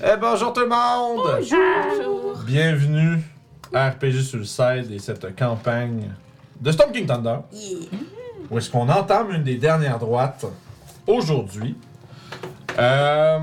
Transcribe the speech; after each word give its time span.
Eh 0.00 0.16
bonjour 0.20 0.52
tout 0.52 0.60
le 0.60 0.68
monde! 0.68 1.38
Bonjour. 1.40 2.44
Bienvenue 2.46 3.20
à 3.74 3.90
RPG 3.90 4.22
sur 4.22 4.38
le 4.38 4.44
side 4.44 4.92
et 4.92 5.00
cette 5.00 5.36
campagne 5.36 6.14
de 6.60 6.70
Storm 6.70 6.92
King 6.92 7.04
Thunder. 7.04 7.38
Où 8.48 8.58
est-ce 8.58 8.70
qu'on 8.70 8.88
entame 8.88 9.32
une 9.32 9.42
des 9.42 9.56
dernières 9.56 9.98
droites 9.98 10.46
aujourd'hui. 11.04 11.76
Euh, 12.78 13.40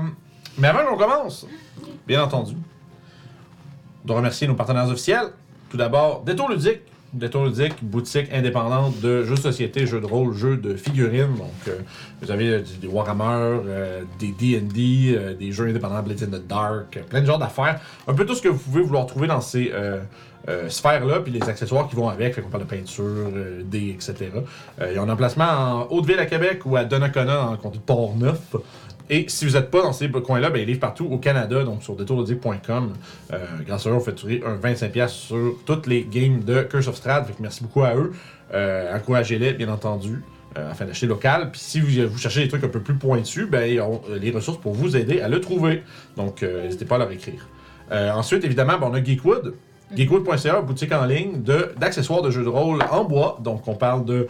mais 0.56 0.68
avant 0.68 0.86
qu'on 0.86 0.96
commence, 0.96 1.46
bien 2.06 2.22
entendu, 2.22 2.56
de 4.06 4.12
remercier 4.12 4.48
nos 4.48 4.54
partenaires 4.54 4.88
officiels. 4.88 5.32
Tout 5.68 5.76
d'abord, 5.76 6.22
Détour 6.22 6.48
Ludique. 6.48 6.80
Détour 7.12 7.46
Ludique, 7.46 7.76
boutique 7.82 8.32
indépendante 8.32 9.00
de 9.00 9.24
jeux 9.24 9.36
de 9.36 9.40
société, 9.40 9.86
jeux 9.86 10.00
de 10.00 10.06
rôle, 10.06 10.34
jeux 10.34 10.56
de 10.56 10.74
figurines. 10.74 11.34
Donc, 11.36 11.68
euh, 11.68 11.78
vous 12.20 12.30
avez 12.30 12.48
euh, 12.48 12.62
des 12.80 12.88
Warhammer, 12.88 13.60
euh, 13.66 14.02
des 14.18 14.28
D&D, 14.28 15.36
des 15.38 15.52
jeux 15.52 15.68
indépendants 15.68 16.02
Blades 16.02 16.22
in 16.22 16.38
the 16.38 16.46
Dark, 16.46 16.98
plein 17.08 17.20
de 17.20 17.26
genres 17.26 17.38
d'affaires. 17.38 17.80
Un 18.06 18.14
peu 18.14 18.26
tout 18.26 18.34
ce 18.34 18.42
que 18.42 18.48
vous 18.48 18.58
pouvez 18.58 18.82
vouloir 18.82 19.06
trouver 19.06 19.28
dans 19.28 19.40
ces 19.40 19.72
sphères-là, 20.68 21.20
puis 21.20 21.32
les 21.32 21.42
accessoires 21.48 21.88
qui 21.88 21.96
vont 21.96 22.08
avec. 22.08 22.34
Fait 22.34 22.42
qu'on 22.42 22.50
parle 22.50 22.64
de 22.64 22.68
peinture, 22.68 23.30
dés, 23.64 23.90
etc. 23.90 24.30
Euh, 24.80 24.92
ils 24.92 24.98
ont 24.98 25.02
un 25.02 25.08
emplacement 25.08 25.44
en 25.44 25.86
Haute-Ville 25.90 26.18
à 26.18 26.26
Québec 26.26 26.62
ou 26.64 26.76
à 26.76 26.84
Donnacona, 26.84 27.50
le 27.52 27.56
comté 27.56 27.78
de 27.78 27.82
Port-Neuf. 27.82 28.56
Et 29.08 29.26
si 29.28 29.44
vous 29.46 29.52
n'êtes 29.52 29.70
pas 29.70 29.82
dans 29.82 29.92
ces 29.92 30.08
coins-là, 30.10 30.50
ben, 30.50 30.60
ils 30.60 30.66
livrent 30.66 30.80
partout 30.80 31.06
au 31.10 31.18
Canada, 31.18 31.62
donc 31.62 31.82
sur 31.82 31.94
détourludique.com. 31.94 32.92
Euh, 33.32 33.38
grâce 33.66 33.86
à 33.86 33.90
eux, 33.90 33.94
on 33.94 34.00
fait 34.00 34.14
tirer 34.14 34.42
un 34.44 34.56
25$ 34.56 35.08
sur 35.08 35.54
toutes 35.64 35.86
les 35.86 36.02
games 36.04 36.42
de 36.42 36.62
Curse 36.62 36.88
of. 36.88 37.00
Fait 37.00 37.10
que 37.10 37.40
merci 37.40 37.62
beaucoup 37.62 37.82
à 37.84 37.94
eux. 37.94 38.12
Euh, 38.52 38.96
encouragez-les, 38.96 39.52
bien 39.52 39.68
entendu, 39.68 40.22
euh, 40.58 40.70
afin 40.72 40.86
d'acheter 40.86 41.06
local. 41.06 41.50
Puis 41.52 41.60
si 41.60 41.80
vous, 41.80 42.08
vous 42.08 42.18
cherchez 42.18 42.42
des 42.42 42.48
trucs 42.48 42.64
un 42.64 42.68
peu 42.68 42.80
plus 42.80 42.94
pointus, 42.96 43.48
ben, 43.48 43.70
ils 43.70 43.80
ont 43.80 44.02
euh, 44.10 44.18
les 44.18 44.32
ressources 44.32 44.58
pour 44.58 44.72
vous 44.74 44.96
aider 44.96 45.20
à 45.20 45.28
le 45.28 45.40
trouver. 45.40 45.84
Donc, 46.16 46.42
n'hésitez 46.42 46.84
pas 46.84 46.96
à 46.96 46.98
leur 46.98 47.10
écrire. 47.12 47.46
Ensuite, 47.92 48.44
évidemment, 48.44 48.78
ben, 48.78 48.88
on 48.90 48.94
a 48.94 49.02
Geekwood. 49.04 49.54
Geekwood.ca, 49.94 50.62
boutique 50.62 50.90
en 50.90 51.04
ligne 51.04 51.42
d'accessoires 51.78 52.22
de, 52.22 52.30
jeux 52.32 52.42
de 52.42 52.48
rôle 52.48 52.80
en 52.90 53.04
bois. 53.04 53.38
Donc, 53.44 53.68
on 53.68 53.76
parle 53.76 54.04
de 54.04 54.26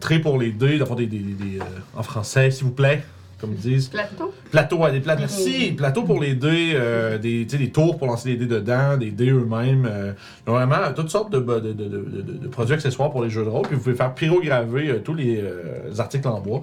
traits 0.00 0.22
pour 0.22 0.38
les 0.38 0.52
dés, 0.52 0.78
d'avoir 0.78 0.96
des, 0.96 1.06
des, 1.06 1.18
des- 1.18 1.34
des, 1.34 1.58
en 1.94 2.02
français, 2.02 2.50
s'il 2.50 2.64
vous 2.64 2.72
plaît, 2.72 3.02
comme 3.40 3.52
ils 3.52 3.58
disent. 3.58 3.88
Plateau? 3.88 4.32
Plateau, 4.50 4.78
ouais, 4.78 4.92
des 4.92 5.00
plateaux. 5.00 5.20
Merci! 5.20 5.72
Plateau 5.76 6.02
pour 6.04 6.20
les 6.20 6.34
dés, 6.34 6.72
euh, 6.74 7.18
des, 7.18 7.44
des 7.44 7.70
tours 7.70 7.98
pour 7.98 8.06
lancer 8.06 8.30
les 8.30 8.36
dés 8.36 8.46
dedans, 8.46 8.96
des 8.96 9.10
dés 9.10 9.30
eux-mêmes. 9.30 9.86
euh, 9.86 10.12
vraiment, 10.46 10.76
toutes 10.94 11.10
sortes 11.10 11.30
de, 11.32 11.38
de, 11.40 12.48
produits 12.48 12.74
accessoires 12.74 13.10
pour 13.10 13.22
les 13.22 13.30
jeux 13.30 13.44
de 13.44 13.48
rôle. 13.48 13.66
Puis 13.66 13.76
vous 13.76 13.82
pouvez 13.82 13.94
faire 13.94 14.14
pyrograver 14.14 14.88
euh, 14.88 14.98
tous 15.00 15.14
les 15.14 15.40
euh, 15.40 15.98
articles 15.98 16.26
en 16.28 16.40
bois. 16.40 16.62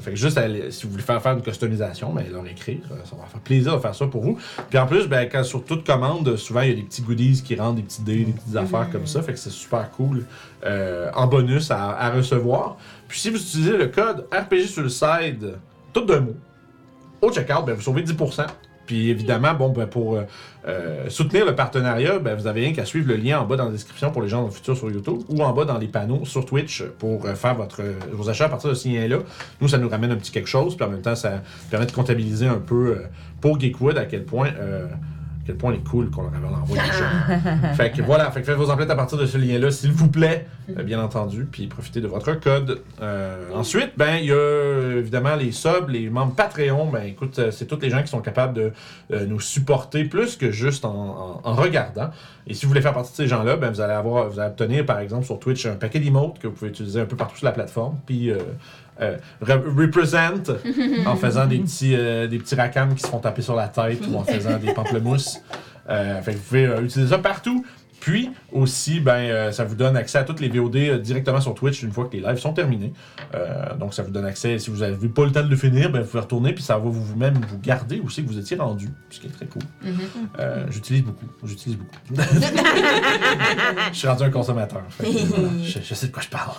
Fait 0.00 0.10
que 0.10 0.16
juste, 0.16 0.40
si 0.70 0.86
vous 0.86 0.92
voulez 0.92 1.04
faire, 1.04 1.22
faire 1.22 1.34
une 1.34 1.42
customisation, 1.42 2.12
ben, 2.12 2.24
leur 2.32 2.44
écrire. 2.48 2.80
ça 3.04 3.14
va 3.14 3.26
faire 3.26 3.40
plaisir 3.40 3.76
de 3.76 3.80
faire 3.80 3.94
ça 3.94 4.06
pour 4.06 4.22
vous. 4.22 4.36
Puis 4.70 4.76
en 4.76 4.86
plus, 4.86 5.06
ben, 5.06 5.28
quand 5.30 5.44
sur 5.44 5.64
toute 5.64 5.86
commande, 5.86 6.34
souvent 6.36 6.62
il 6.62 6.70
y 6.70 6.72
a 6.72 6.74
des 6.74 6.82
petits 6.82 7.02
goodies 7.02 7.42
qui 7.44 7.54
rentrent, 7.54 7.76
des 7.76 7.82
petits 7.82 8.02
dés, 8.02 8.24
des 8.24 8.32
petites 8.32 8.56
affaires 8.56 8.90
comme 8.90 9.06
ça. 9.06 9.22
Fait 9.22 9.32
que 9.32 9.38
c'est 9.38 9.50
super 9.50 9.88
cool 9.92 10.24
en 10.64 11.26
bonus 11.28 11.70
à, 11.70 11.90
à 11.96 12.10
recevoir. 12.10 12.76
Puis 13.08 13.20
si 13.20 13.30
vous 13.30 13.40
utilisez 13.40 13.76
le 13.76 13.86
code 13.86 14.26
RPG 14.32 14.66
sur 14.66 14.82
le 14.82 14.88
side, 14.88 15.58
tout 15.92 16.04
d'un 16.04 16.20
mot, 16.20 16.36
au 17.22 17.32
checkout, 17.32 17.64
ben, 17.64 17.74
vous 17.74 17.82
sauvez 17.82 18.02
10%. 18.02 18.46
Puis 18.86 19.10
évidemment, 19.10 19.52
bon, 19.54 19.70
ben, 19.70 19.86
pour 19.86 20.14
euh, 20.14 20.22
euh, 20.66 21.08
soutenir 21.08 21.44
le 21.44 21.54
partenariat, 21.54 22.18
ben, 22.18 22.34
vous 22.34 22.46
avez 22.46 22.62
rien 22.62 22.72
qu'à 22.72 22.84
suivre 22.84 23.08
le 23.08 23.16
lien 23.16 23.40
en 23.40 23.44
bas 23.44 23.56
dans 23.56 23.64
la 23.64 23.72
description 23.72 24.10
pour 24.10 24.22
les 24.22 24.28
gens 24.28 24.42
dans 24.42 24.48
le 24.48 24.52
futur 24.52 24.76
sur 24.76 24.90
YouTube 24.90 25.22
ou 25.28 25.42
en 25.42 25.52
bas 25.52 25.64
dans 25.64 25.78
les 25.78 25.88
panneaux 25.88 26.24
sur 26.24 26.46
Twitch 26.46 26.84
pour 26.98 27.26
euh, 27.26 27.34
faire 27.34 27.56
votre, 27.56 27.82
vos 28.12 28.30
achats 28.30 28.46
à 28.46 28.48
partir 28.48 28.70
de 28.70 28.74
ce 28.74 28.88
lien-là. 28.88 29.18
Nous, 29.60 29.68
ça 29.68 29.78
nous 29.78 29.88
ramène 29.88 30.12
un 30.12 30.16
petit 30.16 30.30
quelque 30.30 30.48
chose, 30.48 30.76
puis 30.76 30.86
en 30.86 30.90
même 30.90 31.02
temps, 31.02 31.16
ça 31.16 31.42
permet 31.70 31.86
de 31.86 31.92
comptabiliser 31.92 32.46
un 32.46 32.58
peu 32.58 33.02
pour 33.40 33.58
Geekwood 33.58 33.98
à 33.98 34.06
quel 34.06 34.24
point. 34.24 34.50
Quel 35.46 35.56
point 35.56 35.72
il 35.72 35.78
est 35.78 35.88
cool 35.88 36.10
qu'on 36.10 36.22
leur 36.22 36.34
avait 36.34 36.46
envoyé 36.46 36.82
fait 37.76 37.92
que 37.92 38.02
voilà, 38.02 38.30
fait 38.32 38.40
que 38.40 38.46
faites 38.46 38.56
vos 38.56 38.68
emplettes 38.70 38.90
à 38.90 38.96
partir 38.96 39.16
de 39.16 39.26
ce 39.26 39.38
lien-là, 39.38 39.70
s'il 39.70 39.92
vous 39.92 40.08
plaît, 40.08 40.46
euh, 40.76 40.82
bien 40.82 41.00
entendu, 41.00 41.46
puis 41.50 41.68
profitez 41.68 42.00
de 42.00 42.08
votre 42.08 42.34
code. 42.34 42.82
Euh, 43.00 43.44
ensuite, 43.54 43.92
ben, 43.96 44.16
il 44.16 44.26
y 44.26 44.32
a 44.32 44.96
évidemment 44.98 45.36
les 45.36 45.52
subs, 45.52 45.88
les 45.88 46.10
membres 46.10 46.34
Patreon. 46.34 46.90
Ben, 46.90 47.04
écoute, 47.04 47.38
euh, 47.38 47.50
c'est 47.52 47.66
tous 47.66 47.78
les 47.80 47.90
gens 47.90 48.02
qui 48.02 48.08
sont 48.08 48.20
capables 48.20 48.54
de 48.54 48.72
nous 49.26 49.40
supporter 49.40 50.04
plus 50.04 50.36
que 50.36 50.50
juste 50.50 50.84
en, 50.84 51.40
regardant. 51.44 52.10
Et 52.48 52.54
si 52.54 52.66
vous 52.66 52.70
voulez 52.70 52.82
faire 52.82 52.94
partie 52.94 53.12
de 53.12 53.16
ces 53.16 53.28
gens-là, 53.28 53.56
ben, 53.56 53.70
vous 53.70 53.80
allez 53.80 53.92
avoir, 53.92 54.28
vous 54.28 54.40
allez 54.40 54.50
obtenir 54.50 54.84
par 54.84 54.98
exemple 54.98 55.24
sur 55.24 55.38
Twitch 55.38 55.66
un 55.66 55.76
paquet 55.76 56.00
d'emotes 56.00 56.38
que 56.38 56.48
vous 56.48 56.54
pouvez 56.54 56.70
utiliser 56.70 57.00
un 57.00 57.06
peu 57.06 57.16
partout 57.16 57.36
sur 57.36 57.46
la 57.46 57.52
plateforme, 57.52 57.96
puis 58.04 58.32
euh, 59.00 59.16
re- 59.44 59.62
represent 59.80 60.52
en 61.06 61.16
faisant 61.16 61.46
des 61.46 61.58
petits, 61.58 61.94
euh, 61.94 62.26
des 62.26 62.38
petits 62.38 62.54
racams 62.54 62.94
qui 62.94 63.02
se 63.02 63.08
font 63.08 63.18
taper 63.18 63.42
sur 63.42 63.54
la 63.54 63.68
tête 63.68 64.00
ou 64.10 64.16
en 64.16 64.24
faisant 64.24 64.56
des 64.58 64.72
pamplemousses. 64.72 65.40
Euh, 65.88 66.20
fait 66.22 66.32
que 66.32 66.36
vous 66.38 66.42
pouvez 66.44 66.66
euh, 66.66 66.82
utiliser 66.82 67.10
ça 67.10 67.18
partout. 67.18 67.64
Puis 68.00 68.30
aussi, 68.52 69.00
ben, 69.00 69.12
euh, 69.16 69.52
ça 69.52 69.64
vous 69.64 69.74
donne 69.74 69.96
accès 69.96 70.18
à 70.18 70.24
toutes 70.24 70.40
les 70.40 70.48
VOD 70.48 70.76
euh, 70.76 70.98
directement 70.98 71.40
sur 71.40 71.54
Twitch 71.54 71.82
une 71.82 71.90
fois 71.92 72.04
que 72.06 72.12
les 72.16 72.20
lives 72.22 72.38
sont 72.38 72.52
terminés. 72.52 72.92
Euh, 73.34 73.74
donc 73.76 73.94
ça 73.94 74.02
vous 74.02 74.10
donne 74.12 74.24
accès, 74.26 74.58
si 74.58 74.70
vous 74.70 74.78
n'avez 74.78 75.08
pas 75.08 75.24
le 75.24 75.32
temps 75.32 75.42
de 75.42 75.48
le 75.50 75.56
finir, 75.56 75.90
ben, 75.90 76.02
vous 76.02 76.06
pouvez 76.08 76.20
retourner, 76.20 76.52
puis 76.52 76.62
ça 76.62 76.74
va 76.78 76.84
vous- 76.84 76.92
vous-même 76.92 77.34
vous 77.48 77.58
garder 77.58 78.00
aussi 78.04 78.22
que 78.22 78.28
vous 78.28 78.38
étiez 78.38 78.56
rendu, 78.56 78.88
ce 79.10 79.20
qui 79.20 79.26
est 79.26 79.30
très 79.30 79.46
cool. 79.46 79.62
Euh, 80.38 80.66
J'utilise 80.70 81.02
beaucoup, 81.02 81.26
j'utilise 81.44 81.78
beaucoup. 81.78 82.22
je 83.92 83.98
suis 83.98 84.08
rendu 84.08 84.22
un 84.24 84.30
consommateur. 84.30 84.82
fait 84.90 85.04
que, 85.06 85.18
voilà, 85.26 85.48
je, 85.64 85.78
je 85.82 85.94
sais 85.94 86.06
de 86.08 86.12
quoi 86.12 86.22
je 86.22 86.28
parle. 86.28 86.52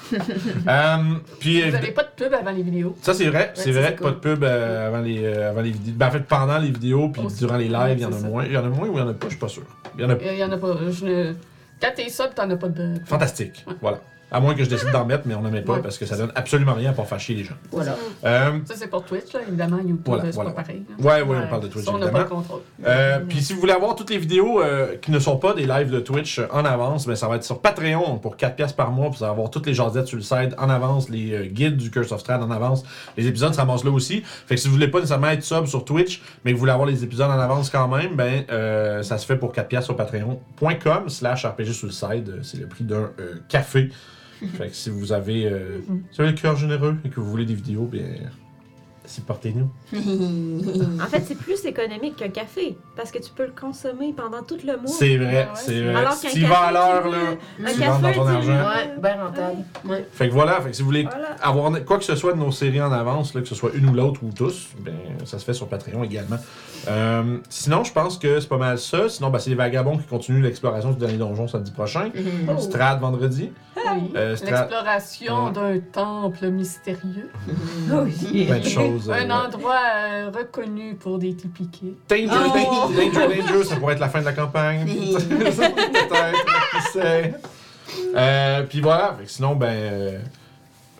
Euh, 0.67 1.13
puis, 1.39 1.61
Vous 1.63 1.71
n'avez 1.71 1.91
pas 1.91 2.03
de 2.03 2.09
pub 2.15 2.33
avant 2.33 2.51
les 2.51 2.63
vidéos. 2.63 2.95
ça, 3.01 3.13
c'est 3.13 3.27
vrai, 3.27 3.51
c'est 3.55 3.71
vrai. 3.71 3.95
Pas 3.95 4.11
de 4.11 4.15
pub 4.15 4.43
euh, 4.43 4.87
avant, 4.87 5.01
les, 5.01 5.23
euh, 5.23 5.49
avant 5.51 5.61
les 5.61 5.71
vidéos. 5.71 5.93
Ben, 5.97 6.07
en 6.07 6.11
fait, 6.11 6.19
pendant 6.27 6.57
les 6.57 6.71
vidéos, 6.71 7.09
puis 7.09 7.21
durant 7.37 7.57
les 7.57 7.67
lives, 7.69 7.97
il 7.97 8.01
y 8.01 8.05
en 8.05 8.11
a 8.13 8.19
moins. 8.19 8.45
Il 8.45 8.51
y 8.51 8.57
en 8.57 8.65
a 8.65 8.69
moins 8.69 8.87
ou 8.87 8.93
il 8.95 8.99
y 8.99 9.01
en 9.01 9.07
a 9.09 9.13
pas, 9.13 9.27
je 9.27 9.31
suis 9.31 9.39
pas 9.39 9.47
sûr. 9.47 9.63
Il 9.97 10.03
y 10.03 10.05
en 10.05 10.09
a 10.09 10.17
Il 10.21 10.37
y 10.37 10.43
en 10.43 10.51
a 10.51 10.57
pas. 10.57 10.77
Je 10.89 11.05
ne... 11.05 11.33
Quand 11.81 11.91
t'es 11.95 12.09
sub, 12.09 12.33
t'en 12.33 12.49
as 12.49 12.57
pas 12.57 12.69
de. 12.69 12.95
fantastique. 13.05 13.63
Ouais. 13.67 13.73
Voilà. 13.81 14.01
À 14.29 14.41
moins 14.41 14.55
que 14.55 14.63
je 14.63 14.69
décide 14.69 14.91
d'en 14.91 15.05
mettre, 15.05 15.23
mais 15.25 15.35
on 15.35 15.41
n'en 15.41 15.49
met 15.49 15.61
pas 15.61 15.75
Ouais. 15.75 15.81
parce 15.81 15.97
que 15.97 16.05
ça 16.05 16.17
donne 16.17 16.33
absolument 16.35 16.73
rien 16.73 16.91
pour 16.91 17.07
faire 17.07 17.17
chier 17.19 17.33
les 17.35 17.45
gens. 17.45 17.55
Voilà. 17.71 17.95
Euh, 18.25 18.59
Ça, 18.65 18.73
c'est 18.75 18.87
pour 18.89 19.05
Twitch, 19.05 19.31
là. 19.33 19.39
Évidemment, 19.47 19.77
YouTube, 19.77 20.01
Voilà, 20.05 20.23
c'est 20.25 20.31
voilà. 20.31 20.49
pas 20.51 20.63
pareil. 20.63 20.83
ouais, 20.99 21.21
Ouais. 21.21 21.37
on 21.45 21.47
parle 21.47 21.61
de 21.63 21.67
Twitch 21.67 21.85
Ça, 21.85 21.91
on 21.93 21.97
n'a 21.97 22.09
pas 22.09 22.19
le 22.19 22.25
contrôle. 22.25 22.59
Euh, 22.85 23.19
Puis 23.29 23.41
si 23.41 23.53
vous 23.53 23.61
voulez 23.61 23.71
avoir 23.71 23.95
toutes 23.95 24.09
les 24.09 24.17
vidéos 24.17 24.61
euh, 24.61 24.97
qui 25.01 25.11
ne 25.11 25.19
sont 25.19 25.37
pas 25.37 25.53
des 25.53 25.65
lives 25.65 25.91
de 25.91 26.01
Twitch 26.01 26.41
en 26.51 26.65
avance, 26.65 27.07
ben, 27.07 27.15
ça 27.15 27.29
va 27.29 27.37
être 27.37 27.45
sur 27.45 27.61
Patreon 27.61 28.17
pour 28.19 28.35
4 28.35 28.55
pièces 28.57 28.73
par 28.73 28.91
mois. 28.91 29.09
Puis 29.11 29.19
ça 29.19 29.25
va 29.27 29.31
avoir 29.31 29.49
toutes 29.49 29.65
les 29.65 29.73
jasettes 29.73 30.07
sur 30.07 30.17
le 30.17 30.23
site 30.23 30.53
en 30.57 30.69
avance, 30.69 31.07
les 31.09 31.31
euh, 31.33 31.45
guides 31.45 31.77
du 31.77 31.89
Curse 31.89 32.11
of 32.11 32.19
Strahd 32.19 32.41
en 32.43 32.51
avance. 32.51 32.83
Les 33.15 33.27
épisodes 33.27 33.53
se 33.53 33.59
ramassent 33.59 33.85
là 33.85 33.91
aussi. 33.91 34.23
Fait 34.25 34.55
que 34.55 34.59
si 34.61 34.67
vous 34.67 34.73
voulez 34.73 34.89
pas 34.89 34.97
nécessairement 34.99 35.29
être 35.29 35.43
sub 35.43 35.67
sur 35.67 35.85
Twitch, 35.85 36.21
mais 36.43 36.51
que 36.51 36.55
vous 36.57 36.61
voulez 36.61 36.73
avoir 36.73 36.87
les 36.89 37.01
épisodes 37.01 37.29
en 37.31 37.39
avance 37.39 37.69
quand 37.69 37.87
même, 37.87 38.15
ben 38.17 38.43
euh, 38.51 39.03
ça 39.03 39.17
se 39.17 39.25
fait 39.25 39.37
pour 39.37 39.53
4 39.53 39.69
pièces 39.69 39.85
sur 39.85 39.95
patreon.com 39.95 41.07
slash 41.07 41.45
RPG 41.45 41.71
sur 41.71 41.87
le 41.87 41.93
site. 41.93 42.29
C'est 42.43 42.57
le 42.59 42.67
prix 42.67 42.83
d'un 42.83 43.09
euh, 43.19 43.35
café. 43.47 43.89
Fait 44.45 44.69
que 44.69 44.75
si 44.75 44.89
vous 44.89 45.11
avez, 45.11 45.45
euh, 45.45 45.79
si 46.11 46.17
vous 46.17 46.21
avez 46.21 46.31
le 46.31 46.37
cœur 46.37 46.55
généreux 46.55 46.97
et 47.03 47.09
que 47.09 47.19
vous 47.19 47.29
voulez 47.29 47.45
des 47.45 47.55
vidéos, 47.55 47.85
bien 47.85 48.03
supportez-nous. 49.07 49.69
En 51.01 51.05
fait, 51.07 51.23
c'est 51.27 51.35
plus 51.37 51.63
économique 51.65 52.15
qu'un 52.17 52.29
café 52.29 52.77
parce 52.95 53.11
que 53.11 53.19
tu 53.19 53.31
peux 53.31 53.45
le 53.45 53.53
consommer 53.59 54.13
pendant 54.15 54.43
tout 54.43 54.57
le 54.65 54.77
mois. 54.77 54.87
C'est 54.87 55.17
vrai, 55.17 55.47
c'est 55.55 55.81
vrai. 55.81 55.95
Alors 55.95 56.13
Si 56.13 56.27
qu'un 56.27 56.33
tu 56.33 56.41
vas 56.45 56.59
à 56.59 56.61
café, 56.71 56.73
l'heure, 56.73 57.03
tu 57.03 57.11
là, 57.11 57.17
veux- 57.17 57.73
tu 57.75 57.83
Un 57.83 57.87
rentres 57.91 58.01
dans 58.01 58.07
café, 58.07 58.19
ton 58.19 58.25
tu 58.25 58.31
argent. 58.31 58.47
veux- 58.47 58.57
Ouais, 58.57 59.01
bien 59.01 59.23
rentable. 59.23 59.57
Ouais. 59.85 60.07
Fait 60.11 60.27
que 60.29 60.33
voilà, 60.33 60.61
fait 60.61 60.69
que 60.71 60.75
si 60.75 60.81
vous 60.81 60.87
voulez 60.87 61.03
Voilà. 61.03 61.35
avoir 61.41 61.71
quoi 61.85 61.97
que 61.97 62.03
ce 62.03 62.15
soit 62.15 62.33
de 62.33 62.37
nos 62.39 62.51
séries 62.51 62.81
en 62.81 62.91
avance, 62.91 63.33
là, 63.33 63.41
que 63.41 63.47
ce 63.47 63.55
soit 63.55 63.71
une 63.73 63.89
ou 63.89 63.93
l'autre 63.93 64.21
ou 64.23 64.31
tous, 64.31 64.69
ben, 64.79 64.93
ça 65.25 65.39
se 65.39 65.45
fait 65.45 65.53
sur 65.53 65.67
Patreon 65.67 66.03
également. 66.03 66.37
Euh, 66.87 67.37
sinon, 67.49 67.83
je 67.83 67.91
pense 67.91 68.17
que 68.17 68.39
c'est 68.39 68.47
pas 68.49 68.57
mal 68.57 68.77
ça. 68.77 69.09
Sinon, 69.09 69.29
ben, 69.29 69.39
c'est 69.39 69.49
les 69.49 69.55
vagabonds 69.55 69.97
qui 69.97 70.05
continuent 70.05 70.43
l'exploration 70.43 70.91
du 70.91 70.97
dernier 70.97 71.17
donjon 71.17 71.47
samedi 71.47 71.71
prochain. 71.71 72.09
Oh. 72.49 72.59
Strad 72.59 72.99
vendredi. 72.99 73.51
Oui. 73.75 74.11
Euh, 74.15 74.35
L'exploration 74.43 75.45
Ouais. 75.45 75.51
d'un 75.51 75.79
temple 75.79 76.47
mystérieux. 76.49 77.29
Plein 77.87 78.59
de 78.59 78.63
choses. 78.63 78.96
Un 79.09 79.29
euh, 79.29 79.33
endroit 79.33 79.79
euh, 79.95 80.31
reconnu 80.35 80.95
pour 80.95 81.17
des 81.19 81.33
tipiqués. 81.35 81.93
Danger, 82.09 82.27
Oh! 82.29 82.89
danger, 82.89 83.11
danger, 83.11 83.41
danger, 83.41 83.63
ça 83.63 83.75
pourrait 83.77 83.93
être 83.93 83.99
la 83.99 84.09
fin 84.09 84.19
de 84.21 84.25
la 84.25 84.33
campagne. 84.33 84.85
Peut-être, 85.29 86.45
qui 86.71 86.91
sait. 86.91 87.33
Euh, 88.15 88.63
puis 88.63 88.81
voilà, 88.81 89.15
fait 89.19 89.25
que 89.25 89.31
sinon, 89.31 89.55
ben. 89.55 89.67
euh, 89.67 90.19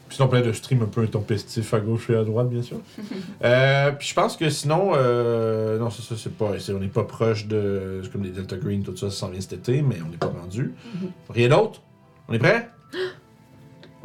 sinon, 0.10 0.28
plein 0.30 0.42
de 0.42 0.52
streams 0.54 0.82
un 0.84 0.86
peu 0.88 1.02
intempestifs 1.02 1.74
à 1.74 1.80
gauche 1.80 2.10
et 2.10 2.16
à 2.16 2.24
droite, 2.24 2.50
bien 2.50 2.62
sûr. 2.62 2.78
Euh, 3.44 3.92
puis 3.92 4.08
je 4.08 4.14
pense 4.16 4.36
que 4.36 4.50
sinon, 4.50 4.92
euh, 4.96 5.78
non, 5.78 5.90
ça, 5.92 6.02
ça 6.02 6.16
c'est 6.18 6.36
pas. 6.36 6.52
on 6.70 6.80
n'est 6.80 6.88
pas 6.88 7.04
proche 7.04 7.46
de. 7.46 8.02
C'est 8.04 8.12
comme 8.12 8.24
les 8.24 8.32
Delta 8.32 8.56
Green, 8.58 8.84
tout 8.84 8.96
ça, 8.98 9.12
ça 9.12 9.16
s'en 9.16 9.30
vient 9.30 9.40
cet 9.42 9.54
été, 9.54 9.82
mais 9.84 9.98
on 10.06 10.10
n'est 10.10 10.18
pas 10.18 10.28
rendu. 10.28 10.74
Rien 11.30 11.50
d'autre? 11.50 11.82
On 12.28 12.34
est 12.34 12.40
prêt? 12.40 12.70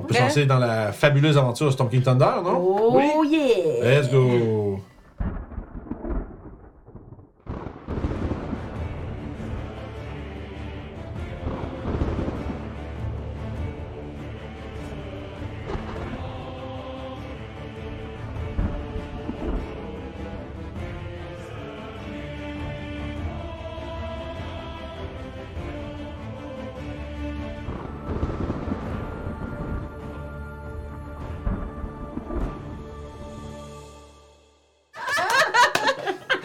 On 0.02 0.06
peut 0.06 0.14
se 0.14 0.20
lancer 0.20 0.46
dans 0.46 0.58
la 0.58 0.92
fabuleuse 0.92 1.38
aventure 1.38 1.66
de 1.66 1.70
Storm 1.72 1.88
King 1.88 2.02
Thunder, 2.02 2.24
non? 2.44 2.58
Oh 2.58 3.24
yeah! 3.24 4.00
Let's 4.00 4.10
go 4.10 4.80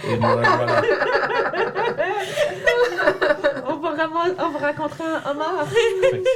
Et 0.10 0.16
nous, 0.16 0.22
voilà. 0.22 0.82
On 3.68 3.76
va, 3.78 3.90
ram- 3.90 4.36
on 4.40 4.50
va 4.58 4.68
rencontrer 4.72 5.04
un 5.04 5.32
homard 5.32 5.66
que 5.70 5.76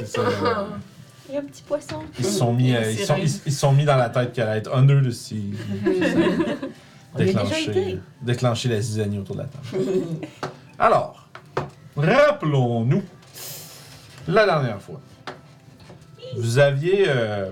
c'est 0.00 0.06
ça. 0.06 0.20
euh, 0.20 1.32
et 1.32 1.36
un 1.38 1.42
petit 1.42 1.62
poisson. 1.62 2.00
Ils 2.18 2.24
se 2.24 2.32
sont 2.32 2.52
mis, 2.52 2.74
euh, 2.74 2.90
ils 2.90 2.98
sont, 2.98 3.16
ils, 3.46 3.52
sont 3.52 3.72
mis 3.72 3.84
dans 3.84 3.96
la 3.96 4.10
tête 4.10 4.32
qu'elle 4.32 4.48
allait 4.48 4.58
être 4.58 4.72
honneur 4.74 5.02
de 5.02 5.08
déjà 7.16 7.42
déclencher, 8.22 8.68
la 8.68 8.80
zizanie 8.80 9.18
autour 9.18 9.36
de 9.36 9.42
la 9.42 9.46
table. 9.46 9.84
Alors, 10.78 11.28
rappelons-nous 11.96 13.02
la 14.28 14.44
dernière 14.46 14.80
fois. 14.80 15.00
Vous 16.36 16.58
aviez, 16.58 17.04
euh, 17.08 17.50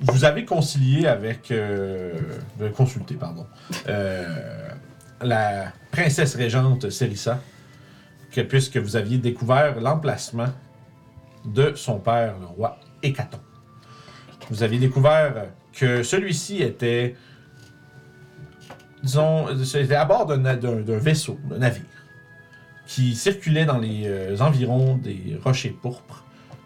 vous 0.00 0.24
avez 0.24 0.44
concilié 0.44 1.06
avec, 1.06 1.50
euh, 1.50 2.12
euh, 2.60 2.70
consulté, 2.70 3.14
pardon, 3.14 3.46
euh, 3.88 4.63
la 5.24 5.72
princesse 5.90 6.34
régente 6.34 6.90
Cérissa, 6.90 7.40
que 8.30 8.40
puisque 8.40 8.76
vous 8.76 8.96
aviez 8.96 9.18
découvert 9.18 9.80
l'emplacement 9.80 10.48
de 11.44 11.72
son 11.74 11.98
père, 11.98 12.38
le 12.38 12.46
roi 12.46 12.78
Hécaton. 13.02 13.38
Vous 14.50 14.62
aviez 14.62 14.78
découvert 14.78 15.46
que 15.72 16.02
celui-ci 16.02 16.62
était, 16.62 17.16
disons, 19.02 19.48
était 19.48 19.94
à 19.94 20.04
bord 20.04 20.26
d'un 20.26 20.98
vaisseau, 20.98 21.38
d'un 21.44 21.58
navire, 21.58 21.84
qui 22.86 23.14
circulait 23.14 23.64
dans 23.64 23.78
les 23.78 24.02
euh, 24.06 24.36
environs 24.40 24.96
des 24.96 25.38
rochers 25.42 25.76
pourpres, 25.80 26.24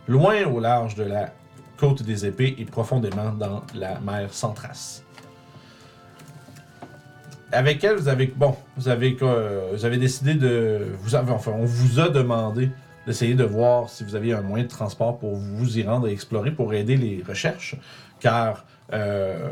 loin 0.09 0.45
au 0.45 0.59
large 0.59 0.95
de 0.95 1.05
la 1.05 1.33
côte 1.77 2.03
des 2.03 2.27
épées 2.27 2.57
et 2.59 2.65
profondément 2.65 3.31
dans 3.31 3.63
la 3.75 4.01
mer 4.01 4.33
Centras. 4.33 5.03
Avec 7.51 7.83
elle, 7.83 7.97
vous 7.97 8.09
avez 8.09 8.27
bon, 8.27 8.55
vous 8.77 8.89
avez 8.89 9.17
euh, 9.23 9.71
vous 9.73 9.85
avez 9.85 9.97
décidé 9.97 10.35
de, 10.35 10.87
vous 11.01 11.15
avez, 11.15 11.33
enfin, 11.33 11.53
on 11.53 11.65
vous 11.65 11.99
a 11.99 12.11
demandé 12.11 12.71
d'essayer 13.07 13.35
de 13.35 13.45
voir 13.45 13.89
si 13.89 14.05
vous 14.05 14.15
aviez 14.15 14.35
un 14.35 14.43
moyen 14.43 14.65
de 14.65 14.69
transport 14.69 15.19
pour 15.19 15.35
vous 15.35 15.79
y 15.79 15.83
rendre 15.83 16.09
et 16.09 16.13
explorer 16.13 16.51
pour 16.51 16.75
aider 16.75 16.99
les 16.99 17.25
recherches, 17.27 17.75
car 18.21 18.67
euh, 18.93 19.49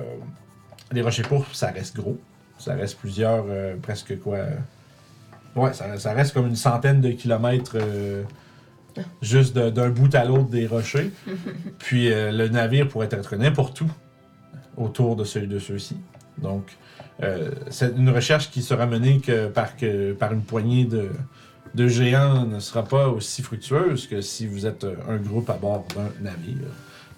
les 0.92 1.00
rochers 1.00 1.22
pourpres, 1.22 1.54
ça 1.54 1.68
reste 1.68 1.96
gros, 1.96 2.18
ça 2.58 2.74
reste 2.74 2.98
plusieurs, 2.98 3.46
euh, 3.48 3.76
presque 3.80 4.18
quoi, 4.20 4.36
euh, 4.36 4.56
ouais, 5.56 5.72
ça, 5.72 5.98
ça 5.98 6.12
reste 6.12 6.34
comme 6.34 6.46
une 6.46 6.56
centaine 6.56 7.00
de 7.00 7.10
kilomètres. 7.10 7.76
Juste 9.20 9.58
d'un 9.58 9.90
bout 9.90 10.14
à 10.14 10.24
l'autre 10.24 10.48
des 10.48 10.66
rochers. 10.66 11.10
Puis 11.78 12.08
le 12.08 12.48
navire 12.48 12.88
pourrait 12.88 13.10
être 13.10 13.36
n'importe 13.36 13.82
où 13.82 13.90
autour 14.78 15.16
de, 15.16 15.24
ceux, 15.24 15.46
de 15.46 15.58
ceux-ci. 15.58 15.98
Donc, 16.38 16.78
euh, 17.22 17.50
c'est 17.70 17.92
une 17.96 18.10
recherche 18.10 18.50
qui 18.50 18.62
sera 18.62 18.86
menée 18.86 19.20
que 19.20 19.48
par, 19.48 19.76
que, 19.76 20.12
par 20.12 20.32
une 20.32 20.42
poignée 20.42 20.84
de, 20.84 21.10
de 21.74 21.88
géants 21.88 22.44
ne 22.46 22.60
sera 22.60 22.84
pas 22.84 23.08
aussi 23.08 23.42
fructueuse 23.42 24.06
que 24.06 24.20
si 24.20 24.46
vous 24.46 24.66
êtes 24.66 24.86
un 25.08 25.16
groupe 25.16 25.48
à 25.50 25.54
bord 25.54 25.86
d'un 25.94 26.10
navire, 26.30 26.68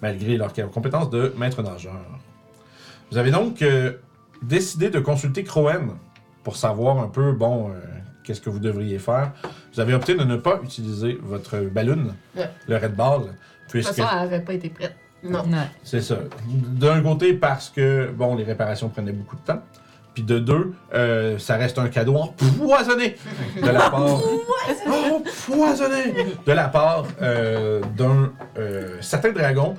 malgré 0.01 0.37
leurs 0.37 0.53
compétences 0.71 1.09
de 1.09 1.33
maître 1.37 1.61
nageur. 1.61 1.99
Vous 3.11 3.17
avez 3.17 3.31
donc 3.31 3.61
euh, 3.61 3.93
décidé 4.41 4.89
de 4.89 4.99
consulter 4.99 5.43
Crowen 5.43 5.91
pour 6.43 6.55
savoir 6.55 6.99
un 6.99 7.07
peu, 7.09 7.33
bon, 7.33 7.69
euh, 7.69 7.73
qu'est-ce 8.23 8.39
que 8.41 8.49
vous 8.49 8.59
devriez 8.59 8.99
faire. 8.99 9.33
Vous 9.73 9.79
avez 9.81 9.93
opté 9.93 10.15
de 10.15 10.23
ne 10.23 10.37
pas 10.37 10.59
utiliser 10.63 11.17
votre 11.21 11.59
ballon, 11.59 12.13
Ouais. 12.37 12.49
le 12.67 12.77
Red 12.77 12.95
Ball, 12.95 13.21
De 13.21 13.27
toute 13.27 13.35
puisque 13.69 13.89
façon, 13.93 14.07
elle 14.11 14.17
n'avait 14.29 14.41
pas 14.41 14.53
été 14.53 14.69
prête. 14.69 14.95
Non. 15.21 15.43
c'est 15.83 15.99
ça. 16.01 16.17
D'un 16.47 17.01
côté, 17.01 17.33
parce 17.33 17.69
que, 17.69 18.09
bon, 18.15 18.35
les 18.37 18.45
réparations 18.45 18.87
prenaient 18.87 19.11
beaucoup 19.11 19.35
de 19.35 19.41
temps. 19.41 19.61
Puis 20.13 20.23
de 20.23 20.39
deux, 20.39 20.73
euh, 20.93 21.37
ça 21.37 21.55
reste 21.55 21.77
un 21.77 21.87
cadeau 21.87 22.15
empoisonné 22.15 23.15
de 23.61 23.67
la 23.67 23.89
part. 23.89 24.21
Empoisonné 24.87 26.13
De 26.45 26.51
la 26.51 26.67
part 26.67 27.05
euh, 27.21 27.81
d'un 27.95 28.33
euh, 28.57 28.97
certain 29.01 29.31
dragon 29.31 29.75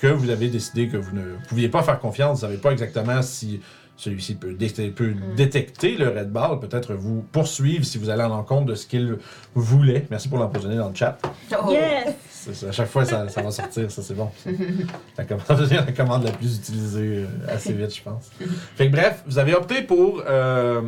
que 0.00 0.06
vous 0.06 0.30
avez 0.30 0.48
décidé 0.48 0.88
que 0.88 0.96
vous 0.96 1.14
ne 1.14 1.36
pouviez 1.48 1.68
pas 1.68 1.82
faire 1.82 1.98
confiance. 1.98 2.40
Vous 2.40 2.46
ne 2.46 2.50
savez 2.52 2.60
pas 2.60 2.70
exactement 2.72 3.22
si 3.22 3.60
celui-ci 4.02 4.34
peut, 4.34 4.52
dé- 4.54 4.90
peut 4.90 5.14
détecter 5.36 5.96
le 5.96 6.08
Red 6.08 6.30
Ball, 6.32 6.58
peut-être 6.58 6.92
vous 6.94 7.24
poursuivre 7.30 7.84
si 7.84 7.98
vous 7.98 8.10
allez 8.10 8.24
en 8.24 8.32
encontre 8.32 8.66
de 8.66 8.74
ce 8.74 8.86
qu'il 8.86 9.16
voulait. 9.54 10.06
Merci 10.10 10.28
pour 10.28 10.38
l'empoisonner 10.38 10.76
dans 10.76 10.88
le 10.88 10.94
chat. 10.94 11.18
Oh. 11.52 11.70
Yes! 11.70 12.14
Ça, 12.30 12.68
à 12.68 12.72
chaque 12.72 12.88
fois, 12.88 13.04
ça, 13.04 13.28
ça 13.28 13.40
va 13.42 13.52
sortir, 13.52 13.88
ça 13.92 14.02
c'est 14.02 14.14
bon. 14.14 14.28
ça. 14.42 14.50
La 15.18 15.24
commande, 15.24 15.44
ça 15.46 15.54
devient 15.62 15.82
la 15.86 15.92
commande 15.92 16.24
la 16.24 16.32
plus 16.32 16.56
utilisée 16.56 17.18
euh, 17.18 17.26
assez 17.54 17.72
vite, 17.72 17.94
je 17.94 18.02
pense. 18.02 18.30
Fait 18.74 18.88
que 18.88 18.92
bref, 18.92 19.22
vous 19.26 19.38
avez 19.38 19.54
opté 19.54 19.82
pour 19.82 20.24
euh, 20.28 20.82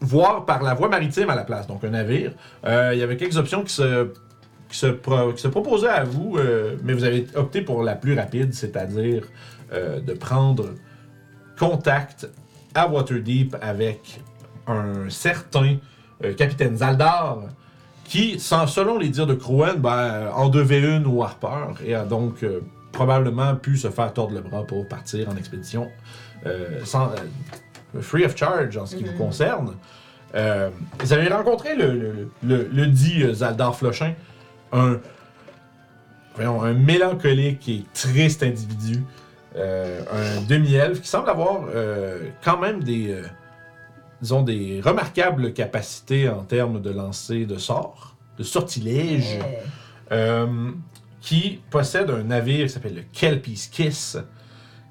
voir 0.00 0.44
par 0.44 0.62
la 0.62 0.74
voie 0.74 0.88
maritime 0.90 1.30
à 1.30 1.34
la 1.34 1.44
place, 1.44 1.66
donc 1.66 1.82
un 1.84 1.90
navire. 1.90 2.32
Euh, 2.66 2.90
Il 2.92 2.98
y 2.98 3.02
avait 3.02 3.16
quelques 3.16 3.38
options 3.38 3.62
qui 3.64 3.72
se, 3.72 4.08
qui 4.68 4.76
se, 4.78 4.86
pro- 4.88 5.32
qui 5.32 5.40
se 5.40 5.48
proposaient 5.48 5.88
à 5.88 6.04
vous, 6.04 6.36
euh, 6.36 6.76
mais 6.84 6.92
vous 6.92 7.04
avez 7.04 7.26
opté 7.34 7.62
pour 7.62 7.82
la 7.82 7.94
plus 7.94 8.14
rapide, 8.14 8.52
c'est-à-dire 8.52 9.24
euh, 9.72 10.00
de 10.00 10.12
prendre 10.12 10.66
contact 11.60 12.26
à 12.74 12.88
Waterdeep 12.88 13.54
avec 13.60 14.20
un 14.66 15.10
certain 15.10 15.76
euh, 16.24 16.32
capitaine 16.34 16.78
Zaldar 16.78 17.40
qui, 18.04 18.40
sans, 18.40 18.66
selon 18.66 18.98
les 18.98 19.10
dires 19.10 19.26
de 19.26 19.34
Crowen, 19.34 19.76
ben, 19.76 20.30
en 20.34 20.48
devait 20.48 20.80
une 20.80 21.06
au 21.06 21.22
Harper 21.22 21.74
et 21.84 21.94
a 21.94 22.04
donc 22.04 22.42
euh, 22.42 22.60
probablement 22.92 23.54
pu 23.56 23.76
se 23.76 23.88
faire 23.90 24.12
tordre 24.12 24.34
le 24.34 24.40
bras 24.40 24.64
pour 24.66 24.88
partir 24.88 25.28
en 25.28 25.36
expédition 25.36 25.88
euh, 26.46 26.80
sans, 26.84 27.12
free 28.00 28.24
of 28.24 28.34
charge 28.36 28.76
en 28.78 28.86
ce 28.86 28.96
qui 28.96 29.04
vous 29.04 29.16
concerne. 29.18 29.74
Euh, 30.34 30.70
vous 31.00 31.12
avez 31.12 31.28
rencontré 31.28 31.74
le, 31.76 31.92
le, 31.92 32.30
le- 32.42 32.68
le 32.72 32.86
dit 32.86 33.22
Zaldar 33.34 33.76
Flochin, 33.76 34.14
un, 34.72 34.98
voyons, 36.36 36.62
un 36.62 36.72
mélancolique 36.72 37.68
et 37.68 37.84
triste 37.92 38.42
individu, 38.42 39.02
un 39.56 40.40
demi-elfe 40.48 41.00
qui 41.00 41.08
semble 41.08 41.28
avoir 41.30 41.66
euh, 41.74 42.28
quand 42.44 42.58
même 42.58 42.82
des, 42.82 43.10
euh, 43.10 43.22
disons, 44.22 44.42
des 44.42 44.80
remarquables 44.84 45.52
capacités 45.52 46.28
en 46.28 46.42
termes 46.44 46.80
de 46.80 46.90
lancer 46.90 47.46
de 47.46 47.56
sorts, 47.58 48.16
de 48.38 48.42
sortilèges, 48.44 49.38
euh, 50.12 50.46
qui 51.20 51.60
possède 51.70 52.10
un 52.10 52.22
navire 52.22 52.66
qui 52.66 52.72
s'appelle 52.72 52.94
le 52.94 53.02
Kelpie's 53.12 53.66
Kiss, 53.66 54.16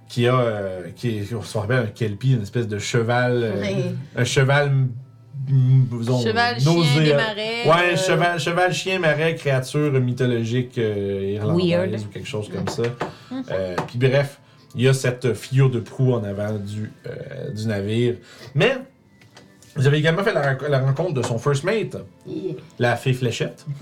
qui 0.07 0.27
a, 0.27 0.35
euh, 0.35 0.89
qui 0.95 1.17
est, 1.19 1.33
on 1.33 1.41
se 1.41 1.57
rappelle 1.57 1.83
un 1.83 1.87
Kelpie, 1.87 2.33
une 2.33 2.41
espèce 2.43 2.67
de 2.67 2.79
cheval, 2.79 3.43
euh, 3.43 3.61
Ouais. 3.61 3.75
un 4.15 4.23
cheval, 4.23 4.71
mm, 4.71 5.83
disons, 5.99 6.19
Cheval, 6.21 6.59
chien, 6.59 7.03
des 7.03 7.13
marais. 7.13 7.63
Ouais, 7.65 7.93
euh, 7.93 7.97
cheval, 7.97 8.39
cheval, 8.39 8.73
chien, 8.73 8.99
marais, 8.99 9.35
créature 9.35 9.91
mythologique 9.93 10.77
euh, 10.77 11.33
irlandaise 11.35 11.67
Weird. 11.69 11.99
ou 12.01 12.07
quelque 12.11 12.27
chose 12.27 12.49
comme 12.49 12.67
ça. 12.67 12.83
Euh, 13.51 13.75
Puis 13.87 13.97
bref, 13.99 14.39
il 14.75 14.81
y 14.81 14.87
a 14.87 14.93
cette 14.93 15.33
figure 15.33 15.69
de 15.69 15.79
proue 15.79 16.13
en 16.13 16.23
avant 16.23 16.53
du, 16.53 16.91
euh, 17.07 17.49
du 17.51 17.65
navire. 17.67 18.15
Mais 18.55 18.77
vous 19.75 19.87
avez 19.87 19.97
également 19.97 20.23
fait 20.23 20.33
la, 20.33 20.55
la 20.67 20.79
rencontre 20.79 21.13
de 21.13 21.21
son 21.21 21.37
first 21.37 21.63
mate, 21.63 21.97
la 22.79 22.95
fée 22.95 23.13
fléchette. 23.13 23.65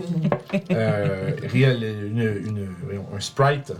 Euh, 0.71 1.31
réel- 1.51 1.83
une, 1.83 2.19
une- 2.21 2.67
un 3.15 3.19
sprite, 3.19 3.73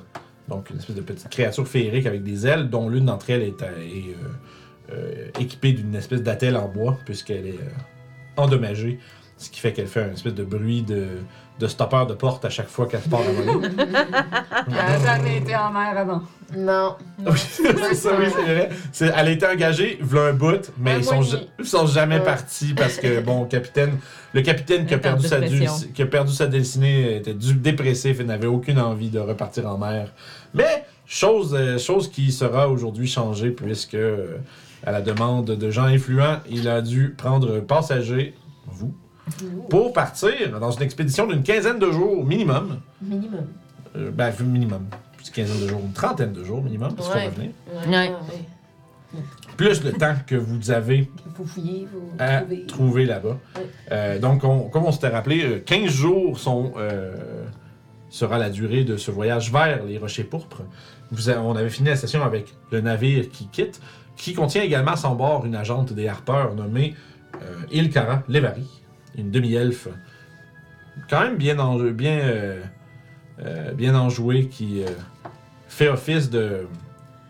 donc 0.50 0.70
une 0.70 0.78
espèce 0.78 0.96
de 0.96 1.02
petite 1.02 1.30
créature 1.30 1.68
féerique 1.68 2.06
avec 2.06 2.24
des 2.24 2.46
ailes, 2.46 2.70
dont 2.70 2.90
l'une 2.90 3.06
d'entre 3.06 3.30
elles 3.30 3.44
est, 3.44 3.62
euh, 3.62 3.82
est, 3.82 4.14
euh, 4.14 4.94
euh, 4.94 5.28
équipée 5.40 5.72
d'une 5.74 5.96
espèce 5.96 6.22
d'attelle 6.22 6.58
en 6.58 6.68
bois, 6.68 6.98
puisqu'elle 7.06 7.48
est 7.48 7.60
euh, 7.60 8.42
endommagée. 8.42 9.00
Ce 9.38 9.50
qui 9.50 9.60
fait 9.60 9.72
qu'elle 9.74 9.88
fait 9.88 10.04
une 10.08 10.14
espèce 10.14 10.34
de 10.34 10.44
bruit 10.44 10.82
de, 10.82 11.06
de 11.60 11.68
stoppeur 11.68 12.08
de 12.08 12.14
porte 12.16 12.44
à 12.46 12.50
chaque 12.50 12.68
fois 12.70 12.88
qu'elle 12.88 13.02
se 13.02 13.10
part 13.10 13.22
à 13.22 13.32
voler. 13.32 13.68
Elle 14.68 14.74
n'a 14.74 15.00
jamais 15.00 15.38
été 15.38 15.56
en 15.56 15.72
mer 15.72 15.98
avant. 15.98 16.22
Non. 16.56 16.96
Oui, 17.26 17.32
c'est 17.38 17.94
ça, 17.96 18.12
oui, 18.18 18.26
c'est 18.34 18.42
vrai. 18.42 18.70
C'est- 18.92 19.08
elle 19.16 19.28
a 19.28 19.32
été 19.32 19.46
engagée, 19.46 19.98
v'là 20.02 20.28
un 20.28 20.34
bout, 20.34 20.72
mais 20.78 20.92
Un 20.94 20.98
ils 21.00 21.04
sont, 21.04 21.16
mois 21.16 21.24
et 21.26 21.28
ja- 21.30 21.38
demi. 21.38 21.50
ils 21.60 21.66
sont 21.66 21.86
jamais 21.88 22.20
Ouais. 22.20 22.24
partis 22.24 22.74
parce 22.74 22.98
que, 22.98 23.20
bon, 23.20 23.46
capitaine, 23.46 23.98
le 24.34 24.42
capitaine 24.42 24.86
qui 24.86 24.94
a, 24.94 24.98
en 24.98 25.02
perdu 25.02 25.28
sa 25.28 25.40
dépression. 25.42 25.74
dulci- 25.74 25.92
qui 25.92 26.02
a 26.02 26.06
perdu 26.06 26.32
sa 26.32 26.48
destinée 26.48 27.18
était 27.18 27.34
du 27.34 27.54
dépressif 27.56 28.20
et 28.20 28.24
n'avait 28.24 28.48
aucune 28.48 28.80
envie 28.80 29.10
de 29.10 29.20
repartir 29.20 29.68
en 29.68 29.78
mer. 29.78 30.14
Mais, 30.54 30.86
chose, 31.06 31.54
euh, 31.58 31.78
chose 31.78 32.10
qui 32.10 32.32
sera 32.32 32.70
aujourd'hui 32.70 33.08
changée 33.08 33.52
puisque, 33.52 33.96
euh, 33.96 34.38
à 34.86 34.92
la 34.92 35.02
demande 35.02 35.46
de 35.48 35.72
gens 35.72 35.86
influents, 35.86 36.38
il 36.50 36.70
a 36.70 36.82
dû 36.82 37.14
prendre 37.18 37.60
passager, 37.60 38.36
vous, 38.68 38.94
pour 39.70 39.92
partir 39.92 40.58
dans 40.62 40.72
une 40.72 40.84
expédition 40.84 41.28
d'une 41.28 41.44
quinzaine 41.44 41.80
de 41.80 41.92
jours 41.92 42.24
minimum. 42.26 42.80
Minimum. 43.02 43.48
Euh, 43.98 44.12
ben, 44.12 44.32
minimum. 44.42 44.86
Une 45.38 45.46
quinzaine 45.46 45.62
de 45.64 45.68
jours, 45.70 45.82
une 45.86 45.94
trentaine 45.94 46.34
de 46.34 46.44
jours 46.44 46.64
minimum, 46.64 46.96
parce 46.96 47.10
qu'on 47.10 47.16
va 47.20 47.30
venir. 47.30 47.52
Ouais. 47.88 48.12
plus 49.56 49.84
le 49.84 49.94
temps 49.94 50.16
que 50.26 50.36
vous 50.36 50.72
avez 50.72 51.10
Vous 51.36 51.46
fouillez, 51.46 51.88
vous 51.92 52.12
à 52.20 52.40
trouvez. 52.42 52.66
trouver 52.66 53.06
là-bas. 53.06 53.38
Euh, 53.92 54.20
donc, 54.20 54.44
on- 54.44 54.68
comme 54.70 54.86
on 54.86 54.92
s'était 54.92 55.08
rappelé, 55.10 55.44
euh, 55.44 55.60
15 55.66 55.90
jours 55.92 56.38
sont, 56.40 56.74
euh, 56.78 57.46
sera 58.10 58.38
la 58.38 58.50
durée 58.50 58.84
de 58.84 58.98
ce 58.98 59.12
voyage 59.12 59.52
vers 59.52 59.84
les 59.86 59.98
Rochers 59.98 60.24
Pourpres. 60.24 60.64
Vous 61.12 61.30
a- 61.30 61.38
on 61.38 61.56
avait 61.56 61.70
fini 61.70 61.90
la 61.90 61.96
session 61.96 62.24
avec 62.24 62.54
le 62.72 62.82
navire 62.82 63.30
qui 63.30 63.48
quitte, 63.48 63.80
qui 64.16 64.34
contient 64.34 64.64
également 64.64 64.92
à 64.92 64.98
son 64.98 65.16
bord 65.16 65.46
une 65.46 65.56
agente 65.56 65.94
des 65.94 66.08
Harpeurs 66.08 66.54
nommée 66.56 66.96
euh, 67.42 67.56
Ilkara 67.72 68.24
Levari, 68.28 68.68
une 69.18 69.30
demi-elfe, 69.32 69.88
quand 71.10 71.22
même 71.22 71.38
bien, 71.38 71.60
en, 71.60 71.78
bien, 71.78 72.18
euh, 72.20 72.62
euh, 73.46 73.72
bien 73.74 73.96
enjouée, 73.96 74.48
qui 74.48 74.84
euh, 74.84 74.88
fait 75.68 75.90
office 75.90 76.30
de, 76.30 76.68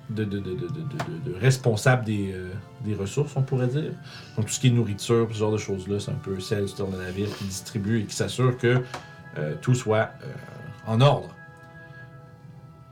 de, 0.09 0.23
de, 0.23 0.39
de, 0.39 0.51
de, 0.51 0.55
de- 0.55 0.67
de- 0.67 1.31
de 1.33 1.39
responsable 1.39 2.05
des, 2.05 2.31
euh, 2.33 2.51
des 2.85 2.95
ressources, 2.95 3.33
on 3.35 3.41
pourrait 3.41 3.67
dire. 3.67 3.91
Donc 4.35 4.45
tout 4.45 4.51
ce 4.53 4.59
qui 4.59 4.67
est 4.67 4.71
nourriture, 4.71 5.27
ce 5.31 5.37
genre 5.37 5.51
de 5.51 5.57
choses-là, 5.57 5.99
c'est 5.99 6.11
un 6.11 6.15
peu 6.15 6.39
celle 6.39 6.67
sur 6.69 6.87
le 6.89 6.97
navire 6.97 7.27
qui 7.37 7.45
distribue 7.45 8.01
et 8.01 8.05
qui 8.05 8.15
s'assure 8.15 8.57
que 8.57 8.81
euh, 9.37 9.55
tout 9.61 9.75
soit 9.75 10.09
euh, 10.23 10.33
en 10.87 11.01
ordre. 11.01 11.29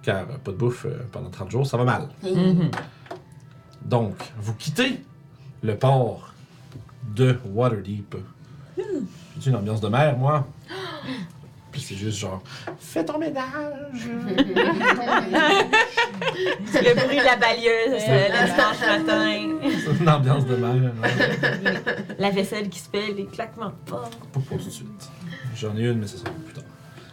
Car 0.04 0.22
euh, 0.30 0.38
pas 0.44 0.52
de 0.52 0.58
bouffe 0.58 0.86
euh, 0.86 1.00
pendant 1.12 1.30
30 1.30 1.52
jours, 1.52 1.66
ça 1.68 1.78
va 1.78 1.84
mal. 1.84 2.08
Mhm. 2.24 2.70
Donc, 3.84 4.16
vous 4.40 4.54
quittez 4.56 5.00
le 5.64 5.76
port 5.78 6.34
de 7.16 7.38
Waterdeep. 7.54 8.16
J'ai 9.40 9.50
une 9.52 9.56
ambiance 9.56 9.80
de 9.82 9.88
mer, 9.88 10.18
moi. 10.18 10.48
Puis 11.76 11.84
c'est 11.84 11.96
juste 11.96 12.20
genre, 12.20 12.42
fais 12.80 13.04
ton 13.04 13.18
ménage. 13.20 13.44
Le 16.74 16.94
bruit 16.96 17.18
de 17.20 17.24
la 17.26 17.36
balieuse 17.36 18.02
euh, 18.08 18.28
le 18.30 18.46
dimanche 18.46 18.80
matin. 19.06 19.82
c'est 19.84 20.00
une 20.02 20.10
ambiance 20.10 20.46
de 20.46 20.56
mer. 20.56 20.94
hein. 21.04 21.10
La 22.20 22.30
vaisselle 22.32 22.70
qui 22.70 22.80
se 22.80 22.90
fait, 22.90 23.12
les 23.12 23.26
claquements 23.26 23.72
de 23.72 23.90
porte. 23.92 24.16
Pas 24.32 24.40
pour 24.40 24.58
tout 24.58 24.64
de 24.66 24.70
suite. 24.70 25.10
J'en 25.58 25.76
ai 25.76 25.82
une, 25.82 26.00
mais 26.00 26.08
ça 26.08 26.16
sera 26.18 26.30
plus 26.30 26.54
tard. 26.54 26.64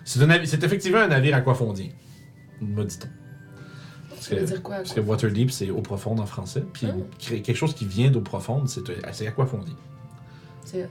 C'est 0.04 0.22
un 0.22 0.26
navi- 0.28 0.46
c'est 0.46 0.62
effectivement 0.62 0.98
un 1.00 1.08
navire 1.08 1.34
aquafondien. 1.34 1.88
Me 2.60 2.84
dit-on. 2.84 3.08
Parce 4.10 4.28
Ça 4.28 4.34
veut 4.36 4.40
que, 4.42 4.46
dire 4.46 4.62
quoi? 4.62 4.76
parce 4.76 4.92
que 4.92 5.00
Waterdeep, 5.00 5.50
c'est 5.50 5.70
eau 5.70 5.80
profonde 5.80 6.20
en 6.20 6.26
français. 6.26 6.62
Puis 6.72 6.86
Ah. 6.88 6.94
créer 7.18 7.42
quelque 7.42 7.56
chose 7.56 7.74
qui 7.74 7.84
vient 7.84 8.12
d'eau 8.12 8.20
profonde, 8.20 8.68
c'est 8.68 8.88
euh, 8.90 8.94
c'est 9.10 9.26
aquafondien. 9.26 9.74
C'est 10.64 10.84
hot. 10.84 10.88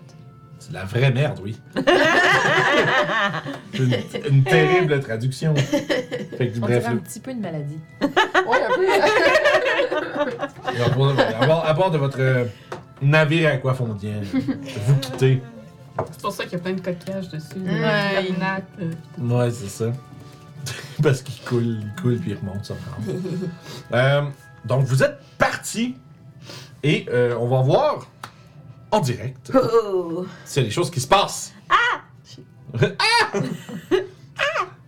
C'est 0.63 0.73
la 0.73 0.85
vraie 0.85 1.11
merde, 1.11 1.39
oui. 1.43 1.57
C'est 3.73 3.79
une, 3.79 3.95
une 4.35 4.43
terrible 4.43 4.99
traduction. 4.99 5.55
Fait 5.55 6.49
que, 6.49 6.57
On 6.57 6.61
bref, 6.61 6.79
dirait 6.79 6.85
un 6.91 6.93
le- 6.93 6.99
petit 6.99 7.19
peu 7.19 7.31
une 7.31 7.39
maladie. 7.41 7.79
Ouais, 8.01 8.07
un 8.63 8.75
peu. 8.75 8.87
à 10.83 10.89
bord, 10.89 11.15
à 11.19 11.45
bord- 11.47 11.65
à 11.65 11.73
bord 11.73 11.89
de 11.91 11.97
votre 11.97 12.19
euh, 12.19 12.45
navire 13.01 13.49
aquafondien, 13.53 14.21
vous 14.85 14.95
quittez. 14.97 15.41
C'est 16.11 16.21
pour 16.21 16.31
ça 16.31 16.43
qu'il 16.43 16.53
y 16.53 16.55
a 16.55 16.59
plein 16.59 16.73
de 16.73 16.81
coquillages 16.81 17.29
dessus. 17.29 17.57
Ouais. 17.57 18.29
Euh, 18.81 18.91
Ouais, 19.19 19.51
c'est 19.51 19.67
ça. 19.69 19.85
Parce 21.03 21.21
qu'il 21.23 21.43
coule, 21.43 21.79
il 21.81 22.01
coule 22.01 22.19
puis 22.19 22.31
il 22.31 22.37
remonte, 22.37 22.65
ça 22.65 22.75
prend. 22.75 23.01
Euh, 23.97 24.21
donc, 24.65 24.85
vous 24.85 25.01
êtes 25.03 25.19
parti 25.39 25.95
et 26.83 27.07
euh, 27.11 27.35
on 27.39 27.47
va 27.47 27.61
voir 27.61 28.07
en 28.91 28.99
direct 28.99 29.51
Oh. 29.55 30.25
a 30.57 30.61
des 30.61 30.69
choses 30.69 30.91
qui 30.91 30.99
se 30.99 31.07
passent. 31.07 31.53
Ah! 31.69 32.01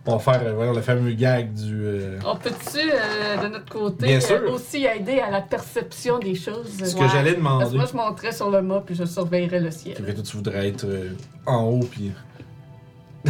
On 0.06 0.16
va 0.16 0.18
faire 0.18 0.42
euh, 0.46 0.52
voilà, 0.54 0.72
le 0.74 0.82
fameux 0.82 1.12
gag 1.12 1.54
du. 1.54 1.80
euh, 1.82 2.18
On 2.26 2.36
peut-tu, 2.36 2.78
euh, 2.78 3.42
de 3.42 3.48
notre 3.48 3.70
côté, 3.72 4.06
Bien 4.06 4.20
sûr. 4.20 4.36
euh, 4.36 4.50
aussi 4.52 4.84
aider 4.84 5.18
à 5.20 5.30
la 5.30 5.40
perception 5.40 6.18
des 6.18 6.34
choses? 6.34 6.68
ce 6.78 6.94
que 6.94 7.00
Ouais. 7.00 7.08
j'allais 7.10 7.32
Parce 7.34 7.70
que 7.70 7.70
demander. 7.70 7.76
moi, 7.76 7.86
je 7.90 7.96
monterais 7.96 8.32
sur 8.32 8.50
le 8.50 8.60
mât 8.60 8.82
puis 8.84 8.94
je 8.94 9.04
surveillerais 9.04 9.60
le 9.60 9.70
ciel. 9.70 9.96
Fait 9.96 10.02
que 10.02 10.10
toi, 10.12 10.22
tu 10.22 10.36
voudrais 10.36 10.68
être 10.68 10.84
euh, 10.84 11.10
en 11.46 11.62
haut, 11.64 11.80
puis. 11.90 12.12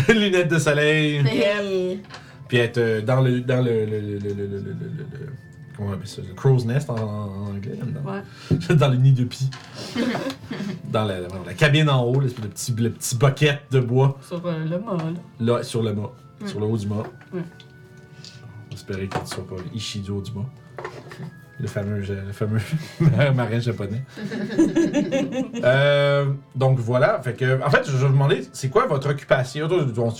lunettes 0.08 0.48
de 0.48 0.58
soleil, 0.58 1.18
Hey. 1.24 2.02
puis 2.48 2.58
être 2.58 2.78
euh, 2.78 3.00
dans 3.02 3.20
le. 3.20 3.40
Dans 3.42 3.64
le. 3.64 3.84
le, 3.84 4.00
le, 4.00 4.18
le, 4.18 4.18
le, 4.18 4.34
le, 4.34 4.46
le- 4.46 4.58
le- 4.58 4.58
le- 4.72 5.32
comment 5.76 5.90
on 5.90 5.92
appelle 5.92 6.06
ça 6.08 6.22
Le 6.26 6.34
crow's 6.34 6.64
nest 6.64 6.88
en, 6.90 6.94
en 6.96 7.46
anglais, 7.48 7.76
là-dedans. 7.78 8.00
Ouais. 8.04 8.74
dans 8.76 8.88
le 8.88 8.96
nid 8.96 9.12
de 9.12 9.24
pie. 9.24 9.50
dans 10.90 11.04
la, 11.04 11.54
cabine 11.54 11.88
en 11.88 12.04
haut, 12.04 12.20
l'espèce 12.20 12.44
de 12.44 12.48
petit, 12.48 12.72
le 12.72 12.90
petit 12.90 13.16
bucket 13.16 13.62
de 13.70 13.80
bois, 13.80 14.18
Sur 14.26 14.44
euh, 14.46 14.64
le 14.64 14.78
mât, 14.78 14.96
là. 15.40 15.56
là, 15.56 15.62
sur 15.62 15.82
le 15.82 15.94
mât. 15.94 16.12
Sur 16.46 16.60
le 16.60 16.66
haut 16.66 16.76
du 16.76 16.86
mât. 16.86 17.04
Mm. 17.32 17.38
J'espérais 18.70 19.06
que 19.06 19.18
tu 19.18 19.26
sois 19.26 19.46
pas 19.46 19.56
Ishido 19.72 20.20
du 20.20 20.32
mât. 20.32 20.46
Le 21.64 21.68
fameux, 21.70 22.00
le 22.00 22.32
fameux 22.32 22.60
marin 23.34 23.58
japonais. 23.58 24.02
Euh, 25.64 26.26
donc 26.54 26.78
voilà, 26.78 27.20
fait 27.22 27.32
que, 27.32 27.62
en 27.64 27.70
fait, 27.70 27.84
je 27.86 27.92
vais 27.92 28.06
vous 28.06 28.12
demander, 28.12 28.42
c'est 28.52 28.68
quoi 28.68 28.86
votre 28.86 29.08
occupation, 29.10 29.66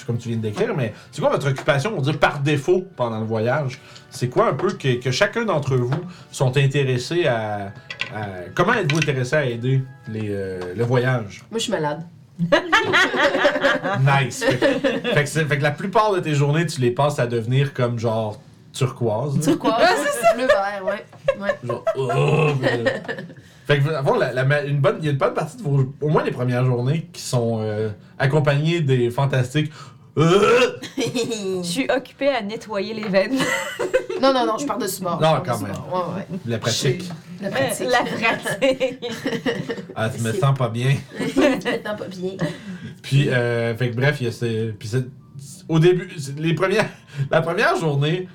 comme 0.06 0.16
tu 0.16 0.28
viens 0.28 0.38
de 0.38 0.42
décrire, 0.42 0.74
mais 0.74 0.94
c'est 1.12 1.20
quoi 1.20 1.28
votre 1.30 1.48
occupation, 1.50 1.92
on 1.92 1.96
va 2.00 2.02
dire, 2.12 2.18
par 2.18 2.40
défaut 2.40 2.82
pendant 2.96 3.20
le 3.20 3.26
voyage? 3.26 3.78
C'est 4.08 4.28
quoi 4.30 4.48
un 4.48 4.54
peu 4.54 4.72
que, 4.72 4.98
que 5.00 5.10
chacun 5.10 5.44
d'entre 5.44 5.76
vous 5.76 5.92
sont 6.32 6.56
intéressés 6.56 7.26
à, 7.26 7.72
à- 8.14 8.48
Comment 8.54 8.72
êtes-vous 8.72 8.98
intéressé 8.98 9.36
à 9.36 9.44
aider 9.44 9.82
les, 10.08 10.28
euh, 10.30 10.72
le 10.74 10.84
voyage? 10.84 11.44
Moi, 11.50 11.58
je 11.58 11.64
suis 11.64 11.72
malade. 11.72 12.02
Nice! 14.00 14.44
fait, 14.44 14.56
que- 14.56 15.08
fait 15.10 15.22
que 15.24 15.28
c'est- 15.28 15.44
fait 15.44 15.58
que 15.58 15.62
la 15.62 15.70
plupart 15.72 16.12
de 16.14 16.20
tes 16.20 16.34
journées, 16.34 16.66
tu 16.66 16.80
les 16.80 16.90
passes 16.90 17.18
à 17.18 17.26
devenir 17.26 17.74
comme 17.74 17.98
genre 17.98 18.40
turquoise. 18.74 19.36
là. 19.36 19.42
C'est 19.42 19.58
quoi? 19.58 19.78
Bleu 20.34 20.46
vert, 20.46 20.82
ouais. 20.84 21.04
ouais. 21.40 21.58
Genre, 21.64 21.84
oh, 21.96 22.48
mais- 22.60 22.84
Fait 23.66 23.78
que, 23.80 23.88
avant, 23.90 24.16
la, 24.16 24.32
la 24.32 24.44
ma- 24.44 24.62
une 24.62 24.80
bonne, 24.80 24.96
il 24.98 25.04
y 25.04 25.08
a 25.08 25.12
une 25.12 25.16
bonne 25.18 25.32
partie 25.34 25.56
de 25.56 25.62
vos, 25.62 25.84
au 26.00 26.08
moins 26.08 26.24
les 26.24 26.32
premières 26.32 26.64
journées, 26.64 27.08
qui 27.12 27.22
sont 27.22 27.58
euh, 27.62 27.90
accompagnées 28.18 28.80
des 28.80 29.10
fantastiques. 29.10 29.70
Euh! 30.18 30.72
Je 30.96 31.62
suis 31.62 31.86
occupée 31.90 32.28
à 32.28 32.42
nettoyer 32.42 32.94
les 32.94 33.08
veines. 33.08 33.36
non, 34.22 34.32
non, 34.32 34.46
non, 34.46 34.58
je 34.58 34.64
pars 34.66 34.78
de 34.78 34.86
sport. 34.86 35.20
Non, 35.20 35.36
je 35.38 35.42
pars 35.42 35.58
quand 35.58 35.58
même. 35.60 35.72
Ouais, 35.72 36.16
ouais. 36.16 36.38
La 36.46 36.58
pratique. 36.58 37.10
La 37.40 37.50
pratique. 37.50 37.88
La 37.90 38.02
pratique. 38.04 39.04
Ah, 39.96 40.08
tu 40.10 40.20
me 40.22 40.32
sens 40.32 40.56
pas 40.58 40.68
bien. 40.68 40.94
Maintenant, 41.36 41.96
pas 41.96 42.08
bien. 42.08 42.32
Puis, 43.02 43.28
euh, 43.28 43.76
fait 43.76 43.90
que 43.90 43.96
bref, 43.96 44.16
il 44.20 44.24
y 44.24 44.28
a 44.28 44.32
ces. 44.32 44.74
Puis, 44.78 44.88
c'est- 44.88 45.06
au 45.68 45.78
début, 45.78 46.08
les 46.38 46.54
premières, 46.54 46.88
la 47.30 47.40
première 47.42 47.76
journée, 47.76 48.28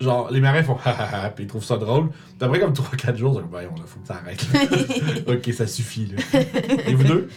genre, 0.00 0.30
les 0.30 0.40
marins 0.40 0.62
font 0.62 0.76
ha 0.84 0.90
ha 0.90 1.24
ha, 1.24 1.30
puis 1.30 1.44
ils 1.44 1.46
trouvent 1.48 1.64
ça 1.64 1.76
drôle. 1.76 2.08
Puis 2.10 2.46
après, 2.46 2.60
comme 2.60 2.72
3-4 2.72 3.16
jours, 3.16 3.32
ils 3.34 3.42
disent, 3.42 3.50
voyons, 3.50 3.74
là, 3.76 3.82
faut 3.86 4.00
que 4.00 4.06
ça 4.06 4.16
arrête. 4.16 4.46
là. 4.52 5.32
ok, 5.34 5.52
ça 5.52 5.66
suffit, 5.66 6.06
là. 6.06 6.40
Et 6.86 6.94
vous 6.94 7.04
deux? 7.04 7.28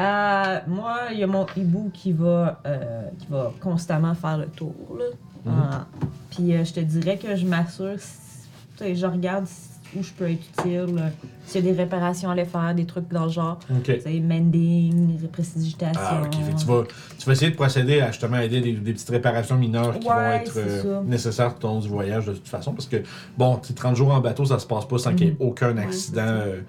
Euh, 0.00 0.58
moi, 0.68 0.98
il 1.12 1.18
y 1.18 1.22
a 1.22 1.26
mon 1.26 1.46
hibou 1.56 1.90
qui 1.92 2.12
va, 2.12 2.60
euh, 2.66 3.02
qui 3.18 3.26
va 3.28 3.52
constamment 3.60 4.14
faire 4.14 4.38
le 4.38 4.46
tour. 4.46 4.74
Là. 4.98 5.04
Mhm. 5.44 5.52
Ah. 5.70 5.86
Puis 6.30 6.54
euh, 6.54 6.64
je 6.64 6.72
te 6.72 6.80
dirais 6.80 7.18
que 7.18 7.36
je 7.36 7.44
m'assure, 7.44 7.96
si- 7.98 8.48
tu 8.78 8.84
sais, 8.84 8.94
je 8.94 9.04
regarde 9.06 9.46
si- 9.46 9.68
où 9.96 10.02
je 10.02 10.10
peux 10.12 10.30
être 10.30 10.42
utile, 10.58 10.94
là. 10.94 11.10
s'il 11.46 11.64
y 11.64 11.68
a 11.68 11.72
des 11.72 11.76
réparations 11.78 12.28
à 12.30 12.32
aller 12.32 12.44
faire, 12.44 12.74
des 12.74 12.84
trucs 12.86 13.08
dans 13.08 13.24
le 13.24 13.30
genre. 13.30 13.58
Sais, 13.84 14.20
mending, 14.20 15.18
précipitation. 15.28 16.00
Ah, 16.02 16.22
ok. 16.24 16.34
Fait 16.44 16.52
que 16.52 16.58
tu, 16.58 16.66
vas, 16.66 16.84
tu 17.18 17.26
vas 17.26 17.32
essayer 17.32 17.50
de 17.50 17.56
procéder 17.56 18.00
à 18.00 18.10
justement 18.10 18.38
aider 18.38 18.60
des, 18.60 18.72
des 18.72 18.92
petites 18.92 19.10
réparations 19.10 19.56
mineures 19.56 19.98
qui 19.98 20.08
Ouais, 20.08 20.14
vont 20.14 20.32
être 20.32 20.52
c'est 20.52 20.86
euh, 20.86 21.02
nécessaires 21.02 21.54
tout 21.58 21.66
au 21.66 21.70
long 21.70 21.80
du 21.80 21.88
voyage 21.88 22.26
de 22.26 22.32
toute 22.32 22.48
façon. 22.48 22.72
Parce 22.72 22.86
que, 22.86 23.02
bon, 23.36 23.56
tu 23.56 23.68
sais, 23.68 23.74
30 23.74 23.96
jours 23.96 24.12
en 24.12 24.20
bateau, 24.20 24.44
ça 24.44 24.58
se 24.58 24.66
passe 24.66 24.86
pas 24.86 24.98
sans 24.98 25.14
qu'il 25.14 25.26
y 25.28 25.30
ait 25.30 25.36
aucun 25.40 25.76
accident 25.78 26.22
euh, 26.26 26.60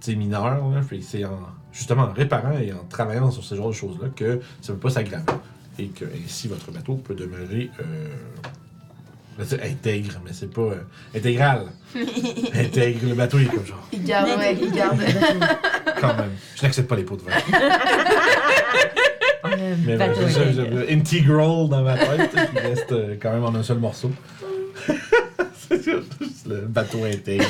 tu 0.00 0.12
sais, 0.12 0.16
mineur. 0.16 0.62
c'est 1.00 1.24
en, 1.24 1.38
justement 1.72 2.02
en 2.02 2.12
réparant 2.12 2.58
et 2.58 2.72
en 2.72 2.84
travaillant 2.88 3.30
sur 3.30 3.42
ce 3.44 3.54
genre 3.54 3.68
de 3.68 3.74
choses-là 3.74 4.08
que 4.14 4.40
ça 4.60 4.72
ne 4.72 4.78
peut 4.78 4.88
pas 4.88 4.94
s'aggraver. 4.94 5.24
Et 5.78 5.86
que 5.86 6.04
ainsi 6.04 6.48
votre 6.48 6.70
bateau 6.70 6.96
peut 6.96 7.14
demeurer. 7.14 7.70
Euh, 7.80 8.08
intègre, 9.40 10.20
mais 10.24 10.30
c'est 10.32 10.52
pas 10.52 10.60
euh, 10.62 10.82
intégral. 11.16 11.66
intègre, 12.54 13.00
le 13.08 13.14
bateau 13.14 13.38
il 13.38 13.46
est 13.46 13.48
comme 13.50 13.66
genre, 13.66 13.88
Il 13.92 14.04
garde, 14.04 14.28
ouais, 14.38 14.56
il 14.60 14.70
garde. 14.72 14.98
quand 16.00 16.16
même. 16.16 16.30
Je 16.56 16.62
n'accepte 16.62 16.88
pas 16.88 16.96
les 16.96 17.04
pots 17.04 17.16
de 17.16 17.22
vin. 17.22 17.30
Euh, 19.44 19.74
Mais 19.86 19.96
ben, 19.96 20.12
je- 20.14 20.22
intègre. 20.22 20.86
je- 20.88 20.92
integral 20.94 21.68
dans 21.68 21.82
ma 21.82 21.96
tête, 21.98 22.30
qui 22.30 22.58
reste 22.58 22.92
euh, 22.92 23.16
quand 23.20 23.32
même 23.32 23.44
en 23.44 23.54
un 23.54 23.62
seul 23.62 23.78
morceau. 23.78 24.10
C'est 25.68 25.82
juste 25.84 26.46
le 26.48 26.62
bateau 26.66 27.04
intègre. 27.04 27.44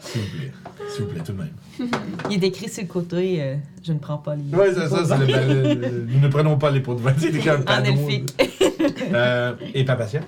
S'il 0.00 0.20
vous 0.22 0.28
plaît. 0.38 0.52
S'il 0.94 1.04
vous 1.04 1.10
plaît, 1.10 1.22
tout 1.24 1.32
de 1.32 1.38
même. 1.38 1.90
Il 2.30 2.42
est 2.42 2.46
écrit 2.48 2.68
sur 2.68 2.82
le 2.82 2.88
côté, 2.88 3.42
euh, 3.42 3.56
je 3.84 3.92
ne 3.92 3.98
prends 3.98 4.16
pas 4.18 4.34
les. 4.34 4.42
Oui, 4.52 4.66
c'est 4.74 4.88
ça, 4.88 5.04
c'est 5.04 5.18
le, 5.18 5.26
le- 5.26 5.74
le- 5.74 6.06
Nous 6.08 6.20
ne 6.20 6.28
prenons 6.28 6.56
pas 6.58 6.70
les 6.70 6.80
pots 6.80 6.94
de 6.94 7.00
vin. 7.00 7.12
C'est 7.18 7.28
écrit 7.34 7.50
un 7.50 7.60
En 7.60 7.62
panneau. 7.62 7.90
elfique. 8.08 8.34
Euh, 9.12 9.52
et 9.74 9.84
Papatia? 9.84 10.20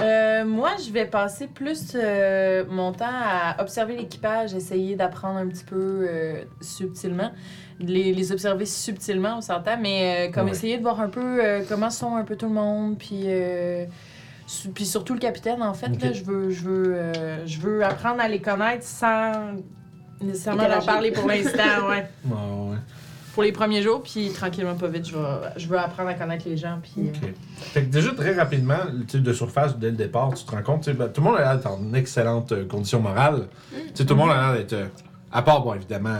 Euh, 0.00 0.44
moi, 0.46 0.70
je 0.84 0.90
vais 0.90 1.04
passer 1.04 1.46
plus 1.46 1.92
euh, 1.94 2.64
mon 2.70 2.92
temps 2.92 3.04
à 3.10 3.60
observer 3.60 3.96
l'équipage, 3.96 4.54
essayer 4.54 4.96
d'apprendre 4.96 5.38
un 5.38 5.46
petit 5.46 5.64
peu 5.64 6.06
euh, 6.08 6.42
subtilement, 6.62 7.30
les, 7.78 8.12
les 8.14 8.32
observer 8.32 8.64
subtilement, 8.66 9.36
on 9.38 9.40
s'entend, 9.42 9.76
mais 9.80 10.30
comme 10.32 10.46
Ouais. 10.46 10.52
essayer 10.52 10.78
de 10.78 10.82
voir 10.82 11.00
un 11.00 11.08
peu 11.08 11.40
comment 11.68 11.90
sont 11.90 12.16
un 12.16 12.24
peu 12.24 12.36
tout 12.36 12.46
le 12.48 12.54
monde, 12.54 12.96
puis, 12.98 13.26
su- 14.46 14.68
puis 14.70 14.86
surtout 14.86 15.12
le 15.14 15.20
capitaine, 15.20 15.62
en 15.62 15.74
fait, 15.74 15.88
là, 16.02 16.12
je 16.12 16.24
veux, 16.24 16.50
je, 16.50 16.62
veux, 16.64 17.12
je 17.46 17.58
veux 17.60 17.84
apprendre 17.84 18.20
à 18.22 18.28
les 18.28 18.40
connaître 18.40 18.84
sans 18.84 19.32
nécessairement 20.22 20.66
leur 20.68 20.84
parler 20.86 21.10
pour 21.12 21.26
l'instant, 21.28 21.88
ouais. 21.88 22.06
Ouais, 22.24 22.32
ouais. 22.70 22.76
Pour 23.34 23.42
les 23.44 23.52
premiers 23.52 23.82
jours, 23.82 24.02
puis 24.02 24.30
tranquillement, 24.32 24.74
pas 24.74 24.88
vite, 24.88 25.08
je, 25.08 25.16
vais, 25.16 25.22
je 25.56 25.66
veux 25.68 25.78
apprendre 25.78 26.08
à 26.10 26.14
connaître 26.14 26.48
les 26.48 26.56
gens, 26.56 26.78
puis... 26.82 27.08
euh, 27.08 27.10
Ok. 27.28 27.32
Fait 27.58 27.82
que 27.82 27.86
déjà, 27.90 28.12
très 28.12 28.34
rapidement, 28.34 28.78
de 29.12 29.32
surface, 29.32 29.76
dès 29.78 29.90
le 29.90 29.96
départ, 29.96 30.34
tu 30.34 30.44
te 30.44 30.50
rends 30.50 30.62
compte, 30.62 30.82
tu 30.82 30.90
sais, 30.90 30.96
ben, 30.96 31.08
tout 31.08 31.20
le 31.20 31.28
monde 31.28 31.36
a 31.38 31.40
l'air 31.42 31.56
d'être 31.56 31.70
en 31.70 31.94
excellente 31.94 32.52
euh, 32.52 32.66
condition 32.66 33.00
morale. 33.00 33.46
Tout 33.96 34.04
le 34.08 34.14
monde 34.14 34.30
a 34.30 34.34
l'air 34.34 34.52
d'être 34.54 34.72
euh, 34.72 34.86
À 35.32 35.42
part, 35.42 35.62
bon, 35.62 35.74
évidemment, 35.74 36.18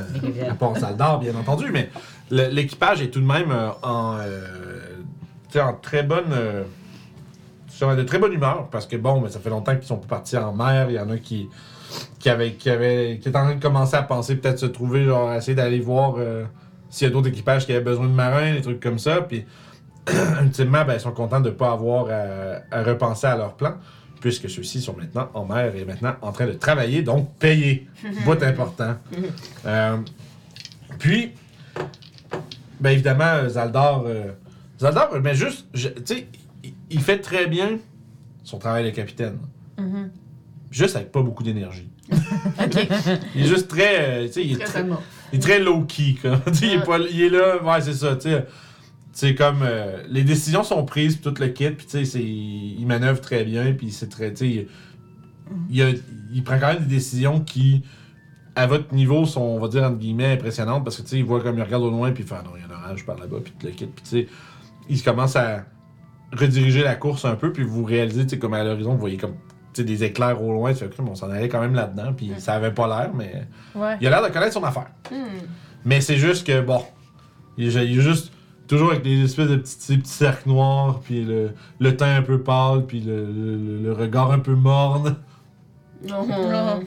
à 0.48 0.54
part 0.54 0.78
Zaldar, 0.78 1.18
bien 1.18 1.34
entendu, 1.34 1.70
mais 1.72 1.90
l'équipage 2.30 3.02
est 3.02 3.08
tout 3.10 3.20
de 3.20 3.26
même 3.26 3.50
euh, 3.50 3.70
en, 3.82 4.18
euh, 4.20 4.40
tu 5.48 5.54
sais, 5.54 5.60
en 5.60 5.72
très 5.74 6.02
bonne. 6.04 6.32
euh, 6.32 6.62
de 7.96 8.02
très 8.02 8.18
bonne 8.18 8.32
humeur 8.34 8.68
parce 8.70 8.86
que 8.86 8.96
bon, 8.96 9.20
ben, 9.22 9.30
ça 9.30 9.40
fait 9.40 9.48
longtemps 9.50 9.74
qu'ils 9.74 9.86
sont 9.86 9.96
pas 9.96 10.16
partis 10.16 10.36
en 10.36 10.52
mer. 10.52 10.90
Il 10.90 10.96
y 10.96 11.00
en 11.00 11.08
a 11.10 11.16
qui 11.16 11.48
qui 12.18 12.28
avait 12.28 12.52
qui 12.52 12.68
avait 12.68 13.18
qui 13.22 13.28
est 13.30 13.36
en 13.36 13.44
train 13.44 13.54
de 13.54 13.60
commencer 13.62 13.96
à 13.96 14.02
penser 14.02 14.36
peut-être 14.36 14.58
se 14.58 14.66
trouver 14.66 15.04
genre 15.04 15.32
essayer 15.32 15.54
d'aller 15.54 15.80
voir 15.80 16.16
euh, 16.18 16.44
s'il 16.90 17.06
y 17.08 17.10
a 17.10 17.12
d'autres 17.12 17.28
équipages 17.28 17.64
qui 17.66 17.72
avaient 17.72 17.84
besoin 17.84 18.06
de 18.06 18.12
marins, 18.12 18.52
des 18.54 18.60
trucs 18.60 18.80
comme 18.80 18.98
ça. 18.98 19.22
Puis 19.22 19.44
ultimement, 20.42 20.84
ben, 20.84 20.94
ils 20.94 21.00
sont 21.00 21.12
contents 21.12 21.40
de 21.40 21.50
ne 21.50 21.54
pas 21.54 21.72
avoir 21.72 22.06
à, 22.10 22.76
à 22.76 22.82
repenser 22.82 23.26
à 23.26 23.36
leur 23.36 23.54
plan 23.54 23.74
puisque 24.20 24.50
ceux-ci 24.50 24.82
sont 24.82 24.94
maintenant 24.94 25.30
en 25.32 25.46
mer 25.46 25.74
et 25.74 25.84
maintenant 25.86 26.14
en 26.20 26.30
train 26.30 26.46
de 26.46 26.52
travailler, 26.52 27.00
donc 27.02 27.34
payer. 27.38 27.88
Bout 28.26 28.42
important. 28.42 28.96
Euh, 29.64 29.96
puis, 30.98 31.32
ben 32.80 32.90
évidemment, 32.90 33.48
Zaldar, 33.48 34.02
euh, 34.06 34.32
Zaldar, 34.78 35.08
mais 35.22 35.34
juste, 35.34 35.66
tu 35.72 35.80
sais, 36.04 36.26
il- 36.62 36.74
il 36.90 37.00
fait 37.00 37.18
très 37.20 37.46
bien 37.46 37.78
son 38.44 38.58
travail 38.58 38.84
de 38.84 38.90
capitaine. 38.90 39.38
Mhm. 39.78 40.10
Juste 40.70 40.96
avec 40.96 41.10
pas 41.12 41.22
beaucoup 41.22 41.42
d'énergie. 41.42 41.88
Il 43.34 43.42
est 43.42 43.46
juste 43.46 43.68
très, 43.68 44.24
euh, 44.24 44.28
il 44.36 44.60
est 44.60 44.64
Très. 44.64 44.84
Il 45.32 45.38
est 45.38 45.42
très 45.42 45.58
low-key, 45.60 46.16
quoi. 46.20 46.38
Tu 46.46 46.54
sais, 46.54 46.66
il, 46.66 46.72
est 46.74 46.84
pas- 46.84 46.98
il 46.98 47.22
est 47.22 47.28
là, 47.30 47.62
ouais, 47.62 47.80
c'est 47.80 47.94
ça, 47.94 48.16
tu 48.16 48.28
sais. 48.30 48.46
C'est 49.12 49.34
comme, 49.34 49.60
euh, 49.62 50.02
les 50.08 50.22
décisions 50.22 50.62
sont 50.62 50.84
prises, 50.84 51.16
puis 51.16 51.32
tout 51.32 51.40
le 51.42 51.48
kit, 51.48 51.70
puis 51.70 51.84
tu 51.86 51.90
sais, 51.92 52.04
c'est- 52.04 52.22
il 52.22 52.84
manœuvre 52.86 53.20
très 53.20 53.44
bien, 53.44 53.72
puis 53.72 53.90
c'est 53.90 54.08
très, 54.08 54.30
tu 54.32 54.36
sais, 54.36 54.48
il, 54.48 54.66
il 55.70 55.82
a- 55.82 55.90
il 56.32 56.42
prend 56.44 56.58
quand 56.58 56.68
même 56.72 56.80
des 56.84 56.94
décisions 56.94 57.40
qui, 57.40 57.82
à 58.54 58.66
votre 58.66 58.94
niveau, 58.94 59.24
sont, 59.26 59.40
on 59.42 59.58
va 59.60 59.68
dire, 59.68 59.82
entre 59.82 59.98
guillemets, 59.98 60.32
impressionnantes, 60.32 60.84
parce 60.84 60.96
que, 60.96 61.02
tu 61.02 61.08
sais, 61.08 61.18
il 61.18 61.24
voit 61.24 61.40
comme, 61.42 61.56
il 61.58 61.62
regarde 61.62 61.82
au 61.82 61.90
loin, 61.90 62.12
puis 62.12 62.22
il 62.22 62.28
fait, 62.28 62.36
ah 62.38 62.42
non, 62.44 62.50
il 62.56 62.60
y 62.60 62.64
a 62.64 62.76
un 62.76 62.78
orage 62.84 63.04
par 63.04 63.18
là-bas, 63.18 63.38
puis 63.42 63.52
tout 63.58 63.66
le 63.66 63.72
kit, 63.72 63.86
puis 63.86 64.02
tu 64.04 64.10
sais, 64.10 64.28
il 64.88 65.02
commence 65.02 65.34
à 65.36 65.64
rediriger 66.32 66.82
la 66.82 66.94
course 66.94 67.24
un 67.24 67.34
peu, 67.34 67.52
puis 67.52 67.64
vous 67.64 67.84
réalisez, 67.84 68.22
tu 68.24 68.30
sais, 68.30 68.38
comme 68.38 68.54
à 68.54 68.62
l'horizon, 68.62 68.92
vous 68.92 69.00
voyez 69.00 69.16
comme, 69.16 69.34
des 69.78 70.04
éclairs 70.04 70.42
au 70.42 70.52
loin, 70.52 70.72
tu 70.72 70.78
fais, 70.80 70.90
on 71.00 71.14
s'en 71.14 71.30
allait 71.30 71.48
quand 71.48 71.60
même 71.60 71.74
là-dedans, 71.74 72.12
puis 72.12 72.32
ça 72.38 72.54
avait 72.54 72.72
pas 72.72 72.86
l'air, 72.88 73.10
mais 73.14 73.46
Ouais. 73.74 73.96
il 74.00 74.06
a 74.06 74.10
l'air 74.10 74.22
de 74.22 74.28
connaître 74.32 74.52
son 74.54 74.64
affaire. 74.64 74.88
Hmm. 75.10 75.24
Mais 75.84 76.00
c'est 76.00 76.16
juste 76.16 76.46
que, 76.46 76.60
bon, 76.60 76.82
il 77.56 77.68
est, 77.76 77.86
il 77.86 77.98
est 77.98 78.02
juste 78.02 78.32
toujours 78.66 78.90
avec 78.90 79.02
des 79.02 79.24
espèces 79.24 79.48
de 79.48 79.56
petits, 79.56 79.96
petits 79.98 80.10
cercles 80.10 80.48
noirs, 80.48 81.00
puis 81.00 81.24
le, 81.24 81.52
le 81.78 81.96
teint 81.96 82.16
un 82.16 82.22
peu 82.22 82.40
pâle, 82.42 82.84
puis 82.86 83.00
le, 83.00 83.24
le- 83.26 83.82
le 83.82 83.92
regard 83.92 84.30
un 84.32 84.38
peu 84.40 84.54
morne. 84.54 85.16
Non. 86.08 86.26
Non. 86.28 86.80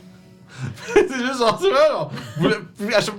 c'est 0.86 1.08
juste 1.10 1.40
genre, 1.40 1.58
tu 1.60 1.68
vois, 1.70 1.88
genre, 1.90 2.12
vous 2.38 2.48
le- 2.48 2.64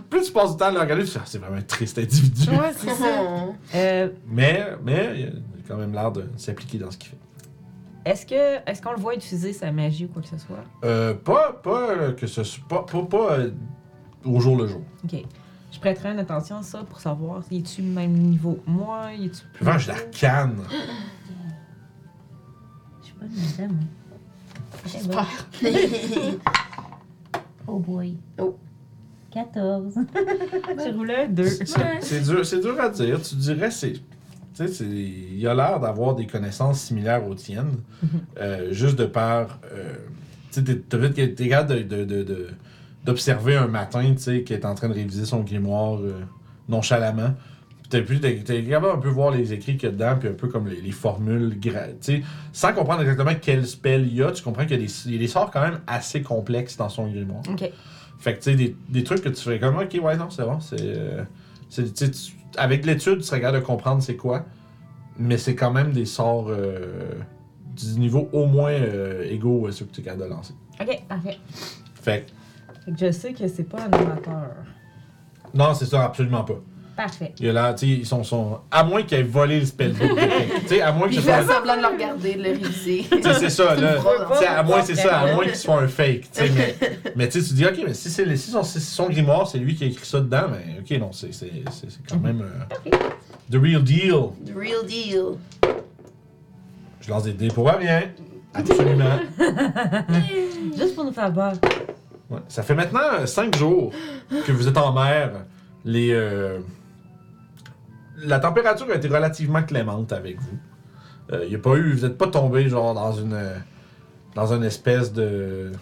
plus, 0.08 0.22
tu 0.26 0.32
passes 0.32 0.52
du 0.52 0.56
temps 0.56 0.66
à 0.66 0.70
le 0.70 0.78
regarder, 0.78 1.02
tu 1.04 1.10
fais, 1.10 1.18
Ah, 1.20 1.26
c'est 1.26 1.38
vraiment 1.38 1.56
un 1.56 1.62
triste 1.62 1.98
individu. 1.98 2.48
Ouais, 2.50 2.70
c'est 2.76 2.90
ça. 2.94 3.24
Euh, 3.74 4.08
Mais, 4.28 4.64
mais, 4.84 5.14
il 5.18 5.26
a 5.26 5.30
quand 5.66 5.76
même 5.76 5.92
l'air 5.92 6.12
de 6.12 6.26
s'appliquer 6.36 6.78
dans 6.78 6.90
ce 6.92 6.96
qu'il 6.98 7.10
fait. 7.10 7.16
Est-ce 8.04 8.26
que 8.26 8.70
est-ce 8.70 8.82
qu'on 8.82 8.92
le 8.92 8.98
voit 8.98 9.14
utiliser 9.14 9.52
sa 9.52 9.72
magie 9.72 10.04
ou 10.04 10.08
quoi 10.08 10.22
que 10.22 10.28
ce 10.28 10.38
soit? 10.38 10.64
Euh, 10.84 11.14
pas, 11.14 11.52
pas 11.52 11.90
euh, 11.90 12.12
que 12.12 12.26
ce 12.26 12.44
soit, 12.44 12.64
pas, 12.68 12.82
pas, 12.82 13.02
pas 13.02 13.32
euh, 13.32 13.50
au 14.24 14.40
jour 14.40 14.56
le 14.56 14.66
jour. 14.66 14.82
Ok. 15.04 15.22
Je 15.72 15.78
prêterai 15.80 16.10
une 16.10 16.18
attention 16.20 16.58
à 16.58 16.62
ça 16.62 16.84
pour 16.84 17.00
savoir, 17.00 17.42
est-tu 17.50 17.82
le 17.82 17.88
même 17.88 18.12
niveau 18.12 18.60
que 18.64 18.70
moi? 18.70 19.12
Y 19.12 19.26
est-tu 19.26 19.44
plus. 19.52 19.78
Je 19.80 19.88
la 19.88 19.98
canne. 20.00 20.60
Je 23.00 23.06
suis 23.06 23.14
pas 23.14 23.24
une 23.26 23.66
madame. 23.66 23.80
J'espère. 24.86 25.28
Oh 27.66 27.78
boy. 27.78 28.14
Oh. 28.38 28.58
14. 29.32 29.94
J'ai 30.84 30.90
roulé 30.90 31.14
un 31.14 31.28
2. 31.28 31.44
C'est 32.00 32.20
dur, 32.22 32.44
c'est 32.44 32.60
dur 32.60 32.78
à 32.78 32.88
dire. 32.90 33.20
Tu 33.22 33.34
dirais, 33.36 33.70
c'est. 33.70 33.94
Tu 34.56 34.68
sais, 34.68 34.84
il 34.86 35.46
a 35.48 35.54
l'air 35.54 35.80
d'avoir 35.80 36.14
des 36.14 36.26
connaissances 36.26 36.80
similaires 36.80 37.26
aux 37.26 37.34
tiennes, 37.34 37.76
euh, 38.40 38.72
juste 38.72 38.96
de 38.98 39.04
par. 39.06 39.58
euh, 39.72 39.94
tu 40.52 40.60
sais, 40.60 40.64
t'es- 40.64 40.76
t'as 40.88 40.98
vite 40.98 41.34
capable 41.48 41.84
d'observer 43.04 43.56
un 43.56 43.66
matin, 43.66 44.12
tu 44.14 44.22
sais, 44.22 44.42
qui 44.44 44.52
est 44.54 44.64
en 44.64 44.74
train 44.74 44.88
de 44.88 44.94
réviser 44.94 45.24
son 45.24 45.40
grimoire 45.40 45.98
euh, 46.00 46.20
nonchalamment. 46.68 47.34
T'es, 47.90 48.02
capable 48.02 48.86
un 48.96 49.00
peu 49.00 49.08
voir 49.08 49.30
les 49.30 49.52
écrits 49.52 49.76
qu'il 49.76 49.88
y 49.88 49.92
a 49.92 49.94
dedans, 49.94 50.16
puis 50.18 50.28
un 50.28 50.32
peu 50.32 50.48
comme 50.48 50.66
les, 50.68 50.80
les 50.80 50.90
formules, 50.90 51.56
gra- 51.60 51.88
tu 52.00 52.16
sais, 52.16 52.22
sans 52.52 52.72
comprendre 52.72 53.02
exactement 53.02 53.32
quel 53.40 53.66
spell 53.66 54.06
il 54.06 54.14
y 54.14 54.22
a, 54.22 54.32
tu 54.32 54.42
comprends 54.42 54.62
qu'il 54.62 54.72
y 54.80 54.82
a 54.82 54.86
des, 54.86 54.92
il 55.06 55.12
y 55.12 55.16
a 55.16 55.18
des 55.18 55.28
sorts 55.28 55.50
quand 55.50 55.60
même 55.60 55.80
assez 55.86 56.22
complexes 56.22 56.76
dans 56.76 56.88
son 56.88 57.08
grimoire. 57.08 57.42
Ok. 57.48 57.70
Fait 58.18 58.32
que, 58.34 58.38
tu 58.38 58.50
sais, 58.50 58.56
des, 58.56 58.74
des 58.88 59.04
trucs 59.04 59.20
que 59.22 59.28
tu 59.28 59.42
fais 59.42 59.58
comme, 59.60 59.76
ok, 59.76 59.98
ouais, 60.02 60.16
non, 60.16 60.30
c'est 60.30 60.44
bon. 60.44 60.58
C'est, 60.60 60.76
euh, 60.80 61.24
tu- 61.70 61.82
avec 62.56 62.84
l'étude, 62.84 63.18
tu 63.18 63.24
serais 63.24 63.40
capable 63.40 63.60
de 63.60 63.66
comprendre 63.66 64.02
c'est 64.02 64.16
quoi. 64.16 64.44
Mais 65.18 65.38
c'est 65.38 65.54
quand 65.54 65.70
même 65.70 65.92
des 65.92 66.06
sorts 66.06 66.46
euh, 66.48 67.12
du 67.76 68.00
niveau 68.00 68.28
au 68.32 68.46
moins 68.46 68.72
euh, 68.72 69.22
égaux 69.30 69.66
à 69.66 69.72
ceux 69.72 69.84
que 69.84 69.92
tu 69.92 70.00
es 70.00 70.04
capable 70.04 70.24
de 70.24 70.28
lancer. 70.28 70.54
Ok, 70.80 71.02
parfait. 71.08 71.38
Fait 71.94 72.26
que, 72.26 72.84
Fait 72.84 72.92
que 72.92 72.98
je 73.06 73.12
sais 73.12 73.32
que 73.32 73.46
c'est 73.46 73.64
pas 73.64 73.82
un 73.82 73.92
amateur. 73.92 74.50
non, 75.54 75.72
c'est 75.74 75.86
ça, 75.86 76.04
absolument 76.04 76.42
pas. 76.44 76.60
Parfait. 76.96 77.32
Il 77.40 77.46
y 77.46 77.48
a 77.48 77.52
là, 77.52 77.74
tu 77.74 77.86
sais, 77.86 77.92
ils 77.92 78.06
sont, 78.06 78.22
sont. 78.22 78.60
À 78.70 78.84
moins 78.84 79.02
qu'ils 79.02 79.18
aient 79.18 79.22
volé 79.24 79.58
le 79.60 79.66
spellbook. 79.66 80.08
tu 80.62 80.68
sais, 80.68 80.80
à 80.80 80.92
moins 80.92 81.08
que 81.08 81.14
Il 81.14 81.20
ce 81.20 81.26
fait 81.26 81.42
soit. 81.42 81.54
semblant 81.54 81.76
de 81.76 81.80
le 81.82 81.88
regarder, 81.88 82.34
de 82.34 82.42
le 82.42 82.50
réviser. 82.50 83.04
Tu 83.10 83.22
sais, 83.22 83.34
c'est 83.34 83.50
ça, 83.50 83.74
là. 83.74 83.94
fraude, 83.94 84.26
Tu 84.32 84.38
sais, 84.38 84.46
à 84.46 84.62
moins, 84.62 84.82
c'est 84.82 84.94
ça, 84.94 85.18
à 85.18 85.34
moins 85.34 85.44
qu'il 85.44 85.56
soit 85.56 85.80
un 85.82 85.88
fake. 85.88 86.20
tu 86.22 86.28
sais, 86.32 86.50
mais 86.56 86.76
mais 87.16 87.28
tu 87.28 87.40
sais, 87.40 87.48
tu 87.48 87.54
dis, 87.54 87.66
ok, 87.66 87.80
mais 87.86 87.94
si 87.94 88.10
c'est 88.10 88.36
si 88.36 88.50
son, 88.50 88.62
si 88.62 88.80
son 88.80 89.08
grimoire, 89.08 89.48
c'est 89.48 89.58
lui 89.58 89.74
qui 89.74 89.84
a 89.84 89.86
écrit 89.88 90.06
ça 90.06 90.20
dedans, 90.20 90.44
mais 90.50 90.78
ok, 90.80 91.00
non, 91.00 91.10
c'est 91.12 91.30
quand 92.08 92.20
même. 92.20 92.42
euh, 92.42 92.90
the 93.50 93.56
real 93.60 93.82
deal. 93.82 94.30
The 94.46 94.54
real 94.56 94.86
deal. 94.86 95.36
Je 97.00 97.10
lance 97.10 97.24
des 97.24 97.32
dés 97.32 97.48
pour 97.48 97.68
rien. 97.68 98.02
Absolument. 98.54 99.18
Juste 100.76 100.94
pour 100.94 101.04
nous 101.04 101.12
faire 101.12 101.32
boire. 101.32 101.54
Ouais. 102.30 102.38
Ça 102.48 102.62
fait 102.62 102.74
maintenant 102.74 103.26
5 103.26 103.56
jours 103.56 103.92
que 104.46 104.52
vous 104.52 104.68
êtes 104.68 104.76
en 104.78 104.92
mer. 104.92 105.32
Les, 105.84 106.12
euh, 106.12 106.60
La 108.26 108.38
température 108.38 108.86
a 108.90 108.94
été 108.94 109.08
relativement 109.08 109.62
clémente 109.62 110.12
avec 110.12 110.40
vous. 110.40 110.58
Euh, 111.32 111.46
y 111.46 111.54
a 111.54 111.58
pas 111.58 111.74
eu, 111.76 111.92
vous 111.94 112.06
n'êtes 112.06 112.18
pas 112.18 112.26
tombé 112.26 112.68
genre 112.68 112.94
dans 112.94 113.12
une 113.12 113.38
dans 114.34 114.52
une 114.52 114.64
espèce 114.64 115.12
de 115.12 115.72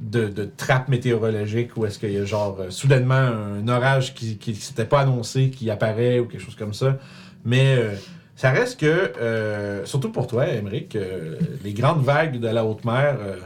de, 0.00 0.28
de 0.28 0.44
trappe 0.56 0.88
météorologique 0.88 1.76
où 1.76 1.84
est-ce 1.84 1.98
qu'il 1.98 2.12
y 2.12 2.16
a 2.16 2.24
genre 2.24 2.56
euh, 2.60 2.70
soudainement 2.70 3.14
un 3.14 3.68
orage 3.68 4.14
qui 4.14 4.38
qui 4.38 4.54
s'était 4.54 4.86
pas 4.86 5.00
annoncé 5.00 5.50
qui 5.50 5.70
apparaît 5.70 6.18
ou 6.20 6.26
quelque 6.26 6.42
chose 6.42 6.56
comme 6.56 6.72
ça. 6.72 6.96
Mais 7.44 7.76
euh, 7.76 7.94
ça 8.36 8.50
reste 8.52 8.80
que, 8.80 8.86
euh, 8.86 9.84
surtout 9.84 10.10
pour 10.10 10.26
toi, 10.26 10.48
Émeric, 10.48 10.96
euh, 10.96 11.36
les 11.62 11.74
grandes 11.74 12.02
vagues 12.02 12.40
de 12.40 12.48
la 12.48 12.64
haute 12.64 12.86
mer, 12.86 13.18
euh, 13.20 13.36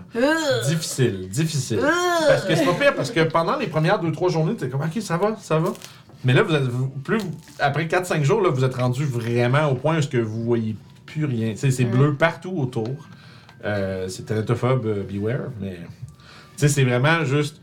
difficile. 1.33 1.81
Parce 2.29 2.45
que 2.45 2.55
c'est 2.55 2.65
pas 2.65 2.75
pire, 2.75 2.95
parce 2.95 3.11
que 3.11 3.21
pendant 3.25 3.57
les 3.57 3.67
premières 3.67 4.01
2-3 4.01 4.31
journées, 4.31 4.55
t'es 4.55 4.69
comme, 4.69 4.83
ok, 4.83 5.03
ça 5.03 5.17
va, 5.17 5.35
ça 5.41 5.59
va. 5.59 5.73
Mais 6.25 6.33
là, 6.33 6.43
vous 6.43 6.55
êtes, 6.55 6.63
vous- 6.65 6.89
plus, 6.89 7.21
après 7.59 7.87
4-5 7.87 8.23
jours, 8.23 8.41
là, 8.41 8.51
vous 8.51 8.65
êtes 8.65 8.75
rendu 8.75 9.05
vraiment 9.05 9.67
au 9.71 9.75
point 9.75 9.99
où 10.01 10.07
que 10.09 10.19
vous 10.19 10.43
voyez 10.43 10.77
plus 11.07 11.25
rien. 11.27 11.53
C'est 11.57 11.71
bleu 11.85 12.15
partout 12.15 12.53
autour. 12.57 12.89
Euh, 13.65 14.09
c'est 14.09 14.25
thanatophobe, 14.27 14.85
euh, 14.87 15.03
beware, 15.05 15.51
mais 15.61 15.77
tu 15.77 15.87
sais, 16.57 16.69
c'est 16.69 16.85
vraiment 16.85 17.25
juste 17.25 17.63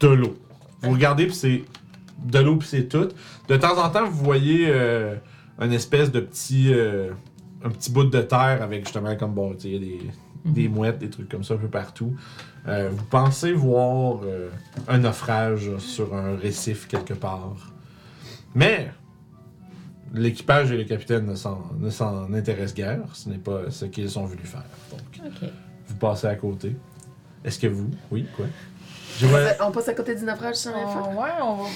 de 0.00 0.08
l'eau. 0.08 0.36
Vous 0.82 0.90
regardez, 0.90 1.26
puis 1.26 1.34
c'est 1.34 1.64
de 2.24 2.38
l'eau, 2.40 2.56
puis 2.56 2.66
c'est 2.68 2.88
tout. 2.88 3.08
De 3.48 3.56
temps 3.56 3.78
en 3.80 3.88
temps, 3.88 4.04
vous 4.04 4.24
voyez 4.24 4.66
euh, 4.68 5.14
une 5.60 5.72
espèce 5.72 6.10
de 6.10 6.18
petit, 6.18 6.74
un 7.64 7.68
petit 7.70 7.92
bout 7.92 8.04
de 8.04 8.20
terre 8.20 8.62
avec 8.62 8.84
justement 8.84 9.14
comme 9.16 9.32
bon, 9.34 9.54
tu 9.54 9.60
sais, 9.60 9.68
il 9.70 9.74
y 9.74 9.76
a 9.76 9.78
des, 9.80 10.10
des 10.62 10.68
mouettes, 10.68 10.98
des 10.98 11.10
trucs 11.10 11.28
comme 11.28 11.44
ça 11.44 11.54
un 11.54 11.58
peu 11.58 11.68
partout. 11.68 12.14
Vous 12.66 13.04
pensez 13.10 13.52
voir 13.52 14.20
un 14.88 14.98
naufrage 14.98 15.70
sur 15.78 16.14
un 16.16 16.36
récif 16.36 16.88
quelque 16.88 17.14
part. 17.14 17.71
Mais 18.54 18.90
l'équipage 20.14 20.70
et 20.72 20.76
le 20.76 20.84
capitaine 20.84 21.26
ne 21.26 21.34
s'en, 21.34 21.70
ne 21.78 21.90
s'en 21.90 22.32
intéressent 22.34 22.74
guère. 22.74 23.00
Ce 23.14 23.28
n'est 23.28 23.38
pas 23.38 23.70
ce 23.70 23.84
qu'ils 23.86 24.18
ont 24.18 24.24
voulu 24.26 24.44
faire. 24.44 24.64
Donc, 24.90 25.50
vous 25.86 25.94
passez 25.96 26.26
à 26.26 26.34
côté. 26.36 26.76
Est-ce 27.44 27.58
que 27.58 27.66
vous? 27.66 27.90
Oui, 28.10 28.26
quoi? 28.36 28.46
Je 29.18 29.26
vois- 29.26 29.40
On 29.66 29.70
passe 29.72 29.88
à 29.88 29.94
côté 29.94 30.14
du 30.14 30.24
naufrage 30.24 30.56
sans 30.56 30.72
rien 30.74 30.86
faire. 30.88 31.08
Oh, 31.16 31.20
ouais, 31.22 31.30
on 31.42 31.56
va. 31.64 31.68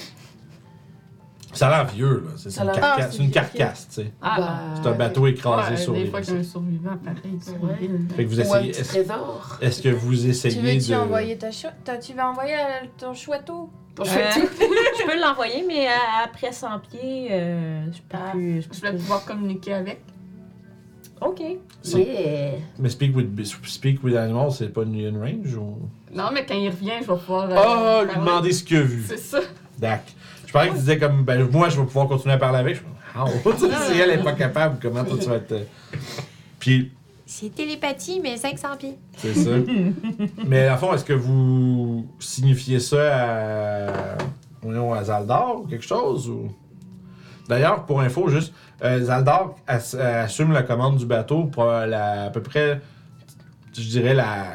Ça 1.53 1.69
a 1.69 1.77
l'air 1.83 1.87
vieux, 1.91 2.23
là. 2.25 2.31
C'est, 2.37 2.49
une, 2.59 2.65
carcasse, 2.71 2.83
Ah, 2.99 3.11
c'est 3.11 3.23
une 3.23 3.31
carcasse, 3.31 3.87
tu 3.87 3.93
sais. 3.95 4.11
Ah, 4.21 4.35
Bah, 4.37 4.59
C'est 4.81 4.89
un 4.89 4.93
bateau 4.93 5.27
écrasé 5.27 5.71
ouais, 5.71 5.77
sur 5.77 5.93
des 5.93 6.03
les 6.03 6.09
fois 6.09 6.21
qu'il 6.21 6.29
y 6.29 6.31
a 6.31 6.35
un 6.35 6.37
récifs. 6.39 6.51
survivant 6.51 6.97
pareil 6.97 7.39
sur 7.41 7.63
Ouais. 7.63 7.77
l'île. 7.81 8.07
Fait 8.15 8.23
que 8.25 8.29
vous 8.29 8.39
essayez. 8.41 8.69
Est-ce, 8.71 8.83
trésor. 8.89 9.57
est-ce 9.61 9.81
que 9.81 9.89
vous 9.89 10.13
Tu 10.15 10.27
essayez 10.27 10.61
veux-tu 10.75 10.91
de. 10.91 10.95
envoyer 10.97 11.37
ta 11.37 11.49
Tu 11.97 12.13
vas 12.13 12.29
envoyer 12.29 12.53
à 12.55 12.81
ton 12.97 13.13
chouetteau? 13.13 13.69
Euh, 13.99 14.03
je 14.35 15.05
peux 15.05 15.19
l'envoyer, 15.19 15.63
mais 15.67 15.87
après 16.23 16.51
100 16.51 16.67
pieds, 16.89 17.27
euh, 17.31 17.85
je 17.91 17.97
peux 17.97 18.17
Ah, 18.17 18.31
plus. 18.31 18.61
Je 18.61 18.67
peux 18.67 18.75
Je 18.75 18.81
vais 18.81 18.89
plus. 18.91 18.97
pouvoir 18.99 19.25
communiquer 19.25 19.73
avec. 19.73 20.01
Ok. 21.19 21.39
Yeah. 21.83 22.51
Mais 22.77 22.89
speak 22.89 23.15
with, 23.15 23.43
speak 23.65 24.03
with 24.03 24.15
animals, 24.15 24.51
c'est 24.51 24.71
pas 24.71 24.83
une, 24.83 25.17
range 25.19 25.55
ou? 25.55 25.79
Non, 26.13 26.25
mais 26.31 26.45
quand 26.45 26.53
il 26.53 26.69
revient, 26.69 26.91
je 27.01 27.11
vais 27.11 27.17
pouvoir. 27.17 27.49
euh, 27.49 27.55
Ah, 27.57 28.03
lui 28.05 28.15
demander 28.19 28.51
ce 28.51 28.63
qu'il 28.63 28.77
a 28.77 28.81
vu. 28.81 29.03
C'est 29.07 29.17
ça. 29.17 29.39
Dac. 29.79 30.03
Je 30.45 30.51
parlais 30.53 30.69
qu'il 30.69 30.77
disait 30.79 30.97
comme, 30.99 31.23
ben 31.23 31.49
moi 31.51 31.69
je 31.69 31.79
vais 31.79 31.85
pouvoir 31.85 32.07
continuer 32.07 32.35
à 32.35 32.37
parler 32.37 32.59
avec. 32.59 32.75
Je 32.75 33.65
si 33.93 33.99
elle 33.99 34.11
est 34.11 34.23
pas 34.23 34.33
capable, 34.33 34.77
comment 34.81 35.03
toi 35.03 35.17
tu 35.19 35.27
vas 35.27 35.35
être. 35.37 35.51
euh, 35.51 35.63
Puis, 36.59 36.91
C'est 37.29 37.53
télépathie, 37.53 38.19
mais 38.23 38.37
500 38.37 38.67
pieds. 38.79 38.97
c'est 39.17 39.33
ça. 39.33 39.49
Mais 40.47 40.65
à 40.67 40.77
fond, 40.77 40.93
est-ce 40.93 41.03
que 41.03 41.11
vous 41.13 42.07
signifiez 42.19 42.79
ça 42.79 42.97
à. 43.83 44.17
voyons, 44.61 44.93
à 44.93 45.03
Zaldar 45.03 45.59
ou 45.61 45.67
quelque 45.67 45.85
chose 45.85 46.29
ou? 46.29 46.47
D'ailleurs, 47.49 47.85
pour 47.85 47.99
info, 48.01 48.29
juste, 48.29 48.53
euh, 48.83 49.01
Zaldar 49.03 49.55
ass- 49.67 49.95
euh, 49.97 50.23
assume 50.23 50.51
la 50.53 50.63
commande 50.63 50.97
du 50.97 51.05
bateau 51.05 51.45
pour 51.45 51.65
euh, 51.65 51.85
la, 51.85 52.23
à 52.25 52.29
peu 52.29 52.41
près, 52.41 52.81
je 53.73 53.87
dirais, 53.89 54.13
la, 54.13 54.45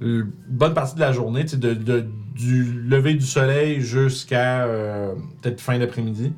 la 0.00 0.22
bonne 0.48 0.74
partie 0.74 0.94
de 0.94 1.00
la 1.00 1.12
journée, 1.12 1.44
de, 1.44 1.74
de- 1.74 2.06
du 2.34 2.64
lever 2.64 3.14
du 3.14 3.26
soleil 3.26 3.80
jusqu'à 3.80 4.64
euh, 4.64 5.14
peut-être 5.42 5.60
fin 5.60 5.78
d'après-midi. 5.78 6.32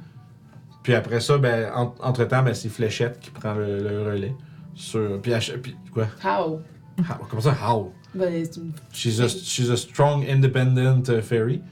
Puis 0.83 0.95
après 0.95 1.21
ça, 1.21 1.39
ben, 1.39 1.71
en- 1.75 1.95
entre-temps, 2.03 2.43
ben, 2.43 2.55
c'est 2.55 2.69
Fléchette 2.69 3.21
qui 3.21 3.31
prend 3.31 3.55
le, 3.55 3.79
le 3.79 4.03
relais. 4.11 4.35
Sur, 4.75 5.21
puis, 5.21 5.33
puis 5.63 5.75
quoi? 5.93 6.07
How? 6.25 6.61
How? 6.99 7.25
Comment 7.29 7.43
ça, 7.43 7.55
how? 7.63 7.93
Ben, 8.15 8.45
c'est 8.45 8.57
une. 8.61 8.73
She's 8.93 9.21
a, 9.21 9.29
she's 9.29 9.71
a 9.71 9.77
strong, 9.77 10.25
independent 10.29 11.09
uh, 11.09 11.23
fairy. 11.23 11.63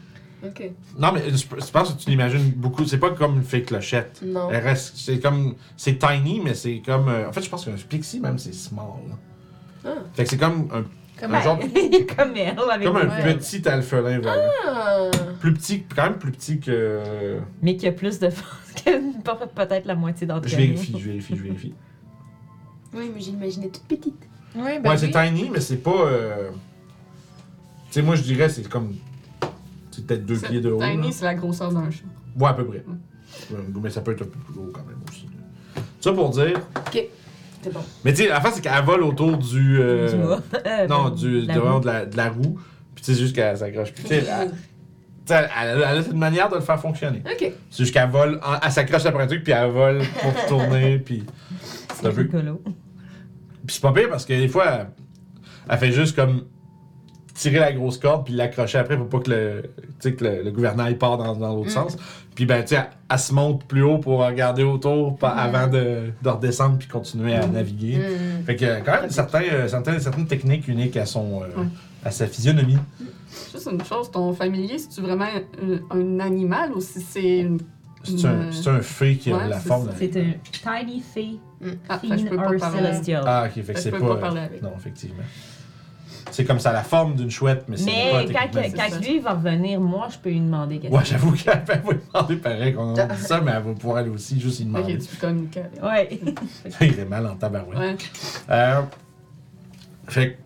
Ok. 0.42 0.70
Non, 0.98 1.12
mais 1.12 1.22
je, 1.30 1.36
je 1.36 1.70
pense 1.70 1.92
que 1.92 2.02
tu 2.02 2.08
l'imagines 2.10 2.50
beaucoup. 2.56 2.86
C'est 2.86 2.98
pas 2.98 3.10
comme 3.10 3.36
une 3.36 3.42
fée 3.42 3.62
clochette. 3.62 4.22
Non. 4.24 4.48
Elle 4.50 4.62
reste. 4.64 4.96
C'est 4.96 5.20
comme. 5.20 5.54
C'est 5.76 5.98
tiny, 5.98 6.40
mais 6.42 6.54
c'est 6.54 6.80
comme. 6.84 7.08
euh, 7.08 7.28
en 7.28 7.32
fait, 7.32 7.42
je 7.42 7.50
pense 7.50 7.64
qu'un 7.66 7.72
pixie, 7.88 8.20
même, 8.20 8.38
c'est 8.38 8.54
small. 8.54 8.86
là. 9.08 9.16
Ah. 9.84 9.88
Fait 10.14 10.24
que 10.24 10.30
c'est 10.30 10.38
comme 10.38 10.68
un, 10.72 10.84
Comme 11.20 11.34
un 11.34 11.42
genre. 11.42 11.58
Comme 12.16 12.36
elle, 12.36 12.58
avec 12.70 12.86
Comme 12.86 12.96
un 12.96 13.06
petit 13.34 13.66
alphelin, 13.68 14.18
vraiment. 14.20 14.50
Ah. 14.66 15.10
Plus 15.40 15.52
petit, 15.52 15.84
quand 15.94 16.04
même 16.04 16.18
plus 16.18 16.32
petit 16.32 16.58
que. 16.58 17.38
Mais 17.60 17.76
qui 17.76 17.86
a 17.86 17.92
plus 17.92 18.18
de 18.18 18.30
force 18.30 18.72
que 18.82 19.46
peut-être 19.54 19.84
la 19.84 19.94
moitié 19.94 20.26
d'entre 20.26 20.48
Je 20.48 20.56
nous. 20.56 20.62
vérifie, 20.62 20.94
je 20.98 21.04
vérifie, 21.04 21.36
je 21.36 21.42
vérifie. 21.42 21.74
Oui, 22.94 23.10
mais 23.14 23.20
j'imaginais 23.20 23.68
toute 23.68 23.84
petite. 23.84 24.14
Oui, 24.56 24.78
ben 24.82 24.90
ouais, 24.90 24.96
c'est 24.98 25.14
oui. 25.16 25.28
tiny, 25.28 25.50
mais 25.50 25.60
c'est 25.60 25.76
pas. 25.76 25.90
euh, 26.06 26.50
Tu 27.88 27.92
sais, 27.92 28.02
moi, 28.02 28.16
je 28.16 28.22
dirais, 28.22 28.48
c'est 28.48 28.68
comme. 28.68 28.94
C'est 29.90 30.06
peut-être 30.06 30.26
deux 30.26 30.38
pieds 30.38 30.60
de 30.60 30.70
haut. 30.70 30.80
Tiny, 30.80 31.12
c'est 31.12 31.24
la 31.24 31.34
grosseur 31.34 31.72
d'un 31.72 31.90
chat. 31.90 32.02
Ouais, 32.38 32.48
à 32.48 32.54
peu 32.54 32.64
près. 32.64 32.84
Ouais, 33.50 33.58
Mais 33.82 33.90
ça 33.90 34.00
peut 34.00 34.12
être 34.12 34.22
un 34.22 34.26
peu 34.26 34.38
plus 34.38 34.54
gros 34.54 34.70
quand 34.72 34.84
même 34.86 34.98
aussi. 35.08 35.26
Ça 36.00 36.12
pour 36.12 36.30
dire. 36.30 36.60
C'est 37.62 37.72
bon. 37.72 37.80
Mais 38.04 38.12
tu 38.14 38.22
sais, 38.22 38.28
la 38.28 38.40
fin, 38.40 38.50
c'est 38.50 38.62
qu'elle 38.62 38.82
vole 38.84 39.02
autour 39.02 39.36
du. 39.36 39.78
euh, 39.80 40.08
Du. 40.10 40.16
Euh, 40.66 40.86
non, 40.88 41.10
du, 41.10 41.42
la 41.42 41.54
de, 41.54 41.86
la, 41.86 42.06
de 42.06 42.16
la 42.16 42.30
roue. 42.30 42.58
Puis 42.94 43.04
tu 43.04 43.12
sais, 43.14 43.20
juste 43.20 43.34
qu'elle 43.34 43.56
s'accroche. 43.58 43.92
Puis 43.92 44.04
tu 44.04 44.08
sais, 44.14 44.24
elle, 45.28 45.82
a 45.84 45.96
une 46.00 46.18
manière 46.18 46.48
de 46.48 46.54
le 46.56 46.60
faire 46.62 46.80
fonctionner. 46.80 47.22
Ok. 47.30 47.52
C'est 47.70 47.84
juste 47.84 47.92
qu'elle 47.92 48.08
vole, 48.10 48.40
en- 48.42 48.58
elle 48.64 48.72
s'accroche 48.72 49.04
après 49.06 49.22
un 49.24 49.26
truc, 49.26 49.44
puis 49.44 49.52
elle 49.52 49.70
vole 49.70 50.00
pour 50.22 50.46
tourner, 50.46 50.98
puis. 50.98 51.22
Rigolo. 52.08 52.60
Puis 53.66 53.76
c'est 53.76 53.82
pas 53.82 53.92
pire 53.92 54.08
parce 54.10 54.24
que 54.24 54.32
des 54.32 54.48
fois, 54.48 54.66
elle, 54.66 54.86
elle 55.68 55.78
fait 55.78 55.92
juste 55.92 56.16
comme 56.16 56.44
tirer 57.34 57.58
la 57.58 57.72
grosse 57.72 57.96
corde 57.98 58.24
puis 58.26 58.34
l'accrocher 58.34 58.78
après 58.78 58.96
pour 58.98 59.08
pas 59.08 59.20
que 59.20 59.30
le, 59.30 59.62
que 60.10 60.24
le, 60.24 60.42
le 60.42 60.50
gouvernail 60.50 60.96
part 60.96 61.16
dans, 61.16 61.34
dans 61.36 61.54
l'autre 61.54 61.68
Mm. 61.68 61.72
sens. 61.72 61.96
Puis 62.34 62.44
ben, 62.46 62.62
tu 62.62 62.68
sais, 62.68 62.74
elle, 62.76 62.88
elle 63.10 63.18
se 63.18 63.32
monte 63.34 63.64
plus 63.64 63.82
haut 63.82 63.98
pour 63.98 64.18
regarder 64.24 64.62
autour 64.62 65.16
pa- 65.16 65.30
avant 65.30 65.66
de, 65.66 66.10
de 66.22 66.28
redescendre 66.28 66.78
puis 66.78 66.88
continuer 66.88 67.34
à 67.34 67.46
naviguer. 67.46 67.98
Mm. 67.98 68.44
Fait 68.44 68.56
que 68.56 68.80
quand 68.84 69.00
même 69.02 69.10
certains, 69.10 69.42
euh, 69.42 69.68
certaines, 69.68 70.00
certaines 70.00 70.26
techniques 70.26 70.68
uniques 70.68 70.96
à 70.96 71.06
son, 71.06 71.42
euh, 71.42 71.64
à 72.04 72.10
sa 72.10 72.26
physionomie. 72.26 72.78
Juste 73.52 73.68
une 73.70 73.82
chose, 73.84 74.10
ton 74.10 74.32
familier, 74.32 74.78
c'est-tu 74.78 75.00
vraiment 75.02 75.26
un, 75.92 75.96
un 75.98 76.20
animal 76.20 76.72
ou 76.72 76.80
si 76.80 77.00
c'est 77.00 77.38
une. 77.40 77.60
C'est 78.02 78.26
un, 78.26 78.48
un 78.76 78.80
fée 78.80 79.16
qui 79.16 79.30
a 79.32 79.46
la 79.46 79.58
forme. 79.60 79.90
C'est 79.98 80.16
un 80.16 80.32
tiny 80.82 81.00
fée, 81.00 81.38
Ah, 81.88 81.98
fait 81.98 82.18
je 82.18 82.24
peux 82.26 82.36
pas 82.36 82.52
parler. 82.58 82.78
celestial. 82.78 83.24
Ah, 83.26 83.44
ok, 83.46 83.52
fait 83.52 83.60
que 83.60 83.66
Fait 83.66 83.72
que 83.74 83.80
c'est 83.80 83.90
pas. 83.90 83.98
peux 83.98 84.08
pas 84.08 84.16
parler 84.16 84.40
avec. 84.40 84.62
Non, 84.62 84.72
effectivement. 84.76 85.22
C'est 86.32 86.44
comme 86.44 86.60
ça, 86.60 86.72
la 86.72 86.84
forme 86.84 87.16
d'une 87.16 87.30
chouette, 87.30 87.64
mais 87.68 87.76
c'est 87.76 87.86
pas 87.86 88.24
Mais 88.26 88.70
quand, 88.72 89.00
lui 89.00 89.18
va 89.18 89.32
revenir, 89.32 89.80
moi, 89.80 90.06
je 90.12 90.18
peux 90.18 90.30
lui 90.30 90.40
demander 90.40 90.78
quelque 90.78 90.92
Ouais, 90.92 91.00
chose. 91.00 91.08
j'avoue 91.10 91.32
qu'elle 91.32 91.62
va 91.66 91.76
vous 91.78 91.92
demander 91.92 92.36
pareil 92.36 92.72
qu'on 92.72 92.94
a 92.94 93.04
dit 93.06 93.20
ça, 93.22 93.40
mais 93.40 93.50
elle 93.50 93.62
va 93.64 93.72
pouvoir 93.74 93.96
aller 93.98 94.10
aussi 94.10 94.38
juste 94.40 94.60
Ok, 94.60 94.66
demander. 94.68 94.98
tu 94.98 95.16
communiques. 95.16 95.58
Ouais. 95.82 96.20
Il 96.82 97.00
est 97.00 97.04
mal 97.04 97.26
en 97.26 97.34
tabarouette. 97.34 97.78
Ouais. 97.78 97.96
Euh, 98.50 98.80
fait 100.08 100.32
que 100.32 100.36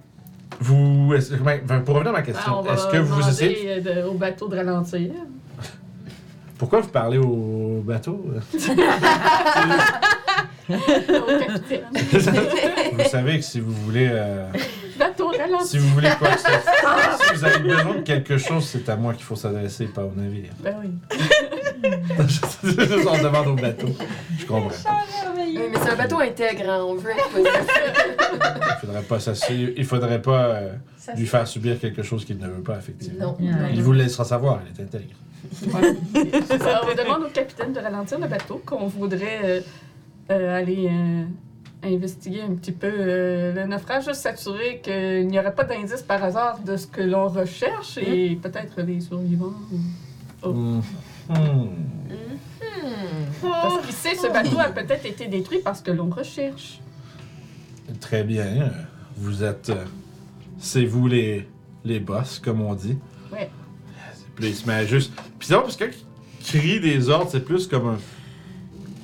vous. 0.60 1.10
que- 1.10 1.42
ben, 1.42 1.60
ben, 1.66 1.80
pour 1.80 1.96
revenir 1.96 2.10
à 2.10 2.12
ma 2.14 2.18
Ah, 2.20 2.22
question, 2.22 2.58
on 2.60 2.62
va 2.62 2.72
est-ce 2.74 2.86
que 2.88 2.96
vous 2.98 3.28
essayez. 3.28 3.72
euh, 3.72 3.80
de- 4.02 4.08
au 4.08 4.14
bateau 4.14 4.48
de 4.48 4.56
ralentir. 4.56 5.10
Pourquoi 6.56 6.80
vous 6.80 6.88
parlez 6.88 7.18
au 7.18 7.82
bateau? 7.84 8.24
Vous 12.92 13.04
savez 13.10 13.38
que 13.38 13.44
si 13.44 13.60
vous 13.60 13.72
voulez. 13.72 14.08
euh, 14.10 14.46
si 15.64 15.78
vous 15.78 15.88
voulez 15.90 16.10
quoi 16.18 16.28
que 16.30 16.38
ce 16.40 16.46
soit, 16.46 17.18
si 17.28 17.34
vous 17.34 17.44
avez 17.44 17.58
besoin 17.58 17.94
de 17.96 18.00
quelque 18.02 18.38
chose, 18.38 18.64
c'est 18.66 18.88
à 18.88 18.96
moi 18.96 19.12
qu'il 19.14 19.24
faut 19.24 19.36
s'adresser, 19.36 19.86
pas 19.86 20.02
au 20.04 20.12
navire. 20.14 20.50
Ben 20.62 20.74
oui. 20.80 20.90
on 23.08 23.22
demande 23.22 23.46
au 23.48 23.54
bateau. 23.54 23.88
Je 24.38 24.46
comprends. 24.46 24.70
Oui, 25.36 25.58
mais 25.70 25.78
c'est 25.82 25.90
un 25.90 25.96
bateau 25.96 26.20
intégrant, 26.20 26.84
on 26.84 26.94
veut 26.94 27.10
être 27.10 27.28
positif. 27.30 27.66
Il 28.32 28.80
faudrait 28.86 29.02
pas 29.02 29.20
s'assurer- 29.20 29.74
Il 29.76 29.84
faudrait 29.84 30.22
pas 30.22 30.44
euh, 30.46 30.72
lui 31.16 31.26
faire 31.26 31.46
subir 31.46 31.78
quelque 31.78 32.02
chose 32.02 32.24
qu'il 32.24 32.38
ne 32.38 32.46
veut 32.46 32.62
pas, 32.62 32.78
effectivement. 32.78 33.36
Non. 33.40 33.68
Il 33.72 33.82
vous 33.82 33.92
le 33.92 33.98
laissera 33.98 34.24
savoir, 34.24 34.60
il 34.64 34.80
est 34.80 34.84
intègre. 34.84 35.14
Ouais. 35.66 35.94
Ça, 36.58 36.80
on 36.90 36.94
demande 36.94 37.24
au 37.24 37.28
capitaine 37.30 37.72
de 37.74 37.80
ralentir 37.80 38.18
le 38.18 38.26
bateau, 38.28 38.62
qu'on 38.64 38.86
voudrait 38.86 39.40
euh, 39.44 39.60
euh, 40.30 40.58
aller 40.58 40.88
euh, 40.90 41.24
investiguer 41.82 42.42
un 42.42 42.54
petit 42.54 42.72
peu 42.72 42.90
euh, 42.90 43.52
le 43.54 43.66
naufrage, 43.66 44.04
juste 44.04 44.20
s'assurer 44.22 44.80
qu'il 44.82 45.26
n'y 45.28 45.38
aurait 45.38 45.54
pas 45.54 45.64
d'indice 45.64 46.02
par 46.02 46.22
hasard 46.24 46.60
de 46.60 46.76
ce 46.76 46.86
que 46.86 47.02
l'on 47.02 47.28
recherche 47.28 47.98
et 47.98 48.36
peut-être 48.42 48.82
des 48.82 49.00
survivants. 49.00 49.52
ou- 49.72 49.78
Oh. 50.46 50.52
Hmm. 50.52 50.80
Hmm. 51.30 51.68
Parce 53.40 53.86
qu'il 53.86 53.94
sait, 53.94 54.14
ce 54.14 54.26
bateau 54.30 54.58
a 54.58 54.68
peut-être 54.68 55.06
été 55.06 55.26
détruit 55.26 55.60
parce 55.64 55.80
que 55.80 55.90
l'on 55.90 56.10
recherche. 56.10 56.80
Très 58.00 58.24
bien. 58.24 58.70
Vous 59.16 59.42
êtes. 59.42 59.70
euh, 59.70 59.84
C'est 60.58 60.84
vous 60.84 61.06
les, 61.06 61.48
les 61.84 61.98
boss, 62.00 62.38
comme 62.38 62.60
on 62.60 62.74
dit. 62.74 62.98
Ouais. 63.32 63.48
Puis 64.36 64.48
il 64.48 64.54
se 64.54 64.66
met 64.66 64.86
juste. 64.86 65.12
Puis 65.38 65.48
c'est 65.48 65.54
vrai, 65.54 65.62
parce 65.62 65.76
que 65.76 65.84
crie 66.44 66.80
des 66.80 67.08
ordres, 67.08 67.30
c'est 67.30 67.44
plus 67.44 67.66
comme 67.66 67.88
un. 67.88 67.98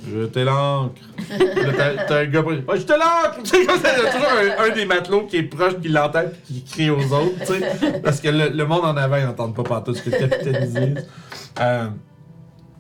Je 0.09 0.27
te 0.27 0.39
l'ancre. 0.41 0.95
T'as- 1.29 2.19
un 2.21 2.27
gars. 2.27 2.41
Ouais, 2.43 2.63
je 2.75 2.83
te 2.87 2.93
l'ancre! 2.93 3.41
Tu 3.45 3.51
sais, 3.51 3.67
comme 3.67 3.79
ça, 3.81 3.89
Il 3.99 4.03
y 4.05 4.07
a 4.07 4.13
toujours 4.13 4.29
un, 4.61 4.65
un 4.71 4.75
des 4.75 4.85
matelots 4.87 5.27
qui 5.27 5.37
est 5.39 5.43
proche, 5.43 5.79
qui 5.81 5.89
l'entend, 5.89 6.23
qui 6.45 6.63
crie 6.65 6.91
aux 6.91 7.13
autres, 7.13 7.39
tu 7.41 7.47
sais. 7.47 8.01
Parce 8.03 8.21
que 8.21 8.29
le, 8.29 8.49
le 8.49 8.65
monde 8.67 8.85
en 8.85 8.97
avant, 8.97 9.17
ils 9.17 9.25
n'entendent 9.27 9.55
pas 9.55 9.63
partout 9.63 9.95
ce 9.95 10.03
que 10.03 10.11
le 10.11 10.19
capitaine 10.19 10.67
dit. 10.95 11.01
Euh, 11.61 11.89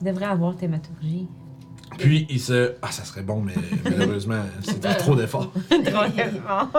Il 0.00 0.06
devrait 0.06 0.24
avoir 0.26 0.56
thématurgie. 0.56 1.26
puis 1.98 2.26
il 2.30 2.40
se. 2.40 2.72
Ah, 2.82 2.90
ça 2.90 3.04
serait 3.04 3.22
bon, 3.22 3.40
mais 3.42 3.54
malheureusement, 3.84 4.42
c'est 4.62 4.80
trop 4.98 5.14
d'efforts. 5.14 5.52
Drôlement. 5.70 6.70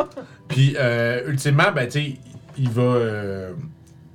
Puis, 0.48 0.76
euh, 0.80 1.28
ultimement, 1.30 1.72
ben, 1.76 1.86
tu 1.86 1.92
sais, 1.92 2.14
il 2.58 2.70
va 2.70 2.82
euh, 2.82 3.54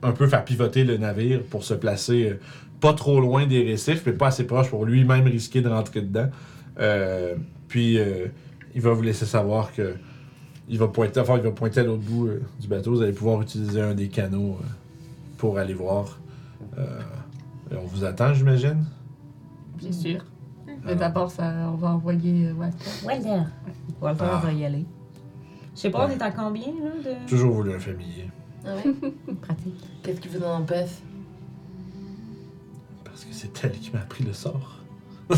un 0.02 0.12
peu 0.12 0.26
faire 0.26 0.44
pivoter 0.44 0.84
le 0.84 0.96
navire 0.98 1.40
pour 1.48 1.64
se 1.64 1.74
placer 1.74 2.30
euh, 2.30 2.40
pas 2.80 2.92
trop 2.94 3.20
loin 3.20 3.46
des 3.46 3.62
récifs, 3.62 4.02
mais 4.06 4.12
pas 4.12 4.28
assez 4.28 4.46
proche 4.46 4.68
pour 4.70 4.84
lui-même 4.84 5.24
risquer 5.26 5.60
de 5.62 5.68
rentrer 5.68 6.02
dedans. 6.02 6.28
Euh, 6.78 7.34
puis, 7.68 7.98
euh, 7.98 8.26
il 8.74 8.80
va 8.82 8.92
vous 8.92 9.02
laisser 9.02 9.26
savoir 9.26 9.72
que 9.72 9.94
il 10.68 10.78
va 10.78 10.88
pointer, 10.88 11.20
enfin, 11.20 11.36
il 11.36 11.42
va 11.42 11.52
pointer 11.52 11.80
à 11.80 11.84
l'autre 11.84 12.02
bout 12.02 12.26
euh, 12.26 12.42
du 12.60 12.66
bateau. 12.66 12.90
Vous 12.92 13.02
allez 13.02 13.12
pouvoir 13.12 13.40
utiliser 13.40 13.80
un 13.80 13.94
des 13.94 14.08
canaux 14.08 14.58
euh, 14.60 14.64
pour 15.38 15.58
aller 15.58 15.74
voir. 15.74 16.18
Euh, 16.76 17.00
et 17.70 17.76
on 17.76 17.86
vous 17.86 18.04
attend, 18.04 18.34
j'imagine? 18.34 18.84
Bien 19.78 19.92
sûr. 19.92 20.24
Mais 20.84 20.94
d'abord, 20.96 21.30
ça, 21.30 21.52
on 21.72 21.76
va 21.76 21.90
envoyer 21.90 22.48
euh, 22.48 22.52
Walter. 22.54 22.90
Walter. 23.04 23.42
Walter 24.00 24.24
Ah. 24.28 24.40
va 24.44 24.52
y 24.52 24.64
aller. 24.64 24.84
Je 25.74 25.80
sais 25.82 25.90
pas, 25.90 26.06
on 26.06 26.10
est 26.10 26.22
à 26.22 26.30
combien, 26.30 26.66
là, 26.66 26.90
de 27.04 27.28
Toujours 27.28 27.52
voulu 27.52 27.74
un 27.74 27.78
familier. 27.78 28.28
Ah 28.64 28.70
ouais? 28.74 28.92
pratique? 29.42 29.74
Qu'est-ce 30.02 30.20
qui 30.20 30.28
vous 30.28 30.42
empêche? 30.42 30.90
C'est 33.38 33.64
elle 33.64 33.72
qui 33.78 33.90
m'a 33.92 34.00
appris 34.00 34.24
le 34.24 34.32
sort. 34.32 34.72
Je 35.30 35.34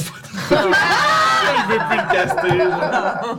veux 1.68 1.78
plus 1.88 1.96
le 1.96 2.12
caster, 2.12 2.58
genre. 2.58 3.38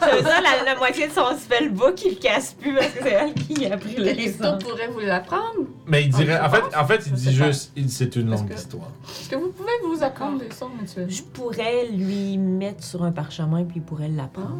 Ça 0.00 0.16
veut 0.16 0.22
dire 0.22 0.42
la, 0.42 0.64
la 0.64 0.76
moitié 0.76 1.06
de 1.08 1.12
son 1.12 1.36
spellbook, 1.38 2.04
il 2.04 2.14
le 2.14 2.20
casse 2.20 2.54
plus 2.54 2.74
parce 2.74 2.88
que 2.88 3.02
c'est 3.02 3.12
elle 3.12 3.34
qui 3.34 3.66
a 3.66 3.76
pris 3.76 3.94
les 3.96 4.14
Callisto 4.16 4.56
pourrait 4.58 4.88
vous 4.88 5.00
l'apprendre. 5.00 5.66
Mais 5.86 6.02
il 6.04 6.10
dirait. 6.10 6.38
Ah, 6.42 6.46
En 6.46 6.50
fait, 6.50 6.76
en 6.76 6.84
fait 6.86 7.02
il 7.06 7.12
dit 7.12 7.32
juste. 7.32 7.72
il- 7.76 7.88
C'est 7.90 8.16
une 8.16 8.30
longue 8.30 8.48
que- 8.48 8.54
histoire. 8.54 8.88
Est-ce 9.08 9.28
que 9.30 9.36
vous 9.36 9.50
pouvez 9.50 9.70
vous 9.86 10.02
accorder 10.02 10.46
des 10.48 10.54
sorts 10.54 10.70
mutuels? 10.78 11.08
Je 11.10 11.22
pourrais 11.22 11.86
lui 11.88 12.36
mettre 12.36 12.82
sur 12.82 13.04
un 13.04 13.12
parchemin 13.12 13.64
puis 13.64 13.76
il 13.76 13.82
pourrait 13.82 14.08
l'apprendre. 14.08 14.58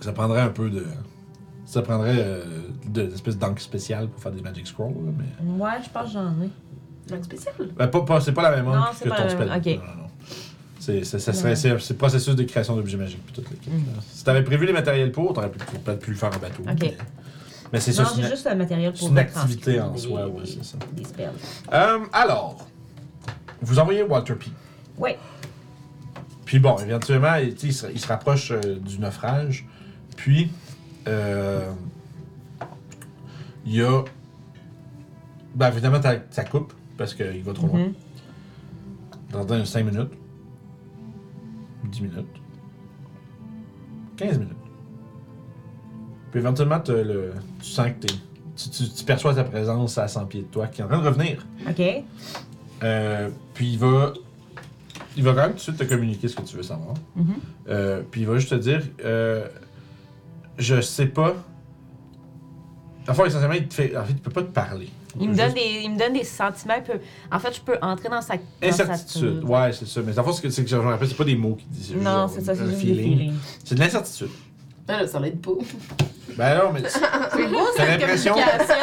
Ça 0.00 0.12
prendrait 0.12 0.40
un 0.42 0.50
peu 0.50 0.70
de. 0.70 0.86
Ça 1.66 1.82
prendrait 1.82 2.16
euh, 2.18 2.42
de 2.86 3.12
d'encre 3.32 3.60
spéciale 3.60 4.08
pour 4.08 4.20
faire 4.22 4.32
des 4.32 4.40
Magic 4.42 4.66
Scrolls, 4.66 4.94
là, 4.94 5.12
mais. 5.18 5.52
Ouais, 5.62 5.70
je 5.84 5.90
pense 5.90 6.06
que 6.06 6.12
j'en 6.14 6.30
ai. 6.42 6.48
Ben, 7.76 7.86
pas, 7.88 8.00
pas- 8.02 8.20
c'est 8.20 8.32
pas 8.32 8.42
la 8.42 8.50
même 8.62 8.66
c'est 8.94 9.04
que 9.04 9.08
ton 9.14 9.28
spell. 9.28 9.48
même, 9.48 9.58
ok. 9.58 9.66
Non, 9.66 9.72
non, 9.96 10.02
non. 10.02 10.08
C'est, 10.80 11.04
c'est- 11.04 11.18
ça 11.18 11.32
serait, 11.32 11.54
c'est, 11.56 11.94
processus 11.98 12.34
de 12.34 12.42
création 12.44 12.74
d'objets 12.76 12.96
magiques 12.96 13.22
puis 13.24 13.34
toute 13.34 13.50
l'équipe. 13.50 13.72
Mm. 13.72 13.94
là. 13.94 14.02
Si 14.12 14.24
t'avais 14.24 14.42
prévu 14.42 14.64
les 14.66 14.72
matériels 14.72 15.12
pour, 15.12 15.32
t'aurais 15.34 15.50
pu- 15.50 15.58
peut-être 15.58 16.00
pu 16.00 16.10
le 16.12 16.16
faire 16.16 16.30
en 16.34 16.38
bateau. 16.38 16.62
Ok. 16.62 16.78
Mais, 16.80 16.96
mais 17.72 17.80
c'est 17.80 17.90
Non, 17.90 17.96
ça, 17.98 18.04
c'est 18.06 18.16
j'ai 18.16 18.22
une, 18.22 18.28
juste 18.30 18.48
le 18.48 18.56
matériel 18.56 18.92
pour 18.92 19.00
c'est 19.00 19.06
une 19.08 19.18
activité 19.18 19.80
en 19.80 19.96
soi, 19.96 20.26
ouais, 20.28 20.40
des- 20.44 20.46
c'est 20.50 20.64
ça. 20.64 20.78
Des 20.92 21.04
spells. 21.04 21.30
Euh, 21.72 21.98
alors, 22.12 22.66
vous 23.60 23.78
envoyez 23.78 24.02
Walter 24.02 24.34
P. 24.34 24.46
Ouais. 24.96 25.18
Puis 26.46 26.58
bon, 26.58 26.78
éventuellement, 26.78 27.34
il, 27.34 27.54
tu 27.54 27.60
sais, 27.60 27.66
il 27.66 27.74
se, 27.74 27.86
il 27.92 28.00
se 28.00 28.06
rapproche 28.08 28.52
euh, 28.52 28.78
du 28.80 28.98
naufrage. 28.98 29.66
Puis, 30.16 30.50
euh, 31.06 31.70
il 33.66 33.74
y 33.76 33.82
a. 33.82 34.02
Ben, 35.54 35.68
évidemment, 35.68 36.00
t'as- 36.00 36.20
ça 36.30 36.44
coupe 36.44 36.72
parce 36.98 37.14
qu'il 37.14 37.42
va 37.42 37.52
trop 37.54 37.66
loin. 37.68 37.78
Mhm. 37.86 37.94
Dans 39.46 39.64
5 39.64 39.84
minutes. 39.84 40.10
10 41.84 42.00
minutes. 42.02 42.26
15 44.16 44.38
minutes. 44.38 44.52
Puis 46.30 46.40
éventuellement, 46.40 46.80
t'as 46.80 47.02
le, 47.02 47.32
tu 47.60 47.64
sens 47.70 47.86
que 47.88 48.06
t'es. 48.06 48.14
Tu, 48.56 48.68
tu- 48.70 48.90
tu 48.90 49.04
perçois 49.04 49.34
ta 49.34 49.44
présence 49.44 49.96
à 49.98 50.08
100 50.08 50.26
pieds 50.26 50.42
de 50.42 50.46
toi 50.48 50.66
qui 50.66 50.80
est 50.80 50.84
en 50.84 50.88
train 50.88 51.00
de 51.00 51.06
revenir. 51.06 51.46
OK. 51.68 51.82
Euh, 52.82 53.30
puis 53.54 53.72
il 53.72 53.78
va. 53.78 54.12
Il 55.16 55.24
va 55.24 55.32
quand 55.32 55.40
même 55.42 55.50
tout 55.52 55.56
de 55.56 55.60
suite 55.62 55.76
te 55.78 55.84
communiquer 55.84 56.28
ce 56.28 56.36
que 56.36 56.42
tu 56.42 56.56
veux 56.56 56.62
savoir. 56.62 56.94
Mhm. 57.16 57.34
Euh, 57.68 58.02
puis 58.10 58.22
il 58.22 58.26
va 58.26 58.34
juste 58.38 58.50
te 58.50 58.54
dire 58.56 58.82
euh, 59.04 59.46
Je 60.58 60.80
sais 60.80 61.06
pas. 61.06 61.34
Enfin, 63.08 63.24
essentiellement, 63.24 63.54
il 63.56 63.68
te 63.68 63.74
fait. 63.74 63.96
En 63.96 64.04
fait, 64.04 64.12
il 64.12 64.18
peut 64.20 64.30
pas 64.30 64.42
te 64.42 64.50
parler. 64.52 64.88
Il 65.20 65.30
me, 65.30 65.34
donne 65.36 65.44
juste- 65.46 65.56
des, 65.56 65.80
il 65.84 65.90
me 65.92 65.98
donne 65.98 66.12
des 66.12 66.24
sentiments. 66.24 66.74
il 66.76 66.82
peut- 66.82 67.00
En 67.32 67.38
fait, 67.38 67.54
je 67.54 67.60
peux 67.60 67.76
entrer 67.82 68.08
dans 68.08 68.20
sa. 68.20 68.34
dans 68.36 68.42
sa 68.72 68.84
Incertitude. 68.84 69.44
Ouais, 69.44 69.72
c'est 69.72 69.86
ça. 69.88 70.00
Mais 70.04 70.18
en 70.18 70.24
fait, 70.24 70.32
ce 70.32 70.40
que, 70.42 70.50
c'est 70.50 70.64
que 70.64 70.70
je 70.70 70.76
me 70.76 70.82
rappelle, 70.82 71.08
c'est 71.08 71.16
pas 71.16 71.24
des 71.24 71.36
mots 71.36 71.54
qu'il 71.56 71.68
dit. 71.68 71.82
juste 71.92 71.96
Non, 71.96 72.04
genre 72.10 72.30
c'est 72.30 72.40
ça, 72.42 72.54
c'est 72.54 72.62
un 72.62 72.66
juste 72.66 72.78
des 72.84 72.94
feelings. 72.94 73.32
C'est 73.64 73.74
de 73.74 73.80
l'incertitude. 73.80 74.28
Ah, 74.88 75.02
là, 75.02 75.06
ça 75.06 75.20
l'aide 75.20 75.40
pas. 75.40 75.50
Ben 76.36 76.58
non, 76.58 76.72
mais. 76.72 76.82
tu- 76.82 76.88
C'est 77.32 77.48
beau, 77.48 77.58
T'as 77.76 77.86
l'impression- 77.86 78.32
communication. 78.34 78.74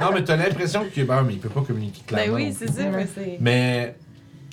non, 0.00 0.06
mais 0.14 0.24
t'as 0.24 0.36
l'impression 0.36 0.84
que. 0.94 1.00
Ben, 1.02 1.22
mais 1.22 1.32
il 1.34 1.38
peut 1.38 1.48
pas 1.48 1.62
communiquer 1.62 2.02
ben 2.08 2.14
clairement. 2.16 2.34
oui, 2.36 2.46
non 2.50 2.56
c'est 2.58 2.70
ça, 2.70 2.82
mais 2.88 3.06
c'est... 3.14 3.36
Mais. 3.40 3.96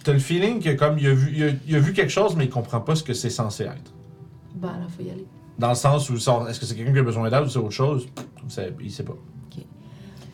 T'as 0.04 0.13
le 0.13 0.19
feeling 0.19 0.62
que, 0.62 0.69
comme 0.76 0.97
il 0.97 1.08
a, 1.08 1.13
vu, 1.13 1.34
il, 1.36 1.43
a, 1.43 1.47
il 1.67 1.76
a 1.76 1.80
vu 1.80 1.91
quelque 1.93 2.10
chose, 2.12 2.36
mais 2.36 2.45
il 2.45 2.50
comprend 2.50 2.80
pas 2.80 2.95
ce 2.95 3.04
que 3.04 3.13
c'est 3.13 3.30
censé 3.30 3.63
être. 3.63 3.91
Bah, 4.56 4.69
là, 4.80 4.88
faut 4.95 5.04
y 5.04 5.10
aller. 5.12 5.26
Dans 5.60 5.69
le 5.69 5.76
sens 5.76 6.10
où, 6.10 6.17
ça- 6.17 6.45
est-ce 6.50 6.60
que 6.60 6.65
c'est 6.65 6.76
quelqu'un 6.76 6.93
qui 6.93 7.00
a 7.00 7.04
besoin 7.04 7.30
d'aide 7.30 7.43
ou 7.43 7.50
c'est 7.50 7.60
autre 7.60 7.71
chose? 7.71 8.08
C'est- 8.47 8.73
Il 8.82 8.91
sait 8.91 9.04
pas. 9.04 9.15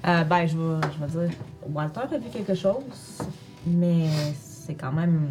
Euh, 0.06 0.24
ben, 0.26 0.46
je 0.46 0.58
vais, 0.58 0.88
je 1.00 1.06
vais 1.06 1.28
dire. 1.28 1.38
Walter 1.74 2.02
a 2.12 2.18
vu 2.18 2.30
quelque 2.32 2.54
chose, 2.56 2.84
mais 3.66 4.08
c'est 4.42 4.76
quand 4.76 4.92
même. 4.92 5.30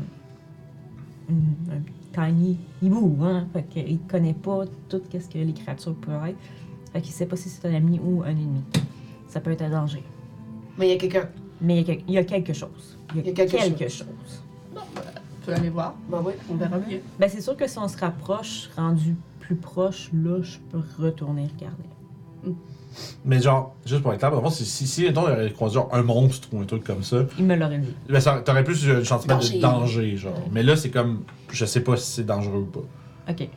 un, 1.31 1.75
un 1.75 1.81
tiny 2.13 2.59
hibou, 2.83 3.17
hein. 3.23 3.47
Fait 3.53 3.63
qu'il 3.65 3.99
connaît 4.01 4.35
pas 4.35 4.65
tout 4.89 5.01
ce 5.13 5.29
que 5.29 5.39
les 5.39 5.53
créatures 5.53 5.95
peuvent 5.95 6.27
être. 6.29 6.39
Fait 6.93 7.01
qu'il 7.01 7.13
sait 7.13 7.27
pas 7.27 7.37
si 7.37 7.49
c'est 7.49 7.67
un 7.69 7.75
ami 7.75 8.01
ou 8.03 8.23
un 8.23 8.31
ennemi. 8.31 8.63
Ça 9.29 9.41
peut 9.41 9.51
être 9.53 9.63
un 9.63 9.71
danger. 9.71 10.03
Mais 10.79 10.89
il 10.89 10.93
y 10.93 10.95
a 10.95 10.99
quelqu'un. 10.99 11.29
Mais 11.61 11.75
il 11.75 11.79
y 11.79 11.81
a, 11.81 11.85
quel- 11.85 12.05
il 12.09 12.15
y 12.15 12.19
a 12.19 12.25
quelque 12.25 12.53
chose. 12.53 12.99
Il 13.15 13.17
y 13.27 13.31
a, 13.31 13.33
quelque, 13.33 13.89
chose. 13.89 14.07
Tu 14.75 15.47
peux 15.47 15.53
aller 15.55 15.71
voir? 15.71 15.95
Bah 16.11 16.21
ouais. 16.21 16.37
On 16.51 16.55
verra 16.55 16.79
bien. 16.79 16.99
Ben, 17.19 17.29
c'est 17.31 17.41
sûr 17.41 17.57
que 17.57 17.67
si 17.67 17.79
on 17.79 17.89
se 17.89 17.97
rapproche, 17.99 18.69
rendu 18.77 19.17
plus 19.41 19.57
proche, 19.57 20.11
là, 20.13 20.41
je 20.43 20.59
peux 20.71 20.83
retourner 20.99 21.49
regarder. 21.57 22.57
Mais 23.25 23.41
genre, 23.41 23.75
juste 23.87 24.03
pour 24.03 24.13
être 24.13 24.19
clair, 24.21 24.53
si, 24.53 24.65
si, 24.65 24.87
si 24.87 25.03
mettons, 25.05 25.27
il 25.29 25.33
aurait 25.33 25.53
croisé 25.53 25.75
genre, 25.75 25.89
un 25.93 26.03
monstre 26.03 26.49
ou 26.53 26.61
un 26.61 26.65
truc 26.65 26.85
comme 26.85 27.03
ça, 27.03 27.25
Il 27.39 27.45
me 27.45 27.55
l'aurait 27.57 27.79
dit. 27.79 27.95
ben, 28.09 28.21
ça- 28.21 28.43
t'aurais 28.45 28.65
plus 28.65 28.89
un 28.91 29.05
sentiment 29.05 29.37
Danger. 29.37 29.57
de 29.57 29.61
danger, 29.63 30.17
genre. 30.17 30.43
Mais 30.53 30.63
là, 30.63 30.77
c'est 30.77 30.91
comme, 30.91 31.23
je 31.51 31.65
sais 31.65 31.81
pas 31.81 31.97
si 31.97 32.11
c'est 32.11 32.27
dangereux 32.27 32.61
ou 32.61 32.67
pas. 32.67 33.33
Ok. 33.33 33.49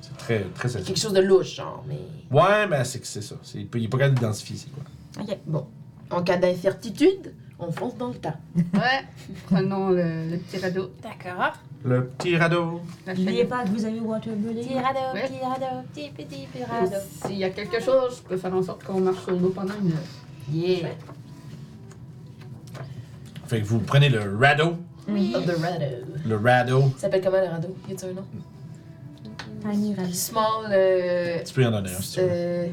C'est 0.00 0.16
très, 0.16 0.46
très 0.54 0.68
quelque 0.82 0.98
chose 0.98 1.12
de 1.12 1.20
louche, 1.20 1.56
genre, 1.56 1.84
mais. 1.88 1.98
Ouais, 2.30 2.66
mais 2.68 2.84
c'est 2.84 3.00
que 3.00 3.06
c'est 3.06 3.22
ça. 3.22 3.36
C'est- 3.42 3.58
il 3.74 3.84
est 3.84 3.88
pas 3.88 3.98
capable 3.98 4.18
d'identifier 4.18 4.56
c'est 4.56 4.70
quoi. 4.72 4.82
Ok. 5.22 5.64
En 6.10 6.22
cas 6.22 6.36
d'incertitude, 6.38 7.34
on 7.60 7.70
fonce 7.72 7.96
dans 7.96 8.08
le 8.08 8.14
tas. 8.14 8.36
Ouais. 8.56 9.04
Prenons 9.46 9.90
le, 9.90 10.30
le 10.30 10.38
petit 10.38 10.58
radeau. 10.58 10.90
D'accord. 11.02 11.52
Le 11.84 12.06
petit 12.08 12.36
radeau. 12.36 12.80
N'oubliez 13.06 13.44
pas 13.44 13.64
que 13.64 13.68
vous 13.68 13.84
avez 13.84 14.00
Waterbury. 14.00 14.54
Petit 14.66 14.74
radeau, 14.78 14.98
Ouais. 15.14 15.22
petit 15.28 15.40
radeau, 15.44 15.86
petit 15.94 16.10
petit 16.10 16.46
petit 16.46 16.58
Et 16.60 16.64
radeau. 16.64 16.96
S'il 17.26 17.38
y 17.38 17.44
a 17.44 17.50
quelque 17.50 17.80
chose, 17.80 18.18
je 18.18 18.28
peux 18.28 18.36
faire 18.36 18.54
en 18.54 18.62
sorte 18.62 18.84
qu'on 18.84 19.00
marche 19.00 19.22
sur 19.24 19.32
l'eau 19.32 19.50
pendant 19.50 19.74
une 19.82 19.92
heure. 19.92 20.52
Yeah. 20.52 20.88
Fait 23.46 23.60
que 23.60 23.66
vous 23.66 23.80
prenez 23.80 24.08
le 24.08 24.36
radeau. 24.36 24.76
Oui. 25.08 25.32
Of 25.34 25.46
the 25.46 25.56
radeau. 25.60 25.86
Le 26.26 26.36
radeau. 26.36 26.80
Ça 26.96 27.02
s'appelle 27.02 27.22
comment 27.22 27.40
le 27.40 27.48
radeau? 27.48 27.76
Y 27.88 27.92
a-tu 27.92 28.04
un 28.06 28.12
nom? 28.12 28.24
Tiny 29.62 29.94
radeau. 29.94 30.12
Small. 30.12 30.66
Euh, 30.70 31.38
Tu 31.44 31.54
peux 31.54 31.62
y 31.62 31.66
en 31.66 31.70
donner 31.72 31.90
un 31.90 32.00
si 32.00 32.12
tu 32.14 32.20
veux. 32.20 32.26
euh, 32.30 32.66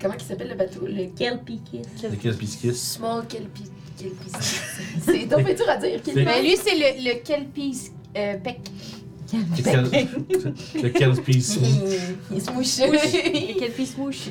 comment 0.00 0.14
il 0.14 0.20
s'appelle 0.22 0.48
le 0.50 0.54
bateau? 0.54 0.86
Le 0.86 1.06
Kelpie 1.16 1.60
kiss. 1.64 2.02
Le 2.04 2.16
kiss 2.16 2.36
biscuits. 2.36 2.74
Small 2.74 3.26
Kelpie. 3.26 3.70
Kelpie. 4.00 4.32
C'est 5.02 5.26
donc 5.26 5.44
dur 5.44 5.68
à 5.68 5.76
dire. 5.76 6.02
Kelpie. 6.02 6.24
Ben 6.24 6.42
lui, 6.42 6.56
c'est 6.56 6.74
le, 6.74 7.04
le 7.04 7.22
Kelpie 7.22 7.90
euh, 8.16 8.36
Peck. 8.38 8.60
Le 9.32 10.88
kill 10.88 11.22
piece. 11.22 11.58
Il, 12.30 12.52
mouche. 12.52 12.78
Le 12.78 13.58
Kelpie 13.58 13.86
smoosh. 13.86 14.28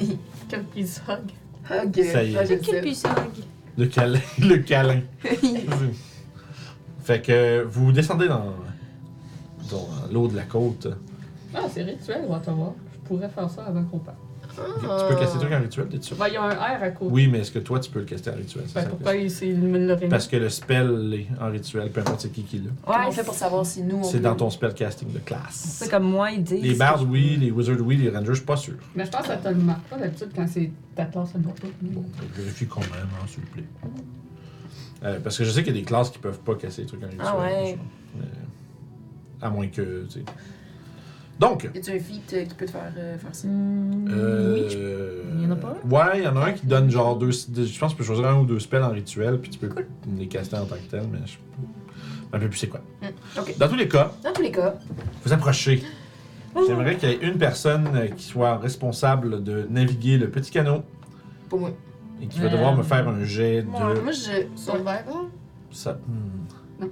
Quel 0.49 0.63
piece 0.65 1.01
hug. 1.07 1.31
Hug. 1.69 2.03
Ça 2.03 2.23
y 2.23 2.33
est. 2.33 2.37
Ah, 2.37 2.43
Le. 2.43 2.57
Kelpie 2.57 2.95
sog. 2.95 3.11
Le 3.77 3.85
câlin. 3.85 4.19
Le 4.39 4.57
câlin. 4.57 5.01
fait 7.03 7.21
que 7.21 7.63
vous 7.63 7.91
descendez 7.91 8.27
dans, 8.27 8.53
dans 9.69 9.87
l'eau 10.11 10.27
de 10.27 10.35
la 10.35 10.43
côte. 10.43 10.87
Ah, 11.53 11.61
c'est 11.73 11.83
rituel, 11.83 12.23
on 12.27 12.33
va 12.33 12.39
te 12.39 12.51
voir. 12.51 12.73
Je 12.93 13.07
pourrais 13.07 13.29
faire 13.29 13.49
ça 13.49 13.63
avant 13.63 13.83
qu'on 13.85 13.99
parte. 13.99 14.17
Tu 14.55 14.85
peux 15.09 15.15
casser 15.19 15.33
des 15.33 15.39
trucs 15.39 15.53
en 15.53 15.61
rituel, 15.61 15.87
t'es 15.87 16.01
sûr? 16.01 16.17
Ben, 16.17 16.27
il 16.27 16.33
y 16.33 16.37
a 16.37 16.43
un 16.43 16.49
R 16.53 16.83
à 16.83 16.89
côté. 16.91 17.11
Oui, 17.11 17.27
mais 17.27 17.39
est-ce 17.39 17.51
que 17.51 17.59
toi, 17.59 17.79
tu 17.79 17.89
peux 17.91 17.99
le 17.99 18.05
caster 18.05 18.31
en 18.31 18.35
rituel? 18.35 18.65
Ben, 18.73 18.85
pourquoi 18.89 19.15
il, 19.15 19.23
question. 19.23 19.47
mis? 19.47 20.09
Parce 20.09 20.27
que 20.27 20.35
le 20.37 20.49
spell 20.49 21.13
est 21.13 21.41
en 21.43 21.49
rituel, 21.49 21.89
peu 21.91 22.01
importe 22.01 22.21
c'est 22.21 22.31
qui 22.31 22.43
qui 22.43 22.57
l'a. 22.59 22.71
Comment 22.85 22.97
on 22.97 23.07
Ouais, 23.07 23.11
fait 23.11 23.23
pour 23.23 23.33
savoir 23.33 23.65
si 23.65 23.83
nous 23.83 23.97
on 23.97 24.03
C'est 24.03 24.17
peut- 24.17 24.23
dans 24.23 24.35
ton 24.35 24.49
spell 24.49 24.73
casting 24.73 25.11
de 25.13 25.19
classe. 25.19 25.77
C'est 25.79 25.89
comme 25.89 26.03
moi, 26.03 26.31
ils 26.31 26.43
disent. 26.43 26.61
Les 26.63 26.73
bards, 26.75 27.03
oui, 27.07 27.37
les 27.39 27.51
wizards, 27.51 27.81
oui, 27.81 27.97
les 27.97 28.09
rangers, 28.09 28.25
je 28.29 28.33
suis 28.35 28.45
pas 28.45 28.57
sûr. 28.57 28.75
Mais 28.95 29.05
je 29.05 29.11
pense 29.11 29.21
que 29.21 29.27
ça 29.27 29.37
te 29.37 29.47
le 29.49 29.55
marque 29.55 29.83
pas 29.87 29.97
d'habitude 29.97 30.29
quand 30.35 30.47
c'est 30.47 30.71
ta 30.95 31.05
classe, 31.05 31.31
ça 31.31 31.37
le 31.37 31.45
marque 31.45 31.59
pas. 31.61 31.67
Bon, 31.81 32.03
je 32.35 32.41
vérifie 32.41 32.67
quand 32.67 32.81
même, 32.81 32.89
hein, 33.21 33.25
s'il 33.27 33.41
vous 33.41 33.47
plaît. 33.51 33.63
Euh, 35.03 35.19
parce 35.23 35.37
que 35.37 35.45
je 35.45 35.51
sais 35.51 35.63
qu'il 35.63 35.73
y 35.73 35.77
a 35.77 35.79
des 35.79 35.85
classes 35.85 36.09
qui 36.09 36.19
peuvent 36.19 36.39
pas 36.39 36.55
casser 36.55 36.81
les 36.81 36.87
trucs 36.87 37.01
en 37.03 37.07
rituel. 37.07 37.25
Ah 37.25 37.39
ouais. 37.39 37.77
Mais, 38.17 38.25
à 39.41 39.49
moins 39.49 39.67
que, 39.67 40.03
tu 40.05 40.19
sais. 40.19 40.25
Donc, 41.39 41.69
Y 41.73 41.77
a-tu 41.77 41.91
un 41.91 41.99
feat 41.99 42.33
euh, 42.33 42.43
qui 42.45 42.53
peut 42.53 42.65
te 42.65 42.71
faire 42.71 42.91
euh, 42.97 43.17
faire 43.17 43.33
ça? 43.33 43.47
Hmm, 43.47 44.05
Euh, 44.09 44.53
Oui. 44.53 44.77
Il 45.37 45.43
y 45.43 45.47
en 45.47 45.51
a 45.51 45.55
pas 45.55 45.75
Ouais, 45.89 46.17
il 46.19 46.23
y 46.23 46.27
en 46.27 46.35
a 46.35 46.45
un 46.47 46.51
qui 46.51 46.65
donne 46.67 46.89
genre 46.91 47.15
deux. 47.17 47.29
deux- 47.47 47.65
Je 47.65 47.79
pense 47.79 47.93
que 47.93 47.97
tu 47.97 47.99
peux 47.99 48.03
choisir 48.03 48.27
un 48.27 48.39
ou 48.39 48.45
deux 48.45 48.59
spells 48.59 48.83
en 48.83 48.89
rituel, 48.91 49.39
puis 49.39 49.49
tu 49.51 49.57
peux 49.59 49.69
les 50.17 50.27
caster 50.27 50.57
en 50.57 50.65
tant 50.65 50.75
que 50.75 50.89
tel, 50.91 51.03
mais 51.11 51.19
je. 51.25 51.37
Un 52.33 52.39
peu 52.39 52.47
plus 52.49 52.57
c'est 52.59 52.67
quoi. 52.67 52.81
Ok. 53.39 53.57
Dans 53.57 53.67
tous 53.69 53.75
les 53.75 53.87
cas, 53.87 54.11
Dans 54.23 54.33
tous 54.33 54.41
les 54.41 54.51
cas, 54.51 54.75
vous 55.23 55.33
approchez. 55.33 55.81
J'aimerais 56.67 56.97
qu'il 56.97 57.09
y 57.09 57.11
ait 57.13 57.19
une 57.21 57.37
personne 57.37 57.87
euh, 57.95 58.07
qui 58.07 58.23
soit 58.25 58.57
responsable 58.57 59.43
de 59.43 59.65
naviguer 59.69 60.17
le 60.17 60.29
petit 60.29 60.51
canot 60.51 60.83
pour 61.47 61.59
moi. 61.59 61.71
et 62.21 62.27
qui 62.27 62.39
va 62.39 62.47
Euh, 62.47 62.49
devoir 62.49 62.75
me 62.75 62.83
faire 62.83 63.07
un 63.07 63.23
jet 63.23 63.61
de. 63.63 63.67
Moi, 63.67 63.93
moi 64.03 64.11
je. 64.11 64.45
Survival? 64.55 65.05
Ça... 65.71 65.93
hmm. 65.93 66.81
Non. 66.83 66.89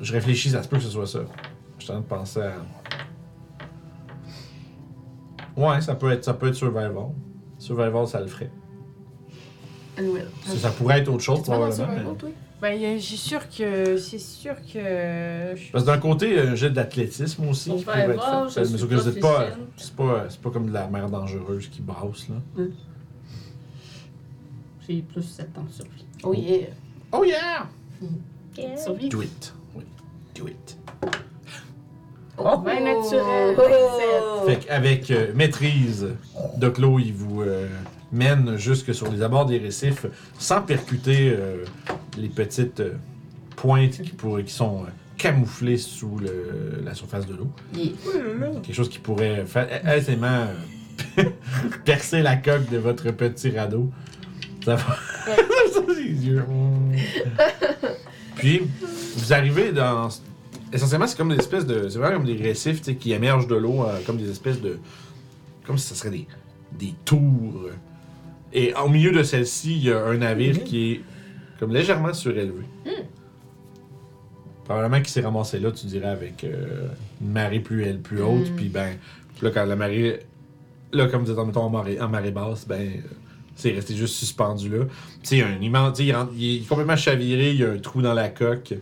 Je 0.00 0.12
réfléchis, 0.12 0.50
ça 0.50 0.62
se 0.62 0.68
peut 0.68 0.76
que 0.76 0.82
ce 0.82 0.90
soit 0.90 1.06
ça. 1.06 1.20
Je 1.78 1.84
suis 1.84 1.92
en 1.92 2.02
train 2.02 2.02
de 2.02 2.06
penser 2.20 2.40
à. 2.40 2.52
Ouais, 5.56 5.80
ça 5.80 5.94
peut 5.94 6.10
être, 6.10 6.24
ça 6.24 6.34
peut 6.34 6.48
être 6.48 6.54
survival. 6.54 6.94
Survival, 7.58 8.06
ça 8.06 8.20
le 8.20 8.26
ferait. 8.26 8.50
Ça, 10.44 10.56
ça 10.56 10.70
pourrait 10.70 10.98
être 11.00 11.08
autre 11.08 11.22
chose, 11.22 11.42
probablement. 11.42 11.70
Survival, 11.74 12.16
mais-? 12.22 12.32
Ben, 12.60 12.72
y 12.72 12.86
a- 12.86 12.98
j'ai 12.98 13.16
sûr 13.16 13.40
que. 13.48 13.96
C'est 13.98 14.18
sûr 14.18 14.54
que. 14.56 15.54
je- 15.56 15.72
Parce 15.72 15.84
que 15.84 15.90
d'un 15.90 15.98
côté, 15.98 16.38
un 16.38 16.54
jet 16.54 16.70
d'athlétisme 16.70 17.48
aussi 17.48 17.70
qui 17.70 17.78
Survival, 17.80 18.14
pourrait 18.14 18.14
être 18.14 18.50
fait. 18.50 18.54
je 18.54 18.60
Mais 18.60 18.66
suis 18.66 18.78
sauf 18.78 18.88
que 18.90 18.98
c'est 18.98 19.20
pas, 19.20 19.46
c'est 19.76 19.94
pas, 19.96 20.24
c'est 20.28 20.40
pas 20.40 20.50
comme 20.50 20.66
de 20.68 20.72
la 20.72 20.86
mer 20.88 21.08
dangereuse 21.10 21.68
qui 21.68 21.80
brasse, 21.82 22.28
là. 22.28 22.64
J'ai 24.86 25.02
plus 25.02 25.22
7 25.22 25.56
ans 25.58 25.64
de 25.64 25.72
survie. 25.72 26.06
Oh 26.22 26.32
yeah! 26.34 26.68
Oh 27.12 27.24
yeah! 27.24 27.68
Survie? 28.76 29.08
Do 29.08 29.22
it. 29.22 29.54
Oui, 29.74 29.84
do 30.34 30.46
it. 30.48 30.78
Oh, 32.38 32.58
ben 32.58 32.84
naturel. 32.84 33.56
Oh! 33.58 34.46
Fait 34.46 34.56
qu'avec 34.56 35.10
euh, 35.10 35.32
maîtrise, 35.34 36.08
Doclo, 36.58 36.98
il 36.98 37.12
vous, 37.12 37.42
euh, 37.42 37.66
mène 38.12 38.56
jusque 38.56 38.94
sur 38.94 39.10
les 39.10 39.22
abords 39.22 39.46
des 39.46 39.58
récifs 39.58 40.06
sans 40.38 40.60
percuter 40.62 41.30
euh, 41.36 41.64
les 42.18 42.28
petites 42.28 42.80
euh, 42.80 42.92
pointes 43.56 44.02
qui, 44.02 44.10
pourraient, 44.10 44.44
qui 44.44 44.52
sont 44.52 44.82
euh, 44.84 44.86
camouflées 45.16 45.78
sous 45.78 46.18
le- 46.18 46.82
la 46.84 46.94
surface 46.94 47.26
de 47.26 47.34
l'eau. 47.34 47.48
Yeah. 47.74 47.90
Quelque 48.62 48.74
chose 48.74 48.88
qui 48.90 48.98
pourrait 48.98 49.44
fa- 49.46 49.66
aisément 49.96 50.46
euh, 51.18 51.24
percer 51.84 52.22
la 52.22 52.36
coque 52.36 52.68
de 52.70 52.76
votre 52.78 53.10
petit 53.12 53.50
radeau. 53.50 53.90
Ça 54.64 54.76
va. 54.76 54.96
Ça, 55.72 55.80
les 55.96 56.26
yeux. 56.26 56.44
Puis, 58.36 58.62
vous 59.16 59.32
arrivez 59.32 59.72
dans. 59.72 60.08
Essentiellement, 60.72 61.06
c'est 61.06 61.16
comme 61.16 61.28
des 61.30 61.36
espèces 61.36 61.66
de. 61.66 61.88
C'est 61.88 61.98
vraiment 61.98 62.16
comme 62.18 62.26
des 62.26 62.36
récifs 62.42 62.78
tu 62.80 62.84
sais, 62.92 62.94
qui 62.96 63.12
émergent 63.12 63.46
de 63.46 63.54
l'eau, 63.54 63.84
euh, 63.84 63.98
comme 64.06 64.16
des 64.16 64.30
espèces 64.30 64.60
de. 64.60 64.78
Comme 65.66 65.78
si 65.78 65.86
ce 65.88 65.94
serait 65.94 66.10
des, 66.10 66.26
des 66.72 66.94
tours. 67.04 67.68
Et 68.52 68.72
au 68.74 68.88
milieu 68.88 69.12
de 69.12 69.22
celle-ci, 69.22 69.76
il 69.76 69.84
y 69.84 69.92
a 69.92 70.04
un 70.04 70.16
navire 70.18 70.62
qui 70.64 70.92
est 70.92 71.00
comme 71.58 71.72
légèrement 71.72 72.12
surélevé. 72.14 72.62
Probablement 74.64 74.96
qu'il 74.98 75.08
s'est 75.08 75.20
ramassé 75.20 75.60
là, 75.60 75.70
tu 75.70 75.86
dirais, 75.86 76.08
avec 76.08 76.42
euh, 76.42 76.88
une 77.20 77.30
marée 77.30 77.60
plus, 77.60 77.84
elle, 77.84 78.00
plus 78.00 78.20
haute. 78.22 78.50
Puis 78.56 78.68
ben, 78.68 78.96
là, 79.42 79.50
quand 79.50 79.64
la 79.64 79.76
marée. 79.76 80.20
Là, 80.92 81.06
comme 81.08 81.24
vous 81.24 81.30
êtes, 81.30 81.38
mettons, 81.46 81.62
en 81.62 81.70
marée, 81.70 82.00
en 82.00 82.08
marée 82.08 82.30
basse, 82.32 82.66
ben. 82.66 82.80
euh, 82.80 83.00
c'est 83.54 83.70
resté 83.72 83.94
juste 83.96 84.16
suspendu 84.16 84.68
là. 84.68 84.84
Tu 84.84 84.90
sais, 85.22 85.36
il 85.36 85.38
y 85.38 85.42
a 85.42 85.46
un 85.48 85.60
immense. 85.60 85.96
tu 85.96 86.02
sais, 86.02 86.08
Il, 86.08 86.12
rentre- 86.14 86.32
il 86.36 86.56
est 86.62 86.68
complètement 86.68 86.96
chaviré, 86.96 87.52
il 87.52 87.60
y 87.60 87.64
a 87.64 87.70
un 87.70 87.78
trou 87.78 88.02
dans 88.02 88.12
la 88.14 88.28
coque. 88.28 88.74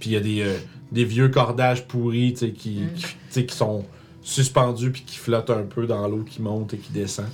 Puis 0.00 0.10
il 0.10 0.12
y 0.12 0.16
a 0.16 0.20
des, 0.20 0.42
euh, 0.42 0.56
des 0.92 1.04
vieux 1.04 1.28
cordages 1.28 1.86
pourris, 1.86 2.32
tu 2.34 2.38
sais, 2.46 2.50
qui, 2.52 2.82
qui, 2.94 3.02
tu 3.04 3.16
sais, 3.30 3.46
qui 3.46 3.54
sont 3.56 3.84
suspendus 4.22 4.90
puis 4.90 5.02
qui 5.02 5.16
flottent 5.18 5.50
un 5.50 5.62
peu 5.62 5.86
dans 5.86 6.06
l'eau, 6.08 6.22
qui 6.24 6.42
monte 6.42 6.74
et 6.74 6.78
qui 6.78 6.92
descend. 6.92 7.26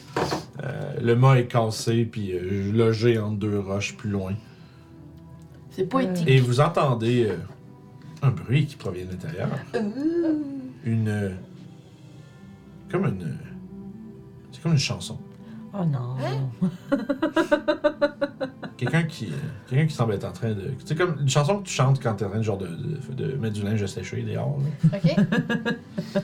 Euh, 0.63 0.95
le 1.01 1.17
mât 1.17 1.39
est 1.39 1.47
cassé 1.47 2.05
puis 2.05 2.33
euh, 2.33 2.71
logé 2.73 3.19
entre 3.19 3.37
deux 3.39 3.59
roches 3.59 3.97
plus 3.97 4.11
loin. 4.11 4.35
C'est 5.71 5.87
poétique. 5.87 6.29
Et 6.29 6.39
vous 6.41 6.61
entendez 6.61 7.25
euh, 7.31 7.37
un 8.21 8.31
bruit 8.31 8.67
qui 8.67 8.77
provient 8.77 9.07
de 9.07 9.11
l'intérieur. 9.13 9.49
Une. 10.85 11.09
euh, 11.09 11.31
comme 12.91 13.07
une. 13.07 13.39
C'est 14.53 14.63
comme 14.63 14.73
une 14.73 14.79
chanson. 14.79 15.19
Oh 15.75 15.85
non. 15.87 16.17
Quelqu'un 18.83 19.03
qui, 19.05 19.33
quelqu'un 19.69 19.87
qui 19.87 19.95
semble 19.95 20.15
être 20.15 20.25
en 20.25 20.33
train 20.33 20.51
de. 20.51 20.73
C'est 20.85 20.97
comme 20.99 21.17
une 21.21 21.29
chanson 21.29 21.59
que 21.59 21.69
tu 21.69 21.73
chantes 21.75 22.03
quand 22.03 22.15
t'es 22.15 22.25
en 22.25 22.31
train 22.31 22.39
de, 22.39 22.43
genre 22.43 22.59
de, 22.59 22.67
de, 22.67 23.13
de 23.15 23.33
mettre 23.37 23.55
du 23.55 23.63
linge 23.63 23.81
à 23.83 23.87
sécher 23.87 24.23
dehors. 24.23 24.59
là. 24.93 24.99
OK. 24.99 25.17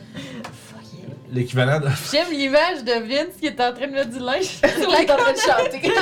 L'équivalent 1.32 1.78
de. 1.78 1.88
J'aime 2.10 2.30
l'image 2.32 2.84
de 2.84 3.06
Vince 3.06 3.36
qui 3.38 3.46
est 3.46 3.60
en 3.60 3.72
train 3.74 3.86
de 3.86 3.92
mettre 3.92 4.10
du 4.10 4.18
linge 4.18 4.44
sur 4.80 4.90
la 4.90 5.02
est 5.02 5.10
en 5.10 5.16
train 5.16 5.32
de 5.32 5.38
chanter. 5.38 5.80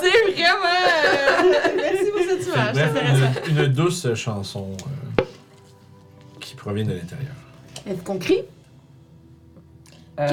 C'est 0.00 0.32
vraiment. 0.32 0.64
euh, 0.64 1.70
Merci 1.76 2.10
pour 2.10 2.20
cette 2.28 2.46
image. 2.46 2.74
c'est 2.74 2.92
Bref, 2.92 3.44
une, 3.48 3.56
une 3.58 3.66
douce 3.68 4.14
chanson 4.14 4.72
euh, 5.20 5.24
qui 6.40 6.54
provient 6.54 6.84
de 6.84 6.92
l'intérieur. 6.94 7.34
Est-ce 7.86 8.02
qu'on 8.02 8.18
crie? 8.18 8.42
Euh, 10.20 10.28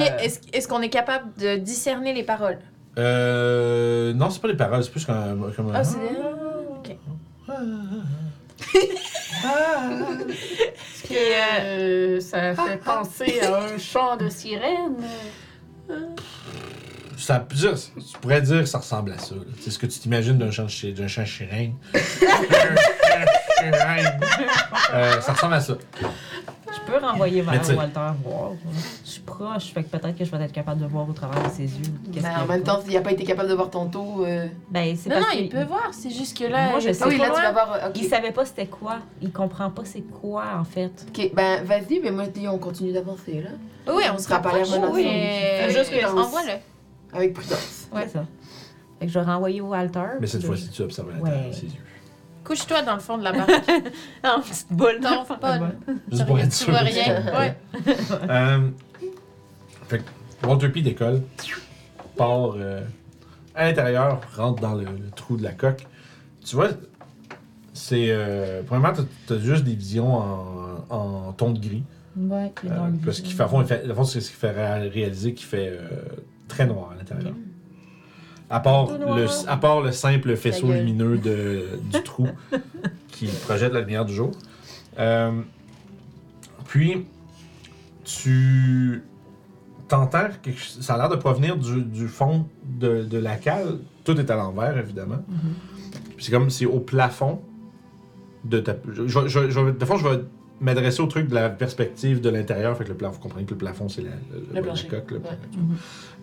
est-ce 0.52 0.68
qu'on 0.68 0.80
est 0.80 0.88
capable 0.90 1.32
de 1.38 1.56
discerner 1.56 2.12
les 2.14 2.22
paroles? 2.22 2.58
Euh. 2.98 4.12
Non, 4.14 4.30
c'est 4.30 4.40
pas 4.42 4.48
les 4.48 4.56
paroles, 4.56 4.82
c'est 4.84 4.90
plus 4.90 5.04
comme, 5.06 5.52
comme 5.54 5.70
un. 5.70 5.74
Ah, 5.76 5.84
c'est. 5.84 5.98
Est-ce 9.44 11.08
que 11.08 11.14
euh, 11.14 12.20
ça 12.20 12.54
fait 12.54 12.76
penser 12.78 13.40
à 13.40 13.56
un 13.64 13.78
chant 13.78 14.16
de 14.16 14.28
sirène? 14.28 14.96
Ça, 17.18 17.44
tu 17.50 18.18
pourrais 18.20 18.40
dire 18.42 18.60
que 18.60 18.66
ça 18.66 18.78
ressemble 18.78 19.12
à 19.12 19.18
ça. 19.18 19.34
là. 19.34 19.42
C'est 19.60 19.70
ce 19.70 19.78
que 19.78 19.86
tu 19.86 19.98
t'imagines 19.98 20.38
d'un 20.38 20.50
chant 20.50 20.64
de 20.64 20.68
chi- 20.70 20.92
d'un 20.92 21.08
chant 21.08 21.24
chirène. 21.24 21.74
Euh, 24.92 25.20
ça 25.20 25.32
ressemble 25.34 25.54
à 25.54 25.60
ça. 25.60 25.74
Je 26.74 26.80
peux 26.90 26.98
renvoyer 27.04 27.42
Mais 27.42 27.58
vers 27.58 27.76
Walter 27.78 28.00
voir. 28.24 28.52
Je 29.04 29.10
suis 29.10 29.20
proche, 29.20 29.72
fait 29.72 29.82
que 29.82 29.88
peut-être 29.96 30.16
que 30.16 30.24
je 30.24 30.30
vais 30.30 30.42
être 30.44 30.52
capable 30.52 30.80
de 30.80 30.86
voir 30.86 31.08
au 31.08 31.12
travers 31.12 31.42
de 31.42 31.50
ses 31.50 31.64
yeux. 31.64 31.92
qu'est-ce 32.12 32.24
Ben, 32.24 32.32
en 32.42 32.46
même 32.46 32.62
temps, 32.62 32.80
s'il 32.82 32.94
n'a 32.94 33.00
pas 33.02 33.12
été 33.12 33.24
capable 33.24 33.48
de 33.50 33.54
voir 33.54 33.70
tantôt. 33.70 34.24
euh, 34.24 34.46
Ben, 34.70 34.96
c'est 34.96 35.10
Non, 35.10 35.16
non, 35.16 35.22
parce 35.22 35.36
il 35.38 35.48
que 35.48 35.56
peut 35.56 35.64
voir. 35.64 35.88
C'est 35.92 36.10
juste 36.10 36.36
que 36.38 36.44
là. 36.44 36.70
Moi, 36.70 36.80
je 36.80 36.88
il 36.88 36.94
sais 36.94 37.04
oui, 37.06 37.18
pas 37.18 37.28
là, 37.28 37.34
tu 37.34 37.40
vas 37.42 37.52
voir. 37.52 37.72
euh, 37.74 37.88
Ok. 37.88 37.96
il 37.96 38.04
savait 38.08 38.32
pas 38.32 38.44
c'était 38.46 38.66
quoi. 38.66 38.98
Il 39.20 39.32
comprend 39.32 39.70
pas 39.70 39.84
c'est 39.84 40.00
quoi, 40.02 40.44
en 40.58 40.64
fait. 40.64 41.06
Ok, 41.08 41.30
ben 41.34 41.62
vas-y, 41.64 42.00
mais 42.02 42.10
moi 42.10 42.24
je 42.24 42.30
dis 42.40 42.48
on 42.48 42.58
continue 42.58 42.92
d'avancer 42.92 43.42
là. 43.42 43.50
Oui, 43.92 44.04
on 44.14 44.18
se 44.18 44.28
mais- 44.94 45.66
Fais 45.68 45.78
juste 45.78 45.90
que- 45.90 46.06
Envoie-le. 46.06 46.52
Avec 47.16 47.34
prudence. 47.34 47.88
Ouais. 47.94 48.08
Ça. 48.08 48.24
Fait 48.98 49.06
que 49.06 49.12
je 49.12 49.18
vais 49.18 49.24
renvoyer 49.24 49.60
Walter. 49.60 50.00
Mais 50.20 50.26
cette 50.26 50.44
fois-ci, 50.44 50.70
tu 50.70 50.82
observes 50.82 51.10
à 51.10 51.12
l'intérieur 51.14 51.42
de 51.42 51.46
Ouais. 51.48 51.52
ses 51.52 51.66
yeux. 51.66 51.82
Couche-toi 52.44 52.82
dans 52.82 52.94
le 52.94 53.00
fond 53.00 53.18
de 53.18 53.24
la 53.24 53.32
barque. 53.32 53.50
En 54.24 54.40
petite 54.40 54.66
boule. 54.70 54.98
Non, 55.02 55.24
faut 55.24 55.36
pas. 55.36 55.58
Juste 56.10 56.26
pour 56.26 56.38
être 56.38 56.48
Tu 56.50 56.56
sûr. 56.56 56.70
vois 56.70 56.80
rien. 56.80 57.22
Ouais. 57.38 57.56
Euh, 58.28 58.68
fait 59.88 59.98
que 59.98 60.46
Walter 60.46 60.68
P 60.70 60.82
décolle, 60.82 61.22
part 62.16 62.54
euh, 62.56 62.82
à 63.54 63.64
l'intérieur, 63.66 64.20
rentre 64.36 64.60
dans 64.60 64.74
le, 64.74 64.84
le 64.84 65.10
trou 65.14 65.36
de 65.36 65.42
la 65.42 65.52
coque. 65.52 65.86
Tu 66.44 66.56
vois, 66.56 66.68
c'est. 67.72 68.06
Euh, 68.10 68.62
premièrement, 68.66 68.96
t'as 69.26 69.34
as 69.34 69.38
juste 69.38 69.64
des 69.64 69.74
visions 69.74 70.14
en, 70.16 70.84
en 70.90 71.32
ton 71.32 71.50
de 71.52 71.60
gris. 71.60 71.84
Ouais, 72.16 72.52
est 72.64 72.70
Euh, 72.70 72.76
dans 72.76 72.86
le 72.88 72.92
parce 73.04 73.20
qu'il 73.20 73.32
fait, 73.32 73.42
à 73.42 73.48
fond, 73.48 73.62
il 73.62 73.66
fait- 73.66 73.88
à 73.90 73.94
fond, 73.94 74.04
c'est 74.04 74.20
ce 74.20 74.30
qui 74.30 74.36
fait 74.36 74.50
ré- 74.50 74.88
réaliser 74.88 75.32
qu'il 75.32 75.46
fait 75.46 75.68
euh, 75.70 75.88
très 76.48 76.66
noir 76.66 76.90
à 76.92 76.96
l'intérieur. 76.96 77.32
À 78.52 78.60
part, 78.60 78.86
le, 79.16 79.26
à 79.48 79.56
part 79.56 79.80
le 79.80 79.92
simple 79.92 80.36
faisceau 80.36 80.66
lumineux 80.80 81.16
de, 81.18 81.64
du 81.92 82.02
trou 82.02 82.28
qui 83.08 83.26
projette 83.26 83.72
la 83.72 83.80
lumière 83.80 84.04
du 84.04 84.14
jour. 84.14 84.30
Euh, 84.98 85.40
puis, 86.66 87.06
tu 88.04 89.02
t'entends 89.88 90.28
ça 90.80 90.94
a 90.94 90.98
l'air 90.98 91.08
de 91.08 91.16
provenir 91.16 91.56
du, 91.56 91.82
du 91.82 92.08
fond 92.08 92.46
de, 92.64 93.02
de 93.04 93.18
la 93.18 93.36
cale. 93.36 93.78
Tout 94.04 94.18
est 94.18 94.30
à 94.30 94.36
l'envers, 94.36 94.76
évidemment. 94.78 95.22
Puis 96.16 96.24
c'est 96.26 96.32
comme 96.32 96.50
si 96.50 96.66
au 96.66 96.80
plafond 96.80 97.40
de 98.44 98.58
ta. 98.60 98.74
Je, 98.92 99.06
je, 99.06 99.28
je, 99.28 99.50
je- 99.50 99.70
de 99.70 99.84
fond, 99.84 99.96
je 99.96 100.08
vais 100.08 100.20
m'adresser 100.62 101.02
au 101.02 101.06
truc 101.06 101.28
de 101.28 101.34
la 101.34 101.50
perspective 101.50 102.20
de 102.20 102.30
l'intérieur. 102.30 102.76
Fait 102.76 102.84
que 102.84 102.90
le 102.90 102.94
plafond, 102.96 103.14
vous 103.16 103.20
comprenez 103.20 103.44
que 103.44 103.50
le 103.50 103.58
plafond, 103.58 103.88
c'est 103.88 104.02
la, 104.02 104.10
le, 104.32 104.40
Le 104.48 104.54
la 104.54 104.62
plancher. 104.62 104.88
coque. 104.88 105.10
là. 105.10 105.18
Ouais. 105.18 105.36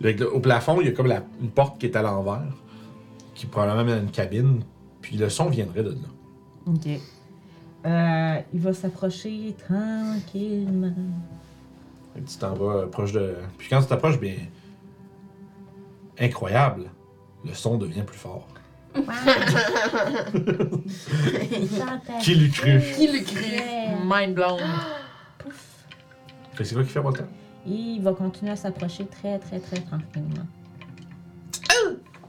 Le- 0.00 0.12
le- 0.12 0.34
au 0.34 0.40
plafond, 0.40 0.80
il 0.80 0.86
y 0.86 0.90
a 0.90 0.92
comme 0.92 1.06
la- 1.06 1.22
une 1.40 1.50
porte 1.50 1.78
qui 1.78 1.86
est 1.86 1.96
à 1.96 2.02
l'envers, 2.02 2.42
qui 3.34 3.46
probablement 3.46 3.84
mène 3.84 3.98
à 3.98 4.02
une 4.02 4.10
cabine. 4.10 4.60
Puis 5.00 5.16
le 5.16 5.28
son 5.28 5.48
viendrait 5.48 5.82
de 5.82 5.90
là. 5.90 5.96
Ok. 6.66 6.86
Euh, 7.86 8.34
il 8.52 8.60
va 8.60 8.72
s'approcher 8.74 9.54
tranquillement. 9.66 10.92
Tu 12.14 12.36
t'en 12.38 12.52
vas 12.54 12.86
proche 12.88 13.12
de. 13.12 13.34
Puis 13.56 13.68
quand 13.70 13.80
tu 13.80 13.86
t'approches, 13.86 14.20
bien. 14.20 14.34
Incroyable. 16.18 16.90
Le 17.44 17.54
son 17.54 17.78
devient 17.78 18.02
plus 18.02 18.18
fort. 18.18 18.46
Qui 22.22 22.34
l'eût 22.34 22.50
cru? 22.50 22.80
Qui 22.96 23.06
le 23.06 23.24
crie? 23.24 23.60
Mind 24.04 24.34
blown. 24.34 24.58
Fait 26.54 26.58
que 26.58 26.64
c'est 26.64 26.74
quoi 26.74 26.84
qui 26.84 26.90
fait 26.90 26.98
Walter? 27.00 27.24
Il 27.66 28.00
va 28.02 28.12
continuer 28.12 28.52
à 28.52 28.56
s'approcher 28.56 29.06
très, 29.06 29.38
très, 29.38 29.60
très 29.60 29.76
tranquillement. 29.76 30.46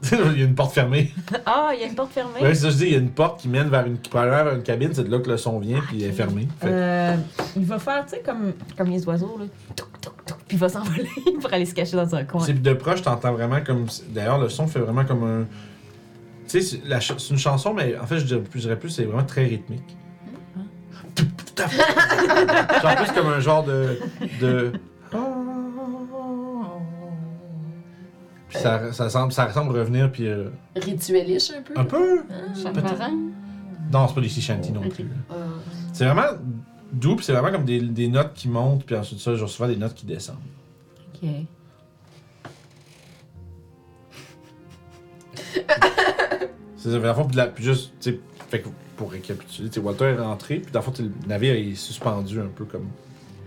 il 0.34 0.38
y 0.38 0.42
a 0.42 0.46
une 0.46 0.54
porte 0.54 0.72
fermée. 0.74 1.12
Ah, 1.46 1.70
il 1.74 1.80
y 1.80 1.84
a 1.84 1.86
une 1.86 1.94
porte 1.94 2.12
fermée? 2.12 2.40
Ouais, 2.40 2.54
c'est 2.54 2.62
ça 2.62 2.66
que 2.68 2.72
je 2.72 2.78
dis, 2.78 2.84
il 2.86 2.92
y 2.92 2.96
a 2.96 2.98
une 2.98 3.10
porte 3.10 3.40
qui 3.40 3.48
mène 3.48 3.68
vers 3.68 3.86
une, 3.86 3.98
qui 3.98 4.10
probablement 4.10 4.44
vers 4.44 4.54
une 4.56 4.62
cabine, 4.62 4.90
c'est 4.92 5.04
de 5.04 5.10
là 5.10 5.18
que 5.20 5.30
le 5.30 5.36
son 5.36 5.58
vient, 5.60 5.80
puis 5.80 5.98
il 5.98 6.04
est 6.04 6.12
fermé. 6.12 6.48
Fait 6.60 6.66
que- 6.68 6.72
Euh, 6.72 7.16
il 7.56 7.64
va 7.64 7.78
faire, 7.78 8.04
tu 8.04 8.16
sais, 8.16 8.22
comme, 8.24 8.52
comme 8.76 8.90
les 8.90 9.06
oiseaux, 9.06 9.36
là. 9.38 9.44
Touc, 9.76 9.88
touc, 10.00 10.12
touc, 10.26 10.36
puis 10.48 10.56
il 10.56 10.60
va 10.60 10.68
s'envoler 10.68 11.08
pour 11.40 11.52
aller 11.52 11.66
se 11.66 11.74
cacher 11.74 11.96
dans 11.96 12.14
un 12.14 12.24
coin. 12.24 12.40
C'est 12.44 12.60
de 12.60 12.72
proche, 12.74 13.02
t'entends 13.02 13.32
vraiment 13.32 13.60
comme. 13.64 13.86
D'ailleurs, 14.08 14.38
le 14.38 14.48
son 14.48 14.66
fait 14.66 14.80
vraiment 14.80 15.04
comme 15.04 15.22
un. 15.24 15.46
Tu 16.52 16.60
sais, 16.60 16.80
c'est 17.18 17.30
une 17.30 17.38
chanson, 17.38 17.72
mais 17.72 17.96
en 17.98 18.06
fait, 18.06 18.18
je 18.18 18.26
dirais 18.26 18.40
plus, 18.42 18.60
je 18.60 18.64
dirais 18.66 18.78
plus 18.78 18.90
c'est 18.90 19.04
vraiment 19.04 19.24
très 19.24 19.46
rythmique. 19.46 19.96
genre 22.82 22.96
plus 22.96 23.12
comme 23.12 23.28
un 23.28 23.40
genre 23.40 23.64
de. 23.64 23.98
de... 24.40 24.72
Puis 28.48 28.58
ça, 28.58 28.92
ça, 28.92 29.08
semble, 29.08 29.32
ça 29.32 29.50
semble 29.50 29.74
revenir, 29.78 30.12
puis. 30.12 30.26
euh, 30.26 30.50
Rituelish 30.76 31.52
un 31.52 31.62
peu? 31.62 31.72
un 31.74 31.84
peu. 31.84 32.22
Chamarin? 32.62 33.16
Non, 33.90 34.08
c'est 34.08 34.14
pas 34.14 34.20
des 34.20 34.28
shanty 34.28 34.72
non 34.72 34.82
plus. 34.88 35.04
Euh, 35.30 35.46
C'est 35.94 36.04
vraiment 36.04 36.36
doux, 36.92 37.16
puis 37.16 37.24
c'est 37.24 37.32
vraiment 37.32 37.50
comme 37.50 37.64
des, 37.64 37.80
des 37.80 38.08
notes 38.08 38.34
qui 38.34 38.48
montent, 38.48 38.84
puis 38.84 38.94
ensuite 38.94 39.20
ça, 39.20 39.34
genre 39.36 39.48
souvent 39.48 39.68
des 39.68 39.76
notes 39.76 39.94
qui 39.94 40.04
descendent. 40.04 40.36
Ok. 41.14 41.28
C'est 46.76 46.90
ça, 46.90 46.98
le 46.98 47.14
fond, 47.14 47.24
puis 47.26 47.36
la- 47.36 47.46
puis 47.46 47.64
juste, 47.64 47.92
tu 48.00 48.10
sais, 48.12 48.20
fait 48.48 48.60
que 48.60 48.68
pour 48.96 49.12
récapituler, 49.12 49.68
tu 49.68 49.74
sais, 49.74 49.80
Walter 49.80 50.04
est 50.06 50.16
rentré, 50.16 50.56
puis 50.56 50.72
dans 50.72 50.80
le 50.80 50.84
fond, 50.84 50.92
le 50.98 51.10
navire 51.28 51.54
est 51.54 51.74
suspendu 51.74 52.40
un 52.40 52.46
peu 52.54 52.64
comme 52.64 52.88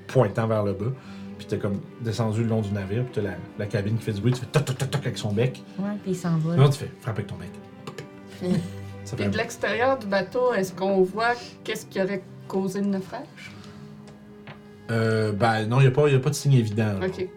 pointant 0.07 0.47
vers 0.47 0.63
le 0.63 0.73
bas. 0.73 0.91
puis 1.37 1.45
t'es 1.47 1.57
comme 1.57 1.81
descendu 2.01 2.43
le 2.43 2.47
long 2.49 2.61
du 2.61 2.71
navire, 2.71 3.03
puis 3.03 3.11
t'as 3.15 3.21
la, 3.21 3.35
la 3.59 3.65
cabine 3.65 3.97
qui 3.97 4.03
fait 4.05 4.13
du 4.13 4.21
bruit, 4.21 4.31
tu 4.31 4.39
fais 4.39 4.45
toc 4.45 4.63
toc 4.65 4.77
toc 4.77 4.89
toc 4.89 5.01
avec 5.05 5.17
son 5.17 5.33
bec. 5.33 5.61
Ouais, 5.77 5.89
puis 6.01 6.11
il 6.11 6.15
s'envole. 6.15 6.55
Non, 6.55 6.69
tu 6.69 6.77
fais 6.79 6.89
frappe 7.01 7.17
avec 7.19 7.27
ton 7.27 7.35
bec. 7.35 7.49
Ça 9.03 9.11
fait 9.11 9.15
Puis 9.17 9.25
un- 9.25 9.29
de 9.29 9.37
l'extérieur 9.37 9.99
du 9.99 10.07
bateau, 10.07 10.53
est-ce 10.53 10.71
qu'on 10.73 11.01
voit 11.03 11.33
qu'est-ce 11.65 11.85
qui 11.87 12.01
aurait 12.01 12.23
causé 12.47 12.79
le 12.79 12.87
naufrage? 12.87 13.51
Euh, 14.91 15.31
ben 15.31 15.65
non, 15.65 15.79
il 15.79 15.83
n'y 15.83 15.87
a, 15.87 15.91
pas- 15.91 16.07
y 16.09 16.15
a 16.15 16.19
pas 16.19 16.29
de 16.29 16.35
signe 16.35 16.53
évident. 16.53 16.93
là. 16.99 17.07
Ok. 17.07 17.27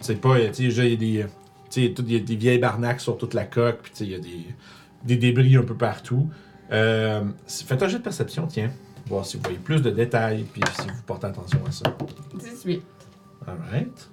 C'est 0.00 0.16
pas, 0.20 0.36
tu 0.38 0.54
sais, 0.54 0.62
déjà, 0.64 0.84
il 0.84 0.90
y 0.90 0.94
a 0.94 0.96
des, 1.24 1.26
il 1.84 2.12
y 2.12 2.16
a 2.16 2.20
des 2.20 2.36
vieilles 2.36 2.58
barnaques 2.58 3.00
sur 3.00 3.16
toute 3.16 3.34
la 3.34 3.44
coque, 3.44 3.80
puis 3.82 3.92
il 4.00 4.10
y 4.10 4.14
a 4.14 4.18
des, 4.18 4.46
des 5.04 5.16
débris 5.16 5.56
un 5.56 5.62
peu 5.62 5.74
partout. 5.74 6.28
Euh, 6.70 7.24
faites 7.46 7.82
un 7.82 7.88
jet 7.88 7.98
de 7.98 8.02
perception, 8.02 8.46
tiens. 8.46 8.70
Voir 9.06 9.24
si 9.24 9.36
vous 9.36 9.42
voyez 9.42 9.58
plus 9.58 9.80
de 9.80 9.90
détails, 9.90 10.44
puis 10.52 10.62
si 10.80 10.86
vous 10.86 11.02
portez 11.06 11.26
attention 11.26 11.60
à 11.66 11.70
ça. 11.70 11.96
18. 12.34 12.82
Alright. 13.46 14.10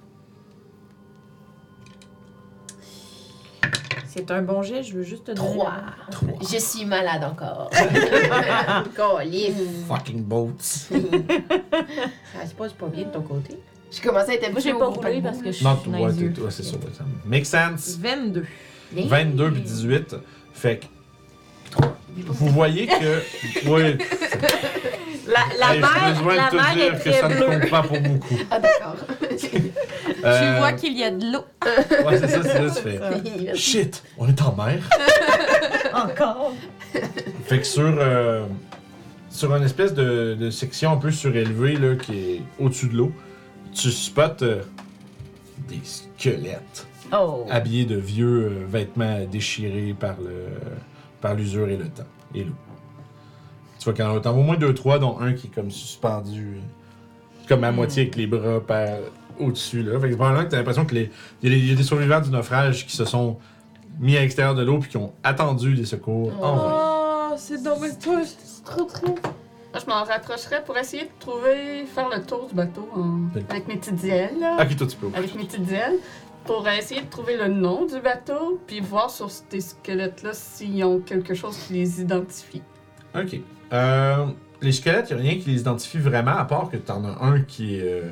C'est 4.06 4.30
un 4.30 4.40
bon 4.40 4.62
jet, 4.62 4.82
je 4.82 4.94
veux 4.94 5.02
juste 5.02 5.24
te 5.24 5.32
donner. 5.32 5.46
Trois. 5.46 5.74
Trois. 6.10 6.38
Je 6.40 6.56
suis 6.56 6.86
malade 6.86 7.22
encore. 7.22 7.70
Fucking 9.86 10.22
boats. 10.22 10.52
Ça 10.62 12.46
se 12.46 12.54
passe 12.54 12.72
pas 12.72 12.86
bien 12.86 13.04
de 13.04 13.10
ton 13.10 13.20
côté. 13.20 13.58
Je 13.92 14.00
commençais 14.02 14.32
à 14.32 14.34
être 14.34 14.52
Moi, 14.52 14.60
j'ai 14.60 14.70
habituée 14.70 14.72
au 14.72 14.78
pas 14.78 14.86
roulé 15.08 15.20
parce 15.22 15.38
que 15.38 15.46
je 15.46 15.50
suis 15.52 15.64
les 15.64 16.20
yeux. 16.22 16.32
t'es- 16.32 16.40
ouais, 16.42 16.50
c'est 16.50 16.62
ça, 16.64 16.72
ouais, 16.76 16.82
ça 16.96 17.04
make 17.24 17.46
sense. 17.46 17.98
22. 18.00 18.44
22 18.92 19.50
puis 19.52 19.60
18. 19.62 20.16
Fait 20.52 20.78
que. 20.78 20.86
Vous 22.26 22.48
voyez 22.48 22.86
que. 22.86 23.22
Ouais, 23.68 23.98
La, 25.26 25.40
la 25.58 25.74
hey, 25.74 25.80
j'ai 25.80 25.80
mer, 25.80 26.14
besoin 26.14 26.34
la 26.36 26.44
de 26.44 26.50
te 26.50 26.56
mer 26.56 26.74
dire 26.74 26.84
est 26.84 26.96
que 26.98 27.02
très 27.10 27.12
ça 27.20 27.28
bleue. 27.28 27.36
ne 27.38 27.58
compte 27.60 27.70
pas 27.70 27.82
pour 27.82 28.00
beaucoup. 28.00 28.38
Ah, 28.50 28.58
d'accord. 28.60 28.96
Euh, 30.24 30.40
Tu 30.54 30.58
vois 30.58 30.72
qu'il 30.72 30.96
y 30.96 31.02
a 31.04 31.10
de 31.10 31.32
l'eau. 31.32 31.44
Ouais, 32.06 32.18
c'est 32.18 32.28
ça, 32.28 32.42
c'est 32.44 32.68
ça, 32.68 32.80
tu 32.80 32.82
fais. 32.88 33.54
Shit, 33.56 34.02
on 34.18 34.28
est 34.28 34.40
en 34.40 34.54
mer. 34.54 34.78
Encore. 35.92 36.52
Fait 37.44 37.58
que 37.58 37.66
sur, 37.66 37.82
euh, 37.98 38.44
sur 39.30 39.52
une 39.54 39.64
espèce 39.64 39.94
de, 39.94 40.34
de 40.38 40.50
section 40.50 40.92
un 40.92 40.96
peu 40.96 41.10
surélevée 41.10 41.76
là, 41.76 41.96
qui 41.96 42.12
est 42.12 42.42
au-dessus 42.60 42.86
de 42.88 42.96
l'eau, 42.96 43.12
tu 43.76 43.90
spots 43.90 44.42
euh, 44.42 44.62
des 45.68 45.80
squelettes 45.84 46.86
Oh. 47.12 47.46
habillés 47.48 47.84
de 47.84 47.94
vieux 47.94 48.46
euh, 48.50 48.64
vêtements 48.68 49.24
déchirés 49.30 49.94
par 49.98 50.16
le 50.20 50.46
par 51.20 51.34
l'usure 51.34 51.68
et 51.68 51.76
le 51.76 51.84
temps 51.84 52.02
et 52.34 52.42
l'eau. 52.42 52.52
Tu 53.78 53.84
vois 53.84 53.92
qu'il 53.92 54.04
y 54.04 54.08
en 54.08 54.16
a 54.16 54.20
t'en 54.20 54.32
vois 54.32 54.40
au 54.42 54.44
moins 54.44 54.56
deux 54.56 54.74
trois 54.74 54.98
dont 54.98 55.16
un 55.20 55.32
qui 55.32 55.46
est 55.46 55.50
comme 55.50 55.70
suspendu 55.70 56.56
euh, 56.56 57.46
comme 57.48 57.62
à 57.62 57.70
moitié 57.70 58.02
avec 58.02 58.16
les 58.16 58.26
bras 58.26 58.60
par 58.60 58.88
au-dessus 59.38 59.84
là. 59.84 60.00
Fait 60.00 60.10
que 60.10 60.16
pendant 60.16 60.42
que 60.44 60.48
t'as 60.50 60.56
l'impression 60.56 60.84
que 60.84 60.94
les 60.96 61.10
il 61.44 61.48
y, 61.48 61.52
a 61.52 61.56
des- 61.56 61.62
il 61.62 61.68
y 61.70 61.72
a 61.72 61.76
des 61.76 61.84
survivants 61.84 62.20
du 62.20 62.30
naufrage 62.30 62.84
qui 62.86 62.96
se 62.96 63.04
sont 63.04 63.36
mis 64.00 64.16
à 64.16 64.20
l'extérieur 64.22 64.56
de 64.56 64.64
l'eau 64.64 64.78
puis 64.80 64.90
qui 64.90 64.96
ont 64.96 65.12
attendu 65.22 65.74
des 65.76 65.84
secours 65.86 66.32
en 66.44 66.56
vain. 66.56 67.28
Oh, 67.30 67.34
c'est 67.38 67.62
dommage. 67.62 67.92
C'est 68.00 68.64
trop 68.64 68.82
trop. 68.84 69.14
Moi, 69.76 69.84
je 69.84 69.90
m'en 69.90 70.04
rapprocherais 70.04 70.64
pour 70.64 70.78
essayer 70.78 71.02
de 71.02 71.10
trouver, 71.20 71.84
faire 71.84 72.08
le 72.08 72.24
tour 72.24 72.46
du 72.48 72.54
bateau 72.54 72.88
en- 72.94 73.28
avec 73.50 73.68
mes 73.68 73.76
petites 73.76 74.02
ailes. 74.04 74.38
là. 74.40 74.56
Ok, 74.58 74.74
toi 74.74 74.86
tu 74.86 74.96
peux. 74.96 75.08
Avec 75.14 75.34
mes 75.34 75.44
petites 75.44 75.70
ailes. 75.70 75.98
Pour 76.46 76.66
essayer 76.66 77.02
de 77.02 77.10
trouver 77.10 77.36
le 77.36 77.48
nom 77.48 77.84
du 77.84 78.00
bateau, 78.00 78.58
puis 78.66 78.80
voir 78.80 79.10
sur 79.10 79.28
ces 79.30 79.60
squelettes-là 79.60 80.32
s'ils 80.32 80.82
ont 80.82 81.00
quelque 81.00 81.34
chose 81.34 81.58
qui 81.58 81.74
les 81.74 82.00
identifie. 82.00 82.62
Ok. 83.14 83.38
Euh, 83.74 84.26
les 84.62 84.72
squelettes, 84.72 85.10
il 85.10 85.16
n'y 85.16 85.20
a 85.20 85.30
rien 85.32 85.38
qui 85.42 85.50
les 85.50 85.60
identifie 85.60 85.98
vraiment, 85.98 86.36
à 86.38 86.46
part 86.46 86.70
que 86.70 86.78
t'en 86.78 87.04
as 87.04 87.22
un 87.22 87.42
qui 87.42 87.76
est. 87.76 87.82
euh, 87.82 88.10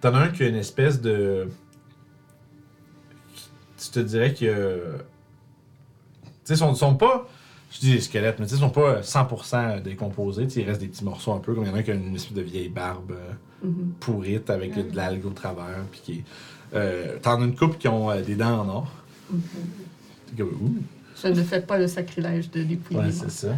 t'en 0.00 0.14
as 0.14 0.18
un 0.18 0.28
qui 0.28 0.44
a 0.44 0.46
une 0.46 0.54
espèce 0.54 1.00
de. 1.00 1.48
Tu 3.76 3.90
te 3.90 3.98
dirais 3.98 4.34
que. 4.34 4.98
Tu 6.22 6.28
sais, 6.44 6.54
ils 6.54 6.58
sont, 6.58 6.72
sont 6.76 6.94
pas. 6.94 7.26
Je 7.72 7.80
dis 7.80 7.92
les 7.94 8.00
squelettes, 8.00 8.38
mais 8.38 8.46
ils 8.46 8.58
sont 8.58 8.68
pas 8.70 9.00
100% 9.00 9.82
décomposés. 9.82 10.44
Tu 10.44 10.50
sais, 10.50 10.60
il 10.60 10.68
reste 10.68 10.80
des 10.80 10.88
petits 10.88 11.04
morceaux 11.04 11.32
un 11.32 11.38
peu, 11.38 11.54
comme 11.54 11.64
il 11.64 11.68
y 11.68 11.72
en 11.72 11.74
a 11.74 11.78
un 11.78 11.82
qui 11.82 11.90
a 11.90 11.94
une 11.94 12.14
espèce 12.14 12.34
de 12.34 12.42
vieille 12.42 12.68
barbe 12.68 13.12
euh, 13.12 13.32
Mhm. 13.66 13.92
pourrite 14.00 14.50
avec 14.50 14.74
de 14.74 14.94
l'algue 14.96 15.24
au 15.24 15.30
travers. 15.30 15.78
Puis 15.90 16.00
qui 16.04 16.12
est. 16.12 16.24
Euh, 16.74 17.16
T'en 17.22 17.40
as 17.40 17.44
une 17.44 17.54
couple 17.54 17.78
qui 17.78 17.88
ont 17.88 18.10
euh, 18.10 18.20
des 18.20 18.34
dents 18.34 18.60
en 18.60 18.68
or. 18.68 18.92
T'es 19.30 20.42
comme, 20.42 20.48
ouh. 20.60 20.74
Je 21.22 21.28
ne 21.28 21.42
fais 21.42 21.60
pas 21.60 21.78
le 21.78 21.86
sacrilège 21.86 22.50
de 22.50 22.62
dépouiller. 22.64 23.00
Ouais, 23.00 23.12
c'est 23.12 23.30
ça. 23.30 23.54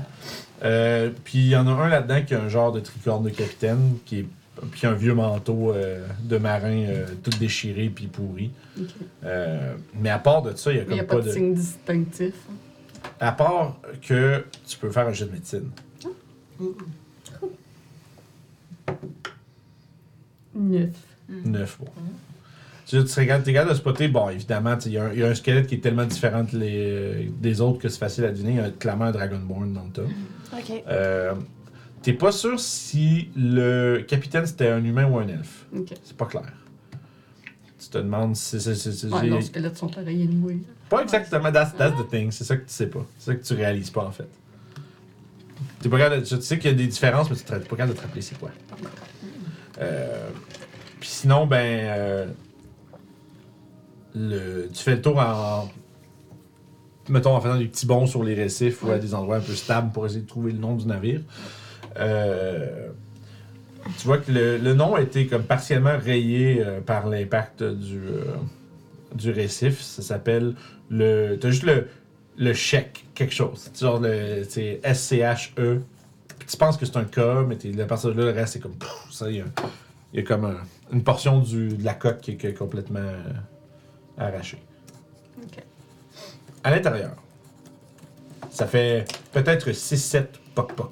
Euh, 0.62 1.10
puis 1.24 1.38
il 1.38 1.48
y 1.48 1.56
en 1.56 1.66
a 1.66 1.70
un 1.70 1.88
là-dedans 1.88 2.22
qui 2.26 2.34
a 2.34 2.42
un 2.42 2.48
genre 2.48 2.70
de 2.72 2.80
tricorne 2.80 3.24
de 3.24 3.30
capitaine, 3.30 3.96
qui 4.04 4.20
est 4.20 4.26
puis 4.70 4.86
un 4.86 4.92
vieux 4.92 5.14
manteau 5.14 5.72
euh, 5.72 6.06
de 6.22 6.36
marin 6.38 6.84
euh, 6.86 7.06
tout 7.22 7.30
déchiré 7.40 7.88
puis 7.88 8.06
pourri. 8.06 8.50
Euh, 9.24 9.74
mais 10.00 10.10
à 10.10 10.18
part 10.18 10.42
de 10.42 10.54
ça, 10.56 10.70
il 10.70 10.76
y 10.76 10.80
a 10.80 10.84
comme 10.84 10.94
n'y 10.94 11.00
a 11.00 11.04
pas, 11.04 11.16
pas 11.16 11.22
de 11.22 11.28
de. 11.28 11.32
signe 11.32 11.54
distinctif. 11.54 12.34
À 13.20 13.32
part 13.32 13.76
que 14.06 14.44
tu 14.66 14.76
peux 14.78 14.90
faire 14.90 15.06
un 15.08 15.12
jet 15.12 15.26
de 15.26 15.32
médecine. 15.32 15.70
Neuf. 20.54 20.90
Neuf, 21.28 21.78
bon. 21.80 21.86
Tu, 22.86 23.00
tu 23.00 23.06
serais 23.08 23.26
capable- 23.26 23.44
t'es 23.44 23.52
capable 23.54 23.70
de 23.72 23.76
spotter, 23.76 24.08
bon, 24.08 24.28
évidemment, 24.28 24.76
tu 24.76 24.82
sais, 24.82 24.88
il 24.90 24.92
y, 24.92 24.98
a 24.98 25.04
un- 25.04 25.12
il 25.12 25.18
y 25.18 25.22
a 25.22 25.28
un 25.28 25.34
squelette 25.34 25.66
qui 25.66 25.76
est 25.76 25.78
tellement 25.78 26.04
différent 26.04 26.44
les- 26.52 27.32
des 27.40 27.60
autres 27.62 27.78
que 27.78 27.88
c'est 27.88 27.98
facile 27.98 28.24
à 28.24 28.30
deviner. 28.30 28.50
Il 28.50 28.56
y 28.56 28.60
a 28.60 28.70
clairement 28.70 29.06
un 29.06 29.10
Dragonborn 29.12 29.72
dans 29.72 29.84
le 29.84 29.90
tas. 29.90 30.02
Ok. 30.56 30.82
Euh, 30.88 31.34
T'es 32.02 32.12
pas 32.12 32.32
sûr 32.32 32.60
si 32.60 33.30
le 33.34 34.04
capitaine 34.06 34.44
c'était 34.44 34.68
un 34.68 34.84
humain 34.84 35.06
ou 35.08 35.16
un 35.18 35.26
elfe. 35.26 35.64
Ok. 35.74 35.94
C'est 36.04 36.14
pas 36.18 36.26
clair. 36.26 36.52
Tu 37.80 37.88
te 37.88 37.96
demandes 37.96 38.36
si 38.36 38.56
Ouais, 38.56 38.74
j'ai- 39.22 39.30
nos 39.30 39.40
squelettes 39.40 39.78
sont 39.78 39.88
pareils 39.88 40.22
anyway. 40.22 40.58
Pas 40.94 41.02
exactement, 41.02 41.50
that's, 41.50 41.74
that's 41.76 41.96
the 41.96 42.08
thing. 42.08 42.30
C'est 42.30 42.44
ça 42.44 42.56
que 42.56 42.62
tu 42.62 42.72
sais 42.72 42.86
pas. 42.86 43.04
C'est 43.18 43.32
ça 43.32 43.36
que 43.36 43.44
tu 43.44 43.54
réalises 43.54 43.90
pas 43.90 44.04
en 44.04 44.12
fait. 44.12 44.28
T'es 45.80 45.88
pas 45.88 46.20
tu 46.20 46.40
sais 46.40 46.58
qu'il 46.58 46.70
y 46.70 46.74
a 46.74 46.76
des 46.76 46.86
différences, 46.86 47.28
mais 47.30 47.36
tu 47.36 47.42
t'es 47.42 47.58
pas 47.58 47.76
capable 47.76 47.94
de 47.94 47.96
te 47.96 48.02
rappeler 48.02 48.22
c'est 48.22 48.38
quoi. 48.38 48.50
Euh, 49.80 50.28
Puis 51.00 51.08
sinon, 51.08 51.46
ben. 51.46 51.56
euh, 51.58 52.26
le, 54.14 54.68
tu 54.72 54.84
fais 54.84 54.94
le 54.94 55.02
tour 55.02 55.18
en. 55.18 55.68
Mettons 57.08 57.34
en 57.34 57.40
faisant 57.40 57.58
des 57.58 57.66
petits 57.66 57.86
bonds 57.86 58.06
sur 58.06 58.22
les 58.22 58.34
récifs 58.34 58.80
ou 58.84 58.90
à 58.92 58.98
des 58.98 59.14
endroits 59.14 59.38
un 59.38 59.40
peu 59.40 59.54
stables 59.54 59.90
pour 59.90 60.06
essayer 60.06 60.20
de 60.22 60.28
trouver 60.28 60.52
le 60.52 60.58
nom 60.58 60.76
du 60.76 60.86
navire. 60.86 61.22
Euh, 61.98 62.88
tu 63.98 64.06
vois 64.06 64.18
que 64.18 64.30
le, 64.30 64.58
le 64.58 64.74
nom 64.74 64.94
a 64.94 65.02
été 65.02 65.26
comme 65.26 65.42
partiellement 65.42 65.98
rayé 65.98 66.64
par 66.86 67.08
l'impact 67.08 67.64
du, 67.64 68.00
du 69.12 69.32
récif. 69.32 69.80
Ça 69.80 70.02
s'appelle 70.02 70.54
le. 70.90 71.36
T'as 71.40 71.50
juste 71.50 71.62
le, 71.64 71.88
le 72.36 72.52
chèque, 72.54 73.04
quelque 73.14 73.34
chose. 73.34 73.70
Genre 73.78 74.00
le. 74.00 74.44
C'est 74.48 74.80
S-C-H-E. 74.82 75.80
Puis 76.38 76.48
tu 76.48 76.56
penses 76.56 76.76
que 76.76 76.84
c'est 76.86 76.96
un 76.96 77.04
K, 77.04 77.46
mais 77.46 77.56
t'es- 77.56 77.70
partir 77.86 78.14
de 78.14 78.20
là, 78.20 78.30
le 78.32 78.38
reste, 78.38 78.54
c'est 78.54 78.60
comme. 78.60 78.74
pff, 78.76 79.06
ça, 79.10 79.30
il 79.30 79.36
y 79.36 79.40
a, 79.40 79.44
il 80.12 80.20
y 80.20 80.22
a 80.22 80.26
comme 80.26 80.44
un- 80.44 80.60
une 80.92 81.02
portion 81.02 81.38
du, 81.40 81.68
de 81.68 81.84
la 81.84 81.94
coque 81.94 82.20
qui 82.20 82.32
est, 82.32 82.36
qui 82.36 82.46
est 82.48 82.54
complètement 82.54 82.98
euh, 83.00 83.22
arrachée. 84.18 84.62
Ok. 85.42 85.62
À 86.62 86.70
l'intérieur, 86.70 87.14
ça 88.50 88.66
fait 88.66 89.04
peut-être 89.32 89.70
6-7 89.70 90.26
poc-poc 90.54 90.90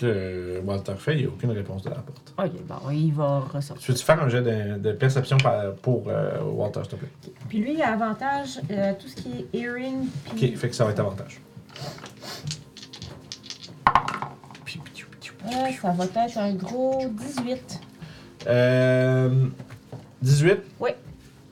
que 0.00 0.60
Walter 0.64 0.94
fait. 0.98 1.14
Il 1.14 1.18
n'y 1.20 1.24
a 1.24 1.28
aucune 1.28 1.50
réponse 1.50 1.82
de 1.82 1.90
la 1.90 1.96
porte. 1.96 2.32
Ok, 2.38 2.62
bon, 2.66 2.90
il 2.90 3.12
va 3.12 3.40
ressortir. 3.40 3.84
Tu 3.84 3.92
veux-tu 3.92 4.04
faire 4.04 4.22
un 4.22 4.28
jet 4.28 4.42
de, 4.42 4.78
de 4.78 4.92
perception 4.92 5.36
pour 5.82 6.04
euh, 6.08 6.40
Walter, 6.42 6.80
s'il 6.82 6.90
te 6.92 6.96
plaît? 6.96 7.08
Puis 7.48 7.58
lui, 7.58 7.74
il 7.74 7.82
a 7.82 7.92
avantage, 7.92 8.60
euh, 8.70 8.92
tout 8.98 9.08
ce 9.08 9.16
qui 9.16 9.46
est 9.52 9.58
hearing. 9.58 10.06
Puis, 10.34 10.52
Ok, 10.52 10.56
fait 10.58 10.68
que 10.68 10.74
ça 10.74 10.84
va 10.84 10.90
être 10.90 11.00
avantage. 11.00 11.40
euh, 15.46 15.72
ça 15.80 15.92
va 15.92 16.04
être 16.04 16.38
un 16.38 16.52
gros 16.54 17.06
18. 17.08 17.80
Euh, 18.46 19.46
18. 20.22 20.58
Ouais. 20.80 20.96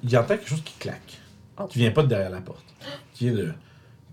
Il 0.03 0.17
entend 0.17 0.29
quelque 0.29 0.49
chose 0.49 0.63
qui 0.63 0.75
claque. 0.79 1.19
Oh. 1.59 1.65
Qui 1.65 1.79
vient 1.79 1.91
pas 1.91 2.03
de 2.03 2.09
derrière 2.09 2.31
la 2.31 2.41
porte. 2.41 2.65
Qui 3.15 3.31
vient 3.31 3.39
de 3.39 3.53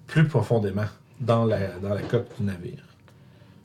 plus 0.07 0.27
profondément 0.27 0.85
dans 1.19 1.45
la, 1.45 1.67
dans 1.79 1.93
la 1.93 2.01
coque 2.01 2.27
du 2.37 2.43
navire. 2.43 2.83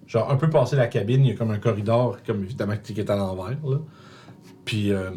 Genre, 0.09 0.31
un 0.31 0.37
peu 0.37 0.49
passé 0.51 0.75
la 0.75 0.87
cabine, 0.89 1.25
il 1.25 1.29
y 1.29 1.35
a 1.35 1.37
comme 1.37 1.51
un 1.53 1.59
corridor, 1.59 2.19
comme 2.27 2.43
évidemment 2.43 2.75
qui 2.83 2.99
est 2.99 3.11
à 3.11 3.15
l'envers. 3.17 3.57
là. 3.65 3.77
Puis 4.65 4.91
euh, 4.91 5.11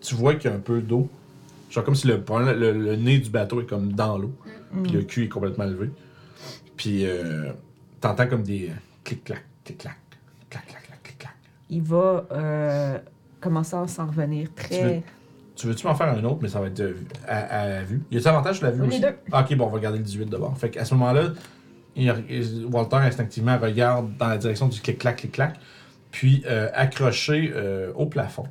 tu 0.00 0.14
vois 0.14 0.34
qu'il 0.34 0.50
y 0.50 0.52
a 0.52 0.56
un 0.56 0.60
peu 0.60 0.80
d'eau. 0.80 1.08
Genre 1.70 1.82
comme 1.82 1.94
si 1.96 2.06
le, 2.06 2.22
le, 2.54 2.72
le 2.72 2.96
nez 2.96 3.18
du 3.18 3.30
bateau 3.30 3.60
est 3.60 3.66
comme 3.66 3.92
dans 3.92 4.18
l'eau. 4.18 4.32
Puis 4.82 4.92
le 4.92 5.02
cul 5.02 5.24
est 5.24 5.28
complètement 5.28 5.64
levé. 5.64 5.90
Puis 6.76 7.06
euh, 7.06 7.52
t'entends 8.00 8.26
comme 8.26 8.42
des 8.42 8.68
euh, 8.68 8.72
clic-clac, 9.04 9.44
clic-clac, 9.64 9.96
clac-clac, 10.50 10.82
clic-clac. 11.02 11.32
Il 11.70 11.82
va 11.82 12.26
euh, 12.32 12.98
commencer 13.40 13.76
à 13.76 13.86
s'en 13.88 14.06
revenir 14.06 14.48
très. 14.54 15.02
Tu 15.56 15.68
veux-tu 15.68 15.86
m'en 15.86 15.94
faire 15.94 16.08
un 16.08 16.24
autre, 16.24 16.38
mais 16.42 16.48
ça 16.48 16.60
va 16.60 16.66
être 16.66 16.82
à, 17.28 17.36
à 17.38 17.68
la 17.68 17.82
vue? 17.84 18.02
Y 18.10 18.16
a-t-il 18.16 18.28
avantage 18.28 18.56
sur 18.58 18.66
la 18.66 18.72
vue 18.72 18.82
Les 18.82 18.88
aussi? 18.88 19.00
deux. 19.00 19.14
Ah, 19.30 19.42
ok, 19.48 19.56
bon, 19.56 19.66
on 19.66 19.68
va 19.68 19.74
regarder 19.76 19.98
le 19.98 20.04
18 20.04 20.26
d'abord. 20.26 20.58
Fait 20.58 20.68
qu'à 20.70 20.84
ce 20.84 20.94
moment-là, 20.94 21.28
il 21.96 22.66
Walter 22.70 22.96
instinctivement 22.96 23.58
regarde 23.58 24.16
dans 24.16 24.28
la 24.28 24.38
direction 24.38 24.68
du 24.68 24.80
clic-clac, 24.80 25.16
clic-clac, 25.16 25.58
puis 26.10 26.42
euh, 26.46 26.68
accroché 26.74 27.52
euh, 27.54 27.92
au 27.94 28.06
plafond, 28.06 28.46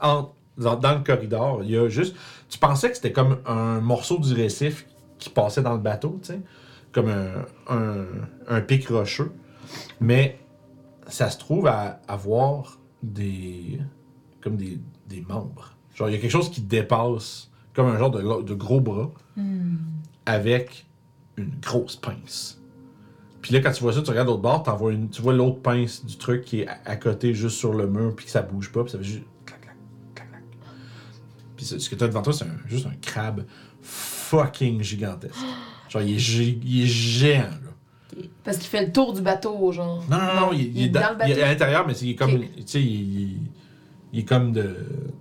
dans, 0.00 0.32
dans 0.56 0.94
le 0.94 1.04
corridor, 1.04 1.62
il 1.62 1.70
y 1.70 1.76
a 1.76 1.88
juste. 1.88 2.14
Tu 2.48 2.58
pensais 2.58 2.90
que 2.90 2.96
c'était 2.96 3.12
comme 3.12 3.38
un 3.46 3.80
morceau 3.80 4.18
du 4.18 4.34
récif 4.34 4.86
qui 5.18 5.30
passait 5.30 5.62
dans 5.62 5.74
le 5.74 5.80
bateau, 5.80 6.18
tu 6.22 6.32
sais, 6.32 6.40
comme 6.92 7.08
un, 7.08 7.44
un, 7.68 8.04
un 8.48 8.60
pic 8.60 8.88
rocheux. 8.88 9.32
Mais 10.00 10.38
ça 11.06 11.30
se 11.30 11.38
trouve 11.38 11.66
à 11.66 12.00
avoir 12.08 12.78
des. 13.02 13.78
comme 14.40 14.56
des, 14.56 14.78
des 15.08 15.20
membres. 15.20 15.76
Genre, 15.94 16.08
il 16.08 16.12
y 16.12 16.16
a 16.16 16.20
quelque 16.20 16.30
chose 16.30 16.50
qui 16.50 16.60
dépasse, 16.62 17.50
comme 17.74 17.86
un 17.86 17.98
genre 17.98 18.10
de, 18.10 18.42
de 18.42 18.54
gros 18.54 18.80
bras, 18.80 19.10
avec 20.26 20.86
une 21.40 21.60
grosse 21.60 21.96
pince. 21.96 22.60
Puis 23.42 23.54
là, 23.54 23.60
quand 23.60 23.72
tu 23.72 23.82
vois 23.82 23.92
ça, 23.92 24.02
tu 24.02 24.10
regardes 24.10 24.28
l'autre 24.28 24.42
bord, 24.42 24.62
vois 24.76 24.92
une, 24.92 25.08
tu 25.08 25.22
vois 25.22 25.32
l'autre 25.32 25.60
pince 25.60 26.04
du 26.04 26.16
truc 26.18 26.44
qui 26.44 26.60
est 26.60 26.68
à, 26.84 26.96
côté, 26.96 27.32
juste 27.34 27.56
sur 27.56 27.72
le 27.72 27.86
mur, 27.86 28.14
puis 28.14 28.26
que 28.26 28.30
ça 28.30 28.42
bouge 28.42 28.70
pas, 28.70 28.82
puis 28.82 28.92
ça 28.92 28.98
fait 28.98 29.04
juste 29.04 29.22
clac, 29.46 29.60
clac, 29.62 29.76
clac, 30.14 30.28
clac. 30.30 30.42
Puis 31.56 31.64
ce 31.64 31.88
que 31.88 31.94
t'as 31.94 32.06
devant 32.08 32.22
toi, 32.22 32.32
c'est 32.32 32.44
juste 32.66 32.86
un 32.86 32.94
crabe 33.00 33.44
fucking 33.80 34.82
gigantesque. 34.82 35.34
Genre, 35.88 36.02
il 36.02 36.14
est, 36.14 36.18
gi- 36.18 36.60
il 36.64 36.82
est 36.82 36.86
géant, 36.86 37.42
là. 37.42 38.22
Parce 38.44 38.58
qu'il 38.58 38.66
fait 38.68 38.84
le 38.86 38.92
tour 38.92 39.12
du 39.14 39.22
bateau, 39.22 39.72
genre. 39.72 40.04
Non, 40.10 40.18
non, 40.18 40.40
non, 40.46 40.52
il, 40.52 40.76
il 40.76 40.82
est, 40.84 40.88
dans, 40.88 41.00
dans 41.00 41.08
le 41.10 41.14
il 41.26 41.30
est 41.30 41.34
bateau. 41.34 41.42
à 41.42 41.48
l'intérieur, 41.48 41.86
mais 41.86 41.94
c'est- 41.94 42.04
il 42.06 42.10
est 42.10 42.14
comme, 42.16 42.38
tu 42.40 42.62
sais, 42.66 42.82
il, 42.82 43.38
est 44.14 44.24
comme 44.24 44.52
de, 44.52 44.76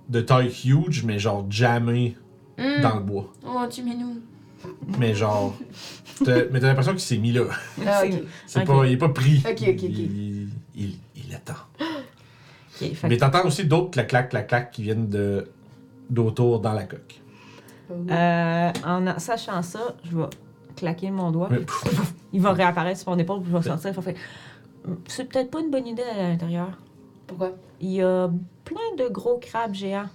de 0.09 0.21
taille 0.21 0.51
huge, 0.65 1.03
mais 1.05 1.19
genre 1.19 1.45
jammé 1.49 2.15
Hmm. 2.57 2.81
dans 2.81 2.95
le 2.95 3.01
bois. 3.03 3.31
Oh, 3.47 3.65
tu 3.69 3.81
nous. 3.83 4.19
Mais 4.97 5.13
genre, 5.13 5.55
t'as- 6.25 6.45
mais 6.51 6.59
t'as 6.59 6.67
l'impression 6.67 6.91
qu'il 6.93 7.01
s'est 7.01 7.17
mis 7.17 7.31
là. 7.31 7.43
Ah, 7.85 8.01
ok. 8.05 8.13
C'est 8.47 8.65
pas, 8.65 8.85
il 8.85 8.93
est 8.93 8.97
pas 8.97 9.09
pris. 9.09 9.37
Ok, 9.45 9.51
ok, 9.61 9.61
ok. 9.67 9.83
Il, 9.83 10.49
il, 10.75 10.97
il 11.15 11.35
attend. 11.35 11.53
Fait 12.69 13.07
Mais 13.09 13.17
t'entends 13.17 13.45
aussi 13.45 13.65
d'autres 13.65 13.91
clac-clac, 13.91 14.29
clac-clac 14.29 14.71
qui 14.71 14.83
viennent 14.83 15.09
de 15.09 15.49
d'autour 16.09 16.59
dans 16.61 16.73
la 16.73 16.83
coque. 16.85 17.19
euh, 17.91 18.71
en 18.85 19.07
a- 19.07 19.19
sachant 19.19 19.61
ça, 19.61 19.95
je 20.03 20.17
vais 20.17 20.23
claquer 20.75 21.11
mon 21.11 21.31
doigt. 21.31 21.49
Mais 21.51 21.57
puis 21.57 21.65
pff, 21.65 21.83
pff, 21.89 22.13
Il 22.33 22.41
va 22.41 22.53
réapparaître 22.53 22.99
sur 23.01 23.11
mon 23.11 23.17
épaule, 23.17 23.41
puis 23.41 23.51
je 23.51 23.57
vais 23.57 23.63
il 23.65 23.69
va 23.71 23.77
faire, 24.01 24.13
C'est 25.07 25.25
peut-être 25.25 25.51
pas 25.51 25.59
une 25.59 25.69
bonne 25.71 25.87
idée 25.87 26.03
d'aller 26.03 26.19
à 26.21 26.29
l'intérieur. 26.29 26.69
Pourquoi? 27.27 27.51
Il 27.81 27.91
y 27.91 28.01
a 28.01 28.29
plein 28.63 28.95
de 28.97 29.09
gros 29.09 29.37
crabes 29.39 29.73
géants. 29.73 30.09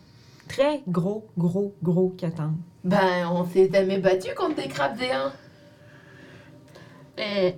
Très 0.49 0.83
gros, 0.89 1.27
gros, 1.39 1.75
gros 1.83 2.11
qui 2.17 2.25
attendent. 2.27 2.57
Ben, 2.85 3.27
on 3.33 3.45
s'est 3.47 3.71
jamais 3.73 3.99
battu 3.99 4.35
contre 4.37 4.57
des 4.57 4.69
crabes 4.69 4.99
géants. 4.99 5.33
Mais 7.17 7.57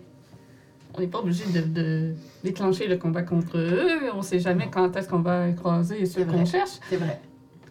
on 0.95 1.01
n'est 1.01 1.07
pas 1.09 1.19
obligé 1.19 1.45
de, 1.47 1.61
de 1.63 2.15
déclencher 2.45 2.87
le 2.87 2.97
combat 2.97 3.23
contre 3.23 3.59
eux. 3.59 4.11
On 4.15 4.23
sait 4.23 4.39
jamais 4.39 4.69
quand 4.71 4.95
est-ce 4.97 5.09
qu'on 5.09 5.21
va 5.21 5.51
croiser 5.53 6.07
ceux 6.07 6.25
qu'on 6.25 6.45
cherche. 6.45 6.79
C'est 6.89 6.97
vrai. 6.97 7.21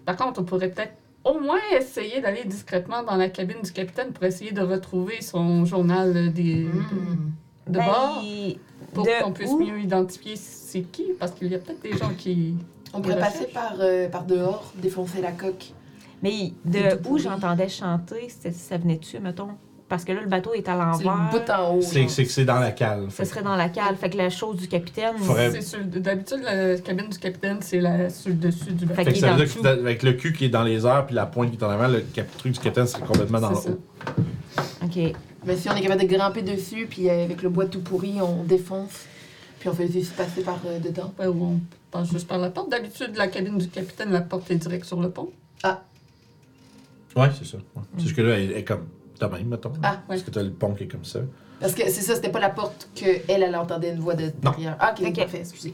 Par 0.05 0.15
contre, 0.17 0.41
on 0.41 0.43
pourrait 0.43 0.69
peut-être 0.69 0.93
au 1.23 1.39
moins 1.39 1.59
essayer 1.75 2.21
d'aller 2.21 2.43
discrètement 2.45 3.01
dans 3.03 3.15
la 3.15 3.29
cabine 3.29 3.61
du 3.63 3.71
capitaine 3.71 4.11
pour 4.11 4.23
essayer 4.25 4.51
de 4.51 4.61
retrouver 4.61 5.21
son 5.21 5.65
journal 5.65 6.31
des, 6.33 6.65
Hmm. 6.65 7.31
de, 7.67 7.71
de 7.73 7.77
Ben, 7.79 7.85
bord 7.85 8.23
pour 8.93 9.07
qu'on 9.23 9.31
puisse 9.31 9.49
où? 9.51 9.59
mieux 9.59 9.79
identifier 9.79 10.35
c'est 10.35 10.81
qui. 10.81 11.05
Parce 11.19 11.31
qu'il 11.31 11.47
y 11.47 11.55
a 11.55 11.59
peut-être 11.59 11.81
des 11.81 11.97
gens 11.97 12.11
qui. 12.17 12.55
On 12.93 13.01
pourrait 13.01 13.19
passer 13.19 13.45
par, 13.47 13.73
euh, 13.79 14.07
par 14.07 14.23
dehors, 14.25 14.71
défoncer 14.75 15.21
la 15.21 15.31
coque. 15.31 15.71
Mais 16.23 16.53
de 16.65 16.99
où 17.07 17.17
j'entendais 17.17 17.69
chanter, 17.69 18.27
c'était- 18.29 18.51
ça 18.51 18.77
venait 18.77 18.97
dessus, 18.97 19.19
mettons? 19.19 19.49
Parce 19.87 20.03
que 20.03 20.11
là, 20.13 20.21
le 20.21 20.27
bateau 20.27 20.53
est 20.55 20.67
à 20.67 20.93
C'est 20.97 21.03
le 21.03 21.09
l'envers. 21.11 21.29
bout 21.29 21.49
en 21.51 21.75
haut. 21.75 21.81
c'est 21.81 22.05
que 22.05 22.31
c'est 22.31 22.43
dans 22.45 22.59
la 22.59 22.71
cale. 22.71 23.05
Ce 23.11 23.23
serait 23.23 23.43
dans 23.43 23.55
la 23.55 23.69
cale. 23.69 23.95
Fait 23.97 24.09
que 24.09 24.17
la 24.17 24.31
chose 24.31 24.57
du 24.57 24.67
capitaine. 24.67 25.15
Faudrait- 25.19 25.51
C'est 25.51 25.61
sur- 25.61 25.83
D'habitude, 25.85 26.39
la 26.43 26.75
cabine 26.79 27.07
du 27.07 27.19
capitaine, 27.19 27.57
c'est 27.61 27.79
la- 27.79 28.09
sur 28.09 28.29
le 28.29 28.35
dessus 28.35 28.71
du 28.71 28.85
bateau. 28.87 28.95
Fait 28.95 29.03
Fait 29.03 29.11
que 29.11 29.11
qu'il 29.11 29.21
ça 29.21 29.27
veut 29.33 29.35
dire 29.35 29.45
le 29.45 29.61
que 29.61 29.67
c'est- 29.67 29.79
avec 29.79 30.01
le 30.01 30.13
cul 30.13 30.33
qui 30.33 30.45
est 30.45 30.49
dans 30.49 30.63
les 30.63 30.87
airs 30.87 31.05
puis 31.05 31.13
la 31.13 31.27
pointe 31.27 31.51
qui 31.51 31.57
est 31.57 31.63
en 31.63 31.69
avant, 31.69 31.87
le 31.87 31.99
cap- 32.01 32.35
truc 32.35 32.53
du 32.53 32.59
capitaine 32.59 32.87
serait 32.87 33.03
complètement 33.05 33.39
dans 33.39 33.51
le 33.51 33.57
haut. 33.57 33.79
OK. 34.83 35.13
Mais 35.45 35.55
si 35.55 35.69
on 35.69 35.75
est 35.75 35.81
capable 35.81 36.01
de 36.01 36.07
grimper 36.07 36.41
dessus, 36.41 36.87
puis 36.89 37.07
euh, 37.07 37.23
avec 37.25 37.43
le 37.43 37.49
bois 37.49 37.67
tout 37.67 37.81
pourri, 37.81 38.15
on 38.21 38.43
défonce, 38.43 39.05
puis 39.59 39.69
on 39.69 39.73
fait 39.73 39.91
juste 39.91 40.13
passer 40.15 40.41
par 40.41 40.57
euh, 40.65 40.79
dedans. 40.79 41.13
Ouais, 41.19 41.27
ou 41.27 41.43
on 41.43 41.59
passe 41.91 42.09
juste 42.09 42.27
par 42.27 42.39
la 42.39 42.49
porte. 42.49 42.71
D'habitude, 42.71 43.11
la 43.15 43.27
cabine 43.27 43.59
du 43.59 43.67
capitaine, 43.67 44.11
la 44.11 44.21
porte 44.21 44.49
est 44.49 44.55
direct 44.55 44.83
sur 44.85 44.99
le 44.99 45.11
pont. 45.11 45.29
Ouais, 47.15 47.29
c'est 47.37 47.45
ça. 47.45 47.57
ouais. 47.57 47.83
C'est 47.97 48.03
juste 48.03 48.15
que 48.15 48.21
là, 48.21 48.37
elle 48.37 48.51
est 48.51 48.63
comme 48.63 48.85
de 49.19 49.25
même, 49.25 49.47
mettons. 49.47 49.71
Ah, 49.83 50.01
Parce 50.07 50.21
que 50.23 50.31
t'as 50.31 50.43
le 50.43 50.51
pont 50.51 50.73
qui 50.73 50.83
est 50.83 50.87
comme 50.87 51.05
ça. 51.05 51.19
Parce 51.59 51.73
que 51.73 51.83
c'est 51.83 52.01
ça, 52.01 52.15
c'était 52.15 52.29
pas 52.29 52.39
la 52.41 52.49
porte 52.49 52.89
que 52.95 53.05
elle, 53.29 53.43
elle 53.43 53.55
entendait 53.55 53.91
une 53.93 53.99
voix 53.99 54.15
de 54.15 54.25
Non. 54.43 54.51
derrière. 54.51 54.75
Ah, 54.79 54.93
ok, 54.99 55.07
Ok. 55.07 55.15
parfait, 55.15 55.39
excusez. 55.39 55.73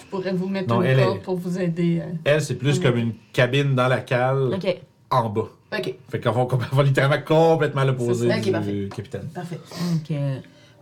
Je 0.00 0.04
pourrais 0.10 0.32
vous 0.32 0.48
mettre 0.48 0.68
Non, 0.68 0.82
une 0.82 0.88
elle 0.88 1.20
pour 1.20 1.36
vous 1.36 1.58
aider. 1.60 2.00
euh. 2.02 2.12
Elle, 2.24 2.42
c'est 2.42 2.56
plus 2.56 2.78
Mm. 2.78 2.82
comme 2.82 2.96
une 2.98 3.12
cabine 3.32 3.74
dans 3.76 3.86
la 3.88 4.00
cale 4.00 4.54
OK. 4.54 4.80
en 5.10 5.28
bas. 5.30 5.48
Ok, 5.78 5.94
Fait 6.10 6.20
qu'on 6.20 6.32
va, 6.32 6.46
on 6.72 6.76
va 6.76 6.82
littéralement 6.82 7.24
complètement 7.24 7.84
l'opposé 7.84 8.28
C'est 8.28 8.34
ça. 8.34 8.40
du 8.40 8.48
Ok, 8.48 8.52
parfait. 8.52 8.88
capitaine. 8.94 9.28
parfait. 9.32 9.60
OK. 9.94 10.16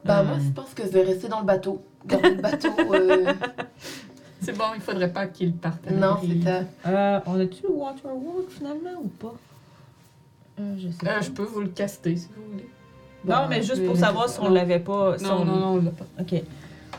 Bah, 0.04 0.20
Euh, 0.20 0.24
moi, 0.24 0.36
je 0.42 0.50
pense 0.50 0.72
que 0.74 0.82
je 0.84 0.88
vais 0.88 1.02
rester 1.02 1.28
dans 1.28 1.40
le 1.40 1.46
bateau. 1.46 1.84
Garder 2.06 2.30
le 2.30 2.40
bateau. 2.42 2.70
euh, 2.94 3.32
C'est 4.40 4.56
bon, 4.56 4.64
il 4.74 4.80
faudrait 4.80 5.12
pas 5.12 5.26
qu'il 5.26 5.52
parte. 5.52 5.88
Non, 5.90 6.16
c'est 6.22 6.42
ça. 6.42 6.62
Euh, 6.86 7.20
on 7.26 7.38
a-tu 7.38 7.62
le 7.64 7.68
Waterwalk 7.74 8.48
finalement 8.48 8.98
ou 9.02 9.08
pas? 9.08 9.34
Euh, 10.60 10.74
je 10.78 10.88
sais 10.88 11.08
Euh, 11.08 11.20
je 11.22 11.30
peux 11.30 11.42
vous 11.44 11.60
le 11.60 11.68
caster 11.68 12.16
si 12.16 12.28
vous 12.36 12.52
voulez. 12.52 12.68
Non, 13.24 13.46
mais 13.48 13.62
juste 13.62 13.84
pour 13.84 13.94
mais- 13.94 14.00
savoir 14.00 14.28
si 14.28 14.38
on 14.40 14.44
non. 14.44 14.50
l'avait 14.54 14.78
pas. 14.80 15.16
si 15.18 15.24
Non, 15.24 15.38
on- 15.40 15.44
non, 15.44 15.56
non, 15.56 15.66
on 15.74 15.82
l'a 15.82 15.90
pas. 15.90 16.06
OK. 16.20 16.42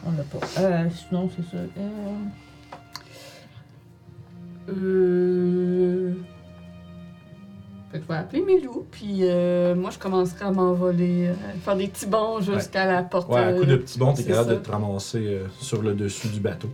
On 0.05 0.11
l'a 0.11 0.23
pas. 0.23 0.61
Euh, 0.61 0.87
sinon, 0.89 1.29
c'est 1.35 1.43
ça. 1.55 1.57
Euh... 1.77 2.13
Euh... 4.69 6.13
Fait 7.91 7.97
que 7.99 8.03
je 8.05 8.07
vais 8.07 8.15
appeler 8.19 8.41
Milou, 8.41 8.85
puis 8.89 9.17
euh, 9.23 9.75
moi 9.75 9.89
je 9.89 9.99
commencerai 9.99 10.45
à 10.45 10.51
m'envoler, 10.51 11.27
euh, 11.27 11.33
faire 11.61 11.75
des 11.75 11.87
petits 11.89 12.05
bonds 12.05 12.39
jusqu'à 12.39 12.85
la 12.85 13.03
porte 13.03 13.29
Ouais, 13.29 13.41
à 13.41 13.51
coup 13.53 13.65
de 13.65 13.73
euh, 13.73 13.77
petits 13.79 13.99
bons, 13.99 14.13
t'es 14.13 14.21
c'est 14.21 14.29
capable 14.29 14.49
ça. 14.49 14.55
de 14.55 14.59
te 14.61 14.71
ramasser 14.71 15.17
euh, 15.27 15.47
sur 15.59 15.81
le 15.81 15.93
dessus 15.93 16.29
du 16.29 16.39
bateau. 16.39 16.69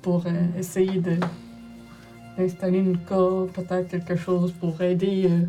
pour 0.00 0.24
euh, 0.26 0.30
essayer 0.56 1.00
de 1.00 1.16
d'installer 2.40 2.78
une 2.78 2.98
corde, 2.98 3.50
peut-être 3.50 3.88
quelque 3.88 4.16
chose 4.16 4.52
pour 4.52 4.80
aider 4.80 5.26
euh, 5.28 5.42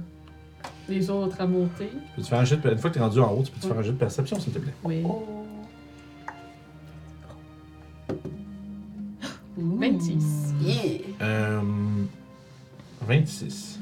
les 0.90 1.10
autres 1.10 1.40
à 1.40 1.48
monter. 1.48 1.90
Peux-tu 2.16 2.30
faire 2.30 2.40
un 2.40 2.46
jet 2.46 2.58
de... 2.58 2.70
Une 2.70 2.78
fois 2.78 2.90
que 2.90 2.96
t'es 2.96 3.02
rendu 3.02 3.20
en 3.20 3.32
haut, 3.32 3.44
tu 3.44 3.52
peux-tu 3.52 3.68
faire 3.68 3.80
un 3.80 3.82
jet 3.82 3.92
de 3.92 3.98
perception, 3.98 4.40
s'il 4.40 4.54
te 4.54 4.60
plaît? 4.60 4.74
Oui. 4.84 5.04
Oh. 5.06 5.26
26. 9.58 10.54
Yeah. 10.62 10.76
Euh, 11.22 11.62
26. 13.08 13.80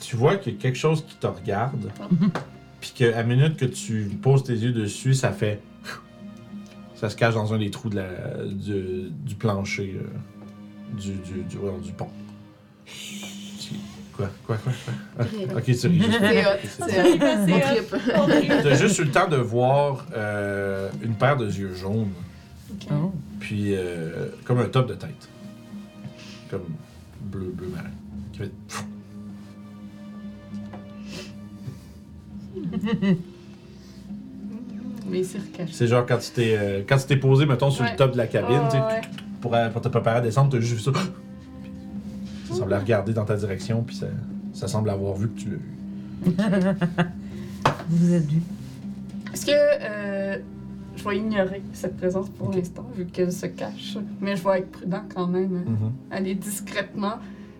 Tu 0.00 0.16
vois 0.16 0.36
qu'il 0.36 0.54
y 0.54 0.56
a 0.56 0.60
quelque 0.60 0.78
chose 0.78 1.04
qui 1.04 1.16
te 1.16 1.26
regarde, 1.26 1.90
puis 2.80 2.92
qu'à 2.94 3.10
la 3.10 3.22
minute 3.22 3.56
que 3.56 3.64
tu 3.64 4.10
poses 4.22 4.44
tes 4.44 4.54
yeux 4.54 4.72
dessus, 4.72 5.14
ça 5.14 5.32
fait. 5.32 5.60
Ça 6.94 7.10
se 7.10 7.16
cache 7.16 7.34
dans 7.34 7.52
un 7.52 7.58
des 7.58 7.70
trous 7.70 7.90
de 7.90 7.96
la, 7.96 8.44
du, 8.46 9.10
du 9.10 9.34
plancher 9.34 9.98
euh, 10.00 10.06
du, 10.96 11.12
du, 11.12 11.42
du, 11.42 11.58
ouais, 11.58 11.70
du 11.82 11.92
pont. 11.92 12.08
Tu- 12.86 13.74
Quoi? 14.16 14.28
Quoi? 14.46 14.56
Quoi? 14.56 14.72
quoi? 14.84 14.94
Ah, 15.18 15.56
ok, 15.58 15.64
tu 15.64 15.86
ris. 15.88 15.98
juste. 16.00 16.18
C'est 16.20 16.68
c'est- 16.68 16.78
c'est. 16.78 17.18
C'est 17.46 17.60
trippe. 17.60 17.96
T'as 18.62 18.74
juste 18.74 18.98
eu 18.98 19.04
le 19.04 19.10
temps 19.10 19.28
de 19.28 19.36
voir 19.36 20.06
euh, 20.16 20.88
une 21.02 21.14
paire 21.14 21.36
de 21.36 21.46
yeux 21.46 21.74
jaunes, 21.74 22.12
Oh. 22.90 23.12
puis 23.40 23.74
euh, 23.74 24.28
comme 24.44 24.58
un 24.60 24.66
top 24.68 24.88
de 24.88 24.94
tête. 24.94 25.28
Comme 26.50 26.64
bleu, 27.20 27.52
bleu 27.54 27.68
marin. 27.68 27.90
Qui 28.32 28.38
fait. 28.38 28.52
Mais 35.08 35.22
c'est 35.22 35.38
recaché. 35.38 35.72
C'est 35.72 35.86
genre 35.86 36.04
quand 36.06 36.18
tu 36.18 36.30
t'es 36.30 36.56
euh, 36.58 36.82
quand 36.88 36.96
tu 36.98 37.06
t'es 37.06 37.16
posé, 37.16 37.46
mettons, 37.46 37.70
sur 37.70 37.84
Ouais. 37.84 37.92
le 37.92 37.96
top 37.96 38.12
de 38.12 38.16
la 38.16 38.26
cabine, 38.26 38.60
Ah, 38.64 38.68
tu 38.70 38.76
sais, 38.76 38.82
ouais. 38.82 39.00
pour, 39.40 39.54
pour 39.72 39.82
te 39.82 39.88
préparer 39.88 40.16
à 40.18 40.20
descendre, 40.20 40.50
t'as 40.50 40.60
juste 40.60 40.74
vu 40.74 40.80
ça. 40.80 40.90
Ça 42.48 42.54
semblait 42.54 42.78
regarder 42.78 43.12
dans 43.12 43.24
ta 43.24 43.36
direction, 43.36 43.82
puis 43.82 43.96
ça, 43.96 44.06
ça 44.52 44.68
semble 44.68 44.90
avoir 44.90 45.14
vu 45.16 45.28
que 45.28 45.38
tu 45.40 45.48
l'as 45.50 45.56
vu. 45.56 46.36
Vous 47.88 48.12
êtes 48.14 48.26
dû. 48.26 48.40
Est-ce 49.32 49.46
que 49.46 49.52
euh, 49.52 50.38
je 50.96 51.04
vais 51.08 51.18
ignorer 51.18 51.62
cette 51.72 51.96
présence 51.96 52.28
pour 52.30 52.52
l'instant, 52.52 52.86
vu 52.96 53.04
qu'elle 53.06 53.32
se 53.32 53.46
cache? 53.46 53.98
Mais 54.20 54.36
je 54.36 54.44
vais 54.44 54.58
être 54.60 54.70
prudent 54.70 55.02
quand 55.14 55.26
même. 55.26 55.50
Mhm. 55.50 55.92
Aller 56.10 56.34
discrètement 56.34 57.14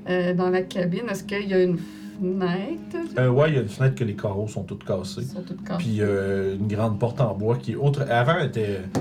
euh, 0.09 0.35
dans 0.35 0.49
la 0.51 0.63
cabine. 0.63 1.03
Est-ce 1.11 1.25
qu'il 1.25 1.49
y 1.49 1.55
a 1.55 1.63
une 1.63 1.79
fenêtre? 2.21 2.97
Euh, 3.19 3.29
ouais, 3.31 3.51
il 3.51 3.55
y 3.57 3.59
a 3.59 3.63
une 3.63 3.69
fenêtre 3.69 3.95
que 3.95 4.05
les 4.05 4.15
carreaux 4.15 4.49
sont 4.49 4.63
toutes 4.63 4.83
Ils 4.85 4.87
cassés. 4.87 5.23
sont 5.23 5.43
toutes 5.43 5.63
cassées. 5.65 5.83
Puis 5.85 5.99
euh, 6.01 6.57
une 6.57 6.69
grande 6.69 6.99
porte 6.99 7.21
en 7.21 7.35
bois 7.35 7.57
qui 7.57 7.77
autre. 7.77 8.07
Avant, 8.11 8.39
était 8.39 8.81
tu 8.95 9.01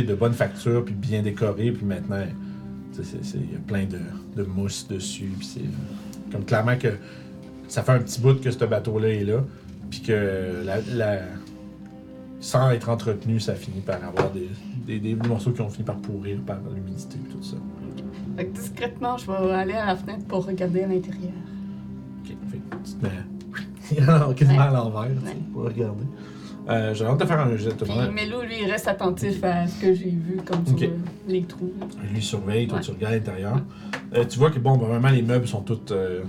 sais, 0.00 0.02
de 0.02 0.14
bonne 0.14 0.34
facture, 0.34 0.84
puis 0.84 0.94
bien 0.94 1.22
décorée, 1.22 1.72
puis 1.72 1.86
maintenant, 1.86 2.22
tu 2.94 3.02
sais, 3.02 3.08
c'est- 3.10 3.24
c'est- 3.24 3.38
il 3.38 3.52
y 3.52 3.56
a 3.56 3.60
plein 3.66 3.84
de, 3.86 3.98
de 4.38 4.44
mousse 4.44 4.86
dessus. 4.88 5.32
Puis 5.38 5.46
c'est 5.46 6.32
comme 6.32 6.44
clairement 6.44 6.76
que 6.76 6.88
ça 7.68 7.82
fait 7.82 7.92
un 7.92 8.00
petit 8.00 8.20
bout 8.20 8.40
que 8.40 8.50
ce 8.50 8.64
bateau-là 8.64 9.08
est 9.08 9.24
là, 9.24 9.44
puis 9.90 10.00
que 10.00 10.62
la, 10.64 10.80
la, 10.94 11.20
sans 12.40 12.70
être 12.70 12.88
entretenu, 12.88 13.40
ça 13.40 13.54
finit 13.54 13.80
par 13.80 14.02
avoir 14.04 14.30
des, 14.30 14.48
des, 14.86 14.98
des 14.98 15.14
morceaux 15.14 15.50
qui 15.50 15.60
ont 15.60 15.68
fini 15.68 15.84
par 15.84 15.96
pourrir 15.96 16.38
par 16.46 16.58
l'humidité 16.74 17.18
et 17.18 17.32
tout 17.32 17.42
ça. 17.42 17.56
Fait 18.36 18.46
que 18.46 18.56
discrètement, 18.56 19.16
je 19.18 19.26
vais 19.26 19.52
aller 19.52 19.74
à 19.74 19.86
la 19.86 19.96
fenêtre 19.96 20.24
pour 20.26 20.46
regarder 20.46 20.82
à 20.82 20.86
l'intérieur. 20.86 21.32
Ok, 22.20 22.36
fait 22.50 22.58
que 22.58 22.76
tu 22.84 22.92
te 22.94 23.04
mets 23.04 24.34
quasiment 24.34 24.60
à 24.60 24.70
l'envers 24.70 25.10
pour 25.52 25.64
regarder. 25.64 26.04
Euh, 26.68 26.92
J'ai 26.94 27.04
hâte 27.06 27.18
de 27.20 27.24
faire 27.24 27.40
un 27.40 27.56
jet. 27.56 27.68
de 27.70 27.84
Puis. 27.84 27.92
Melou, 28.12 28.42
lui, 28.42 28.56
il 28.62 28.70
reste 28.70 28.88
attentif 28.88 29.42
à 29.42 29.66
ce 29.66 29.80
que 29.80 29.94
j'ai 29.94 30.10
vu, 30.10 30.38
comme 30.44 30.60
Ok. 30.70 30.78
sur 30.80 30.88
euh, 30.88 30.92
les 31.26 31.42
trous. 31.44 31.72
Je 32.08 32.14
lui 32.14 32.22
surveille, 32.22 32.66
toi 32.68 32.78
Ouais. 32.78 32.84
tu 32.84 32.90
regardes 32.90 33.14
à 33.14 33.16
l'intérieur. 33.16 33.60
Euh, 34.14 34.24
tu 34.28 34.38
vois 34.38 34.50
que 34.50 34.58
bon, 34.58 34.76
vraiment 34.76 35.08
les 35.08 35.22
meubles 35.22 35.48
sont 35.48 35.62
tous. 35.62 35.80
Euh... 35.92 36.22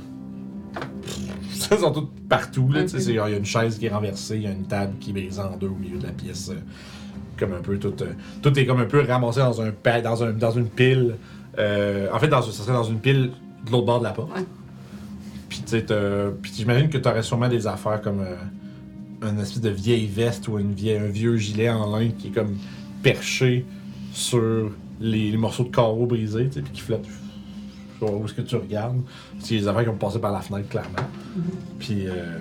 Ils 1.72 1.78
sont 1.78 1.92
tous 1.92 2.08
partout. 2.30 2.70
Là, 2.72 2.80
Ok. 2.82 2.86
tu 2.86 2.92
sais, 2.94 3.00
c'est- 3.00 3.12
Il 3.12 3.16
y 3.16 3.20
a 3.20 3.30
une 3.30 3.46
chaise 3.46 3.78
qui 3.78 3.86
est 3.86 3.90
renversée, 3.90 4.38
il 4.38 4.44
y 4.44 4.48
a 4.48 4.52
une 4.52 4.66
table 4.66 4.94
qui 5.00 5.10
est 5.10 5.14
brisée 5.14 5.42
en 5.42 5.58
deux 5.58 5.68
au 5.68 5.76
milieu 5.76 5.98
de 5.98 6.04
la 6.06 6.12
pièce. 6.14 6.50
euh, 6.50 6.60
comme 7.38 7.54
un 7.54 7.62
peu 7.62 7.78
tout. 7.78 7.94
euh, 8.02 8.08
tout 8.42 8.58
est 8.60 8.66
comme 8.66 8.82
un 8.82 8.86
peu 8.86 9.02
ramassé 9.02 9.40
dans, 9.40 9.62
un, 9.62 9.72
pa- 9.72 10.02
dans, 10.02 10.22
un, 10.24 10.32
dans 10.34 10.52
une 10.52 10.68
pile. 10.68 11.16
Euh, 11.58 12.08
en 12.14 12.20
fait, 12.20 12.28
dans, 12.28 12.42
ça 12.42 12.52
serait 12.52 12.74
dans 12.74 12.84
une 12.84 13.00
pile 13.00 13.32
de 13.66 13.72
l'autre 13.72 13.86
bord 13.86 14.00
de 14.00 14.04
la 14.06 14.12
porte. 14.12 14.36
Ouais. 14.36 14.44
Puis 15.48 15.60
tu 15.60 15.68
sais, 15.68 15.84
t'as- 15.86 16.32
puis 16.42 16.52
j'imagine 16.56 16.90
que 16.90 16.98
tu 16.98 17.08
aurais 17.08 17.24
sûrement 17.24 17.48
des 17.48 17.66
affaires 17.66 18.02
comme 18.02 18.20
euh, 18.20 18.36
une 19.22 19.40
espèce 19.40 19.62
de 19.62 19.70
vieille 19.70 20.08
veste 20.08 20.48
ou 20.48 20.58
une 20.60 20.74
vieille, 20.74 20.98
un 20.98 21.08
vieux 21.08 21.36
gilet 21.38 21.70
en 21.70 21.98
lin 21.98 22.10
qui 22.18 22.28
est 22.28 22.32
comme 22.32 22.58
perché 23.04 23.66
sur 24.14 24.72
les, 25.00 25.32
les 25.32 25.38
morceaux 25.38 25.64
de 25.64 25.70
carreaux 25.76 26.06
brisés, 26.06 26.46
puis 26.46 26.64
qui 26.74 26.82
flottent. 26.82 27.06
Je 27.06 28.06
sais 28.06 28.12
pas 28.12 28.18
où 28.18 28.26
est-ce 28.26 28.34
que 28.34 28.42
tu 28.42 28.56
regardes. 28.56 29.02
C'est 29.40 29.56
des 29.58 29.68
affaires 29.68 29.84
qui 29.84 29.90
ont 29.90 29.96
passé 29.98 30.20
par 30.20 30.32
la 30.32 30.40
fenêtre, 30.42 30.70
clairement. 30.70 31.08
Puis 31.80 32.08
euh, 32.08 32.40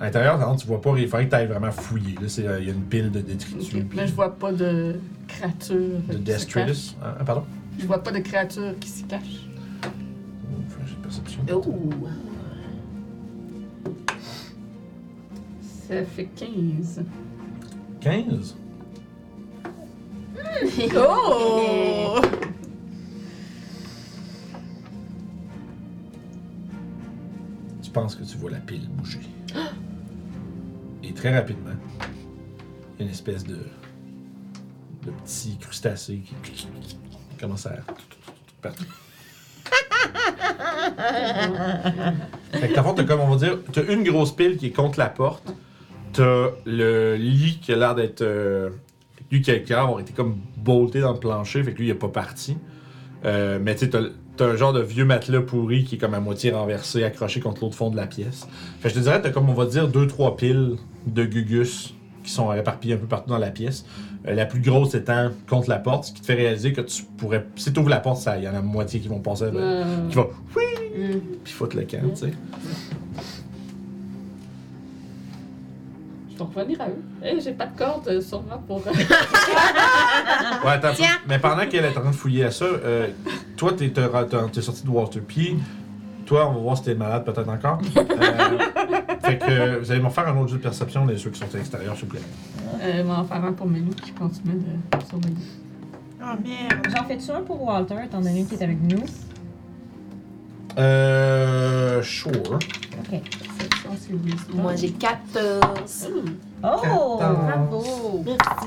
à 0.00 0.04
l'intérieur, 0.04 0.56
tu 0.56 0.66
vois 0.66 0.80
pas, 0.80 0.94
il 0.96 1.08
faudrait 1.08 1.24
que 1.26 1.30
tu 1.30 1.36
ailles 1.36 1.46
vraiment 1.48 1.72
fouiller. 1.72 2.14
là. 2.14 2.28
Euh, 2.38 2.58
Il 2.60 2.66
y 2.68 2.70
a 2.70 2.74
une 2.74 2.82
pile 2.82 3.10
de 3.10 3.20
détritus. 3.20 3.74
Ok. 3.74 3.80
puis 3.88 3.96
Mais 3.96 4.06
je 4.06 4.14
vois 4.14 4.34
pas 4.36 4.52
de 4.52 4.94
créatures. 5.26 5.98
de 6.08 6.16
destritus. 6.18 6.96
Ah, 7.02 7.16
ah, 7.20 7.24
pardon? 7.24 7.44
Je 7.78 7.86
vois 7.86 8.02
pas 8.02 8.12
de 8.12 8.18
créatures 8.20 8.78
qui 8.80 8.88
s'y. 8.88 9.04
Oh, 9.10 9.86
que 9.86 10.88
j'ai 10.88 10.94
perception. 11.02 11.40
Ouh. 11.52 12.08
Ça 15.88 16.04
fait 16.04 16.28
15. 16.36 17.02
15? 18.00 18.56
Oh! 20.94 22.20
Tu 27.82 27.90
penses 27.90 28.14
que 28.16 28.24
tu 28.24 28.36
vois 28.36 28.50
la 28.50 28.58
pile 28.58 28.86
bouger. 28.90 29.20
Et 31.02 31.14
très 31.14 31.34
rapidement, 31.34 31.70
il 32.00 32.98
y 32.98 33.02
a 33.02 33.04
une 33.06 33.10
espèce 33.10 33.44
de, 33.44 33.56
de 35.06 35.10
petit 35.24 35.56
crustacé 35.56 36.20
qui 36.42 36.68
commence 37.40 37.64
à 37.64 37.76
partout. 38.60 38.84
fait 42.52 42.68
que 42.68 42.74
t'as 42.74 43.04
comme 43.04 43.20
on 43.20 43.34
va 43.34 43.36
dire, 43.36 43.58
t'as 43.72 43.84
une 43.90 44.02
grosse 44.04 44.36
pile 44.36 44.58
qui 44.58 44.66
est 44.66 44.72
contre 44.72 44.98
la 44.98 45.08
porte. 45.08 45.50
T'as 46.18 46.50
le 46.66 47.14
lit 47.16 47.58
qui 47.62 47.72
a 47.72 47.76
l'air 47.76 47.94
d'être. 47.94 48.22
euh, 48.22 48.70
lui 49.30 49.40
qui 49.42 49.50
a 49.50 49.58
qui 49.58 49.72
a 49.72 49.76
l'air 49.76 49.84
d'avoir 49.84 50.00
été 50.00 50.12
comme 50.12 50.36
bolté 50.56 51.00
dans 51.00 51.12
le 51.12 51.18
plancher, 51.18 51.62
fait 51.62 51.72
que 51.72 51.78
lui 51.78 51.86
il 51.86 51.90
est 51.90 51.94
pas 51.94 52.08
parti. 52.08 52.56
Euh, 53.24 53.58
mais 53.62 53.74
tu 53.74 53.80
sais, 53.84 53.90
t'as, 53.90 54.00
t'as 54.36 54.46
un 54.46 54.56
genre 54.56 54.72
de 54.72 54.80
vieux 54.80 55.04
matelas 55.04 55.40
pourri 55.42 55.84
qui 55.84 55.96
est 55.96 55.98
comme 55.98 56.14
à 56.14 56.20
moitié 56.20 56.50
renversé, 56.50 57.04
accroché 57.04 57.40
contre 57.40 57.62
l'autre 57.62 57.74
fond 57.76 57.90
de 57.90 57.96
la 57.96 58.06
pièce. 58.06 58.46
Fait 58.80 58.88
que 58.88 58.94
je 58.94 59.00
te 59.00 59.04
dirais, 59.04 59.20
t'as 59.20 59.30
comme 59.30 59.48
on 59.50 59.54
va 59.54 59.66
dire 59.66 59.88
deux, 59.88 60.06
trois 60.06 60.36
piles 60.36 60.76
de 61.06 61.24
gugus 61.24 61.94
qui 62.24 62.30
sont 62.32 62.52
éparpillées 62.52 62.94
un 62.94 62.98
peu 62.98 63.06
partout 63.06 63.30
dans 63.30 63.38
la 63.38 63.50
pièce. 63.50 63.84
Euh, 64.26 64.34
la 64.34 64.44
plus 64.46 64.60
grosse 64.60 64.94
étant 64.94 65.30
contre 65.48 65.68
la 65.70 65.78
porte, 65.78 66.04
ce 66.04 66.12
qui 66.12 66.20
te 66.20 66.26
fait 66.26 66.34
réaliser 66.34 66.72
que 66.72 66.80
tu 66.80 67.02
pourrais. 67.16 67.46
Si 67.56 67.72
tu 67.72 67.78
ouvres 67.80 67.88
la 67.90 68.00
porte, 68.00 68.26
il 68.36 68.42
y 68.44 68.48
en 68.48 68.54
a 68.54 68.60
moitié 68.62 68.98
qui 69.00 69.08
vont 69.08 69.20
passer. 69.20 69.46
ben, 69.52 69.56
Euh, 69.60 70.08
qui 70.08 70.16
va 70.16 70.26
Hmm. 70.98 71.20
puis 71.44 71.52
foutre 71.52 71.76
le 71.76 71.82
camp, 71.84 71.98
tu 72.10 72.16
sais. 72.16 72.32
Je 76.38 76.54
vais 76.54 76.60
revenir 76.60 76.80
à 76.80 76.88
eux. 76.88 77.02
Hey, 77.22 77.40
j'ai 77.40 77.52
pas 77.52 77.66
de 77.66 77.76
corde 77.76 78.06
euh, 78.08 78.20
sur 78.20 78.42
moi 78.42 78.60
pour. 78.66 78.82
Ouais, 80.64 80.72
attends, 80.72 80.88
mais 81.28 81.38
pendant 81.38 81.66
qu'elle 81.66 81.84
est 81.84 81.96
en 81.96 82.00
train 82.00 82.10
de 82.10 82.14
fouiller 82.14 82.44
à 82.44 82.50
ça, 82.50 82.64
euh, 82.64 83.08
toi, 83.56 83.72
t'es, 83.72 83.90
t'es, 83.90 84.02
t'es- 84.08 84.50
t'es 84.52 84.62
sorti 84.62 84.84
de 84.84 84.90
Waterpie. 84.90 85.56
Toi, 86.26 86.48
on 86.48 86.52
va 86.54 86.58
voir 86.60 86.76
si 86.76 86.82
t'es 86.84 86.94
malade 86.94 87.24
peut-être 87.24 87.48
encore. 87.48 87.80
Euh, 87.96 88.02
fait 89.22 89.38
que 89.38 89.50
euh, 89.50 89.78
vous 89.80 89.90
allez 89.90 90.00
me 90.02 90.10
faire 90.10 90.28
un 90.28 90.36
autre 90.36 90.50
jeu 90.50 90.58
de 90.58 90.62
perception, 90.62 91.06
les 91.06 91.16
ceux 91.16 91.30
qui 91.30 91.38
sont 91.40 91.46
à 91.52 91.56
l'extérieur, 91.56 91.94
s'il 91.96 92.04
vous 92.04 92.10
plaît. 92.10 92.20
euh, 92.82 93.04
m'en 93.04 93.24
faire 93.24 93.42
un 93.44 93.52
pour 93.52 93.66
Melou 93.66 93.90
qui 94.02 94.12
continue 94.12 94.54
de 94.54 95.04
surveiller. 95.08 95.36
Oh 96.20 96.24
merde! 96.44 96.86
J'en 96.94 97.04
fais-tu 97.04 97.30
un 97.30 97.40
pour 97.42 97.62
Walter, 97.62 97.94
étant 98.04 98.20
donné 98.20 98.44
qu'il 98.44 98.58
est 98.58 98.62
avec 98.64 98.80
nous? 98.82 99.04
Euh. 100.78 102.02
Sure. 102.02 102.32
Ok. 102.58 103.20
Moi 104.54 104.76
j'ai 104.76 104.90
14. 104.90 106.08
Oh! 106.62 107.16
Bravo! 107.18 108.22
Merci. 108.24 108.66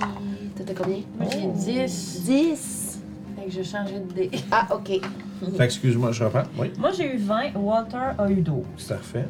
T'étais 0.55 0.74
combien? 0.74 0.97
Moi, 1.17 1.28
j'ai 1.32 1.45
Oh. 1.47 1.53
10. 1.55 2.22
10. 2.26 2.99
Fait 3.38 3.45
que 3.45 3.51
je 3.51 3.63
changeais 3.63 3.99
de 3.99 4.13
dé. 4.13 4.32
Ah, 4.51 4.67
ok. 4.74 4.88
Fait 4.88 5.57
que, 5.57 5.63
excuse-moi, 5.63 6.11
je 6.11 6.24
reprends. 6.24 6.43
Oui, 6.57 6.72
Moi 6.78 6.91
j'ai 6.95 7.15
eu 7.15 7.17
20, 7.17 7.55
Walter 7.55 7.97
a 8.17 8.30
eu 8.30 8.36
12. 8.41 8.63
parfait. 8.88 9.26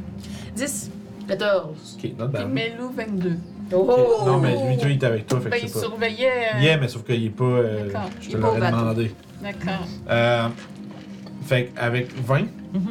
10. 0.56 0.92
14. 1.28 1.98
Ok, 1.98 2.04
not 2.20 2.28
Puis 2.28 2.44
bad. 2.44 2.50
Melou, 2.52 2.90
22. 2.96 3.38
Oh! 3.74 4.24
Non, 4.26 4.38
mais 4.40 4.52
lui, 4.76 4.96
il 4.96 5.02
est 5.02 5.04
avec 5.06 5.28
toi, 5.28 5.40
fait 5.40 5.50
Ben, 5.50 5.60
que 5.62 5.66
il 5.66 5.70
c'est 5.70 5.74
pas. 5.76 5.80
surveillait. 5.80 6.30
euh, 6.56 6.60
Yeah, 6.62 6.78
mais 6.78 6.90
sauf 6.90 7.04
qu'il 7.06 7.24
est 7.24 7.30
pas. 7.30 7.44
euh, 7.46 7.86
D'accord. 7.88 8.10
je 8.20 8.26
Il 8.28 8.32
te 8.34 8.38
est 8.38 8.42
pas 8.42 8.48
au 8.48 8.50
l'aurais 8.56 8.60
bateau. 8.60 8.78
demandé. 8.78 9.12
D'accord. 9.42 9.88
Euh, 10.10 10.48
fait 11.46 11.72
avec 11.78 12.14
20, 12.22 12.40
Mhm. 12.74 12.82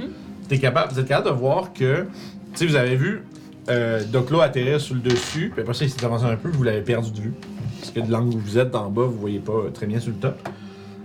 t'es 0.48 0.58
capable, 0.58 0.92
vous 0.92 0.98
êtes 1.00 1.08
capable 1.08 1.28
de 1.28 1.34
voir 1.34 1.72
que, 1.74 2.06
sais, 2.54 2.66
vous 2.66 2.76
avez 2.76 2.96
vu 2.96 3.22
euh, 3.68 4.02
Doclo 4.10 4.40
atterrir 4.40 4.80
sur 4.80 4.94
le 4.94 5.00
dessus, 5.00 5.50
puis 5.52 5.62
après 5.62 5.74
ça, 5.74 5.84
il 5.84 5.90
s'est 5.90 6.04
avancé 6.04 6.24
un 6.24 6.36
peu, 6.36 6.48
vous 6.50 6.62
l'avez 6.62 6.82
perdu 6.82 7.10
de 7.10 7.20
vue. 7.20 7.32
Parce 7.78 7.92
que 7.92 8.00
de 8.00 8.10
l'angle 8.10 8.34
où 8.36 8.38
vous 8.38 8.58
êtes 8.58 8.70
d'en 8.70 8.90
bas, 8.90 9.02
vous 9.04 9.18
voyez 9.18 9.38
pas 9.38 9.52
très 9.72 9.86
bien 9.86 10.00
sur 10.00 10.10
le 10.10 10.16
top. 10.18 10.36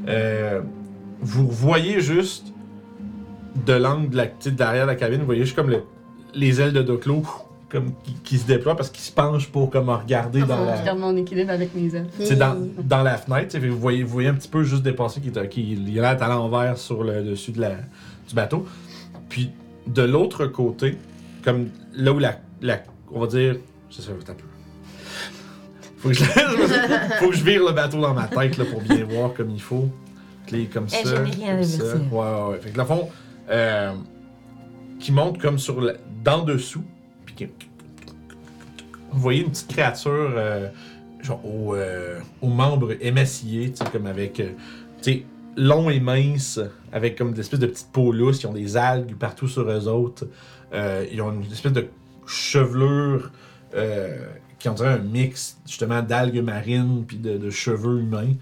Euh, 0.08 0.62
vous 1.22 1.48
voyez 1.50 2.02
juste 2.02 2.48
de 3.66 3.74
l'angle 3.74 4.10
de 4.10 4.18
la, 4.18 4.26
sais, 4.40 4.52
derrière 4.52 4.86
la 4.86 4.96
cabine, 4.96 5.20
vous 5.20 5.26
voyez 5.26 5.44
juste 5.46 5.56
comme 5.56 5.70
le- 5.70 5.84
les 6.34 6.60
ailes 6.60 6.74
de 6.74 6.82
Doclo 6.82 7.24
comme 7.70 7.94
qui, 8.04 8.14
qui 8.24 8.38
se 8.38 8.46
déploient 8.46 8.76
parce 8.76 8.90
qu'il 8.90 9.02
se 9.04 9.12
penche 9.12 9.48
pour 9.48 9.70
comme 9.70 9.90
regarder 9.90 10.42
dans 10.42 10.64
la. 10.66 10.76
Je 10.80 10.86
garde 10.86 11.00
mon 11.00 11.16
équilibre 11.16 11.52
avec 11.52 11.74
mes 11.74 11.94
ailes. 11.96 12.08
C'est 12.20 12.36
dans, 12.38 12.56
dans 12.84 13.02
la 13.04 13.18
fenêtre, 13.18 13.58
vous 13.58 13.78
voyez, 13.80 14.04
vous 14.04 14.10
voyez 14.14 14.28
un 14.30 14.34
petit 14.34 14.48
peu 14.50 14.64
juste 14.64 14.84
dépasser 14.84 15.20
qu'il 15.22 15.38
est- 15.38 16.00
a 16.00 16.14
l'air 16.14 16.22
à 16.24 16.28
l'envers 16.28 16.78
sur 16.78 17.04
le 17.04 17.24
dessus 17.24 17.52
de 17.54 17.62
la, 17.62 17.72
du 18.28 18.36
bateau. 18.36 18.66
Puis 19.30 19.50
de 19.88 20.02
l'autre 20.04 20.46
côté, 20.48 20.98
comme 21.46 21.70
là 21.94 22.12
où 22.12 22.20
la, 22.20 22.40
la 22.62 22.84
on 23.12 23.20
va 23.22 23.28
dire, 23.28 23.56
sais 23.90 24.02
pas, 24.12 24.32
un 24.32 24.36
peu. 24.36 24.44
Faut 25.98 26.10
que, 26.10 26.16
je, 26.16 26.24
faut 27.20 27.30
que 27.30 27.36
je 27.36 27.44
vire 27.44 27.64
le 27.66 27.72
bateau 27.72 28.02
dans 28.02 28.14
ma 28.14 28.28
tête 28.28 28.58
là, 28.58 28.66
pour 28.66 28.82
bien 28.82 29.06
voir 29.06 29.34
comme 29.34 29.50
il 29.52 29.62
faut. 29.62 29.90
Clé 30.48 30.66
comme 30.66 30.90
ça. 30.90 30.98
Ingénierie 31.00 31.26
comme 31.32 31.64
ça. 31.64 31.84
inversée. 31.84 31.98
Ouais, 32.12 32.20
ouais, 32.20 32.50
ouais. 32.50 32.60
Fait 32.60 32.70
que 32.70 32.76
dans 32.76 32.84
le 32.84 32.88
fond, 32.88 33.10
euh, 33.50 33.94
qui 35.00 35.12
monte 35.12 35.40
comme 35.40 35.58
sur 35.58 35.82
le, 35.82 35.98
dans 36.24 36.44
dessous, 36.44 36.84
puis 37.26 37.36
qui, 37.36 37.46
vous 39.12 39.20
voyez 39.20 39.42
une 39.42 39.50
petite 39.50 39.70
créature 39.70 40.34
euh, 40.36 40.68
genre 41.22 41.42
aux, 41.46 41.74
euh, 41.76 42.20
aux 42.42 42.50
membres 42.50 42.94
émaciés, 43.02 43.72
tu 43.72 43.78
sais, 43.78 43.92
comme 43.92 44.06
avec, 44.08 44.40
euh, 44.40 44.52
tu 45.02 45.12
sais, 45.12 45.26
long 45.58 45.90
et 45.90 46.00
mince, 46.00 46.60
avec 46.92 47.18
comme 47.18 47.34
des 47.34 47.40
espèces 47.40 47.60
de 47.60 47.68
petites 47.68 47.92
peaux 47.92 48.12
lousses, 48.12 48.44
ils 48.44 48.48
ont 48.48 48.54
des 48.54 48.78
algues 48.78 49.16
partout 49.16 49.48
sur 49.48 49.70
eux 49.70 49.88
autres. 49.88 50.28
Euh, 50.76 51.06
ils 51.12 51.22
ont 51.22 51.32
une 51.32 51.52
espèce 51.52 51.72
de 51.74 51.88
chevelure 52.28 53.32
euh, 53.76 54.28
qui 54.60 54.70
on 54.70 54.74
dirait 54.74 54.90
un 54.94 54.98
mix 55.00 55.58
justement 55.66 56.02
d'algues 56.02 56.42
marines 56.44 57.06
puis 57.08 57.18
de, 57.18 57.38
cheveux 57.50 58.00
humains. 58.02 58.34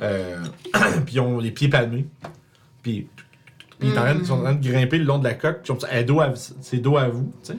Euh, 0.00 0.38
puis 1.06 1.14
ils 1.14 1.20
ont 1.20 1.38
les 1.38 1.50
pieds 1.50 1.68
palmés. 1.68 2.06
Puis 2.82 3.06
ils 3.80 3.90
sont 3.92 3.98
en 3.98 4.02
train- 4.02 4.14
en 4.30 4.38
de 4.54 4.68
grimper 4.68 4.98
le 4.98 5.04
long 5.04 5.18
de 5.18 5.24
la 5.24 5.34
coque. 5.34 5.60
ont- 5.72 5.78
elle 5.90 6.06
dos 6.06 6.20
à- 6.20 6.32
C'est 6.60 6.78
dos 6.78 6.96
à 6.96 7.08
vous, 7.08 7.32
tu 7.44 7.52
sais. 7.52 7.58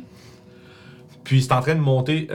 Puis 1.24 1.42
c'est 1.42 1.54
en 1.54 1.62
train 1.62 1.76
de 1.76 1.80
monter 1.80 2.28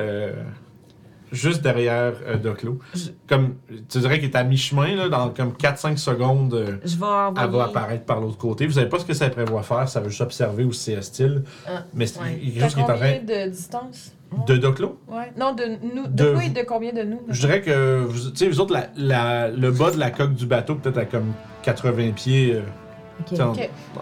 juste 1.32 1.62
derrière 1.62 2.14
euh, 2.26 2.36
Doclo. 2.36 2.78
Je- 2.94 3.10
Comme, 3.28 3.54
tu 3.88 3.98
dirais 3.98 4.18
qu'il 4.18 4.28
est 4.30 4.36
à 4.36 4.44
mi-chemin, 4.44 4.96
là, 4.96 5.08
dans 5.08 5.30
comme 5.30 5.52
4-5 5.52 5.96
secondes, 5.98 6.54
euh, 6.54 6.76
Je 6.84 6.96
vais 6.96 7.42
elle 7.42 7.50
va 7.50 7.64
apparaître 7.64 8.04
par 8.04 8.20
l'autre 8.20 8.38
côté. 8.38 8.66
Vous 8.66 8.72
savez 8.74 8.88
pas 8.88 8.98
ce 8.98 9.04
que 9.04 9.14
ça 9.14 9.28
prévoit 9.30 9.62
faire, 9.62 9.88
ça 9.88 10.00
veut 10.00 10.08
juste 10.08 10.20
observer 10.22 10.64
ou 10.64 10.72
si 10.72 10.84
c'est 10.92 10.96
hostile. 10.98 11.42
Ah, 11.66 11.84
Mais 11.94 12.06
c'est 12.06 12.20
ouais. 12.20 12.38
quelque 12.42 12.60
chose 12.60 12.74
qui 12.74 12.80
est 12.80 12.82
en 12.84 12.86
combien 12.86 13.18
train. 13.18 13.44
de 13.44 13.50
distance? 13.50 14.12
De 14.46 14.56
Doclo? 14.58 14.98
Ouais. 15.08 15.32
Non, 15.38 15.54
de 15.54 15.64
nous. 15.94 16.06
De, 16.06 16.34
De 16.34 16.42
et 16.42 16.50
de 16.50 16.62
combien 16.66 16.92
de 16.92 17.02
nous? 17.02 17.22
Je 17.28 17.40
dirais 17.40 17.62
que, 17.62 18.00
vous- 18.06 18.30
tu 18.30 18.36
sais, 18.36 18.48
vous 18.48 18.60
autres, 18.60 18.74
la- 18.74 18.88
la- 18.96 19.48
le 19.48 19.70
bas 19.70 19.90
de 19.90 19.98
la 19.98 20.10
coque 20.10 20.34
du 20.34 20.44
bateau, 20.46 20.74
peut-être 20.74 20.98
à 20.98 21.04
comme 21.06 21.32
80 21.62 22.12
pieds 22.12 22.54
euh, 22.56 23.42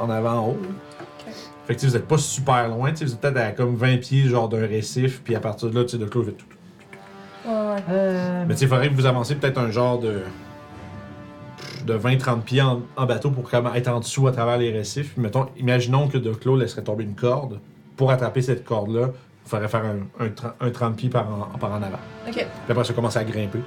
en, 0.01 0.05
en 0.05 0.11
avant, 0.11 0.33
en 0.41 0.49
haut. 0.51 0.59
Fait 1.67 1.75
que 1.75 1.81
tu 1.81 1.87
sais, 1.87 1.91
vous 1.93 1.97
êtes 1.97 2.07
pas 2.09 2.19
super 2.19 2.69
loin, 2.69 2.91
tu 2.91 2.99
sais, 2.99 3.05
vous 3.07 3.13
êtes 3.15 3.21
peut-être 3.21 3.37
à 3.39 3.51
comme 3.53 3.75
20 3.77 3.99
pieds, 3.99 4.29
genre 4.29 4.49
d'un 4.49 4.67
récif, 4.67 5.21
puis 5.25 5.35
à 5.35 5.41
partir 5.41 5.69
de 5.71 5.75
là, 5.77 5.83
tu 5.85 5.91
sais, 5.91 5.99
Doclo 5.99 6.23
fait 6.25 6.33
tout. 6.33 6.47
Ouais. 7.47 7.83
Euh, 7.91 8.45
Mais 8.49 8.55
tu 8.55 8.61
sais, 8.61 8.65
il 8.65 8.69
faudrait 8.69 8.89
que 8.91 8.95
vous 8.95 9.07
avanciez 9.07 9.37
peut-être 9.37 9.59
un 9.59 9.71
genre 9.71 9.99
de. 10.01 10.23
de 11.87 11.97
20-30 11.99 12.41
pieds 12.43 12.63
en, 12.63 12.83
en 12.97 13.07
bateau 13.07 13.31
pour 13.31 13.49
comme 13.49 13.71
être 13.75 13.89
en 13.89 14.01
dessous 14.01 14.27
à 14.27 14.33
travers 14.33 14.59
les 14.59 14.71
récifs. 14.73 15.13
Puis 15.13 15.23
mettons, 15.23 15.47
imaginons 15.57 16.09
que 16.09 16.19
Doclo 16.19 16.57
laisserait 16.57 16.83
tomber 16.83 17.05
une 17.05 17.15
corde. 17.15 17.61
Pour 17.97 18.11
attraper 18.11 18.43
cette 18.43 18.65
corde-là, 18.65 19.11
il 19.47 19.49
faudrait 19.49 19.69
faire 19.69 19.85
un, 19.85 20.25
un, 20.25 20.29
tra- 20.29 20.53
un 20.61 20.71
30 20.71 20.97
pieds 20.97 21.09
par 21.09 21.27
en, 21.33 21.59
par 21.59 21.71
en 21.73 21.77
avant. 21.77 21.99
Ok. 22.27 22.35
Puis 22.35 22.45
après, 22.69 22.85
ça 22.85 22.93
commence 22.93 23.17
à 23.17 23.25
grimper. 23.25 23.61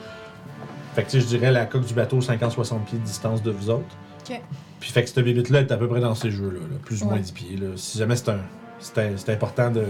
Fait 0.96 1.04
que 1.04 1.10
tu 1.10 1.18
sais, 1.18 1.22
je 1.22 1.28
dirais 1.28 1.52
la 1.52 1.66
coque 1.66 1.86
du 1.86 1.94
bateau, 1.94 2.20
50-60 2.20 2.84
pieds 2.86 3.00
de 3.00 3.04
distance 3.06 3.42
de 3.42 3.52
vous 3.52 3.70
autres. 3.70 3.96
Ok. 4.30 4.40
Puis 4.80 4.92
fait 4.92 5.04
que 5.04 5.10
cette 5.10 5.24
bébite-là 5.24 5.62
est 5.62 5.72
à 5.72 5.78
peu 5.78 5.88
près 5.88 6.00
dans 6.00 6.16
ces 6.16 6.32
jeux-là, 6.32 6.60
là, 6.60 6.78
plus 6.84 7.02
ou 7.02 7.06
moins 7.06 7.16
Ouais. 7.16 7.22
10 7.22 7.32
pieds. 7.32 7.58
Là. 7.58 7.68
Si 7.76 7.98
jamais 7.98 8.16
c'est 8.16 8.30
un. 8.30 8.40
C'est 8.80 8.98
un- 8.98 9.18
c'est 9.18 9.34
important 9.34 9.72
de- 9.72 9.86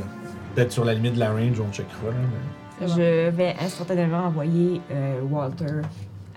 d'être 0.56 0.72
sur 0.72 0.84
la 0.86 0.94
limite 0.94 1.14
de 1.16 1.20
la 1.20 1.32
range, 1.32 1.60
on 1.60 1.72
checkera. 1.72 2.08
Là, 2.08 2.14
mais-. 2.14 2.59
Je 2.82 3.30
vais 3.30 3.56
instantanément 3.62 4.26
envoyer 4.26 4.82
euh, 4.92 5.22
Walter 5.30 5.82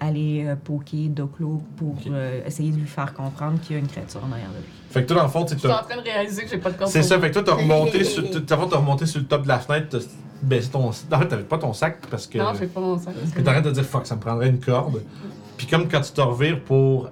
aller 0.03 0.45
euh, 0.47 0.57
poker 0.57 1.09
Doclo 1.09 1.63
pour 1.77 1.95
euh, 2.11 2.45
essayer 2.45 2.73
de 2.73 2.77
lui 2.77 2.87
faire 2.87 3.15
comprendre 3.15 3.61
qu'il 3.61 3.77
y 3.77 3.79
a 3.79 3.83
une 3.83 3.87
créature 3.87 4.21
en 4.29 4.33
arrière 4.33 4.51
de 4.51 4.57
lui. 4.57 4.73
Fait 4.91 5.03
que 5.03 5.07
toi, 5.07 5.19
dans 5.19 5.23
le 5.23 5.29
fond, 5.29 5.45
tu 5.45 5.55
Je 5.55 5.59
suis 5.61 5.69
en 5.69 5.83
train 5.83 5.97
de 5.97 6.03
réaliser 6.03 6.43
que 6.43 6.51
j'ai 6.51 6.59
pas 6.59 6.71
de. 6.71 6.77
C'est 6.87 7.03
ça, 7.03 7.21
fait 7.21 7.29
que 7.29 7.35
toi, 7.35 7.43
t'as 7.45 7.55
remonté 7.55 8.05
sur, 8.05 8.25
t'as, 8.45 8.57
remonté 8.57 9.07
sur 9.07 9.21
le 9.21 9.27
top 9.27 9.43
de 9.43 9.49
la 9.49 9.61
fenêtre, 9.61 9.87
t'as 9.91 9.99
baissé 10.43 10.71
ton. 10.71 10.89
En 10.89 10.93
fait, 10.93 11.29
t'avais 11.29 11.45
pas 11.45 11.59
ton 11.59 11.73
sac 11.73 11.99
parce 12.11 12.27
que. 12.27 12.39
Non, 12.39 12.53
j'ai 12.59 12.67
pas 12.67 12.81
mon 12.81 12.99
sac. 12.99 13.15
que 13.35 13.41
t'arrêtes 13.41 13.65
de 13.65 13.71
dire 13.71 13.85
fuck, 13.85 14.07
ça 14.07 14.17
me 14.17 14.21
prendrait 14.21 14.49
une 14.49 14.61
corde. 14.61 15.03
Puis 15.57 15.67
comme 15.67 15.89
quand 15.89 16.01
tu 16.01 16.13
te 16.13 16.21
revires 16.21 16.61
pour 16.65 17.09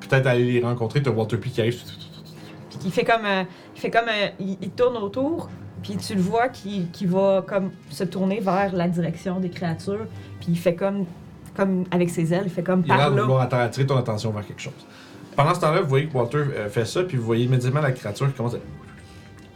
peut-être 0.00 0.26
aller 0.26 0.52
les 0.52 0.62
rencontrer, 0.62 1.02
t'as 1.02 1.10
Walter 1.10 1.36
P 1.36 1.50
qui 1.50 1.60
arrive. 1.60 1.78
Puis 2.70 2.78
il 2.86 2.92
fait 2.92 3.04
comme, 3.04 3.26
euh, 3.26 3.44
il 3.74 3.80
fait 3.80 3.90
comme, 3.90 4.08
euh, 4.08 4.28
il, 4.38 4.56
il 4.62 4.70
tourne 4.70 4.96
autour, 4.96 5.50
puis 5.82 5.96
tu 5.96 6.14
le 6.14 6.20
vois 6.20 6.48
qui 6.48 6.86
qui 6.92 7.06
va 7.06 7.44
comme 7.46 7.70
se 7.90 8.04
tourner 8.04 8.40
vers 8.40 8.74
la 8.74 8.88
direction 8.88 9.40
des 9.40 9.50
créatures, 9.50 10.06
puis 10.38 10.48
il 10.50 10.58
fait 10.58 10.74
comme, 10.74 11.06
comme 11.56 11.84
avec 11.90 12.10
ses 12.10 12.32
ailes, 12.34 12.44
il 12.46 12.50
fait 12.50 12.62
comme 12.62 12.82
Il 12.86 12.92
a 12.92 12.96
l'air 12.96 13.04
par 13.06 13.10
de 13.12 13.16
là. 13.16 13.22
vouloir 13.22 13.42
attirer 13.52 13.86
ton 13.86 13.96
attention 13.96 14.30
vers 14.30 14.46
quelque 14.46 14.60
chose. 14.62 14.72
Pendant 15.36 15.54
ce 15.54 15.60
temps-là, 15.60 15.80
vous 15.80 15.88
voyez 15.88 16.06
que 16.06 16.16
Walter 16.16 16.38
euh, 16.38 16.68
fait 16.68 16.84
ça, 16.84 17.02
puis 17.04 17.16
vous 17.16 17.24
voyez 17.24 17.44
immédiatement 17.44 17.80
la 17.80 17.92
créature 17.92 18.26
qui 18.28 18.34
commence 18.34 18.54
à. 18.54 18.58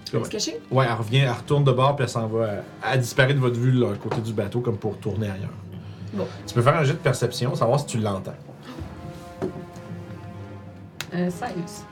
Se 0.07 0.29
cacher? 0.31 0.61
Ouais, 0.70 0.87
elle 0.89 0.95
revient, 0.97 1.18
elle 1.18 1.31
retourne 1.33 1.64
de 1.64 1.72
bord, 1.72 1.97
puis 1.97 2.05
elle 2.05 2.09
s'en 2.09 2.29
va. 2.29 2.47
Elle, 2.47 2.62
elle 2.93 3.01
disparaît 3.01 3.35
de 3.35 3.41
votre 3.41 3.59
vue, 3.59 3.72
là, 3.72 3.89
à 3.93 3.97
côté 3.97 4.20
du 4.20 4.33
bateau, 4.33 4.61
comme 4.61 4.77
pour 4.77 4.97
tourner 4.99 5.27
ailleurs. 5.29 5.51
Bon. 6.12 6.25
Tu 6.47 6.55
peux 6.55 6.62
faire 6.62 6.77
un 6.77 6.85
jet 6.85 6.93
de 6.93 6.99
perception, 6.99 7.53
savoir 7.57 7.81
si 7.81 7.87
tu 7.87 7.99
l'entends. 7.99 8.35
Euh, 11.14 11.31
16. 11.31 11.85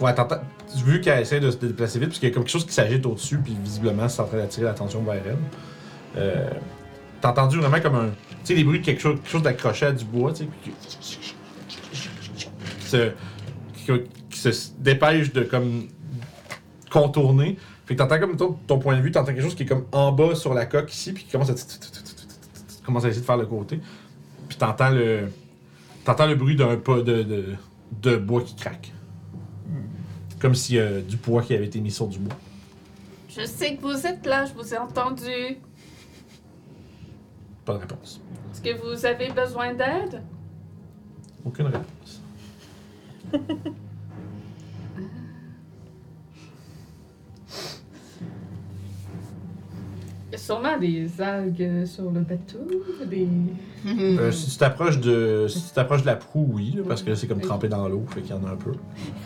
Ouais, 0.00 0.14
t'entends. 0.14 0.40
Vu 0.84 1.00
qu'elle 1.00 1.20
essaie 1.20 1.40
de 1.40 1.50
se 1.50 1.56
déplacer 1.56 1.98
vite, 1.98 2.08
parce 2.08 2.18
qu'il 2.18 2.28
y 2.28 2.32
a 2.32 2.34
comme 2.34 2.44
quelque 2.44 2.52
chose 2.52 2.66
qui 2.66 2.72
s'agite 2.72 3.04
au-dessus, 3.06 3.38
puis 3.38 3.56
visiblement, 3.62 4.08
c'est 4.08 4.20
en 4.20 4.26
train 4.26 4.36
d'attirer 4.38 4.66
l'attention 4.66 5.02
vers 5.02 5.22
elle. 5.26 5.36
Euh, 6.16 6.50
T'as 7.20 7.30
entendu 7.30 7.58
vraiment 7.58 7.80
comme 7.80 7.94
un. 7.94 8.08
Tu 8.08 8.36
sais, 8.44 8.54
les 8.54 8.64
bruits 8.64 8.80
de 8.80 8.84
quelque 8.84 9.00
chose, 9.00 9.16
quelque 9.16 9.30
chose 9.30 9.42
d'accroché 9.42 9.86
à 9.86 9.92
du 9.92 10.04
bois, 10.04 10.32
tu 10.32 10.44
sais, 10.44 10.48
qui, 12.80 12.86
se, 12.86 13.12
qui, 14.30 14.38
se 14.38 14.70
dépêche 14.78 15.32
de 15.32 15.42
comme 15.42 15.88
contourner. 16.90 17.56
Fait 17.86 17.94
que 17.94 18.02
t'entends 18.02 18.18
comme 18.18 18.36
ton, 18.36 18.52
ton 18.66 18.78
point 18.78 18.96
de 18.96 19.00
vue, 19.00 19.10
t'entends 19.10 19.32
quelque 19.32 19.42
chose 19.42 19.54
qui 19.54 19.62
est 19.62 19.66
comme 19.66 19.86
en 19.92 20.12
bas 20.12 20.34
sur 20.34 20.52
la 20.52 20.66
coque 20.66 20.92
ici, 20.92 21.12
puis 21.12 21.24
qui 21.24 21.32
commence 21.32 21.50
à 21.50 21.54
commence 22.84 23.04
à 23.04 23.08
essayer 23.08 23.22
de 23.22 23.26
faire 23.26 23.36
le 23.36 23.46
côté. 23.46 23.80
Puis 24.48 24.58
t'entends 24.58 24.90
le 24.90 25.28
t'entends 26.04 26.26
le 26.26 26.34
bruit 26.34 26.56
d'un 26.56 26.76
pas 26.76 27.00
de, 27.00 27.56
de 28.02 28.16
bois 28.16 28.42
qui 28.42 28.54
craque. 28.56 28.92
Comme 30.46 30.54
s'il 30.54 30.76
y 30.76 30.78
a 30.78 31.00
du 31.00 31.16
poids 31.16 31.42
qui 31.42 31.56
avait 31.56 31.66
été 31.66 31.80
mis 31.80 31.90
sur 31.90 32.06
du 32.06 32.20
bois. 32.20 32.36
Je 33.28 33.44
sais 33.44 33.74
que 33.74 33.82
vous 33.82 34.06
êtes 34.06 34.24
là, 34.24 34.44
je 34.44 34.52
vous 34.54 34.72
ai 34.72 34.78
entendu. 34.78 35.58
Pas 37.64 37.72
de 37.72 37.78
réponse. 37.78 38.20
Est-ce 38.52 38.62
que 38.62 38.80
vous 38.80 39.04
avez 39.04 39.32
besoin 39.32 39.74
d'aide? 39.74 40.22
Aucune 41.44 41.66
réponse. 41.66 42.22
sûrement 50.36 50.78
des 50.78 51.20
algues 51.20 51.84
sur 51.86 52.10
le 52.10 52.20
bateau, 52.20 52.58
des... 53.06 53.28
Euh, 53.86 54.32
si 54.32 54.50
tu 54.50 54.56
t'approches 54.58 54.98
de, 54.98 55.46
si 55.48 55.62
tu 55.68 55.70
t'approches 55.74 56.02
de 56.02 56.06
la 56.06 56.16
proue, 56.16 56.48
oui, 56.52 56.74
là, 56.76 56.82
parce 56.88 57.02
que 57.02 57.10
là, 57.10 57.16
c'est 57.16 57.26
comme 57.28 57.40
trempé 57.40 57.68
dans 57.68 57.88
l'eau, 57.88 58.04
fait 58.08 58.20
qu'il 58.22 58.30
y 58.34 58.38
en 58.38 58.44
a 58.44 58.50
un 58.50 58.56
peu. 58.56 58.72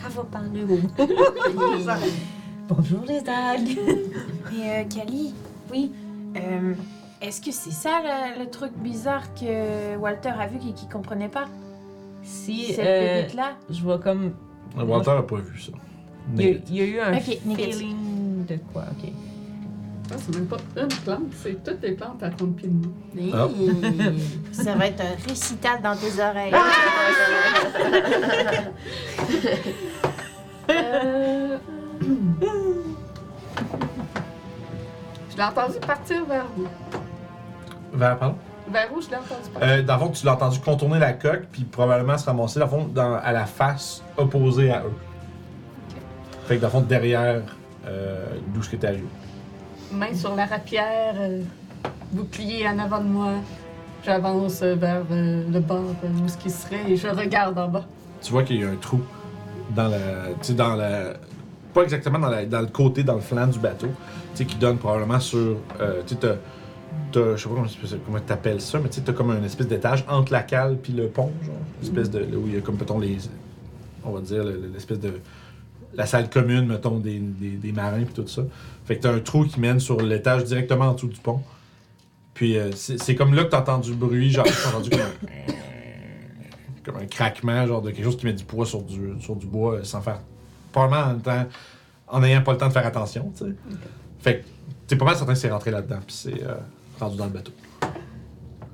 Elle 0.05 0.11
va 0.11 0.23
parler 0.23 0.63
haut. 0.63 0.79
Bonjour 2.69 3.01
les 3.07 3.19
algues. 3.27 3.79
Mais 4.51 4.69
euh, 4.69 4.83
Kali, 4.85 5.33
oui. 5.71 5.91
euh, 6.37 6.73
Est-ce 7.21 7.41
que 7.41 7.51
c'est 7.51 7.71
ça 7.71 8.01
le, 8.03 8.43
le 8.43 8.49
truc 8.49 8.71
bizarre 8.77 9.33
que 9.33 9.97
Walter 9.97 10.31
a 10.39 10.47
vu 10.47 10.57
et 10.57 10.73
qu'il 10.73 10.87
comprenait 10.89 11.27
pas? 11.29 11.47
Si 12.23 12.65
Cette 12.73 12.79
euh, 12.85 13.15
bébête-là? 13.17 13.53
je 13.69 13.81
vois 13.81 13.97
comme, 13.99 14.31
Walter 14.77 15.11
a 15.11 15.23
pas 15.23 15.37
vu 15.37 15.59
ça. 15.59 15.71
il 16.37 16.41
y, 16.45 16.49
a, 16.49 16.53
il 16.69 16.75
y 16.75 16.81
a 16.81 16.85
eu 16.85 16.99
un 16.99 17.17
Ok, 17.17 17.39
négatif. 17.45 17.75
feeling 17.77 18.45
de 18.47 18.57
quoi, 18.71 18.83
ok. 18.91 19.11
Ah, 20.13 20.15
c'est 20.17 20.35
même 20.35 20.45
pas 20.47 20.57
une 20.75 20.87
plante, 20.87 21.21
c'est 21.41 21.63
toutes 21.63 21.81
les 21.81 21.93
plantes 21.93 22.21
à 22.21 22.29
30 22.29 22.55
pieds 22.55 22.67
de 22.67 22.73
nous. 22.73 23.31
Ah. 23.33 23.47
Ça 24.51 24.75
va 24.75 24.87
être 24.87 25.01
un 25.01 25.15
récital 25.29 25.81
dans 25.81 25.95
tes 25.95 26.21
oreilles. 26.21 26.53
Euh... 30.69 31.57
je 35.31 35.37
l'ai 35.37 35.43
entendu 35.43 35.77
partir 35.85 36.25
vers 36.25 36.45
où? 36.57 36.67
Vers, 37.97 38.17
pardon? 38.17 38.35
Vers 38.71 38.93
où 38.95 39.01
je 39.01 39.09
l'ai 39.09 39.15
entendu 39.15 39.49
partir? 39.53 39.69
Euh, 39.69 39.81
dans 39.83 39.93
le 39.95 39.99
fond, 39.99 40.09
tu 40.09 40.25
l'as 40.25 40.33
entendu 40.33 40.59
contourner 40.59 40.99
la 40.99 41.13
coque, 41.13 41.43
puis 41.51 41.63
probablement 41.63 42.17
se 42.17 42.25
ramasser, 42.25 42.59
dans 42.59 42.65
le 42.65 42.71
fond, 42.71 42.85
dans- 42.93 43.15
à 43.15 43.31
la 43.31 43.45
face 43.45 44.01
opposée 44.17 44.71
à 44.71 44.83
eux. 44.83 44.93
Fait 46.47 46.57
que 46.57 46.61
dans 46.61 46.67
le 46.67 46.71
fond, 46.71 46.81
derrière 46.81 47.41
euh, 47.87 48.25
d'où 48.53 48.61
ce 48.63 48.69
que 48.69 48.75
t'es 48.75 48.87
arrivé. 48.87 49.05
Main 49.93 50.13
sur 50.15 50.35
la 50.35 50.45
rapière, 50.45 51.13
euh, 51.19 51.41
bouclier 52.11 52.67
en 52.67 52.79
avant 52.79 52.99
de 53.01 53.07
moi. 53.07 53.31
J'avance 54.05 54.61
euh, 54.63 54.75
vers 54.75 55.03
euh, 55.11 55.43
le 55.51 55.59
bord 55.59 55.81
où 56.03 56.27
ce 56.27 56.37
qui 56.37 56.49
serait 56.49 56.89
et 56.89 56.95
je 56.95 57.07
regarde 57.07 57.57
en 57.59 57.67
bas. 57.67 57.85
Tu 58.21 58.31
vois 58.31 58.43
qu'il 58.43 58.59
y 58.61 58.63
a 58.63 58.69
un 58.69 58.75
trou 58.75 59.01
dans 59.75 59.87
la. 59.87 59.97
Tu 60.41 60.47
sais, 60.47 60.53
dans 60.53 60.75
la. 60.75 61.13
Pas 61.73 61.83
exactement 61.83 62.19
dans, 62.19 62.29
la- 62.29 62.45
dans 62.45 62.61
le 62.61 62.67
côté, 62.67 63.03
dans 63.03 63.15
le 63.15 63.21
flanc 63.21 63.47
du 63.47 63.59
bateau, 63.59 63.87
tu 63.87 63.93
sais, 64.35 64.45
qui 64.45 64.55
donne 64.55 64.77
probablement 64.77 65.19
sur. 65.19 65.57
euh, 65.79 66.01
tu 66.05 66.15
sais, 66.15 66.37
Je 67.13 67.37
sais 67.37 67.49
pas 67.49 68.01
comment, 68.05 68.19
t'appelles 68.25 68.61
ça, 68.61 68.79
mais 68.79 68.89
tu 68.89 68.95
sais, 68.95 69.01
t'as 69.01 69.13
comme 69.13 69.31
un 69.31 69.43
espèce 69.43 69.67
d'étage 69.67 70.05
entre 70.09 70.31
la 70.31 70.41
cale 70.43 70.77
puis 70.81 70.93
le 70.93 71.07
pont, 71.07 71.31
genre. 71.45 71.55
Une 71.81 71.87
espèce 71.87 72.09
de. 72.09 72.19
là 72.19 72.37
où 72.37 72.47
il 72.47 72.55
y 72.55 72.57
a 72.57 72.61
comme, 72.61 72.77
mettons, 72.77 72.99
les. 72.99 73.17
On 74.03 74.11
va 74.11 74.21
dire, 74.21 74.43
le- 74.43 74.69
l'espèce 74.73 74.99
de. 74.99 75.13
La 75.93 76.05
salle 76.05 76.29
commune, 76.29 76.67
mettons, 76.67 76.99
des, 76.99 77.19
des, 77.19 77.51
des 77.51 77.71
marins 77.71 78.03
puis 78.03 78.13
tout 78.13 78.27
ça. 78.27 78.43
Fait 78.85 78.97
que 78.97 79.01
t'as 79.01 79.13
un 79.13 79.19
trou 79.19 79.45
qui 79.45 79.59
mène 79.59 79.79
sur 79.79 80.01
l'étage 80.01 80.45
directement 80.45 80.85
en 80.85 80.93
dessous 80.93 81.07
du 81.07 81.19
pont. 81.19 81.41
Puis 82.33 82.57
euh, 82.57 82.71
c'est 82.73 83.15
comme 83.15 83.33
là 83.33 83.43
que 83.43 83.49
t'as 83.49 83.61
entendu 83.61 83.91
le 83.91 83.97
bruit, 83.97 84.31
genre, 84.31 84.45
t'as 84.45 84.69
entendu 84.69 84.89
comme 84.89 85.01
un 85.01 85.53
comme 86.83 86.97
un 86.97 87.05
craquement, 87.05 87.65
genre 87.67 87.81
de 87.81 87.91
quelque 87.91 88.03
chose 88.03 88.17
qui 88.17 88.25
met 88.25 88.33
du 88.33 88.43
poids 88.43 88.65
sur 88.65 88.81
du, 88.81 89.13
sur 89.19 89.35
du 89.35 89.45
bois 89.45 89.75
euh, 89.75 89.83
sans 89.83 90.01
faire. 90.01 90.21
Probablement 90.71 91.11
en, 91.11 91.19
temps, 91.19 91.45
en 92.07 92.19
n'ayant 92.21 92.41
pas 92.41 92.53
le 92.53 92.57
temps 92.57 92.67
de 92.67 92.73
faire 92.73 92.85
attention, 92.85 93.31
tu 93.37 93.45
sais. 93.45 93.55
Fait 94.19 94.39
que 94.39 94.45
t'es 94.87 94.95
pas 94.95 95.05
mal 95.05 95.15
certain 95.15 95.33
que 95.33 95.39
c'est 95.39 95.51
rentré 95.51 95.71
là-dedans, 95.71 95.99
puis 96.05 96.15
c'est 96.15 96.43
euh, 96.43 96.55
rendu 96.99 97.17
dans 97.17 97.25
le 97.25 97.31
bateau. 97.31 97.51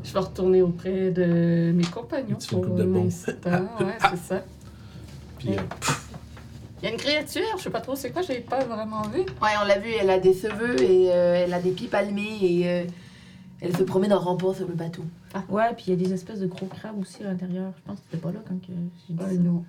Je 0.04 0.14
vais 0.14 0.20
retourner 0.20 0.62
auprès 0.62 1.12
de 1.12 1.72
mes 1.74 1.84
compagnons 1.86 2.38
pour 2.50 2.66
l'instant. 2.78 3.32
Ouais, 3.44 3.98
c'est 4.12 4.18
ça. 4.18 4.44
Puis 5.38 5.50
euh, 5.50 5.62
Il 6.82 6.86
y 6.86 6.88
a 6.88 6.92
une 6.92 6.98
créature, 6.98 7.42
je 7.58 7.64
sais 7.64 7.70
pas 7.70 7.82
trop 7.82 7.96
c'est 7.96 8.12
quoi, 8.12 8.22
j'ai 8.22 8.40
pas 8.40 8.64
vraiment 8.64 9.02
vu. 9.04 9.22
Ouais, 9.22 9.50
on 9.62 9.66
l'a 9.66 9.80
vu, 9.80 9.90
elle 10.00 10.10
a 10.12 10.20
des 10.20 10.34
cheveux 10.34 10.80
et 10.82 11.12
euh, 11.12 11.44
elle 11.46 11.54
a 11.54 11.60
des 11.60 11.72
pieds 11.72 11.88
palmés 11.88 12.38
et 12.42 12.70
euh, 12.70 12.84
elle 13.62 13.76
se 13.76 13.82
promène 13.84 14.14
en 14.14 14.20
rampant 14.20 14.54
sur 14.54 14.68
le 14.68 14.76
bateau. 14.76 15.04
Ouais, 15.50 15.74
puis 15.76 15.86
il 15.88 16.00
y 16.00 16.04
a 16.04 16.08
des 16.08 16.14
espèces 16.14 16.40
de 16.40 16.46
gros 16.48 16.68
crabes 16.68 17.00
aussi 17.00 17.24
à 17.24 17.28
l'intérieur. 17.28 17.72
Je 17.78 17.82
pense 17.84 17.98
que 18.00 18.06
c'était 18.12 18.22
pas 18.22 18.32
là 18.32 18.40
quand 18.48 18.56
que 18.62 18.68
j'ai 19.08 19.14
dit 19.14 19.20
Ah, 19.20 19.30
ça. 19.30 19.36
non. 19.36 19.64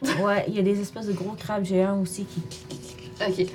Ouais, 0.24 0.44
il 0.46 0.54
y 0.54 0.60
a 0.60 0.62
des 0.62 0.80
espèces 0.80 1.06
de 1.06 1.12
gros 1.12 1.32
crabes 1.32 1.64
géants 1.64 2.00
aussi 2.00 2.24
qui. 2.24 2.40
Ok. 3.26 3.46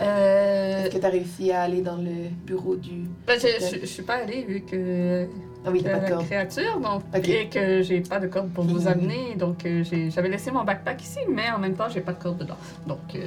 Euh, 0.00 0.84
Est-ce 0.84 0.94
que 0.94 1.00
t'as 1.00 1.08
réussi 1.10 1.50
à 1.52 1.62
aller 1.62 1.80
dans 1.80 1.96
le 1.96 2.28
bureau 2.46 2.76
du. 2.76 3.04
ben, 3.26 3.38
je, 3.38 3.46
je- 3.64 3.80
je 3.80 3.86
suis 3.86 4.02
pas 4.02 4.14
allée 4.14 4.42
vu 4.44 4.60
que, 4.62 5.26
Ah 5.66 5.70
oui, 5.72 5.82
pas 5.82 5.94
de 5.94 6.02
la 6.02 6.10
corde. 6.10 6.26
créature, 6.26 6.78
donc, 6.80 7.02
et 7.26 7.48
que 7.48 7.82
j'ai 7.82 8.00
pas 8.00 8.20
de 8.20 8.26
corde 8.26 8.50
pour 8.50 8.64
vous 8.64 8.86
amener, 8.86 9.34
donc 9.36 9.64
euh, 9.64 9.82
j'avais 10.10 10.28
laissé 10.28 10.50
mon 10.50 10.62
backpack 10.62 11.02
ici, 11.02 11.20
mais 11.28 11.50
en 11.50 11.58
même 11.58 11.74
temps 11.74 11.88
j'ai 11.88 12.02
pas 12.02 12.12
de 12.12 12.22
corde 12.22 12.38
dedans. 12.38 12.58
Donc 12.86 12.98
euh, 13.14 13.26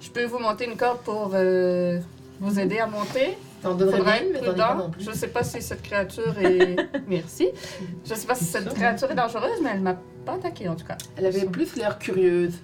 je 0.00 0.10
peux 0.10 0.24
vous 0.24 0.38
monter 0.38 0.66
une 0.66 0.76
corde 0.76 0.98
pour 0.98 1.30
euh, 1.34 1.98
vous 2.40 2.60
aider 2.60 2.78
à 2.78 2.86
monter. 2.86 3.38
T'en 3.62 3.74
donnerais 3.74 3.98
Faudrait 3.98 4.20
bien, 4.20 4.30
mais 4.32 4.46
prudent. 4.46 4.74
non 4.76 4.90
plus. 4.90 5.02
Je 5.02 5.10
sais 5.12 5.28
pas 5.28 5.42
si 5.42 5.60
cette 5.62 5.82
créature 5.82 6.38
est. 6.38 6.76
Merci. 7.08 7.48
Je 8.04 8.14
sais 8.14 8.26
pas 8.26 8.34
si 8.34 8.44
cette 8.44 8.72
créature 8.72 9.10
est 9.10 9.16
dangereuse, 9.16 9.60
mais 9.62 9.70
elle 9.74 9.80
m'a 9.80 9.96
pas 10.24 10.34
attaqué 10.34 10.68
en 10.68 10.76
tout 10.76 10.86
cas. 10.86 10.96
Elle 11.16 11.26
avait 11.26 11.46
plus 11.46 11.74
l'air 11.74 11.98
curieuse. 11.98 12.54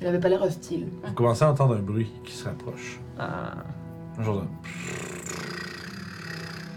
Elle 0.00 0.08
avait 0.08 0.20
pas 0.20 0.28
l'air 0.28 0.42
hostile. 0.42 0.86
vous 1.04 1.12
commencez 1.12 1.44
à 1.44 1.50
entendre 1.50 1.74
un 1.74 1.80
bruit 1.80 2.10
qui 2.24 2.32
se 2.32 2.44
rapproche. 2.44 3.00
Ah. 3.18 3.54
Un 4.18 4.22
genre 4.22 4.42
de. 4.42 4.46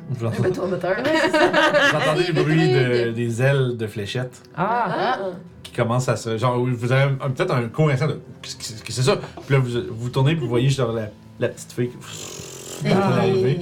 Vous 0.10 0.26
entendez, 0.26 0.50
bateau 0.50 0.64
à 0.64 0.68
moteur. 0.68 0.96
vous 1.04 1.98
entendez 1.98 2.24
le 2.28 2.34
bruit 2.44 2.72
de- 2.72 3.12
des 3.12 3.42
ailes 3.42 3.76
de 3.78 3.88
fléchettes 3.88 4.42
Ah! 4.56 4.86
Ah, 5.20 5.20
qui 5.64 5.72
commencent 5.74 6.08
à 6.10 6.16
se. 6.16 6.38
Genre, 6.38 6.58
vous 6.66 6.92
avez 6.92 7.12
un- 7.22 7.30
peut-être 7.30 7.54
un 7.54 7.68
court 7.68 7.90
instant 7.90 8.08
de. 8.08 8.22
Qu'est-ce 8.42 8.56
que 8.56 8.64
c'est- 8.64 8.84
que 8.84 8.94
c'est 8.94 9.02
ça? 9.04 9.18
Puis 9.46 9.56
là, 9.56 9.60
vous 9.60 9.70
vous 9.92 10.10
tournez, 10.10 10.32
puis 10.34 10.42
vous 10.44 10.50
voyez 10.50 10.70
genre 10.70 10.94
la, 10.94 11.10
la 11.40 11.50
petite 11.50 11.72
fille 11.74 11.90
qui. 11.90 12.88
Est 12.88 12.92
arrivée. 12.94 13.60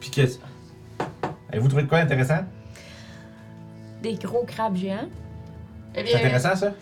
Puis 0.00 0.10
qu'est-ce. 0.10 0.38
Avez-vous 1.50 1.68
trouvé 1.68 1.84
de 1.84 1.88
quoi 1.88 1.98
intéressant? 1.98 2.40
Des 4.02 4.14
gros 4.14 4.44
crabes 4.44 4.76
géants. 4.76 5.08
Eh 5.94 6.04
C'est 6.06 6.16
intéressant, 6.16 6.54
ça? 6.56 6.72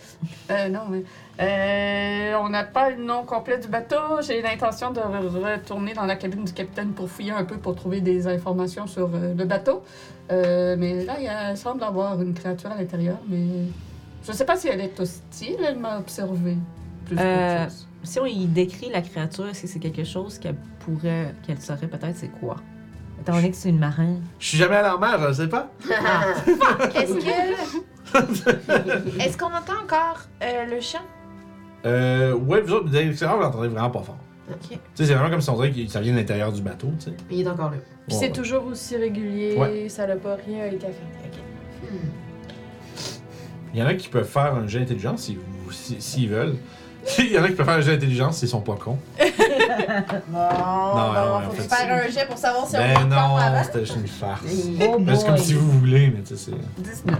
Euh, 0.51 0.67
non, 0.69 0.81
mais. 0.89 1.03
Euh, 1.39 2.33
on 2.41 2.49
n'a 2.49 2.63
pas 2.63 2.89
le 2.89 3.03
nom 3.03 3.23
complet 3.23 3.59
du 3.59 3.67
bateau. 3.67 4.21
J'ai 4.21 4.41
l'intention 4.41 4.91
de 4.91 4.99
re- 4.99 5.53
retourner 5.55 5.93
dans 5.93 6.05
la 6.05 6.15
cabine 6.15 6.45
du 6.45 6.53
capitaine 6.53 6.93
pour 6.93 7.09
fouiller 7.09 7.31
un 7.31 7.43
peu 7.43 7.57
pour 7.57 7.75
trouver 7.75 8.01
des 8.01 8.27
informations 8.27 8.87
sur 8.87 9.09
euh, 9.13 9.33
le 9.37 9.45
bateau. 9.45 9.83
Euh, 10.31 10.75
mais 10.79 11.03
là, 11.05 11.15
il 11.51 11.57
semble 11.57 11.83
avoir 11.83 12.19
une 12.21 12.33
créature 12.33 12.71
à 12.71 12.75
l'intérieur, 12.77 13.17
mais. 13.27 13.45
Je 14.23 14.31
ne 14.31 14.35
sais 14.35 14.45
pas 14.45 14.55
si 14.55 14.67
elle 14.69 14.81
est 14.81 14.99
hostile, 14.99 15.57
elle 15.63 15.77
m'a 15.77 15.99
observé. 15.99 16.57
Plus 17.05 17.15
Euh, 17.19 17.57
qu'autre 17.59 17.71
chose. 17.71 17.87
Si 18.03 18.19
on 18.19 18.25
y 18.25 18.45
décrit 18.47 18.89
la 18.91 19.01
créature, 19.01 19.47
est-ce 19.47 19.63
que 19.63 19.67
c'est 19.67 19.79
quelque 19.79 20.03
chose 20.03 20.39
qu'elle 20.39 20.55
pourrait, 20.79 21.33
qu'elle 21.45 21.61
saurait 21.61 21.87
peut-être 21.87 22.15
c'est 22.15 22.29
quoi? 22.39 22.55
Étant 23.21 23.33
donné 23.33 23.51
que 23.51 23.55
c'est 23.57 23.69
une 23.69 23.77
marin. 23.79 24.15
Je 24.39 24.47
suis 24.47 24.57
jamais 24.57 24.75
allé 24.77 24.89
en 24.89 24.97
mer, 24.99 25.19
je 25.21 25.27
ne 25.27 25.33
sais 25.33 25.47
pas. 25.47 25.69
Est-ce 26.95 27.13
que. 27.13 28.15
Est-ce 29.23 29.37
qu'on 29.37 29.45
entend 29.47 29.73
encore 29.83 30.21
euh, 30.43 30.65
le 30.65 30.79
chant? 30.81 30.99
Euh, 31.85 32.33
ouais, 32.33 32.61
vous 32.61 32.73
autres, 32.73 32.89
de 32.89 32.97
l'extérieur, 32.97 33.37
vous 33.37 33.43
l'entendez 33.43 33.67
vraiment 33.67 33.89
pas 33.91 34.01
fort. 34.01 34.17
Ok. 34.49 34.57
Tu 34.69 34.75
sais, 34.95 35.05
c'est 35.05 35.13
vraiment 35.13 35.29
comme 35.29 35.41
si 35.41 35.49
on 35.49 35.55
dirait 35.55 35.71
que 35.71 35.87
ça 35.91 36.01
vient 36.01 36.11
de 36.13 36.17
l'intérieur 36.17 36.51
du 36.51 36.61
bateau, 36.61 36.87
tu 36.99 37.05
sais. 37.05 37.13
Il 37.31 37.41
est 37.41 37.47
encore 37.47 37.71
là. 37.71 37.77
Puis 38.07 38.15
Ouais, 38.15 38.19
c'est 38.21 38.27
ouais. 38.27 38.31
toujours 38.31 38.65
aussi 38.65 38.95
régulier, 38.95 39.55
Ouais. 39.57 39.89
ça 39.89 40.05
n'a 40.07 40.15
pas 40.15 40.35
rien 40.45 40.65
été 40.65 40.85
affecté. 40.87 41.39
Ok. 41.83 41.89
Il 43.73 43.79
y 43.79 43.83
en 43.83 43.87
a 43.87 43.93
qui 43.95 44.07
peuvent 44.07 44.27
faire 44.27 44.55
un 44.55 44.67
jeu 44.67 44.79
d'intelligence 44.79 45.23
s'ils 45.23 45.37
vous- 45.37 45.71
si- 45.71 45.99
s'ils 46.01 46.29
veulent. 46.29 46.55
Il 47.19 47.31
y 47.31 47.37
en 47.37 47.43
a 47.43 47.49
qui 47.49 47.55
peuvent 47.55 47.65
faire 47.65 47.75
un 47.75 47.81
jeu 47.81 47.93
d'intelligence 47.93 48.37
s'ils 48.37 48.47
sont 48.49 48.61
pas 48.61 48.75
cons. 48.75 48.97
Bon, 50.27 50.37
non, 50.37 50.39
en 50.39 51.41
faut 51.41 51.51
fait, 51.61 51.75
faire 51.75 52.03
un 52.05 52.09
jet 52.09 52.25
pour 52.27 52.37
savoir 52.37 52.67
si 52.67 52.75
on 52.75 52.79
Ben 52.79 52.89
est 52.91 53.05
non, 53.05 53.35
avant. 53.37 53.63
c'était 53.63 53.79
juste 53.85 53.95
une 53.97 54.07
farce. 54.07 54.41
Oh 54.81 54.97
c'est 55.15 55.25
comme 55.25 55.37
si 55.37 55.53
vous 55.53 55.71
voulez, 55.79 56.11
mais 56.15 56.21
tu 56.23 56.35
sais, 56.35 56.51
c'est. 56.51 56.83
19. 56.83 57.19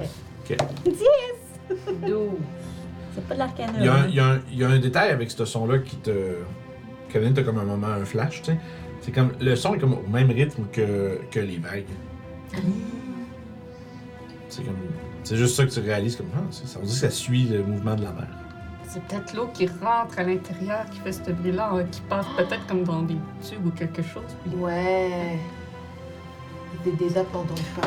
12. 2.08 2.20
C'est 3.16 3.26
pas 3.28 3.34
de 3.34 3.40
l'arcana. 3.40 3.72
Il 3.80 3.86
y, 3.86 3.88
a 3.88 3.96
un, 3.96 4.08
il, 4.08 4.16
y 4.16 4.20
a 4.20 4.28
un, 4.28 4.40
il 4.52 4.58
y 4.60 4.64
a 4.64 4.70
un 4.70 4.80
détail 4.80 5.10
avec 5.12 5.32
ce 5.32 5.46
son-là 5.46 5.80
qui 5.80 5.96
te. 5.98 6.12
Kevin, 7.10 7.34
t'as 7.34 7.44
comme 7.44 7.58
un 7.58 7.64
moment, 7.64 7.88
un 7.88 8.04
flash, 8.06 8.42
tu 8.42 8.52
sais. 8.52 8.58
C'est 9.02 9.12
comme. 9.12 9.32
Le 9.40 9.56
son 9.56 9.74
est 9.76 9.80
comme 9.80 9.94
au 9.94 10.08
même 10.08 10.30
rythme 10.32 10.66
que, 10.72 11.20
que 11.32 11.40
les 11.40 11.58
vagues. 11.58 11.86
C'est 14.50 14.64
comme. 14.64 14.76
C'est 15.24 15.38
juste 15.38 15.56
ça 15.56 15.66
que 15.66 15.72
tu 15.72 15.80
réalises 15.80 16.16
comme. 16.16 16.28
Ah, 16.36 16.40
ça 16.52 16.80
veut 16.80 16.86
dire 16.86 16.94
que 16.94 17.00
ça 17.00 17.10
suit 17.10 17.46
le 17.46 17.64
mouvement 17.64 17.96
de 17.96 18.04
la 18.04 18.12
mer. 18.12 18.28
C'est 18.88 19.02
peut-être 19.04 19.34
l'eau 19.34 19.48
qui 19.54 19.68
rentre 19.68 20.18
à 20.20 20.24
l'intérieur 20.24 20.86
qui 20.92 21.00
fait 21.00 21.12
ce 21.12 21.32
bruit-là, 21.32 21.72
euh, 21.74 21.84
qui 21.92 22.02
passe 22.02 22.26
peut-être 22.38 22.66
comme 22.68 22.84
dans 22.84 23.02
des 23.02 23.18
tubes 23.48 23.66
ou 23.66 23.72
quelque 23.72 24.04
chose. 24.04 24.24
puis- 24.44 24.56
Ouais. 24.58 25.40
Des, 26.84 26.92
des 26.92 27.18
on 27.18 27.46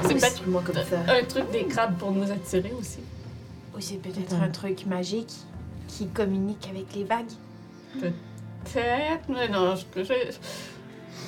C'est 0.09 0.15
peut-être 0.15 0.47
moi 0.49 0.61
comme 0.65 0.75
ça. 0.75 0.99
Un 1.09 1.25
truc 1.25 1.51
des 1.53 1.65
crabes 1.67 1.97
pour 1.99 2.11
nous 2.11 2.29
attirer 2.31 2.73
aussi. 2.79 2.99
Ou 3.79 3.81
c'est 3.81 4.03
peut-être 4.03 4.35
un 4.35 4.49
truc 4.49 4.87
magique 4.87 5.33
qui 5.87 6.09
communique 6.09 6.69
avec 6.69 6.87
les 6.97 7.05
vagues. 7.05 7.31
Peut-être, 8.01 9.29
mais 9.29 9.49
non, 9.49 9.75
je- 9.77 10.03
je- 10.03 10.13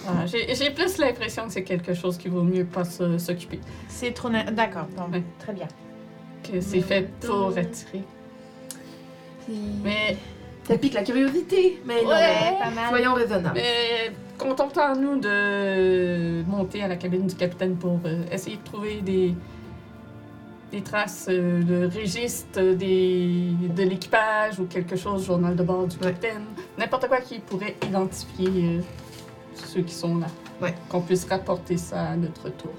Ah, 0.07 0.27
j'ai 0.27 0.55
j'ai 0.55 0.71
plus 0.71 0.99
l'impression 0.99 1.47
que 1.47 1.53
c'est 1.53 1.63
quelque 1.65 1.95
chose 1.95 2.17
qui 2.19 2.29
vaut 2.29 2.43
mieux 2.43 2.65
pas 2.65 2.85
se- 2.85 3.19
s'occuper, 3.19 3.61
C'est 3.89 4.13
trop. 4.13 4.31
na- 4.31 4.45
D'accord, 4.51 4.87
Ouais. 5.13 5.23
très 5.39 5.53
bien. 5.53 5.69
que 6.43 6.61
c'est 6.61 6.81
fait 6.81 7.09
pour 7.21 7.49
attirer. 7.57 8.03
Mais, 9.85 10.17
Ça 10.67 10.79
pique 10.79 10.95
la 10.95 11.03
curiosité. 11.03 11.81
Mais 11.85 12.03
non, 12.03 12.09
Ouais. 12.11 12.57
pas 12.61 12.71
mal. 12.71 12.89
soyons 12.89 13.15
raisonnables. 13.15 13.55
mais 13.55 14.13
contentons-nous 14.39 15.21
de 15.21 16.43
monter 16.49 16.83
à 16.83 16.89
la 16.89 16.97
cabine 16.97 17.27
du 17.27 17.35
capitaine 17.35 17.77
pour 17.77 17.99
euh, 18.05 18.23
essayer 18.33 18.57
de 18.57 18.63
trouver 18.65 19.01
des, 19.03 19.35
des 20.71 20.83
traces 20.83 21.27
euh, 21.29 21.63
de 21.63 21.99
registre 21.99 22.61
des, 22.75 23.51
de 23.75 23.83
l'équipage 23.83 24.59
ou 24.61 24.67
quelque 24.67 24.97
chose, 24.97 25.27
journal 25.27 25.57
de 25.57 25.63
bord 25.63 25.87
du 25.87 25.97
Ouais. 25.97 26.05
capitaine, 26.13 26.45
n'importe 26.79 27.09
quoi 27.09 27.21
qui 27.21 27.39
pourrait 27.41 27.77
identifier 27.87 28.49
euh, 28.79 28.81
ceux 29.55 29.83
qui 29.83 29.95
sont 29.95 30.19
là. 30.19 30.27
Ouais. 30.63 30.75
Qu'on 30.89 31.01
puisse 31.01 31.25
rapporter 31.29 31.77
ça 31.77 32.11
à 32.11 32.17
notre 32.17 32.49
tour. 32.51 32.73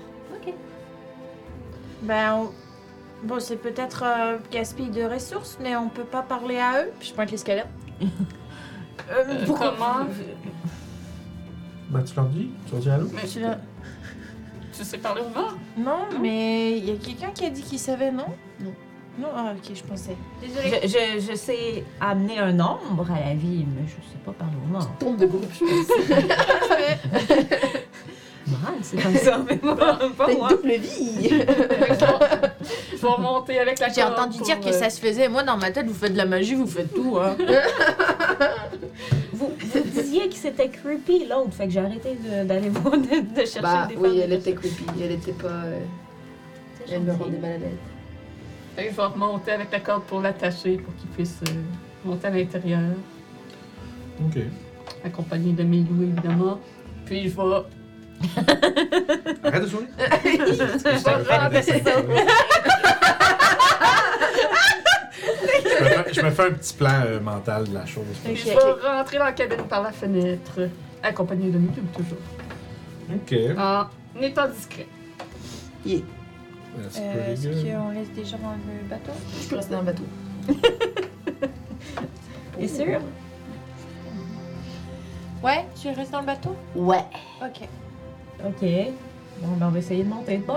Ben, 2.03 2.33
on- 2.33 3.27
bon, 3.27 3.39
c'est 3.39 3.57
peut-être 3.57 4.03
euh, 4.03 4.37
gaspille 4.51 4.89
de 4.89 5.03
ressources, 5.03 5.57
mais 5.61 5.75
on 5.75 5.87
peut 5.89 6.03
pas 6.03 6.23
parler 6.23 6.57
à 6.57 6.83
eux. 6.83 6.91
Puis 6.99 7.09
je 7.09 7.13
pointe 7.13 7.31
les 7.31 7.37
squelettes. 7.37 7.67
Euh, 9.09 9.45
comment? 9.47 10.05
Ben, 11.89 12.03
tu 12.03 12.15
leur 12.15 12.25
dis 12.27 12.49
Tu 12.65 12.71
leur 12.73 12.81
dis 12.81 12.89
allô? 12.89 13.07
Mais 13.13 13.27
Tu 13.27 13.39
l'as- 13.39 13.57
tu 14.81 14.87
sais 14.87 14.97
parler 14.97 15.21
au 15.21 15.29
mort? 15.29 15.53
Non, 15.77 16.07
mais 16.19 16.75
il 16.77 16.85
y 16.85 16.91
a 16.91 16.95
quelqu'un 16.95 17.29
qui 17.31 17.45
a 17.45 17.49
dit 17.51 17.61
qu'il 17.61 17.77
savait, 17.77 18.11
non? 18.11 18.25
Non. 18.59 18.73
Non, 19.19 19.27
ah, 19.35 19.53
ok, 19.55 19.75
je 19.75 19.83
pensais. 19.83 20.15
Désolée. 20.41 20.79
Je, 20.83 20.87
je, 20.87 21.19
je 21.31 21.35
sais 21.35 21.83
amener 21.99 22.39
un 22.39 22.53
nombre 22.53 23.07
à 23.11 23.19
la 23.27 23.35
vie, 23.35 23.63
mais 23.75 23.83
je 23.85 23.91
sais 24.09 24.17
pas 24.25 24.31
parler 24.31 24.55
au 24.65 24.71
mort. 24.71 24.89
Tombe 24.99 25.17
de 25.17 25.27
groupe, 25.27 25.45
je 25.53 25.59
pense. 25.59 26.09
Moral, 28.47 28.73
c'est 28.81 28.97
comme 29.01 29.15
ça, 29.15 29.37
mais 29.47 29.59
moi, 29.61 29.75
pas 29.75 29.99
T'as 30.25 30.31
une 30.31 30.37
moi. 30.39 30.49
double 30.49 30.71
vie. 30.71 31.29
Je 32.91 32.97
vais 32.97 33.07
remonter 33.07 33.59
avec 33.59 33.79
la 33.79 33.89
J'ai 33.89 34.03
entendu 34.03 34.37
pour, 34.37 34.45
dire 34.47 34.59
que 34.59 34.67
euh, 34.69 34.71
ça 34.71 34.89
se 34.89 34.99
faisait. 34.99 35.27
Moi, 35.29 35.43
dans 35.43 35.57
ma 35.57 35.71
tête, 35.71 35.85
vous 35.87 35.93
faites 35.93 36.13
de 36.13 36.17
la 36.17 36.25
magie, 36.25 36.55
vous 36.55 36.67
faites 36.67 36.93
tout, 36.93 37.17
hein. 37.19 37.35
Vous, 39.33 39.51
vous 39.59 39.79
disiez 40.01 40.27
que 40.29 40.35
c'était 40.35 40.69
creepy 40.69 41.25
l'autre, 41.27 41.53
fait 41.53 41.65
que 41.65 41.71
j'ai 41.73 41.79
arrêté 41.79 42.17
d'aller 42.45 42.69
voir, 42.69 42.97
de, 42.97 43.07
de 43.33 43.39
chercher 43.39 43.61
Bah 43.61 43.87
des 43.87 43.95
oui, 43.95 44.19
elle 44.19 44.33
était 44.33 44.53
creepy. 44.53 44.83
Elle 45.01 45.11
était 45.13 45.31
pas. 45.33 45.47
euh, 45.47 45.79
Elle 46.91 47.01
me 47.01 47.11
rendait 47.13 47.37
mal 47.37 47.51
à 47.53 47.57
l'aise. 47.57 47.69
fait 48.75 48.83
que 48.85 48.91
je 48.91 48.95
vais 48.95 49.03
remonter 49.03 49.51
avec 49.51 49.71
la 49.71 49.79
corde 49.79 50.03
pour 50.03 50.21
l'attacher 50.21 50.77
pour 50.77 50.95
qu'il 50.95 51.09
puisse 51.09 51.39
euh, 51.49 51.53
monter 52.05 52.27
à 52.27 52.29
l'intérieur, 52.31 52.81
Ok. 54.25 54.41
accompagné 55.03 55.53
de 55.53 55.63
Milou 55.63 56.03
évidemment. 56.03 56.59
Puis 57.05 57.23
je 57.29 57.35
vais. 57.35 57.65
Arrête 59.43 59.63
de 59.63 59.67
sourire. 59.67 59.87
je 59.99 60.99
vais 61.03 61.37
rentrer- 61.37 61.61
je, 65.63 65.83
me 65.83 65.89
fais, 65.89 66.13
je 66.13 66.21
me 66.21 66.29
fais 66.31 66.43
un 66.43 66.51
petit 66.51 66.73
plan 66.73 67.01
euh, 67.05 67.19
mental 67.19 67.67
de 67.67 67.73
la 67.73 67.85
chose. 67.85 68.03
je 68.25 68.29
vais 68.45 68.55
rentrer 68.87 69.17
dans 69.17 69.25
la 69.25 69.31
cabine 69.33 69.63
par 69.69 69.81
la 69.83 69.91
fenêtre, 69.91 70.69
accompagné 71.03 71.49
de 71.49 71.57
Milou 71.57 71.73
toujours, 71.95 72.17
Ok. 73.13 73.33
en 73.57 73.85
étant 74.21 74.47
discret. 74.47 74.87
That's 75.85 76.97
Euh, 76.99 77.13
pretty 77.25 77.47
Est-ce 77.47 77.47
good. 77.65 77.73
qu'on 77.73 77.89
laisse 77.91 78.11
des 78.11 78.23
gens 78.25 78.37
dans 78.37 78.51
le 78.51 78.87
bateau? 78.89 79.11
Je 79.41 79.47
peux 79.49 79.55
rester 79.57 79.71
dans 79.73 79.79
le 79.79 79.85
bateau. 79.85 80.03
T'es 82.57 82.67
sûr? 82.67 82.99
Ouais, 85.43 85.65
tu 85.81 85.89
restes 85.89 86.11
dans 86.11 86.19
le 86.21 86.25
bateau? 86.27 86.55
Ouais. 86.75 87.03
Ok. 87.41 87.67
Ok. 88.45 88.61
Bon, 89.41 89.47
ben 89.57 89.67
on 89.67 89.69
va 89.69 89.79
essayer 89.79 90.03
de 90.03 90.09
monter. 90.09 90.37
Bon. 90.37 90.55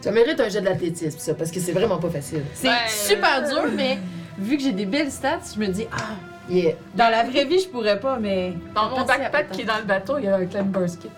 Ça 0.00 0.12
mérite 0.12 0.38
un 0.40 0.48
jet 0.48 0.60
d'athlétisme, 0.60 1.18
ça, 1.18 1.34
parce 1.34 1.50
que 1.50 1.58
c'est 1.60 1.72
vraiment 1.72 1.98
pas 1.98 2.10
facile. 2.10 2.42
C'est 2.54 2.68
Ouais. 2.68 2.74
super 2.88 3.42
dur, 3.48 3.64
mais 3.74 3.98
vu 4.38 4.56
que 4.56 4.62
j'ai 4.62 4.72
des 4.72 4.86
belles 4.86 5.10
stats, 5.10 5.40
je 5.54 5.58
me 5.60 5.66
dis, 5.68 5.86
ah, 5.92 6.14
Yeah. 6.48 6.74
dans 6.94 7.10
la 7.10 7.24
vraie 7.24 7.44
vie, 7.44 7.58
je 7.58 7.68
pourrais 7.68 7.98
pas, 7.98 8.18
mais. 8.18 8.54
Dans 8.74 8.88
mon 8.90 9.04
backpack 9.04 9.50
qui 9.50 9.62
est 9.62 9.64
dans 9.64 9.78
le 9.78 9.84
bateau, 9.84 10.18
il 10.18 10.24
y 10.26 10.28
a 10.28 10.36
un 10.36 10.46
climber's 10.46 10.96
kit. 10.96 11.08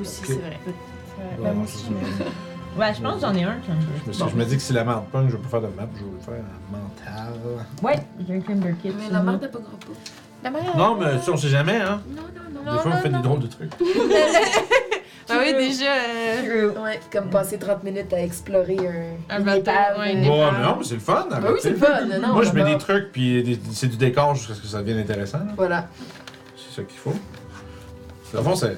Aussi, 0.00 0.20
Ok. 0.20 0.26
c'est 0.26 0.34
vrai. 0.34 0.58
C'est 0.64 0.70
vrai. 0.70 0.74
Ouais, 1.38 1.44
Ben, 1.48 1.52
moi 1.54 1.64
aussi, 1.64 1.86
mais- 1.90 2.26
Ouais, 2.78 2.92
je 2.92 3.00
pense 3.00 3.14
que 3.14 3.20
j'en 3.22 3.34
ai 3.34 3.44
un. 3.44 3.56
Je 3.66 4.08
me, 4.08 4.12
suis- 4.12 4.24
je 4.30 4.36
me 4.36 4.44
dis 4.44 4.56
que 4.56 4.60
si 4.62 4.74
la 4.74 4.84
merde 4.84 5.04
punk, 5.10 5.30
je 5.30 5.36
peux 5.38 5.48
faire 5.48 5.62
de 5.62 5.68
map, 5.68 5.88
je 5.94 6.04
vais 6.04 6.10
le 6.12 6.20
faire 6.20 6.44
en 6.44 6.76
mental. 6.76 7.40
Ouais, 7.82 8.04
j'ai 8.28 8.34
un 8.36 8.40
Climber 8.40 8.74
Kit. 8.82 8.92
Mais 8.94 9.04
sur 9.04 9.12
la 9.14 9.22
moi. 9.22 9.32
marde 9.32 9.42
n'est 9.44 9.48
pas 9.48 9.58
grand 9.60 9.78
pas. 9.78 9.86
Non, 10.76 10.96
mais 10.96 11.18
ça, 11.20 11.32
on 11.32 11.36
sait 11.36 11.48
jamais, 11.48 11.76
hein. 11.76 12.00
Non, 12.08 12.22
non, 12.22 12.60
Non, 12.64 12.72
des 12.76 12.78
fois, 12.80 12.90
non, 12.92 12.96
on 12.98 13.00
fait 13.02 13.08
non. 13.10 13.18
des 13.18 13.22
drôles 13.28 13.40
de 13.40 13.46
trucs. 13.46 13.70
Ah 15.28 15.38
oui, 15.44 15.54
déjà. 15.54 15.92
euh. 16.44 16.70
Ouais, 16.80 17.00
comme 17.12 17.30
passer 17.30 17.58
30 17.58 17.82
minutes 17.82 18.12
à 18.12 18.22
explorer 18.22 18.76
un, 19.28 19.40
bateau, 19.40 19.48
ouais, 19.48 19.50
euh, 19.50 19.56
épave. 19.58 19.98
Ouais, 19.98 20.14
mais 20.14 20.28
non, 20.28 20.76
mais 20.78 20.84
c'est 20.84 20.94
le 20.94 21.00
fun. 21.00 21.26
Bah 21.28 21.40
oui, 21.42 21.58
c'est 21.60 21.70
le 21.70 21.76
fun. 21.78 22.04
Non, 22.22 22.28
Moi, 22.32 22.44
je 22.44 22.52
mets 22.52 22.62
des 22.62 22.78
trucs, 22.78 23.10
puis 23.10 23.58
c'est 23.72 23.88
du 23.88 23.96
décor 23.96 24.36
jusqu'à 24.36 24.54
ce 24.54 24.60
que 24.60 24.68
ça 24.68 24.78
devienne 24.82 24.98
intéressant. 24.98 25.38
là. 25.38 25.52
Voilà. 25.56 25.88
C'est 26.56 26.76
ça 26.76 26.82
qu'il 26.86 26.98
faut. 27.00 27.14
Dans 28.32 28.38
le 28.38 28.44
fond, 28.44 28.54
c'est. 28.54 28.76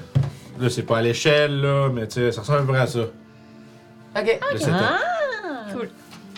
Là, 0.59 0.69
c'est 0.71 0.81
pas 0.81 0.97
à 0.97 1.01
l'échelle, 1.03 1.61
là, 1.61 1.89
mais 1.93 2.07
tu 2.07 2.15
sais, 2.15 2.31
ça 2.31 2.41
ressemble 2.41 2.61
un 2.61 2.65
peu 2.65 2.75
à 2.79 2.87
ça. 2.87 2.99
Ok. 4.17 4.39
Ah! 4.71 4.97
Cool. 5.71 5.89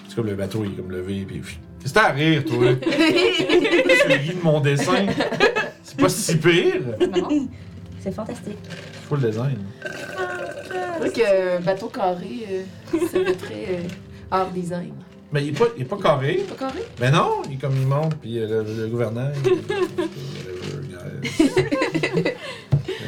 C'est 0.09 0.15
comme 0.15 0.27
le 0.27 0.35
bateau, 0.35 0.63
il 0.65 0.73
est 0.73 0.75
comme 0.75 0.91
levé, 0.91 1.23
puis. 1.25 1.41
Qu'est-ce 1.81 1.93
que 1.93 1.99
t'as 1.99 2.07
à 2.09 2.11
rire, 2.11 2.43
toi? 2.45 2.57
tu 2.81 4.13
ris 4.13 4.35
de 4.35 4.41
mon 4.43 4.59
dessin. 4.59 5.05
C'est 5.83 5.97
pas 5.99 6.09
si 6.09 6.37
pire. 6.37 6.81
Non? 7.17 7.47
C'est 7.99 8.13
fantastique. 8.13 8.57
Full 9.09 9.19
design. 9.21 9.57
C'est 9.83 10.99
vrai 10.99 11.11
qu'un 11.11 11.59
bateau 11.61 11.87
carré, 11.87 12.45
euh, 12.51 12.63
ça 13.11 13.19
fait 13.25 13.33
très 13.35 13.65
euh, 13.69 13.87
art 14.29 14.51
design. 14.51 14.93
Mais 15.33 15.43
il 15.45 15.49
est 15.49 15.57
pas, 15.57 15.65
il 15.77 15.81
est 15.83 15.85
pas 15.85 15.97
carré. 15.97 16.43
Pas 16.49 16.55
carré? 16.67 16.81
Mais 16.99 17.09
non, 17.09 17.41
il 17.47 17.53
est 17.53 17.57
comme 17.57 17.75
il 17.75 17.87
monte, 17.87 18.15
puis 18.15 18.37
euh, 18.39 18.63
le, 18.63 18.81
le 18.83 18.87
gouverneur. 18.87 19.31
Euh, 20.93 22.35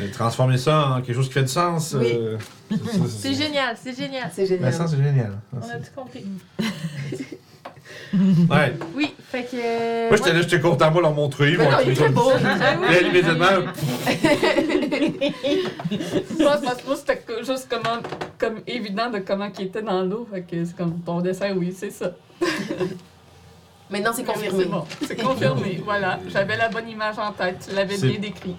transformer 0.14 0.58
ça 0.58 0.90
en 0.90 1.02
quelque 1.02 1.16
chose 1.16 1.28
qui 1.28 1.34
fait 1.34 1.42
du 1.44 1.48
sens. 1.50 1.96
Oui. 2.00 2.08
euh, 2.14 2.38
C'est 3.08 3.34
génial, 3.34 3.76
c'est 3.82 3.96
génial. 3.98 4.30
C'est 4.34 4.42
Mais 4.44 4.48
génial. 4.48 4.74
ça, 4.74 4.88
c'est 4.88 4.98
génial. 4.98 5.34
On 5.54 5.58
a 5.60 5.76
tout 5.76 5.92
compris. 5.96 6.26
Ouais. 8.14 8.74
Oui, 8.96 9.14
fait 9.32 9.44
que. 9.44 9.56
euh, 9.56 10.08
Moi, 10.10 10.18
j'étais 10.18 10.34
là, 10.34 10.42
j'étais 10.42 10.60
content, 10.60 10.92
moi, 10.92 11.02
leur 11.02 11.14
montrer. 11.14 11.52
Ils 11.52 11.58
Mais 11.58 11.66
vont 11.66 11.72
non, 11.72 11.80
être 11.80 11.86
il 11.88 11.92
est 11.92 11.96
très 11.96 12.10
beau. 12.10 12.30
Là, 12.30 13.02
immédiatement, 13.02 13.46
Je 15.14 16.44
pense 16.44 16.62
parce 16.62 16.82
que 16.82 16.88
moi, 16.88 16.96
c'était 16.96 17.18
que- 17.18 17.44
juste 17.44 17.68
comment, 17.70 17.98
comme 18.38 18.60
évident 18.68 19.10
de 19.10 19.20
comment 19.20 19.50
il 19.58 19.66
était 19.66 19.82
dans 19.82 20.02
l'eau. 20.04 20.28
Fait 20.32 20.42
que 20.42 20.64
c'est 20.66 20.76
comme 20.76 21.00
ton 21.00 21.22
dessin, 21.22 21.54
oui, 21.56 21.74
c'est 21.78 21.90
ça. 21.92 22.12
Maintenant, 23.90 24.12
c'est 24.14 24.24
confirmé. 24.24 24.64
C'est 24.64 24.70
bon, 24.70 24.86
c'est 25.08 25.22
confirmé. 25.22 25.82
voilà, 25.84 26.20
j'avais 26.32 26.58
la 26.58 26.70
bonne 26.70 26.90
image 26.90 27.18
en 27.20 27.32
tête. 27.32 27.68
Tu 27.70 27.76
l'avais 27.76 27.98
bien 27.98 28.20
décrit. 28.20 28.56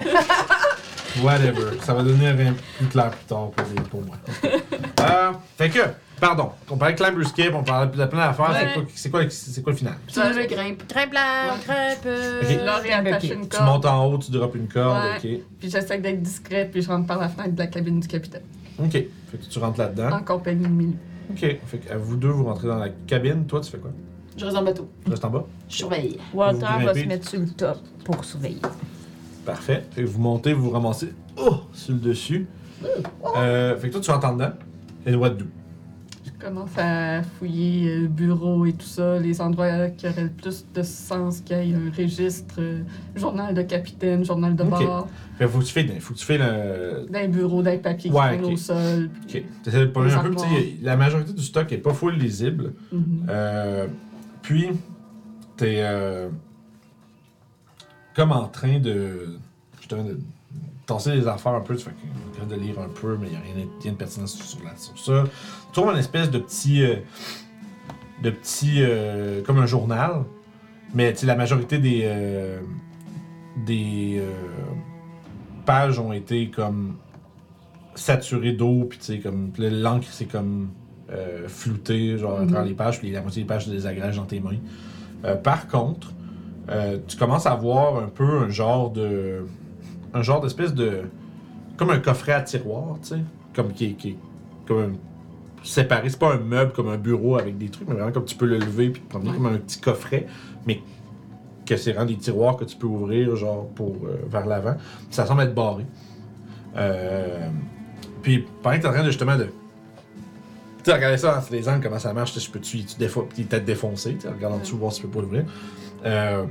whatever. 1.22 1.78
Ça 1.82 1.94
va 1.94 2.02
devenir 2.02 2.30
un- 2.30 2.54
plus 2.78 2.86
clair 2.88 3.10
plus 3.10 3.24
tard 3.26 3.50
pour, 3.50 3.66
les- 3.74 3.82
pour 3.82 4.02
moi. 4.02 4.16
euh, 5.00 5.32
fait 5.58 5.70
que, 5.70 5.80
pardon, 6.20 6.50
on 6.70 6.76
parlait 6.76 6.94
de 6.94 6.98
Climb 6.98 7.20
Escape, 7.20 7.54
on 7.54 7.62
parlait 7.62 7.86
de 7.90 8.04
plein 8.06 8.26
d'affaires. 8.26 8.50
Ouais. 8.50 8.56
C'est 8.66 8.74
quoi, 8.74 8.82
c'est 8.94 9.10
quoi, 9.10 9.30
c'est 9.30 9.62
quoi 9.62 9.72
le 9.72 9.78
final? 9.78 9.94
Tu 10.06 10.20
veux 10.20 10.42
le 10.42 10.46
grimpe. 10.46 10.82
Grimpe 10.88 11.12
là, 11.12 11.54
Ouais. 11.68 11.98
grimpe. 12.88 13.14
Ok. 13.14 13.24
Une 13.24 13.40
Tu 13.42 13.48
corde. 13.48 13.64
montes 13.66 13.86
en 13.86 14.06
haut, 14.06 14.18
tu 14.18 14.30
droppes 14.30 14.54
une 14.56 14.68
corde, 14.68 14.98
Ouais. 15.22 15.42
Puis 15.58 15.70
j'essaie 15.70 15.98
d'être 15.98 16.22
discrète, 16.22 16.70
puis 16.70 16.82
je 16.82 16.88
rentre 16.88 17.06
par 17.06 17.18
la 17.18 17.28
fenêtre 17.28 17.54
de 17.54 17.58
la 17.58 17.66
cabine 17.66 18.00
du 18.00 18.08
capitaine. 18.08 18.42
ok. 18.78 18.84
Ok. 18.86 18.92
Fait 18.92 19.38
que 19.38 19.44
tu 19.44 19.58
rentres 19.58 19.78
là-dedans. 19.80 20.10
En 20.16 20.22
compagnie 20.22 20.64
de 20.64 20.68
Milou. 20.68 20.96
Ok. 21.30 21.40
Fait 21.66 21.78
que 21.78 21.92
à 21.92 21.96
vous 21.96 22.16
deux, 22.16 22.28
vous 22.28 22.44
rentrez 22.44 22.68
dans 22.68 22.78
la 22.78 22.88
cabine. 23.06 23.46
Toi, 23.46 23.60
tu 23.60 23.70
fais 23.70 23.78
quoi? 23.78 23.90
Je 24.36 24.44
reste 24.44 24.56
le 24.58 24.64
bateau. 24.64 24.88
Tu 25.04 25.10
restes 25.10 25.24
en 25.24 25.30
bas? 25.30 25.44
Je 25.68 25.76
surveille. 25.76 26.18
Walter 26.32 26.66
va 26.84 26.92
se 26.94 27.04
mettre 27.06 27.28
sur 27.28 27.40
le 27.40 27.48
top 27.48 27.78
pour 28.04 28.24
surveiller. 28.24 28.60
Parfait. 29.46 29.84
Fait 29.92 30.02
que 30.02 30.06
vous 30.08 30.20
montez, 30.20 30.52
vous 30.52 30.64
vous 30.64 30.70
ramassez 30.70 31.12
oh, 31.36 31.60
sur 31.72 31.94
le 31.94 32.00
dessus. 32.00 32.46
Euh, 33.36 33.76
fait 33.78 33.88
que 33.88 33.92
toi, 33.92 34.00
tu 34.00 34.10
rentres 34.10 34.26
en 34.26 34.32
dedans. 34.34 34.52
Et 35.06 35.14
what 35.14 35.30
do? 35.30 35.44
Commence 36.44 36.76
à 36.76 37.22
fouiller 37.22 37.88
euh, 37.88 38.00
le 38.02 38.06
bureau 38.08 38.66
et 38.66 38.74
tout 38.74 38.84
ça, 38.84 39.18
les 39.18 39.40
endroits 39.40 39.88
qui 39.88 40.06
auraient 40.06 40.24
le 40.24 40.28
plus 40.28 40.66
de 40.74 40.82
sens, 40.82 41.40
qu'il 41.40 41.56
y 41.56 41.72
ait 41.72 41.74
un 41.74 41.90
registre, 41.96 42.56
euh, 42.58 42.82
journal 43.16 43.54
de 43.54 43.62
capitaine, 43.62 44.22
journal 44.26 44.54
de 44.54 44.62
bord, 44.62 45.08
Fait 45.38 45.48
faut 45.48 45.60
que 45.60 45.64
tu 45.64 45.72
fais, 45.72 45.86
faut 46.00 46.12
que 46.12 46.18
tu 46.18 46.26
fais 46.26 46.36
le. 46.36 47.06
d'un 47.08 47.28
bureau, 47.28 47.62
d'un 47.62 47.78
papier 47.78 48.10
Ouais, 48.10 48.36
qui 48.38 48.44
ok. 48.44 48.52
au 48.52 48.56
sol. 48.58 49.10
Ok. 49.26 49.42
Un 49.66 49.86
peu, 49.86 50.06
la 50.82 50.96
majorité 50.98 51.32
du 51.32 51.42
stock 51.42 51.72
est 51.72 51.78
pas 51.78 51.94
full 51.94 52.12
lisible. 52.14 52.74
Mhm. 52.92 53.26
Euh, 53.30 53.86
puis, 54.42 54.68
t'es 55.56 55.76
euh, 55.78 56.28
comme 58.14 58.32
en 58.32 58.48
train 58.48 58.80
de. 58.80 59.38
Justement, 59.78 60.04
de 60.04 60.18
tasser 60.86 61.12
les 61.14 61.26
affaires 61.28 61.54
un 61.54 61.60
peu. 61.60 61.76
Tu 61.76 61.84
fais 61.84 61.90
que- 61.90 62.44
de 62.54 62.54
lire 62.60 62.78
un 62.78 62.88
peu, 62.88 63.16
mais 63.18 63.28
il 63.28 63.30
n'y 63.30 63.36
a 63.36 63.40
rien, 63.40 63.66
rien 63.82 63.92
de 63.92 63.96
pertinent 63.96 64.26
sur, 64.26 64.62
la- 64.64 64.76
sur 64.76 64.98
ça. 64.98 65.24
Tu 65.66 65.72
trouves 65.72 65.90
une 65.92 65.98
espèce 65.98 66.30
de 66.30 66.38
petit. 66.38 66.82
euh, 66.84 66.96
de 68.22 68.30
petit. 68.30 68.76
euh, 68.82 69.42
comme 69.42 69.58
un 69.58 69.66
journal. 69.66 70.24
Mais 70.94 71.12
tu 71.12 71.20
sais, 71.20 71.26
la 71.26 71.36
majorité 71.36 71.78
des. 71.78 72.02
euh, 72.04 72.60
des. 73.66 74.18
euh, 74.20 74.30
pages 75.64 75.98
ont 75.98 76.12
été 76.12 76.50
comme. 76.50 76.96
saturées 77.94 78.52
d'eau, 78.52 78.84
puis 78.88 78.98
tu 78.98 79.04
sais, 79.06 79.18
comme. 79.20 79.52
L'encre, 79.58 80.08
c'est 80.10 80.26
comme 80.26 80.70
euh, 81.10 81.46
flouté, 81.48 82.18
genre, 82.18 82.38
à 82.38 82.42
Mhm. 82.42 82.48
travers 82.48 82.66
les 82.68 82.74
pages, 82.74 82.98
puis 82.98 83.10
la 83.10 83.22
moitié 83.22 83.42
des 83.42 83.46
pages, 83.46 83.64
tu 83.64 83.70
les 83.70 83.86
agrèges 83.86 84.16
dans 84.16 84.24
tes 84.24 84.40
mains. 84.40 84.56
Par 85.42 85.68
contre, 85.68 86.12
tu 87.08 87.16
commences 87.16 87.46
à 87.46 87.54
voir 87.54 87.96
un 88.02 88.08
peu 88.08 88.40
un 88.40 88.48
genre 88.50 88.90
de. 88.90 89.46
Un 90.14 90.22
genre 90.22 90.40
d'espèce 90.40 90.72
de. 90.74 91.02
comme 91.76 91.90
un 91.90 91.98
coffret 91.98 92.32
à 92.32 92.40
tiroir, 92.42 92.96
tu 93.02 93.08
sais. 93.08 93.18
Comme 93.54 93.72
qui 93.72 93.86
est. 93.86 93.92
qui 93.92 94.16
comme 94.66 94.78
un. 94.80 94.92
séparé. 95.62 96.08
C'est 96.08 96.18
pas 96.18 96.34
un 96.34 96.38
meuble 96.38 96.72
comme 96.72 96.88
un 96.88 96.96
bureau 96.98 97.36
avec 97.38 97.58
des 97.58 97.68
trucs, 97.68 97.86
mais 97.88 97.94
vraiment 97.94 98.12
comme 98.12 98.24
tu 98.24 98.36
peux 98.36 98.46
le 98.46 98.58
lever 98.58 98.90
puis 98.90 99.02
te 99.02 99.08
promener 99.10 99.30
Ouais. 99.30 99.36
comme 99.36 99.46
un 99.46 99.58
petit 99.58 99.80
coffret, 99.80 100.26
mais 100.66 100.80
que 101.66 101.76
c'est 101.76 101.92
vraiment 101.92 102.06
des 102.10 102.16
tiroirs 102.16 102.56
que 102.56 102.64
tu 102.64 102.76
peux 102.76 102.86
ouvrir, 102.86 103.34
genre, 103.36 103.66
pour. 103.68 103.96
euh, 104.06 104.16
vers 104.28 104.46
l'avant. 104.46 104.76
Ça 105.10 105.24
semble 105.26 105.42
être 105.42 105.54
barré. 105.54 105.84
Euh, 106.76 107.48
puis 108.22 108.44
pendant 108.62 108.76
que 108.76 108.82
t'es 108.82 108.88
en 108.88 108.92
train 108.92 109.02
de 109.02 109.08
justement 109.10 109.36
de. 109.36 109.44
Tu 109.44 110.90
sais, 110.90 110.92
regarder 110.96 111.16
ça 111.16 111.36
dans 111.50 111.56
les 111.56 111.66
angles, 111.68 111.82
comment 111.82 111.98
ça 111.98 112.12
marche, 112.12 112.32
tu 112.34 112.40
sais, 112.40 112.46
je 112.46 112.50
peux 112.52 112.60
tu, 112.60 112.84
tu 112.84 112.96
défo- 112.98 113.26
peut-être 113.26 113.64
défoncer, 113.64 114.14
tu 114.16 114.20
sais, 114.20 114.28
regarde 114.28 114.54
en 114.54 114.58
dessous, 114.58 114.76
voir 114.76 114.92
si 114.92 115.00
tu 115.00 115.06
peux 115.06 115.12
pas 115.14 115.22
l'ouvrir. 115.22 115.44
Euh, 116.04 116.44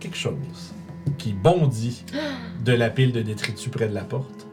quelque 0.00 0.16
chose 0.16 0.34
qui 1.18 1.32
bondit 1.32 2.04
de 2.64 2.72
la 2.72 2.90
pile 2.90 3.12
de 3.12 3.22
détritus 3.22 3.70
près 3.70 3.88
de 3.88 3.94
la 3.94 4.04
porte. 4.04 4.46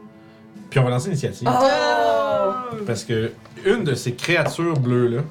Puis 0.70 0.78
on 0.80 0.84
va 0.84 0.90
lancer 0.90 1.08
l'initiative. 1.08 1.48
Oh! 1.50 2.76
Parce 2.86 3.04
que 3.04 3.32
une 3.64 3.84
de 3.84 3.94
ces 3.94 4.14
créatures 4.14 4.78
bleues-là 4.78 5.22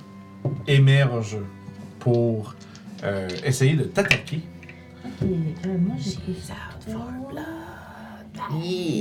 émerge 0.68 1.38
pour 2.00 2.56
euh, 3.04 3.28
essayer 3.44 3.76
de 3.76 3.84
t'attaquer. 3.84 4.42
Ok, 5.06 5.12
euh, 5.22 5.78
moi 5.78 5.96
j'ai. 5.98 6.18
Yeah. 8.52 9.00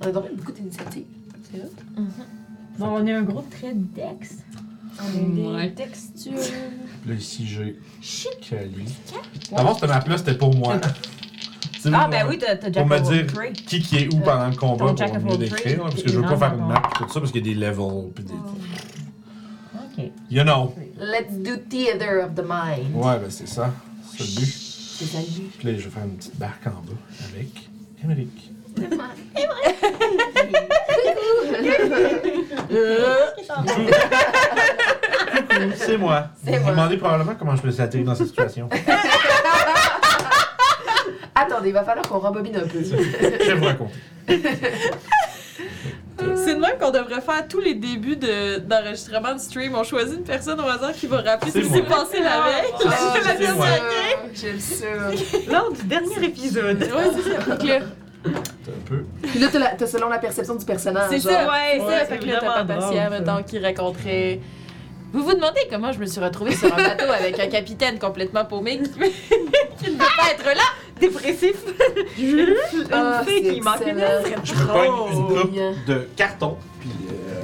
On 0.00 0.06
un 0.06 0.08
a 0.08 0.12
donc 0.12 0.36
beaucoup 0.36 0.52
d'initiatives. 0.52 1.04
C'est 1.42 1.60
hot. 1.60 2.02
Bon, 2.78 2.86
on 2.86 3.06
a 3.06 3.12
un 3.14 3.22
trait 3.50 3.72
de 3.72 3.84
Dex. 3.94 4.44
On 5.00 5.08
a 5.08 5.34
des 5.34 5.42
Ouais. 5.64 5.70
textures. 5.72 6.32
Là, 7.06 7.14
ici, 7.14 7.46
j'ai. 7.46 7.76
Avant, 9.54 9.74
cette 9.74 9.88
map-là, 9.88 10.18
c'était 10.18 10.34
pour 10.36 10.54
moi. 10.54 10.80
C'est 11.80 11.90
Ah, 11.94 12.00
pour- 12.00 12.08
ben 12.10 12.26
oui, 12.28 12.38
t'as 12.38 12.56
t'as 12.56 12.70
Pour 12.70 12.74
Jack 12.74 12.86
me 12.88 12.96
of 12.96 13.02
dire 13.12 13.26
trades. 13.28 13.52
qui 13.52 13.80
qui 13.80 13.96
est 13.98 14.12
où 14.12 14.18
pendant 14.18 14.48
le 14.48 14.56
combat 14.56 14.86
pour 14.86 14.96
Jack 14.96 15.14
of 15.14 15.22
mieux 15.22 15.32
all 15.32 15.38
décrire, 15.38 15.60
trades 15.62 15.76
là, 15.78 15.82
parce 15.84 16.02
que 16.02 16.08
je 16.08 16.18
veux 16.18 16.22
pas 16.26 16.36
faire 16.36 16.54
une 16.54 16.66
map 16.66 16.82
et 16.82 16.98
tout 17.04 17.12
ça, 17.12 17.20
parce 17.20 17.30
qu'il 17.30 17.46
y 17.46 17.50
a 17.50 17.54
des 17.54 17.60
levels. 17.60 18.10
Pis 18.14 18.22
des... 18.24 18.32
Ok. 18.32 20.10
You 20.30 20.42
know. 20.42 20.74
Let's 20.98 21.32
do 21.32 21.56
theater 21.70 22.24
of 22.24 22.34
the 22.34 22.42
mind. 22.42 22.92
Ouais, 22.96 23.18
ben 23.20 23.30
c'est 23.30 23.46
ça. 23.46 23.72
C'est 24.16 24.24
le 24.24 24.40
but. 24.40 24.52
C'est 24.98 25.04
ça 25.04 25.18
le 25.20 25.26
but. 25.26 25.52
Puis 25.58 25.68
là, 25.68 25.78
je 25.78 25.84
vais 25.84 25.90
faire 25.90 26.04
une 26.04 26.16
petite 26.16 26.36
barque 26.38 26.66
en 26.66 26.70
bas 26.70 26.98
avec 27.32 27.68
Émeric. 28.02 28.50
C'est 35.76 35.96
moi. 35.98 36.24
Vous 36.42 36.52
vous 36.54 36.70
demandez 36.70 36.96
probablement 36.96 37.34
comment 37.38 37.56
je 37.56 37.66
me 37.66 37.70
suis 37.72 38.04
dans 38.04 38.14
cette 38.14 38.28
situation. 38.28 38.68
Attendez, 41.34 41.68
il 41.68 41.72
va 41.74 41.84
falloir 41.84 42.06
qu'on 42.08 42.18
rembobine 42.18 42.56
un 42.56 42.66
peu. 42.66 42.82
je 42.82 42.96
vais 42.96 43.54
vous 43.54 43.64
raconter. 43.66 43.94
C'est 46.18 46.54
de 46.54 46.60
même 46.60 46.78
qu'on 46.80 46.90
devrait 46.90 47.20
faire 47.20 47.46
tous 47.48 47.60
les 47.60 47.74
débuts 47.74 48.16
de- 48.16 48.58
d'enregistrement 48.58 49.34
de 49.34 49.38
stream. 49.38 49.74
On 49.76 49.84
choisit 49.84 50.16
une 50.18 50.24
personne 50.24 50.58
au 50.60 50.66
hasard 50.66 50.92
qui 50.92 51.06
va 51.06 51.20
rappeler 51.20 51.50
ce 51.50 51.58
C'est 51.60 51.64
qui 51.66 51.68
moi. 51.70 51.76
s'est 51.78 51.82
passé 51.84 52.22
la 52.22 52.40
veille. 52.40 52.72
Ah, 52.72 52.78
C'est 52.78 52.88
la 52.88 52.96
c'est 52.96 53.22
dernière 53.38 53.56
moi. 53.56 53.66
J'aime 54.32 54.58
ça. 54.60 54.86
Lors 55.52 55.72
du 55.72 55.82
dernier 55.84 56.24
épisode. 56.24 56.80
Ouais, 56.82 57.10
c'est 57.16 57.30
ça. 57.32 57.40
Fait 57.40 57.58
que 57.58 57.66
là, 57.66 57.78
C'est 57.80 58.05
un 58.34 58.80
peu. 58.86 59.04
Puis 59.22 59.38
là, 59.38 59.48
t'as 59.52 59.58
la- 59.58 59.70
t'as 59.76 59.86
selon 59.86 60.08
la 60.08 60.18
perception 60.18 60.54
du 60.56 60.64
personnage. 60.64 61.08
C'est 61.10 61.20
genre. 61.20 61.32
ça, 61.32 61.46
Ouais, 61.48 61.80
c'est 61.80 61.98
ça. 61.98 62.04
Fait 62.06 62.18
que 62.18 62.24
là, 62.26 62.32
c'est 62.34 62.46
t'as 62.46 62.52
vraiment 62.52 62.66
Papacia, 62.66 62.88
drôle, 63.08 63.26
ça. 63.26 63.32
mettons, 63.34 63.42
qui 63.44 63.58
raconterait. 63.58 64.40
Vous 65.12 65.22
vous 65.22 65.34
demandez 65.34 65.60
comment 65.70 65.92
je 65.92 65.98
me 66.00 66.06
suis 66.06 66.20
retrouvée 66.20 66.54
sur 66.54 66.72
un 66.72 66.76
bateau 66.76 67.04
avec 67.10 67.38
un 67.38 67.46
capitaine 67.46 67.98
complètement 67.98 68.44
paumé 68.44 68.80
qui, 68.80 68.90
qui 68.90 69.90
ne 69.90 69.92
veut 69.92 69.98
pas 69.98 70.30
être 70.32 70.44
là? 70.44 70.62
Dépressif. 71.00 71.56
Une 72.18 72.54
Ah, 72.92 73.22
fille 73.26 73.42
c'est 73.46 73.54
qui 73.54 73.60
manque 73.60 73.80
une 73.82 73.98
excellent. 73.98 74.22
lettre. 74.22 74.40
Je 74.44 74.54
me 74.54 74.66
pogne 74.66 75.12
une 75.12 75.26
coupe 75.42 75.86
de 75.86 76.08
carton, 76.16 76.56
puis 76.80 76.90
euh, 77.10 77.42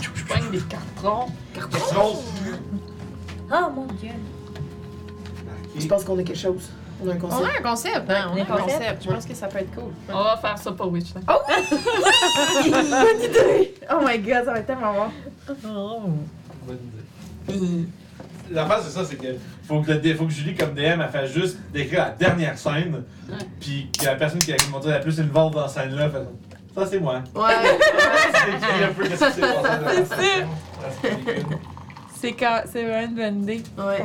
Je 0.00 0.24
pogne 0.24 0.50
des 0.50 0.58
cartons. 0.60 1.26
carton. 1.54 2.16
Oh 3.54 3.70
mon 3.74 3.86
dieu. 4.00 4.10
Je 5.78 5.86
pense 5.86 6.04
qu'on 6.04 6.18
a 6.18 6.22
quelque 6.22 6.38
chose. 6.38 6.68
On 7.04 7.08
a 7.10 7.12
un 7.12 7.16
On 7.16 7.18
concept. 7.20 7.42
a 7.44 7.58
un 7.58 7.62
concept, 7.62 8.10
hein? 8.10 8.30
On 8.32 8.36
a 8.36 8.40
un 8.40 8.44
concept. 8.44 8.64
concept. 8.78 9.04
Je 9.04 9.08
pense 9.10 9.26
que 9.26 9.34
ça 9.34 9.46
peut 9.48 9.58
être 9.58 9.74
cool. 9.74 9.92
On 10.08 10.22
va 10.24 10.36
faire 10.36 10.58
ça 10.58 10.72
pour 10.72 10.90
Witch. 10.92 11.08
hein. 11.16 11.20
Oh 13.90 13.98
my 14.04 14.18
god, 14.18 14.44
ça 14.44 14.52
va 14.52 14.58
être 14.60 14.66
tellement 14.66 14.92
bon. 14.94 15.54
Oh. 15.68 16.02
L'affaire, 18.50 18.80
c'est 18.82 18.90
ça, 18.90 19.04
c'est 19.04 19.16
que 19.16 19.28
faut 19.66 19.80
que, 19.80 19.92
le- 19.92 20.14
faut 20.14 20.26
que 20.26 20.32
Julie, 20.32 20.54
comme 20.54 20.74
DM, 20.74 21.00
elle 21.00 21.08
fasse 21.10 21.30
juste 21.32 21.56
décrire 21.72 22.00
la 22.04 22.10
dernière 22.10 22.58
scène, 22.58 23.02
puis 23.60 23.88
que 23.98 24.04
la 24.04 24.14
personne 24.16 24.40
qui 24.40 24.52
a 24.52 24.56
montré 24.70 24.90
la 24.90 24.98
plus 24.98 25.18
involved 25.20 25.54
dans 25.54 25.66
cette 25.68 25.84
scène-là 25.84 26.10
fait 26.10 26.18
Ça, 26.74 26.86
c'est 26.86 26.98
moi. 27.00 27.22
Ouais. 27.34 27.42
C'est 28.44 28.50
écrit 28.56 28.84
un 28.84 28.92
peu 28.92 29.04
qu'est-ce 29.08 29.24
qui 29.26 29.32
s'est 29.32 29.40
passé 29.40 29.62
dans 29.62 29.86
la 29.86 30.04
C'est 30.04 31.46
C'est 32.22 32.32
quand... 32.34 32.60
c'est 32.70 32.84
vraiment 32.84 33.08
une 33.08 33.14
bonne 33.16 33.42
idée. 33.42 33.62
Ouais. 33.76 34.04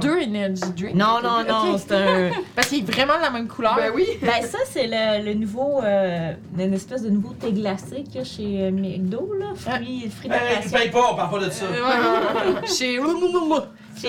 Deux 0.00 0.20
energy 0.24 0.62
drinks? 0.76 0.94
Non, 0.96 1.20
non, 1.22 1.44
non, 1.48 1.78
c'est 1.78 1.92
un. 1.94 2.30
Parce 2.56 2.66
qu'il 2.68 2.80
est 2.80 2.90
vraiment 2.92 3.16
de 3.16 3.22
la 3.22 3.30
même 3.30 3.46
couleur. 3.46 3.76
Ben 3.76 3.92
oui. 3.94 4.04
Ben, 4.20 4.42
ça, 4.42 4.58
c'est 4.68 4.88
le, 4.88 5.24
le 5.24 5.34
nouveau. 5.34 5.80
Euh, 5.80 6.32
une 6.58 6.74
espèce 6.74 7.02
de 7.02 7.10
nouveau 7.10 7.32
thé 7.34 7.52
glacé 7.52 8.02
qu'il 8.02 8.16
y 8.16 8.18
a 8.18 8.24
chez 8.24 8.62
euh, 8.64 8.70
McDo, 8.72 9.32
là. 9.38 9.52
Fruits, 9.54 10.10
fruits 10.10 10.28
Hey, 10.32 10.56
tu 10.62 10.70
d'acacia. 10.70 10.78
payes 10.80 10.90
pas, 10.90 11.12
on 11.12 11.14
parle 11.14 11.30
pas 11.40 11.46
de 11.46 11.50
ça. 11.50 11.64
Euh, 11.66 11.70
ouais, 11.72 12.50
ouais, 12.50 12.60
ouais. 12.60 12.66
Chez. 12.66 12.98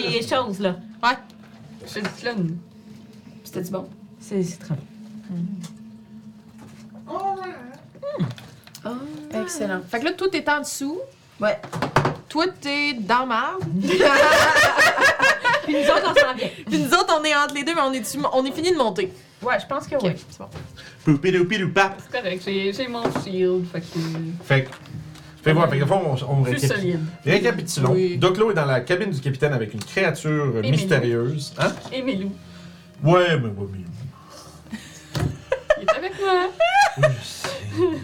Chez 0.02 0.08
les 0.10 0.28
choses, 0.28 0.60
là. 0.60 0.76
C'est 1.86 2.02
le 2.02 2.10
clone. 2.20 2.58
C'était 3.44 3.62
du 3.62 3.70
bon? 3.70 3.88
C'est 4.20 4.42
c'est 4.42 4.58
très 4.58 4.74
bon. 4.74 4.82
Ah. 8.84 8.90
Excellent. 9.44 9.82
Fait 9.88 10.00
que 10.00 10.06
là, 10.06 10.14
toi, 10.14 10.28
t'es 10.32 10.44
en 10.50 10.62
dessous. 10.62 10.98
Ouais. 11.40 11.60
Toi, 12.36 12.48
t'es 12.60 12.92
dans 13.00 13.26
marbre. 13.26 13.60
Puis 15.64 15.74
nous 15.74 15.84
autres, 15.90 16.04
on 16.04 16.20
s'en 16.20 16.34
vient. 16.36 16.50
Puis 16.70 16.80
nous 16.80 16.90
autres, 16.90 17.18
on 17.18 17.24
est 17.24 17.34
entre 17.34 17.54
les 17.56 17.64
deux, 17.64 17.74
mais 17.74 17.80
on 17.82 17.94
est, 17.94 18.18
on 18.34 18.46
est 18.46 18.52
fini 18.52 18.72
de 18.74 18.76
monter? 18.78 19.10
Ouais, 19.42 19.58
je 19.58 19.66
pense 19.66 19.88
que 19.88 19.96
Ok, 19.96 20.02
oui. 20.04 20.12
c'est 20.30 20.40
bon. 20.40 20.50
Poupidou-pidou-pap. 21.06 21.94
C'est 22.12 22.18
correct, 22.22 22.42
j'ai 22.46 22.74
j'ai 22.74 22.90
mon 22.90 23.04
shield, 23.24 23.66
fait 23.72 23.80
que 23.80 23.86
Fait 24.44 24.64
que. 24.66 24.70
Fait 25.44 25.54
que, 25.54 25.58
ouais, 25.58 25.70
fait 25.70 25.80
que, 25.80 25.84
au 25.86 25.88
fond, 25.88 26.02
on, 26.06 26.42
on 26.42 26.46
solide. 26.58 27.00
récapitulons. 27.26 27.94
Oui. 27.94 28.18
Doclo 28.18 28.52
est 28.52 28.56
dans 28.56 28.66
la 28.66 28.82
cabine 28.82 29.12
du 29.12 29.22
capitaine 29.22 29.54
avec 29.54 29.74
une 29.74 29.80
créature 29.86 30.56
Et 30.62 30.70
mystérieuse. 30.72 31.54
Hein? 31.58 31.72
Et 31.94 32.02
Milou, 32.02 32.34
Ouais, 33.02 33.38
mais 33.40 33.48
ouais, 33.48 33.68
mais. 33.72 33.80
il 35.78 35.84
est 35.84 35.98
avec 35.98 36.12
moi. 36.20 36.50
Oui, 36.98 37.04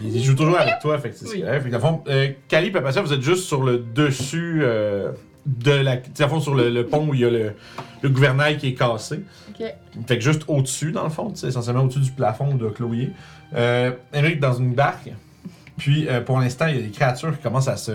Il 0.04 0.22
joue 0.22 0.34
toujours 0.34 0.58
avec 0.58 0.78
toi, 0.80 0.98
fait 0.98 1.10
que 1.10 1.16
c'est 1.16 1.28
Oui. 1.28 1.40
correct. 1.42 1.62
Fait 1.62 1.68
que, 1.70 1.72
dans 1.76 1.78
le 1.78 1.82
fond, 1.82 2.02
euh, 2.08 2.28
Kali 2.48 2.68
et 2.68 2.70
Papacia, 2.70 3.02
vous 3.02 3.12
êtes 3.12 3.22
juste 3.22 3.44
sur 3.44 3.62
le 3.62 3.78
dessus 3.78 4.60
euh, 4.62 5.12
de 5.46 5.72
la. 5.72 5.96
tu 5.98 6.10
sais, 6.14 6.22
dans 6.24 6.26
le 6.26 6.30
fond, 6.34 6.40
sur 6.40 6.54
le, 6.54 6.70
le 6.70 6.86
pont 6.86 7.06
où 7.08 7.14
il 7.14 7.20
y 7.20 7.24
a 7.24 7.30
le, 7.30 7.52
le 8.02 8.08
gouvernail 8.08 8.58
qui 8.58 8.68
est 8.68 8.74
cassé. 8.74 9.20
Ok. 9.50 9.66
Fait 10.06 10.18
que 10.18 10.22
juste 10.24 10.42
au-dessus, 10.48 10.92
dans 10.92 11.04
le 11.04 11.10
fond, 11.10 11.30
tu 11.30 11.36
sais, 11.36 11.48
essentiellement 11.48 11.82
au-dessus 11.82 12.00
du 12.00 12.12
plafond 12.12 12.54
de 12.54 12.68
Chloé. 12.68 13.10
Euh, 13.54 13.90
Henrik 14.14 14.40
dans 14.40 14.54
une 14.54 14.72
barque. 14.74 15.10
Puis, 15.76 16.06
euh, 16.08 16.20
pour 16.20 16.38
l'instant, 16.38 16.66
il 16.68 16.76
y 16.76 16.78
a 16.78 16.82
des 16.82 16.90
créatures 16.90 17.36
qui 17.36 17.42
commencent 17.42 17.68
à 17.68 17.76
se 17.76 17.92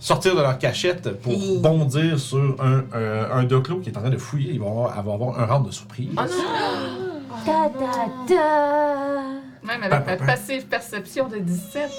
sortir 0.00 0.34
de 0.34 0.40
leur 0.40 0.58
cachette 0.58 1.20
pour 1.20 1.60
bondir 1.60 2.18
sur 2.18 2.56
un, 2.60 2.82
euh, 2.94 3.26
un 3.32 3.44
Doclo 3.44 3.78
qui 3.78 3.90
est 3.90 3.96
en 3.96 4.00
train 4.00 4.10
de 4.10 4.16
fouiller. 4.16 4.52
Il 4.54 4.60
va 4.60 4.66
avoir, 4.66 4.98
avoir 4.98 5.38
un 5.40 5.46
round 5.46 5.66
de 5.66 5.72
surprise. 5.72 6.08
Oh 6.16 6.20
non. 6.20 7.08
Ta 7.44 7.70
ta 7.78 8.34
ta. 8.34 9.22
Même 9.64 9.82
avec 9.82 10.18
pa. 10.18 10.26
passive 10.26 10.66
perception 10.66 11.28
de 11.28 11.38
17. 11.38 11.90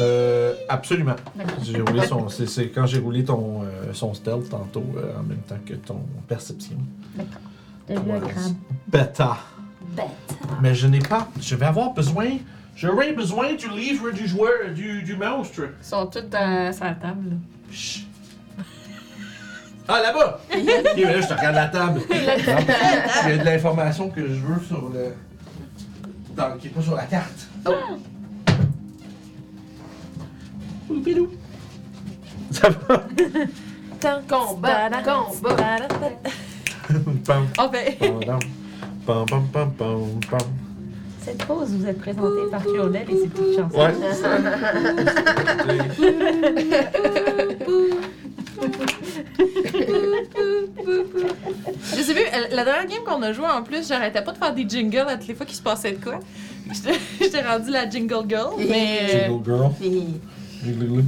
Euh, 0.00 0.54
absolument. 0.68 1.14
D'accord. 1.36 1.54
J'ai 1.62 1.80
roulé 1.80 2.06
son, 2.06 2.28
c'est, 2.28 2.46
c'est 2.46 2.68
quand 2.68 2.86
j'ai 2.86 2.98
roulé 2.98 3.24
ton, 3.24 3.62
euh, 3.62 3.92
son 3.92 4.12
stealth 4.12 4.48
tantôt 4.50 4.84
euh, 4.96 5.18
en 5.18 5.22
même 5.22 5.38
temps 5.48 5.58
que 5.64 5.74
ton 5.74 6.00
perception. 6.26 6.76
Crabe. 7.88 8.02
Beta. 8.88 9.36
Bête. 9.96 10.06
Mais 10.60 10.74
je 10.74 10.86
n'ai 10.88 10.98
pas. 10.98 11.28
Je 11.40 11.54
vais 11.54 11.66
avoir 11.66 11.92
besoin. 11.92 12.26
J'aurai 12.76 13.12
besoin 13.12 13.54
du 13.54 13.68
livre 13.70 14.10
du 14.10 14.26
joueur, 14.26 14.72
du, 14.74 15.02
du 15.02 15.16
monstre. 15.16 15.62
Ils 15.80 15.86
sont 15.86 16.06
tous 16.06 16.22
dans 16.22 16.72
sa 16.72 16.90
table. 16.94 17.30
là. 17.30 17.36
Chut. 17.70 18.06
Ah, 19.86 20.00
là-bas! 20.00 20.40
ok, 20.50 20.56
là, 20.96 21.20
je 21.20 21.26
te 21.28 21.34
regarde 21.34 21.54
la 21.56 21.68
table. 21.68 22.00
Il 22.10 23.30
y 23.30 23.32
a 23.32 23.38
de 23.38 23.44
l'information 23.44 24.08
que 24.08 24.22
je 24.22 24.40
veux 24.40 24.60
sur 24.66 24.88
le. 24.88 25.14
Dans, 26.36 26.56
qui 26.58 26.66
est 26.66 26.70
pas 26.70 26.82
sur 26.82 26.94
la 26.96 27.04
carte. 27.04 27.48
Oh. 27.66 27.72
Poupidou. 30.88 31.28
Ça 32.50 32.68
va? 32.70 33.04
Combat, 34.28 34.90
combat. 35.02 35.76
Pam, 37.24 37.46
Oh, 37.58 37.68
ben. 37.72 37.94
pam, 39.06 39.24
pam, 39.26 39.46
pam, 39.52 39.70
pam, 39.72 40.20
pam. 40.30 40.40
Cette 41.20 41.42
pause 41.46 41.70
vous 41.72 41.86
êtes 41.86 41.98
présentée 41.98 42.50
par 42.50 42.62
Claudette 42.62 43.08
et 43.08 43.16
ses 43.16 43.28
petites 43.28 43.56
chansons. 43.56 43.78
Ouais, 43.78 43.94
c'est 43.98 44.12
ça. 44.14 44.38
La 52.54 52.64
dernière 52.64 52.86
game 52.86 53.04
qu'on 53.04 53.22
a 53.22 53.32
joué 53.32 53.46
en 53.46 53.62
plus, 53.62 53.86
j'arrêtais 53.88 54.22
pas 54.22 54.32
de 54.32 54.38
faire 54.38 54.54
des 54.54 54.68
jingles 54.68 55.06
à 55.08 55.16
toutes 55.16 55.28
les 55.28 55.34
fois 55.34 55.44
qu'il 55.46 55.56
se 55.56 55.62
passait 55.62 55.92
de 55.92 56.02
quoi. 56.02 56.20
J'étais 57.20 57.42
rendue 57.46 57.70
la 57.70 57.88
jingle 57.88 58.28
girl, 58.28 58.54
mais. 58.58 58.98
euh, 59.02 59.26
Jingle 59.28 59.44
girl. 59.44 59.70
Jingle 60.64 60.88
girl. 60.88 61.04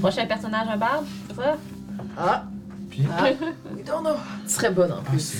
Prochain 0.00 0.26
personnage, 0.26 0.68
un 0.70 0.76
barbe, 0.76 1.04
c'est 1.28 1.36
ça? 1.36 1.56
Ah. 2.16 2.44
Puis? 2.90 3.02
Ah. 3.10 3.24
Non, 3.86 4.02
non. 4.02 4.16
Tu 4.46 4.52
serais 4.54 4.70
bonne 4.70 4.92
en 4.92 4.96
Ah, 5.06 5.10
plus. 5.10 5.32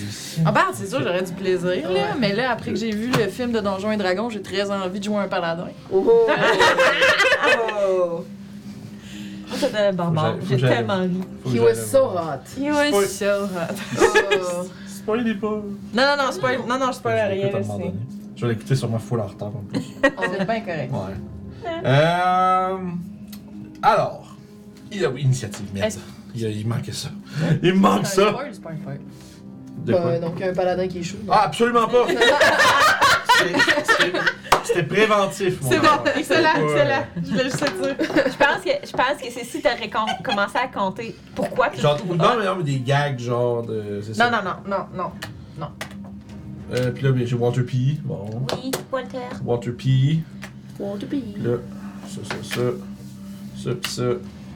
Ah 0.45 0.53
bah 0.53 0.66
c'est 0.72 0.86
sûr, 0.86 1.03
j'aurais 1.03 1.22
du 1.22 1.32
plaisir, 1.32 1.91
là. 1.91 2.14
Mais 2.18 2.34
là, 2.34 2.51
après 2.53 2.70
que 2.72 2.76
j'ai 2.78 2.91
vu 2.91 3.11
le 3.11 3.28
film 3.28 3.53
de 3.53 3.61
Donjons 3.61 3.93
et 3.93 3.97
Dragons, 3.97 4.30
j'ai 4.30 4.41
très 4.43 4.70
envie 4.70 4.99
de 5.01 5.05
jouer 5.05 5.16
un 5.18 5.28
paladin. 5.28 5.68
Oh. 5.93 6.24
oh. 9.53 9.57
Ça 9.57 9.90
de 9.92 9.96
barbare. 9.96 10.32
Faut 10.34 10.38
que 10.40 10.46
J'ai 10.49 10.59
j'aille- 10.59 10.70
tellement 10.76 11.01
ri. 11.01 11.20
Faut 11.44 11.51
que 11.51 11.55
He 11.57 11.61
was 11.61 11.74
so 11.74 12.09
voir. 12.11 12.38
hot. 12.38 12.61
He 12.61 12.70
was 12.70 12.86
Spoil- 12.88 13.07
so 13.07 13.44
hot. 13.44 13.74
Oh. 14.40 14.66
Spoilez 14.86 15.34
pas. 15.34 15.46
Non, 15.49 15.62
non, 15.94 16.16
non, 16.18 16.24
c'est 16.32 16.40
pas, 16.40 16.57
non, 16.59 16.66
non, 16.66 16.78
pas 16.78 16.92
Je 16.92 17.03
vais 17.03 17.22
rien, 17.22 17.34
l'écouter 17.34 17.55
à 17.55 17.57
un 17.57 17.61
là, 17.61 17.66
moment 17.66 17.78
c'est. 17.78 17.84
donné. 17.88 17.99
Je 18.36 18.46
vais 18.46 18.53
l'écouter 18.53 18.76
sur 18.76 18.90
ma 18.90 18.99
full 18.99 19.20
en 19.20 19.26
retard 19.26 19.49
en 19.49 19.62
plus. 19.72 19.80
C'est 20.03 20.44
bien 20.46 20.61
correct. 20.61 20.92
Ouais. 20.92 21.70
Euh, 21.84 22.76
alors, 23.82 24.36
il 24.92 25.05
a 25.05 25.09
initiative, 25.11 25.66
merde. 25.74 25.86
Est-ce- 25.86 25.99
Il, 26.34 26.42
il 26.42 26.66
manquait 26.68 26.92
ça. 26.92 27.09
Il 27.62 27.74
me 27.74 27.78
manque 27.80 28.07
C'est 28.07 28.22
un 28.22 28.26
ça. 28.26 28.30
spoil, 28.32 28.49
c'est 28.53 28.62
pas 28.62 28.70
un 28.70 28.76
spoil. 28.76 29.01
De 29.86 29.92
quoi? 29.92 30.01
Bah, 30.03 30.18
donc 30.18 30.42
un 30.42 30.53
paladin 30.53 30.86
qui 30.88 30.99
est 30.99 31.03
chaud. 31.03 31.16
Ah, 31.30 31.44
absolument 31.46 31.88
pas. 31.88 32.07
C'était- 34.64 34.82
préventif, 34.82 35.61
mon 35.62 35.70
C'est 35.70 35.78
bon, 35.80 35.86
excellent, 36.16 36.49
excellent. 36.62 37.05
Je 37.16 37.30
voulais 37.30 37.45
juste 37.45 37.59
sûre. 37.59 37.97
Je 37.99 38.36
pense 38.36 38.64
que, 38.64 38.86
je 38.86 38.93
pense 38.93 39.20
que 39.22 39.30
c'est 39.30 39.45
si 39.45 39.62
t'aurais 39.62 39.89
com- 39.89 40.07
commencé 40.22 40.57
à 40.59 40.68
compter 40.68 41.16
pourquoi 41.34 41.70
Genre, 41.74 41.99
non, 42.07 42.36
mais 42.39 42.45
non, 42.45 42.57
mais 42.57 42.64
des 42.64 42.80
gags, 42.80 43.18
genre 43.18 43.62
de. 43.62 44.01
Ça. 44.12 44.30
Non, 44.30 44.36
non, 44.36 44.51
non, 44.66 44.86
non, 44.95 45.11
non. 45.59 45.68
Euh, 46.74 46.91
puis 46.91 47.03
là, 47.05 47.11
j'ai 47.24 47.34
Water 47.34 47.64
P. 47.64 47.99
Bon. 48.05 48.28
Oui, 48.62 48.70
Walter. 48.93 49.18
Water 49.45 49.72
P. 49.72 49.84
Du 50.99 51.07
pays. 51.07 51.34
Là, 51.39 51.57
ça, 52.07 52.20
ça, 52.24 52.55
ça. 52.55 52.61
Ça, 53.64 53.70
pis 53.74 53.91
ça. 53.91 54.03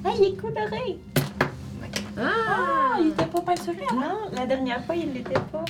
Ah, 0.05 0.11
il 0.18 0.24
est 0.26 0.37
coloré. 0.37 0.99
Ah. 2.18 2.99
il 3.01 3.09
était 3.09 3.24
pas 3.24 3.41
peinturé 3.41 3.87
Non, 3.95 4.30
la 4.37 4.47
dernière 4.47 4.85
fois, 4.85 4.95
il 4.95 5.12
l'était 5.14 5.33
pas. 5.51 5.64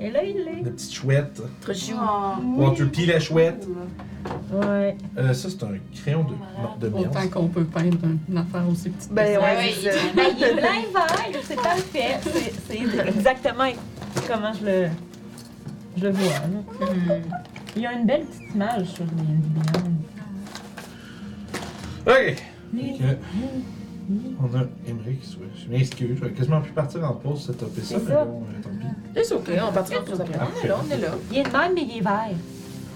Et 0.00 0.10
là, 0.10 0.22
il 0.24 0.36
l'est. 0.36 0.62
La 0.64 0.70
petite 0.70 0.92
chouette. 0.94 1.42
Trop 1.60 1.74
chou. 1.74 1.94
Water 2.56 2.90
P, 2.90 3.06
la 3.06 3.20
chouette. 3.20 3.66
Ouais. 4.52 4.96
Euh, 5.18 5.32
ça, 5.34 5.48
c'est 5.50 5.62
un 5.62 5.72
crayon 6.02 6.24
de, 6.24 6.86
de 6.86 6.94
merde. 6.94 7.06
Autant 7.14 7.28
qu'on 7.28 7.48
peut 7.48 7.64
peindre 7.64 7.98
une 8.28 8.38
affaire 8.38 8.64
aussi 8.70 8.88
petite. 8.90 9.12
Ben 9.12 9.34
ça. 9.34 9.40
ouais, 9.40 9.72
c'est 9.80 9.90
ça. 9.92 9.98
Ben, 10.16 10.22
il 10.36 10.42
est 10.44 10.50
et 10.52 10.54
vert, 10.54 11.42
c'est 11.44 11.56
parfait. 11.56 12.18
C'est- 12.22 12.52
C'est 12.66 13.08
exactement 13.08 13.64
comment 14.26 14.52
je 14.54 14.64
le, 14.66 14.88
je 15.96 16.02
le 16.04 16.10
vois. 16.12 16.32
là. 16.32 17.14
Il 17.76 17.82
y 17.82 17.86
a 17.86 17.92
une 17.92 18.06
belle 18.06 18.24
petite 18.24 18.54
image 18.54 18.86
sur 18.86 19.04
les 19.04 19.10
Beyond. 19.22 19.92
Ok. 22.06 22.36
Que, 22.72 23.16
on 24.40 24.56
a 24.56 24.62
Emmerich, 24.88 25.22
ouais. 25.40 25.46
je 25.54 25.68
m'excuse, 25.70 26.16
j'aurais 26.18 26.32
quasiment 26.32 26.60
pu 26.60 26.70
partir 26.72 27.04
en 27.04 27.14
pause 27.14 27.44
cette 27.46 27.58
topé 27.58 27.80
ça, 27.80 27.86
C'est 27.88 28.04
mais 28.04 28.10
ça. 28.10 28.24
bon, 28.24 28.42
euh, 28.42 28.62
tant 28.62 28.70
pis. 28.70 29.20
C'est 29.24 29.34
ok, 29.34 29.50
on 29.68 29.72
partira 29.72 30.00
pour 30.04 30.16
ça 30.16 30.22
après. 30.22 30.38
On 30.38 30.64
est 30.64 30.68
là, 30.68 30.76
on 30.86 30.90
est 30.94 30.98
là. 30.98 31.08
Il 31.30 31.38
est 31.38 31.42
de 31.44 31.48
même, 31.50 31.74
mais 31.74 31.82
il 31.82 31.98
est 31.98 32.00
vert. 32.00 32.36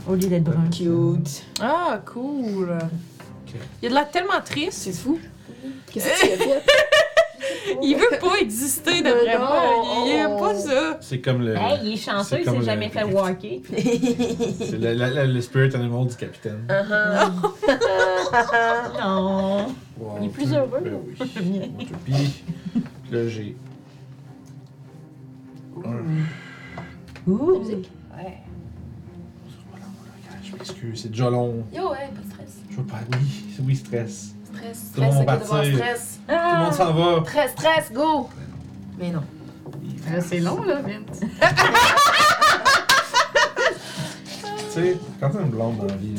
Au 0.08 0.14
lieu 0.14 0.28
d'être 0.28 0.44
brun. 0.44 0.68
Cute. 0.70 1.44
Ah, 1.60 2.00
cool. 2.04 2.76
Il 3.82 3.86
a 3.86 3.88
de 3.90 3.94
l'air 3.94 4.10
tellement 4.10 4.40
triste. 4.44 4.72
C'est 4.82 4.92
fou. 4.92 5.18
Qu'est-ce 5.92 6.08
que 6.08 6.26
tu 6.26 6.32
as 6.32 6.36
fait? 6.44 6.62
Il 7.82 7.96
veut 7.96 8.18
pas 8.20 8.36
exister 8.40 9.02
non, 9.02 9.10
moi. 9.38 9.62
Il 10.06 10.12
aime 10.12 10.30
oh. 10.36 10.38
pas 10.40 10.54
ça. 10.54 10.98
C'est 11.00 11.20
comme 11.20 11.42
le. 11.42 11.54
Hey, 11.56 11.80
il 11.84 11.92
est 11.94 11.96
chanceux, 11.96 12.38
il 12.40 12.44
s'est 12.44 12.56
le- 12.56 12.62
jamais 12.64 12.88
fait 12.88 13.04
walker. 13.04 13.62
C'est 13.76 14.78
le, 14.78 14.94
le- 14.94 15.14
le- 15.14 15.32
le 15.32 15.40
spirit 15.40 15.74
animal 15.74 16.06
du 16.06 16.16
capitaine. 16.16 16.66
Uh-huh. 16.68 17.30
Non. 19.00 19.66
Wow, 19.98 20.18
Il 20.20 20.26
est 20.26 20.30
plus 20.30 20.52
heureux. 20.52 20.80
Ben 20.82 20.98
oui. 21.06 21.16
Puis 22.04 23.12
là, 23.12 23.28
j'ai. 23.28 23.56
Ouh. 27.26 27.58
musique. 27.58 27.90
Ouais. 28.16 28.38
Je 30.44 30.52
m'excuse, 30.52 31.00
c'est 31.02 31.08
déjà 31.10 31.30
long. 31.30 31.64
Yo, 31.74 31.90
ouais, 31.90 31.96
pas 32.14 32.20
de 32.22 32.30
stress. 32.30 32.58
Je 32.70 32.76
veux 32.76 32.84
pas. 32.84 33.00
Oui, 33.12 33.18
oui, 33.66 33.76
stress. 33.76 34.34
Stress, 34.52 34.92
le 34.96 35.44
stress, 35.44 36.13
stress. 36.24 36.50
Tout 36.50 36.56
le 36.56 36.62
monde 36.64 36.72
s'en 36.72 36.92
va. 36.92 37.22
Stress, 37.24 37.50
stress, 37.52 37.92
go! 37.92 38.28
Mais 38.98 39.10
non. 39.10 39.22
Euh, 40.10 40.20
C'est 40.20 40.40
long, 40.40 40.62
là, 40.62 40.80
Vince. 40.82 41.20
Tu 44.74 44.80
sais, 44.80 44.98
quand 45.20 45.30
t'as 45.30 45.40
une 45.40 45.50
blonde 45.50 45.76
dans 45.78 45.84
la 45.86 45.94
vie, 45.94 46.16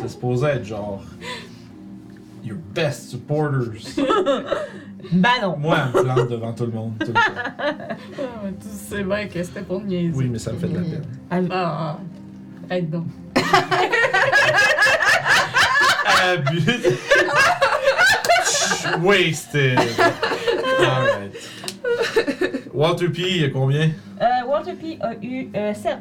c'est 0.00 0.08
supposé 0.08 0.46
être 0.46 0.64
genre. 0.64 1.02
Your 2.44 2.56
best 2.72 3.08
supporters. 3.10 3.72
Ben 5.10 5.28
non. 5.42 5.56
Moi, 5.58 5.76
elle 5.76 5.88
me 5.88 5.92
plante 6.04 6.28
devant 6.30 6.52
tout 6.52 6.66
le 6.66 6.70
monde. 6.72 6.92
tout 7.00 7.08
le 7.08 7.14
temps. 7.14 7.20
Ah, 7.58 7.96
tu 8.60 8.68
sais 8.96 9.02
bien 9.02 9.26
que 9.26 9.42
c'était 9.42 9.62
pour 9.62 9.80
niaiser. 9.82 10.14
Oui, 10.16 10.28
mais 10.30 10.38
ça 10.38 10.52
me 10.52 10.58
fait 10.58 10.68
de 10.68 10.76
la 10.76 10.82
peine. 10.82 11.02
Elle- 11.30 11.48
Ah, 11.50 11.98
aide 12.70 12.90
donc. 12.90 13.06
Wasted. 19.02 19.78
Alright. 20.80 21.34
Walter 22.72 23.08
P, 23.08 23.22
il 23.22 23.40
y 23.42 23.44
a 23.44 23.50
combien? 23.50 23.90
Euh, 24.20 24.46
Walter 24.46 24.74
P 24.74 24.98
a 25.00 25.14
eu 25.22 25.48
euh, 25.54 25.74
7. 25.74 25.98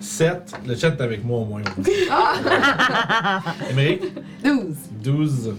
7. 0.00 0.52
Le 0.66 0.74
chat 0.76 0.88
est 0.88 1.00
avec 1.00 1.24
moi 1.24 1.38
au 1.40 1.44
moins. 1.44 1.62
Ah! 2.10 3.42
Émeric? 3.70 4.02
12. 4.44 4.76
12. 5.02 5.54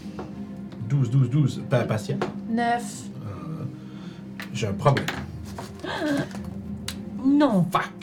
12, 0.90 1.10
12, 1.12 1.30
12. 1.30 1.62
Pa 1.70 1.80
patient? 1.80 2.18
9. 2.50 2.84
Euh, 3.26 3.64
J'ai 4.54 4.68
un 4.68 4.74
problème. 4.74 5.06
Non. 7.24 7.66
Fuck. 7.72 8.03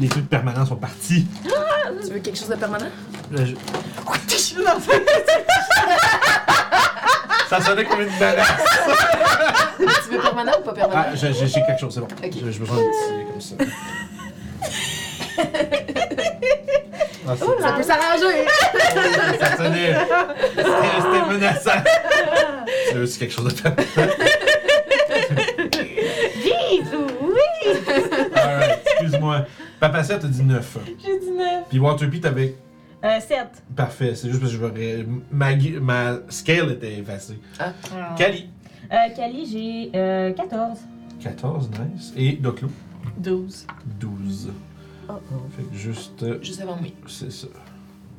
Les 0.00 0.08
trucs 0.08 0.28
permanents 0.28 0.66
sont 0.66 0.74
partis. 0.76 1.26
Tu 2.04 2.12
veux 2.12 2.18
quelque 2.20 2.38
chose 2.38 2.48
de 2.48 2.54
permanent? 2.56 2.86
Là, 3.32 3.44
je- 3.44 3.54
Ça 7.50 7.60
sonnait 7.60 7.84
comme 7.84 8.00
une 8.00 8.06
menace. 8.08 8.46
tu 9.78 9.84
veux 10.14 10.20
permanent 10.20 10.52
ou 10.58 10.62
pas 10.62 10.72
permanent? 10.72 11.04
Ah, 11.06 11.14
j'ai 11.14 11.28
quelque 11.32 11.78
chose, 11.80 11.92
c'est 11.94 12.00
bon. 12.00 12.06
Ok. 12.06 12.30
J'ai 12.32 12.52
j'ai 12.52 12.58
besoin 12.58 12.76
de 12.76 12.82
tirer 13.06 13.24
comme 13.30 13.40
ça. 13.40 13.54
Ah, 17.28 17.34
c'est- 17.38 17.62
Ça 17.62 17.72
peut 17.72 17.82
s'arranger! 17.82 18.46
ça 19.38 19.56
sonnait. 19.56 19.94
C'était 20.56 20.96
c'était 20.96 21.24
menaçant. 21.32 21.80
Tu 22.88 22.94
veux 22.96 23.02
aussi 23.04 23.18
quelque 23.18 23.34
chose 23.34 23.54
de 23.54 23.60
permanent? 23.60 24.14
Vite, 26.42 26.90
oui. 27.22 27.46
Excuse-moi. 29.20 29.46
Papa 29.78 30.02
7 30.04 30.24
a 30.24 30.28
dit 30.28 30.42
9. 30.42 30.78
J'ai 30.98 31.20
dit 31.20 31.30
9. 31.36 31.68
Puis 31.68 31.78
Walter 31.78 32.06
P, 32.08 32.20
t'avais. 32.20 32.56
Euh, 33.04 33.18
7. 33.20 33.38
Parfait, 33.76 34.14
c'est 34.14 34.28
juste 34.28 34.40
parce 34.40 34.52
que 34.52 34.58
je. 34.58 35.04
Ma, 35.80 36.18
scale 36.28 36.72
était 36.72 36.98
effacée. 36.98 37.38
Ah. 37.58 37.72
Cali. 38.16 38.48
Euh, 38.92 38.96
Kali, 39.16 39.46
j'ai 39.46 39.90
euh, 39.98 40.32
14. 40.32 40.78
14, 41.20 41.70
nice. 41.94 42.12
Et 42.16 42.32
Doclo, 42.32 42.68
12. 43.18 43.66
12. 44.00 44.50
Oh 45.08 45.12
Fait 45.56 45.62
que 45.64 45.76
juste. 45.76 46.22
euh, 46.22 46.38
Juste 46.42 46.60
avant 46.60 46.78
oui. 46.82 46.94
C'est 47.06 47.30
ça. 47.32 47.46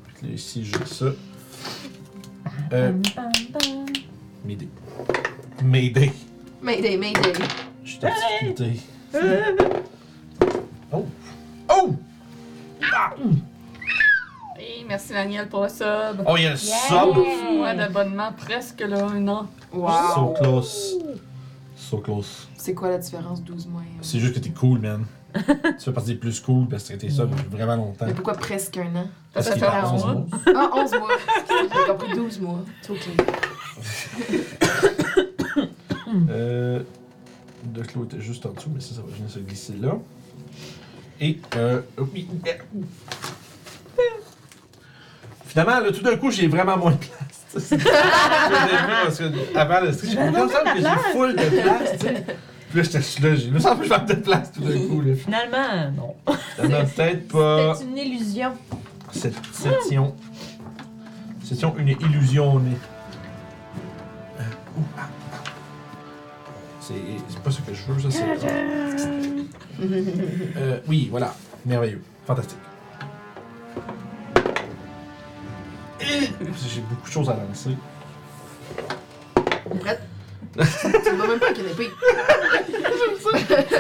Fait 0.08 0.22
que 0.22 0.26
là, 0.28 0.34
ici, 0.34 0.64
j'ai 0.66 0.86
ça. 0.86 1.06
Euh, 1.06 2.92
Pam, 2.92 3.02
pam, 3.16 3.32
pam. 3.54 3.86
Mayday. 4.46 4.68
Mayday. 5.64 6.12
Mayday, 6.62 6.98
Mayday. 6.98 7.34
Je 7.84 7.90
suis 7.92 8.00
en 8.06 8.10
difficulté. 8.10 8.80
Oh! 10.92 11.06
Oh! 11.70 11.96
Ah! 12.94 13.14
Et 14.60 14.84
merci 14.88 15.14
Daniel 15.14 15.48
pour 15.48 15.64
le 15.64 15.70
sub. 15.70 16.22
Oh, 16.28 16.36
il 16.38 16.44
y 16.44 16.48
a 16.48 16.52
le 16.52 16.58
sub! 16.58 17.16
Mois 17.58 17.74
d'abonnement 17.74 18.32
presque 18.34 18.82
là, 18.82 19.06
un 19.06 19.28
an. 19.28 19.48
So 19.72 19.78
Wow! 19.80 20.34
close. 20.34 20.98
So 21.76 21.98
close. 22.00 22.48
C'est 22.58 22.74
quoi 22.74 22.90
la 22.90 22.98
différence 22.98 23.42
12 23.44 23.68
mois? 23.68 23.82
C'est 24.02 24.20
juste 24.20 24.34
que 24.36 24.40
t'es 24.40 24.50
cool, 24.52 24.80
man. 24.80 25.06
tu 25.34 25.44
fais 25.80 25.94
partie 25.94 26.10
des 26.10 26.16
plus 26.16 26.42
cool 26.42 26.68
parce 26.68 26.90
que 26.90 26.94
t'es 26.96 27.10
ça 27.10 27.26
depuis 27.26 27.46
vraiment 27.50 27.78
longtemps. 27.78 28.06
Mais 28.06 28.14
pourquoi 28.14 28.34
presque 28.34 28.78
un 28.78 28.94
an? 28.98 29.08
Parce 29.34 29.48
Ça 29.48 29.54
qu'il 29.54 29.64
en 29.64 29.94
11 29.94 29.94
11 29.94 30.04
mois. 30.04 30.14
mois. 30.14 30.28
Ah, 30.56 30.70
11 30.76 30.92
mois. 30.92 31.10
J'ai 31.72 31.92
compris 31.92 32.14
12 32.16 32.40
mois. 32.42 32.60
C'est 32.82 32.92
ok. 32.92 33.00
Euh, 36.30 36.84
de 37.64 37.82
Clos 37.84 38.04
était 38.04 38.20
juste 38.20 38.46
en 38.46 38.52
dessous, 38.52 38.70
mais 38.74 38.82
ça, 38.82 38.94
ça 38.96 39.02
va 39.02 39.08
venir 39.16 39.30
se 39.30 39.40
glisser 39.40 39.74
là. 39.82 39.94
Et, 41.22 41.40
euh, 41.56 41.82
oui. 42.14 42.28
Finalement, 45.46 45.80
là, 45.80 45.92
tout 45.92 46.02
d'un 46.02 46.18
coup, 46.18 46.32
j'ai 46.32 46.48
vraiment 46.48 46.78
moins 46.78 46.92
de 46.92 46.98
place. 46.98 47.46
tu 47.54 47.60
sais. 47.60 47.78
Parce 47.78 49.18
que 49.20 49.58
avant 49.58 49.82
le 49.82 49.92
stream, 49.94 50.12
j'ai 50.14 50.30
me 50.30 50.34
semble 50.34 50.74
que 50.74 50.80
j'ai 50.80 51.12
full 51.12 51.36
de 51.36 51.62
place, 51.62 51.92
tu 52.00 52.08
sais. 52.08 52.26
Puis 52.70 52.78
là, 52.78 52.84
j'étais 52.84 53.28
là, 53.30 53.36
j'ai 53.36 53.52
me 53.52 53.60
semble 53.60 53.82
que 53.82 53.86
je 53.86 53.90
manque 53.90 54.06
de 54.08 54.14
place 54.16 54.52
tout 54.54 54.62
d'un 54.62 54.88
coup. 54.88 55.02
Là. 55.02 55.14
Finalement, 55.16 55.92
non. 55.96 56.16
Finalement, 56.56 56.90
peut-être 56.96 57.28
pas. 57.28 57.76
C'est 57.76 57.84
une 57.84 57.98
illusion. 57.98 58.54
Cette 59.12 59.36
session. 59.54 60.16
Session 61.44 61.76
une 61.78 61.90
illusion. 61.90 62.60
mais- 62.60 62.78
C'est 66.92 67.34
c'est 67.34 67.44
pas 67.44 67.52
ce 67.52 67.62
que 67.62 67.74
je 67.74 67.92
veux, 67.92 68.00
ça, 68.00 68.12
c'est. 68.12 68.24
Euh, 70.58 70.80
oui, 70.88 71.08
voilà. 71.10 71.34
Merveilleux. 71.66 72.02
Fantastique. 72.26 72.58
J'ai 76.00 76.82
beaucoup 76.82 77.08
de 77.08 77.12
choses 77.12 77.30
à 77.30 77.34
lancer. 77.36 77.78
Prête? 79.80 80.02
tu 80.54 80.60
ne 80.60 81.18
vas 81.18 81.28
même 81.28 81.40
pas 81.40 81.48
avec 81.48 81.60
une 81.60 81.68
épée. 81.68 81.90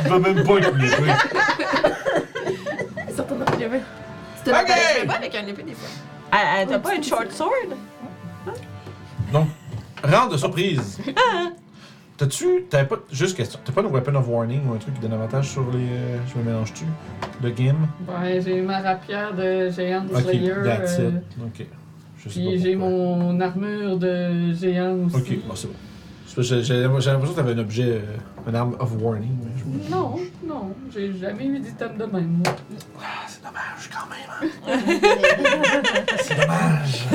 Tu 0.03 0.09
vas 0.09 0.19
même 0.19 0.43
pas 0.43 0.53
avec 0.53 0.73
une 0.73 0.83
épée. 0.85 1.13
Certainement. 3.15 3.45
J'avais. 3.59 3.81
C'était 4.38 4.51
Ok. 4.51 4.61
okay. 4.63 5.07
pas 5.07 5.13
avec 5.15 5.35
une 5.35 5.49
épée 5.49 5.63
des 5.63 5.73
fois. 5.73 5.89
Ah, 6.31 6.38
ah, 6.55 6.65
T'as 6.65 6.79
pas 6.79 6.95
une 6.95 7.03
short 7.03 7.31
sword? 7.31 7.75
Donc, 9.33 9.49
rang 10.03 10.27
de 10.27 10.38
surprise. 10.38 10.99
T'as-tu. 12.22 12.65
T'avais 12.69 12.88
pas. 12.88 12.98
Juste 13.11 13.35
question. 13.35 13.60
T'as 13.65 13.72
pas 13.73 13.81
une 13.81 13.88
weapon 13.88 14.14
of 14.14 14.27
warning 14.27 14.61
ou 14.69 14.73
un 14.73 14.77
truc 14.77 14.93
qui 14.93 14.99
donne 15.02 15.14
avantage 15.14 15.49
sur 15.49 15.64
les. 15.72 15.80
euh, 15.80 16.18
je 16.31 16.38
me 16.39 16.43
mélange-tu? 16.43 16.85
De 17.41 17.49
game? 17.49 17.88
Ouais, 18.07 18.39
j'ai 18.39 18.61
ma 18.61 18.80
rapière 18.80 19.34
de 19.34 19.72
géant 19.72 20.06
Ok, 20.14 20.22
Slayer. 20.22 20.53
that's 20.64 20.99
euh, 20.99 21.10
it. 21.10 21.23
Ok. 21.43 21.65
Je 22.18 22.30
sais 22.30 22.39
pas 22.39 22.49
Puis 22.52 22.60
j'ai 22.61 22.76
mon 22.76 23.39
armure 23.41 23.98
de 23.98 24.53
géant 24.53 24.95
aussi. 25.07 25.15
Ok, 25.15 25.48
bon, 25.48 25.56
c'est 25.56 25.68
bon. 25.69 25.73
J'ai 26.43 26.84
l'impression 26.84 27.18
que 27.19 27.35
t'avais 27.35 27.53
un 27.53 27.57
objet, 27.57 27.89
euh, 27.89 28.02
une 28.48 28.56
arme 28.56 28.76
of 28.80 28.91
warning. 29.02 29.35
mais 29.43 29.52
je- 29.57 29.91
Non, 29.91 30.15
non, 30.48 30.76
j'ai 30.93 31.18
jamais 31.18 31.45
eu 31.48 31.57
d'item 31.60 31.98
de 31.98 32.06
même, 32.06 32.41
moi. 32.45 32.56
Ah, 33.02 33.26
c'est 33.27 33.41
dommage 33.41 33.89
quand 33.91 34.07
même. 34.11 34.30
hein. 34.68 34.80
c'est 36.22 36.39
dommage. 36.39 37.06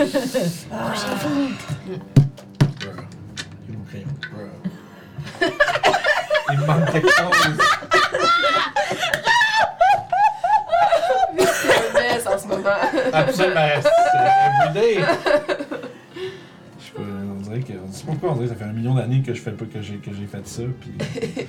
Bruh. 2.16 2.25
Me 6.66 6.78
manque 6.78 6.92
quelque 6.92 7.08
chose. 7.08 7.58
En 12.26 12.38
ce 12.38 12.48
moment. 12.48 12.70
Absolument. 13.12 13.60
C'est 13.82 14.18
everyday. 14.74 15.04
Je 16.78 16.84
sais 16.84 16.92
pas, 16.94 17.02
on 17.02 17.40
dirait 17.40 17.60
que. 17.60 17.72
Je 17.72 17.92
sais 17.92 18.04
pas 18.04 18.12
pourquoi, 18.12 18.30
on 18.30 18.34
dirait 18.34 18.48
que 18.48 18.52
ça 18.52 18.58
fait 18.58 18.64
un 18.64 18.72
million 18.72 18.94
d'années 18.94 19.22
que 19.22 19.32
je 19.32 19.40
fais 19.40 19.52
pas 19.52 19.64
que 19.64 19.80
j'ai 19.80 19.96
que 19.96 20.10
j'ai 20.12 20.26
fait 20.26 20.46
ça. 20.46 20.62
Puis. 20.80 21.46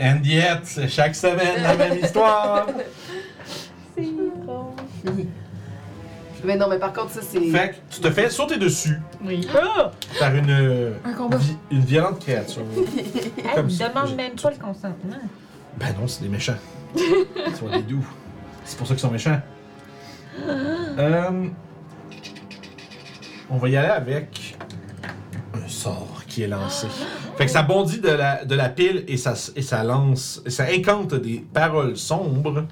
And 0.00 0.20
yet, 0.22 0.60
c'est 0.64 0.88
chaque 0.88 1.16
semaine 1.16 1.62
la 1.62 1.74
même 1.74 1.98
histoire. 1.98 2.66
C'est 3.96 4.02
drôle. 4.02 4.74
Mais 6.44 6.56
non, 6.56 6.68
mais 6.68 6.78
par 6.78 6.92
contre, 6.92 7.10
ça, 7.12 7.20
c'est. 7.22 7.40
Fait 7.40 7.70
que 7.70 7.94
tu 7.94 8.00
te 8.00 8.10
fais 8.10 8.30
sauter 8.30 8.56
dessus 8.58 9.00
Oui. 9.24 9.46
Ah! 9.54 9.90
par 10.18 10.34
une, 10.34 10.50
euh, 10.50 10.92
Un 11.04 11.12
combat. 11.12 11.36
vi- 11.36 11.56
une 11.70 11.80
violente 11.80 12.20
créature. 12.20 12.62
Elle 13.38 13.54
Comme 13.54 13.64
me 13.66 13.70
ça. 13.70 13.88
demande 13.88 14.14
même 14.16 14.32
pas 14.40 14.50
le 14.50 14.56
consentement. 14.56 15.16
Ben 15.78 15.88
non, 16.00 16.06
c'est 16.06 16.22
des 16.22 16.28
méchants. 16.28 16.54
Ils 16.96 17.56
sont 17.56 17.68
des 17.68 17.82
doux. 17.82 18.06
C'est 18.64 18.76
pour 18.78 18.86
ça 18.86 18.94
qu'ils 18.94 19.00
sont 19.00 19.10
méchants. 19.10 19.40
Euh, 20.46 21.48
on 23.50 23.56
va 23.56 23.68
y 23.68 23.76
aller 23.76 23.88
avec 23.88 24.56
un 25.54 25.68
sort 25.68 26.22
qui 26.28 26.42
est 26.42 26.48
lancé. 26.48 26.86
Fait 27.36 27.46
que 27.46 27.50
ça 27.50 27.62
bondit 27.62 28.00
de 28.00 28.08
la, 28.10 28.44
de 28.44 28.54
la 28.54 28.68
pile 28.68 29.04
et 29.08 29.16
ça, 29.16 29.34
et 29.56 29.62
ça 29.62 29.82
lance, 29.84 30.42
et 30.44 30.50
ça 30.50 30.64
incante 30.64 31.14
des 31.14 31.44
paroles 31.52 31.96
sombres. 31.96 32.66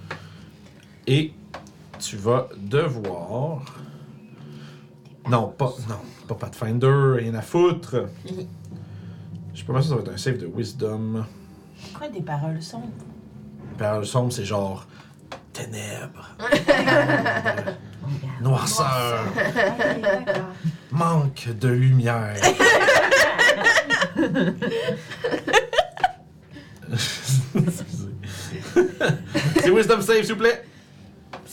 Et 1.06 1.32
tu 1.98 2.16
vas 2.16 2.48
devoir. 2.56 3.62
Non, 5.28 5.48
pas, 5.48 5.72
non, 5.88 5.98
pas 6.28 6.34
Pathfinder, 6.34 7.14
rien 7.16 7.34
à 7.34 7.42
foutre. 7.42 8.06
Je 9.54 9.60
sais 9.60 9.64
pas 9.64 9.82
si 9.82 9.88
ça 9.88 9.94
va 9.96 10.02
être 10.02 10.12
un 10.12 10.16
save 10.16 10.38
de 10.38 10.46
wisdom. 10.46 11.24
Pourquoi 11.90 12.08
des 12.08 12.22
paroles 12.22 12.62
sombres? 12.62 12.86
Paroles 13.78 14.06
sombres, 14.06 14.32
c'est 14.32 14.44
genre 14.44 14.86
ténèbres, 15.52 16.36
noirceur, 18.40 19.24
manque 20.90 21.48
de 21.58 21.68
lumière. 21.68 22.36
C'est 29.62 29.70
wisdom 29.70 30.00
save, 30.00 30.22
s'il 30.22 30.34
vous 30.34 30.40
plaît. 30.40 30.64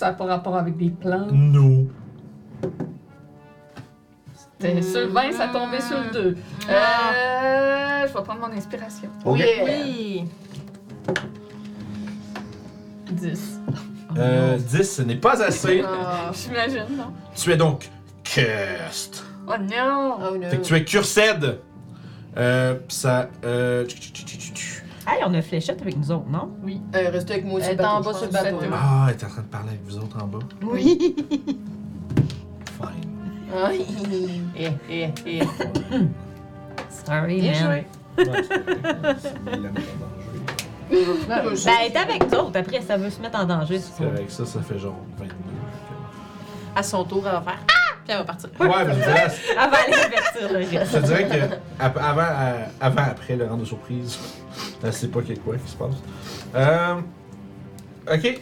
Ça 0.04 0.10
n'a 0.10 0.16
pas 0.16 0.26
rapport 0.26 0.58
avec 0.58 0.76
des 0.76 0.90
plantes. 0.90 1.32
Non. 1.32 1.88
C'était 4.60 4.82
sur 4.82 5.00
le 5.00 5.08
20, 5.08 5.32
ça 5.32 5.48
tombait 5.48 5.80
sur 5.80 5.98
le 5.98 6.12
2. 6.12 6.20
Euh, 6.70 8.02
je 8.02 8.08
vais 8.08 8.24
prendre 8.24 8.42
mon 8.42 8.52
inspiration. 8.52 9.08
Ok. 9.24 9.42
Oui. 9.64 10.26
10. 13.12 13.62
Euh, 14.18 14.58
10, 14.58 14.84
ce 14.84 15.02
n'est 15.04 15.16
pas 15.16 15.42
assez. 15.42 15.82
Ah. 15.88 16.32
J'imagine, 16.34 16.98
non? 16.98 17.14
Tu 17.34 17.54
es 17.54 17.56
donc 17.56 17.90
cursed. 18.26 19.24
Oh 19.48 19.54
non! 19.58 20.18
Oh 20.20 20.38
no. 20.38 20.50
Fait 20.50 20.58
que 20.58 20.64
tu 20.64 20.76
es 20.76 20.84
cursed. 20.84 21.60
Euh, 22.36 22.76
pis 22.90 22.96
ça. 22.96 23.30
Euh... 23.46 23.86
tch, 23.86 23.96
tch, 24.02 24.12
tch, 24.12 24.26
tch, 24.26 24.54
tch. 24.54 24.83
Hey, 25.06 25.22
on 25.26 25.34
a 25.34 25.42
fléchette 25.42 25.82
avec 25.82 25.98
nous 25.98 26.12
autres, 26.12 26.30
non? 26.30 26.50
Euh, 26.96 27.10
restez 27.10 27.34
avec 27.34 27.46
moi 27.46 27.60
aussi. 27.60 27.70
Elle 27.70 27.80
est 27.80 27.86
en 27.86 28.02
bas 28.02 28.14
sur 28.14 28.26
le 28.26 28.32
bateau. 28.32 28.58
Ah, 28.72 29.08
elle 29.10 29.16
est 29.16 29.24
en 29.24 29.28
train 29.30 29.42
de 29.42 29.48
parler 29.48 29.70
avec 29.70 29.84
vous 29.86 29.98
autres 29.98 30.24
en 30.24 30.28
bas. 30.28 30.40
Oui. 30.62 31.16
Fine. 32.78 33.10
Ah, 33.54 33.72
Eh, 34.56 34.70
eh, 34.90 35.10
eh. 35.26 35.42
Sorry, 37.06 37.42
Bien 37.42 37.52
man. 37.52 37.64
joué. 37.64 37.86
Ouais. 38.18 38.26
Ben, 41.28 41.42
elle 41.82 41.92
est 41.92 41.98
avec 41.98 42.32
nous 42.32 42.38
autres. 42.40 42.58
Après, 42.60 42.82
ça 42.82 42.98
veut 42.98 43.10
se 43.10 43.20
mettre 43.20 43.40
en 43.40 43.46
danger. 43.46 43.80
c'est 43.80 44.06
avec 44.06 44.30
ça, 44.32 44.46
ça 44.46 44.62
fait 44.62 44.78
genre 44.80 44.96
22. 45.18 45.34
À 46.76 46.84
son 46.84 47.04
tour, 47.04 47.24
elle 47.26 47.32
va 47.34 47.42
faire 47.42 47.60
Ah! 47.68 47.83
Puis 48.04 48.12
elle 48.12 48.18
va 48.18 48.24
partir. 48.26 48.50
Ouais, 48.60 48.68
mais 48.86 48.94
je 48.94 49.00
dirais, 49.00 49.28
Avant 49.58 49.78
l'invertir, 49.90 50.52
le 50.54 50.62
je 50.64 50.98
te 50.98 51.06
dirais 51.06 51.28
que 51.28 51.84
ap- 51.84 51.98
avant, 51.98 52.22
euh, 52.22 52.66
avant, 52.82 53.04
après 53.04 53.36
le 53.36 53.46
rang 53.46 53.56
de 53.58 53.66
surprise, 53.66 54.18
elle 54.84 54.94
sait 54.94 55.08
pas 55.08 55.22
qu'il 55.22 55.36
y 55.36 55.40
a 55.40 55.42
quoi 55.42 55.56
qui 55.58 55.72
se 55.72 55.76
passe. 55.78 55.96
Euh, 56.56 56.96
ok. 58.14 58.42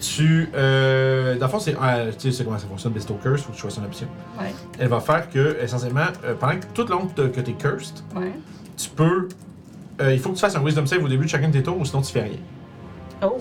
Tu. 0.00 0.48
Euh, 0.54 1.36
dans 1.38 1.46
le 1.46 1.50
fond, 1.52 1.58
c'est. 1.60 1.76
euh, 1.80 2.10
tu 2.18 2.32
sais 2.32 2.42
comment 2.44 2.58
ça 2.58 2.66
fonctionne, 2.66 2.92
Bestow 2.92 3.14
Curse, 3.22 3.42
faut 3.42 3.50
que 3.50 3.54
tu 3.56 3.60
choisisses 3.60 3.78
une 3.78 3.84
option. 3.84 4.08
Ouais. 4.40 4.54
Elle 4.78 4.88
va 4.88 4.98
faire 5.00 5.28
que, 5.30 5.58
essentiellement, 5.62 6.06
euh, 6.24 6.34
pendant 6.34 6.58
que 6.58 6.66
tout 6.74 6.82
le 6.84 6.90
long 6.90 7.06
que 7.06 7.40
t'es 7.40 7.52
cursed, 7.52 7.98
Ouais. 8.16 8.32
tu 8.76 8.88
peux. 8.90 9.28
euh, 10.00 10.12
il 10.14 10.18
faut 10.18 10.30
que 10.30 10.34
tu 10.36 10.40
fasses 10.40 10.56
un 10.56 10.64
Wisdom 10.64 10.86
Save 10.86 11.04
au 11.04 11.08
début 11.08 11.26
de 11.26 11.30
chacun 11.30 11.48
de 11.48 11.52
tes 11.52 11.62
tours, 11.62 11.78
ou 11.78 11.84
sinon 11.84 12.00
tu 12.02 12.12
fais 12.12 12.22
rien. 12.22 12.38
Oh, 13.22 13.38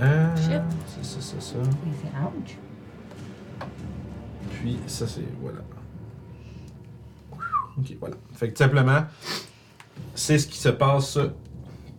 Euh, 0.00 0.34
Shit. 0.36 0.62
C'est 0.86 1.04
ça, 1.04 1.18
c'est 1.20 1.42
ça. 1.42 1.56
mais 1.84 1.92
c'est 2.02 2.08
ouch. 2.26 2.56
Puis 4.60 4.78
ça, 4.86 5.06
c'est. 5.06 5.24
Voilà. 5.40 5.60
Ok, 7.78 7.96
voilà. 7.98 8.16
Fait 8.34 8.48
que 8.48 8.52
tout 8.52 8.62
simplement, 8.62 9.04
c'est 10.14 10.38
ce 10.38 10.46
qui 10.46 10.58
se 10.58 10.68
passe 10.68 11.18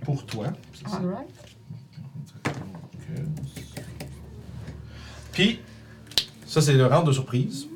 pour 0.03 0.25
toi. 0.25 0.47
C'est 0.73 0.87
ça. 0.87 0.97
Alright. 0.97 1.29
Puis, 5.31 5.59
ça, 6.45 6.61
c'est 6.61 6.73
le 6.73 6.85
round 6.85 7.07
de 7.07 7.11
surprise. 7.11 7.67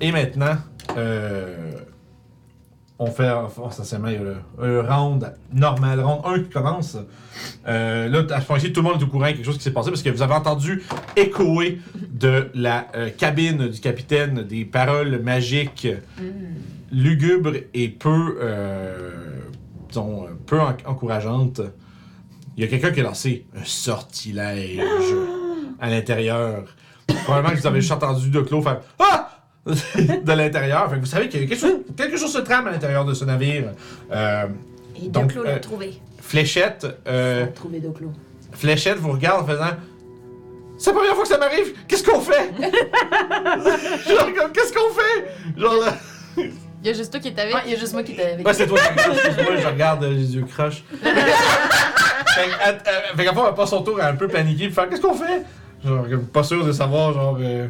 Et 0.00 0.12
maintenant, 0.12 0.56
euh, 0.96 1.80
on 2.98 3.06
fait 3.06 3.28
oh, 3.30 3.68
le, 3.98 4.36
le 4.66 4.80
round 4.80 5.34
normal, 5.52 6.00
round 6.00 6.20
1 6.24 6.38
qui 6.44 6.50
commence. 6.50 6.96
Euh, 7.66 8.08
là, 8.08 8.22
à 8.34 8.40
ce 8.40 8.46
point-ci, 8.46 8.72
tout 8.72 8.82
le 8.82 8.88
monde 8.88 9.00
est 9.00 9.04
au 9.04 9.08
courant 9.08 9.26
de 9.26 9.32
quelque 9.32 9.44
chose 9.44 9.56
qui 9.58 9.64
s'est 9.64 9.72
passé 9.72 9.90
parce 9.90 10.02
que 10.02 10.10
vous 10.10 10.22
avez 10.22 10.34
entendu 10.34 10.82
échoer 11.16 11.80
de 12.08 12.50
la 12.54 12.86
euh, 12.94 13.10
cabine 13.10 13.68
du 13.68 13.80
capitaine 13.80 14.42
des 14.44 14.64
paroles 14.64 15.20
magiques 15.22 15.88
lugubres 16.92 17.54
et 17.74 17.88
peu, 17.88 18.38
euh, 18.40 19.10
disons, 19.88 20.26
peu 20.46 20.60
en- 20.60 20.76
encourageantes. 20.86 21.60
Il 22.56 22.62
y 22.62 22.66
a 22.66 22.70
quelqu'un 22.70 22.92
qui 22.92 23.00
a 23.00 23.02
lancé 23.02 23.46
un 23.60 23.64
sortilège 23.64 24.80
à 25.80 25.90
l'intérieur. 25.90 26.64
Probablement 27.24 27.54
que 27.54 27.60
vous 27.60 27.66
avez 27.66 27.80
juste 27.80 27.92
entendu 27.92 28.30
de 28.30 28.40
Clos 28.40 28.62
faire 28.62 28.80
Ah! 29.00 29.43
De 29.66 30.32
l'intérieur. 30.32 30.88
Fait 30.90 30.96
que 30.96 31.00
vous 31.00 31.06
savez 31.06 31.28
qu'il 31.28 31.40
y 31.42 31.44
a 31.44 31.46
quelque 31.48 31.58
chose, 31.60 31.76
quelque 31.96 32.16
chose 32.16 32.32
se 32.32 32.38
trame 32.38 32.66
à 32.66 32.70
l'intérieur 32.70 33.04
de 33.04 33.14
ce 33.14 33.24
navire. 33.24 33.70
Euh, 34.12 34.46
Et 34.96 35.08
Donc, 35.08 35.28
Doclo 35.28 35.42
euh, 35.42 35.52
l'a 35.54 35.58
trouvé. 35.58 35.94
Fléchette, 36.20 36.86
euh, 37.06 37.46
Trouvé 37.54 37.80
Doclo. 37.80 38.10
Fléchette 38.52 38.98
vous 38.98 39.12
regarde 39.12 39.42
en 39.42 39.46
faisant 39.46 39.64
C'est 40.78 40.90
la 40.90 40.96
première 40.96 41.14
fois 41.14 41.22
que 41.24 41.28
ça 41.28 41.38
m'arrive, 41.38 41.72
qu'est-ce 41.88 42.04
qu'on 42.04 42.20
fait? 42.20 42.50
Genre, 44.08 44.34
comme, 44.36 44.52
qu'est-ce 44.52 44.72
qu'on 44.72 44.92
fait? 44.94 45.60
Genre, 45.60 45.74
là, 45.84 45.94
Il 46.36 46.86
y 46.86 46.90
a 46.90 46.92
juste 46.92 47.10
toi 47.10 47.20
qui 47.20 47.28
est 47.28 47.38
avec. 47.38 47.54
Ouais, 47.54 47.60
il 47.66 47.72
y 47.72 47.74
a 47.74 47.78
juste 47.78 47.92
moi 47.94 48.02
qui 48.02 48.12
étais 48.12 48.32
avec. 48.32 48.46
Ouais, 48.46 48.54
c'est 48.54 48.66
toi 48.66 48.78
qui 48.78 49.10
excuse-moi, 49.10 49.56
je 49.60 49.66
regarde 49.66 50.04
euh, 50.04 50.10
les 50.12 50.34
yeux 50.36 50.44
croches. 50.44 50.84
fait 51.02 51.10
elle- 52.66 52.78
elle- 52.86 53.16
fait 53.16 53.24
qu'à 53.24 53.32
fond, 53.32 53.44
elle 53.48 53.54
passe 53.54 53.70
son 53.70 53.82
tour 53.82 54.00
à 54.00 54.06
un 54.08 54.14
peu 54.16 54.28
paniquer, 54.28 54.70
faire 54.70 54.88
Qu'est-ce 54.88 55.00
qu'on 55.00 55.14
fait? 55.14 55.42
Genre, 55.84 56.04
pas 56.32 56.42
sûr 56.42 56.64
de 56.64 56.72
savoir, 56.72 57.12
genre. 57.12 57.38
euh, 57.40 57.66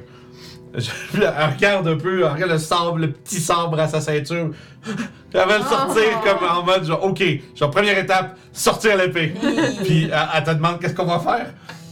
je- 0.76 0.90
elle 1.22 1.55
regarde 1.55 1.86
un 1.88 1.96
peu, 1.96 2.20
elle 2.20 2.32
regarde 2.32 2.52
le 2.52 2.59
sabre, 2.59 2.98
le 2.98 3.10
petit 3.10 3.40
sabre 3.40 3.78
à 3.78 3.88
sa 3.88 4.01
ceinture. 4.01 4.51
Puis 4.82 4.94
elle 5.32 5.48
va 5.48 5.59
le 5.59 5.64
sortir 5.64 6.05
comme 6.22 6.48
en 6.48 6.62
mode, 6.62 6.84
genre, 6.84 7.05
ok, 7.05 7.22
genre, 7.56 7.70
première 7.70 7.98
étape, 7.98 8.36
sortir 8.52 8.96
l'épée. 8.96 9.34
puis 9.84 10.05
elle, 10.05 10.18
elle 10.36 10.44
te 10.44 10.51
demande 10.51 10.78
qu'est-ce 10.80 10.94
qu'on 10.94 11.06
va 11.06 11.18
faire. 11.18 11.46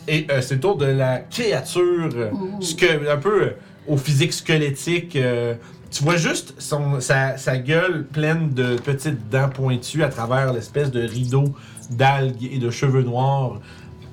Et 0.09 0.27
euh, 0.31 0.41
c'est 0.41 0.55
le 0.55 0.61
tour 0.61 0.77
de 0.77 0.87
la 0.87 1.19
créature, 1.21 2.11
euh, 2.15 2.31
sque- 2.61 3.09
un 3.11 3.17
peu 3.19 3.43
euh, 3.43 3.51
au 3.87 3.97
physique 3.97 4.33
squelettique. 4.33 5.15
euh, 5.17 5.55
tu 5.91 6.03
vois 6.05 6.17
juste 6.17 6.55
son, 6.59 7.01
sa, 7.01 7.37
sa 7.37 7.59
gueule 7.59 8.05
pleine 8.11 8.53
de 8.55 8.77
petites 8.77 9.29
dents 9.29 9.49
pointues 9.51 10.03
à 10.03 10.09
travers 10.09 10.53
l'espèce 10.53 10.91
de 10.91 11.03
rideau 11.03 11.45
d'algues 11.91 12.49
et 12.51 12.59
de 12.59 12.71
cheveux 12.71 13.03
noirs. 13.03 13.61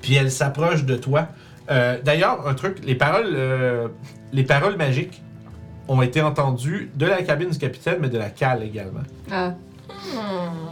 Puis 0.02 0.14
elle 0.14 0.30
s'approche 0.30 0.84
de 0.84 0.96
toi. 0.96 1.28
Euh, 1.70 1.98
D'ailleurs, 2.02 2.46
un 2.48 2.54
truc, 2.54 2.78
les 2.84 2.94
paroles, 2.94 3.32
euh, 3.34 3.88
les 4.32 4.44
paroles 4.44 4.76
magiques 4.76 5.22
ont 5.88 6.02
été 6.02 6.20
entendues 6.22 6.90
de 6.94 7.06
la 7.06 7.22
cabine 7.22 7.50
du 7.50 7.58
capitaine, 7.58 7.98
mais 8.00 8.08
de 8.08 8.18
la 8.18 8.30
cale 8.30 8.62
également. 8.62 9.02
Ah. 9.30 9.54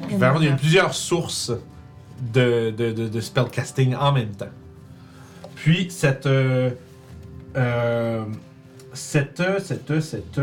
Puis 0.06 0.16
vraiment, 0.16 0.38
il 0.40 0.46
y 0.46 0.48
a 0.48 0.52
eu 0.52 0.56
plusieurs 0.56 0.94
sources 0.94 1.52
de, 2.32 2.70
de, 2.70 2.92
de, 2.92 3.08
de 3.08 3.20
spellcasting 3.20 3.94
en 3.94 4.12
même 4.12 4.30
temps. 4.30 4.46
Puis 5.56 5.90
cette, 5.90 6.26
euh, 6.26 6.70
euh, 7.56 8.24
cette, 8.92 9.42
cette, 9.60 10.00
cette 10.00 10.40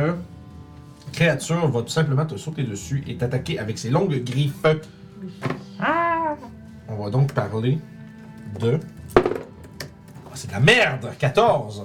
créature 1.13 1.67
va 1.69 1.81
tout 1.81 1.89
simplement 1.89 2.25
te 2.25 2.35
sauter 2.35 2.63
dessus 2.63 3.03
et 3.07 3.15
t'attaquer 3.15 3.59
avec 3.59 3.77
ses 3.77 3.89
longues 3.89 4.23
griffes. 4.23 4.65
Ah! 5.79 6.35
On 6.89 6.95
va 7.03 7.09
donc 7.09 7.33
parler 7.33 7.79
de. 8.59 8.79
C'est 10.45 10.47
de 10.47 10.53
la 10.53 10.59
merde! 10.59 11.11
14! 11.17 11.83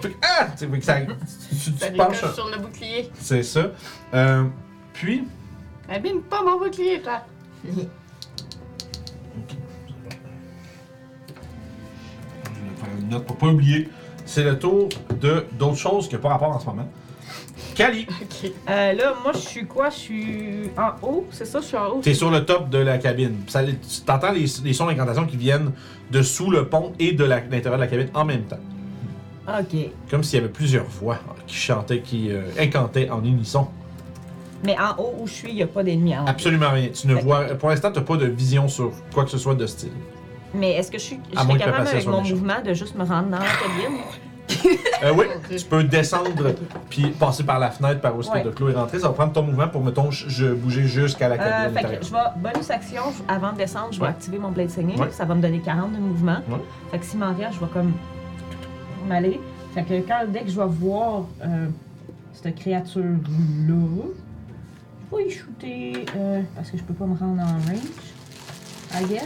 Fait 0.00 0.08
que- 0.08 0.14
ah! 0.22 0.46
Tu 0.58 0.66
fait 0.68 0.78
que 0.78 0.84
ça- 0.84 1.00
tu, 1.00 1.06
tu 1.72 1.78
Ça 1.78 1.90
te 1.90 1.96
penches. 1.96 2.16
ricoche 2.16 2.34
sur 2.34 2.48
le 2.48 2.58
bouclier. 2.58 3.10
C'est 3.18 3.42
ça. 3.42 3.66
Euh, 4.14 4.44
puis. 4.94 5.24
Abîme 5.88 6.22
pas 6.22 6.42
mon 6.42 6.58
bouclier, 6.58 7.00
toi. 7.02 7.20
Je 7.64 7.70
vais 7.70 7.82
faire 12.76 12.98
une 12.98 13.08
note 13.08 13.26
pour 13.26 13.36
pas 13.36 13.46
oublier. 13.48 13.88
C'est 14.24 14.44
le 14.44 14.58
tour 14.58 14.88
de 15.20 15.46
d'autres 15.52 15.76
choses 15.76 16.08
qui 16.08 16.14
n'ont 16.14 16.20
pas 16.20 16.30
rapport 16.30 16.50
en 16.50 16.58
ce 16.60 16.66
moment. 16.66 16.88
Kali, 17.74 18.06
Ok. 18.22 18.50
Euh, 18.68 18.92
là, 18.92 19.14
moi, 19.22 19.32
je 19.34 19.38
suis 19.38 19.66
quoi? 19.66 19.88
Je 19.90 19.94
suis 19.96 20.70
en 20.76 21.06
haut, 21.06 21.26
c'est 21.30 21.44
ça? 21.46 21.60
Je 21.60 21.66
suis 21.66 21.76
en 21.76 21.86
haut. 21.88 22.00
t'es 22.02 22.14
sur 22.14 22.30
le 22.30 22.44
top 22.44 22.68
de 22.68 22.78
la 22.78 22.98
cabine. 22.98 23.36
Ça, 23.48 23.62
tu 23.64 24.10
entends 24.10 24.32
les, 24.32 24.44
les 24.64 24.72
sons 24.72 24.86
d'incantation 24.86 25.24
qui 25.26 25.36
viennent 25.36 25.72
de 26.10 26.22
sous 26.22 26.50
le 26.50 26.66
pont 26.68 26.92
et 26.98 27.12
de 27.12 27.24
la- 27.24 27.40
de 27.40 27.50
l'intérieur 27.50 27.78
de 27.78 27.84
la 27.84 27.88
cabine 27.90 28.08
en 28.14 28.24
même 28.24 28.42
temps. 28.42 28.58
Ok. 29.48 29.76
Comme 30.10 30.22
s'il 30.22 30.38
y 30.38 30.42
avait 30.42 30.52
plusieurs 30.52 30.84
voix 30.84 31.18
qui 31.46 31.56
chantaient, 31.56 32.00
qui 32.00 32.30
euh, 32.30 32.42
incantaient 32.58 33.10
en 33.10 33.24
unisson. 33.24 33.66
Mais 34.64 34.76
en 34.78 35.00
haut 35.02 35.14
où 35.20 35.26
je 35.26 35.32
suis, 35.32 35.48
il 35.48 35.54
n'y 35.56 35.62
a 35.62 35.66
pas 35.66 35.82
d'ennemis 35.82 36.16
en 36.16 36.24
haut. 36.24 36.28
Absolument 36.28 36.70
rien. 36.70 36.88
Tu 36.90 37.08
ne 37.08 37.14
vois, 37.14 37.46
pour 37.56 37.70
l'instant, 37.70 37.90
tu 37.90 37.98
n'as 37.98 38.04
pas 38.04 38.16
de 38.16 38.26
vision 38.26 38.68
sur 38.68 38.92
quoi 39.12 39.24
que 39.24 39.30
ce 39.30 39.38
soit 39.38 39.54
de 39.56 39.66
style. 39.66 39.90
Mais 40.54 40.72
est-ce 40.74 40.90
que 40.92 40.98
je 40.98 41.02
suis 41.04 41.20
je 41.36 41.42
moins 41.44 41.56
capable 41.58 41.88
avec 41.88 42.02
soit 42.02 42.12
mon 42.12 42.20
méchant. 42.22 42.34
mouvement 42.36 42.60
de 42.64 42.74
juste 42.74 42.94
me 42.94 43.04
rendre 43.04 43.28
dans 43.30 43.38
la 43.38 43.44
cabine? 43.46 43.98
Euh, 45.04 45.12
oui, 45.16 45.24
tu 45.48 45.64
peux 45.64 45.82
descendre 45.84 46.30
puis 46.88 47.08
passer 47.10 47.42
par 47.44 47.58
la 47.58 47.70
fenêtre 47.70 48.00
par 48.00 48.16
où 48.16 48.22
ce 48.22 48.30
Ouais. 48.30 48.42
de 48.44 48.50
Clos 48.50 48.68
est 48.70 48.74
rentré. 48.74 48.98
Ça 49.00 49.08
va 49.08 49.14
prendre 49.14 49.32
ton 49.32 49.42
mouvement 49.42 49.66
pour, 49.68 49.82
mettons, 49.82 50.10
je, 50.10 50.52
bouger 50.52 50.86
jusqu'à 50.86 51.28
la 51.28 51.34
Euh, 51.34 51.38
cabine. 51.38 51.78
fait 51.90 51.98
que 51.98 52.04
je 52.06 52.12
vais, 52.12 52.18
bonus 52.36 52.70
action, 52.70 53.02
avant 53.28 53.52
de 53.52 53.58
descendre, 53.58 53.88
je 53.92 53.98
vais 53.98 54.04
Ouais. 54.06 54.10
activer 54.10 54.38
mon 54.38 54.50
Blade 54.50 54.70
Singing. 54.70 54.98
Ouais. 55.00 55.10
Ça 55.10 55.24
va 55.24 55.34
me 55.34 55.42
donner 55.42 55.60
40 55.60 55.92
de 55.92 55.98
mouvement. 55.98 56.38
Fait 56.90 56.98
que 56.98 57.04
s'il 57.04 57.18
m'en 57.18 57.34
reste, 57.34 57.54
je 57.54 57.60
vais 57.60 57.72
comme 57.72 57.92
m'aller. 59.08 59.40
Fait 59.74 59.82
que 59.82 59.94
quand, 60.06 60.20
dès 60.28 60.42
que 60.42 60.50
je 60.50 60.56
vais 60.60 60.66
voir 60.68 61.22
euh, 61.44 61.66
cette 62.32 62.54
créature-là, 62.56 63.74
je 65.10 65.16
vais 65.16 65.26
y 65.26 65.30
shooter 65.30 66.04
parce 66.54 66.70
que 66.70 66.78
je 66.78 66.82
peux 66.82 66.94
pas 66.94 67.06
me 67.06 67.18
rendre 67.18 67.42
en 67.42 67.46
range. 67.70 69.00
I 69.00 69.04
guess. 69.06 69.24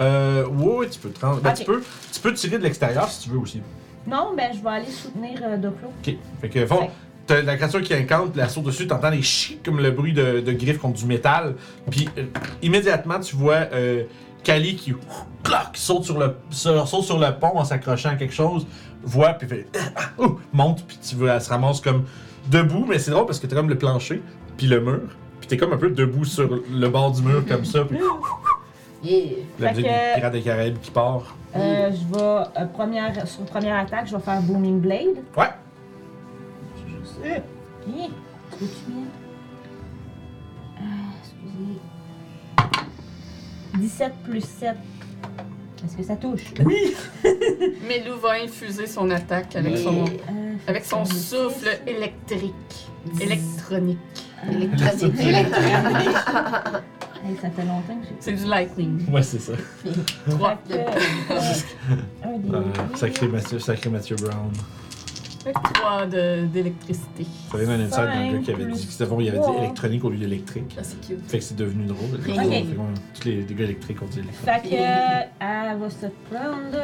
Euh, 0.00 0.46
ouais, 0.46 0.88
tu 0.88 0.98
peux 0.98 1.08
te 1.10 1.24
rendre. 1.24 1.40
Ben, 1.40 1.52
tu, 1.52 1.64
peux, 1.64 1.82
tu 2.12 2.20
peux 2.20 2.32
tirer 2.34 2.58
de 2.58 2.64
l'extérieur 2.64 3.08
si 3.08 3.22
tu 3.22 3.30
veux 3.30 3.38
aussi. 3.38 3.62
Non, 4.06 4.32
ben 4.36 4.50
je 4.54 4.62
vais 4.62 4.68
aller 4.70 4.90
soutenir 4.90 5.40
euh, 5.42 5.56
Doclo. 5.56 5.88
Ok. 6.06 6.14
Fait 6.40 6.48
que, 6.48 6.66
fond, 6.66 6.76
Fait- 6.82 6.90
t'as 7.26 7.42
la 7.42 7.56
créature 7.56 7.80
qui 7.82 7.94
incante, 7.94 8.36
la 8.36 8.48
saute 8.48 8.64
dessus, 8.64 8.86
t'entends 8.86 9.10
les 9.10 9.22
chics 9.22 9.62
comme 9.62 9.80
le 9.80 9.90
bruit 9.90 10.12
de, 10.12 10.40
de 10.40 10.52
griffes 10.52 10.78
contre 10.78 10.98
du 11.00 11.06
métal. 11.06 11.54
Puis, 11.90 12.08
euh, 12.18 12.24
immédiatement, 12.62 13.18
tu 13.20 13.34
vois 13.36 13.66
euh, 13.72 14.04
Kali 14.42 14.76
qui, 14.76 14.92
clac, 15.42 15.72
qui 15.72 15.80
saute 15.80 16.04
sur 16.04 16.18
le, 16.18 16.36
sur, 16.50 16.86
saute 16.86 17.04
sur 17.04 17.18
le 17.18 17.30
pont 17.38 17.56
en 17.58 17.64
s'accrochant 17.64 18.10
à 18.10 18.16
quelque 18.16 18.34
chose, 18.34 18.66
voit, 19.02 19.32
puis 19.34 19.48
fait, 19.48 19.66
ah, 19.96 20.22
ouh, 20.22 20.38
monte, 20.52 20.84
puis 20.86 20.98
tu 21.06 21.14
vois, 21.16 21.32
elle 21.34 21.40
se 21.40 21.48
ramasse 21.48 21.80
comme 21.80 22.04
debout, 22.50 22.84
mais 22.86 22.98
c'est 22.98 23.10
drôle 23.10 23.24
parce 23.26 23.38
que 23.40 23.46
t'as 23.46 23.56
comme 23.56 23.70
le 23.70 23.78
plancher, 23.78 24.20
puis 24.58 24.66
le 24.66 24.80
mur, 24.82 25.00
puis 25.40 25.48
t'es 25.48 25.56
comme 25.56 25.72
un 25.72 25.78
peu 25.78 25.88
debout 25.90 26.26
sur 26.26 26.60
le 26.70 26.88
bord 26.88 27.12
du 27.12 27.22
mur 27.22 27.42
comme 27.48 27.64
ça, 27.64 27.84
puis 27.86 27.98
Yeah. 29.02 29.20
la 29.60 29.68
Fait 29.68 29.74
musique 29.74 29.86
que- 29.86 29.90
des 29.90 30.14
Pirates 30.16 30.32
des 30.32 30.40
Caraïbes 30.42 30.78
qui 30.80 30.90
part. 30.90 31.36
Euh, 31.56 31.90
je 31.92 32.14
vais, 32.14 32.60
euh, 32.60 32.66
première, 32.72 33.26
sur 33.28 33.44
première 33.44 33.76
attaque, 33.78 34.06
je 34.06 34.16
vais 34.16 34.22
faire 34.22 34.40
Booming 34.42 34.80
Blade. 34.80 35.22
Ouais. 35.36 35.50
Bien. 37.86 38.08
Tu 38.50 38.64
veux-tu 38.64 38.90
bien? 38.90 39.04
Euh, 40.80 40.82
excusez. 41.20 41.80
17 43.78 44.12
plus 44.24 44.40
7. 44.44 44.76
Est-ce 45.84 45.96
que 45.98 46.02
ça 46.02 46.16
touche? 46.16 46.52
Oui! 46.64 46.96
Melou 47.24 48.18
va 48.20 48.42
infuser 48.42 48.86
son 48.86 49.10
attaque 49.10 49.54
avec 49.54 49.76
son, 49.76 50.04
Euh, 50.04 50.54
avec 50.66 50.84
son 50.84 51.04
souffle 51.04 51.78
électrique. 51.86 52.88
Électronique. 53.20 53.98
Électronique. 54.50 55.14
Hey, 57.24 57.36
ça 57.40 57.50
fait 57.50 57.62
longtemps 57.64 57.96
que 58.00 58.06
j'ai. 58.08 58.16
C'est 58.20 58.32
du 58.32 58.44
lightning. 58.44 59.06
Ouais, 59.10 59.22
c'est 59.22 59.38
ça. 59.40 59.52
Trois. 60.28 60.58
Fait 60.68 60.74
que, 60.74 61.32
euh, 61.32 61.94
un 62.24 62.38
des 62.38 62.54
Euh, 62.54 62.62
sacré, 62.96 63.28
Mathieu, 63.28 63.58
sacré 63.58 63.88
Mathieu 63.90 64.16
Brown. 64.16 64.52
Fait 65.42 65.52
que 65.52 65.72
trois 65.74 66.06
de- 66.06 66.46
d'électricité. 66.46 67.26
Ça 67.50 67.58
vient 67.58 67.66
d'un 67.66 67.80
inside 67.84 67.96
d'un 68.04 68.32
gars 68.32 68.38
qui 68.38 68.50
avait 68.52 68.64
dit, 68.64 68.86
que 68.86 69.20
il 69.22 69.28
avait 69.28 69.38
dit 69.38 69.58
électronique 69.58 70.04
au 70.04 70.10
lieu 70.10 70.16
d'électrique. 70.18 70.74
Ah, 70.78 70.80
c'est 70.82 71.00
cute. 71.06 71.26
Fait 71.30 71.38
que 71.38 71.44
c'est 71.44 71.56
devenu 71.56 71.84
drôle. 71.86 72.18
Fait 72.22 72.32
fait 72.32 72.62
qu'on- 72.74 72.94
tous 73.14 73.24
les, 73.26 73.42
les 73.42 73.54
gars 73.54 73.64
électriques 73.64 74.02
ont 74.02 74.06
dit 74.06 74.20
électrique. 74.20 74.44
Fait 74.44 74.68
que, 74.68 74.74
euh, 74.74 75.24
elle 75.40 75.78
va 75.78 75.90
se 75.90 76.06
prendre 76.30 76.78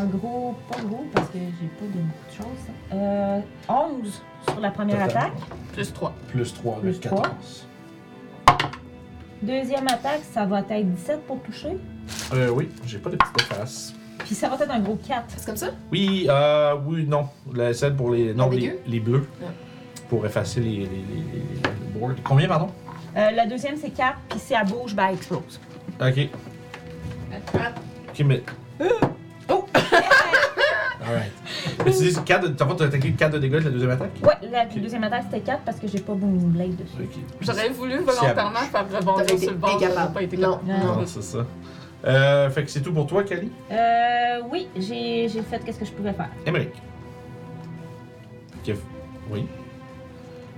un 0.00 0.04
gros, 0.06 0.54
pas 0.70 0.80
gros 0.82 1.04
parce 1.14 1.28
que 1.28 1.38
j'ai 1.38 1.68
pas 1.78 1.86
de 1.86 2.00
beaucoup 2.00 2.30
de 2.30 2.36
choses. 2.36 2.64
Euh, 2.92 3.40
11 3.68 4.22
sur 4.50 4.60
la 4.60 4.70
première 4.70 5.06
Total. 5.06 5.22
attaque. 5.22 5.32
Plus 5.72 5.92
trois. 5.92 6.14
Plus 6.28 6.52
3, 6.54 6.80
Plus 6.80 6.98
14. 7.00 7.66
Deuxième 9.44 9.86
attaque, 9.88 10.22
ça 10.32 10.44
va 10.46 10.60
être 10.60 10.94
17 10.94 11.26
pour 11.26 11.40
toucher. 11.42 11.76
Euh, 12.32 12.48
oui, 12.50 12.68
j'ai 12.86 12.98
pas 12.98 13.10
de 13.10 13.16
petite 13.16 13.42
face. 13.42 13.92
Puis 14.20 14.34
ça 14.34 14.48
va 14.48 14.54
être 14.56 14.70
un 14.70 14.80
gros 14.80 14.96
4. 15.06 15.24
C'est 15.36 15.44
comme 15.46 15.56
ça? 15.56 15.68
Oui, 15.92 16.26
euh, 16.30 16.74
oui, 16.86 17.04
non. 17.06 17.28
La 17.54 17.74
celle 17.74 17.94
pour 17.94 18.10
les, 18.12 18.32
non, 18.32 18.48
les, 18.48 18.58
dégueu? 18.58 18.78
les 18.86 19.00
bleus. 19.00 19.28
Pour 20.08 20.24
effacer 20.24 20.60
les, 20.60 20.70
les, 20.70 20.78
les, 20.78 20.86
les- 20.86 21.42
les 21.94 21.98
boards. 22.00 22.14
Combien, 22.24 22.48
pardon? 22.48 22.68
Euh, 23.16 23.30
la 23.32 23.46
deuxième, 23.46 23.76
c'est 23.76 23.90
4, 23.90 24.16
puis 24.30 24.38
si 24.38 24.54
elle 24.54 24.66
bouge, 24.66 24.94
ben 24.94 25.08
elle 25.08 25.14
explose. 25.16 25.60
Ok. 26.00 26.28
Ok, 27.54 28.20
mais. 28.24 28.42
Oh! 29.50 29.64
Alright. 31.06 31.32
Mais 31.84 31.92
tu 31.92 31.98
dis 32.04 32.14
4 32.24 32.42
de. 32.42 32.48
T'as 32.54 32.64
pas 32.64 32.84
attaqué 32.84 33.12
4 33.12 33.32
de 33.32 33.38
dégâts 33.38 33.52
de 33.58 33.64
la 33.64 33.70
deuxième 33.70 33.90
attaque? 33.90 34.10
Ouais, 34.22 34.48
la 34.50 34.64
deuxième 34.66 35.04
attaque, 35.04 35.24
c'était 35.30 35.44
4 35.44 35.62
parce 35.64 35.78
que 35.78 35.86
j'ai 35.88 36.00
pas 36.00 36.14
Booming 36.14 36.50
Blade 36.50 36.76
dessus. 36.76 37.02
Ok. 37.02 37.22
J'aurais 37.40 37.68
voulu 37.70 37.98
volontairement 37.98 38.60
faire 38.60 38.86
rebondir 38.88 39.26
T'aurais 39.26 39.38
sur 39.40 39.50
le 39.50 39.56
bord, 39.56 39.76
été 39.76 39.86
j'aurais 39.92 40.12
pas 40.12 40.22
été 40.22 40.36
Non, 40.36 40.58
capable. 40.58 40.68
Non. 40.86 40.94
Non, 40.96 41.06
c'est 41.06 41.22
ça. 41.22 41.46
Euh, 42.06 42.50
fait 42.50 42.64
que 42.64 42.70
c'est 42.70 42.80
tout 42.80 42.92
pour 42.92 43.06
toi, 43.06 43.22
Kali? 43.22 43.50
Euh, 43.70 44.40
oui, 44.50 44.68
j'ai 44.76 45.28
j'ai 45.28 45.42
fait 45.42 45.58
qu'est-ce 45.64 45.78
que 45.78 45.86
je 45.86 45.92
pouvais 45.92 46.12
faire. 46.12 46.28
Émeric. 46.46 46.72
Ok. 48.66 48.74
Oui. 49.30 49.46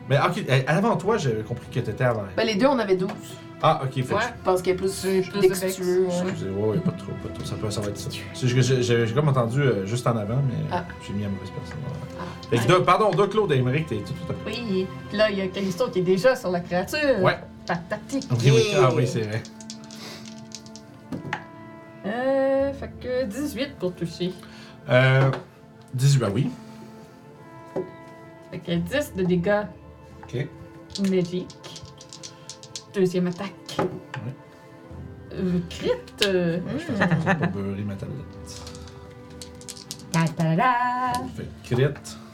Mais 0.08 0.18
ok, 0.18 0.44
euh, 0.48 0.60
avant 0.66 0.96
toi, 0.96 1.16
j'avais 1.18 1.42
compris 1.42 1.66
que 1.72 1.80
t'étais 1.80 2.04
avant. 2.04 2.24
Ben, 2.36 2.46
les 2.46 2.54
deux, 2.54 2.66
on 2.66 2.78
avait 2.78 2.96
12. 2.96 3.10
Ah, 3.62 3.80
ok, 3.84 3.94
fait 3.94 4.02
que 4.02 4.14
Ouais. 4.14 4.20
Je 4.38 4.44
pense 4.44 4.60
qu'il 4.62 4.72
y 4.72 4.76
a 4.76 4.78
plus, 4.78 5.00
plus 5.00 5.22
de 5.32 5.40
dextueux. 5.40 6.04
dex. 6.04 6.14
ouais. 6.20 6.28
Excusez, 6.30 6.50
ouais, 6.50 6.68
ouais, 6.68 6.78
pas 6.78 6.92
trop, 6.92 7.12
pas 7.22 7.28
trop. 7.34 7.44
Ça, 7.44 7.54
peut, 7.56 7.70
ça 7.70 7.80
va 7.80 7.88
être 7.88 7.96
ça. 7.98 8.10
C'est 8.34 8.48
juste 8.48 8.54
que 8.54 8.60
j'ai- 8.62 8.82
j'ai 8.82 9.06
j'ai 9.06 9.14
comme 9.14 9.28
entendu 9.28 9.60
euh, 9.62 9.86
juste 9.86 10.06
en 10.06 10.16
avant, 10.16 10.36
mais 10.46 10.62
Ah. 10.70 10.84
j'ai 11.06 11.14
mis 11.14 11.24
à 11.24 11.28
mauvaise 11.28 11.48
personne. 11.50 11.78
Ah. 12.20 12.22
Fait 12.50 12.58
que, 12.58 12.72
de- 12.72 12.84
pardon, 12.84 13.10
de 13.10 13.26
Claude 13.26 13.50
et 13.52 13.56
Émeric, 13.56 13.86
t'es 13.86 13.96
tout 13.96 14.12
à 14.28 14.34
fait. 14.50 14.60
Oui. 14.60 14.86
Puis 15.08 15.16
là, 15.16 15.30
il 15.30 15.38
y 15.38 15.40
a 15.40 15.48
Callisto 15.48 15.88
qui 15.88 16.00
est 16.00 16.02
déjà 16.02 16.36
sur 16.36 16.50
la 16.50 16.60
créature. 16.60 16.98
Ouais. 17.22 17.38
Oui, 18.30 18.36
Yeah. 18.44 18.80
ah 18.84 18.94
oui, 18.94 19.06
c'est 19.06 19.22
vrai. 19.22 19.42
Euh, 22.04 22.72
fait 22.74 22.90
que 23.00 23.24
18 23.24 23.76
pour 23.78 23.92
toucher. 23.94 24.32
Euh, 24.88 25.30
18, 25.94 26.18
bah 26.20 26.28
oui. 26.32 26.50
Fait 28.52 28.58
que 28.58 28.72
10 28.76 29.12
de 29.16 29.24
dégâts 29.24 29.64
Ok. 30.22 30.46
magiques. 31.10 31.82
Deuxième 32.96 33.26
attaque. 33.26 33.76
Euh, 35.34 35.58
crit. 35.68 35.90
euh, 36.24 36.58
Je 36.72 36.78
fais 36.78 36.96
ça 36.96 37.34
pour 37.34 37.48
beurrer 37.48 37.82
ma 37.82 37.94
tablette. 37.94 38.24
Ta-ta-da-da! 40.10 41.12
Fait 41.36 41.44
que 41.68 41.74
crit. 41.74 41.84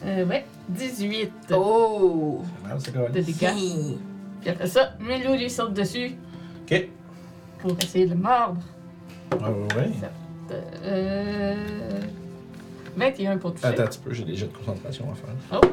euh, 0.06 0.24
ouais. 0.26 0.44
18 0.68 1.32
Oh! 1.56 2.42
C'est 2.62 2.68
mal, 2.68 2.78
c'est 2.80 2.92
de 2.92 2.96
correct. 2.96 3.12
dégâts. 3.12 3.96
Puis 4.40 4.50
après 4.50 4.66
ça, 4.68 4.92
Melo 5.00 5.34
lui 5.34 5.50
saute 5.50 5.74
dessus 5.74 6.12
Ok. 6.70 6.88
pour 7.58 7.76
essayer 7.82 8.06
de 8.06 8.14
le 8.14 8.20
mordre. 8.20 8.60
Ouais, 9.32 9.38
ouais, 9.48 9.76
ouais. 9.76 9.90
Euh, 10.84 12.00
21 12.96 13.38
pour 13.38 13.54
toucher. 13.54 13.66
Attends 13.66 13.82
un 13.82 13.86
petit 13.86 13.98
peu, 13.98 14.12
j'ai 14.12 14.24
des 14.24 14.36
jets 14.36 14.46
de 14.46 14.56
concentration 14.56 15.10
à 15.10 15.14
faire. 15.16 15.60
Oh. 15.60 15.66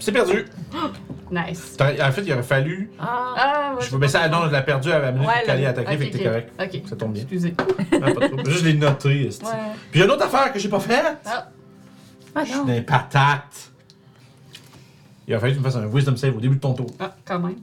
C'est 0.00 0.10
perdu. 0.12 0.46
Nice. 1.30 1.76
En 1.80 2.10
fait, 2.12 2.22
il 2.22 2.32
aurait 2.32 2.42
fallu. 2.42 2.90
Ah! 2.98 3.34
Ah, 3.36 3.74
ouais, 3.76 3.84
Je 3.84 3.90
peux 3.90 3.98
baisser 3.98 4.18
la 4.18 4.28
non, 4.28 4.48
je 4.48 4.54
l'ai 4.54 4.62
perdu 4.62 4.90
à 4.90 4.98
la 4.98 5.12
minute 5.12 5.28
Ouais, 5.28 5.42
que 5.42 5.46
Kali 5.46 5.60
le- 5.62 5.66
a 5.68 5.70
attaqué, 5.70 5.92
ok, 5.94 5.98
fait 5.98 6.10
que 6.10 6.16
t'es 6.18 6.24
correct. 6.24 6.52
Ok. 6.60 6.82
Ça 6.88 6.96
tombe 6.96 7.12
bien. 7.12 7.22
Excusez. 7.22 7.54
Ah, 7.92 8.10
pas. 8.12 8.50
Juste 8.50 8.64
les 8.64 8.74
noter. 8.74 9.26
esti. 9.28 9.44
Ouais. 9.44 9.50
Puis 9.92 9.98
il 9.98 9.98
y 10.00 10.02
a 10.02 10.04
une 10.06 10.10
autre 10.10 10.24
affaire 10.24 10.52
que 10.52 10.58
j'ai 10.58 10.68
pas 10.68 10.80
faite. 10.80 11.04
Ah. 11.26 11.48
Ah 12.34 12.44
Je 12.44 12.50
suis 12.50 12.58
non! 12.58 12.64
des 12.64 12.80
patates. 12.82 13.70
Il 15.28 15.34
a 15.34 15.38
fallu 15.38 15.52
que 15.52 15.58
tu 15.58 15.64
me 15.64 15.70
fasses 15.70 15.80
un 15.80 15.86
wisdom 15.86 16.16
save 16.16 16.36
au 16.36 16.40
début 16.40 16.56
de 16.56 16.60
ton 16.60 16.74
tour. 16.74 16.90
Ah, 16.98 17.14
quand 17.24 17.38
même. 17.38 17.56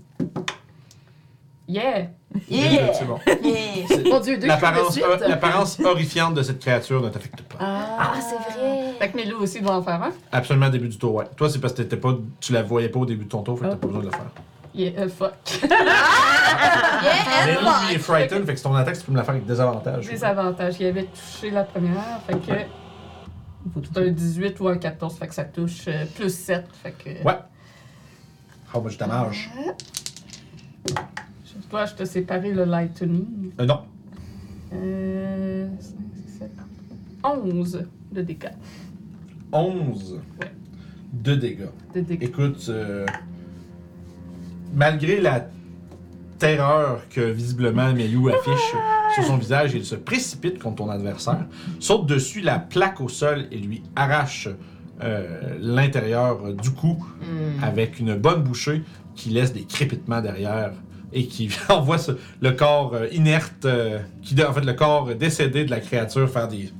Yeah! 1.67 2.07
Yeah! 2.49 2.93
C'est 2.93 3.05
bon. 3.05 3.19
Yeah! 3.25 4.09
Mon 4.09 4.19
dieu, 4.19 4.37
deux 4.37 4.47
crits 4.47 4.59
de 4.59 5.27
L'apparence 5.27 5.79
horrifiante 5.79 6.33
de 6.33 6.43
cette 6.43 6.59
créature 6.59 7.01
ne 7.01 7.09
t'affecte 7.09 7.41
pas. 7.43 7.57
Ah, 7.59 8.13
c'est 8.19 8.35
vrai! 8.35 8.93
Fait 8.99 9.09
que 9.09 9.17
Melo 9.17 9.39
aussi 9.39 9.61
doit 9.61 9.75
en 9.75 9.81
faire 9.81 10.01
un. 10.01 10.11
Absolument 10.31 10.67
au 10.67 10.69
début 10.69 10.89
du 10.89 10.97
tour, 10.97 11.15
ouais. 11.15 11.25
Toi, 11.35 11.49
c'est 11.49 11.59
parce 11.59 11.73
que 11.73 11.81
t'étais 11.81 11.97
pas, 11.97 12.15
tu 12.39 12.53
la 12.53 12.63
voyais 12.63 12.89
pas 12.89 12.99
au 12.99 13.05
début 13.05 13.25
de 13.25 13.29
ton 13.29 13.41
tour, 13.41 13.57
fait 13.57 13.65
que 13.65 13.69
t'as 13.71 13.75
pas 13.77 13.87
besoin 13.87 14.01
de 14.01 14.07
le 14.07 14.11
faire. 14.11 14.31
Yeah, 14.73 14.91
euh, 14.99 15.09
fuck. 15.09 15.33
Yeah, 17.03 17.89
il 17.89 17.95
est 17.95 17.99
frightened, 17.99 18.45
fait 18.45 18.53
que 18.53 18.57
c'est 18.57 18.63
ton 18.63 18.75
attaque, 18.75 18.97
tu 18.97 19.05
peux 19.05 19.11
me 19.11 19.17
la 19.17 19.23
faire 19.23 19.35
avec 19.35 19.45
désavantage. 19.45 20.07
Des 20.07 20.23
avantages. 20.23 20.75
Il 20.79 20.87
avait 20.87 21.05
touché 21.05 21.51
la 21.51 21.63
première, 21.63 22.19
fait 22.25 22.33
que 22.33 22.59
Il 23.65 23.71
faut 23.73 23.79
tout 23.81 23.89
c'est 23.93 24.07
un 24.07 24.11
18 24.11 24.59
ou 24.59 24.67
un 24.67 24.77
14, 24.77 25.17
fait 25.17 25.27
que 25.27 25.35
ça 25.35 25.43
touche 25.43 25.85
euh, 25.87 26.05
plus 26.15 26.33
7, 26.33 26.65
fait 26.83 26.91
que... 26.91 27.23
Ouais. 27.23 27.37
How 28.73 28.81
much 28.81 28.97
damage? 28.97 29.49
Je 30.87 30.93
dois, 31.69 31.85
je 31.85 31.95
te 31.95 32.05
séparer 32.05 32.53
le 32.53 32.65
lightning. 32.65 33.51
Euh, 33.59 33.65
non. 33.65 33.81
Euh... 34.73 35.67
5, 35.79 35.95
7, 36.39 36.51
11 37.23 37.85
de 38.11 38.21
dégâts. 38.21 38.49
11 39.51 40.19
Ouais. 40.41 40.51
de 41.13 41.35
dégâts. 41.35 41.67
De 41.95 42.01
dégâts. 42.01 42.23
Écoute, 42.23 42.65
euh, 42.69 43.05
malgré 44.73 45.19
la 45.21 45.47
terreur 46.37 47.01
que 47.09 47.21
visiblement 47.21 47.93
Melou 47.93 48.29
affiche 48.29 48.73
sur 49.15 49.23
son 49.23 49.37
visage, 49.37 49.73
il 49.73 49.85
se 49.85 49.95
précipite 49.95 50.59
contre 50.61 50.75
ton 50.83 50.89
adversaire, 50.89 51.45
saute 51.79 52.05
dessus 52.05 52.41
la 52.41 52.59
plaque 52.59 53.01
au 53.01 53.09
sol 53.09 53.45
et 53.51 53.57
lui 53.57 53.81
arrache 53.95 54.47
euh, 55.03 55.57
l'intérieur 55.59 56.53
du 56.53 56.71
cou 56.71 56.97
Hmm. 57.21 57.63
avec 57.63 57.99
une 57.99 58.15
bonne 58.15 58.41
bouchée 58.43 58.83
qui 59.15 59.29
laisse 59.29 59.51
des 59.51 59.63
crépitements 59.63 60.21
derrière 60.21 60.71
et 61.13 61.27
qui 61.27 61.49
envoie 61.69 61.97
ce- 61.97 62.11
le 62.41 62.51
corps 62.51 62.93
euh, 62.93 63.07
inerte, 63.11 63.65
euh, 63.65 63.99
qui, 64.21 64.41
en 64.43 64.53
fait 64.53 64.61
le 64.65 64.73
corps 64.73 65.13
décédé 65.15 65.65
de 65.65 65.69
la 65.71 65.79
créature 65.79 66.29
faire 66.29 66.47
des, 66.47 66.71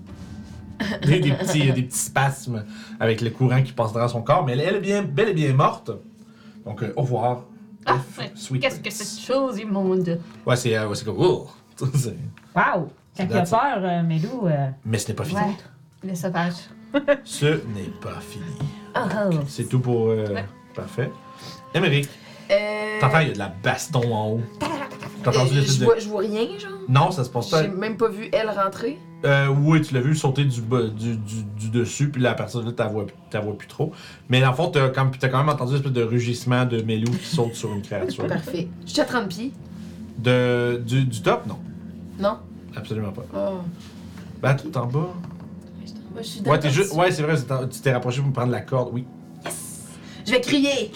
des, 1.03 1.19
des 1.19 1.31
petits, 1.31 1.71
des 1.71 1.83
petits 1.83 1.97
spasmes 1.97 2.63
avec 2.99 3.21
le 3.21 3.29
courant 3.29 3.61
qui 3.63 3.71
passe 3.73 3.93
dans 3.93 4.07
son 4.07 4.21
corps. 4.21 4.45
Mais 4.45 4.53
elle, 4.53 4.61
elle 4.61 4.75
est 4.75 4.79
bien, 4.81 5.01
bel 5.03 5.29
et 5.29 5.33
bien 5.33 5.53
morte. 5.53 5.91
Donc 6.65 6.83
euh, 6.83 6.93
au 6.95 7.01
revoir. 7.03 7.43
Ah, 7.85 7.97
Qu'est-ce 8.59 8.81
que 8.81 8.89
cette 8.91 9.19
chose 9.25 9.59
immonde? 9.59 10.19
Ouais, 10.45 10.55
c'est 10.57 10.75
euh, 10.77 10.87
ouais, 10.89 10.95
c'est 10.95 11.05
comme. 11.05 11.15
oh. 11.19 11.47
Wow! 12.55 12.89
Quand 13.15 13.27
il 13.29 13.37
a 13.37 13.41
peur, 13.43 13.77
euh, 13.77 14.03
Melou. 14.03 14.47
Euh... 14.47 14.69
Mais 14.85 14.97
ce 14.97 15.07
n'est 15.07 15.13
pas 15.13 15.23
fini. 15.23 15.39
Ouais. 15.39 15.55
Les 16.03 16.15
sauvages. 16.15 16.53
Ce 17.23 17.45
n'est 17.45 17.91
pas 18.01 18.19
fini. 18.19 18.43
Oh! 18.95 19.35
C'est 19.47 19.69
tout 19.69 19.79
pour. 19.79 20.09
euh, 20.09 20.33
Ouais. 20.33 20.45
Parfait. 20.75 21.09
Émeric, 21.73 22.07
Euh, 22.51 22.99
t'entends, 23.01 23.19
il 23.19 23.27
y 23.27 23.31
a 23.31 23.33
de 23.33 23.39
la 23.39 23.53
baston 23.63 24.13
en 24.13 24.29
haut. 24.31 24.41
T'as 25.23 25.31
entendu 25.31 25.61
je, 25.61 25.83
vois, 25.83 25.99
je 25.99 26.07
vois 26.07 26.21
rien, 26.21 26.47
genre. 26.57 26.71
Non, 26.87 27.11
ça 27.11 27.23
se 27.23 27.29
passe 27.29 27.49
pas. 27.49 27.63
J'ai 27.63 27.69
même 27.69 27.97
pas 27.97 28.07
vu 28.07 28.29
elle 28.31 28.49
rentrer. 28.49 28.97
Euh, 29.25 29.47
oui, 29.47 29.81
tu 29.81 29.93
l'as 29.93 29.99
vu 29.99 30.15
sauter 30.15 30.45
du, 30.45 30.61
bas- 30.61 30.87
du, 30.87 31.17
du, 31.17 31.43
du 31.57 31.69
dessus, 31.69 32.09
puis 32.09 32.21
partir 32.23 32.61
de 32.61 32.67
là, 32.67 32.71
t'as 32.71 32.87
vois, 32.87 33.05
t'as 33.29 33.41
vois 33.41 33.57
plus 33.57 33.67
trop. 33.67 33.91
Mais 34.29 34.39
dans 34.39 34.51
le 34.51 34.55
fond, 34.55 34.69
t'as 34.69 34.89
quand, 34.89 35.09
t'as 35.19 35.27
quand 35.27 35.39
même 35.39 35.49
entendu 35.49 35.71
une 35.71 35.77
espèce 35.77 35.91
de 35.91 36.03
rugissement 36.03 36.65
de 36.65 36.81
Melou 36.83 37.11
qui 37.11 37.25
saute 37.25 37.55
sur 37.55 37.73
une 37.73 37.81
créature. 37.81 38.27
Parfait. 38.27 38.67
Je 38.85 38.91
suis 38.91 39.01
à 39.01 39.05
30 39.05 39.27
pieds. 39.27 39.51
De, 40.19 40.81
du, 40.85 41.03
du 41.03 41.21
top, 41.21 41.45
non. 41.47 41.57
Non? 42.19 42.37
Absolument 42.75 43.11
pas. 43.11 43.25
Oh. 43.35 43.57
Bah, 44.41 44.53
tout 44.53 44.75
en 44.77 44.85
bas. 44.85 45.13
Je 46.19 46.23
suis 46.23 46.39
Ouais, 46.41 46.45
t'es 46.59 46.67
d'accord. 46.69 46.71
juste. 46.71 46.93
Ouais, 46.93 47.11
c'est 47.11 47.21
vrai, 47.23 47.35
c'est 47.37 47.69
tu 47.69 47.79
t'es 47.81 47.91
rapproché 47.91 48.19
pour 48.21 48.29
me 48.29 48.33
prendre 48.33 48.51
la 48.51 48.61
corde, 48.61 48.89
oui. 48.93 49.03
Je 50.25 50.31
vais 50.31 50.41
crier. 50.41 50.91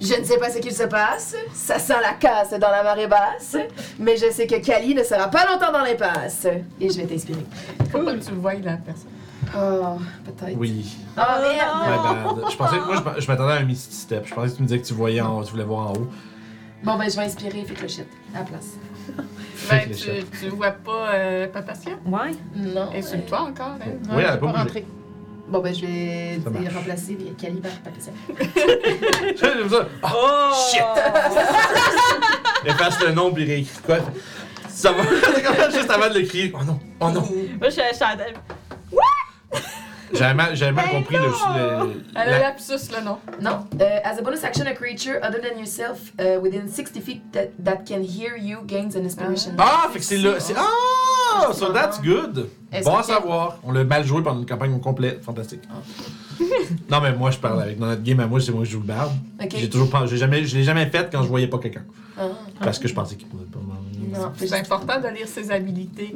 Je 0.00 0.20
ne 0.20 0.24
sais 0.24 0.38
pas 0.38 0.50
ce 0.50 0.58
qu'il 0.58 0.72
se 0.72 0.84
passe. 0.84 1.34
Ça 1.52 1.78
sent 1.78 1.96
la 2.02 2.14
casse 2.14 2.50
dans 2.58 2.70
la 2.70 2.82
marée 2.82 3.06
basse. 3.06 3.56
Mais 3.98 4.16
je 4.16 4.30
sais 4.30 4.46
que 4.46 4.56
Kali 4.56 4.94
ne 4.94 5.02
sera 5.02 5.28
pas 5.28 5.46
longtemps 5.46 5.72
dans 5.72 5.82
l'impasse. 5.82 6.46
Et 6.80 6.90
je 6.90 6.96
vais 7.00 7.06
t'inspirer. 7.06 7.44
Faut 7.90 8.00
pas 8.00 8.14
que 8.14 8.24
tu 8.24 8.32
vois 8.32 8.54
la 8.54 8.76
personne? 8.76 9.10
Oh, 9.56 9.98
peut-être. 10.24 10.56
Oui. 10.58 10.96
Oh, 11.16 11.20
merde. 11.40 12.38
Ouais, 12.38 12.50
je 12.50 12.56
pensais, 12.56 12.80
moi, 12.80 13.14
je, 13.16 13.20
je 13.22 13.28
m'attendais 13.28 13.52
à 13.52 13.56
un 13.56 13.64
Misty 13.64 13.94
Step. 13.94 14.26
Je 14.26 14.34
pensais 14.34 14.50
que 14.50 14.56
tu 14.56 14.62
me 14.62 14.66
disais 14.66 14.80
que 14.80 14.86
tu 14.86 14.94
voyais 14.94 15.20
en 15.20 15.38
haut, 15.38 15.44
tu 15.44 15.52
voulais 15.52 15.64
voir 15.64 15.90
en 15.90 15.92
haut. 15.92 16.08
Bon, 16.82 16.98
ben, 16.98 17.08
je 17.08 17.16
vais 17.16 17.22
inspirer 17.24 17.64
Fait 17.64 17.74
Clochette 17.74 18.08
à 18.34 18.38
la 18.40 18.44
place. 18.44 18.72
Ben, 19.70 19.88
tu, 19.90 20.24
tu 20.38 20.48
vois 20.48 20.72
pas 20.72 21.10
euh, 21.14 21.46
Papacia? 21.48 21.92
Ouais. 22.06 22.32
Non. 22.54 22.92
Et 22.92 23.02
sur 23.02 23.24
toi 23.24 23.42
encore, 23.42 23.76
hein? 23.80 23.92
Oui, 24.10 24.16
elle 24.18 24.26
a 24.26 24.32
j'ai 24.32 24.38
pas. 24.38 24.64
Bon, 25.48 25.60
ben, 25.60 25.72
je 25.74 25.86
vais 25.86 26.40
remplacer 26.74 27.16
les 27.18 27.30
Kali 27.32 27.60
par. 27.60 27.70
J'aime 29.36 29.68
ça. 29.70 29.86
Oh! 30.02 30.52
Shit! 30.72 30.82
Efface 32.66 33.00
le 33.00 33.12
nom, 33.12 33.32
puis 33.32 33.44
il 33.44 33.48
réécrit 33.48 33.78
quoi? 33.84 33.98
Ça 34.68 34.92
va. 34.92 35.02
Juste 35.70 35.90
avant 35.90 36.08
de 36.12 36.18
le 36.18 36.26
crier. 36.26 36.52
Oh 36.54 36.64
non, 36.64 36.80
oh 37.00 37.10
non. 37.10 37.20
Moi, 37.22 37.68
je 37.68 37.70
suis 37.70 37.82
Chantal. 37.98 38.34
J'avais 40.12 40.34
mal, 40.34 40.54
j'avais 40.56 40.72
mal 40.72 40.88
compris 40.88 41.16
le. 41.16 41.22
le- 41.24 42.02
Elle 42.14 42.20
a 42.22 42.26
la- 42.30 42.38
lapsus, 42.38 42.90
le 42.96 43.04
nom. 43.04 43.18
Non. 43.40 43.66
Euh, 43.80 43.98
as 44.04 44.18
a 44.18 44.22
bonus 44.22 44.44
action, 44.44 44.64
a 44.66 44.72
creature 44.74 45.18
other 45.22 45.40
than 45.40 45.58
yourself 45.58 46.12
uh, 46.20 46.38
within 46.40 46.68
60 46.68 47.00
feet 47.00 47.22
that, 47.32 47.48
that 47.64 47.84
can 47.86 48.02
hear 48.02 48.36
you 48.36 48.58
gains 48.66 48.94
an 48.96 49.04
inspiration. 49.04 49.52
Ah, 49.58 49.88
fait 49.92 49.98
que 49.98 50.04
c'est 50.04 50.18
le. 50.18 50.38
c'est- 50.38 50.54
Ah! 50.56 50.62
So 51.54 51.72
that's 51.72 52.00
good! 52.02 52.48
Est-ce 52.72 52.84
Bon 52.84 52.96
à 52.96 53.00
que- 53.00 53.06
savoir. 53.06 53.58
On 53.64 53.72
l'a 53.72 53.84
mal 53.84 54.04
joué 54.04 54.22
pendant 54.22 54.40
une 54.40 54.46
campagne 54.46 54.78
complète. 54.80 55.22
Fantastique. 55.22 55.62
non, 56.90 57.00
mais 57.00 57.12
moi, 57.14 57.30
je 57.30 57.38
parle 57.38 57.62
avec. 57.62 57.78
Dans 57.78 57.86
notre 57.86 58.02
game 58.02 58.20
à 58.20 58.26
moi, 58.26 58.40
c'est 58.40 58.52
moi 58.52 58.64
qui 58.64 58.70
joue 58.70 58.80
le 58.80 58.86
barbe. 58.86 59.12
Ok. 59.42 59.54
J'ai 59.56 59.70
toujours 59.70 59.90
pas. 59.90 60.06
J'ai 60.06 60.16
jamais, 60.16 60.44
je 60.44 60.56
l'ai 60.56 60.64
jamais 60.64 60.86
fait 60.86 61.08
quand 61.10 61.22
je 61.22 61.28
voyais 61.28 61.46
pas 61.48 61.58
quelqu'un. 61.58 61.84
Ah. 62.18 62.28
Parce 62.60 62.78
que 62.78 62.88
je 62.88 62.94
pensais 62.94 63.14
qu'il 63.16 63.28
pouvait 63.28 63.44
pas 63.44 63.58
m'en 63.58 63.74
Non, 64.18 64.32
C'est 64.36 64.52
important 64.54 64.98
de 65.00 65.08
lire 65.08 65.28
ses 65.28 65.50
habilités. 65.50 66.14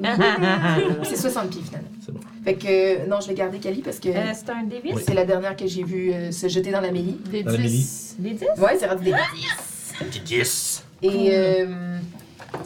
c'est 1.05 1.17
60 1.17 1.51
pieds 1.51 1.63
finalement. 1.63 1.89
C'est 2.05 2.13
bon. 2.13 2.21
Fait 2.45 2.55
que 2.55 2.67
euh, 3.03 3.07
non, 3.07 3.21
je 3.21 3.29
vais 3.29 3.35
garder 3.35 3.59
Kali 3.59 3.83
parce 3.83 3.99
que 3.99 4.09
Euh, 4.09 4.33
c'est 4.35 4.49
un 4.51 4.65
D10? 4.65 5.03
c'est 5.07 5.13
la 5.15 5.27
dernière 5.27 5.55
que 5.57 5.67
j'ai 5.67 5.85
vue 5.85 6.11
euh, 6.13 6.33
se 6.33 6.49
jeter 6.49 6.71
dans 6.71 6.81
la 6.81 6.91
mêlée. 6.91 7.17
Des 7.31 7.43
Dans 7.43 7.53
la 7.53 7.59
10. 7.59 8.17
Des 8.19 8.31
10? 8.31 8.41
Ouais, 8.59 8.77
c'est 8.79 8.87
rendu 8.87 9.05
des 9.05 9.13
10. 9.13 9.19
Petit 9.99 10.21
10. 10.21 10.85
Et 11.03 11.29
euh, 11.33 11.99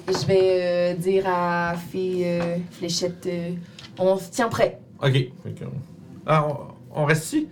je 0.09 0.27
vais 0.27 0.41
euh, 0.43 0.95
dire 0.95 1.25
à 1.27 1.75
Fée 1.91 2.23
euh, 2.25 2.57
Fléchette, 2.73 3.27
euh, 3.27 3.51
on 3.99 4.17
se 4.19 4.31
tient 4.31 4.49
prêt. 4.49 4.79
Ok. 5.03 5.13
Fait 5.13 5.31
que, 5.59 5.65
ah, 6.27 6.47
on, 6.95 7.03
on 7.03 7.05
reste 7.05 7.25
ici? 7.27 7.49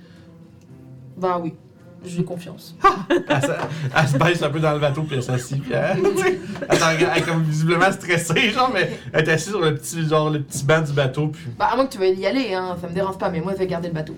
Bah 1.16 1.38
oui, 1.42 1.54
j'ai 2.04 2.24
confiance. 2.24 2.74
Elle, 3.28 3.42
se- 3.42 3.46
elle 3.96 4.08
se 4.08 4.16
baisse 4.18 4.42
un 4.42 4.50
peu 4.50 4.60
dans 4.60 4.72
le 4.72 4.78
bateau, 4.78 5.02
puis 5.02 5.16
elle 5.16 5.22
s'assit, 5.22 5.62
puis 5.62 5.72
elle, 5.72 5.98
tu 6.16 6.18
sais, 6.22 6.38
elle, 6.68 6.78
s'en- 6.78 6.88
elle 6.90 7.18
est 7.18 7.22
comme 7.26 7.42
visiblement 7.42 7.92
stressée, 7.92 8.50
genre, 8.50 8.70
mais 8.72 8.98
elle 9.12 9.28
est 9.28 9.32
assise 9.32 9.50
sur 9.50 9.60
le 9.60 9.74
petit, 9.74 10.06
genre, 10.08 10.30
le 10.30 10.42
petit 10.42 10.64
banc 10.64 10.80
du 10.80 10.92
bateau, 10.92 11.28
puis. 11.28 11.44
Bah 11.58 11.68
à 11.72 11.76
moins 11.76 11.86
que 11.86 11.92
tu 11.92 11.98
veuilles 11.98 12.18
y 12.18 12.26
aller, 12.26 12.54
hein, 12.54 12.76
ça 12.80 12.88
me 12.88 12.94
dérange 12.94 13.18
pas, 13.18 13.28
mais 13.30 13.40
moi 13.40 13.52
je 13.52 13.58
vais 13.58 13.66
garder 13.66 13.88
le 13.88 13.94
bateau. 13.94 14.16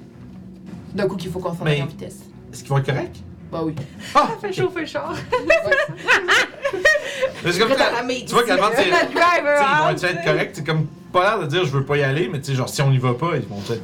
D'un 0.94 1.06
coup 1.08 1.16
qu'il 1.16 1.30
faut 1.30 1.40
qu'on 1.40 1.54
s'en 1.54 1.64
Mais- 1.64 1.72
aille 1.72 1.82
en 1.82 1.86
vitesse. 1.86 2.20
Est-ce 2.52 2.62
qu'ils 2.62 2.70
vont 2.70 2.78
être 2.78 2.86
corrects? 2.86 3.22
Bah 3.54 3.60
oui. 3.64 3.72
Ah! 4.16 4.30
Fait 4.40 4.52
chauffer 4.52 4.80
le 4.80 4.86
char. 4.86 5.14
C'est 7.44 7.58
comme 7.60 7.68
ça- 7.68 8.02
tu 8.26 8.34
vois 8.34 8.42
c'est. 8.74 8.82
Tu 8.82 8.90
sais, 8.90 9.06
driver, 9.14 9.62
ils 9.62 9.84
vont 9.84 9.90
être, 9.90 10.04
être 10.04 10.24
corrects, 10.24 10.50
c'est 10.54 10.66
comme 10.66 10.86
pas 11.12 11.22
l'air 11.22 11.38
de 11.38 11.46
dire 11.46 11.64
je 11.64 11.70
veux 11.70 11.84
pas 11.84 11.96
y 11.96 12.02
aller, 12.02 12.28
mais 12.28 12.40
tu 12.40 12.46
sais, 12.46 12.54
genre, 12.56 12.68
si 12.68 12.82
on 12.82 12.90
y 12.90 12.98
va 12.98 13.14
pas, 13.14 13.36
ils 13.36 13.46
vont 13.46 13.60
être. 13.70 13.80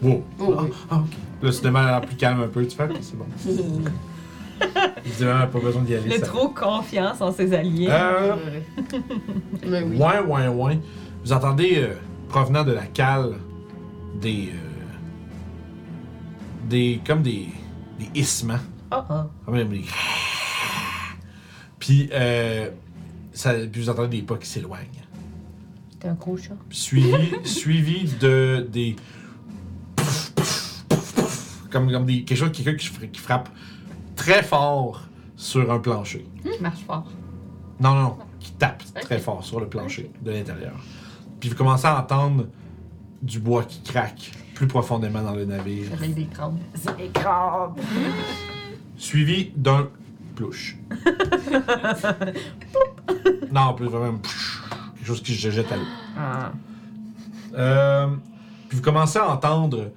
Wow! 0.00 0.24
Oh, 0.40 0.54
ah, 0.58 0.62
oui. 0.62 0.70
ah, 0.90 0.96
ok. 0.96 1.10
Là, 1.42 1.52
c'est 1.52 1.64
demain, 1.64 1.82
elle 1.82 1.88
a 1.88 1.90
l'air 1.98 2.00
plus 2.00 2.16
calme 2.16 2.40
un 2.40 2.48
peu, 2.48 2.66
tu 2.66 2.74
fais, 2.74 2.84
ok, 2.84 2.96
c'est 3.02 3.18
bon. 3.18 3.26
Évidemment, 5.04 5.46
pas 5.48 5.58
besoin 5.58 5.82
d'y 5.82 5.94
aller. 5.94 6.04
Il 6.06 6.12
a 6.14 6.18
ça. 6.20 6.26
trop 6.26 6.48
confiance 6.48 7.20
en 7.20 7.30
ses 7.30 7.52
alliés. 7.52 7.88
Euh, 7.90 8.36
Mais 9.66 9.82
oui. 9.82 9.98
Ouin, 9.98 10.22
ouin, 10.22 10.48
ouin. 10.48 10.76
Vous 11.22 11.32
entendez, 11.34 11.74
euh, 11.76 11.94
provenant 12.30 12.64
de 12.64 12.72
la 12.72 12.86
cale, 12.86 13.34
des. 14.18 14.48
euh, 14.48 14.58
des. 16.70 17.00
comme 17.06 17.20
des. 17.20 17.48
Des 18.12 18.20
hissements. 18.20 18.58
Oh, 18.90 18.96
oh. 19.10 19.14
Comme 19.44 19.54
même 19.54 19.68
des. 19.70 19.84
Puis, 21.78 22.08
euh, 22.12 22.70
ça, 23.32 23.54
puis 23.54 23.80
vous 23.80 23.88
entendez 23.90 24.18
des 24.18 24.22
pas 24.22 24.36
qui 24.36 24.46
s'éloignent. 24.46 24.86
T'es 25.98 26.08
un 26.08 26.14
gros 26.14 26.36
chat. 26.36 26.54
Suivi, 26.70 27.32
suivi 27.44 28.04
de 28.20 28.66
des. 28.70 28.96
Comme, 31.70 31.90
comme 31.90 32.04
des, 32.04 32.22
quelque 32.24 32.38
chose, 32.38 32.52
quelqu'un 32.52 32.74
qui, 32.74 32.86
fra- 32.88 33.06
qui 33.06 33.20
frappe 33.20 33.48
très 34.14 34.42
fort 34.42 35.02
sur 35.36 35.70
un 35.72 35.78
plancher. 35.78 36.26
Marche 36.60 36.80
fort. 36.86 37.06
Non, 37.80 37.94
non, 37.94 38.02
non, 38.02 38.18
qui 38.38 38.52
tape 38.52 38.82
très 39.00 39.18
fort 39.18 39.42
sur 39.42 39.58
le 39.58 39.66
plancher 39.68 40.10
de 40.22 40.30
l'intérieur. 40.30 40.74
Puis 41.40 41.48
vous 41.48 41.56
commencez 41.56 41.86
à 41.86 41.98
entendre 41.98 42.46
du 43.22 43.40
bois 43.40 43.64
qui 43.64 43.80
craque 43.82 44.32
plus 44.54 44.66
profondément 44.66 45.22
dans 45.22 45.34
le 45.34 45.44
navire, 45.44 45.88
Avec 45.94 46.14
des. 46.14 46.28
C'est 46.74 46.96
des 46.96 47.10
suivi 48.96 49.52
d'un 49.56 49.88
plouche. 50.36 50.76
non, 53.52 53.74
plus 53.74 53.86
vraiment 53.86 54.18
plouche. 54.18 54.62
quelque 54.96 55.06
chose 55.06 55.22
qui 55.22 55.34
se 55.34 55.50
jette 55.50 55.70
à 55.72 55.76
l'eau. 55.76 55.82
Ah. 56.16 56.52
Euh, 57.54 58.06
puis 58.68 58.76
vous 58.78 58.82
commencez 58.82 59.18
à 59.18 59.28
entendre 59.28 59.90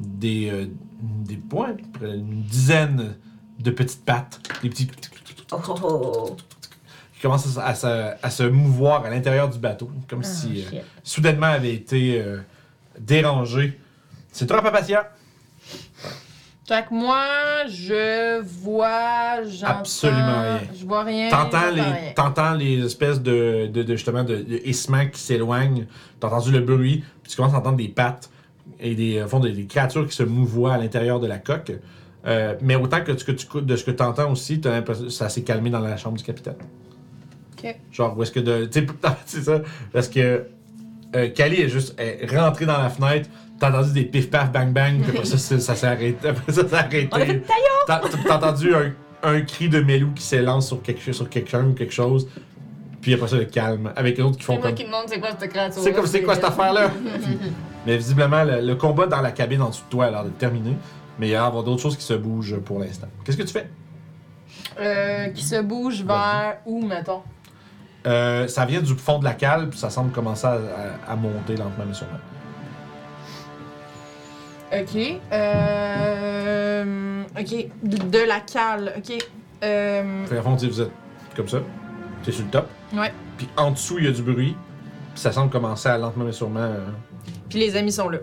des, 0.00 0.48
euh, 0.50 0.66
des 1.00 1.36
points, 1.36 1.76
une 2.02 2.42
dizaine 2.42 3.14
de 3.60 3.70
petites 3.70 4.04
pattes, 4.04 4.40
des 4.62 4.68
petits 4.70 4.90
Oh, 5.54 6.34
qui 7.14 7.20
commencent 7.20 7.58
à, 7.58 7.66
à 7.66 7.74
se- 7.74 8.14
à 8.22 8.30
se 8.30 8.42
mouvoir 8.44 9.04
à 9.04 9.10
l'intérieur 9.10 9.50
du 9.50 9.58
bateau, 9.58 9.90
comme 10.08 10.20
Ah, 10.22 10.26
si 10.26 10.64
euh, 10.64 10.80
soudainement 11.04 11.46
avait 11.48 11.74
été 11.74 12.18
euh, 12.20 12.38
dérangé. 12.98 13.78
C'est 14.30 14.46
toi, 14.46 14.62
Papatia? 14.62 15.10
Fait 16.66 16.86
que 16.88 16.94
moi, 16.94 17.26
je 17.68 18.40
vois, 18.40 19.42
j'entends... 19.44 19.80
Absolument 19.80 20.42
rien. 20.42 20.60
Je 20.78 20.86
vois 20.86 21.02
rien. 21.02 21.28
T'entends 21.28 21.70
les, 21.70 21.80
rien. 21.82 22.12
t'entends 22.14 22.54
les 22.54 22.84
espèces 22.84 23.20
de, 23.20 23.66
de, 23.66 23.82
de- 23.82 23.92
justement 23.96 24.22
de, 24.22 24.36
de 24.36 24.60
hissements 24.64 25.06
qui 25.06 25.20
s'éloignent. 25.20 25.86
T'as 26.20 26.28
entendu 26.28 26.52
le 26.52 26.60
bruit, 26.60 27.04
puis 27.22 27.30
tu 27.30 27.36
commences 27.36 27.54
à 27.54 27.58
entendre 27.58 27.76
des 27.78 27.88
pattes 27.88 28.30
et 28.78 28.94
des, 28.94 29.22
au 29.22 29.28
fond, 29.28 29.40
des, 29.40 29.50
des 29.52 29.66
créatures 29.66 30.06
qui 30.08 30.14
se 30.14 30.22
mouvoient 30.22 30.74
à 30.74 30.78
l'intérieur 30.78 31.18
de 31.20 31.26
la 31.26 31.38
coque. 31.38 31.72
Euh, 32.26 32.54
mais 32.62 32.76
autant 32.76 33.02
que, 33.02 33.18
ce 33.18 33.24
que 33.24 33.32
tu, 33.32 33.46
de 33.60 33.74
ce 33.76 33.84
que 33.84 33.90
tu 33.90 34.02
entends 34.02 34.30
aussi, 34.30 34.60
t'as 34.60 34.70
l'impression 34.70 35.04
que 35.04 35.10
ça 35.10 35.28
s'est 35.28 35.42
calmé 35.42 35.68
dans 35.68 35.80
la 35.80 35.96
chambre 35.96 36.16
du 36.16 36.22
capitaine. 36.24 36.54
Ok. 37.58 37.76
Genre, 37.90 38.16
où 38.16 38.22
est-ce 38.22 38.30
que 38.32 38.40
de. 38.40 38.66
Tu 38.66 38.80
sais, 38.80 38.86
c'est 39.26 39.42
ça. 39.42 39.60
Parce 39.92 40.08
que 40.08 40.46
euh, 41.14 41.28
Kali 41.30 41.60
est 41.60 41.68
juste 41.68 41.94
est 42.00 42.26
rentrée 42.34 42.66
dans 42.66 42.78
la 42.80 42.88
fenêtre. 42.88 43.28
T'as 43.58 43.68
entendu 43.70 43.92
des 43.92 44.04
pif 44.04 44.30
paf 44.30 44.50
bang 44.50 44.72
bang. 44.72 45.00
Puis 45.02 45.10
après 45.10 45.24
ça, 45.24 45.38
c'est- 45.38 45.60
ça 45.60 45.74
s'est 45.76 45.86
arrêté. 45.86 46.28
Après 46.28 46.52
ça, 46.52 46.66
s'est 46.68 46.74
arrêté. 46.74 47.08
On 47.12 47.16
a 47.16 47.26
fait 47.26 47.42
T'as 47.86 48.00
t'as 48.26 48.36
entendu 48.36 48.74
un, 48.74 48.92
un 49.22 49.40
cri 49.42 49.68
de 49.68 49.80
Melou 49.80 50.10
qui 50.14 50.22
s'élance 50.22 50.68
sur 50.68 50.82
quelque 50.82 51.12
sur 51.12 51.28
quelqu'un 51.28 51.64
ou 51.66 51.72
quelque 51.72 51.92
chose. 51.92 52.28
Puis 53.00 53.14
après 53.14 53.28
ça, 53.28 53.36
le 53.36 53.44
calme. 53.44 53.92
Avec 53.96 54.16
les 54.16 54.22
autres 54.24 54.36
qui 54.38 54.42
C'est 54.44 54.46
font 54.46 54.58
moi 54.58 54.62
comme. 54.68 54.74
qui 54.74 54.84
demande 54.84 55.04
c'est 55.08 55.20
quoi 55.20 55.30
cette 55.38 55.50
créature. 55.50 55.82
C'est 55.82 55.92
comme 55.92 56.06
c'est 56.06 56.22
quoi 56.22 56.34
cette 56.34 56.44
affaire-là? 56.44 56.90
Mais 57.86 57.96
visiblement, 57.96 58.44
le, 58.44 58.60
le 58.60 58.74
combat 58.76 59.06
dans 59.06 59.20
la 59.20 59.32
cabine 59.32 59.60
en 59.62 59.68
dessous 59.70 59.82
de 59.86 59.90
toi 59.90 60.04
a 60.06 60.10
l'air 60.10 60.24
de 60.24 60.30
terminé. 60.30 60.76
Mais 61.18 61.26
il 61.28 61.32
va 61.32 61.38
y 61.38 61.40
avoir 61.40 61.62
d'autres 61.64 61.82
choses 61.82 61.96
qui 61.96 62.04
se 62.04 62.14
bougent 62.14 62.58
pour 62.60 62.78
l'instant. 62.78 63.08
Qu'est-ce 63.24 63.36
que 63.36 63.42
tu 63.42 63.52
fais? 63.52 63.68
Euh, 64.80 65.28
qui 65.28 65.44
se 65.44 65.60
bouge 65.60 66.02
vers 66.04 66.58
où, 66.64 66.86
mettons? 66.86 67.22
Euh, 68.06 68.48
ça 68.48 68.64
vient 68.64 68.80
du 68.80 68.94
fond 68.94 69.18
de 69.20 69.24
la 69.24 69.34
cale, 69.34 69.68
puis 69.70 69.78
ça 69.78 69.88
semble 69.90 70.10
commencer 70.12 70.46
à, 70.46 70.54
à- 71.08 71.12
à 71.12 71.16
monter 71.16 71.56
lentement 71.56 71.84
mais 71.86 71.94
sûrement. 71.94 72.18
Ok. 74.72 75.20
Euh... 75.32 77.22
Ok. 77.38 77.66
De, 77.82 77.96
de 77.96 78.26
la 78.26 78.40
cale. 78.40 78.92
Ok. 78.96 79.12
Euh... 79.62 80.26
Fait 80.26 80.34
qu'à 80.36 80.42
fond, 80.42 80.54
vous 80.56 80.80
êtes 80.80 80.90
comme 81.36 81.48
ça. 81.48 81.58
T'es 82.24 82.32
sur 82.32 82.44
le 82.44 82.50
top. 82.50 82.66
Ouais. 82.94 83.12
Puis 83.36 83.48
en 83.56 83.70
dessous, 83.72 83.98
il 83.98 84.04
y 84.04 84.08
a 84.08 84.12
du 84.12 84.22
bruit. 84.22 84.56
Puis 85.14 85.20
ça 85.22 85.30
semble 85.32 85.50
commencer 85.50 85.88
à 85.88 85.98
lentement 85.98 86.24
mais 86.24 86.32
sûrement. 86.32 86.60
euh, 86.60 86.86
Puis 87.48 87.58
les 87.58 87.76
amis 87.76 87.92
sont 87.92 88.08
là. 88.08 88.18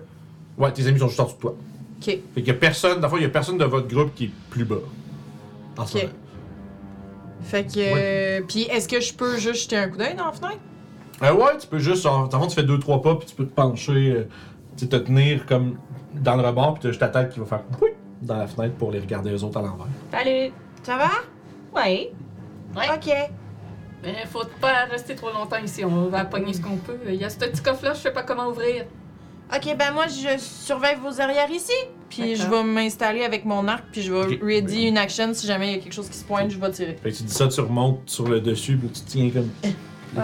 Ouais, 0.58 0.72
tes 0.72 0.86
amis 0.88 1.00
sont 1.00 1.08
juste 1.08 1.20
en 1.20 1.26
dessous 1.26 1.36
de 1.38 1.42
toi. 1.42 1.56
Ok. 2.00 2.06
Fait 2.06 2.20
qu'il 2.36 2.48
y 2.48 2.52
a 2.52 2.54
personne, 2.56 3.00
d'abord, 3.00 3.20
il 3.20 3.24
y 3.24 3.26
a 3.26 3.30
personne 3.30 3.58
de 3.58 3.66
votre 3.66 3.88
groupe 3.88 4.14
qui 4.16 4.26
est 4.26 4.32
plus 4.50 4.66
bas. 4.66 4.76
En 5.78 5.86
ce 5.86 5.98
moment. 6.00 6.10
Fait 7.42 7.64
que. 7.66 7.72
euh, 7.78 8.42
Puis 8.48 8.64
est-ce 8.64 8.88
que 8.88 9.00
je 9.00 9.14
peux 9.14 9.38
juste 9.38 9.64
jeter 9.64 9.78
un 9.78 9.90
coup 9.90 9.98
d'œil 9.98 10.16
dans 10.16 10.26
la 10.26 10.32
fenêtre? 10.34 10.60
Euh, 11.24 11.34
ouais, 11.34 11.58
tu 11.60 11.68
peux 11.68 11.80
juste. 11.80 12.06
En 12.06 12.28
tu 12.28 12.56
fais 12.56 12.64
deux, 12.64 12.80
trois 12.80 13.02
pas, 13.02 13.16
puis 13.16 13.28
tu 13.28 13.36
peux 13.36 13.46
te 13.46 13.54
pencher, 13.54 14.12
euh, 14.12 14.28
tu 14.78 14.86
sais, 14.86 14.90
te 14.90 14.96
tenir 14.96 15.46
comme 15.46 15.78
dans 16.14 16.36
le 16.36 16.46
rebord, 16.46 16.74
puis 16.76 16.84
t'as 16.84 16.90
juste 16.90 17.00
ta 17.02 17.10
tête 17.10 17.34
qui 17.34 17.40
va 17.40 17.46
faire 17.46 17.64
pouit 17.64 17.92
dans 18.22 18.38
la 18.38 18.48
fenêtre 18.48 18.76
pour 18.76 18.92
les 18.92 19.00
regarder 19.00 19.32
eux 19.32 19.44
autres 19.44 19.58
à 19.60 19.62
l'envers. 19.62 19.88
Salut. 20.12 20.52
Ça 20.84 20.98
va? 20.98 21.10
Ouais. 21.76 22.12
Ok. 22.76 23.14
Mais 24.04 24.26
faut 24.28 24.44
pas 24.62 24.86
rester 24.90 25.14
trop 25.16 25.32
longtemps 25.32 25.58
ici, 25.64 25.84
on 25.84 26.08
va 26.08 26.24
pogner 26.24 26.54
ce 26.54 26.62
qu'on 26.62 26.78
peut. 26.78 26.98
Il 27.08 27.16
y 27.16 27.26
a 27.26 27.30
ce 27.30 27.38
petit 27.38 27.62
coffre-là, 27.62 27.94
je 27.94 28.00
sais 28.00 28.12
pas 28.12 28.24
comment 28.24 28.48
ouvrir. 28.48 28.86
Ok, 29.54 29.76
ben 29.78 29.92
moi, 29.94 30.06
je 30.08 30.38
surveille 30.38 30.96
vos 31.04 31.20
arrières 31.20 31.52
ici. 31.52 31.74
Puis 32.10 32.36
je 32.36 32.48
vais 32.48 32.64
m'installer 32.64 33.24
avec 33.24 33.46
mon 33.46 33.68
arc, 33.68 33.86
puis 33.92 34.02
je 34.02 34.12
vais 34.12 34.40
ready 34.42 34.88
une 34.88 34.98
action. 34.98 35.34
Si 35.34 35.46
jamais 35.48 35.68
il 35.70 35.76
y 35.76 35.80
a 35.80 35.82
quelque 35.84 35.94
chose 35.94 36.10
qui 36.10 36.18
se 36.18 36.24
pointe, 36.26 36.50
je 36.52 36.58
vais 36.58 36.72
tirer. 36.72 36.98
Fait 37.04 37.12
que 37.12 37.18
tu 37.18 37.24
dis 37.24 37.34
ça, 37.34 37.48
tu 37.48 37.62
remontes 37.62 38.02
sur 38.10 38.28
le 38.28 38.42
dessus, 38.42 38.78
puis 38.78 38.90
tu 38.90 39.02
tiens 39.02 39.30
comme. 39.30 39.50
Ouais. 40.18 40.24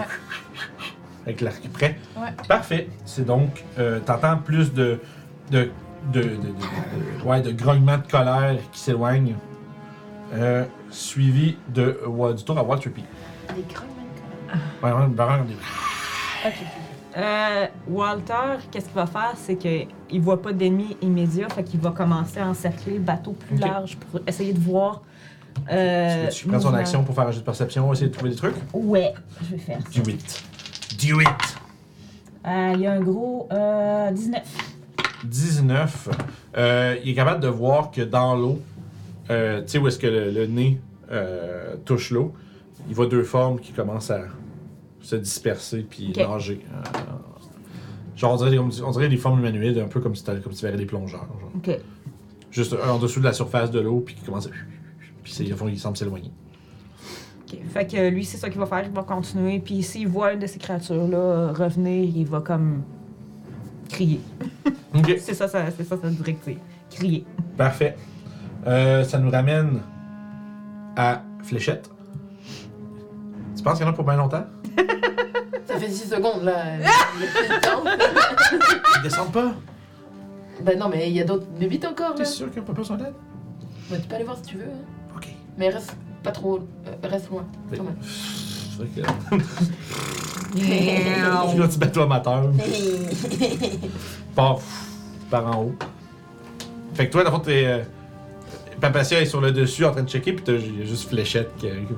Avec 1.24 1.40
l'arc 1.40 1.66
prêt. 1.68 1.98
Ouais. 2.16 2.28
Parfait. 2.48 2.88
C'est 3.04 3.24
donc. 3.24 3.64
Euh, 3.78 4.00
T'entends 4.00 4.38
plus 4.38 4.72
de. 4.72 5.00
de. 5.50 5.70
de. 6.12 6.20
de. 6.20 6.28
de, 6.28 6.36
de- 6.36 7.24
ouais, 7.24 7.40
de 7.40 7.50
grognements 7.52 7.98
de 7.98 8.06
colère 8.10 8.58
qui 8.72 8.80
s'éloignent. 8.80 9.34
Euh, 10.34 10.64
suivi 10.90 11.56
de, 11.68 12.00
ouais, 12.06 12.34
du 12.34 12.42
tour 12.42 12.58
à 12.58 12.62
Walter 12.64 12.90
P. 12.90 13.02
Des 13.54 13.62
grognements 13.72 13.92
Ouais, 14.82 14.90
ouais, 14.92 15.14
vraiment 15.14 15.44
des- 15.44 15.54
Ok. 16.46 16.54
Euh, 17.16 17.66
Walter, 17.88 18.58
qu'est-ce 18.70 18.86
qu'il 18.86 18.94
va 18.94 19.06
faire, 19.06 19.32
c'est 19.36 19.56
qu'il 19.56 20.20
voit 20.20 20.42
pas 20.42 20.52
d'ennemis 20.52 20.96
immédiats, 21.00 21.48
fait 21.48 21.64
qu'il 21.64 21.80
va 21.80 21.90
commencer 21.90 22.40
à 22.40 22.46
encercler 22.48 22.94
le 22.94 23.00
bateau 23.00 23.32
plus 23.32 23.56
large 23.56 23.96
pour 23.96 24.20
essayer 24.26 24.52
de 24.52 24.58
voir. 24.60 25.02
Euh, 25.72 26.28
tu 26.28 26.46
prends 26.46 26.58
ton 26.58 26.74
action 26.74 27.02
pour 27.04 27.14
faire 27.14 27.26
un 27.28 27.30
jeu 27.32 27.40
de 27.40 27.44
perception, 27.44 27.90
essayer 27.92 28.08
de 28.08 28.12
trouver 28.14 28.30
des 28.30 28.36
trucs? 28.36 28.54
Ouais, 28.74 29.14
je 29.42 29.52
vais 29.52 29.58
faire 29.58 29.78
ça. 29.90 30.00
Do 30.00 30.10
it. 30.10 30.42
Do 31.00 31.20
it! 31.22 31.28
Euh, 32.46 32.72
Il 32.74 32.80
y 32.80 32.86
a 32.86 32.92
un 32.92 33.00
gros 33.00 33.48
euh, 33.50 34.10
19. 34.10 34.42
19. 35.24 36.08
Euh, 36.58 36.96
il 37.02 37.10
est 37.10 37.14
capable 37.14 37.40
de 37.40 37.48
voir 37.48 37.90
que 37.90 38.02
dans 38.02 38.36
l'eau, 38.36 38.60
euh, 39.30 39.62
tu 39.62 39.68
sais 39.68 39.78
où 39.78 39.88
est-ce 39.88 39.98
que 39.98 40.06
le, 40.06 40.30
le 40.30 40.46
nez 40.46 40.78
euh, 41.10 41.76
touche 41.86 42.10
l'eau, 42.10 42.34
il 42.88 42.94
voit 42.94 43.06
deux 43.06 43.24
formes 43.24 43.58
qui 43.58 43.72
commencent 43.72 44.10
à 44.10 44.20
se 45.06 45.16
disperser 45.16 45.86
puis 45.88 46.12
nager. 46.16 46.64
Euh, 46.72 47.00
genre, 48.16 48.34
on 48.34 48.36
dirait, 48.44 48.58
on 48.58 48.90
dirait 48.90 49.08
des 49.08 49.16
formes 49.16 49.38
humanoïdes, 49.38 49.78
un 49.78 49.86
peu 49.88 50.00
comme 50.00 50.14
si, 50.14 50.24
t'avais- 50.24 50.40
comme 50.40 50.52
si 50.52 50.60
tu 50.60 50.64
verrais 50.66 50.76
des 50.78 50.86
plongeurs. 50.86 51.26
genre. 51.40 51.76
Juste 52.50 52.74
un 52.84 52.90
en 52.90 52.98
dessous 52.98 53.20
de 53.20 53.24
la 53.24 53.32
surface 53.32 53.70
de 53.70 53.80
l'eau, 53.80 54.00
puis 54.00 54.14
qui 54.14 54.24
commence 54.24 54.46
à. 54.46 54.50
Puis 55.22 55.32
c'est, 55.32 55.44
fond, 55.52 55.68
il 55.68 55.78
semble 55.78 55.96
s'éloigner. 55.96 56.30
ok. 57.52 57.58
Fait 57.72 57.86
que 57.86 58.08
lui, 58.08 58.24
c'est 58.24 58.36
ça 58.38 58.48
qu'il 58.48 58.58
va 58.60 58.66
faire, 58.66 58.84
il 58.84 58.90
va 58.92 59.02
continuer. 59.02 59.58
Puis 59.60 59.82
s'il 59.82 60.08
voit 60.08 60.32
une 60.32 60.40
de 60.40 60.46
ces 60.46 60.58
créatures-là 60.58 61.52
revenir, 61.52 62.04
il 62.16 62.24
va 62.26 62.40
comme 62.40 62.82
crier. 63.88 64.20
C'est 65.18 65.34
ça, 65.34 65.46
ça 65.46 65.70
c'est 65.76 65.84
ça 65.84 65.98
sa 66.00 66.08
directive. 66.08 66.58
Crier. 66.90 67.24
parfait. 67.56 67.96
Euh, 68.66 69.04
ça 69.04 69.18
nous 69.18 69.30
ramène 69.30 69.80
à 70.96 71.22
Fléchette. 71.42 71.90
Tu 73.54 73.62
penses 73.62 73.74
qu'il 73.76 73.84
y 73.86 73.88
en 73.88 73.92
a 73.92 73.94
pour 73.94 74.04
bien 74.04 74.16
longtemps? 74.16 74.44
Ça 75.78 75.86
fait 75.86 75.90
6 75.92 76.08
secondes, 76.10 76.42
là. 76.44 76.62
Ils 78.96 79.02
descendent 79.02 79.32
pas? 79.32 79.52
Ben 80.62 80.78
non, 80.78 80.88
mais 80.88 81.08
il 81.10 81.14
y 81.16 81.20
a 81.20 81.24
d'autres 81.24 81.46
bébites 81.46 81.84
encore, 81.84 82.14
T'es 82.14 82.22
là. 82.22 82.28
sûr 82.28 82.46
qu'il 82.50 82.60
n'y 82.62 82.64
a 82.64 82.66
pas 82.66 82.72
besoin 82.72 82.96
d'aide? 82.96 83.12
Ben, 83.90 84.00
tu 84.00 84.08
peux 84.08 84.14
aller 84.14 84.24
voir 84.24 84.36
si 84.38 84.42
tu 84.42 84.56
veux, 84.56 84.64
hein. 84.64 85.14
Ok. 85.16 85.28
Mais 85.58 85.68
reste 85.68 85.94
pas 86.22 86.30
trop... 86.32 86.58
euh, 86.58 86.90
reste 87.08 87.28
loin, 87.30 87.44
quand 87.76 87.82
même. 87.84 87.96
Fait 88.00 89.02
que- 89.02 89.06
Je 90.54 90.60
suis 91.50 91.62
un 91.62 91.66
petit 91.68 91.78
bateau 91.78 92.02
amateur. 92.02 92.50
Par 94.34 94.58
en 95.46 95.62
haut. 95.64 95.74
Fait 96.94 97.06
que 97.08 97.12
toi, 97.12 97.24
dans 97.24 97.30
le 97.30 97.36
fond, 97.36 97.42
t'es. 97.42 97.64
euh, 97.66 97.82
Papacia 98.80 99.20
est 99.20 99.26
sur 99.26 99.40
le 99.40 99.52
dessus 99.52 99.84
en 99.84 99.92
train 99.92 100.02
de 100.02 100.08
checker, 100.08 100.32
puis 100.34 100.44
t'as 100.44 100.52
il 100.52 100.78
y 100.80 100.82
a 100.82 100.84
juste 100.86 101.08
Fléchette 101.08 101.50
qui. 101.58 101.66
Puis 101.68 101.94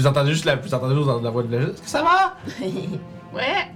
vous 0.00 0.06
entendez 0.06 0.30
juste 0.32 0.44
la, 0.44 0.56
vous 0.56 0.74
entendez 0.74 0.94
juste 0.94 1.06
dans 1.06 1.20
la 1.20 1.30
voix 1.30 1.42
de 1.42 1.48
Fléchette. 1.48 1.74
Est-ce 1.74 1.82
que 1.82 1.88
ça 1.88 2.02
va? 2.02 2.36
Ouais, 3.32 3.70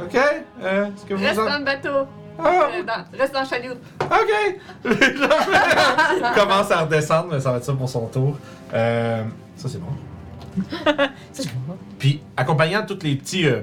Ok. 0.00 0.16
Euh, 0.62 0.86
Est-ce 0.86 1.04
que 1.06 1.14
vous 1.14 1.22
reste 1.24 1.38
en- 1.40 1.44
dans 1.46 1.58
le 1.58 1.64
bateau. 1.64 2.06
Ah, 2.38 2.44
Euh, 2.48 2.82
dans- 2.84 3.18
reste 3.18 3.32
dans 3.34 3.40
le 3.40 3.46
chalut. 3.46 3.70
ok. 4.00 4.58
Il 4.84 6.34
commence 6.34 6.70
à 6.70 6.80
redescendre, 6.82 7.28
mais 7.32 7.40
ça 7.40 7.50
va 7.50 7.56
être 7.58 7.64
ça 7.64 7.72
pour 7.72 7.88
son 7.88 8.06
tour. 8.06 8.36
Euh, 8.74 9.24
ça, 9.56 9.68
c'est 9.68 9.78
bon. 9.80 9.86
Puis, 11.98 12.20
accompagnant 12.36 12.84
tous 12.86 12.98
les 13.02 13.16
petits. 13.16 13.46
Euh, 13.46 13.62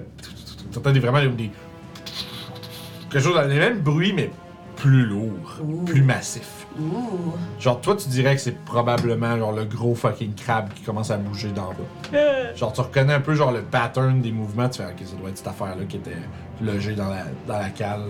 t'entends 0.71 0.91
des- 0.91 0.99
vraiment 0.99 1.19
des. 1.35 1.51
Quelque 3.09 3.23
chose 3.23 3.35
dans 3.35 3.41
les 3.47 3.59
mêmes 3.59 3.79
bruits, 3.79 4.13
mais 4.13 4.31
plus 4.83 5.05
lourd, 5.05 5.59
Ouh. 5.63 5.83
plus 5.85 6.01
massif. 6.01 6.67
Ouh. 6.77 7.31
Genre, 7.57 7.79
toi, 7.79 7.95
tu 7.95 8.09
dirais 8.09 8.35
que 8.35 8.41
c'est 8.41 8.57
probablement 8.65 9.37
genre 9.37 9.53
le 9.53 9.63
gros 9.63 9.95
fucking 9.95 10.33
crabe 10.35 10.73
qui 10.73 10.81
commence 10.83 11.09
à 11.09 11.15
bouger 11.17 11.51
d'en 11.51 11.69
bas. 11.69 12.53
Genre, 12.55 12.73
tu 12.73 12.81
reconnais 12.81 13.13
un 13.13 13.21
peu 13.21 13.33
genre 13.33 13.53
le 13.53 13.61
pattern 13.61 14.21
des 14.21 14.33
mouvements, 14.33 14.67
tu 14.67 14.81
fais, 14.81 14.87
ok, 14.89 15.05
ça 15.07 15.15
doit 15.15 15.29
être 15.29 15.37
cette 15.37 15.47
affaire-là 15.47 15.85
qui 15.87 15.95
était 15.97 16.11
logée 16.61 16.95
dans 16.95 17.07
la, 17.09 17.23
dans 17.47 17.57
la 17.59 17.69
cale. 17.69 18.01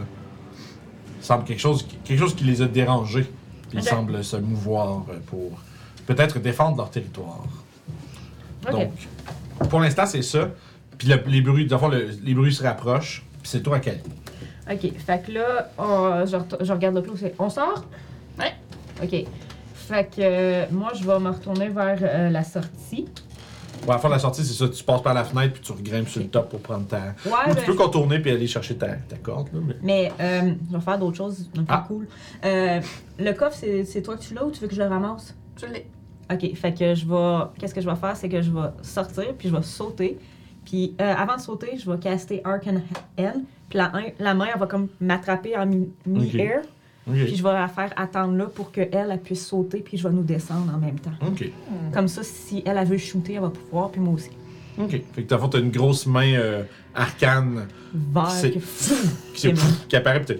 Il 1.19 1.23
semble 1.23 1.43
quelque 1.43 1.59
chose, 1.59 1.83
qui- 1.83 1.97
quelque 1.97 2.19
chose 2.19 2.35
qui 2.35 2.43
les 2.43 2.63
a 2.63 2.65
dérangés. 2.65 3.31
Puis 3.69 3.77
ils 3.77 3.79
Ok. 3.81 3.85
semblent 3.87 4.23
se 4.23 4.37
mouvoir 4.37 5.03
euh, 5.09 5.19
pour 5.27 5.51
peut-être 6.07 6.39
défendre 6.39 6.77
leur 6.77 6.89
territoire. 6.89 7.43
Donc, 8.71 8.89
pour 9.69 9.79
l'instant, 9.79 10.07
c'est 10.07 10.23
ça. 10.23 10.49
Puis 10.97 11.07
le- 11.07 11.21
les 11.27 11.41
bruits, 11.41 11.67
dans 11.67 11.75
le 11.75 11.79
fond, 11.81 11.87
le- 11.89 12.09
les 12.23 12.33
bruits 12.33 12.53
se 12.53 12.63
rapprochent. 12.63 13.23
Puis 13.43 13.49
c'est 13.51 13.61
toi 13.61 13.75
à 13.77 13.79
Cali. 13.79 13.99
Ok, 14.71 14.93
fait 14.97 15.25
que 15.25 15.31
là, 15.33 15.69
on- 15.77 16.25
je, 16.25 16.35
ret- 16.37 16.57
je 16.61 16.71
regarde 16.71 16.95
le 16.95 17.01
clou, 17.01 17.17
c'est 17.17 17.35
on 17.39 17.49
sort? 17.49 17.83
Ouais. 18.39 18.53
Ok. 19.01 19.25
Fait 19.75 20.05
que 20.05 20.21
euh, 20.21 20.65
moi, 20.71 20.91
je 20.95 21.03
vais 21.05 21.19
me 21.19 21.29
retourner 21.29 21.67
vers 21.69 21.97
euh, 22.01 22.29
la 22.29 22.43
sortie. 22.43 23.05
Ouais, 23.83 23.89
à 23.89 23.93
la 23.93 23.97
fin 23.99 24.07
de 24.07 24.13
la 24.13 24.19
sortie, 24.19 24.45
c'est 24.45 24.53
ça. 24.53 24.69
Tu 24.69 24.81
passes 24.81 25.01
par 25.01 25.13
la 25.13 25.25
fenêtre 25.25 25.53
puis 25.55 25.61
tu 25.61 25.73
regrimpes 25.73 26.07
sur 26.07 26.21
le 26.21 26.27
top 26.27 26.49
pour 26.49 26.61
prendre 26.61 26.87
ta. 26.87 26.99
Ouais, 27.25 27.31
Ou 27.47 27.49
tu 27.49 27.55
ben, 27.55 27.65
peux 27.65 27.73
contourner 27.75 28.19
puis 28.19 28.31
aller 28.31 28.47
chercher 28.47 28.77
ta, 28.77 28.87
ta 28.95 29.17
corde. 29.17 29.49
Là, 29.53 29.59
mais... 29.61 29.75
mais 29.83 30.11
euh, 30.21 30.53
je 30.71 30.77
vais 30.77 30.81
faire 30.81 30.97
d'autres 30.97 31.17
choses 31.17 31.49
un 31.57 31.63
peu 31.63 31.73
Ah. 31.73 31.83
cool. 31.85 32.07
Euh, 32.45 32.79
le 33.19 33.31
coffre, 33.33 33.57
c'est 33.59 33.83
c'est 33.83 34.01
toi 34.01 34.15
que 34.15 34.21
tu 34.23 34.33
l'as 34.33 34.45
ou 34.45 34.51
tu 34.51 34.61
veux 34.61 34.67
que 34.69 34.75
je 34.75 34.81
le 34.81 34.87
ramasse? 34.87 35.35
Je 35.59 35.65
l'ai. 35.65 35.85
Ok, 36.31 36.55
fait 36.55 36.73
que 36.73 36.95
je 36.95 37.05
vais. 37.05 37.45
Qu'est-ce 37.59 37.73
que 37.75 37.81
je 37.81 37.89
vais 37.89 37.95
faire? 37.97 38.15
C'est 38.15 38.29
que 38.29 38.41
je 38.41 38.49
vais 38.51 38.69
sortir, 38.83 39.33
puis 39.37 39.49
je 39.49 39.53
vais 39.55 39.61
sauter. 39.63 40.17
Puis 40.63 40.95
euh, 41.01 41.13
avant 41.17 41.35
de 41.35 41.41
sauter, 41.41 41.77
je 41.77 41.91
vais 41.91 41.97
caster 41.99 42.39
Arcane 42.45 42.83
Hell. 43.17 43.41
Puis 43.73 43.79
la, 43.79 43.89
main- 43.89 44.11
la 44.19 44.33
main, 44.35 44.45
elle 44.53 44.59
va 44.59 44.67
comme 44.67 44.87
m'attraper 45.01 45.57
en 45.57 45.65
mi- 45.65 45.89
mi-air. 46.05 46.61
Puis 47.09 47.35
je 47.35 47.41
vais 47.41 47.53
la 47.53 47.67
faire 47.67 47.91
attendre 47.95 48.37
là 48.37 48.45
pour 48.45 48.71
qu'elle, 48.71 48.87
elle 48.93 49.19
puisse 49.19 49.47
sauter, 49.47 49.79
puis 49.79 49.97
je 49.97 50.07
vais 50.07 50.13
nous 50.13 50.21
descendre 50.21 50.71
en 50.71 50.77
même 50.77 50.99
temps. 50.99 51.09
Ok. 51.25 51.49
Comme 51.91 52.07
ça, 52.07 52.21
si 52.23 52.61
elle, 52.67 52.77
elle 52.77 52.87
veut 52.87 52.99
shooter, 52.99 53.33
elle 53.33 53.41
va 53.41 53.49
pouvoir, 53.49 53.89
puis 53.89 53.99
moi 53.99 54.13
aussi. 54.13 54.29
Ok. 54.77 54.91
Fait 55.13 55.23
que 55.23 55.33
t'as 55.33 55.57
une 55.59 55.71
grosse 55.71 56.05
main 56.05 56.33
euh, 56.35 56.61
arcane 56.93 57.65
Vert. 57.95 58.29
Qui, 59.33 59.51
bon. 59.53 59.61
qui 59.89 59.95
apparaît 59.95 60.23
t'as- 60.23 60.35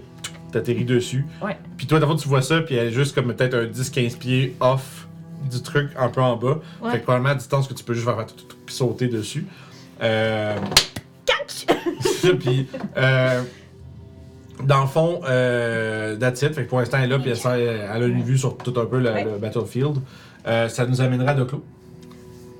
t'atterris 0.51 0.85
dessus. 0.85 1.25
Ouais. 1.43 1.57
Puis 1.75 1.87
toi, 1.87 1.99
d'abord, 1.99 2.17
tu 2.17 2.27
vois 2.27 2.43
ça, 2.43 2.61
puis 2.61 2.75
elle 2.75 2.89
est 2.89 2.91
juste 2.91 3.15
comme 3.15 3.33
peut-être 3.33 3.55
un 3.55 3.65
10-15 3.65 4.17
pieds 4.19 4.55
off 4.59 5.07
du 5.51 5.59
truc, 5.63 5.89
un 5.97 6.09
peu 6.09 6.21
en 6.21 6.37
bas. 6.37 6.59
Ouais. 6.83 6.91
Fait 6.91 6.99
que 6.99 7.03
probablement 7.03 7.31
à 7.31 7.35
distance 7.35 7.67
que 7.67 7.73
tu 7.73 7.83
peux 7.83 7.95
juste 7.95 8.05
faire 8.05 8.25
puis 8.67 8.75
sauter 8.75 9.07
dessus. 9.07 9.47
Euh... 10.03 10.55
Puis, 12.39 12.67
euh... 12.97 13.41
dans 14.63 14.81
le 14.81 14.87
fond, 14.87 15.21
euh... 15.27 16.15
that's 16.17 16.41
it. 16.41 16.53
Fait 16.53 16.63
que 16.63 16.69
pour 16.69 16.79
l'instant, 16.79 16.97
elle 16.97 17.05
est 17.05 17.07
là, 17.07 17.19
puis 17.19 17.31
elle, 17.31 18.03
a 18.03 18.05
une 18.05 18.21
vue 18.23 18.37
sur 18.37 18.57
tout 18.57 18.73
un 18.79 18.85
peu 18.85 18.99
le, 18.99 19.11
Ouais. 19.11 19.23
le 19.23 19.37
battlefield. 19.37 19.97
Euh, 20.47 20.67
ça 20.69 20.85
nous 20.85 20.99
amènera 21.01 21.31
à 21.31 21.33
Doclo. 21.35 21.63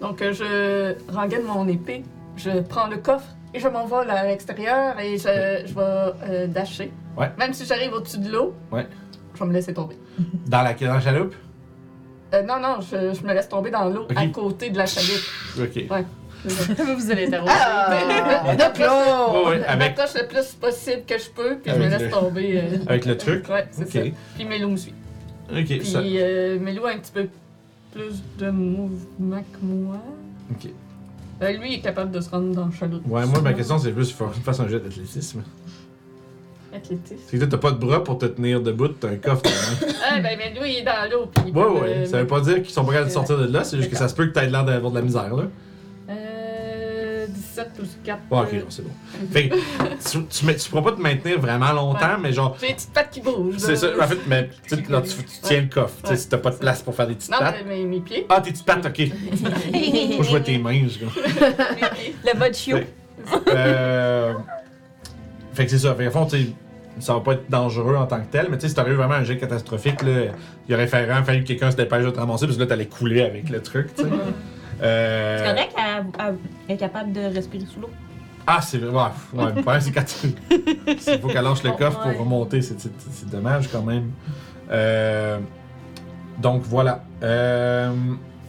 Donc, 0.02 0.22
euh, 0.22 0.34
je 0.34 1.14
rengaine 1.14 1.44
mon 1.44 1.68
épée, 1.68 2.04
je 2.38 2.62
prends 2.62 2.88
le 2.88 2.98
coffre 2.98 3.28
et 3.54 3.60
je 3.60 3.68
m'envole 3.68 4.10
à 4.10 4.26
l'extérieur 4.26 5.00
et 5.00 5.18
je, 5.18 5.66
je 5.68 5.74
vais 5.74 6.48
dasher. 6.48 6.92
Ouais. 7.18 7.30
Même 7.38 7.54
si 7.54 7.66
j'arrive 7.66 7.94
au-dessus 7.94 8.18
de 8.20 8.32
l'eau, 8.32 8.54
Ouais. 8.72 8.88
je 9.34 9.40
vais 9.40 9.46
me 9.46 9.54
laisser 9.54 9.74
tomber. 9.74 9.96
Dans 10.48 10.62
la, 10.62 10.74
dans 10.74 10.94
la 10.94 11.00
chaloupe? 11.02 11.36
Non, 12.34 12.60
non, 12.60 12.78
je, 12.82 13.14
je 13.14 13.26
me 13.28 13.34
laisse 13.34 13.48
tomber 13.48 13.70
dans 13.70 13.86
l'eau 13.90 14.08
à 14.16 14.26
côté 14.28 14.72
de 14.72 14.78
la 14.78 14.88
chaloupe. 14.88 15.22
Ok. 15.60 15.86
Vous 16.46 17.12
allez 17.12 17.24
être 17.24 17.34
arrosé. 17.36 17.54
Ah! 17.56 18.44
Ouais, 18.44 18.56
ouais, 18.56 19.60
Je 19.60 19.64
avec, 19.66 19.80
m'accroche 19.98 20.22
le 20.22 20.28
plus 20.28 20.46
possible 20.54 21.04
que 21.08 21.18
je 21.18 21.30
peux, 21.30 21.58
puis 21.58 21.72
je 21.74 21.80
me 21.80 21.86
le- 21.86 21.98
laisse 21.98 22.12
tomber. 22.12 22.58
euh, 22.62 22.78
avec 22.88 23.06
le 23.06 23.18
truc? 23.18 23.48
Ouais, 23.50 23.68
c'est 23.72 23.84
Ok. 23.84 23.92
ça. 23.92 24.12
Puis 24.36 24.46
Melo 24.46 24.70
me 24.70 24.78
suit. 24.78 24.94
Ok, 25.52 25.66
Puis 25.66 25.86
ça. 25.86 26.00
euh, 26.00 26.60
Melo 26.60 26.86
a 26.86 26.92
un 26.92 26.98
petit 26.98 27.12
peu 27.12 27.28
plus 27.94 28.22
de 28.40 28.50
mouvement 28.50 29.42
que 29.54 29.58
moi. 29.66 29.98
Ok. 30.52 30.70
Euh, 31.42 31.52
lui, 31.54 31.74
il 31.74 31.76
est 31.76 31.82
capable 31.82 32.12
de 32.12 32.22
se 32.22 32.30
rendre 32.30 32.54
dans 32.56 32.66
le 32.66 32.72
chaloupe. 32.72 33.04
Ouais, 33.08 33.26
moi, 33.26 33.42
ma 33.42 33.54
question, 33.54 33.78
c'est 33.78 33.92
plus, 33.92 34.10
il 34.10 34.14
faut 34.14 34.26
que 34.26 34.36
tu 34.36 34.42
fasses 34.42 34.60
un 34.60 34.68
jet 34.68 34.80
d'athlétisme. 34.80 35.44
Athlétisme. 36.76 37.18
C'est 37.28 37.38
que 37.38 37.46
t'as 37.46 37.58
pas 37.58 37.72
de 37.72 37.78
bras 37.78 38.04
pour 38.04 38.18
te 38.18 38.26
tenir 38.26 38.62
debout, 38.62 38.88
t'as 38.90 39.10
un 39.10 39.16
coffre. 39.18 39.44
Ah, 40.16 40.20
ben, 40.20 40.38
mais 40.38 40.52
lui, 40.60 40.74
il 40.74 40.78
est 40.80 40.84
dans 40.84 41.10
l'eau. 41.10 41.26
Puis 41.34 41.46
il 41.48 41.58
ouais, 41.58 41.66
ouais. 41.66 42.06
Ça 42.06 42.20
veut 42.20 42.28
pas 42.28 42.42
dire 42.42 42.56
qu'ils 42.62 42.70
sont 42.70 42.84
pas 42.84 42.92
capables 42.92 43.08
de 43.08 43.14
sortir 43.14 43.38
de 43.38 43.46
là, 43.48 43.64
c'est 43.64 43.78
juste 43.78 43.90
que 43.90 43.96
ça 43.96 44.08
se 44.08 44.14
peut 44.14 44.26
que 44.28 44.32
t'aies 44.34 44.48
l'air 44.48 44.64
d'avoir 44.66 44.92
de 44.92 44.98
la 44.98 45.02
misère, 45.04 45.34
là. 45.34 45.44
Euh. 46.10 47.28
7 47.54 47.72
plus 47.74 47.98
4. 48.04 48.20
Ouais, 48.32 48.40
ok, 48.40 48.54
non, 48.54 48.66
c'est 48.70 48.82
bon. 48.84 48.90
Fait 49.32 49.48
que 49.50 49.56
tu, 50.12 50.26
tu, 50.26 50.46
mets- 50.46 50.56
tu 50.56 50.70
pourras 50.70 50.82
pas 50.82 50.92
te 50.92 51.02
maintenir 51.02 51.40
vraiment 51.40 51.72
longtemps, 51.72 52.18
mais 52.22 52.34
genre. 52.34 52.58
J'ai 52.60 52.68
des 52.68 52.74
petites 52.74 52.92
pattes 52.94 53.10
qui 53.12 53.22
bougent. 53.22 53.58
C'est 53.58 53.76
ça, 53.78 53.88
en 54.00 54.08
fait, 54.08 54.18
mais 54.28 54.50
tu 54.68 54.76
sais, 54.76 54.84
là, 54.90 55.02
tu, 55.02 55.10
tu 55.10 55.24
tiens 55.42 55.62
le 55.62 55.68
coffre. 55.68 55.96
Tu 56.02 56.08
sais, 56.08 56.10
Ouais. 56.12 56.18
si 56.18 56.28
t'as 56.30 56.38
pas 56.40 56.50
de 56.52 56.56
place 56.58 56.82
pour 56.82 56.94
faire 56.96 57.08
des 57.08 57.16
petites 57.16 57.32
Non, 57.32 57.38
pattes. 57.40 57.56
mais 57.66 57.76
mes, 57.78 57.86
mes 57.86 58.00
pieds. 58.02 58.26
Ah, 58.30 58.42
tes 58.42 58.52
petites 58.52 58.66
pattes, 58.66 58.86
ok. 58.86 59.00
Moi, 59.72 60.24
je 60.24 60.30
vois 60.30 60.40
tes 60.42 60.58
mains, 60.58 60.82
je 60.88 61.06
Le 62.34 62.38
mode 62.40 62.54
chiot. 62.54 62.78
Fait- 62.78 62.88
Euh. 63.56 64.34
Fait 65.54 65.66
que 65.66 65.72
c'est 65.72 65.78
ça. 65.80 65.96
Fait 65.96 66.06
qu'au 66.06 66.12
fond, 66.12 66.26
tu 66.26 66.38
sais, 66.38 66.48
ça 67.00 67.14
va 67.14 67.20
pas 67.22 67.34
être 67.34 67.50
dangereux 67.50 67.96
en 67.96 68.06
tant 68.08 68.20
que 68.20 68.30
tel, 68.32 68.48
mais 68.50 68.58
tu 68.58 68.64
sais, 68.64 68.70
si 68.70 68.76
t'aurais 68.76 68.92
eu 68.92 68.96
vraiment 68.96 69.14
un 69.14 69.24
jet 69.24 69.38
catastrophique, 69.38 70.02
là, 70.02 70.32
il 70.68 70.76
aurait 70.76 70.88
fallu, 70.88 71.08
fallu 71.24 71.44
que 71.44 71.48
quelqu'un 71.48 71.72
se 71.72 71.78
dépêche 71.78 72.04
de 72.04 72.10
te 72.10 72.20
ramasser, 72.20 72.46
parce 72.46 72.58
que 72.58 72.62
là, 72.64 72.68
t'allais 72.68 72.88
couler 72.88 73.22
avec 73.22 73.50
le 73.50 73.62
truc, 73.62 73.94
tu 73.96 74.04
sais. 74.04 74.10
Euh, 74.82 75.38
C'est 75.38 75.44
correct 75.54 75.74
qu'elle 75.76 76.36
elle 76.68 76.76
est 76.76 76.78
capable 76.78 77.14
de 77.14 77.22
respirer 77.22 77.66
sous 77.66 77.80
l'eau. 77.82 77.90
Ah, 78.46 78.60
c'est 78.62 78.78
vrai. 78.80 78.90
Ouais, 79.34 79.44
ouais, 79.46 79.52
problème, 79.62 79.82
c'est 79.82 79.92
quand 79.92 80.04
tu. 80.06 80.28
Il 80.88 81.20
faut 81.20 81.28
qu'elle 81.30 81.44
lâche 81.44 81.64
le 81.64 81.72
coffre 81.72 82.06
Ouais. 82.06 82.14
pour 82.14 82.26
remonter. 82.26 82.62
C'est, 82.62 82.76
dommage 83.30 83.70
quand 83.72 83.84
même. 83.84 84.12
Euh, 84.72 85.40
donc 86.40 86.64
voilà. 86.64 87.04
Euh, 87.22 87.92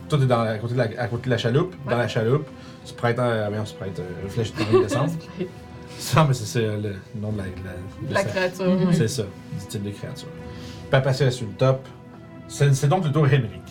toi, 0.08 0.18
t'es 0.18 0.26
dans 0.26 0.42
la- 0.42 0.52
à, 0.52 0.58
côté 0.58 0.74
de 0.74 0.78
la, 0.78 0.84
à 0.98 1.06
côté 1.06 1.24
de 1.26 1.30
la 1.30 1.38
chaloupe. 1.38 1.74
Dans 1.84 1.92
Ouais. 1.92 1.98
la 1.98 2.08
chaloupe. 2.08 2.46
Tu 2.84 2.92
prêtes 2.94 3.18
un. 3.18 3.50
Bien, 3.50 3.62
tu 3.62 3.74
prêtes 3.74 3.98
euh, 4.00 4.28
flèche 4.28 4.52
de 4.54 4.82
descente. 4.82 5.10
Ça, 5.98 6.24
mais 6.26 6.34
c'est, 6.34 6.60
le, 6.60 6.76
le 7.14 7.20
nom 7.20 7.30
de 7.32 7.38
la. 7.38 7.44
de 7.44 8.12
La 8.14 8.24
créature. 8.24 8.66
C'est 8.92 9.06
ça, 9.08 9.22
du 9.22 9.66
type 9.68 9.82
de 9.84 9.90
créature. 9.90 10.28
Pas 10.90 11.00
passer 11.00 11.30
sur 11.30 11.46
le 11.46 11.52
top. 11.52 11.86
C'est, 12.48 12.74
c'est 12.74 12.88
donc 12.88 13.04
le 13.04 13.12
tour 13.12 13.24
Henrik. 13.24 13.62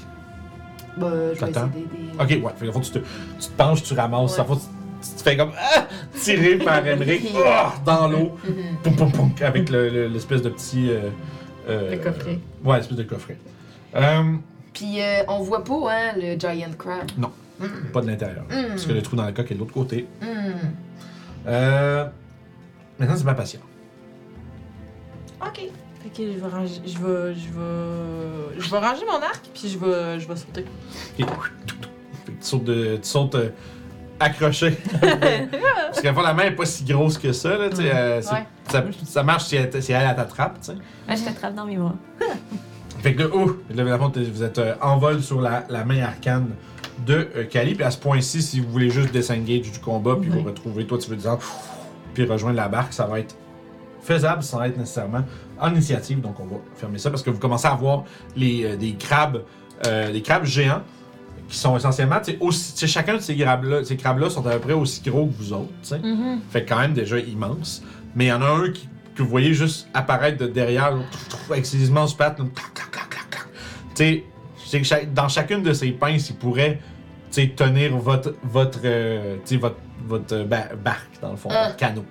Bah, 0.98 1.10
je 1.34 1.40
vais 1.40 1.50
essayer 1.52 1.66
d'aider. 1.68 2.12
Ok, 2.20 2.30
ouais. 2.30 2.52
Fait 2.58 2.68
que, 2.68 2.80
tu 2.80 2.92
te, 2.92 3.00
tu 3.00 3.48
te 3.48 3.52
penches, 3.58 3.84
tu 3.84 3.94
ramasses. 3.94 4.38
Ouais. 4.38 4.38
Ça, 4.38 4.46
tu, 4.46 5.10
tu 5.10 5.16
te 5.16 5.22
fais 5.24 5.36
comme. 5.38 5.52
Ah! 5.58 5.88
Tirer 6.20 6.58
par 6.58 6.82
Henrik 6.86 7.34
ah, 7.46 7.74
dans 7.86 8.08
l'eau. 8.08 8.38
Mhm. 8.48 8.78
Poum, 8.84 8.96
poum, 8.96 9.12
poum, 9.12 9.32
avec 9.42 9.70
le- 9.70 9.90
le- 9.90 10.08
l'espèce 10.08 10.42
de 10.42 10.50
petit. 10.50 10.90
euh, 10.92 11.10
euh, 11.70 11.92
Le 11.92 11.98
coffret. 11.98 12.40
ouais, 12.64 12.78
l'espèce 12.78 12.98
de 12.98 13.04
coffret. 13.04 13.38
Euh, 13.96 14.24
Puis 14.74 15.00
on 15.28 15.40
voit 15.42 15.64
pas, 15.64 15.74
hein, 15.92 16.14
le 16.18 16.38
giant 16.40 16.72
crab. 16.78 17.10
Non. 17.18 17.32
Mm. 17.60 17.92
pas 17.94 18.02
de 18.02 18.08
l'intérieur. 18.08 18.44
Mm. 18.50 18.70
Parce 18.70 18.86
que 18.86 18.94
le 18.94 19.02
trou 19.02 19.16
dans 19.16 19.26
le 19.26 19.32
coq 19.32 19.50
est 19.52 19.54
de 19.56 19.60
l'autre 19.60 19.74
côté. 19.74 20.08
Mm. 20.22 20.26
Euh, 21.48 22.06
maintenant, 23.00 23.16
c'est 23.16 23.24
ma 23.26 23.34
patient. 23.36 23.60
Ok. 25.42 25.70
Que 26.16 26.32
je 26.32 26.38
vais 26.38 26.48
ranger, 26.48 26.82
je 26.86 26.98
vais, 27.00 27.34
je 27.34 27.50
vais, 27.50 28.60
je 28.60 28.70
vais 28.70 28.78
ranger 28.78 29.04
mon 29.06 29.18
arc, 29.18 29.42
puis 29.54 29.68
je 29.68 29.80
vais, 29.80 30.20
je 30.20 30.28
vais 30.28 30.36
sauter. 30.36 30.66
Ok. 31.20 31.28
Tu 32.26 32.34
sautes, 32.42 32.64
de, 32.66 32.98
tu 32.98 33.10
sautes 33.10 33.34
euh, 33.36 33.50
accroché. 34.20 34.72
Parce 35.02 36.02
qu'à 36.02 36.10
la 36.10 36.14
fois, 36.14 36.24
la 36.24 36.34
main 36.36 36.44
est 36.44 36.52
pas 36.52 36.66
si 36.66 36.84
grosse 36.84 37.18
que 37.18 37.32
ça. 37.32 37.58
Là, 37.58 37.70
tu 37.70 37.78
sais, 37.78 37.92
euh, 37.96 38.22
c'est- 38.22 38.32
Ouais. 38.34 38.46
ça, 38.70 38.84
ça 39.06 39.24
marche 39.24 39.46
si 39.46 39.56
elle, 39.56 39.82
si 39.82 39.92
elle 39.92 40.16
t'attrape. 40.16 40.60
tu 40.62 40.68
sais. 40.68 40.78
Ah, 41.08 41.16
je 41.16 41.24
t'attrape 41.24 41.56
dans 41.56 41.66
mes 41.66 41.78
bras. 41.78 41.96
Fait 43.02 43.16
que 43.16 43.24
là, 43.24 43.30
oh, 43.34 43.52
là, 43.74 43.98
fond, 43.98 44.10
t'es- 44.12 44.24
vous 44.24 44.44
êtes 44.44 44.60
euh, 44.60 44.76
en 44.82 44.98
vol 44.98 45.22
sur 45.22 45.42
la, 45.42 45.66
la 45.70 45.84
main 45.84 46.02
arcane 46.04 46.50
de 47.08 47.28
euh, 47.36 47.44
Kali. 47.46 47.74
Puis 47.76 47.84
à 47.84 47.90
ce 47.92 47.98
point-ci, 47.98 48.42
si 48.44 48.60
vous 48.60 48.70
voulez 48.70 48.90
juste 48.92 49.12
disengage 49.12 49.72
du 49.72 49.80
combat, 49.80 50.16
puis 50.22 50.30
Ouais. 50.30 50.38
vous 50.38 50.44
retrouver, 50.44 50.86
toi, 50.86 50.98
tu 51.00 51.10
veux 51.10 51.16
dire, 51.18 51.38
puis 52.14 52.26
rejoindre 52.26 52.58
la 52.58 52.68
barque, 52.68 52.94
ça 52.94 53.08
va 53.08 53.20
être 53.20 53.36
faisable 54.04 54.44
sans 54.44 54.62
être 54.64 54.78
nécessairement 54.78 55.24
en 55.64 55.72
initiative. 55.74 56.22
Donc 56.22 56.40
on 56.40 56.46
va 56.46 56.58
fermer 56.76 56.98
ça 57.00 57.10
parce 57.10 57.24
que 57.24 57.30
vous 57.30 57.40
commencez 57.40 57.68
à 57.68 57.74
voir 57.76 58.04
les, 58.36 58.66
euh, 58.66 58.76
des 58.76 58.94
crabes, 58.94 59.44
euh, 59.88 60.12
des 60.12 60.22
crabes 60.22 60.46
géants 60.46 60.82
qui 61.50 61.58
sont 61.58 61.76
essentiellement, 61.78 62.20
tu 62.24 62.32
sais, 62.32 62.38
aussi, 62.40 62.88
chacun 62.88 63.16
de 63.16 63.20
ces 63.20 63.36
crabes-là, 63.36 63.84
ces 63.84 63.98
crabes-là 63.98 64.30
sont 64.30 64.46
à 64.48 64.52
peu 64.54 64.60
près 64.60 64.74
aussi 64.74 65.02
gros 65.02 65.26
que 65.28 65.34
vous 65.38 65.54
autres, 65.54 65.70
tu 65.82 65.90
sais. 65.90 65.98
Mm-hmm. 66.00 66.38
Fait 66.50 66.66
quand 66.66 66.80
même 66.80 66.94
déjà 66.94 67.20
immense. 67.20 67.84
Mais 68.16 68.26
il 68.26 68.30
y 68.30 68.34
en 68.34 68.42
a 68.42 68.46
un 68.48 68.70
qui, 68.72 68.88
que 69.16 69.22
vous 69.24 69.30
voyez 69.30 69.54
juste 69.54 69.88
apparaître 69.94 70.38
de 70.38 70.48
derrière, 70.48 70.92
là, 70.96 71.02
avec 71.50 71.66
ses 71.66 71.86
immenses 71.88 72.16
pattes. 72.16 72.40
là, 72.40 72.46
chaque- 74.84 75.14
dans 75.14 75.28
chacune 75.28 75.62
de 75.62 75.74
ces 75.74 75.92
pinces, 75.92 76.30
il 76.30 76.36
pourrait 76.38 76.80
tenir 77.56 77.96
votre, 77.98 78.36
votre, 78.44 78.80
euh, 78.86 79.38
votre, 79.60 79.76
votre 80.08 80.44
ba- 80.46 80.70
barque, 80.84 81.20
dans 81.22 81.32
le 81.32 81.38
fond, 81.38 81.50
Ah. 81.52 81.66
votre 81.66 81.78
canot. 81.78 82.06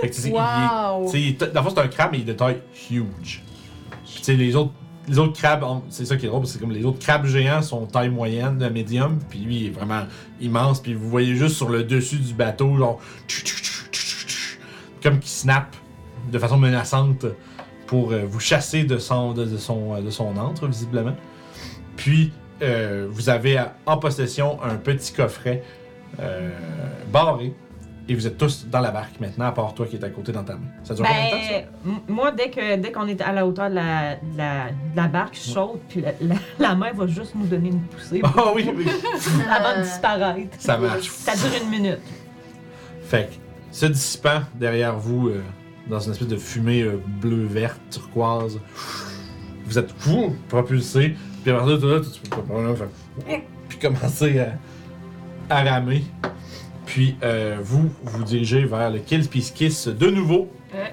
Fait 0.00 0.10
que, 0.10 0.16
il 0.16 1.20
il 1.20 1.36
dans 1.36 1.60
le 1.62 1.68
fond, 1.68 1.74
c'est 1.74 1.80
un 1.80 1.88
crabe, 1.88 2.10
mais 2.12 2.18
il 2.18 2.22
est 2.22 2.32
de 2.32 2.38
taille 2.38 2.58
huge. 2.90 3.42
Puis, 4.04 4.22
tu 4.22 4.36
les 4.36 4.56
autres, 4.56 4.72
les 5.08 5.18
autres 5.18 5.32
crabes, 5.32 5.64
c'est 5.88 6.04
ça 6.04 6.16
qui 6.16 6.26
est 6.26 6.28
drôle, 6.28 6.40
parce 6.40 6.52
que 6.52 6.58
c'est 6.58 6.64
comme 6.64 6.72
les 6.72 6.84
autres 6.84 6.98
crabes 6.98 7.26
géants 7.26 7.62
sont 7.62 7.86
taille 7.86 8.10
moyenne, 8.10 8.58
de 8.58 8.68
médium, 8.68 9.18
puis 9.28 9.40
lui, 9.40 9.56
il 9.56 9.66
est 9.66 9.70
vraiment 9.70 10.02
immense, 10.40 10.80
puis 10.80 10.94
vous 10.94 11.08
voyez 11.08 11.34
juste 11.34 11.56
sur 11.56 11.68
le 11.68 11.84
dessus 11.84 12.16
du 12.16 12.34
bateau, 12.34 12.76
genre, 12.76 13.00
comme 15.02 15.18
qui 15.18 15.30
snap 15.30 15.74
de 16.30 16.38
façon 16.38 16.58
menaçante 16.58 17.26
pour 17.86 18.12
euh, 18.12 18.24
vous 18.24 18.40
chasser 18.40 18.84
de 18.84 18.98
son, 18.98 19.32
de, 19.32 19.44
de 19.44 19.56
son, 19.56 19.94
euh, 19.94 20.00
de 20.00 20.10
son 20.10 20.36
antre, 20.36 20.66
visiblement. 20.66 21.16
Puis, 21.96 22.32
euh, 22.62 23.08
vous 23.10 23.28
avez 23.28 23.60
en 23.86 23.98
possession 23.98 24.62
un 24.62 24.76
petit 24.76 25.12
coffret 25.12 25.64
euh, 26.20 26.50
barré. 27.12 27.54
Et 28.08 28.14
vous 28.16 28.26
êtes 28.26 28.36
tous 28.36 28.66
dans 28.66 28.80
la 28.80 28.90
barque 28.90 29.20
maintenant, 29.20 29.46
à 29.46 29.52
part 29.52 29.74
toi 29.74 29.86
qui 29.86 29.94
est 29.96 30.04
à 30.04 30.10
côté 30.10 30.32
dans 30.32 30.42
ta 30.42 30.54
main. 30.54 30.66
Ça 30.82 30.94
dure 30.94 31.04
combien 31.06 31.24
de 31.26 31.30
temps, 31.30 31.48
ça? 31.48 31.60
Ben, 31.84 31.92
moi, 32.08 32.32
dès 32.32 32.50
que 32.50 32.76
dès 32.76 32.90
qu'on 32.90 33.06
est 33.06 33.20
à 33.20 33.32
la 33.32 33.46
hauteur 33.46 33.70
de 33.70 33.76
la, 33.76 34.16
de 34.16 34.36
la, 34.36 34.64
de 34.70 34.96
la 34.96 35.06
barque, 35.06 35.34
je 35.34 35.50
saute, 35.50 35.80
puis 35.88 36.00
la, 36.00 36.10
la, 36.20 36.34
la 36.58 36.74
mer 36.74 36.94
va 36.94 37.06
juste 37.06 37.34
nous 37.36 37.46
donner 37.46 37.68
une 37.68 37.80
poussée 37.82 38.20
Ah 38.24 38.52
oui, 38.54 38.68
oui, 38.76 38.86
avant 39.48 39.78
de 39.78 39.84
disparaître. 39.84 40.56
ça 40.58 40.76
marche. 40.78 41.08
Ça 41.10 41.32
dure 41.36 41.62
une 41.62 41.70
minute. 41.70 42.00
Fait 43.04 43.28
que, 43.30 43.34
se 43.70 43.86
dissipant 43.86 44.42
derrière 44.56 44.96
vous, 44.98 45.28
euh, 45.28 45.40
dans 45.86 46.00
une 46.00 46.12
espèce 46.12 46.28
de 46.28 46.36
fumée 46.36 46.82
euh, 46.82 47.00
bleu-verte, 47.20 47.80
turquoise, 47.90 48.58
vous 49.64 49.78
êtes 49.78 49.92
fou, 49.92 50.34
propulsé, 50.48 51.14
puis 51.44 51.52
après 51.52 51.70
ça, 51.72 51.78
tout 51.78 51.86
là, 51.86 52.00
tu 52.00 52.20
peux 52.28 53.38
puis 53.68 53.78
commencer 53.78 54.40
à, 54.40 55.54
à 55.54 55.62
ramer. 55.62 56.04
Puis 56.92 57.16
euh, 57.22 57.56
vous 57.62 57.90
vous 58.04 58.22
dirigez 58.22 58.64
vers 58.66 58.90
le 58.90 58.98
Kill 58.98 59.26
Peace 59.26 59.50
Kiss 59.54 59.88
de 59.88 60.10
nouveau. 60.10 60.48
Ouais. 60.74 60.92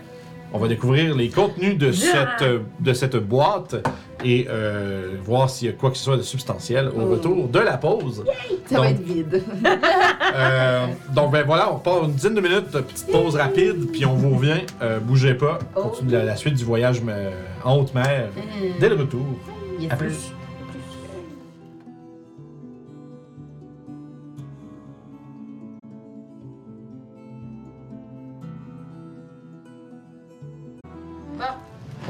On 0.54 0.58
va 0.58 0.70
découvrir 0.70 1.14
les 1.14 1.28
contenus 1.28 1.78
de 1.78 1.92
cette, 1.92 2.42
euh, 2.42 2.60
de 2.80 2.94
cette 2.94 3.18
boîte 3.18 3.76
et 4.24 4.48
euh, 4.50 5.16
voir 5.26 5.50
s'il 5.50 5.68
y 5.68 5.70
a 5.70 5.74
quoi 5.74 5.92
que 5.92 5.98
ce 5.98 6.06
soit 6.06 6.16
de 6.16 6.22
substantiel 6.22 6.88
au 6.88 7.02
Oh. 7.02 7.10
retour 7.12 7.50
de 7.50 7.60
la 7.60 7.76
pause. 7.78 8.24
Ça 8.68 8.80
va 8.80 8.90
être 8.92 9.02
vide. 9.04 9.44
Euh, 10.36 10.86
donc 11.16 11.32
ben 11.32 11.44
voilà, 11.44 11.74
on 11.74 11.80
part 11.80 12.04
une 12.06 12.12
dizaine 12.14 12.36
de 12.36 12.42
minutes, 12.42 12.70
petite 12.70 13.12
pause 13.12 13.36
rapide, 13.36 13.90
puis 13.92 14.06
on 14.06 14.14
vous 14.14 14.36
revient. 14.36 14.62
Euh, 14.82 15.00
bougez 15.00 15.34
pas, 15.34 15.58
Oh. 15.76 15.82
continue 15.82 16.12
la, 16.12 16.24
la 16.24 16.36
suite 16.36 16.54
du 16.54 16.64
voyage 16.64 17.02
en 17.66 17.78
haute 17.78 17.94
mer 17.96 18.30
Mm. 18.36 18.80
dès 18.80 18.90
le 18.90 18.96
retour. 18.96 19.26
Yes, 19.80 19.92
À 19.92 19.96
plus. 19.96 20.14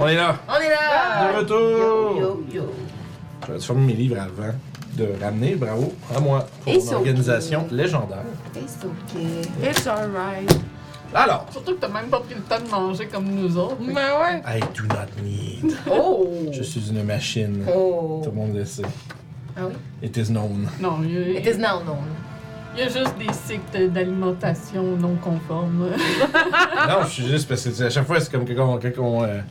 On 0.02 0.08
est 0.08 0.16
là, 0.16 0.38
On 0.48 0.56
est 0.62 0.70
là! 0.70 1.32
de 1.34 1.38
retour. 1.40 1.58
Yo, 1.60 2.20
yo, 2.20 2.44
yo. 2.54 2.64
Je 3.48 3.54
vais 3.54 3.60
fermer 3.60 3.86
mes 3.88 3.94
livres 3.94 4.18
avant 4.18 4.54
de 4.96 5.08
ramener, 5.22 5.56
bravo, 5.56 5.94
à 6.16 6.20
moi, 6.20 6.48
pour 6.64 6.74
It's 6.74 6.86
mon 6.90 6.98
organisation 6.98 7.62
okay. 7.66 7.76
légendaire. 7.76 8.24
It's 8.56 8.78
okay. 8.84 9.70
It's 9.70 9.88
alright. 9.88 10.50
Alors, 11.14 11.48
Surtout 11.52 11.74
que 11.76 11.80
t'as 11.82 11.88
même 11.90 12.08
pas 12.10 12.20
pris 12.20 12.36
le 12.36 12.42
temps 12.42 12.64
de 12.64 12.70
manger 12.70 13.08
comme 13.08 13.26
nous 13.26 13.58
autres. 13.58 13.78
Ben 13.80 13.94
ouais. 13.96 14.42
I 14.46 14.60
do 14.76 14.84
not 14.88 15.10
need. 15.24 15.76
Oh! 15.92 16.28
Je 16.52 16.62
suis 16.64 16.90
une 16.90 17.04
machine. 17.04 17.66
Oh! 17.74 18.22
Tout 18.24 18.30
le 18.30 18.36
monde 18.36 18.56
le 18.56 18.64
sait. 18.64 18.84
Ah 19.58 19.62
oui? 19.68 19.74
It 20.02 20.16
is 20.16 20.30
known. 20.32 20.68
Non, 20.80 21.00
il 21.04 21.12
y, 21.12 21.18
a, 21.38 21.40
It 21.40 21.46
is 21.48 21.58
now 21.58 21.82
known. 21.84 22.06
il 22.76 22.80
y 22.80 22.84
a 22.84 22.88
juste 22.90 23.18
des 23.18 23.34
cycles 23.34 23.90
d'alimentation 23.92 24.84
non 24.98 25.16
conformes. 25.16 25.90
non, 26.88 27.04
je 27.06 27.10
suis 27.10 27.28
juste 27.28 27.50
parce 27.50 27.64
que 27.68 27.84
à 27.84 27.90
chaque 27.90 28.06
fois, 28.06 28.20
c'est 28.22 28.32
comme 28.32 28.46
quand 28.46 28.76
on. 28.76 28.80
Quand 28.80 29.24
euh, 29.24 29.42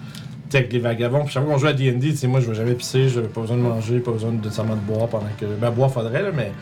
avec 0.56 0.72
les 0.72 0.78
vagabonds, 0.78 1.24
puis 1.24 1.32
chaque 1.32 1.44
fois 1.44 1.52
qu'on 1.52 1.58
joue 1.58 1.66
à 1.66 1.72
DD, 1.72 2.00
tu 2.10 2.16
sais, 2.16 2.26
moi, 2.26 2.40
je 2.40 2.48
vais 2.50 2.54
jamais 2.56 2.74
pisser, 2.74 3.08
je 3.08 3.20
pas 3.20 3.40
besoin 3.42 3.56
de 3.56 3.62
manger, 3.62 3.98
pas 4.00 4.12
besoin 4.12 4.30
de 4.32 4.36
nécessairement 4.42 4.76
de 4.76 4.80
boire 4.80 5.06
pendant 5.08 5.26
que. 5.38 5.44
Ben, 5.44 5.70
boire 5.70 5.90
faudrait, 5.92 6.22
là, 6.22 6.30
mais. 6.34 6.52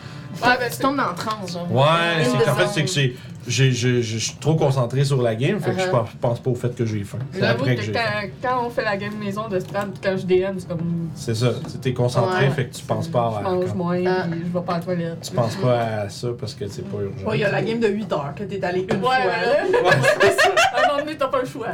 Ouais, 0.43 0.55
ben, 0.59 0.69
Tu 0.71 0.77
tombes 0.79 0.97
dans 0.97 1.09
le 1.09 1.15
transe, 1.15 1.53
genre. 1.53 1.71
Ouais, 1.71 2.23
c'est 2.23 2.43
qu'en 2.45 2.55
fait, 2.55 2.67
c'est 2.67 2.83
que 2.83 2.89
j'ai. 2.91 3.71
Je 3.71 4.17
suis 4.17 4.35
trop 4.41 4.55
concentré 4.55 5.03
sur 5.05 5.21
la 5.21 5.35
game, 5.35 5.59
fait 5.59 5.71
que 5.71 5.79
je 5.79 5.87
Uh-huh. 5.87 6.05
pense- 6.19 6.39
pas 6.41 6.49
au 6.49 6.55
fait 6.55 6.75
que 6.75 6.85
j'ai 6.85 7.03
faim. 7.05 7.17
Après 7.41 7.75
que 7.77 7.85
quand, 7.87 7.93
faim. 7.93 8.27
quand 8.43 8.65
on 8.65 8.69
fait 8.69 8.83
la 8.83 8.97
game 8.97 9.15
maison 9.17 9.47
de 9.47 9.57
Strad, 9.59 9.89
quand 10.03 10.17
je 10.17 10.25
DM, 10.25 10.57
c'est 10.59 10.67
comme. 10.67 11.07
C'est 11.15 11.33
ça, 11.35 11.51
tu 11.71 11.77
t'es 11.79 11.93
concentré, 11.93 12.45
Ouais. 12.47 12.51
fait 12.51 12.65
que 12.65 12.75
tu 12.75 12.83
penses 12.83 13.07
pas 13.07 13.31
Je 13.41 13.47
à. 13.47 13.49
mange 13.49 13.65
quand- 13.67 13.75
moins, 13.75 14.03
Ah. 14.05 14.25
puis 14.29 14.41
je 14.45 14.53
vais 14.59 14.65
pas 14.65 14.73
à 14.73 14.77
la 14.79 14.83
toilette. 14.83 15.21
Tu 15.21 15.31
penses 15.31 15.55
pas 15.55 15.79
à 15.79 16.09
ça 16.09 16.27
parce 16.37 16.53
que 16.53 16.67
c'est 16.67 16.83
pas 16.87 16.97
urgent. 16.97 17.25
Ouais, 17.29 17.37
il 17.37 17.41
y 17.41 17.45
a 17.45 17.51
la 17.51 17.61
game 17.61 17.79
de 17.79 17.87
8 17.87 18.11
heures 18.11 18.33
que 18.35 18.43
t'es 18.43 18.61
allé 18.63 18.81
une 18.81 18.91
Ouais, 18.97 18.99
fois. 18.99 19.11
ouais. 19.15 19.97
À 20.73 20.79
un 20.83 20.87
moment 20.87 20.99
donné, 21.05 21.17
t'as 21.17 21.27
pas 21.27 21.41
le 21.41 21.47
choix. 21.47 21.67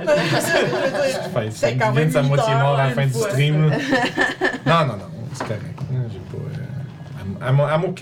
C'est 1.52 1.52
ça 1.52 1.72
quand 1.74 1.91
même 1.94 2.11
sa 2.11 2.22
moitié 2.24 2.53
mort 2.56 2.78
à 2.80 2.88
la 2.88 2.94
fin 2.94 3.06
du 3.06 3.14
stream. 3.14 3.70
là. 3.70 3.78
non, 4.65 4.88
non, 4.88 4.98
non, 4.98 5.06
c'est 5.34 5.44
correct. 5.45 5.80
J'ai 6.11 6.20
pas. 6.20 6.38
euh, 6.38 7.49
I'm, 7.49 7.57
I'm- 7.60 7.70
I'm 7.76 7.84
OK. 7.90 8.02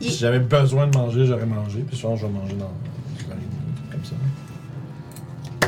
Il- 0.00 0.10
Si 0.12 0.18
j'avais 0.18 0.38
besoin 0.38 0.86
de 0.86 0.96
manger, 0.96 1.26
j'aurais 1.26 1.46
mangé. 1.46 1.80
Puis 1.86 1.96
souvent, 1.96 2.14
je 2.16 2.26
vais 2.26 2.32
manger 2.32 2.54
dans 2.54 2.70
du 3.16 3.24
comme 3.90 4.04
ça. 4.04 4.14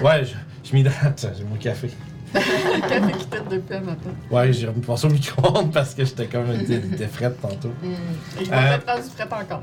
Ouais, 0.04 0.24
je, 0.24 0.34
je 0.68 0.74
m'hydrate, 0.74 1.26
j'ai 1.38 1.44
mon 1.44 1.56
café. 1.56 1.90
Café 2.32 3.12
qui 3.18 3.26
tête 3.26 3.48
de 3.48 3.58
paix 3.58 3.80
maintenant. 3.80 4.12
Ouais, 4.30 4.52
j'ai 4.52 4.68
repensé 4.68 5.06
au 5.06 5.10
micro-ondes 5.10 5.72
parce 5.72 5.94
que 5.94 6.04
j'étais 6.04 6.26
comme 6.26 6.46
une 6.52 6.60
était 6.60 7.08
frette 7.08 7.40
tantôt. 7.40 7.72
Hmm. 7.82 8.40
Et 8.40 8.44
je 8.44 8.50
Euh. 8.52 8.54
vais 8.54 8.78
peut-être 8.78 8.96
rendu 8.96 9.08
prête 9.16 9.32
encore. 9.32 9.62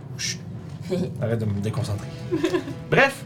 Arrête 1.22 1.40
de 1.40 1.46
me 1.46 1.60
déconcentrer. 1.62 2.08
Bref, 2.92 3.24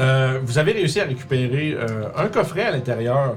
euh, 0.00 0.40
vous 0.42 0.58
avez 0.58 0.72
réussi 0.72 1.00
à 1.00 1.04
récupérer 1.04 1.74
euh, 1.74 2.08
un 2.16 2.26
coffret 2.28 2.64
à 2.64 2.70
l'intérieur 2.72 3.36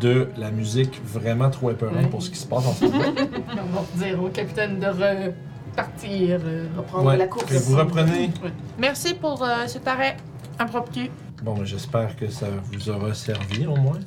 de 0.00 0.28
la 0.36 0.50
musique 0.50 1.00
vraiment 1.04 1.50
trop 1.50 1.70
épeurante 1.70 2.08
pour 2.10 2.22
ce 2.22 2.30
qui 2.30 2.38
se 2.38 2.46
passe 2.46 2.66
en 2.66 2.72
ce 2.72 2.84
moment. 2.84 3.02
On 3.06 3.98
va 3.98 4.06
dire 4.06 4.22
au 4.22 4.28
capitaine 4.28 4.78
de 4.78 4.86
repartir. 4.86 6.40
euh, 6.44 6.66
Reprendre 6.76 7.06
Ouais. 7.06 7.16
la 7.16 7.26
course. 7.26 7.50
Et 7.52 7.58
vous 7.58 7.76
reprenez. 7.76 8.30
Merci 8.78 9.14
pour 9.14 9.42
euh, 9.42 9.66
cet 9.66 9.86
arrêt 9.88 10.16
impromptu. 10.58 11.10
Bon, 11.42 11.54
ben, 11.54 11.64
j'espère 11.64 12.16
que 12.16 12.28
ça 12.28 12.46
vous 12.72 12.90
aura 12.90 13.14
servi 13.14 13.66
au 13.66 13.76
moins. 13.76 13.98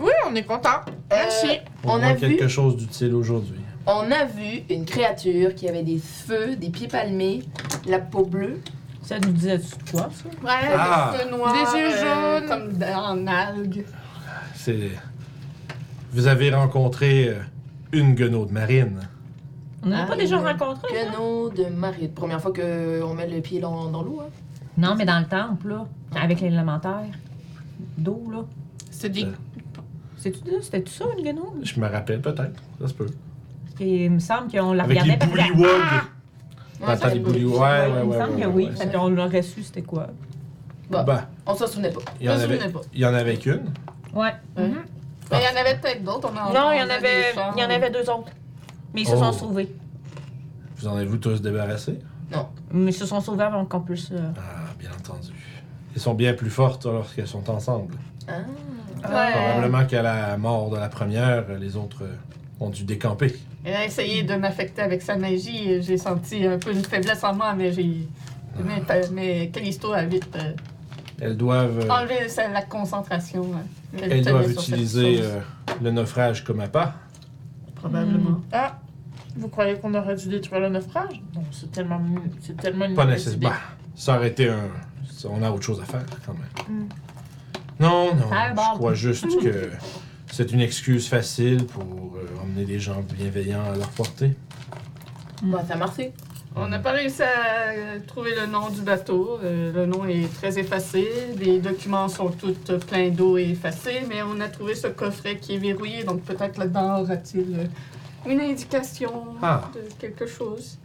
Oui, 0.00 0.12
on 0.28 0.34
est 0.34 0.42
content. 0.44 0.80
Merci. 1.10 1.46
Euh, 1.48 1.54
Au 1.84 1.90
on 1.90 1.98
moins 1.98 2.08
a 2.08 2.14
vu 2.14 2.20
quelque 2.20 2.48
chose 2.48 2.76
d'utile 2.76 3.14
aujourd'hui. 3.14 3.60
On 3.86 4.10
a 4.10 4.24
vu 4.24 4.62
une 4.70 4.84
créature 4.86 5.54
qui 5.54 5.68
avait 5.68 5.82
des 5.82 5.98
feux, 5.98 6.56
des 6.56 6.70
pieds 6.70 6.88
palmés, 6.88 7.42
la 7.86 7.98
peau 7.98 8.24
bleue. 8.24 8.60
Ça 9.04 9.18
nous 9.20 9.32
disait 9.32 9.60
quoi, 9.90 10.08
ça? 10.12 10.28
Ouais, 10.42 10.74
Ah. 10.76 11.12
des 11.12 11.18
feux 11.24 11.30
noirs. 11.36 11.52
Des 11.52 11.78
yeux 11.78 11.90
euh, 11.92 12.40
jaunes. 12.40 12.48
Comme 12.48 12.82
en 12.82 13.26
algues. 13.26 13.84
C'est. 14.54 14.90
Vous 16.12 16.26
avez 16.26 16.50
rencontré 16.54 17.28
euh, 17.28 17.34
une 17.92 18.14
guenaude 18.14 18.50
marine. 18.50 19.00
On 19.84 19.88
n'a 19.88 20.04
Ah, 20.04 20.06
pas 20.06 20.16
déjà 20.16 20.36
une 20.36 20.46
rencontré? 20.46 20.88
ça? 20.94 21.10
Guenot 21.10 21.50
de 21.50 21.64
marée. 21.66 22.08
Première 22.08 22.40
fois 22.40 22.52
qu'on 22.52 23.14
met 23.14 23.28
le 23.28 23.40
pied 23.42 23.60
dans, 23.60 23.90
dans 23.90 24.02
l'eau. 24.02 24.22
Hein. 24.24 24.30
Non, 24.78 24.94
mais 24.96 25.04
dans 25.04 25.18
le 25.20 25.26
temple, 25.26 25.68
là, 25.68 25.86
avec 26.20 26.40
l'élémentaire 26.40 27.04
d'eau, 27.98 28.26
là. 28.32 28.38
C'est 28.90 29.10
des. 29.10 29.26
C'est-tu 30.16 30.38
C'était-tu 30.62 30.90
ça, 30.92 31.04
une 31.18 31.22
guenouille? 31.24 31.62
Je 31.64 31.78
me 31.78 31.86
rappelle 31.86 32.22
peut-être. 32.22 32.62
Ça 32.80 32.88
se 32.88 32.94
peut. 32.94 33.06
Parce 33.64 33.76
qu'il 33.76 34.10
me 34.10 34.18
semble 34.20 34.50
qu'on 34.50 34.72
la 34.72 34.84
Avec 34.84 34.98
regardait. 34.98 35.26
les 35.26 35.30
puis 35.30 35.40
elle 35.42 35.46
faisait- 35.48 35.54
bullywugs. 35.54 36.02
Ouais, 36.80 37.18
bullywugs. 37.18 37.52
Ouais, 37.54 37.58
Ouais, 37.60 37.88
ouais, 37.88 38.00
il 38.02 38.08
me 38.08 38.18
semble 38.18 38.40
que 38.40 38.46
oui. 38.46 38.70
Fait 38.76 38.92
qu'on 38.92 39.08
l'aurait 39.08 39.42
su, 39.42 39.62
c'était 39.62 39.82
quoi? 39.82 40.08
Bon, 40.90 41.02
Ben, 41.04 41.26
on 41.46 41.54
s'en 41.54 41.66
souvenait 41.66 41.90
pas. 41.90 42.00
il 42.20 42.26
y 42.26 42.28
en 42.30 42.32
Je 42.34 42.38
me 42.38 42.44
avait, 42.44 42.56
souvenais 42.58 42.72
pas. 42.72 42.80
il 42.92 43.00
y 43.00 43.06
en 43.06 43.14
avait 43.14 43.36
qu'une. 43.36 43.64
Ouais. 44.14 44.32
Mhm. 44.56 44.74
Mais 45.30 45.38
il 45.38 45.54
y 45.54 45.56
en 45.56 45.60
avait 45.60 45.76
peut-être 45.78 46.04
d'autres. 46.04 46.30
on 46.32 46.36
en- 46.36 46.52
Non, 46.52 46.72
il 46.72 46.78
y 46.78 46.82
en 46.82 46.90
a 46.90 46.94
avait, 46.94 47.00
des 47.32 47.40
il 47.56 47.60
y 47.62 47.64
en 47.64 47.70
avait 47.70 47.90
deux 47.90 48.08
autres. 48.10 48.30
Mais 48.92 49.00
ils 49.02 49.06
se 49.08 49.14
Oh. 49.14 49.18
sont 49.18 49.32
sauvés. 49.32 49.74
Vous 50.76 50.86
en 50.86 50.96
avez-vous 50.96 51.16
tous 51.16 51.40
débarrassés? 51.40 51.98
Mais 52.72 52.90
ils 52.90 52.94
se 52.94 53.06
sont 53.06 53.20
sauvés 53.20 53.44
avant 53.44 53.64
qu'on 53.64 53.80
puisse. 53.80 54.10
euh, 54.12 54.18
Ah, 54.36 54.72
bien 54.78 54.90
entendu. 54.90 55.32
Elles 55.94 56.00
sont 56.00 56.14
bien 56.14 56.34
plus 56.34 56.50
fortes 56.50 56.84
lorsqu'elles 56.84 57.28
sont 57.28 57.48
ensemble. 57.48 57.94
Ah. 58.28 58.32
Ouais. 59.08 59.32
Probablement 59.32 59.84
qu'à 59.86 60.02
la 60.02 60.36
mort 60.36 60.70
de 60.70 60.76
la 60.76 60.88
première, 60.88 61.44
les 61.58 61.76
autres 61.76 62.02
euh, 62.02 62.14
ont 62.60 62.70
dû 62.70 62.84
décamper. 62.84 63.34
Elle 63.64 63.74
a 63.74 63.84
essayé 63.84 64.22
de 64.22 64.34
m'affecter 64.34 64.82
avec 64.82 65.02
sa 65.02 65.16
magie. 65.16 65.70
et 65.70 65.82
J'ai 65.82 65.96
senti 65.98 66.46
un 66.46 66.58
peu 66.58 66.72
une 66.72 66.84
faiblesse 66.84 67.24
en 67.24 67.34
moi, 67.34 67.54
mais 67.54 67.72
j'ai. 67.72 68.06
Mais, 68.64 68.82
mais 69.12 69.48
Callisto 69.48 69.92
a 69.92 70.04
vite 70.04 70.28
euh, 70.36 70.52
Elles 71.20 71.36
doivent, 71.36 71.80
euh, 71.80 71.88
enlevé 71.90 72.28
sa- 72.28 72.48
la 72.48 72.62
concentration. 72.62 73.42
euh, 73.52 73.98
qu'elle 73.98 74.12
elles 74.12 74.24
doivent 74.24 74.50
utiliser 74.50 75.20
euh, 75.22 75.40
le 75.82 75.90
naufrage 75.90 76.44
comme 76.44 76.60
appât. 76.60 76.94
Probablement. 77.74 78.40
Ah, 78.52 78.78
vous 79.36 79.48
croyez 79.48 79.74
qu'on 79.78 79.92
aurait 79.94 80.14
dû 80.14 80.28
détruire 80.28 80.60
le 80.60 80.68
naufrage? 80.68 81.20
Non, 81.34 81.42
c'est 81.50 81.72
tellement, 81.72 82.00
c'est 82.40 82.56
tellement 82.56 82.84
une 82.84 82.94
Pas 82.94 83.06
nécessairement. 83.06 83.48
Bah, 83.48 83.56
ça 83.96 84.16
aurait 84.16 84.28
été 84.28 84.48
un. 84.48 84.68
ça, 85.10 85.28
On 85.32 85.42
a 85.42 85.50
autre 85.50 85.64
chose 85.64 85.80
à 85.80 85.84
faire 85.84 86.04
quand 86.24 86.34
même. 86.34 86.76
Mm. 86.84 86.88
Non, 87.80 88.14
non. 88.14 88.26
Ah, 88.32 88.52
bon. 88.54 88.62
Je 88.74 88.78
crois 88.78 88.94
juste 88.94 89.26
que 89.42 89.70
c'est 90.36 90.50
une 90.52 90.60
excuse 90.60 91.08
facile 91.08 91.64
pour 91.66 91.84
euh, 92.16 92.42
emmener 92.42 92.64
des 92.64 92.80
gens 92.80 93.00
bienveillants 93.16 93.64
à 93.72 93.76
leur 93.76 93.88
portée. 93.90 94.32
Bah, 95.42 95.62
ça 95.66 95.74
a 95.74 95.76
marché. 95.76 96.12
On 96.56 96.68
n'a 96.68 96.78
pas 96.78 96.92
réussi 96.92 97.22
à 97.22 97.70
euh, 97.72 97.98
trouver 98.06 98.30
le 98.34 98.46
nom 98.46 98.68
du 98.70 98.80
bateau. 98.82 99.38
Euh, 99.42 99.72
le 99.72 99.86
nom 99.86 100.04
est 100.06 100.32
très 100.34 100.58
effacé. 100.58 101.08
Les 101.38 101.58
documents 101.60 102.08
sont 102.08 102.28
tous 102.30 102.54
euh, 102.70 102.78
pleins 102.78 103.10
d'eau 103.10 103.36
et 103.38 103.50
effacés, 103.50 104.02
mais 104.08 104.22
on 104.22 104.40
a 104.40 104.48
trouvé 104.48 104.74
ce 104.74 104.86
coffret 104.88 105.36
qui 105.38 105.54
est 105.54 105.58
verrouillé, 105.58 106.04
donc 106.04 106.22
peut-être 106.22 106.58
là-dedans 106.58 107.00
aura-t-il 107.02 107.56
euh, 107.58 108.30
une 108.30 108.40
indication 108.40 109.24
Ah. 109.42 109.70
de 109.74 109.80
quelque 110.00 110.26
chose. 110.26 110.78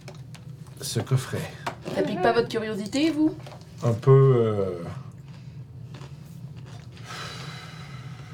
Ce 0.81 0.99
coffret. 0.99 1.41
Ça 1.95 2.01
pique 2.03 2.21
pas 2.21 2.33
votre 2.33 2.49
curiosité, 2.49 3.09
vous? 3.11 3.33
Un 3.83 3.93
peu. 3.93 4.11
euh, 4.11 4.83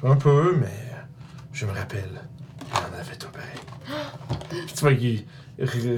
Un 0.04 0.16
peu, 0.16 0.56
mais. 0.60 0.85
Je 1.56 1.66
me 1.66 1.72
rappelle. 1.72 2.10
Il 2.70 2.78
en 2.78 3.00
avait 3.00 3.16
tout 3.18 3.30
pareil. 3.30 3.48
Puis 4.50 4.74
tu 4.76 4.82
vois 4.82 4.94
qu'il. 4.94 5.24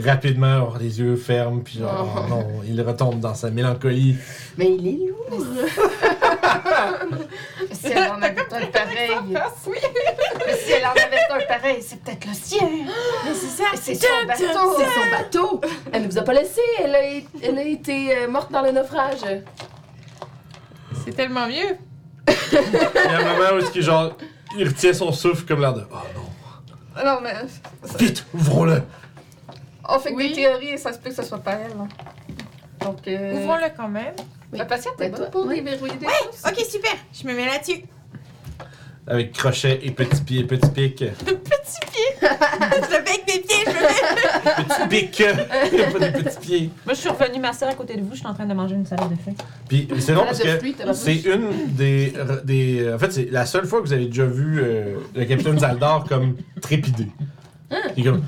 Rapidement, 0.05 0.71
les 0.79 0.99
yeux 0.99 1.15
fermes, 1.15 1.63
puis 1.63 1.79
genre, 1.79 2.25
Oh. 2.25 2.29
non, 2.29 2.47
il 2.63 2.79
retombe 2.79 3.19
dans 3.19 3.33
sa 3.33 3.49
mélancolie. 3.49 4.15
Mais 4.55 4.75
il 4.75 4.87
est 4.87 5.07
lourd. 5.07 5.45
Si 7.71 7.87
elle 7.87 8.11
en 8.11 8.21
avait 8.21 8.41
un 8.41 8.65
pareil. 8.67 9.09
si 10.63 10.71
elle 10.71 10.85
en 10.85 10.91
avait 10.91 11.43
un 11.43 11.47
pareil, 11.47 11.77
c'est 11.81 12.01
peut-être 12.01 12.25
le 12.27 12.33
sien. 12.33 12.67
Mais 13.25 13.33
c'est 13.33 13.63
ça. 13.63 13.63
C'est 13.75 13.95
son 13.95 14.27
bateau. 14.27 14.75
C'est 14.77 14.85
son 14.85 15.09
bateau. 15.11 15.61
Elle 15.91 16.03
ne 16.03 16.07
vous 16.07 16.17
a 16.17 16.21
pas 16.21 16.33
laissé. 16.33 16.61
Elle 16.83 16.95
a, 16.95 17.01
elle 17.43 17.57
a 17.57 17.63
été 17.63 18.15
euh, 18.15 18.27
morte 18.27 18.51
dans 18.51 18.61
le 18.61 18.71
naufrage. 18.71 19.21
C'est 21.03 21.15
tellement 21.15 21.47
mieux. 21.47 21.77
Il 22.51 22.53
y 22.53 23.13
a 23.13 23.19
un 23.19 23.33
moment 23.33 23.65
où 23.75 23.81
genre, 23.81 24.15
il 24.57 24.67
retient 24.67 24.93
son 24.93 25.11
souffle 25.11 25.45
comme 25.45 25.61
l'air 25.61 25.73
de. 25.73 25.83
Oh 25.91 25.95
non. 26.15 27.03
Non, 27.05 27.19
mais 27.21 27.33
Vite, 27.99 28.25
ouvrons-le. 28.33 28.81
on 29.87 29.99
fait 29.99 30.11
que 30.11 30.15
Oui. 30.15 30.29
des 30.29 30.35
théories 30.35 30.69
et 30.69 30.77
ça 30.77 30.91
se 30.93 30.97
peut 30.99 31.09
que 31.09 31.15
ce 31.15 31.23
soit 31.23 31.37
pas 31.39 31.53
elle. 31.53 31.71
hein. 31.79 31.87
Donc, 32.81 33.07
euh, 33.07 33.33
Ouvrons-le 33.41 33.69
quand 33.75 33.87
même. 33.89 34.15
la 34.51 34.65
patiente 34.65 34.99
est 35.01 35.09
bonne 35.09 35.29
pour 35.29 35.47
déverrouiller 35.47 35.95
des 35.97 36.05
choses. 36.07 36.41
Ok, 36.45 36.59
super. 36.69 36.91
Je 37.13 37.27
me 37.27 37.33
mets 37.35 37.45
là-dessus. 37.45 37.83
Avec 39.07 39.31
crochet 39.31 39.79
et 39.83 39.91
petit 39.91 40.21
pied, 40.21 40.43
petit 40.43 40.69
pic. 40.69 41.03
je 41.25 41.31
le 41.31 42.87
fais 42.87 42.97
avec 42.97 43.23
mes 43.25 43.39
pieds. 43.39 43.65
Je 43.65 44.83
le 44.83 44.89
Petit 44.89 44.89
pic. 44.89 45.23
Pas 45.93 45.99
des 45.99 46.23
petits 46.23 46.39
pieds. 46.39 46.69
Moi, 46.85 46.93
je 46.93 46.99
suis 46.99 47.09
revenue 47.09 47.39
m'asseoir 47.39 47.71
à 47.71 47.73
côté 47.73 47.95
de 47.95 48.01
vous, 48.01 48.11
je 48.11 48.17
suis 48.17 48.27
en 48.27 48.33
train 48.33 48.45
de 48.45 48.53
manger 48.53 48.75
une 48.75 48.85
salade 48.85 49.09
de 49.09 49.15
feuilles. 49.15 49.35
Puis 49.69 49.87
c'est 49.99 50.13
long 50.13 50.25
parce 50.25 50.39
de 50.39 50.43
que 50.43 50.93
c'est 50.93 51.21
une 51.25 51.49
des, 51.69 52.13
des. 52.43 52.93
En 52.93 52.99
fait, 52.99 53.11
c'est 53.11 53.31
la 53.31 53.45
seule 53.45 53.65
fois 53.65 53.81
que 53.81 53.87
vous 53.87 53.93
avez 53.93 54.07
déjà 54.07 54.25
vu 54.25 54.59
euh, 54.59 54.97
le 55.15 55.25
capitaine 55.25 55.59
Zaldar 55.59 56.03
comme 56.03 56.35
trépider. 56.61 57.07
Il 57.95 58.05
est 58.05 58.09
comme. 58.09 58.23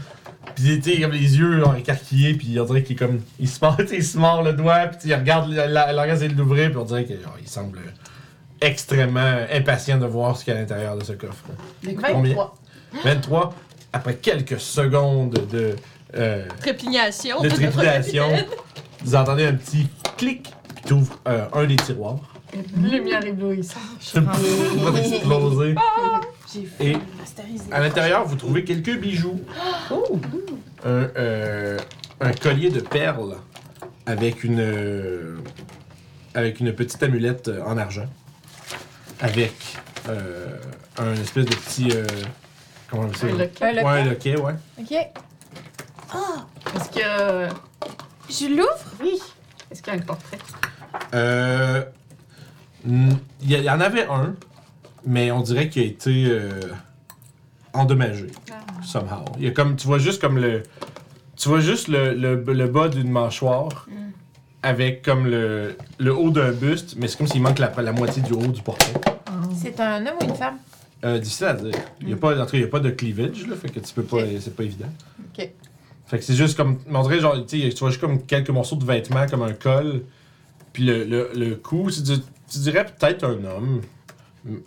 Puis 0.55 0.81
sais, 0.81 0.99
comme 0.99 1.11
les 1.11 1.37
yeux 1.37 1.59
genre, 1.59 1.75
écarquillés, 1.75 2.33
puis 2.33 2.57
on 2.59 2.65
dirait 2.65 2.83
qu'il 2.83 2.95
est 2.95 2.99
comme. 2.99 3.19
Il 3.39 3.47
se 3.47 3.59
mord, 3.63 3.77
il 3.91 4.03
se 4.03 4.17
mord 4.17 4.43
le 4.43 4.53
doigt, 4.53 4.87
puis 4.87 5.09
il 5.09 5.15
regarde, 5.15 5.49
il 5.51 5.59
regarde 5.59 6.21
de 6.21 6.37
l'ouvrir, 6.37 6.69
puis 6.69 6.77
on 6.77 6.85
dirait 6.85 7.05
qu'il 7.05 7.19
semble 7.45 7.79
extrêmement 8.61 9.37
impatient 9.51 9.97
de 9.97 10.05
voir 10.05 10.35
ce 10.37 10.43
qu'il 10.43 10.53
y 10.53 10.55
a 10.55 10.59
à 10.59 10.61
l'intérieur 10.61 10.97
de 10.97 11.03
ce 11.03 11.13
coffre. 11.13 11.45
Combien? 11.83 12.33
23. 12.35 12.55
23, 13.03 13.53
après 13.93 14.15
quelques 14.15 14.59
secondes 14.59 15.39
de. 15.51 15.75
euh, 16.15 16.45
de 17.43 17.49
trépidation, 17.49 18.27
vous 19.03 19.15
entendez 19.15 19.45
un 19.45 19.53
petit 19.53 19.87
clic, 20.17 20.43
puis 20.75 20.83
tu 20.85 20.93
ouvres 20.93 21.19
un 21.25 21.65
des 21.65 21.75
tiroirs. 21.75 22.19
Lumière 22.81 23.23
éblouissante. 23.23 23.81
Ça 24.01 24.21
va 24.21 24.99
exploser. 24.99 25.75
J'ai 26.51 26.67
Et 26.89 26.97
masterisé. 27.19 27.65
à 27.71 27.79
l'intérieur, 27.79 28.25
vous 28.25 28.35
trouvez 28.35 28.63
quelques 28.63 28.97
bijoux. 28.99 29.39
Un, 30.83 30.89
euh, 31.15 31.77
un 32.21 32.31
collier 32.33 32.69
de 32.71 32.79
perles 32.79 33.35
avec 34.07 34.43
une, 34.43 34.59
euh, 34.59 35.37
avec 36.33 36.59
une 36.59 36.73
petite 36.73 37.03
amulette 37.03 37.49
euh, 37.49 37.61
en 37.65 37.77
argent. 37.77 38.07
Avec 39.21 39.53
euh, 40.07 40.57
un 40.97 41.13
espèce 41.13 41.45
de 41.45 41.55
petit. 41.55 41.89
euh, 41.93 42.05
comment 42.89 43.03
on 43.03 43.05
appelle 43.07 43.17
ça? 43.19 43.65
Un 43.65 43.71
loquet. 43.73 43.83
Ouais, 43.83 43.99
un 43.99 44.05
loquet, 44.05 44.37
ouais. 44.39 44.53
Ok. 44.79 44.91
Est-ce 46.75 46.89
que. 46.89 47.53
Je 48.29 48.45
l'ouvre? 48.55 48.85
Oui. 49.01 49.19
Est-ce 49.71 49.81
qu'il 49.81 49.93
y 49.93 49.97
a 49.97 49.99
un 49.99 50.03
portrait? 50.03 50.37
Euh, 51.13 51.83
Il 52.85 53.11
y, 53.41 53.53
il 53.55 53.63
y 53.63 53.69
en 53.69 53.81
avait 53.81 54.07
un, 54.07 54.35
mais 55.05 55.31
on 55.31 55.41
dirait 55.41 55.69
qu'il 55.69 55.83
a 55.83 55.85
été 55.85 56.25
euh, 56.29 56.51
endommagé. 57.73 58.27
Somehow. 58.83 59.25
Il 59.37 59.43
y 59.45 59.47
a 59.47 59.51
comme, 59.51 59.75
tu 59.75 59.85
vois 59.87 59.99
juste 59.99 60.21
comme 60.21 60.37
le. 60.37 60.63
Tu 61.35 61.49
vois 61.49 61.59
juste 61.61 61.87
le, 61.87 62.13
le, 62.13 62.35
le 62.35 62.67
bas 62.67 62.87
d'une 62.89 63.09
mâchoire 63.09 63.87
avec 64.63 65.01
comme 65.03 65.25
le, 65.27 65.75
le 65.99 66.13
haut 66.15 66.31
d'un 66.31 66.51
buste, 66.51 66.95
mais 66.97 67.07
c'est 67.07 67.17
comme 67.17 67.27
s'il 67.27 67.41
manque 67.41 67.59
la, 67.59 67.71
la 67.81 67.91
moitié 67.91 68.21
du 68.21 68.33
haut 68.33 68.47
du 68.47 68.61
portrait. 68.61 68.93
C'est 69.55 69.79
un 69.79 70.05
homme 70.05 70.15
ou 70.21 70.25
une 70.25 70.35
femme? 70.35 70.57
Euh, 71.03 71.17
difficile 71.17 71.45
à 71.47 71.53
dire. 71.53 71.71
Il 72.01 72.09
y 72.09 72.13
a 72.13 72.17
pas, 72.17 72.33
en 72.37 72.45
tout 72.45 72.51
cas, 72.51 72.57
il 72.57 72.59
n'y 72.61 72.65
a 72.65 72.69
pas 72.69 72.79
de 72.81 72.89
cleavage, 72.89 73.47
là, 73.47 73.55
fait 73.55 73.69
que 73.69 73.79
tu 73.79 73.93
peux 73.93 74.03
pas. 74.03 74.17
C'est 74.39 74.55
pas 74.55 74.63
évident. 74.63 74.89
Ok. 75.37 75.49
Fait 76.07 76.17
que 76.17 76.23
c'est 76.25 76.33
juste 76.35 76.57
comme. 76.57 76.77
On 76.91 77.03
dirait, 77.03 77.19
genre, 77.19 77.35
tu 77.45 77.61
sais, 77.61 77.69
tu 77.69 77.79
vois 77.79 77.89
juste 77.89 78.01
comme 78.01 78.21
quelques 78.25 78.49
morceaux 78.49 78.75
de 78.75 78.83
vêtements, 78.85 79.25
comme 79.27 79.43
un 79.43 79.53
col. 79.53 80.01
Puis 80.73 80.83
le, 80.83 81.03
le, 81.05 81.29
le 81.35 81.55
cou, 81.55 81.89
tu, 81.89 82.01
dis- 82.01 82.23
tu 82.51 82.59
dirais 82.59 82.85
peut-être 82.85 83.23
un 83.23 83.43
homme. 83.45 83.81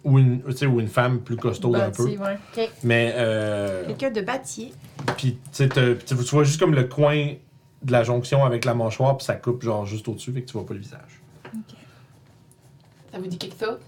Ou 0.05 0.19
une, 0.19 0.43
tu 0.43 0.53
sais, 0.57 0.67
ou 0.67 0.81
une 0.81 0.89
femme 0.89 1.21
plus 1.21 1.37
costaud 1.37 1.75
un 1.75 1.91
peu. 1.91 2.05
Bâti, 2.05 2.19
ouais. 2.57 2.71
Mais. 2.85 3.13
Euh, 3.17 3.85
Quelqu'un 3.87 4.11
de 4.11 4.21
bâtier. 4.21 4.73
puis 5.17 5.33
tu 5.33 5.39
sais, 5.53 5.69
t'as- 5.69 5.95
tu 5.95 6.15
tu 6.15 6.25
vois 6.25 6.45
juste 6.45 6.61
comme 6.61 6.75
le 6.75 6.85
coin 6.85 7.29
de 7.83 7.93
la 7.93 8.03
jonction 8.05 8.45
avec 8.45 8.65
la 8.65 8.75
mâchoire, 8.75 9.17
puis 9.17 9.25
ça 9.27 9.35
coupe 9.35 9.63
genre 9.63 9.85
juste 9.87 10.07
au-dessus, 10.09 10.33
fait 10.33 10.43
que 10.43 10.47
tu 10.47 10.53
vois 10.55 10.67
pas 10.67 10.75
le 10.75 10.81
visage. 10.81 11.21
Ça 13.13 13.19
vous 13.19 13.27
dit 13.27 13.39
quelque 13.39 13.59
chose? 13.65 13.79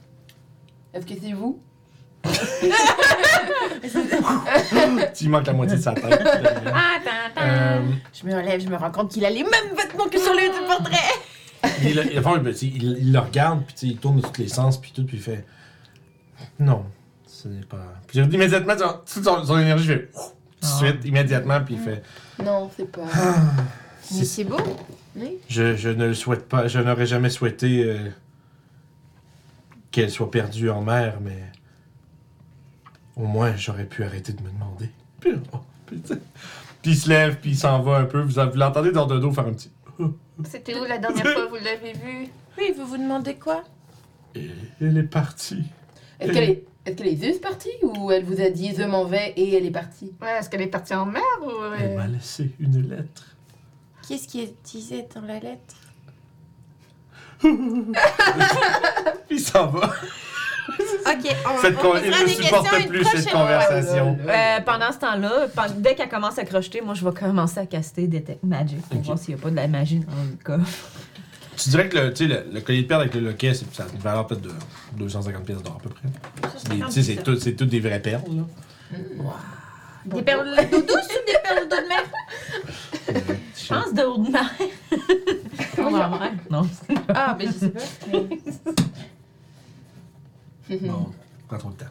Est-ce 0.93 1.07
que 1.07 1.15
c'est 1.21 1.33
vous? 1.33 1.61
Il 5.21 5.31
manque 5.31 5.47
la 5.47 5.53
moitié 5.53 5.77
de 5.77 5.83
sa 5.83 5.93
tête. 5.93 6.05
Ah, 6.67 6.99
tan. 7.35 7.43
Euh, 7.43 7.81
Je 8.13 8.27
me 8.27 8.35
relève, 8.35 8.61
je 8.61 8.69
me 8.69 8.77
rends 8.77 8.91
compte 8.91 9.11
qu'il 9.13 9.25
a 9.25 9.31
les 9.31 9.43
mêmes 9.43 9.75
vêtements 9.77 10.09
que 10.09 10.19
sur 10.19 10.33
le 10.33 10.67
portrait. 10.67 10.97
il, 11.83 11.91
il, 12.13 12.21
ben, 12.43 12.55
tu 12.55 12.67
il, 12.67 12.83
il 12.99 13.13
le 13.13 13.19
regarde, 13.19 13.65
puis 13.67 13.75
tu 13.75 13.87
il 13.87 13.97
tourne 13.97 14.17
de 14.17 14.23
tous 14.27 14.41
les 14.41 14.49
sens, 14.49 14.81
puis 14.81 14.93
tout, 14.95 15.05
puis 15.05 15.17
il 15.19 15.23
fait 15.23 15.45
Non, 16.59 16.85
ce 17.27 17.49
n'est 17.49 17.65
pas. 17.65 17.95
Puis 18.07 18.19
immédiatement, 18.21 18.75
toute 18.77 19.25
son, 19.25 19.45
son 19.45 19.59
énergie 19.59 19.87
fait 19.87 20.11
ouf, 20.15 20.23
tout 20.29 20.31
de 20.61 20.67
Ah. 20.73 20.79
suite, 20.79 21.05
immédiatement, 21.05 21.61
puis 21.65 21.75
il 21.75 21.81
fait 21.81 22.03
Non, 22.43 22.71
c'est 22.77 22.91
pas. 22.91 23.03
Mais 24.13 24.25
C'est- 24.25 24.45
beau. 24.45 24.57
Oui. 25.17 25.39
je, 25.49 25.77
je 25.77 25.89
ne 25.91 26.07
le 26.07 26.15
souhaite 26.15 26.49
pas, 26.49 26.67
je 26.67 26.81
n'aurais 26.81 27.07
jamais 27.07 27.31
souhaité 27.31 27.85
euh, 27.85 28.11
qu'elle 29.93 30.11
soit 30.11 30.31
perdue 30.31 30.71
en 30.71 30.83
mer, 30.83 31.19
mais 31.21 31.41
au 33.17 33.27
moins 33.27 33.55
j'aurais 33.57 33.85
pu 33.85 34.03
arrêter 34.03 34.33
de 34.33 34.43
me 34.43 34.51
demander. 34.51 34.91
Puis, 35.21 35.33
oh, 35.53 35.59
puis, 35.87 36.03
il 36.85 36.97
se 36.97 37.09
lève, 37.09 37.39
puis 37.41 37.51
il 37.51 37.57
s'en 37.57 37.81
va 37.81 37.99
un 37.99 38.05
peu. 38.05 38.21
Vous, 38.21 38.33
vous 38.41 38.59
l'entendez 38.59 38.91
dans 38.91 39.07
le 39.07 39.19
dos 39.21 39.33
faire 39.33 39.47
un 39.47 39.53
petit. 39.53 39.71
C'était 40.45 40.75
où 40.75 40.85
la 40.85 40.99
dernière 40.99 41.23
fois 41.23 41.47
que 41.47 41.49
vous 41.51 41.65
l'avez 41.65 41.93
vu? 41.93 42.29
Oui, 42.59 42.75
vous 42.77 42.85
vous 42.87 42.99
demandez 42.99 43.37
quoi? 43.37 43.63
Et 44.35 44.51
elle 44.81 44.99
est 44.99 45.03
partie. 45.05 45.63
Est-ce 46.21 46.33
qu'elle 46.33 46.51
est. 46.51 46.65
Est-ce 46.85 46.97
qu'elle 46.97 47.09
est 47.09 47.23
juste 47.23 47.41
partie 47.41 47.71
ou 47.83 48.11
elle 48.11 48.25
vous 48.25 48.41
a 48.43 48.51
dit 48.51 48.75
je 48.77 48.83
m'en 48.83 49.07
vais 49.07 49.33
et 49.37 49.57
elle 49.57 49.65
est 49.65 49.71
partie? 49.71 50.13
Ouais, 50.21 50.39
est-ce 50.39 50.51
qu'elle 50.51 50.61
est 50.61 50.67
partie 50.67 50.95
en 50.95 51.07
mer 51.07 51.23
ou. 51.43 51.51
Elle 51.81 51.93
euh, 51.93 51.97
m'a 51.97 52.07
laissé 52.07 52.51
une 52.61 52.87
lettre. 52.89 53.34
Qu'est-ce 54.07 54.29
qui 54.29 54.55
disait 54.65 55.09
dans 55.15 55.23
la 55.23 55.39
lettre 55.41 55.75
Puis 57.41 57.51
il 59.31 59.41
s'en 59.41 59.67
va. 59.69 59.93
Ok, 61.07 61.37
on, 61.47 61.61
Cette 61.61 61.77
on 61.85 61.97
il 61.99 62.11
ne 62.11 62.27
supporte 62.27 62.89
plus 62.89 63.05
cette 63.05 63.31
conversation. 63.31 64.17
Euh, 64.27 64.61
pendant 64.65 64.91
ce 64.93 64.99
temps-là, 64.99 65.49
dès 65.77 65.95
qu'elle 65.95 66.09
commence 66.09 66.39
à 66.39 66.45
crocheter, 66.45 66.81
moi 66.81 66.95
je 66.95 67.05
vais 67.05 67.13
commencer 67.13 67.61
à 67.61 67.67
caster 67.67 68.07
Detect 68.07 68.43
Magic 68.43 68.81
pour 68.89 69.03
voir 69.03 69.19
s'il 69.19 69.35
n'y 69.35 69.41
a 69.41 69.43
pas 69.43 69.51
de 69.51 69.57
la 69.57 69.69
magie 69.69 69.99
dans 69.99 70.13
le 70.23 70.43
coffre. 70.43 70.89
Tu 71.57 71.69
dirais 71.69 71.89
que 71.89 71.99
le, 71.99 72.61
collier 72.63 72.83
de 72.83 72.89
perles 72.89 73.03
avec 73.03 73.15
le 73.15 73.21
loquet, 73.21 73.55
c'est, 73.55 73.73
ça 73.73 73.85
a 73.85 73.87
une 73.95 74.01
valeur 74.01 74.27
peut-être 74.27 74.43
de 74.43 74.51
250 74.97 75.45
pièces 75.45 75.63
d'or 75.63 75.79
à 75.79 75.83
peu 75.83 75.91
près. 75.91 76.09
C'est 76.91 77.23
tout, 77.23 77.37
toutes 77.37 77.69
des 77.69 77.79
vraies 77.79 78.01
perles. 78.01 78.23
Là. 78.29 78.43
Des 80.07 80.23
perles 80.23 80.57
d'eau 80.71 80.81
douce 80.83 81.09
ou 81.11 81.27
des 81.27 81.39
perles 81.43 81.69
d'eau 81.69 81.77
de 81.77 81.89
mer 81.89 82.05
Euh, 83.09 83.35
Je 83.57 83.69
pense 83.69 83.93
de 83.95 84.03
haut 84.03 84.19
de 84.19 84.31
mer. 84.31 84.51
Comme 85.77 85.99
la 85.99 86.09
mer. 86.09 86.33
Non. 86.51 86.69
Ah, 87.09 87.35
ben 87.39 87.49
je 87.49 87.59
sais 87.59 87.71
pas. 87.71 88.19
Non, 90.81 91.13
prends 91.49 91.59
trop 91.59 91.71
de 91.71 91.77
temps. 91.77 91.85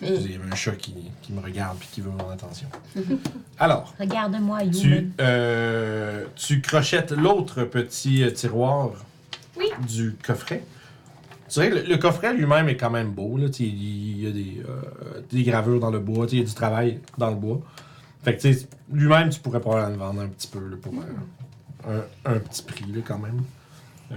Il 0.00 0.32
y 0.32 0.34
avait 0.34 0.50
un 0.50 0.54
chat 0.56 0.72
qui, 0.72 0.94
qui 1.22 1.32
me 1.32 1.40
regarde 1.40 1.78
puis 1.78 1.88
qui 1.92 2.00
veut 2.00 2.10
mon 2.10 2.28
attention. 2.30 2.66
Alors, 3.58 3.94
Regarde-moi, 4.00 4.60
tu, 4.66 5.12
euh, 5.20 6.24
tu 6.34 6.60
crochettes 6.60 7.12
l'autre 7.12 7.62
petit 7.64 8.24
euh, 8.24 8.30
tiroir 8.32 8.90
Oui. 9.56 9.66
du 9.86 10.16
coffret? 10.24 10.64
Tu 11.52 11.60
que 11.60 11.74
le, 11.74 11.82
le 11.82 11.98
coffret 11.98 12.32
lui-même 12.32 12.68
est 12.70 12.78
quand 12.78 12.88
même 12.88 13.10
beau. 13.10 13.36
Là, 13.36 13.52
sais, 13.52 13.64
il 13.64 14.22
y 14.22 14.26
a 14.26 14.30
des, 14.30 14.62
euh, 14.66 15.20
des 15.30 15.42
gravures 15.42 15.80
dans 15.80 15.90
le 15.90 15.98
bois, 15.98 16.26
sais, 16.26 16.36
il 16.36 16.38
y 16.38 16.42
a 16.42 16.46
du 16.46 16.54
travail 16.54 17.00
dans 17.18 17.28
le 17.28 17.36
bois. 17.36 17.60
Fait 18.22 18.34
que 18.34 18.40
tu 18.40 18.54
sais, 18.54 18.66
lui-même, 18.90 19.28
tu 19.28 19.38
pourrais 19.38 19.60
probablement 19.60 19.90
le 19.92 19.98
vendre 19.98 20.20
un 20.22 20.28
petit 20.28 20.48
peu 20.48 20.60
là, 20.60 20.76
pour 20.80 20.94
euh, 20.94 22.00
un, 22.24 22.36
un 22.36 22.38
petit 22.38 22.62
prix 22.62 22.86
là, 22.94 23.02
quand 23.04 23.18
même. 23.18 23.42
Euh, 24.12 24.16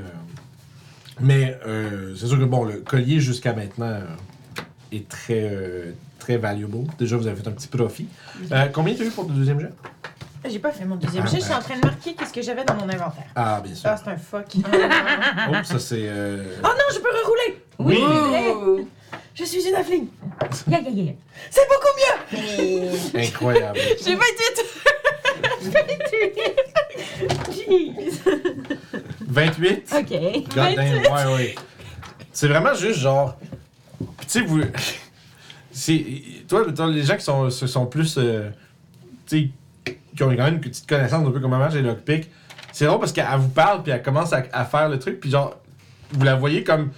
mais 1.19 1.59
euh, 1.67 2.15
c'est 2.15 2.27
sûr 2.27 2.39
que 2.39 2.45
bon, 2.45 2.63
le 2.63 2.77
collier 2.77 3.19
jusqu'à 3.19 3.53
maintenant 3.53 3.99
est 4.93 5.09
très, 5.09 5.93
très 6.19 6.37
valuable. 6.37 6.87
Déjà, 6.97 7.17
vous 7.17 7.27
avez 7.27 7.35
fait 7.35 7.47
un 7.49 7.51
petit 7.53 7.67
profit. 7.67 8.07
Combien 8.73 8.95
tu 8.95 9.01
as 9.01 9.05
eu 9.07 9.11
pour 9.11 9.27
le 9.27 9.33
deuxième 9.33 9.59
jet? 9.59 9.73
J'ai 10.49 10.59
pas 10.59 10.71
fait 10.71 10.85
mon 10.85 10.95
deuxième 10.95 11.23
Ah, 11.25 11.29
jet, 11.29 11.37
je 11.39 11.43
suis 11.43 11.53
en 11.53 11.59
train 11.59 11.75
de 11.77 11.85
marquer 11.85 12.13
qu'est-ce 12.13 12.33
que 12.33 12.41
j'avais 12.41 12.63
dans 12.63 12.75
mon 12.75 12.83
inventaire. 12.89 13.25
Ah, 13.35 13.61
bien 13.63 13.73
sûr. 13.75 13.89
Ah, 13.89 13.97
c'est 13.97 14.09
un 14.11 14.17
fuck. 14.17 14.45
Oh, 15.49 15.53
ça 15.63 15.79
c'est. 15.79 16.01
euh, 16.03 16.55
Oh 16.63 16.67
non, 16.67 16.93
je 16.93 16.99
peux 16.99 17.09
rerouler 17.09 17.63
Oui! 17.79 18.85
Je 19.33 19.43
suis 19.43 19.67
une 19.67 19.75
affling 19.75 20.07
Yeah, 20.67 20.79
yeah, 20.81 20.89
yeah. 20.91 21.13
C'est 21.49 21.67
beaucoup 21.67 21.93
mieux 21.99 23.21
Incroyable. 23.21 23.79
J'ai 24.03 24.15
28 24.15 24.65
Jeez 27.51 27.91
28? 29.27 29.93
Ok. 29.97 30.09
God 30.55 30.75
damn, 30.75 31.01
ouais, 31.01 31.33
ouais. 31.35 31.55
C'est 32.31 32.47
vraiment 32.47 32.73
juste 32.73 32.99
genre. 32.99 33.37
Puis 34.17 34.25
tu 34.27 34.31
sais, 34.39 34.41
vous. 34.41 34.61
C'est. 35.71 36.05
Toi, 36.47 36.65
les 36.87 37.03
gens 37.03 37.17
qui 37.17 37.23
sont, 37.23 37.49
se 37.49 37.67
sont 37.67 37.85
plus. 37.85 38.15
euh, 38.17 38.49
tu 39.27 39.39
sais, 39.39 39.49
qui 40.15 40.23
ont 40.23 40.29
quand 40.35 40.43
même 40.43 40.55
une 40.55 40.61
petite 40.61 40.87
connaissance 40.87 41.27
un 41.27 41.31
peu 41.31 41.39
comment 41.39 41.57
marche 41.57 41.73
les 41.75 41.81
lockpicks, 41.81 42.29
c'est 42.71 42.85
drôle 42.85 42.99
parce 42.99 43.11
qu'elle 43.13 43.25
vous 43.37 43.49
parle 43.49 43.83
puis 43.83 43.91
elle 43.91 44.01
commence 44.03 44.33
à, 44.33 44.43
à 44.51 44.65
faire 44.65 44.89
le 44.89 44.99
truc, 44.99 45.19
puis 45.19 45.29
genre. 45.29 45.55
Vous 46.11 46.23
la 46.23 46.35
voyez 46.35 46.63
comme. 46.63 46.91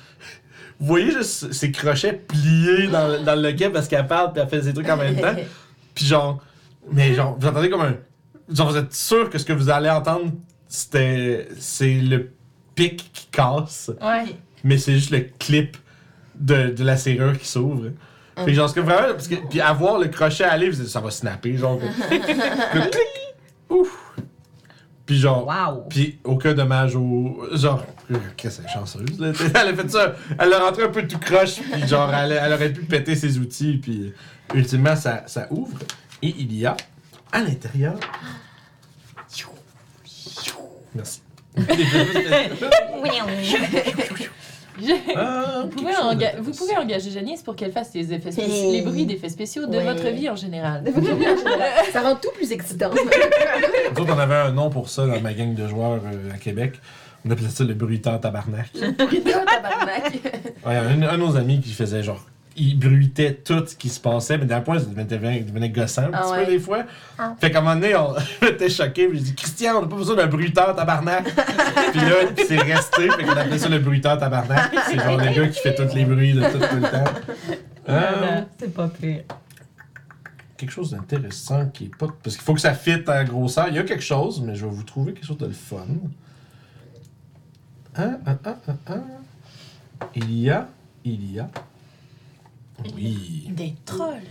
Vous 0.80 0.86
voyez 0.88 1.12
juste 1.12 1.52
ses 1.54 1.72
crochets 1.72 2.14
pliés 2.14 2.88
dans, 2.88 3.08
le- 3.08 3.20
dans 3.24 3.36
le 3.36 3.42
loquet 3.50 3.70
parce 3.70 3.88
qu'elle 3.88 4.06
parle 4.06 4.34
puis 4.34 4.42
elle 4.44 4.50
fait 4.50 4.62
ses 4.62 4.74
trucs 4.74 4.90
en 4.90 4.98
même 4.98 5.16
temps. 5.20 5.34
Puis 5.96 6.06
genre, 6.06 6.40
mais 6.92 7.16
genre, 7.16 7.36
vous 7.40 7.48
entendez 7.48 7.70
comme 7.72 7.82
un. 7.82 7.96
Genre, 8.54 8.70
vous 8.70 8.78
êtes 8.78 8.94
sûr 8.94 9.30
que 9.32 9.40
ce 9.40 9.46
que 9.46 9.54
vous 9.54 9.70
allez 9.72 9.90
entendre, 9.90 10.32
c'était. 10.68 11.48
C'est 11.58 11.96
le 11.96 12.32
pic 12.76 13.10
qui 13.12 13.28
casse, 13.32 13.90
Ouais. 14.02 14.26
mais 14.64 14.78
c'est 14.78 14.94
juste 14.94 15.10
le 15.10 15.22
clip 15.40 15.76
de, 16.36 16.70
de 16.70 16.84
la 16.84 16.98
serrure 16.98 17.36
qui 17.40 17.48
s'ouvre. 17.48 17.90
Fait 18.38 18.46
que 18.46 18.54
genre, 18.54 18.70
ce 18.70 18.76
que 18.76 18.80
vraiment. 18.80 19.14
Parce 19.14 19.28
que, 19.28 19.36
puis 19.36 19.62
avoir 19.62 20.00
le 20.00 20.08
crochet 20.08 20.44
aller, 20.44 20.70
vous 20.70 20.82
dites, 20.82 20.90
ça 20.90 21.00
va 21.00 21.12
snapper, 21.12 21.58
genre. 21.58 21.80
le 21.82 22.80
clic! 22.90 23.36
Ouf! 23.70 24.14
Puis 25.06 25.18
genre. 25.18 25.48
Wow. 25.48 25.86
Puis 25.90 26.20
aucun 26.24 26.54
dommage 26.54 26.96
au. 26.96 27.44
Genre, 27.54 27.84
qu'est-ce 28.36 28.58
qu'elle 28.58 28.70
est 28.70 28.74
chanceuse, 28.74 29.20
là. 29.20 29.32
Elle 29.56 29.68
a 29.70 29.74
fait 29.74 29.90
ça. 29.90 30.16
Elle 30.38 30.54
a 30.54 30.60
rentré 30.60 30.84
un 30.84 30.90
peu 30.90 31.08
tout 31.08 31.18
croche, 31.18 31.56
puis 31.72 31.88
genre, 31.88 32.14
elle, 32.14 32.32
elle 32.32 32.54
aurait 32.54 32.74
pu 32.74 32.84
péter 32.84 33.16
ses 33.16 33.40
outils, 33.40 33.78
puis 33.78 34.14
ultimement, 34.54 34.96
ça, 34.96 35.24
ça 35.26 35.48
ouvre. 35.50 35.78
Et 36.22 36.36
il 36.38 36.54
y 36.54 36.66
a, 36.66 36.76
à 37.32 37.42
l'intérieur. 37.42 37.96
Merci. 40.96 41.22
Ah, 45.16 45.62
Vous 45.64 45.68
pouvez, 45.70 45.94
enga- 45.94 46.36
vous 46.40 46.52
engager 46.80 47.10
Janice 47.12 47.42
pour 47.42 47.56
qu'elle 47.56 47.72
fasse 47.72 47.92
les, 47.94 48.14
effets 48.14 48.32
spéciaux- 48.32 48.72
les 48.72 48.82
bruits 48.82 49.06
d'effets 49.06 49.30
spéciaux 49.30 49.66
de 49.66 49.78
Ouais. 49.78 49.84
votre 49.84 50.08
vie 50.10 50.30
en 50.30 50.36
général. 50.36 50.84
Ça 51.94 52.02
rend 52.02 52.16
tout 52.16 52.30
plus 52.36 52.52
excitant. 52.52 52.92
Nous 53.96 54.02
autres, 54.02 54.14
on 54.16 54.20
avait 54.20 54.36
un 54.36 54.52
nom 54.52 54.70
pour 54.70 54.90
ça 54.90 55.06
dans 55.08 55.20
ma 55.22 55.34
gang 55.34 55.54
de 55.54 55.68
joueurs 55.68 56.02
euh, 56.06 56.34
à 56.34 56.38
Québec. 56.38 56.74
On 57.26 57.32
appelait 57.32 57.50
ça 57.50 57.64
le 57.64 57.74
bruiteur 57.74 58.20
tabarnak. 58.22 58.72
Tabarnak. 58.74 60.14
Ouais, 60.66 60.76
un, 60.76 61.02
un 61.02 61.18
de 61.18 61.24
nos 61.24 61.36
amis 61.36 61.60
qui 61.62 61.72
faisait 61.74 62.04
genre. 62.04 62.24
Il 62.60 62.80
bruitait 62.80 63.34
tout 63.36 63.64
ce 63.68 63.76
qui 63.76 63.88
se 63.90 64.00
passait, 64.00 64.38
mais 64.38 64.46
d'un 64.46 64.62
point, 64.62 64.80
ça 64.80 64.86
devenait, 64.86 65.42
devenait 65.42 65.70
gossant 65.70 66.04
un 66.04 66.10
Ah 66.14 66.22
petit 66.24 66.32
ouais. 66.32 66.46
peu 66.46 66.52
des 66.54 66.60
fois. 66.60 66.84
Ah. 67.20 67.36
Fait 67.40 67.52
qu'à 67.52 67.60
un 67.60 67.62
moment 67.62 67.76
donné, 67.76 67.96
on 67.96 68.16
était 68.48 68.70
choqués, 68.70 69.08
puis 69.08 69.20
j'ai 69.20 69.24
dit 69.26 69.36
Christian, 69.36 69.78
on 69.78 69.82
n'a 69.84 69.88
pas 69.88 69.96
besoin 69.96 70.16
d'un 70.16 70.28
bruiteur 70.28 70.76
tabarnak. 70.76 71.24
puis 71.92 72.00
là, 72.02 72.16
c'est 72.48 72.58
resté, 72.58 73.10
fait 73.12 73.24
qu'on 73.24 73.38
appelait 73.38 73.60
ça 73.60 73.70
le 73.70 73.80
bruiteur 73.80 74.18
tabarnak. 74.18 74.72
C'est 74.88 74.98
genre 75.00 75.18
le 75.18 75.34
gars 75.34 75.48
qui 75.48 75.60
fait 75.62 75.76
tous 75.76 75.94
les 75.96 76.06
bruits 76.06 76.34
de 76.34 76.42
tout, 76.42 76.58
tout 76.58 76.76
le 76.76 76.82
temps. 76.82 77.12
Euh, 77.90 78.42
C'est 78.60 78.74
pas 78.74 78.88
pire. 78.90 79.22
quelque 80.58 80.72
chose 80.72 80.92
d'intéressant 80.92 81.68
qui 81.70 81.86
est 81.86 81.96
pas. 81.96 82.08
Parce 82.24 82.36
qu'il 82.36 82.44
faut 82.44 82.54
que 82.56 82.60
ça 82.62 82.74
fitte 82.74 83.08
en 83.08 83.24
grosseur. 83.24 83.68
Il 83.70 83.76
y 83.76 83.80
a 83.80 83.84
quelque 83.84 84.04
chose, 84.04 84.42
mais 84.42 84.56
je 84.56 84.66
vais 84.66 84.72
vous 84.72 84.84
trouver 84.84 85.14
quelque 85.14 85.26
chose 85.28 85.38
de 85.38 85.46
le 85.46 85.54
fun. 85.54 85.86
Ah, 87.96 88.18
ah, 88.26 88.36
ah, 88.46 88.56
ah, 88.68 88.74
ah. 88.90 88.94
Il 90.16 90.40
y 90.40 90.50
a. 90.50 90.68
Il 91.06 91.32
y 91.34 91.40
a. 91.40 91.50
Oui. 92.96 93.48
Des 93.50 93.76
trolls 93.86 94.22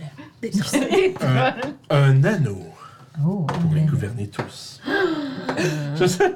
Un, 1.21 1.53
un 1.89 2.23
anneau 2.23 2.63
Oh, 3.25 3.45
pour 3.45 3.73
les 3.73 3.81
gouverner 3.81 4.27
tous. 4.27 4.79
Je 5.95 6.05
sais. 6.05 6.35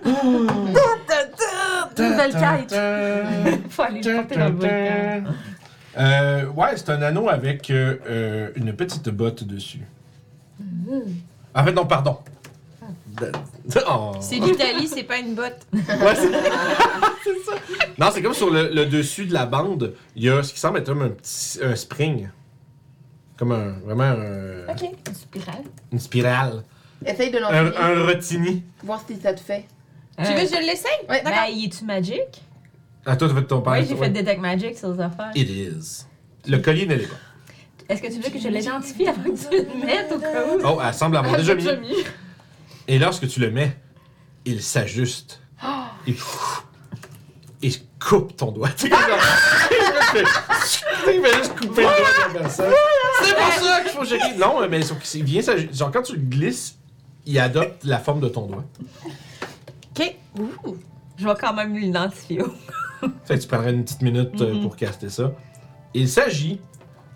Nouvelle 1.98 2.32
quête. 2.32 2.68
Ta, 2.68 3.70
Faut 3.70 3.82
aller 3.84 4.02
porter 4.02 4.36
dans 4.36 4.46
le 4.48 4.52
volcan. 4.56 5.24
ta. 5.94 6.02
Euh, 6.02 6.46
ouais, 6.48 6.78
c'est 6.78 6.90
un 6.90 7.02
anneau 7.02 7.30
avec 7.30 7.70
euh, 7.70 7.98
euh, 8.08 8.50
une 8.56 8.74
petite 8.74 9.10
botte 9.10 9.44
dessus. 9.44 9.86
En 11.54 11.64
fait, 11.64 11.74
non, 11.74 11.86
pardon. 11.86 12.18
Oh. 13.88 14.14
C'est 14.20 14.36
l'Italie, 14.38 14.88
c'est 14.88 15.04
pas 15.04 15.18
une 15.18 15.36
botte. 15.36 15.60
Ouais, 15.74 16.16
c'est 16.16 16.32
c'est 17.24 17.46
ça. 17.46 17.54
Non, 17.98 18.08
c'est 18.14 18.22
comme 18.22 18.34
sur 18.34 18.50
le, 18.52 18.70
le 18.70 18.86
dessus 18.86 19.26
de 19.26 19.34
la 19.34 19.46
bande, 19.46 19.94
il 20.16 20.24
y 20.24 20.30
a 20.30 20.42
ce 20.44 20.54
qui 20.54 20.60
semble 20.60 20.80
être 20.80 20.88
comme 20.88 21.02
un 21.04 21.10
petit 21.10 21.60
un 21.64 21.76
spring. 21.76 22.30
Comme 23.38 23.52
un. 23.52 23.72
Vraiment 23.86 24.04
un- 24.04 24.72
Ok. 24.72 24.84
Une 25.08 25.16
spirale. 25.16 25.64
une 25.92 26.00
spirale. 26.00 26.64
Essaye 27.06 27.32
de 27.32 27.38
Un, 27.38 27.64
l'enfiler. 27.64 27.78
un 27.78 28.06
rotini. 28.06 28.64
Voir 28.84 29.04
si 29.08 29.20
ça 29.20 29.34
te 29.34 29.40
fait. 29.40 29.66
Tu 30.18 30.26
veux 30.26 30.34
que 30.42 30.56
je 30.56 30.62
l'essaye? 30.62 30.92
Ouais, 31.10 31.22
Ben, 31.24 31.32
il 31.52 31.66
est-tu 31.66 31.84
magic? 31.86 32.44
Ah, 33.06 33.16
toi, 33.16 33.28
tu 33.28 33.34
fais 33.34 33.44
ton 33.44 33.62
père. 33.62 33.74
Oui, 33.74 33.86
j'ai 33.90 33.96
fait 33.96 34.10
Detect 34.12 34.40
Magic 34.40 34.78
sur 34.78 34.94
les 34.94 35.00
affaires. 35.02 35.32
It 35.34 35.50
is. 35.50 36.06
Le 36.48 36.58
collier 36.60 36.86
ne 36.86 36.94
l'est 36.96 37.08
pas. 37.08 37.16
Est-ce 37.90 38.02
que 38.04 38.08
tu 38.08 38.20
veux 38.22 38.30
que 38.30 38.38
je 38.40 38.48
l'identifie 38.48 39.08
avant 39.08 39.24
que 39.24 39.30
tu 39.30 39.48
le 39.58 39.86
mettes 39.86 40.12
au 40.16 40.20
cas 40.20 40.44
où? 40.48 40.60
Oh, 40.64 40.80
elle 40.86 40.94
semble 40.94 41.18
avoir 41.18 41.36
déjà 41.38 41.56
mis. 41.56 41.66
Et 42.92 43.00
lorsque 43.00 43.26
tu 43.26 43.40
le 43.40 43.52
mets, 43.52 43.78
il 44.44 44.62
s'ajuste. 44.62 45.40
Et 46.08 46.16
il 47.62 47.74
coupe 48.00 48.36
ton 48.36 48.52
doigt. 48.52 48.68
Tu 48.76 48.90
comme 48.90 49.00
il 51.14 51.22
fait 51.22 51.38
juste 51.38 51.56
couper 51.58 51.84
le 51.84 51.88
doigt 51.88 52.30
de 52.30 52.34
la 52.34 52.40
personne. 52.42 52.74
C'est 53.24 53.36
pour 53.36 53.54
ça 53.54 53.82
qu'il 53.82 53.92
faut 53.92 54.04
checker. 54.06 54.36
Non, 54.38 54.68
mais 54.68 54.82
sauf 54.82 55.00
qu'il 55.00 55.24
vient 55.24 55.42
s'ajuster. 55.42 55.74
Genre, 55.74 55.90
quand 55.92 56.02
tu 56.02 56.14
le 56.18 56.22
glisses, 56.24 56.78
il 57.26 57.40
adopte 57.40 57.84
la 57.86 58.00
forme 58.00 58.20
de 58.20 58.28
ton 58.28 58.48
doigt. 58.48 58.66
Ok. 59.98 60.16
Je 61.18 61.26
vais 61.28 61.34
quand 61.40 61.54
même 61.54 61.78
l'identifier. 61.78 62.42
Fait 63.26 63.38
que 63.38 63.42
tu 63.42 63.48
prendrais 63.48 63.72
une 63.74 63.84
petite 63.86 64.02
minute 64.02 64.42
euh, 64.42 64.54
Mhm. 64.56 64.62
pour 64.64 64.76
caster 64.76 65.10
ça. 65.10 65.32
Il 65.94 66.10
s'agit 66.10 66.60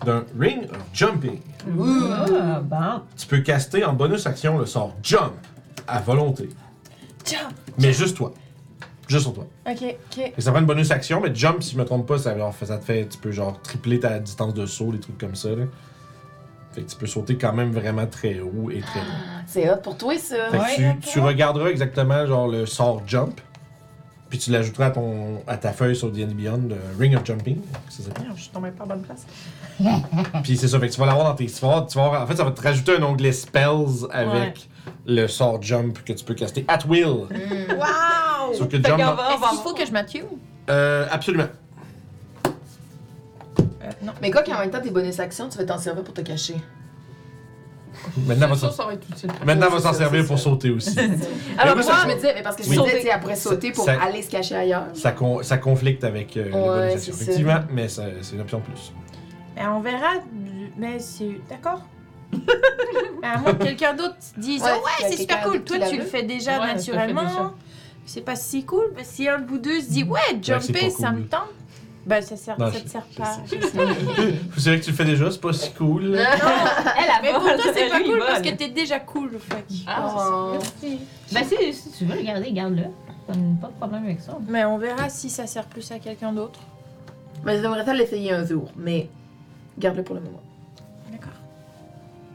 d'un 0.05 0.23
Ring 0.39 0.63
of 0.71 0.77
Jumping. 0.93 1.39
Ah, 1.67 2.61
bon. 2.61 3.01
Tu 3.17 3.27
peux 3.27 3.39
caster 3.39 3.83
en 3.83 3.93
bonus 3.93 4.25
action 4.25 4.57
le 4.57 4.65
sort 4.67 4.93
Jump 5.03 5.33
à 5.87 5.99
volonté. 6.01 6.49
Jump. 7.25 7.53
Mais 7.79 7.91
juste 7.93 8.15
toi. 8.17 8.33
Juste 9.07 9.23
sur 9.23 9.33
toi. 9.33 9.45
Ok, 9.69 9.83
ok. 9.83 10.31
Et 10.37 10.41
ça 10.41 10.51
prend 10.51 10.59
une 10.59 10.65
bonus 10.65 10.89
action, 10.91 11.21
mais 11.21 11.33
jump, 11.33 11.61
si 11.61 11.73
je 11.73 11.77
me 11.77 11.85
trompe 11.85 12.07
pas, 12.07 12.17
ça, 12.17 12.35
genre, 12.37 12.53
ça 12.59 12.77
te 12.77 12.83
fait, 12.85 13.07
tu 13.07 13.17
peux 13.19 13.31
genre 13.31 13.59
tripler 13.61 13.99
ta 13.99 14.19
distance 14.19 14.53
de 14.53 14.65
saut, 14.65 14.91
des 14.91 14.99
trucs 14.99 15.17
comme 15.17 15.35
ça. 15.35 15.49
Là. 15.49 15.65
Fait 16.73 16.81
que 16.81 16.89
tu 16.89 16.95
peux 16.97 17.05
sauter 17.07 17.37
quand 17.37 17.53
même 17.53 17.71
vraiment 17.71 18.05
très 18.07 18.39
haut 18.39 18.69
et 18.71 18.81
très 18.81 18.99
loin. 18.99 19.13
C'est 19.47 19.69
hot 19.69 19.77
pour 19.83 19.97
toi, 19.97 20.17
ça. 20.17 20.35
Fait 20.51 20.57
que 20.57 20.81
Ouais, 20.81 20.97
tu, 21.01 21.19
regarderas 21.19 21.69
exactement 21.69 22.25
genre 22.25 22.47
le 22.47 22.65
sort 22.65 23.01
jump, 23.05 23.39
puis 24.29 24.39
tu 24.39 24.49
l'ajouteras 24.51 24.87
à, 24.87 24.91
ton, 24.91 25.41
à 25.45 25.57
ta 25.57 25.71
feuille 25.71 25.95
sur 25.95 26.11
D&D 26.11 26.33
Beyond, 26.33 26.63
le 26.69 26.77
Ring 26.99 27.15
of 27.15 27.23
Jumping. 27.25 27.61
Ça 27.89 28.03
s'appelle. 28.03 28.25
Je 28.35 28.41
suis 28.41 28.49
tombée 28.51 28.71
pas 28.71 28.83
à 28.85 28.87
bonne 28.87 29.03
place. 29.03 29.25
Puis 30.43 30.57
c'est 30.57 30.67
ça, 30.67 30.79
fait 30.79 30.87
que 30.89 30.93
tu 30.93 30.99
vas 30.99 31.05
l'avoir 31.05 31.27
dans 31.27 31.35
tes. 31.35 31.45
Tu 31.45 31.61
vas, 31.61 31.67
avoir- 31.67 31.87
tu 31.87 31.97
vas 31.97 32.05
avoir- 32.05 32.23
en 32.23 32.27
fait, 32.27 32.35
ça 32.35 32.43
va 32.43 32.51
te 32.51 32.61
rajouter 32.61 32.97
un 32.97 33.03
onglet 33.03 33.31
Spells 33.31 34.07
avec 34.11 34.67
le 35.05 35.27
sort 35.27 35.61
jump 35.61 36.03
que 36.03 36.13
tu 36.13 36.23
peux 36.25 36.33
caster 36.33 36.65
at 36.67 36.79
will. 36.87 37.05
Wow! 37.05 38.53
Sauf 38.53 38.67
que 38.67 38.77
Fait 38.77 38.87
jump. 38.87 38.97
qu'on 39.01 39.13
va- 39.13 39.29
Est-ce 39.33 39.49
qu'il 39.49 39.59
faut 39.63 39.73
que 39.73 39.85
je 39.85 39.91
m'attue? 39.91 40.23
Euh, 40.69 41.07
absolument. 41.11 41.47
Euh, 42.49 43.89
non. 44.03 44.13
Mais 44.21 44.31
quoi 44.31 44.43
qu'en 44.43 44.59
même 44.59 44.71
temps, 44.71 44.81
tes 44.81 44.89
bonus 44.91 45.19
actions, 45.19 45.49
tu 45.49 45.57
vas 45.57 45.65
t'en 45.65 45.77
servir 45.77 46.03
pour 46.03 46.13
te 46.13 46.21
cacher. 46.21 46.55
Maintenant, 48.27 48.47
va 48.49 48.55
Ça, 48.55 48.69
s'en- 48.69 48.71
ça 48.71 48.85
va 48.85 48.93
être 48.93 49.07
utile. 49.09 49.31
maintenant, 49.45 49.69
va 49.69 49.77
c'est 49.77 49.83
s'en 49.83 49.93
ça, 49.93 49.99
servir 49.99 50.21
c'est 50.21 50.27
pour 50.27 50.37
ça. 50.37 50.43
sauter 50.43 50.69
aussi. 50.69 50.97
Alors, 51.57 51.75
moi, 51.75 51.83
ça- 51.83 51.99
je 52.03 52.07
me 52.09 52.15
disais, 52.15 52.33
mais 52.35 52.43
parce 52.43 52.55
que 52.55 52.63
je 52.63 52.69
Oui. 52.69 52.77
me 52.77 52.83
disais, 52.83 52.97
tu 52.97 53.03
sais, 53.03 53.11
après 53.11 53.35
sauter 53.35 53.71
pour 53.71 53.85
Ça- 53.85 54.01
aller 54.01 54.21
se 54.21 54.29
cacher 54.29 54.55
ailleurs. 54.55 54.85
ça, 54.93 55.11
con- 55.13 55.41
ça 55.43 55.57
conflicte 55.57 56.03
avec 56.03 56.35
euh, 56.37 56.45
les 56.45 56.51
Ouais, 56.51 56.59
bonus 56.61 56.93
actions. 56.95 56.99
c'est 56.99 57.11
ça. 57.11 57.23
Effectivement, 57.23 57.59
mais 57.71 57.87
ça- 57.87 58.03
c'est 58.21 58.35
une 58.35 58.41
option 58.41 58.59
de 58.59 58.63
plus. 58.63 58.91
Ben, 59.55 59.69
on 59.71 59.79
verra. 59.79 60.13
Mais 60.77 60.99
c'est. 60.99 61.39
D'accord? 61.49 61.81
À 63.23 63.37
moins 63.39 63.53
que 63.53 63.63
quelqu'un 63.63 63.93
d'autre 63.93 64.15
dise 64.37 64.61
Ouais, 64.61 64.71
Ouais, 64.71 64.77
y 65.01 65.05
a 65.05 65.09
c'est 65.09 65.17
super 65.17 65.43
cool. 65.43 65.63
Toi, 65.63 65.77
tu 65.89 65.97
le 65.97 66.03
fais 66.03 66.23
déjà 66.23 66.59
Ouais, 66.59 66.67
je 66.71 66.73
naturellement. 66.91 67.53
C'est 68.05 68.21
pas 68.21 68.35
si 68.35 68.63
cool. 68.65 68.91
Ben, 68.95 69.03
si 69.03 69.27
un 69.27 69.39
de 69.39 69.47
vous 69.47 69.57
deux 69.57 69.81
se 69.81 69.89
dit 69.89 70.03
Ouais, 70.03 70.19
jumper, 70.41 70.73
pas 70.73 70.89
ça 70.91 71.07
cool. 71.09 71.17
me 71.17 71.27
tente. 71.27 71.41
Ben, 72.05 72.21
ça, 72.21 72.37
sert, 72.37 72.59
Non, 72.59 72.71
ça 72.71 72.77
je- 72.77 72.83
te 72.83 72.89
sert 72.89 73.03
je 73.11 73.17
pas. 73.17 73.33
sais, 73.47 73.59
C'est 74.57 74.69
vrai 74.69 74.79
que 74.79 74.85
tu 74.85 74.91
le 74.91 74.95
fais 74.95 75.05
déjà, 75.05 75.31
c'est 75.31 75.41
pas 75.41 75.53
si 75.53 75.71
cool. 75.71 76.03
Elle 76.15 76.21
a 76.21 77.21
Mais 77.23 77.31
pour 77.33 77.41
toi, 77.45 77.53
c'est 77.73 77.89
pas 77.89 77.99
cool 78.03 78.19
parce 78.19 78.41
que 78.41 78.49
t'es 78.49 78.67
déjà 78.69 78.99
cool. 78.99 79.31
Fait. 79.39 79.55
que- 79.55 79.73
Ah, 79.87 80.13
Oh. 80.15 80.59
Ben, 81.31 81.43
si, 81.43 81.73
si 81.73 81.89
tu 81.97 82.05
veux 82.05 82.15
le 82.15 82.21
garder, 82.21 82.51
garde-le. 82.51 82.83
Pas 83.25 83.33
de- 83.33 83.59
Pas 83.59 83.67
de 83.69 83.73
problème 83.73 84.03
avec 84.03 84.21
ça. 84.21 84.37
Mais 84.47 84.63
on 84.65 84.77
verra 84.77 85.09
si 85.09 85.31
ça 85.31 85.47
sert 85.47 85.65
plus 85.65 85.91
à 85.91 85.97
quelqu'un 85.97 86.31
d'autre. 86.31 86.59
Mais 87.43 87.59
j'aimerais 87.59 87.83
ça 87.83 87.93
l'essayer 87.95 88.31
un 88.33 88.45
jour, 88.45 88.69
mais 88.77 89.09
garde-le 89.79 90.03
pour 90.03 90.13
le 90.13 90.21
moment. 90.21 90.43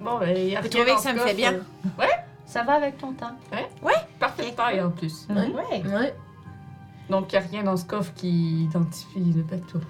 Bon, 0.01 0.19
ben, 0.19 0.37
il 0.37 0.49
y 0.51 0.57
a 0.57 0.61
Vous 0.61 0.69
rien 0.69 0.71
trouvez 0.71 0.91
dans 0.91 0.97
que 0.97 1.03
ça 1.03 1.13
me 1.13 1.19
fait 1.19 1.25
coffre, 1.25 1.37
bien? 1.37 1.53
euh, 2.01 2.05
Ça 2.47 2.63
va 2.65 2.75
avec 2.75 2.99
ton 2.99 3.13
temps. 3.13 3.37
Parfaite 4.19 4.57
taille 4.57 4.81
en 4.81 4.91
plus. 4.91 5.27
Ouais. 5.31 5.37
Ouais. 5.53 5.83
Ouais. 5.91 6.15
Donc, 7.09 7.33
il 7.33 7.39
n'y 7.39 7.45
a 7.45 7.49
rien 7.49 7.63
dans 7.65 7.77
ce 7.77 7.85
coffre 7.85 8.13
qui 8.15 8.65
identifie 8.65 9.19
le 9.35 9.43
bateau. 9.43 9.81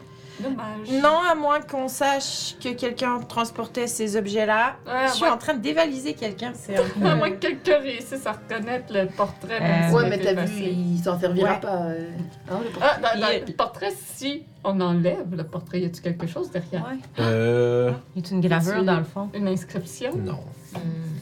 Dommage. 0.43 1.03
Non, 1.03 1.19
à 1.31 1.35
moins 1.35 1.61
qu'on 1.61 1.89
sache 1.89 2.57
que 2.63 2.71
quelqu'un 2.75 3.19
transportait 3.21 3.87
ces 3.87 4.17
objets-là. 4.17 4.77
Ouais, 4.87 4.93
Je 5.09 5.13
suis 5.15 5.25
ouais. 5.25 5.31
en 5.31 5.37
train 5.39 5.55
de 5.55 5.61
dévaliser 5.61 6.15
quelqu'un. 6.15 6.53
C'est 6.55 6.77
un 6.77 6.83
peu- 7.01 7.07
À 7.07 7.15
moins 7.17 7.31
que 7.31 7.37
quelqu'un 7.37 7.79
réussisse 7.79 8.27
à 8.27 8.33
reconnaître 8.33 8.93
le 8.93 9.07
portrait. 9.09 9.59
Euh, 9.61 9.93
Ouais, 9.95 10.09
mais 10.09 10.19
t'as 10.19 10.35
vu, 10.45 10.63
il 10.63 10.99
s'en 10.99 11.19
servira 11.19 11.53
Ouais. 11.53 11.61
pas. 11.61 11.77
euh, 11.83 12.09
hein, 12.51 12.59
le 12.65 12.71
portrait. 12.71 12.89
Ah, 13.03 13.15
dans, 13.15 13.21
dans 13.21 13.27
Puis, 13.29 13.41
le 13.49 13.53
portrait, 13.55 13.93
si 14.15 14.45
on 14.65 14.81
enlève 14.81 15.35
le 15.35 15.45
portrait, 15.45 15.81
y 15.81 15.85
a-tu 15.87 16.01
quelque 16.03 16.27
chose 16.27 16.51
derrière? 16.51 16.83
Ouais. 16.89 16.99
Euh. 17.19 17.93
Il 18.17 18.25
y 18.25 18.29
a 18.29 18.35
une 18.35 18.41
gravure 18.41 18.85
dans 18.85 18.99
le 18.99 19.05
fond? 19.05 19.29
Une 19.35 19.49
inscription? 19.49 20.13
Non. 20.17 20.39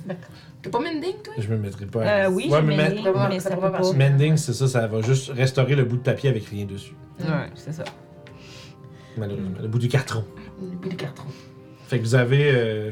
D'accord. 0.06 0.28
T'es 0.60 0.70
pas 0.70 0.80
mending, 0.80 1.14
toi? 1.22 1.34
Je 1.38 1.48
me 1.48 1.56
mettrai 1.56 1.86
pas. 1.86 2.00
Euh, 2.00 2.30
oui, 2.30 2.48
Ouais, 2.50 2.58
j'ai 2.60 2.66
mais 2.66 2.76
ça 3.02 3.28
mais 3.28 3.40
ça 3.40 3.50
peut 3.56 3.70
pas. 3.70 3.92
Mending, 3.92 4.36
c'est 4.36 4.52
ça, 4.52 4.66
ça 4.66 4.86
va 4.88 5.00
juste 5.02 5.30
restaurer 5.30 5.76
le 5.76 5.84
bout 5.84 5.96
de 5.96 6.02
papier 6.02 6.30
avec 6.30 6.46
rien 6.46 6.64
dessus. 6.64 6.94
Ouais, 7.20 7.26
c'est 7.54 7.72
ça. 7.72 7.84
Malheureusement. 9.16 9.50
Le 9.60 9.68
bout 9.68 9.78
du 9.78 9.88
carton. 9.88 10.24
Le 10.60 10.76
bout 10.76 10.88
du 10.88 10.96
carton. 10.96 11.24
Fait 11.88 11.98
que 11.98 12.04
vous 12.04 12.14
avez 12.14 12.50
euh, 12.54 12.90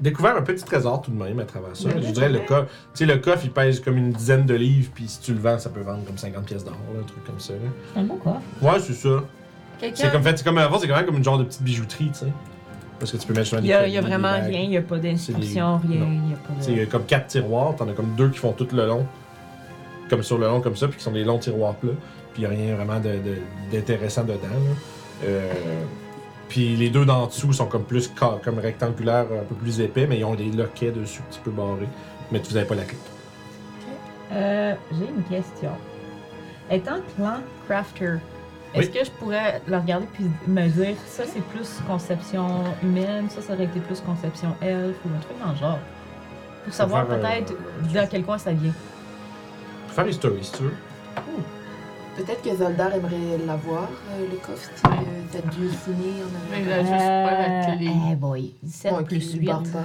découvert 0.00 0.36
un 0.36 0.42
petit 0.42 0.62
trésor 0.64 1.00
tout 1.02 1.10
de 1.10 1.16
même 1.22 1.38
à 1.40 1.44
travers 1.44 1.74
ça. 1.74 1.88
Je 2.00 2.10
dirais 2.12 2.28
le 2.28 2.40
coffre. 2.40 2.66
Tu 2.94 3.06
sais, 3.06 3.06
le 3.06 3.18
coffre, 3.18 3.40
il 3.44 3.50
pèse 3.50 3.80
comme 3.80 3.96
une 3.96 4.12
dizaine 4.12 4.44
de 4.46 4.54
livres, 4.54 4.90
puis 4.94 5.08
si 5.08 5.20
tu 5.20 5.32
le 5.32 5.40
vends, 5.40 5.58
ça 5.58 5.70
peut 5.70 5.80
vendre 5.80 6.04
comme 6.04 6.18
50 6.18 6.44
pièces 6.44 6.64
d'or, 6.64 6.76
là, 6.94 7.00
un 7.00 7.04
truc 7.06 7.24
comme 7.24 7.40
ça. 7.40 7.54
là. 7.54 7.58
C'est 7.94 8.00
un 8.00 8.04
beau 8.04 8.16
coffre. 8.16 8.40
Ouais, 8.62 8.78
c'est 8.80 8.92
ça. 8.94 9.24
C'est 9.94 10.10
comme 10.12 10.22
fait, 10.22 10.36
c'est 10.36 10.44
comme 10.44 10.58
avant, 10.58 10.78
c'est 10.78 10.88
quand 10.88 10.96
même 10.96 11.06
comme 11.06 11.16
une 11.18 11.24
genre 11.24 11.38
de 11.38 11.44
petite 11.44 11.62
bijouterie, 11.62 12.08
tu 12.12 12.18
sais. 12.20 12.32
Parce 12.98 13.12
que 13.12 13.16
tu 13.16 13.26
peux 13.28 13.32
mettre 13.34 13.46
sur 13.46 13.58
un 13.58 13.60
Il 13.60 13.66
y 13.68 13.72
a, 13.72 13.86
il 13.86 13.92
y 13.94 13.96
a 13.98 14.00
vraiment 14.00 14.32
rien, 14.32 14.60
il 14.60 14.70
n'y 14.70 14.76
a 14.76 14.82
pas 14.82 14.98
d'inscription, 14.98 15.80
C'est 15.82 15.88
rien. 15.88 16.00
non. 16.04 16.20
Il 16.24 16.30
y 16.30 16.34
a 16.34 16.36
pas 16.36 16.54
Tu 16.58 16.62
sais, 16.64 16.70
il 16.72 16.76
y 16.76 16.80
de. 16.80 16.82
a 16.82 16.86
comme 16.86 17.04
quatre 17.04 17.28
tiroirs, 17.28 17.76
t'en 17.76 17.88
as 17.88 17.92
comme 17.92 18.14
deux 18.16 18.28
qui 18.28 18.38
font 18.38 18.52
tout 18.52 18.66
le 18.72 18.86
long. 18.86 19.06
Comme 20.10 20.22
sur 20.24 20.36
le 20.38 20.46
long, 20.46 20.60
comme 20.60 20.74
ça, 20.74 20.88
puis 20.88 20.96
qui 20.98 21.04
sont 21.04 21.12
des 21.12 21.22
longs 21.24 21.38
tiroirs 21.38 21.74
plats. 21.76 21.92
Puis 22.34 22.42
il 22.42 22.48
n'y 22.48 22.54
a 22.54 22.58
rien 22.58 22.74
vraiment 22.74 22.98
de- 22.98 23.08
de- 23.08 23.38
d'intéressant 23.72 24.22
dedans. 24.24 24.38
là. 24.42 24.74
Euh, 25.24 25.52
puis 26.48 26.76
les 26.76 26.90
deux 26.90 27.04
d'en 27.04 27.26
dessous 27.26 27.52
sont 27.52 27.66
comme 27.66 27.84
plus 27.84 28.10
comme 28.42 28.58
rectangulaires, 28.58 29.26
un 29.32 29.44
peu 29.44 29.54
plus 29.54 29.80
épais, 29.80 30.06
mais 30.06 30.18
ils 30.18 30.24
ont 30.24 30.34
des 30.34 30.50
loquets 30.50 30.90
dessus, 30.90 31.20
un 31.20 31.30
petit 31.30 31.40
peu 31.40 31.50
barrés. 31.50 31.88
Mais 32.30 32.38
vous 32.38 32.54
n'avez 32.54 32.66
pas 32.66 32.74
la 32.74 32.84
clé. 32.84 32.98
Euh, 34.32 34.74
J'ai 34.92 35.08
une 35.08 35.22
question. 35.24 35.72
Étant 36.70 36.98
clan 37.16 37.38
crafter, 37.66 38.16
est-ce 38.74 38.90
que 38.90 39.04
je 39.04 39.10
pourrais 39.12 39.62
le 39.66 39.76
regarder 39.78 40.06
puis 40.12 40.26
me 40.46 40.68
dire 40.68 40.96
ça 41.06 41.24
c'est 41.26 41.42
plus 41.44 41.80
conception 41.86 42.64
humaine, 42.82 43.30
ça 43.30 43.40
ça 43.40 43.54
aurait 43.54 43.64
été 43.64 43.80
plus 43.80 44.00
conception 44.00 44.54
elfe 44.60 44.96
ou 45.04 45.08
un 45.16 45.20
truc 45.20 45.38
dans 45.42 45.52
le 45.52 45.56
genre? 45.56 45.78
Pour 46.64 46.74
savoir 46.74 47.06
euh, 47.08 47.16
peut-être 47.16 47.54
dans 47.94 48.06
quel 48.06 48.24
coin 48.24 48.36
ça 48.36 48.52
vient. 48.52 48.74
Faire 49.88 50.06
history 50.06 50.44
si 50.44 50.52
tu 50.52 50.62
veux. 50.64 50.74
Peut-être 52.18 52.42
que 52.42 52.56
Zoldar 52.56 52.92
aimerait 52.94 53.38
l'avoir, 53.46 53.84
euh, 54.10 54.26
le 54.30 54.36
coffre, 54.38 54.68
si 54.74 54.82
euh, 54.86 55.22
t'as 55.30 55.40
dû 55.50 55.68
signer 55.70 56.22
en 56.22 56.50
Mais 56.50 56.56
avant. 56.56 56.70
là, 56.70 56.78
juste 56.80 56.90
pas 56.90 57.70
la 57.70 57.76
clé. 57.76 57.90
Eh 58.10 58.16
boy, 58.16 58.54
17 58.62 58.92
Ouais, 58.92 59.04
plus 59.04 59.18
qu'il 59.30 59.40
8, 59.40 59.46
barre 59.46 59.62
pas. 59.62 59.84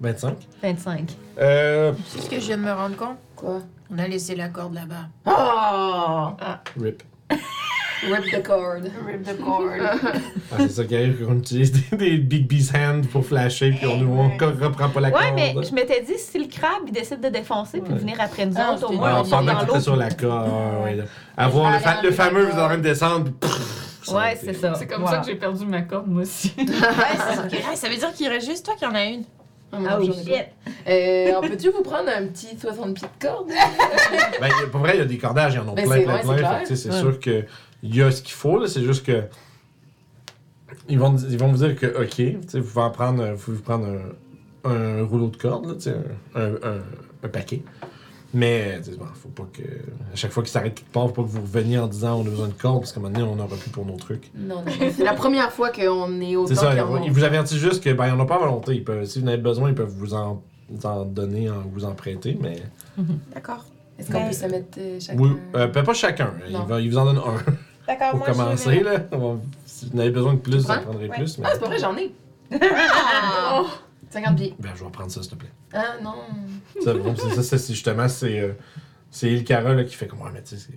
25. 0.00 0.36
25. 0.62 1.16
Euh. 1.38 1.92
C'est 2.08 2.20
ce 2.20 2.28
que 2.28 2.40
je 2.40 2.46
viens 2.46 2.58
de 2.58 2.62
me 2.62 2.72
rendre 2.72 2.96
compte. 2.96 3.16
Quoi? 3.36 3.60
On 3.90 3.98
a 3.98 4.08
laissé 4.08 4.34
la 4.34 4.48
corde 4.48 4.74
là-bas. 4.74 5.06
Oh! 5.26 6.36
Rip. 6.82 7.02
Rip 8.04 8.30
the 8.30 8.42
cord. 8.46 8.82
Rip 9.06 9.22
the 9.24 9.36
cord. 9.42 9.70
Ah, 10.52 10.56
c'est 10.60 10.68
ça 10.70 10.84
qui 10.84 10.94
arrive 10.94 11.24
quand 11.24 11.32
on 11.32 11.38
utilise 11.38 11.72
des, 11.72 11.96
des 11.96 12.16
Big 12.18 12.46
Beast 12.46 12.72
Hand 12.76 13.06
pour 13.08 13.24
flasher, 13.26 13.70
puis 13.72 13.86
on 13.86 13.96
nous 13.96 14.08
on 14.16 14.28
reprend 14.38 14.88
pas 14.90 15.00
la 15.00 15.10
corde. 15.10 15.24
Ouais, 15.24 15.32
mais 15.34 15.54
je 15.64 15.74
m'étais 15.74 16.00
dit, 16.02 16.16
si 16.18 16.38
le 16.38 16.46
crabe 16.46 16.82
il 16.86 16.92
décide 16.92 17.20
de 17.20 17.28
défoncer 17.28 17.80
puis 17.80 17.88
de 17.88 17.94
Ouais. 17.94 18.00
venir 18.00 18.16
après 18.20 18.46
nous 18.46 18.54
Ah, 18.56 18.74
autres, 18.74 18.88
au 18.90 18.92
moins 18.92 19.14
Ouais, 19.14 19.20
on 19.22 19.26
est 19.26 19.30
pendant 19.30 19.54
dans 19.64 19.74
l'eau. 19.74 19.80
sur 19.80 19.96
la 19.96 20.10
corde. 20.10 20.48
ouais, 20.84 20.84
ouais, 20.84 20.94
là. 20.96 21.04
Avoir 21.36 21.72
le, 21.72 21.78
fa- 21.80 22.00
le 22.02 22.10
fameux, 22.12 22.44
vous 22.44 22.52
êtes 22.52 22.58
en 22.58 22.66
train 22.66 22.76
de 22.78 22.82
descendre, 22.82 23.30
Ouais, 24.12 24.38
c'est 24.40 24.52
ça. 24.54 24.74
C'est 24.76 24.86
comme 24.86 25.02
Voilà. 25.02 25.16
ça 25.16 25.22
que 25.24 25.32
j'ai 25.32 25.36
perdu 25.38 25.66
ma 25.66 25.82
corde, 25.82 26.06
moi 26.06 26.22
aussi. 26.22 26.52
Ouais, 26.56 26.64
c'est- 26.66 27.40
ok. 27.56 27.62
Ah, 27.72 27.74
ça 27.76 27.88
veut 27.88 27.96
dire 27.96 28.12
qu'il 28.12 28.28
reste 28.28 28.46
juste 28.48 28.64
toi 28.64 28.74
qui 28.78 28.86
en 28.86 28.94
as 28.94 29.04
une. 29.04 29.24
Ah, 29.72 29.78
Ah 29.90 29.96
oui, 29.98 30.10
ai 30.10 30.24
shit. 30.24 30.44
Euh, 30.88 31.32
on 31.42 31.48
peut-tu 31.48 31.70
vous 31.70 31.82
prendre 31.82 32.08
un 32.08 32.24
petit 32.28 32.56
60 32.56 32.94
pieds 32.94 33.08
de 33.20 33.26
corde? 33.26 33.48
Ben, 33.48 34.46
y 34.46 34.50
a- 34.64 34.66
pour 34.70 34.80
vrai, 34.80 34.92
il 34.94 34.98
y 35.00 35.02
a 35.02 35.06
des 35.06 35.18
cordages, 35.18 35.54
ils 35.54 35.58
en 35.58 35.68
ont 35.68 35.74
Ben, 35.74 35.84
plein, 35.88 36.02
plein, 36.02 36.18
plein. 36.34 36.60
c'est 36.64 36.88
Ouais. 36.88 37.00
sûr 37.00 37.18
que 37.18 37.44
il 37.88 37.96
y 37.96 38.02
a 38.02 38.10
ce 38.10 38.22
qu'il 38.22 38.34
faut, 38.34 38.58
là. 38.58 38.66
C'est 38.68 38.82
juste 38.82 39.04
que. 39.04 39.22
Ils 40.88 40.98
vont, 40.98 41.16
ils 41.16 41.38
vont 41.38 41.48
vous 41.52 41.58
dire 41.64 41.74
que, 41.76 41.86
ok, 41.86 42.44
vous 42.54 42.62
pouvez 42.62 42.84
en 42.84 42.90
prendre, 42.90 43.22
un- 43.22 43.32
vous 43.34 43.42
pouvez 43.44 43.58
prendre 43.58 43.86
un, 44.64 44.70
un 44.70 45.04
rouleau 45.04 45.28
de 45.28 45.36
corde, 45.36 45.66
là, 45.66 45.92
un, 46.34 46.40
un, 46.40 46.54
un- 46.76 46.82
un 47.24 47.28
paquet. 47.28 47.62
Mais, 48.34 48.80
sais, 48.82 48.92
bon, 48.96 49.06
faut 49.14 49.28
pas 49.30 49.46
que. 49.52 49.62
À 49.62 50.16
chaque 50.16 50.30
fois 50.32 50.42
qu'il 50.42 50.50
s'arrête 50.52 50.74
quelque 50.74 50.92
part, 50.92 51.06
faut 51.08 51.14
pas 51.14 51.22
que 51.22 51.28
vous 51.28 51.40
reveniez 51.42 51.78
en 51.78 51.86
disant 51.86 52.18
on 52.20 52.26
a 52.26 52.30
besoin 52.30 52.48
de 52.48 52.52
cordes, 52.52 52.80
parce 52.80 52.92
qu'à 52.92 53.00
un 53.00 53.04
moment 53.04 53.14
donné, 53.18 53.28
on 53.30 53.36
n'aura 53.36 53.56
plus 53.56 53.70
pour 53.70 53.86
nos 53.86 53.96
trucs. 53.96 54.30
Non, 54.36 54.56
non. 54.56 54.72
C'est 54.96 55.04
la 55.04 55.14
première 55.14 55.50
fois 55.52 55.70
qu'on 55.70 56.20
est 56.20 56.36
autant 56.36 56.48
C'est 56.48 56.54
ça, 56.56 56.70
qu'ils 56.72 56.80
en 56.82 56.94
ont. 56.96 57.02
il 57.04 57.10
vous 57.12 57.24
avertit 57.24 57.58
juste 57.58 57.82
que, 57.82 57.90
ben, 57.92 58.06
ils 58.08 58.12
en 58.12 58.20
ont 58.20 58.26
pas 58.26 58.34
à 58.36 58.40
volonté. 58.40 58.74
Ils 58.74 58.84
peuvent, 58.84 59.04
si 59.06 59.20
vous 59.20 59.24
en 59.24 59.28
avez 59.28 59.38
besoin, 59.42 59.68
ils 59.70 59.74
peuvent 59.74 59.88
vous 59.96 60.14
en, 60.14 60.42
vous 60.68 60.86
en 60.86 61.04
donner, 61.04 61.48
en, 61.50 61.62
vous 61.72 61.84
en 61.84 61.94
prêter, 61.94 62.36
mais. 62.40 62.56
D'accord. 63.32 63.64
Est-ce 63.98 64.10
qu'on 64.12 64.26
peut 64.26 64.32
se 64.32 64.46
mettre 64.46 64.78
euh, 64.78 65.00
chacun? 65.00 65.18
Oui, 65.18 65.30
euh, 65.54 65.68
peut- 65.68 65.82
pas 65.82 65.94
chacun. 65.94 66.34
Il, 66.48 66.56
va, 66.68 66.80
il 66.80 66.90
vous 66.90 66.98
en 66.98 67.04
donne 67.06 67.18
un. 67.18 67.52
D'accord, 67.86 68.10
Pour 68.10 68.18
moi, 68.20 68.26
je 68.28 68.32
commencer, 68.32 68.70
vais- 68.70 68.82
là. 68.82 69.00
On 69.12 69.40
si 69.64 69.86
vous 69.86 69.96
en 69.96 70.00
avez 70.00 70.10
besoin 70.10 70.34
de 70.34 70.38
plus, 70.38 70.64
prends? 70.64 70.80
prendrai 70.80 71.08
Ouais. 71.08 71.16
plus. 71.16 71.38
Mais... 71.38 71.44
Ah, 71.46 71.50
c'est 71.54 71.60
pas 71.60 71.66
vrai, 71.66 71.78
j'en 71.78 71.96
ai. 71.96 72.12
Ah! 72.60 73.62
50 74.10 74.36
billets. 74.36 74.54
Ben, 74.58 74.70
je 74.74 74.84
vais 74.84 74.90
prendre 74.90 75.10
ça, 75.10 75.20
s'il 75.22 75.30
te 75.32 75.36
plaît. 75.36 75.50
Ah, 75.74 75.96
non. 76.02 76.14
Ça, 76.82 76.94
bon, 76.94 77.14
c'est 77.16 77.34
ça, 77.34 77.42
ça, 77.42 77.58
c'est 77.58 77.74
justement, 77.74 78.08
c'est. 78.08 78.40
euh, 78.40 78.52
c'est 79.10 79.30
Ilkara 79.32 79.74
là, 79.74 79.84
qui 79.84 79.94
fait 79.94 80.06
comme, 80.06 80.20
ouais, 80.22 80.30
mais 80.32 80.42
tu 80.42 80.56
sais, 80.56 80.68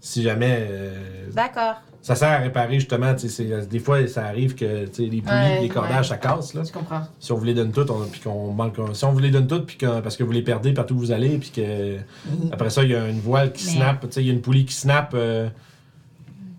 si 0.00 0.22
jamais. 0.22 0.66
euh, 0.68 1.28
D'accord. 1.32 1.76
ça 2.02 2.14
sert 2.16 2.28
à 2.28 2.38
réparer, 2.38 2.74
justement, 2.74 3.14
tu 3.14 3.20
sais, 3.20 3.28
c'est- 3.28 3.52
euh, 3.52 3.64
des 3.64 3.78
fois, 3.78 4.06
ça 4.08 4.24
arrive 4.26 4.54
que, 4.56 4.86
tu 4.86 4.94
sais, 4.94 5.02
les 5.10 5.22
poulies, 5.22 5.32
Ouais, 5.32 5.60
les 5.62 5.68
cordages, 5.68 6.10
ouais. 6.10 6.16
ça 6.16 6.16
casse, 6.16 6.52
là. 6.54 6.62
Je 6.66 6.72
comprends. 6.72 7.02
Si 7.20 7.30
on 7.32 7.36
vous 7.36 7.44
les 7.44 7.54
donne 7.54 7.70
toutes, 7.72 7.90
on, 7.90 8.04
puis 8.06 8.20
qu'on 8.20 8.52
manque. 8.52 8.76
Si 8.94 9.04
on 9.04 9.12
vous 9.12 9.18
les 9.20 9.30
donne 9.30 9.46
toutes, 9.46 9.66
puis 9.66 9.76
que, 9.76 10.00
parce 10.00 10.16
que 10.16 10.24
vous 10.24 10.32
les 10.32 10.42
perdez 10.42 10.72
partout 10.74 10.94
où 10.94 10.98
vous 10.98 11.12
allez, 11.12 11.38
puis 11.38 11.50
que. 11.50 11.96
Après 12.52 12.70
ça, 12.70 12.82
il 12.82 12.90
y 12.90 12.94
a 12.96 13.08
une 13.08 13.20
voile 13.20 13.52
qui 13.52 13.64
Mais- 13.66 13.72
snap, 13.72 14.00
tu 14.02 14.08
sais, 14.12 14.22
il 14.22 14.26
y 14.26 14.30
a 14.30 14.32
une 14.34 14.42
poulie 14.42 14.64
qui 14.66 14.74
snap, 14.74 15.12
euh, 15.14 15.48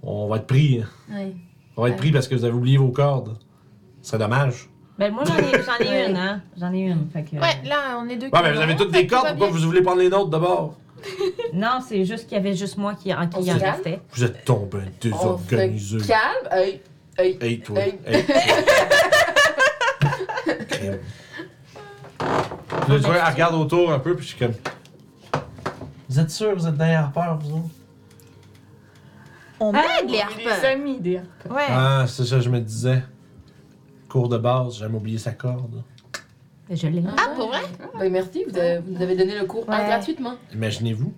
on 0.04 0.28
va 0.28 0.38
être 0.38 0.48
pris. 0.48 0.82
hein. 0.84 0.88
Oui. 1.16 1.36
On 1.78 1.84
va 1.84 1.90
être 1.90 1.98
pris 1.98 2.12
parce 2.12 2.28
que 2.28 2.36
vous 2.36 2.44
avez 2.46 2.54
oublié 2.54 2.78
vos 2.78 2.90
cordes. 2.90 3.38
Ce 4.02 4.10
serait 4.10 4.20
dommage. 4.20 4.68
Ben, 5.00 5.12
moi, 5.14 5.24
j'en 5.26 5.38
ai, 5.38 5.64
j'en 5.64 5.78
ai 5.86 6.06
une, 6.10 6.16
hein. 6.18 6.42
J'en 6.60 6.74
ai 6.74 6.80
une. 6.82 7.08
Fait 7.12 7.24
que, 7.24 7.36
Ouais, 7.38 7.62
là, 7.66 7.98
on 8.04 8.10
est 8.10 8.18
deux. 8.18 8.28
Ouais, 8.28 8.40
mais 8.44 8.54
vous 8.54 8.60
avez 8.62 8.76
toutes 8.76 8.92
des 8.92 9.08
cordes, 9.08 9.30
pourquoi 9.30 9.48
vous 9.50 9.58
voulez 9.60 9.82
prendre 9.82 10.00
les 10.00 10.10
nôtres 10.10 10.30
d'abord? 10.30 10.76
Non, 11.54 11.80
c'est 11.86 12.06
juste 12.06 12.28
qu'il 12.28 12.38
y 12.38 12.40
avait 12.40 12.56
juste 12.56 12.78
moi 12.78 12.94
qui, 12.94 13.14
en 13.14 13.28
qui 13.28 13.52
en 13.52 13.58
calme? 13.58 13.74
restait. 13.74 14.00
Vous 14.14 14.24
êtes 14.24 14.46
tombé 14.46 14.78
On 14.78 14.90
désorganisé. 15.02 16.00
se 16.00 16.08
calme. 16.08 16.48
Hey, 16.52 16.82
hey. 17.18 17.38
Hey, 17.42 17.60
toi. 17.60 17.80
Hey. 17.80 17.98
Puis 18.06 18.24
là, 22.90 22.92
tu 22.96 22.98
vois, 23.00 23.16
elle 23.18 23.34
regarde 23.34 23.56
autour 23.56 23.92
un 23.92 24.00
peu, 24.00 24.16
puis 24.16 24.24
je 24.26 24.30
suis 24.36 24.40
comme. 24.40 24.54
Vous 26.10 26.20
êtes 26.20 26.32
sûr, 26.32 26.54
vous 26.56 26.68
êtes 26.68 26.78
les 26.78 26.94
harpeurs, 26.94 27.38
vous 27.40 27.58
autres? 27.58 27.70
On 29.64 29.72
Ah, 29.76 29.82
m'aide, 30.02 30.10
les 30.10 30.18
On 30.26 30.40
est 30.40 30.44
des 30.62 30.66
amis 30.68 31.00
des 31.00 31.18
harpeurs. 31.18 31.52
Ouais. 31.56 31.66
Ah, 31.70 32.06
c'est 32.08 32.26
ça, 32.26 32.40
je 32.40 32.50
me 32.50 32.60
disais. 32.60 33.04
Cours 34.10 34.28
de 34.28 34.38
base, 34.38 34.74
j'ai 34.74 34.80
jamais 34.82 34.98
oublié 34.98 35.18
sa 35.20 35.32
corde. 35.32 35.84
Je 36.70 36.88
l'ai. 36.88 37.04
Ah, 37.18 37.30
pour 37.36 37.50
vrai? 37.50 37.60
Ben, 38.00 38.12
merci, 38.12 38.44
vous 38.50 38.58
avez, 38.58 38.80
vous 38.80 38.92
nous 38.94 39.02
avez 39.02 39.16
donné 39.16 39.38
le 39.38 39.46
cours 39.46 39.68
Ouais. 39.70 39.86
gratuitement. 39.86 40.34
Imaginez-vous. 40.54 41.14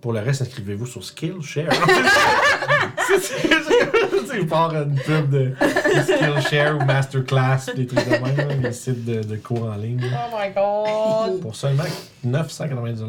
Pour 0.00 0.12
le 0.14 0.20
reste, 0.20 0.42
inscrivez-vous 0.42 0.86
sur 0.86 1.04
Skillshare. 1.04 1.70
c'est 3.06 3.18
c'est- 3.20 3.48
c'est- 3.48 4.26
c'est 4.26 4.46
part 4.46 4.72
une 4.74 4.94
pub 4.96 5.28
de, 5.30 5.50
de 5.60 6.02
Skillshare 6.40 6.76
ou 6.76 6.84
Masterclass, 6.84 7.66
des 7.76 7.86
trucs 7.86 8.04
de 8.06 8.10
même, 8.10 8.36
là, 8.36 8.54
les 8.54 8.72
sites 8.72 9.04
de, 9.04 9.22
de 9.22 9.36
cours 9.36 9.64
en 9.64 9.76
ligne. 9.76 10.00
Oh 10.02 10.36
my 10.36 10.52
god. 10.54 11.40
Pour 11.40 11.54
seulement 11.54 11.84
990 12.24 13.02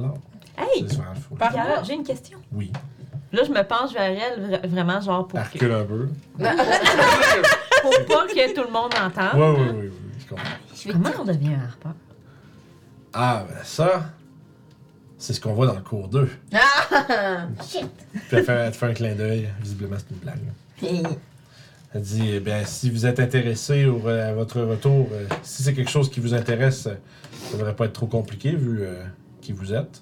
Hey! 0.58 0.86
C'est 0.88 0.96
super 0.96 1.14
fou. 1.16 1.36
Par 1.36 1.52
mois. 1.54 1.84
j'ai 1.84 1.94
une 1.94 2.04
question. 2.04 2.38
Oui, 2.52 2.72
Là, 3.34 3.44
je 3.46 3.52
me 3.52 3.64
penche 3.64 3.94
vers 3.94 4.12
elle, 4.12 4.44
vra- 4.46 4.68
vraiment, 4.68 5.00
genre, 5.02 5.28
pour, 5.28 5.40
que, 5.40 5.66
un 5.72 5.86
peu. 5.86 6.08
pour 6.38 6.46
pas 8.08 8.28
que 8.28 8.54
tout 8.54 8.64
le 8.68 8.72
monde 8.72 8.92
entende. 8.94 9.32
Oui, 9.36 9.42
oui, 9.58 9.70
oui, 9.74 9.88
oui, 9.88 9.92
je 10.20 10.28
comprends. 10.28 10.92
Comment 10.92 11.22
on 11.22 11.26
devient 11.26 11.54
un 11.56 11.64
harpeur? 11.66 11.94
Ah, 13.14 13.46
ben 13.48 13.58
ça, 13.64 14.06
c'est 15.18 15.34
ce 15.34 15.40
qu'on 15.42 15.54
voit 15.54 15.68
dans 15.68 15.76
le 15.76 15.82
cours 15.82 16.08
2. 16.10 16.30
Ah! 16.54 17.48
Puis 17.70 17.80
elle 18.32 18.44
fait, 18.44 18.52
elle 18.54 18.72
te 18.72 18.78
fait 18.78 18.86
un 18.88 18.94
clin 18.94 19.16
d'œil, 19.16 19.50
visiblement 19.62 19.96
c'est 19.98 20.14
une 20.14 20.20
blague. 20.22 21.12
Elle 21.94 22.02
dit, 22.02 22.30
eh 22.34 22.40
bien, 22.40 22.64
si 22.66 22.90
vous 22.90 23.06
êtes 23.06 23.20
intéressé 23.20 23.86
au- 23.86 24.08
à 24.08 24.32
votre 24.34 24.62
retour, 24.62 25.10
euh, 25.12 25.26
si 25.44 25.62
c'est 25.64 25.74
quelque 25.74 25.92
chose 25.92 26.10
qui 26.10 26.20
vous 26.22 26.34
intéresse, 26.34 26.88
euh, 26.88 26.96
ça 27.52 27.58
devrait 27.58 27.76
pas 27.76 27.86
être 27.86 27.94
trop 27.94 28.08
compliqué 28.08 28.52
vu 28.56 28.82
euh, 28.82 29.04
qui 29.42 29.52
vous 29.52 29.74
êtes. 29.74 30.02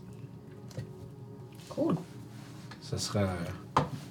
Cool. 1.69 1.95
Ça 2.89 2.97
sera 2.97 3.21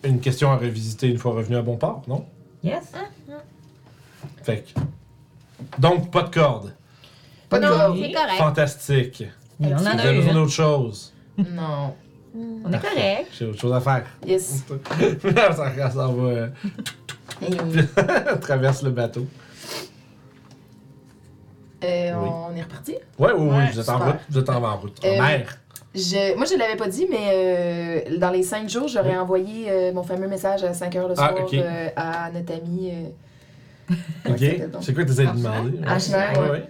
une 0.05 0.20
question 0.20 0.50
à 0.52 0.56
revisiter 0.56 1.09
une 1.09 1.18
fois 1.18 1.32
revenu 1.32 1.56
à 1.56 1.62
bon 1.62 1.76
port, 1.76 2.02
non? 2.06 2.24
Yes? 2.62 2.92
Fait 4.42 4.64
que... 4.72 4.80
Donc, 5.80 6.10
pas 6.12 6.22
de 6.22 6.32
corde. 6.32 6.72
Pas 7.48 7.59
de 7.59 7.64
Non, 7.66 7.76
corde. 7.76 7.98
c'est 8.00 8.12
correct. 8.12 8.36
Fantastique. 8.38 9.24
On 9.60 9.72
en 9.72 9.76
Vous 9.76 9.86
a 9.86 9.90
avez 9.90 10.16
besoin 10.16 10.30
une. 10.32 10.38
d'autre 10.38 10.52
chose. 10.52 11.12
Non. 11.36 11.94
On 12.36 12.72
est 12.72 12.78
correct. 12.78 13.30
J'ai 13.36 13.46
autre 13.46 13.59
chose 13.60 13.72
à 13.72 13.80
faire. 13.80 14.06
Yes. 14.24 14.64
ça, 15.22 15.55
ça 15.90 16.06
va... 16.06 16.22
euh, 16.22 16.48
traverse 18.40 18.82
le 18.82 18.90
bateau. 18.90 19.26
Euh, 21.84 22.12
Oui. 22.14 22.28
On 22.30 22.55
est 22.56 22.62
reparti? 22.62 22.92
Ouais, 23.18 23.32
oui, 23.36 23.48
oui, 23.48 23.48
Ouais, 23.56 23.70
vous 23.72 23.80
êtes 23.80 23.88
en 23.88 23.94
super. 23.98 24.12
route. 24.12 24.20
Vous 24.30 24.38
êtes 24.38 24.50
en, 24.50 24.64
en 24.64 24.76
route. 24.76 25.00
En 25.05 25.09
Euh, 25.09 25.20
mer. 25.20 25.59
Je, 25.94 26.36
moi, 26.36 26.44
je 26.44 26.56
l'avais 26.56 26.77
pas 26.77 26.89
dit, 26.89 27.06
mais 27.10 27.31
euh, 27.32 28.19
dans 28.19 28.31
les 28.31 28.43
cinq 28.43 28.69
jours, 28.69 28.89
j'aurais 28.89 29.16
envoyé 29.16 29.70
euh, 29.70 29.93
mon 29.93 30.02
fameux 30.02 30.28
message 30.28 30.62
à 30.62 30.74
5 30.74 30.94
heures 30.97 31.09
le 31.09 31.15
Ah, 31.16 31.28
soir 31.35 31.48
euh, 31.55 31.89
à 31.97 32.31
notre 32.31 32.52
ami. 32.52 32.90
euh, 32.93 33.94
Ok. 34.28 34.36
C'est 34.82 34.94
quoi 34.94 35.02
que 35.05 35.09
tu 35.09 35.12
essaies 35.15 35.23
de 35.24 35.28
Arsenal? 35.28 35.62
demander? 35.73 35.89
Arsenal, 35.89 36.36
Ouais, 36.36 36.43
ouais. 36.43 36.51
ouais. 36.51 36.65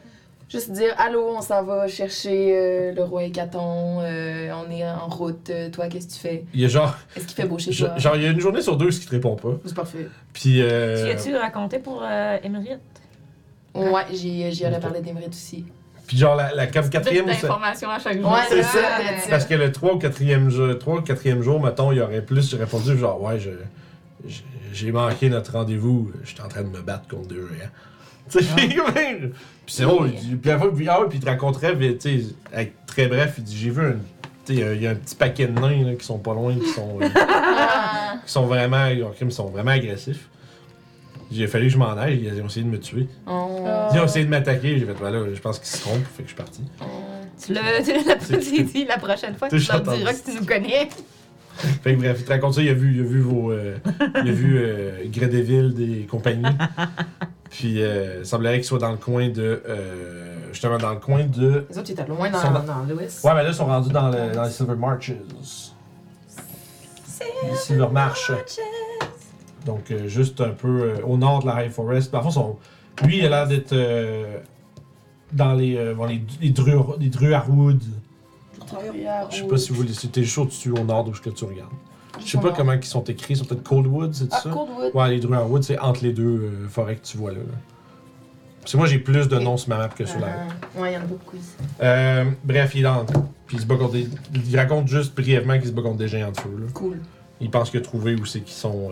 Juste 0.48 0.70
dire 0.70 0.94
Allô, 0.96 1.34
on 1.36 1.42
s'en 1.42 1.62
va 1.62 1.88
chercher 1.88 2.56
euh, 2.56 2.92
le 2.94 3.02
roi 3.02 3.24
Hécaton, 3.24 4.00
euh, 4.00 4.50
on 4.54 4.70
est 4.70 4.88
en 4.88 5.08
route, 5.08 5.50
euh, 5.50 5.68
toi, 5.68 5.88
qu'est-ce 5.88 6.06
que 6.06 6.12
tu 6.14 6.18
fais? 6.20 6.44
Il 6.54 6.60
y 6.60 6.64
a 6.64 6.68
genre, 6.68 6.96
Est-ce 7.16 7.26
qu'il 7.26 7.36
fait 7.36 7.46
beau 7.46 7.58
chez 7.58 7.70
toi? 7.74 7.98
genre, 7.98 8.16
il 8.16 8.22
y 8.22 8.26
a 8.26 8.30
une 8.30 8.40
journée 8.40 8.62
sur 8.62 8.76
deux 8.78 8.88
qui 8.88 9.04
te 9.04 9.10
répond 9.10 9.36
pas. 9.36 9.58
C'est 9.66 9.74
parfait. 9.74 10.08
Puis, 10.32 10.62
Tu 10.62 11.10
as-tu 11.10 11.36
raconté 11.36 11.80
pour 11.80 12.02
euh, 12.02 12.38
Émeritte? 12.42 12.80
Ouais, 13.74 14.06
j'ai 14.12 14.50
j'y 14.52 14.64
aurais 14.64 14.80
parlé 14.80 15.00
d'Emerit 15.02 15.28
aussi. 15.28 15.66
Puis 16.08 16.16
genre, 16.16 16.34
la, 16.34 16.52
la 16.54 16.66
Vite 16.66 16.90
quatrième 16.90 17.26
c'est- 17.28 17.42
d'informations 17.42 17.90
à 17.90 17.98
chaque 18.00 18.20
jour. 18.20 18.32
Ouais, 18.32 18.40
c'est 18.48 18.62
c'est 18.64 18.78
ça. 18.80 19.28
Parce 19.30 19.44
que 19.44 19.54
le 19.54 19.70
3 19.70 19.94
ou 19.94 19.98
4e 19.98 20.48
jour, 20.48 20.76
3 20.78 20.96
ou 20.96 21.00
4e 21.02 21.42
jour, 21.42 21.62
mettons, 21.62 21.92
il 21.92 21.98
y 21.98 22.00
aurait 22.00 22.22
plus 22.22 22.52
répondu 22.54 22.98
genre, 22.98 23.22
ouais, 23.22 23.38
je, 23.38 23.50
j'ai 24.72 24.90
manqué 24.90 25.28
notre 25.30 25.52
rendez-vous, 25.52 26.10
j'étais 26.24 26.40
en 26.42 26.48
train 26.48 26.62
de 26.62 26.68
me 26.68 26.80
battre 26.82 27.06
contre 27.08 27.28
deux 27.28 27.48
géants. 27.48 27.68
Tu 28.30 28.42
sais, 28.42 28.44
puis 29.64 29.74
c'est 29.74 29.84
drôle, 29.84 30.10
puis 30.12 30.38
la 30.44 30.58
fois, 30.58 30.74
puis, 30.74 30.86
ah 30.88 31.00
ouais, 31.00 31.08
puis 31.08 31.16
il 31.18 31.24
te 31.24 31.30
raconterait, 31.30 31.74
tu 31.78 31.96
sais, 32.00 32.24
avec 32.52 32.74
très 32.86 33.06
bref, 33.06 33.34
il 33.38 33.44
dit, 33.44 33.56
j'ai 33.56 33.70
vu 33.70 33.82
un, 33.86 33.92
tu 34.44 34.54
sais, 34.56 34.74
il 34.76 34.82
y 34.82 34.86
a 34.86 34.90
un 34.90 34.94
petit 34.96 35.14
paquet 35.14 35.46
de 35.46 35.58
nains, 35.58 35.84
là, 35.84 35.94
qui 35.94 36.04
sont 36.04 36.18
pas 36.18 36.34
loin, 36.34 36.54
qui 36.54 36.68
sont, 36.68 36.98
euh, 37.00 37.08
qui 38.26 38.30
sont 38.32 38.44
vraiment, 38.46 38.86
ils 38.86 39.32
sont 39.32 39.46
vraiment 39.48 39.70
agressifs. 39.70 40.28
J'ai 41.30 41.46
fallu 41.46 41.66
que 41.66 41.72
je 41.72 41.78
m'en 41.78 41.90
aille, 41.90 42.30
ils 42.34 42.42
ont 42.42 42.46
essayé 42.46 42.64
de 42.64 42.70
me 42.70 42.78
tuer. 42.80 43.06
Oh. 43.26 43.64
Ils 43.92 44.00
ont 44.00 44.04
essayé 44.04 44.24
de 44.24 44.30
m'attaquer, 44.30 44.78
j'ai 44.78 44.86
fait, 44.86 44.92
voilà, 44.94 45.20
je 45.32 45.40
pense 45.40 45.58
qu'ils 45.58 45.68
se 45.68 45.80
trompent, 45.82 46.04
fait 46.16 46.22
que 46.22 46.28
je 46.30 46.34
suis 46.34 46.36
parti. 46.36 46.62
Oh. 46.80 46.84
Tu 47.44 47.52
l'as 47.52 47.82
tu 47.82 47.92
l'as 47.92 48.16
pas 48.16 48.36
dit, 48.36 48.84
la 48.86 48.98
prochaine 48.98 49.34
fois, 49.36 49.48
tu 49.48 49.56
leur 49.56 49.80
diras 49.82 50.12
que 50.14 50.30
tu 50.30 50.36
nous 50.38 50.46
connais. 50.46 50.88
Fait 51.82 51.94
que 51.94 51.98
bref, 51.98 52.18
il 52.20 52.24
te 52.24 52.30
raconte 52.30 52.54
ça, 52.54 52.62
il 52.62 52.68
a 52.68 52.72
vu, 52.72 52.94
il 52.94 53.00
a 53.00 53.02
vu 53.04 53.20
vos. 53.20 53.50
euh, 53.50 53.76
il 54.22 54.28
a 54.28 54.32
vu 54.32 54.58
euh, 54.58 54.92
Gredeville 55.06 55.74
des 55.74 56.06
compagnies. 56.08 56.44
Puis 57.50 57.82
euh, 57.82 58.18
il 58.20 58.26
semblerait 58.26 58.54
qu'il 58.58 58.64
soit 58.64 58.78
dans 58.78 58.92
le 58.92 58.96
coin 58.96 59.28
de. 59.28 59.60
euh, 59.68 60.36
justement, 60.52 60.78
dans 60.78 60.90
le 60.90 61.00
coin 61.00 61.24
de. 61.24 61.66
Les 61.68 61.76
autres, 61.78 61.90
ils 61.90 61.94
étaient 61.94 62.06
loin 62.06 62.30
dans, 62.30 62.38
Sont 62.40 62.52
dans- 62.52 62.62
dans 62.62 62.82
Lewis. 62.88 63.18
Ouais, 63.24 63.34
mais 63.34 63.42
là, 63.42 63.48
ils 63.48 63.54
sont 63.54 63.66
rendus 63.66 63.90
dans, 63.90 64.08
le, 64.08 64.32
dans 64.32 64.44
les 64.44 64.50
Silver 64.50 64.76
Marches. 64.76 65.10
Les 67.50 67.56
Silver 67.56 67.88
Marches. 67.90 68.30
Donc, 69.66 69.90
euh, 69.90 70.08
juste 70.08 70.40
un 70.40 70.50
peu 70.50 70.68
euh, 70.82 70.96
au 71.06 71.16
nord 71.16 71.42
de 71.42 71.46
la 71.46 71.64
High 71.64 71.70
Forest. 71.70 72.10
Par 72.10 72.22
contre, 72.22 72.34
son, 72.34 72.56
lui, 73.04 73.18
il 73.18 73.26
a 73.26 73.28
l'air 73.28 73.48
d'être 73.48 73.72
euh, 73.72 74.38
dans 75.32 75.54
les, 75.54 75.94
bon, 75.94 76.06
les, 76.06 76.22
les, 76.40 76.50
Dru, 76.50 76.72
les 76.98 77.08
Druarwood. 77.08 77.82
Je 79.30 79.36
sais 79.36 79.46
pas 79.46 79.56
si 79.58 79.72
vous 79.72 79.86
c'était 79.88 80.22
juste 80.22 80.38
au-dessus, 80.38 80.70
au 80.72 80.84
nord 80.84 81.04
d'où 81.04 81.14
ce 81.14 81.20
que 81.20 81.30
tu 81.30 81.44
regardes. 81.44 81.72
Je 82.24 82.30
sais 82.30 82.38
pas 82.38 82.52
comment 82.52 82.72
ils 82.72 82.84
sont 82.84 83.04
écrits, 83.04 83.34
ils 83.34 83.36
sont 83.36 83.44
peut-être 83.44 83.62
Coldwood, 83.62 84.12
c'est 84.14 84.28
Ah, 84.32 84.40
ça? 84.42 84.50
Coldwood. 84.50 84.90
Ouais, 84.94 85.10
les 85.10 85.20
Druarwood, 85.20 85.62
c'est 85.62 85.78
entre 85.78 86.02
les 86.02 86.12
deux 86.12 86.50
forêts 86.68 86.96
que 86.96 87.04
tu 87.06 87.16
vois 87.16 87.30
là. 87.32 87.38
là. 87.38 87.44
Parce 88.60 88.72
que 88.72 88.76
moi, 88.76 88.86
j'ai 88.86 88.98
plus 88.98 89.28
de 89.28 89.38
noms 89.38 89.56
sur 89.56 89.70
ma 89.70 89.78
map 89.78 89.88
que 89.88 90.04
sur 90.04 90.18
la 90.20 90.26
Ah, 90.26 90.80
Ouais, 90.80 90.92
il 90.92 90.94
y 90.94 90.96
en 90.98 91.00
a 91.00 91.04
beaucoup 91.04 91.36
ici. 91.36 91.54
bref, 92.44 92.74
il 92.74 92.86
entre. 92.86 93.12
Puis 93.46 93.56
il 93.56 93.60
se 93.60 93.66
bat 93.66 93.76
contre 93.76 93.92
des... 93.92 94.08
Il 94.46 94.56
raconte 94.58 94.88
juste 94.88 95.14
brièvement 95.14 95.58
qu'il 95.58 95.68
se 95.68 95.72
bat 95.72 95.80
contre 95.80 95.96
des 95.96 96.08
géants 96.08 96.32
de 96.32 96.36
feu. 96.38 96.50
Là. 96.58 96.66
Cool. 96.74 97.00
Il 97.40 97.50
pense 97.50 97.70
qu'il 97.70 97.80
a 97.80 97.82
trouvé 97.82 98.14
où 98.14 98.26
c'est 98.26 98.40
qu'ils 98.40 98.52
sont 98.56 98.90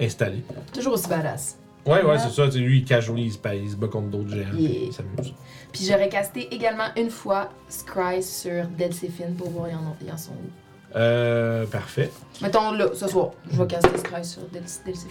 euh, 0.00 0.04
installés. 0.04 0.42
Toujours 0.72 0.94
aussi 0.94 1.08
badass. 1.08 1.58
Ouais, 1.86 2.02
ouais, 2.02 2.18
c'est 2.18 2.30
ça. 2.30 2.46
tu 2.46 2.52
sais, 2.52 2.58
Lui, 2.58 2.78
il 2.78 2.84
casually, 2.84 3.26
il 3.26 3.32
se, 3.32 3.38
pa- 3.38 3.54
il 3.54 3.70
se 3.70 3.76
bat 3.76 3.86
contre 3.86 4.08
d'autres 4.08 4.30
géants. 4.30 4.52
Yeah. 4.56 4.70
puis 4.70 4.84
Il 4.88 4.92
s'amuse. 4.92 5.34
Puis 5.72 5.84
j'aurais 5.84 6.08
casté 6.08 6.52
également 6.52 6.88
une 6.96 7.10
fois 7.10 7.50
Scry 7.68 8.22
sur 8.22 8.66
Delphine 8.66 9.34
pour 9.38 9.50
voir 9.50 9.68
ils 9.68 9.74
en, 9.76 10.14
en 10.14 10.16
sont 10.16 10.32
où. 10.32 10.96
Euh, 10.98 11.64
parfait. 11.66 12.10
Mettons 12.42 12.72
là, 12.72 12.88
ce 12.94 13.06
soir, 13.06 13.30
je 13.52 13.60
vais 13.62 13.66
caster 13.68 13.98
Scry 13.98 14.24
sur 14.24 14.42
Del- 14.48 14.62
Delphine. 14.84 15.08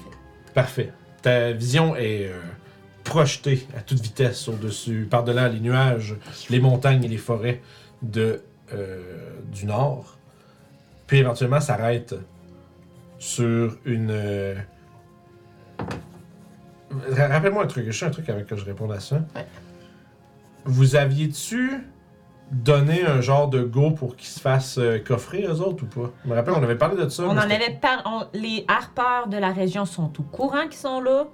Parfait. 0.54 0.92
Ta 1.22 1.52
vision 1.54 1.96
est 1.96 2.28
euh, 2.28 2.40
projetée 3.06 3.68
à 3.78 3.82
toute 3.82 4.02
vitesse 4.02 4.48
au-dessus, 4.50 5.08
par-delà 5.10 5.48
les 5.48 5.60
nuages, 5.62 6.16
les 6.50 6.60
montagnes 6.60 7.04
et 7.04 7.08
les 7.08 7.18
forêts 7.18 7.62
de 8.02 8.42
euh, 8.74 9.00
du 9.52 9.66
nord, 9.66 10.18
puis 11.08 11.20
éventuellement 11.20 11.62
s'arrête 11.62 12.16
sur 13.20 13.78
une. 13.86 14.10
Ra- 17.12 17.28
Rappelle-moi 17.28 17.64
un 17.64 17.68
truc, 17.68 17.86
je 17.88 17.92
sais 17.98 18.06
un 18.06 18.10
truc 18.12 18.30
avec 18.30 18.46
que 18.48 18.56
je 18.56 18.66
réponde 18.66 18.92
à 18.92 19.00
ça. 19.00 19.18
Ouais. 19.36 19.46
Vous 20.66 20.96
aviez-tu 20.96 21.86
donné 22.52 23.06
un 23.06 23.22
genre 23.22 23.48
de 23.50 23.64
go 23.64 23.92
pour 23.92 24.16
qu'ils 24.16 24.28
se 24.30 24.40
fassent 24.40 24.78
euh, 24.78 25.00
coffrer, 25.00 25.44
eux 25.48 25.62
autres, 25.62 25.84
ou 25.84 25.88
pas? 25.88 26.12
Je 26.24 26.30
me 26.30 26.36
rappelle, 26.36 26.54
on 26.56 26.64
avait 26.64 26.76
parlé 26.78 27.04
de 27.04 27.10
ça. 27.10 27.24
On 27.24 27.30
en 27.32 27.38
avait 27.38 27.78
par... 27.82 28.02
on- 28.06 28.26
Les 28.38 28.66
harpeurs 28.68 29.28
de 29.28 29.38
la 29.38 29.52
région 29.52 29.86
sont 29.86 30.12
au 30.20 30.24
courant 30.24 30.64
qu'ils 30.64 30.74
sont 30.80 31.02
là, 31.02 31.26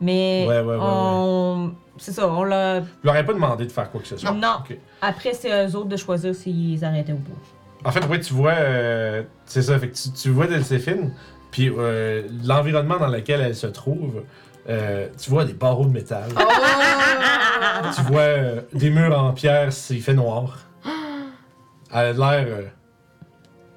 mais 0.00 0.44
Ouais, 0.48 0.60
ouais, 0.60 0.64
ouais, 0.74 0.78
on... 0.80 1.74
C'est 1.98 2.12
ça, 2.12 2.26
on 2.28 2.42
l'a... 2.44 2.80
Je 2.80 2.86
leur 3.04 3.16
ai 3.16 3.24
pas 3.24 3.34
demandé 3.34 3.66
de 3.66 3.70
faire 3.72 3.90
quoi 3.90 4.00
que 4.00 4.06
ce 4.08 4.16
soit. 4.16 4.32
Non. 4.32 4.56
Ok. 4.60 4.76
Après, 5.02 5.34
c'est 5.34 5.50
eux 5.68 5.76
autres 5.76 5.88
de 5.88 5.96
choisir 5.96 6.34
s'ils 6.34 6.82
arrêtaient 6.84 7.12
ou 7.12 7.16
pas. 7.18 7.88
En 7.88 7.92
fait, 7.92 8.04
ouais, 8.06 8.18
tu 8.20 8.32
vois, 8.32 8.52
euh, 8.52 9.22
c'est 9.44 9.62
ça, 9.62 9.78
fait 9.78 9.88
que 9.88 9.94
tu, 9.96 10.10
tu 10.12 10.30
vois 10.30 10.46
Delséphine, 10.46 11.12
puis 11.50 11.68
euh, 11.76 12.22
l'environnement 12.44 12.96
dans 12.98 13.08
lequel 13.08 13.40
elle 13.40 13.54
se 13.56 13.66
trouve, 13.66 14.22
euh, 14.68 15.08
tu 15.20 15.30
vois 15.30 15.44
des 15.44 15.52
barreaux 15.54 15.84
de 15.84 15.90
métal, 15.90 16.30
Oh! 16.38 16.42
tu 17.96 18.02
vois 18.02 18.20
euh, 18.20 18.60
des 18.72 18.90
murs 18.90 19.18
en 19.18 19.32
pierre, 19.32 19.72
c'est 19.72 19.98
fait 19.98 20.14
noir. 20.14 20.58
Elle 21.92 21.98
a 21.98 22.12
l'air 22.12 22.46
euh, 22.48 22.62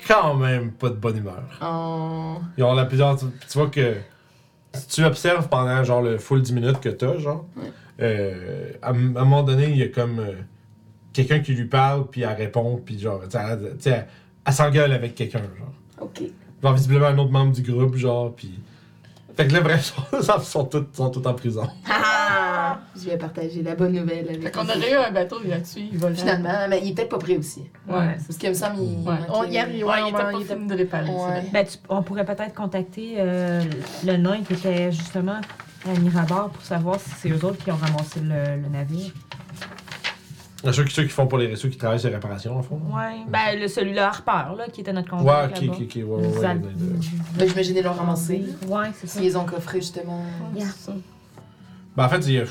quand 0.07 0.35
même 0.35 0.71
pas 0.71 0.89
de 0.89 0.95
bonne 0.95 1.17
humeur. 1.17 1.43
Oh. 1.61 2.37
Ils 2.57 2.63
ont 2.63 2.73
la 2.73 2.85
plusieurs, 2.85 3.17
tu, 3.17 3.25
tu 3.49 3.57
vois 3.57 3.67
que 3.69 3.95
si 4.73 4.87
tu 4.87 5.03
observes 5.05 5.47
pendant 5.49 5.83
genre 5.83 6.01
le 6.01 6.17
full 6.17 6.41
10 6.41 6.53
minutes 6.53 6.79
que 6.79 6.89
t'as, 6.89 7.17
genre, 7.17 7.45
à, 7.99 8.89
un 8.89 8.93
moment 8.93 9.43
donné, 9.43 9.69
il 9.69 9.77
y 9.77 9.83
a 9.83 9.87
comme 9.87 10.21
quelqu'un 11.13 11.39
qui 11.39 11.53
lui 11.53 11.65
parle, 11.65 12.07
puis 12.07 12.21
elle 12.21 12.33
répond, 12.35 12.81
puis 12.85 12.99
genre, 12.99 13.21
tu 13.23 13.31
sais, 13.31 13.39
elle, 13.49 13.59
tu 13.77 13.83
sais, 13.83 13.89
elle- 13.91 14.07
elle 14.45 14.53
s'engueule 14.53 14.91
avec 14.91 15.15
quelqu'un, 15.15 15.39
genre. 15.39 15.73
Ok. 16.01 16.21
Genre, 16.61 16.73
visiblement, 16.73 17.07
un 17.07 17.17
autre 17.17 17.31
membre 17.31 17.53
du 17.53 17.61
groupe, 17.61 17.95
genre, 17.95 18.35
puis. 18.35 18.59
Fait 19.35 19.47
que 19.47 19.53
là, 19.53 19.61
bref, 19.61 19.93
ils 20.13 20.23
sont, 20.23 20.39
sont, 20.39 20.63
tous, 20.65 20.85
sont 20.93 21.09
tous 21.09 21.27
en 21.27 21.33
prison. 21.33 21.67
Ah! 21.89 22.79
Je 22.95 23.09
vais 23.09 23.17
partager 23.17 23.61
la 23.61 23.75
bonne 23.75 23.91
nouvelle 23.93 24.25
avec 24.29 24.41
Fait 24.43 24.51
qu'on 24.51 24.63
aurait 24.63 24.91
eu 24.91 24.95
un 24.95 25.11
bateau 25.11 25.37
gratuit, 25.45 25.89
il 25.91 25.97
va 25.97 26.09
le 26.09 26.15
Finalement, 26.15 26.67
mais 26.69 26.79
il 26.83 26.91
est 26.91 26.93
peut-être 26.93 27.09
pas 27.09 27.17
prêt 27.17 27.37
aussi. 27.37 27.61
Ouais. 27.87 28.15
Parce 28.25 28.37
qu'il 28.37 28.49
me 28.49 28.53
semble 28.53 28.75
qu'il 28.77 29.07
Ouais. 29.07 29.15
On 29.29 29.43
y 29.43 29.57
arrive. 29.57 29.85
Ouais, 29.85 29.93
il 30.03 30.09
était 30.09 30.17
pas 30.17 30.33
il 30.33 30.41
était- 30.41 30.55
fini 30.55 30.67
de 30.67 30.75
réparer. 30.75 31.09
Ouais. 31.09 31.43
Ben, 31.51 31.65
tu- 31.65 31.77
on 31.89 32.01
pourrait 32.03 32.25
peut-être 32.25 32.53
contacter 32.53 33.15
euh, 33.17 33.61
le 34.05 34.17
nain 34.17 34.41
qui 34.47 34.53
était 34.53 34.91
justement 34.91 35.41
à 35.87 35.99
Mirabar 35.99 36.49
pour 36.49 36.63
savoir 36.63 36.99
si 36.99 37.09
c'est 37.19 37.29
eux 37.29 37.45
autres 37.45 37.63
qui 37.63 37.69
ont 37.71 37.75
ramassé 37.77 38.19
le, 38.21 38.61
le 38.61 38.69
navire. 38.69 39.11
Ceux, 40.71 40.83
qui- 40.83 40.93
ceux 40.93 41.03
qui 41.03 41.09
font 41.09 41.27
pour 41.27 41.37
les 41.37 41.55
ceux 41.55 41.69
qui 41.69 41.77
travaillent 41.77 41.99
sur 41.99 42.09
les 42.09 42.15
réparations, 42.15 42.57
en 42.57 42.61
fond. 42.63 42.79
Ouais. 42.91 43.17
Ben, 43.29 43.59
le, 43.59 43.67
celui, 43.67 43.93
le 43.93 43.99
harpeur, 44.01 44.55
là, 44.57 44.65
qui 44.71 44.81
était 44.81 44.93
notre 44.93 45.13
Ouais, 45.13 45.19
contact. 45.19 45.57
ok, 45.57 45.61
là-bas. 45.63 45.73
ok, 45.75 45.81
ok, 45.83 45.95
ouais, 45.95 46.03
ouais, 46.03 46.15
ouais, 46.27 46.37
ouais, 46.37 46.47
ouais. 46.47 46.61
Ben, 47.37 47.47
j'imagine 47.49 47.73
qu'ils 47.75 47.83
l'ont 47.83 47.93
ramassé. 47.93 48.45
Ouais, 48.67 48.87
c'est 48.95 49.07
ça. 49.07 49.19
S'ils 49.19 49.37
ont 49.37 49.45
coffré, 49.45 49.79
justement. 49.81 50.23
Ouais, 50.55 50.61
c'est 50.61 50.85
ça. 50.85 50.93
Ben, 51.95 52.05
en 52.05 52.09
fait, 52.09 52.27
il 52.27 52.33
y 52.33 52.39
a- 52.39 52.45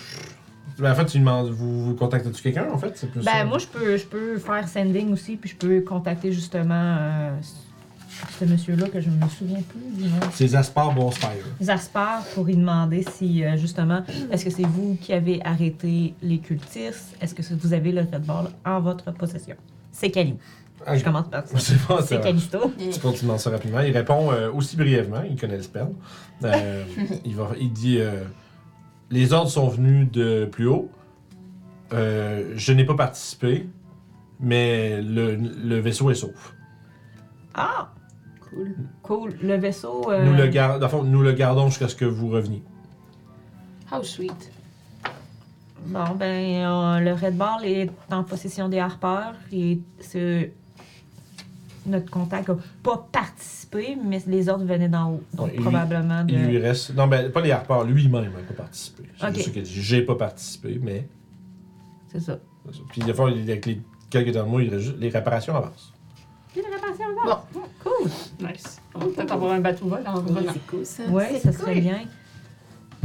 ben, 0.78 0.92
en 0.92 0.94
fait, 0.94 1.04
tu 1.06 1.18
demandes, 1.18 1.50
vous, 1.50 1.84
vous 1.86 1.94
contactez-tu 1.94 2.42
quelqu'un, 2.42 2.66
en 2.72 2.78
fait? 2.78 2.92
C'est 2.96 3.10
plus 3.10 3.22
ça. 3.22 3.30
Ben, 3.32 3.44
moi, 3.48 3.58
je 3.58 3.66
peux, 3.66 3.96
je 3.96 4.04
peux 4.06 4.38
faire 4.38 4.66
sending 4.68 5.12
aussi, 5.12 5.36
puis 5.36 5.50
je 5.50 5.56
peux 5.56 5.80
contacter 5.82 6.32
justement 6.32 6.96
euh, 7.00 7.30
ce 8.38 8.44
monsieur-là 8.44 8.88
que 8.88 9.00
je 9.00 9.08
ne 9.10 9.16
me 9.16 9.28
souviens 9.28 9.60
plus 9.62 10.02
du 10.02 10.08
nom. 10.08 10.20
C'est 10.32 10.48
Zaspar 10.48 10.94
Bonspire. 10.94 11.30
Zaspar 11.62 12.22
pour 12.34 12.44
lui 12.44 12.56
demander 12.56 13.04
si, 13.10 13.44
euh, 13.44 13.56
justement, 13.56 14.02
est-ce 14.30 14.44
que 14.44 14.50
c'est 14.50 14.66
vous 14.66 14.96
qui 15.00 15.12
avez 15.12 15.42
arrêté 15.44 16.14
les 16.22 16.38
cultistes? 16.38 17.16
Est-ce 17.20 17.34
que 17.34 17.42
vous 17.54 17.72
avez 17.72 17.92
le 17.92 18.00
Red 18.00 18.24
Ball 18.24 18.46
en 18.64 18.80
votre 18.80 19.12
possession? 19.12 19.56
C'est 19.92 20.10
Cali. 20.10 20.36
Ah, 20.86 20.96
Je 20.96 21.04
commence 21.04 21.28
par 21.28 21.46
ça. 21.46 21.58
C'est 21.58 21.80
pas 21.86 22.02
ça. 22.02 22.16
Calisto. 22.18 22.72
Tu 22.78 22.98
peux 23.00 23.12
demandes 23.12 23.38
ça 23.38 23.50
rapidement. 23.50 23.80
Il 23.80 23.92
répond 23.96 24.32
euh, 24.32 24.50
aussi 24.52 24.76
brièvement, 24.76 25.22
il 25.28 25.36
connaît 25.36 25.56
le 25.56 25.62
spell. 25.62 25.88
Euh, 26.42 26.84
il, 27.24 27.34
va, 27.34 27.50
il 27.58 27.72
dit 27.72 27.98
euh, 27.98 28.24
Les 29.10 29.32
ordres 29.32 29.50
sont 29.50 29.68
venus 29.68 30.10
de 30.10 30.46
plus 30.50 30.66
haut. 30.66 30.90
Euh, 31.92 32.52
je 32.56 32.72
n'ai 32.72 32.84
pas 32.84 32.94
participé, 32.94 33.68
mais 34.40 35.00
le, 35.00 35.36
le 35.36 35.78
vaisseau 35.78 36.10
est 36.10 36.14
sauf. 36.16 36.54
Ah! 37.54 37.92
Cool. 38.54 38.74
Cool. 39.02 39.34
Le 39.42 39.56
vaisseau. 39.56 40.10
euh, 40.10 40.24
Nous, 40.24 40.34
le 40.36 40.46
gar- 40.46 40.78
dans 40.78 40.86
le 40.86 40.90
fond, 40.90 41.02
nous 41.02 41.22
le 41.22 41.32
gardons 41.32 41.68
jusqu'à 41.68 41.88
ce 41.88 41.96
que 41.96 42.04
vous 42.04 42.28
reveniez. 42.28 42.62
How 43.92 44.02
sweet. 44.02 44.50
Bon, 45.86 46.14
ben, 46.18 46.64
euh, 46.64 47.00
le 47.00 47.12
Red 47.12 47.36
Ball 47.36 47.64
est 47.64 47.90
en 48.10 48.24
possession 48.24 48.68
des 48.68 48.78
harpeurs 48.78 49.34
et. 49.52 49.78
Notre 51.86 52.10
contact 52.10 52.48
n'a 52.48 52.56
pas 52.82 53.06
participé, 53.12 53.94
mais 54.02 54.18
les 54.26 54.48
ordres 54.48 54.64
venaient 54.64 54.88
d'en 54.88 55.10
haut. 55.12 55.22
Donc, 55.34 55.46
Ouais, 55.48 55.52
il 55.52 55.56
lui- 55.58 55.62
probablement 55.64 56.24
de. 56.24 56.32
Il 56.32 56.46
lui 56.46 56.58
reste. 56.58 56.94
Non, 56.94 57.06
ben, 57.06 57.30
pas 57.30 57.42
les 57.42 57.50
harpeurs, 57.50 57.84
lui-même 57.84 58.24
n'a 58.32 58.38
pas 58.48 58.54
participé. 58.54 59.02
C'est 59.18 59.26
Ok. 59.26 59.34
juste 59.34 59.44
ça 59.46 59.50
qu'il 59.52 59.60
a 59.60 59.64
dit. 59.64 59.82
J'ai 59.82 60.00
pas 60.02 60.14
participé, 60.14 60.80
mais. 60.82 61.06
C'est 62.10 62.20
ça. 62.20 62.38
c'est 62.66 62.76
ça. 62.76 62.80
Puis, 62.88 63.02
des 63.02 63.12
fois, 63.12 63.28
avec 63.28 63.66
les 63.66 63.80
quelques 64.08 64.30
derniers 64.30 64.50
mois, 64.50 64.62
il 64.62 64.70
reste 64.70 64.82
juste- 64.84 64.98
les 64.98 65.10
réparations 65.10 65.54
avancent. 65.56 65.92
Cool. 67.82 68.10
Nice. 68.40 68.80
On 68.94 68.98
va 69.00 69.06
peut-être 69.06 69.32
avoir 69.32 69.52
un 69.52 69.60
bateau 69.60 69.86
volant 69.86 70.10
en 70.12 70.14
revenant. 70.14 70.52
C'est 70.52 70.66
cool, 70.66 70.86
ça. 70.86 71.02
Oui, 71.08 71.22
ça 71.42 71.50
cool. 71.50 71.58
serait 71.60 71.80
bien. 71.80 72.00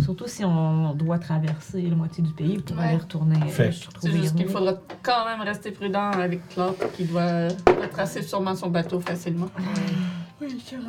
Surtout 0.04 0.28
si 0.28 0.46
on 0.46 0.94
doit 0.94 1.20
traverser 1.20 1.82
la 1.82 1.96
moitié 1.96 2.24
du 2.24 2.32
pays 2.32 2.58
pour 2.60 2.78
Ouais. 2.78 2.86
aller 2.86 2.98
retourner. 2.98 3.36
euh, 3.44 3.48
Fait. 3.50 3.72
C'est 4.02 4.12
juste 4.12 4.36
qu'il 4.36 4.48
faudra 4.48 4.74
quand 5.04 5.26
même 5.26 5.42
rester 5.42 5.72
prudent 5.72 6.12
avec 6.12 6.48
Claude 6.50 6.76
qui 6.96 7.04
doit 7.04 7.50
retracer 7.68 8.22
sûrement 8.22 8.56
son 8.56 8.70
bateau 8.70 9.00
facilement. 9.00 9.50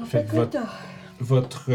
Fait 0.07 0.25
que 0.31 0.37
votre, 0.37 0.59
votre 1.19 1.71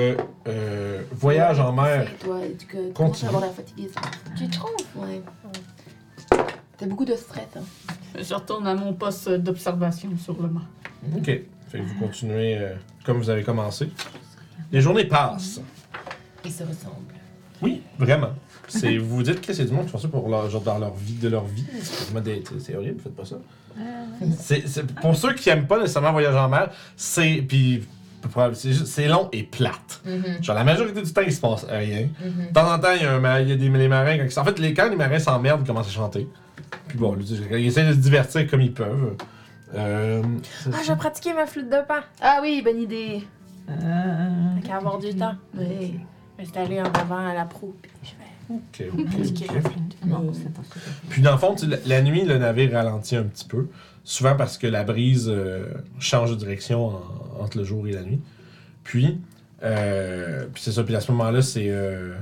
euh, 0.47 1.01
voyage 1.11 1.59
en 1.59 1.73
mer. 1.73 2.07
Toi, 2.19 2.39
tu 2.57 2.67
Continue. 2.93 3.25
à 3.25 3.27
avoir 3.29 3.43
l'air 3.43 3.53
fatigué, 3.53 3.89
ça. 3.93 4.01
Tu 4.37 4.47
trouves? 4.49 4.71
Ouais. 4.95 5.21
T'as 6.77 6.85
beaucoup 6.87 7.05
de 7.05 7.15
stress, 7.15 7.45
hein. 7.55 7.61
Je 8.19 8.33
retourne 8.33 8.67
à 8.67 8.75
mon 8.75 8.93
poste 8.93 9.29
d'observation 9.29 10.09
sur 10.17 10.41
le 10.41 10.49
mât. 10.49 10.61
Ok. 11.15 11.25
Fait 11.25 11.79
que 11.79 11.83
vous 11.83 11.99
continuez 11.99 12.57
euh, 12.57 12.73
comme 13.05 13.17
vous 13.17 13.29
avez 13.29 13.43
commencé. 13.43 13.89
Les 14.71 14.81
journées 14.81 15.05
passent. 15.05 15.61
Ils 16.43 16.51
se 16.51 16.63
ressemblent. 16.63 17.13
Oui, 17.61 17.81
vraiment. 17.97 18.31
C'est, 18.67 18.97
vous 18.97 19.17
vous 19.17 19.23
dites 19.23 19.41
que 19.41 19.53
c'est 19.53 19.65
du 19.65 19.71
monde 19.73 19.85
qui 19.85 19.91
font 19.91 19.97
ça 19.99 20.07
pour 20.07 20.27
leur, 20.27 20.49
genre 20.49 20.61
dans 20.61 20.77
leur 20.79 20.93
vie, 20.95 21.13
de 21.13 21.29
leur 21.29 21.45
vie. 21.45 21.65
C'est 21.81 22.05
vraiment 22.05 22.21
des- 22.21 22.43
c'est- 22.47 22.59
c'est 22.59 22.75
horrible, 22.75 22.99
faites 23.01 23.15
pas 23.15 23.25
ça. 23.25 23.35
C'est, 24.39 24.67
c'est- 24.67 24.85
pour 24.95 25.15
ceux 25.15 25.33
qui 25.33 25.49
aiment 25.49 25.67
pas 25.67 25.79
nécessairement 25.79 26.11
voyager 26.11 26.37
en 26.37 26.49
mer, 26.49 26.71
c'est. 26.95 27.43
Puis, 27.47 27.83
c'est, 28.53 28.71
juste- 28.73 28.87
c'est 28.87 29.07
long 29.07 29.29
et 29.31 29.43
plate. 29.43 30.01
Genre, 30.41 30.55
la 30.55 30.63
majorité 30.63 31.01
du 31.01 31.13
temps, 31.13 31.21
il 31.25 31.31
se 31.33 31.39
passe 31.41 31.65
rien. 31.69 32.07
De 32.21 32.53
temps 32.53 32.73
en 32.73 32.79
temps, 32.79 32.91
il 32.95 33.03
y 33.03 33.05
a, 33.05 33.13
un 33.13 33.19
ma- 33.19 33.41
il 33.41 33.49
y 33.49 33.51
a 33.51 33.55
des 33.55 33.69
les 33.69 33.87
marins. 33.87 34.17
Quand, 34.17 34.25
ils- 34.25 34.39
en 34.39 34.43
fait, 34.43 34.59
les, 34.59 34.73
quand 34.73 34.89
les 34.89 34.95
marins 34.95 35.19
s'emmerdent, 35.19 35.61
ils 35.63 35.67
commencent 35.67 35.87
à 35.87 35.91
chanter. 35.91 36.27
Puis 36.95 37.01
bon, 37.01 37.17
ils 37.51 37.67
essaient 37.67 37.85
de 37.87 37.91
se 37.93 37.97
divertir 37.99 38.49
comme 38.49 38.61
ils 38.61 38.73
peuvent. 38.73 39.17
Euh, 39.73 40.21
Ah, 40.67 40.71
ça. 40.71 40.83
j'ai 40.87 40.95
pratiqué 40.95 41.33
ma 41.33 41.45
flûte 41.45 41.69
de 41.69 41.85
pan. 41.85 41.95
Ah 42.21 42.39
oui, 42.41 42.61
bonne 42.63 42.79
idée. 42.81 43.21
Euh, 43.69 44.55
Fait 44.61 44.67
qu'à 44.67 44.77
avoir 44.77 44.97
du 44.99 45.13
temps. 45.13 45.35
Oui. 45.57 45.99
M'installer 46.39 46.79
en 46.79 46.85
avant 46.93 47.27
à 47.27 47.33
la 47.33 47.43
proue. 47.43 47.75
Puis 47.81 47.91
je 48.03 48.09
vais 48.11 48.59
Ok, 48.89 48.93
ok, 48.97 49.05
pratiquer 49.11 49.45
ok. 49.49 49.61
flûte. 49.71 49.97
non, 50.05 50.31
c'est 50.33 50.53
pas 50.53 50.61
ça. 50.63 50.79
Puis 51.09 51.21
dans 51.21 51.31
le 51.33 51.37
fond, 51.37 51.53
tu 51.55 51.65
sais, 51.65 51.67
la, 51.85 51.97
la 51.97 52.01
nuit, 52.01 52.23
le 52.23 52.37
navire 52.37 52.71
ralentit 52.71 53.17
un 53.17 53.23
petit 53.23 53.45
peu. 53.47 53.67
Souvent 54.05 54.35
parce 54.37 54.57
que 54.57 54.67
la 54.67 54.83
brise 54.85 55.27
euh, 55.29 55.65
change 55.99 56.29
de 56.31 56.35
direction 56.35 56.87
en- 56.87 57.01
entre 57.43 57.57
le 57.57 57.63
jour 57.65 57.85
et 57.87 57.91
la 57.91 58.03
nuit. 58.03 58.21
Puis, 58.85 59.19
euh, 59.63 60.45
puis 60.53 60.63
c'est 60.63 60.71
ça. 60.71 60.83
Puis 60.83 60.95
à 60.95 61.01
ce 61.01 61.11
moment-là, 61.11 61.41
c'est 61.41 61.67
euh, 61.69 62.13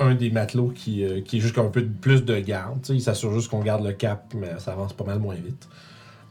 un 0.00 0.14
des 0.14 0.30
matelots 0.30 0.72
qui, 0.74 1.04
euh, 1.04 1.20
qui 1.20 1.38
est 1.38 1.40
juste 1.40 1.54
comme 1.54 1.66
un 1.66 1.70
peu 1.70 1.82
de- 1.82 1.88
plus 2.00 2.24
de 2.24 2.38
garde. 2.38 2.80
Tu 2.82 2.88
sais, 2.88 2.94
il 2.94 3.00
s'assure 3.00 3.32
juste 3.34 3.50
qu'on 3.50 3.60
garde 3.62 3.84
le 3.84 3.92
cap, 3.92 4.32
mais 4.34 4.58
ça 4.58 4.72
avance 4.72 4.92
pas 4.92 5.04
mal 5.04 5.18
moins 5.18 5.34
vite. 5.34 5.68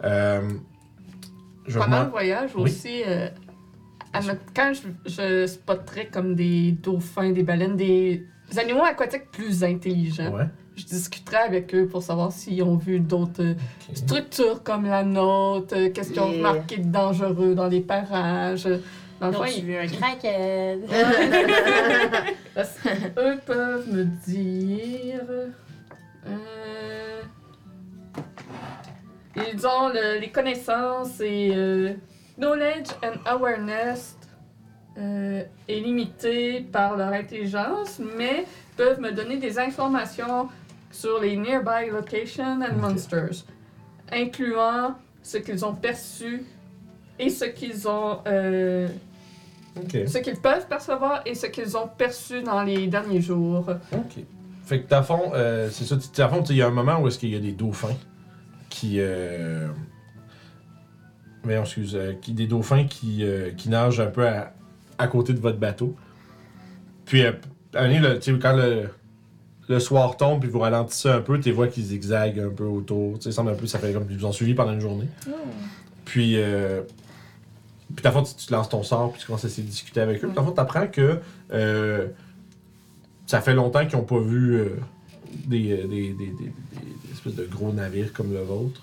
Euh, 0.03 0.41
je 1.67 1.77
Pendant 1.79 2.03
le 2.03 2.09
voyage 2.09 2.51
Oui? 2.55 2.63
aussi, 2.63 3.03
euh, 3.05 3.27
à 4.13 4.21
notre- 4.21 4.41
quand 4.55 4.71
je, 4.73 5.09
je 5.11 5.47
spotterais 5.47 6.05
comme 6.07 6.33
des 6.35 6.71
dauphins, 6.71 7.31
des 7.31 7.43
baleines, 7.43 7.75
des 7.75 8.25
animaux 8.57 8.83
aquatiques 8.85 9.29
plus 9.31 9.63
intelligents, 9.65 10.33
Ouais. 10.33 10.45
je 10.77 10.85
discuterais 10.85 11.37
avec 11.45 11.75
eux 11.75 11.87
pour 11.87 12.01
savoir 12.03 12.31
s'ils 12.31 12.63
ont 12.63 12.77
vu 12.77 13.01
d'autres 13.01 13.55
structures 13.93 14.63
comme 14.63 14.85
la 14.85 15.03
nôtre, 15.03 15.75
qu'est-ce 15.93 16.11
qu'ils 16.13 16.21
ont 16.21 16.31
remarqué 16.31 16.77
de 16.77 16.89
dangereux 16.89 17.53
dans 17.53 17.67
les 17.67 17.81
parages. 17.81 18.67
Dans 19.19 19.27
le 19.27 19.33
fond, 19.33 19.45
J'ai 19.45 19.57
ils- 19.59 19.65
vu 19.65 19.75
un 19.77 19.87
crackhead. 19.87 20.81
Parce 22.55 22.73
que 22.79 22.89
eux 23.19 23.39
peuvent 23.45 23.87
me 23.91 24.03
dire. 24.03 25.21
euh, 26.27 27.21
ils 29.35 29.67
ont 29.67 29.89
le- 29.89 30.19
les 30.19 30.29
connaissances 30.29 31.19
et 31.21 31.51
euh, 31.55 31.93
knowledge 32.37 32.87
and 33.03 33.17
awareness 33.25 34.15
euh, 34.97 35.43
est 35.67 35.79
limité 35.79 36.61
par 36.61 36.97
leur 36.97 37.09
intelligence, 37.13 37.99
mais 38.17 38.45
peuvent 38.75 38.99
me 38.99 39.11
donner 39.11 39.37
des 39.37 39.59
informations 39.59 40.49
sur 40.91 41.19
les 41.19 41.35
nearby 41.37 41.89
locations 41.91 42.59
and 42.61 42.75
monsters, 42.79 43.45
incluant 44.11 44.95
ce 45.21 45.37
qu'ils 45.37 45.63
ont 45.65 45.75
perçu 45.75 46.43
et 47.19 47.29
ce 47.29 47.45
qu'ils 47.45 47.87
ont. 47.87 48.19
euh, 48.27 48.87
Ce 50.07 50.17
qu'ils 50.19 50.37
peuvent 50.37 50.67
percevoir 50.67 51.21
et 51.25 51.35
ce 51.35 51.47
qu'ils 51.47 51.75
ont 51.77 51.87
perçu 51.87 52.41
dans 52.41 52.63
les 52.63 52.87
derniers 52.87 53.21
jours. 53.21 53.65
Ok. 53.93 54.23
Fait 54.65 54.81
que, 54.81 54.93
le 54.99 55.03
fond, 55.03 55.31
euh, 55.33 55.69
c'est 55.71 55.85
ça. 55.85 55.95
le 55.95 56.29
fond, 56.29 56.43
il 56.49 56.55
y 56.57 56.61
a 56.61 56.67
un 56.67 56.71
moment 56.71 56.99
où 56.99 57.07
est-ce 57.07 57.17
qu'il 57.19 57.29
y 57.29 57.35
a 57.35 57.39
des 57.39 57.53
dauphins 57.53 57.95
qui. 58.69 58.95
Euh... 58.99 59.67
Mais 61.45 61.55
excuse, 61.55 61.95
euh, 61.95 62.13
qui, 62.21 62.33
des 62.33 62.47
dauphins 62.47 62.85
qui, 62.85 63.23
euh, 63.23 63.51
qui 63.55 63.69
nagent 63.69 64.01
un 64.01 64.07
peu 64.07 64.27
à, 64.27 64.51
à 64.97 65.07
côté 65.07 65.33
de 65.33 65.39
votre 65.39 65.57
bateau. 65.57 65.95
Puis, 67.05 67.23
euh, 67.23 67.31
à 67.73 67.87
le- 67.87 68.19
tu 68.19 68.33
sais, 68.33 68.39
quand 68.39 68.53
le, 68.57 68.89
le 69.69 69.79
soir 69.79 70.17
tombe, 70.17 70.41
puis 70.41 70.49
vous 70.49 70.59
ralentissez 70.59 71.07
un 71.09 71.21
peu, 71.21 71.39
tu 71.39 71.51
vois 71.51 71.67
qu'ils 71.67 71.85
zigzaguent 71.85 72.39
un 72.39 72.49
peu 72.53 72.65
autour. 72.65 73.17
Tu 73.19 73.23
sais, 73.23 73.31
semble 73.31 73.51
un 73.51 73.55
peu, 73.55 73.67
ça 73.67 73.79
fait 73.79 73.93
comme 73.93 74.05
ils 74.09 74.17
vous 74.17 74.25
ont 74.25 74.33
suivi 74.33 74.53
pendant 74.53 74.73
une 74.73 74.81
journée. 74.81 75.07
Puis, 76.03 76.33
euh, 76.35 76.81
puis 77.95 78.03
dans 78.03 78.09
le 78.09 78.15
fond, 78.15 78.23
tu, 78.23 78.35
tu 78.45 78.51
lances 78.51 78.69
ton 78.69 78.83
sort, 78.83 79.11
puis 79.13 79.21
tu 79.21 79.27
commences 79.27 79.45
à 79.45 79.47
essayer 79.47 79.63
de 79.63 79.69
discuter 79.71 80.01
avec 80.01 80.23
eux. 80.23 80.27
Puis, 80.27 80.35
dans 80.35 80.41
le 80.41 80.47
fond, 80.47 80.53
tu 80.53 80.59
apprends 80.61 80.87
que 80.87 81.19
euh, 81.53 82.07
ça 83.25 83.41
fait 83.41 83.53
longtemps 83.53 83.85
qu'ils 83.85 83.97
n'ont 83.97 84.03
pas 84.05 84.19
vu 84.19 84.55
euh, 84.55 84.69
des, 85.45 85.71
euh, 85.71 85.87
des, 85.87 86.13
des, 86.13 86.13
des- 86.13 86.31
des- 86.33 86.53
espèces 87.13 87.35
de 87.35 87.45
gros 87.45 87.71
navires 87.73 88.13
comme 88.13 88.31
le 88.33 88.41
vôtre. 88.41 88.81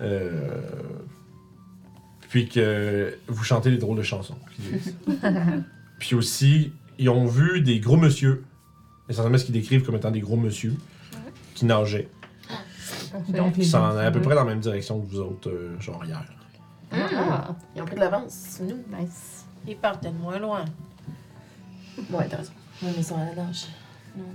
Euh, 0.00 0.60
puis 2.28 2.48
que 2.48 3.16
vous 3.28 3.44
chantez 3.44 3.70
des 3.70 3.78
drôles 3.78 3.98
de 3.98 4.02
chansons. 4.02 4.36
puis 5.98 6.14
aussi, 6.14 6.72
ils 6.98 7.08
ont 7.08 7.26
vu 7.26 7.60
des 7.60 7.78
gros 7.80 7.96
monsieur, 7.96 8.44
essentiellement 9.08 9.38
ce 9.38 9.44
qu'ils 9.44 9.54
décrivent 9.54 9.84
comme 9.84 9.94
étant 9.96 10.10
des 10.10 10.20
gros 10.20 10.36
monsieur, 10.36 10.74
qui 11.54 11.64
nageaient, 11.64 12.08
Donc, 13.28 13.56
les 13.56 13.64
sont 13.64 13.78
gens, 13.78 13.96
à 13.96 14.10
peu 14.10 14.20
près 14.20 14.34
dans 14.34 14.44
la 14.44 14.50
même 14.50 14.60
direction 14.60 15.00
que 15.00 15.06
vous 15.10 15.20
autres, 15.20 15.50
genre 15.80 16.04
hier. 16.04 16.22
Ah, 16.92 17.54
Ils 17.74 17.82
ont 17.82 17.84
pris 17.84 17.94
de 17.96 18.00
l'avance. 18.00 18.58
Nous. 18.62 18.76
nice. 18.98 19.44
Ils 19.66 19.76
partent 19.76 20.04
de 20.04 20.10
moins 20.10 20.38
loin. 20.38 20.64
Ouais, 22.10 22.26
t'as 22.28 22.36
raison. 22.38 22.52
Ouais, 22.82 22.88
mais 22.92 22.98
ils 22.98 23.04
sont 23.04 23.16
à 23.16 23.24
la 23.24 23.34
nage. 23.34 23.66
Non, 24.16 24.24
non. 24.24 24.30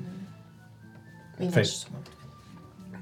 Mais 1.40 1.45
ils 1.45 1.52
Fait- 1.52 1.57
nagent 1.61 1.68
sûrement. 1.69 1.98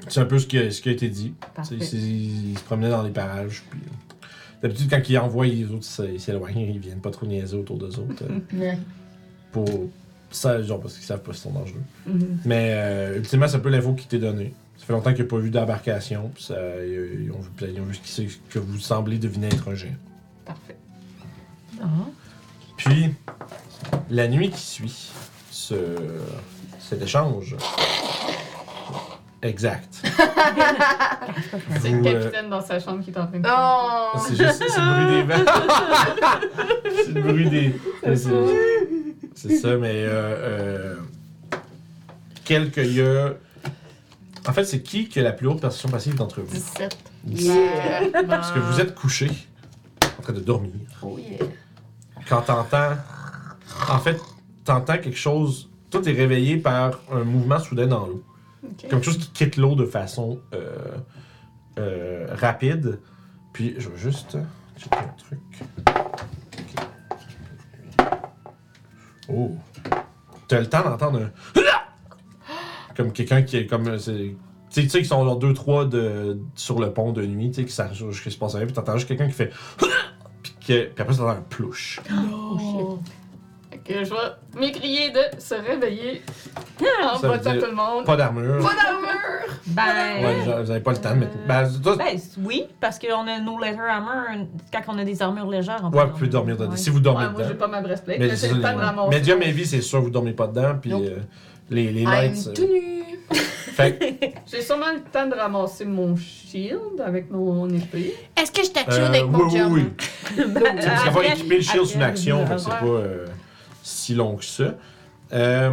C'est 0.08 0.20
un 0.22 0.26
peu 0.26 0.40
ce 0.40 0.48
qui 0.48 0.58
a, 0.58 0.72
ce 0.72 0.82
qui 0.82 0.90
a 0.90 0.92
été 0.92 1.10
dit. 1.10 1.34
Parfait. 1.56 1.76
C'est- 1.80 1.86
c'est- 1.86 1.98
ils 1.98 2.58
se 2.58 2.64
promenaient 2.64 2.90
dans 2.90 3.04
les 3.04 3.12
parages. 3.12 3.64
Puis, 3.70 3.80
euh, 3.86 4.28
d'habitude, 4.62 4.90
quand 4.90 5.02
ils 5.10 5.18
envoient 5.18 5.46
les 5.46 5.66
autres 5.72 5.86
ils 6.06 6.20
s'éloignent, 6.22 6.60
ils 6.60 6.80
viennent 6.80 7.02
pas 7.02 7.12
trop 7.12 7.26
niaiser 7.26 7.58
autour 7.58 7.78
d'eux 7.78 7.98
autres. 8.00 8.24
euh, 8.24 8.40
Ouais. 8.54 8.78
pour 9.52 9.68
ça, 10.32 10.62
genre 10.62 10.80
parce 10.80 10.94
qu'ils 10.96 11.04
savent 11.06 11.22
pas 11.22 11.34
s'ils 11.34 11.42
sont 11.44 11.52
dangereux. 11.52 11.82
Mhm. 12.06 12.40
Mais 12.46 12.72
euh, 12.76 13.18
ultimement, 13.18 13.48
c'est 13.48 13.58
un 13.58 13.60
peu 13.62 13.70
l'info 13.70 13.94
qui 13.94 14.08
t'est 14.08 14.20
donnée. 14.20 14.54
Fait 14.90 14.94
longtemps 14.96 15.12
qu'il 15.14 15.22
n'y 15.24 15.28
a 15.28 15.30
pas 15.30 15.38
vu 15.38 15.52
d'embarcation. 15.52 16.32
puis 16.34 16.44
ça, 16.46 16.56
ils, 16.84 17.30
ont 17.32 17.40
vu, 17.40 17.50
ils 17.72 17.80
ont 17.80 17.84
vu 17.86 17.94
ce 18.04 18.22
qui- 18.24 18.40
que 18.50 18.58
vous 18.58 18.80
semblez 18.80 19.20
deviner 19.20 19.46
être 19.46 19.70
un 19.70 19.76
géant. 19.76 19.92
Parfait. 20.44 20.78
Ah. 21.80 21.86
Puis, 22.76 23.14
la 24.10 24.28
nuit 24.28 24.50
qui 24.50 24.60
suit 24.60 25.12
ce, 25.52 25.76
cet 26.80 27.04
échange. 27.04 27.56
Exact. 29.44 29.94
C'est 31.82 31.92
le 31.92 32.00
euh, 32.00 32.04
capitaine 32.24 32.50
dans 32.50 32.62
sa 32.62 32.80
chambre 32.80 33.04
qui 33.04 33.12
est 33.12 33.18
en 33.20 33.28
train 33.28 33.40
de. 33.40 33.48
Oh! 33.48 34.18
C'est 34.28 34.36
juste 34.38 34.64
c'est 34.68 34.82
le 34.82 35.06
bruit 35.06 35.16
des 35.16 35.22
vents. 35.44 35.52
c'est 37.06 37.12
le 37.14 37.22
bruit 37.22 37.50
des. 37.52 37.76
c'est- 38.16 38.30
C'est 39.36 39.56
ça, 39.58 39.78
mais 39.78 40.04
euh, 40.04 40.10
euh, 40.10 40.96
quel 42.44 42.72
qu'il 42.72 42.92
y 42.96 43.02
a. 43.04 43.34
En 44.48 44.54
fait, 44.54 44.64
c'est 44.64 44.82
qui 44.82 45.08
qui 45.08 45.20
a 45.20 45.24
la 45.24 45.32
plus 45.32 45.48
haute 45.48 45.62
perception 45.62 45.90
passive 45.90 46.16
d'entre 46.16 46.42
vous? 46.42 46.54
17. 46.54 46.98
Yeah! 47.28 48.24
Parce 48.28 48.52
que 48.52 48.60
vous 48.60 48.80
êtes 48.80 48.96
couché, 48.96 49.30
en 50.18 50.22
train 50.22 50.34
de 50.34 50.40
dormir. 50.40 50.72
Oh 51.02 51.18
yeah! 51.18 51.46
Quand 52.28 52.42
t'entends. 52.42 52.94
En 53.90 54.00
fait, 54.00 54.20
t'entends 54.64 54.98
quelque 54.98 55.18
chose. 55.18 55.70
Toi, 55.90 56.02
t'es 56.02 56.12
réveillé 56.12 56.58
par 56.58 57.00
un 57.12 57.24
mouvement 57.24 57.60
soudain 57.60 57.88
dans 57.88 58.06
l'eau. 58.06 58.24
Ok. 58.64 58.90
Quelque 58.90 59.04
chose 59.04 59.18
qui 59.18 59.30
quitte 59.32 59.58
l'eau 59.58 59.76
de 59.76 59.86
façon 59.86 60.40
euh, 60.54 60.98
euh, 61.80 62.28
rapide. 62.32 63.00
Puis, 63.54 63.76
je 63.78 63.90
vais 63.90 63.98
juste 63.98 64.38
checker 64.78 64.98
un 64.98 65.16
truc. 65.18 65.40
Oh. 69.28 69.56
T'as 70.48 70.60
le 70.60 70.68
temps 70.68 70.84
d'entendre 70.84 71.22
un. 71.22 71.60
Comme 73.00 73.14
quelqu'un 73.14 73.44
qui 73.44 73.56
est 73.56 73.66
comme. 73.66 73.88
euh, 73.88 73.98
c'est- 73.98 74.12
Tu 74.12 74.36
sais, 74.70 74.82
tu 74.84 74.90
sais, 74.90 75.00
qui 75.02 75.06
sont 75.08 75.24
genre 75.24 75.40
2-3 75.40 75.86
de, 75.88 76.38
sur 76.54 76.80
le 76.80 76.92
pont 76.92 77.12
de 77.14 77.26
nuit, 77.26 77.50
tu 77.50 77.62
sais, 77.62 77.66
qui 77.66 77.72
s'arrangent, 77.74 78.22
qui 78.22 78.30
se 78.30 78.38
passe 78.38 78.54
rien, 78.56 78.66
puis 78.66 78.74
t'entends 78.76 78.98
juste 78.98 79.08
quelqu'un 79.08 79.28
qui 79.28 79.34
fait. 79.34 79.52
Puis, 80.44 80.54
que, 80.68 80.84
puis 80.94 81.02
après, 81.02 81.16
t'entends 81.16 81.30
un 81.30 81.42
plouche. 81.50 82.00
Oh, 82.32 83.00
que 83.84 84.04
je 84.06 84.10
vais 84.10 84.60
m'écrier 84.60 85.10
de 85.12 85.40
se 85.40 85.56
réveiller 85.56 86.22
en 87.04 87.20
dire 87.20 87.60
tout 87.60 87.66
le 87.70 87.76
monde. 87.76 88.06
Pas 88.06 88.16
d'armure. 88.16 88.60
Pas 88.60 88.76
d'armure! 88.76 89.56
Ben, 89.68 90.24
Ouais, 90.24 90.62
vous 90.64 90.72
avez 90.72 90.80
pas 90.82 90.92
le 90.92 90.98
temps 90.98 91.14
de 91.14 91.20
mettre. 91.20 91.38
Ben, 91.48 91.70
toi, 91.82 91.96
ben, 91.98 92.18
oui, 92.44 92.66
parce 92.80 93.00
qu'on 93.00 93.28
a 93.28 93.40
nos 93.40 93.60
leather 93.60 93.82
armor, 93.82 94.24
quand 94.72 94.82
on 94.94 94.98
a 95.00 95.04
des 95.04 95.22
armures 95.22 95.48
légères, 95.50 95.80
on 95.84 95.90
ouais, 95.92 96.06
vous 96.06 96.12
pouvez 96.14 96.28
dormir 96.28 96.56
dedans. 96.58 96.72
Ouais. 96.72 96.78
Si 96.78 96.90
vous 96.90 97.00
dormez 97.00 97.26
Ouais, 97.26 97.32
moi, 97.32 97.42
j'ai 97.44 97.50
dedans. 97.50 97.60
pas 97.60 97.68
ma 97.68 97.82
breastplate, 97.82 98.20
Mais 98.20 98.28
mais 98.28 98.36
c'est 98.36 98.50
j'ai 98.50 98.54
le 98.56 98.62
ça, 98.62 98.70
temps 98.70 98.76
de 98.76 98.82
les- 98.82 98.86
ramasser. 98.88 99.18
Medium 99.18 99.42
heavy, 99.42 99.66
c'est 99.66 99.82
sûr, 99.82 100.02
vous 100.02 100.10
dormez 100.10 100.34
pas 100.34 100.48
dedans. 100.48 100.76
Puis 100.80 100.92
Nope. 100.92 101.04
euh, 101.06 101.18
les, 101.70 101.92
les 101.92 102.02
I'm 102.02 102.10
lights. 102.10 102.48
euh, 102.48 102.54
tout 102.54 102.68
nu! 102.72 103.04
fait 103.36 103.98
que, 103.98 104.26
J'ai 104.52 104.62
sûrement 104.62 104.92
le 104.94 105.02
temps 105.12 105.28
de 105.28 105.36
ramasser 105.36 105.86
mon 105.86 106.16
shield 106.16 107.00
avec 107.06 107.30
mon 107.32 107.70
épée. 107.70 108.16
Est-ce 108.38 108.52
que 108.52 108.64
je 108.64 108.72
t'attire 108.72 109.04
euh, 109.04 109.08
avec 109.08 109.26
mon 109.28 109.48
oui, 109.50 109.62
oui, 109.70 109.86
oui. 110.38 110.44
Parce 110.54 110.86
qu'avoir 110.86 111.08
Après- 111.26 111.30
équipé 111.34 111.56
le 111.58 111.62
shield, 111.62 111.86
c'est 111.86 111.96
une 111.96 112.02
action, 112.04 112.46
fait 112.48 112.56
que 112.56 112.62
c'est 112.62 112.70
pas 112.70 112.86
euh, 112.86 113.26
si 113.84 114.16
long 114.16 114.36
que 114.36 114.46
ça. 114.46 114.76
Euh, 115.32 115.72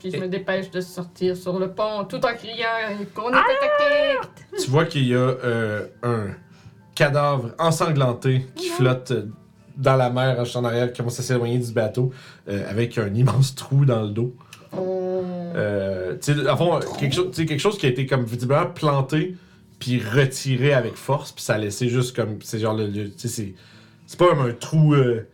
Puis 0.00 0.10
je 0.10 0.16
me 0.16 0.26
dépêche 0.28 0.70
de 0.70 0.80
sortir 0.80 1.36
sur 1.36 1.58
le 1.58 1.70
pont 1.70 2.04
tout 2.08 2.16
en 2.24 2.34
criant 2.34 2.66
qu'on 3.14 3.30
est 3.30 3.36
attaqué. 3.36 4.28
tu 4.62 4.70
vois 4.70 4.84
qu'il 4.86 5.06
y 5.06 5.14
a 5.14 5.18
euh, 5.18 5.86
un 6.02 6.26
cadavre 6.94 7.50
ensanglanté 7.60 8.44
qui 8.56 8.68
flotte 8.70 9.12
dans 9.76 9.94
la 9.94 10.10
mer 10.10 10.42
en 10.56 10.64
arrière, 10.64 10.92
qui 10.92 10.98
commence 10.98 11.20
à 11.20 11.22
s'éloigner 11.22 11.58
du 11.58 11.70
bateau, 11.72 12.10
euh, 12.48 12.68
avec 12.68 12.98
un 12.98 13.14
immense 13.14 13.54
trou 13.54 13.84
dans 13.84 14.02
le 14.02 14.08
dos. 14.08 14.34
Oh. 14.76 15.07
Euh, 15.54 16.16
tu 16.20 16.34
sais, 16.34 16.46
à 16.48 16.56
fond, 16.56 16.78
quelque, 16.98 17.14
chose- 17.14 17.34
quelque 17.34 17.58
chose 17.58 17.78
qui 17.78 17.86
a 17.86 17.88
été 17.88 18.06
comme 18.06 18.24
visiblement 18.24 18.66
planté 18.66 19.36
puis 19.78 20.00
retiré 20.00 20.72
avec 20.72 20.94
force, 20.96 21.32
puis 21.32 21.42
ça 21.44 21.54
a 21.54 21.58
laissé 21.58 21.88
juste 21.88 22.14
comme. 22.16 22.38
C'est 22.42 22.58
genre 22.58 22.74
le. 22.74 22.86
le- 22.86 23.10
tu 23.10 23.18
sais, 23.18 23.28
c'est. 23.28 23.54
C'est 24.06 24.18
pas 24.18 24.28
comme 24.28 24.40
un 24.40 24.52
trou 24.52 24.94
euh, 24.94 25.26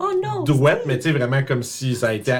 Oh 0.00 0.10
non! 0.22 0.42
douette, 0.44 0.82
mais 0.86 0.96
tu 0.98 1.04
sais, 1.04 1.12
vraiment 1.12 1.42
comme 1.42 1.62
si 1.62 1.94
ça 1.94 2.08
a 2.08 2.12
été. 2.14 2.34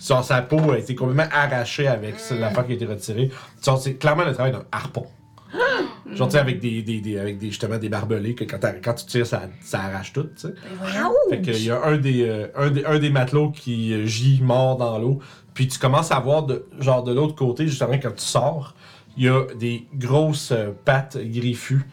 Genre, 0.00 0.22
sa 0.24 0.42
peau 0.42 0.72
a 0.72 0.78
été 0.78 0.94
complètement 0.94 1.28
arrachée 1.32 1.86
avec 1.88 2.18
ça, 2.20 2.34
l'affaire 2.36 2.66
qui 2.66 2.72
a 2.72 2.74
été 2.76 2.84
retirée. 2.86 3.30
Genre, 3.64 3.78
c'est 3.80 3.94
clairement 3.94 4.24
le 4.24 4.32
travail 4.32 4.52
d'un 4.52 4.64
harpon. 4.72 5.06
Genre, 6.14 6.28
tu 6.28 6.32
sais, 6.32 6.38
avec 6.38 6.60
des, 6.60 6.82
des, 6.82 7.00
des- 7.00 7.18
avec 7.18 7.38
des, 7.38 7.48
justement 7.48 7.78
des 7.78 7.88
barbelés, 7.88 8.34
que 8.34 8.44
quand, 8.44 8.94
tu 8.94 9.06
tires, 9.06 9.26
ça, 9.26 9.42
ça 9.62 9.80
arrache 9.80 10.12
tout, 10.12 10.24
tu 10.24 10.30
sais. 10.36 10.54
Fait 11.30 11.40
qu'il 11.40 11.64
y 11.64 11.70
a 11.70 11.82
un 11.84 11.96
des, 11.96 12.22
euh, 12.28 12.46
un 12.56 12.70
des, 12.70 12.84
un 12.84 12.98
des 12.98 13.10
matelots 13.10 13.50
qui 13.50 14.06
gît 14.06 14.40
mort 14.42 14.76
dans 14.76 14.98
l'eau. 14.98 15.20
Puis 15.58 15.66
tu 15.66 15.76
commences 15.80 16.12
à 16.12 16.20
voir, 16.20 16.44
de, 16.44 16.66
genre 16.78 17.02
de 17.02 17.12
l'autre 17.12 17.34
côté, 17.34 17.66
justement, 17.66 17.94
quand 18.00 18.12
tu 18.14 18.24
sors, 18.24 18.76
il 19.16 19.24
y 19.24 19.28
a 19.28 19.44
des 19.58 19.88
grosses 19.92 20.52
euh, 20.52 20.70
pattes 20.84 21.18
griffues 21.20 21.84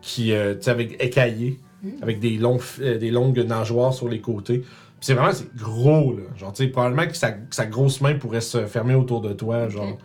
qui, 0.00 0.30
euh, 0.32 0.54
tu 0.54 0.62
sais, 0.62 0.70
avec 0.70 1.02
écaillées, 1.02 1.58
avec 2.00 2.20
des, 2.20 2.36
longs, 2.38 2.60
euh, 2.80 2.96
des 2.96 3.10
longues 3.10 3.40
nageoires 3.40 3.92
sur 3.92 4.08
les 4.08 4.20
côtés. 4.20 4.58
Puis 4.60 4.68
c'est 5.00 5.14
vraiment, 5.14 5.32
c'est 5.32 5.52
gros, 5.56 6.12
là. 6.16 6.22
Genre, 6.36 6.52
tu 6.52 6.62
sais, 6.62 6.68
probablement 6.70 7.08
que 7.08 7.16
sa, 7.16 7.66
grosse 7.66 8.00
main 8.00 8.14
pourrait 8.14 8.40
se 8.40 8.66
fermer 8.66 8.94
autour 8.94 9.20
de 9.20 9.32
toi, 9.32 9.68
genre. 9.68 9.98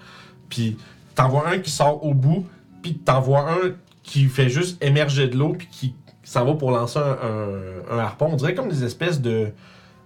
Puis 0.49 0.75
t'en 1.13 1.29
vois 1.29 1.49
un 1.49 1.59
qui 1.59 1.69
sort 1.69 2.03
au 2.03 2.15
bout, 2.15 2.47
puis 2.81 2.95
t'en 2.97 3.21
vois 3.21 3.47
un 3.51 3.75
qui 4.01 4.25
fait 4.25 4.49
juste 4.49 4.83
émerger 4.83 5.27
de 5.27 5.37
l'eau, 5.37 5.49
puis 5.55 5.67
qui 5.71 5.93
s'en 6.23 6.45
va 6.45 6.55
pour 6.55 6.71
lancer 6.71 6.97
un, 6.97 7.11
un- 7.11 7.95
un 7.95 7.99
harpon. 7.99 8.29
On 8.31 8.35
dirait 8.37 8.55
comme 8.55 8.69
des 8.69 8.83
espèces 8.83 9.21
de. 9.21 9.49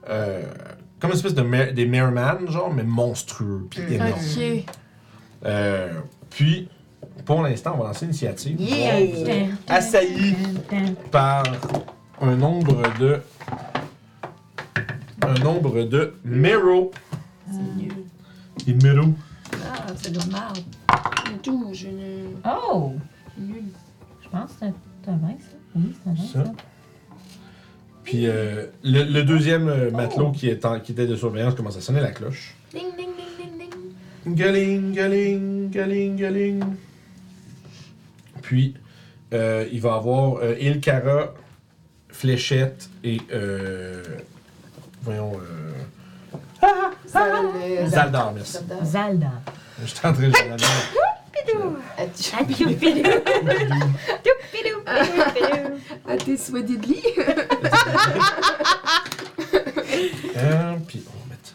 euh, 0.09 0.43
comme 1.05 1.11
une 1.11 1.17
espèce 1.17 1.35
de 1.35 1.41
mer- 1.41 1.73
des 1.73 1.85
merman, 1.85 2.49
genre, 2.49 2.73
mais 2.73 2.83
monstrueux, 2.83 3.67
puis 3.69 3.81
énorme. 3.93 4.11
Ok. 4.11 4.65
Euh, 5.45 5.93
puis, 6.29 6.69
pour 7.25 7.41
l'instant, 7.43 7.73
on 7.75 7.81
va 7.81 7.87
lancer 7.87 8.05
l'initiative. 8.05 8.59
Yeah. 8.59 9.47
Assailli 9.67 10.35
par 11.11 11.43
un 12.21 12.35
nombre 12.35 12.81
de. 12.99 13.21
Un 15.21 15.33
nombre 15.43 15.83
de 15.83 16.13
Mero. 16.23 16.91
Les 18.67 18.73
Mero. 18.73 19.13
Ah, 19.53 19.85
c'est 19.95 20.11
de 20.11 20.31
merde. 20.31 20.59
D'où 21.43 21.69
je 21.73 21.87
ne. 21.87 22.27
Oh! 22.45 22.93
Nul. 23.37 23.63
Je 24.23 24.29
pense 24.29 24.51
que 24.53 24.57
c'est 24.59 25.11
un 25.11 25.17
20, 25.17 25.27
ça. 25.29 25.57
Oui, 25.75 25.95
c'est 26.03 26.09
un 26.09 26.13
20, 26.13 26.23
Ça. 26.27 26.45
ça. 26.45 26.51
Puis 28.05 28.27
euh, 28.27 28.67
le, 28.83 29.03
le 29.03 29.23
deuxième 29.23 29.67
euh, 29.67 29.91
matelot 29.91 30.31
qui, 30.31 30.47
est 30.47 30.63
en- 30.63 30.79
qui 30.79 30.93
était 30.93 31.07
de 31.07 31.15
surveillance 31.15 31.55
commence 31.55 31.75
à 31.77 31.81
sonner 31.81 31.99
la 32.01 32.11
cloche. 32.11 32.53
Ding, 32.71 32.83
ding, 32.97 33.09
ding, 33.17 33.57
ding, 33.59 33.69
ding. 34.25 34.35
Galing, 34.35 34.93
galing, 34.93 35.69
galing, 35.71 36.15
galing. 36.15 36.63
Puis, 38.41 38.75
Euh, 39.33 39.65
il 39.73 39.81
va 39.81 39.95
avoir 39.95 40.37
euh, 40.37 40.55
Ilkara, 40.61 41.33
Fléchette 42.09 42.89
et. 43.03 43.17
Euh, 43.33 44.03
voyons. 45.01 45.33
Euh, 45.33 46.61
le- 47.83 47.89
Zaldar, 47.89 48.31
merci. 48.33 48.53
Zaldar. 48.53 48.85
Zelda. 48.85 49.31
Je 49.81 49.87
suis 49.87 50.07
en 50.07 50.13
train 50.13 50.27
de 50.29 50.31
la 50.31 50.53
Attention. 50.53 51.04
Pidou, 51.45 51.77
pidou. 54.51 54.79
À 56.07 56.17
tes 56.17 56.37
souhaits 56.37 56.65
d'Idli. 56.65 57.01
Euh, 60.37 60.75
Puis 60.87 61.03
on 61.07 61.11
va 61.11 61.29
mettre 61.29 61.53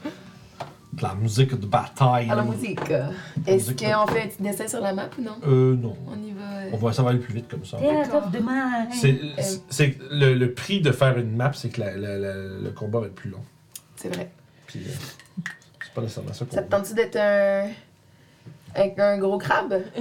de 0.93 1.03
la 1.03 1.15
musique 1.15 1.59
de 1.59 1.67
bataille. 1.67 2.31
À 2.31 2.35
la 2.35 2.43
musique. 2.43 2.81
Est-ce 3.47 3.71
qu'on 3.73 4.07
fait 4.13 4.23
un 4.23 4.27
petit 4.29 4.43
dessin 4.43 4.67
sur 4.69 4.81
la 4.81 4.93
map 4.93 5.09
ou 5.19 5.23
non? 5.23 5.37
Euh, 5.47 5.77
non. 5.77 5.97
On 6.09 6.17
y 6.23 6.33
va. 6.33 6.43
euh, 6.65 6.71
On 6.73 6.77
va, 6.77 6.93
ça 6.93 7.03
va 7.03 7.11
aller 7.11 7.19
plus 7.21 7.35
vite 7.35 7.49
comme 7.49 7.65
ça. 7.65 7.77
The 7.79 8.41
mind. 8.41 8.93
C'est, 9.71 9.97
le, 10.11 10.35
le 10.35 10.53
prix 10.55 10.81
de 10.81 10.91
faire 10.93 11.17
une 11.19 11.37
map, 11.37 11.53
c'est 11.55 11.69
que 11.71 11.81
la- 11.81 11.97
la- 11.97 12.19
la- 12.19 12.35
le 12.35 12.71
combat 12.75 13.01
va 13.01 13.07
être 13.07 13.15
plus 13.15 13.31
long. 13.31 13.43
C'est 13.97 14.09
vrai. 14.15 14.31
Puis 14.67 14.81
euh, 14.87 14.91
c'est 15.85 15.93
pas 15.95 16.01
nécessairement 16.03 16.33
ça 16.33 16.45
qu'on 16.45 16.55
Ça 16.57 16.63
te 16.63 16.71
tente-tu 16.71 16.95
d'être 16.95 17.17
un. 17.17 17.69
Avec 18.75 18.99
un 18.99 19.19
gros 19.19 19.39
crabe? 19.39 19.83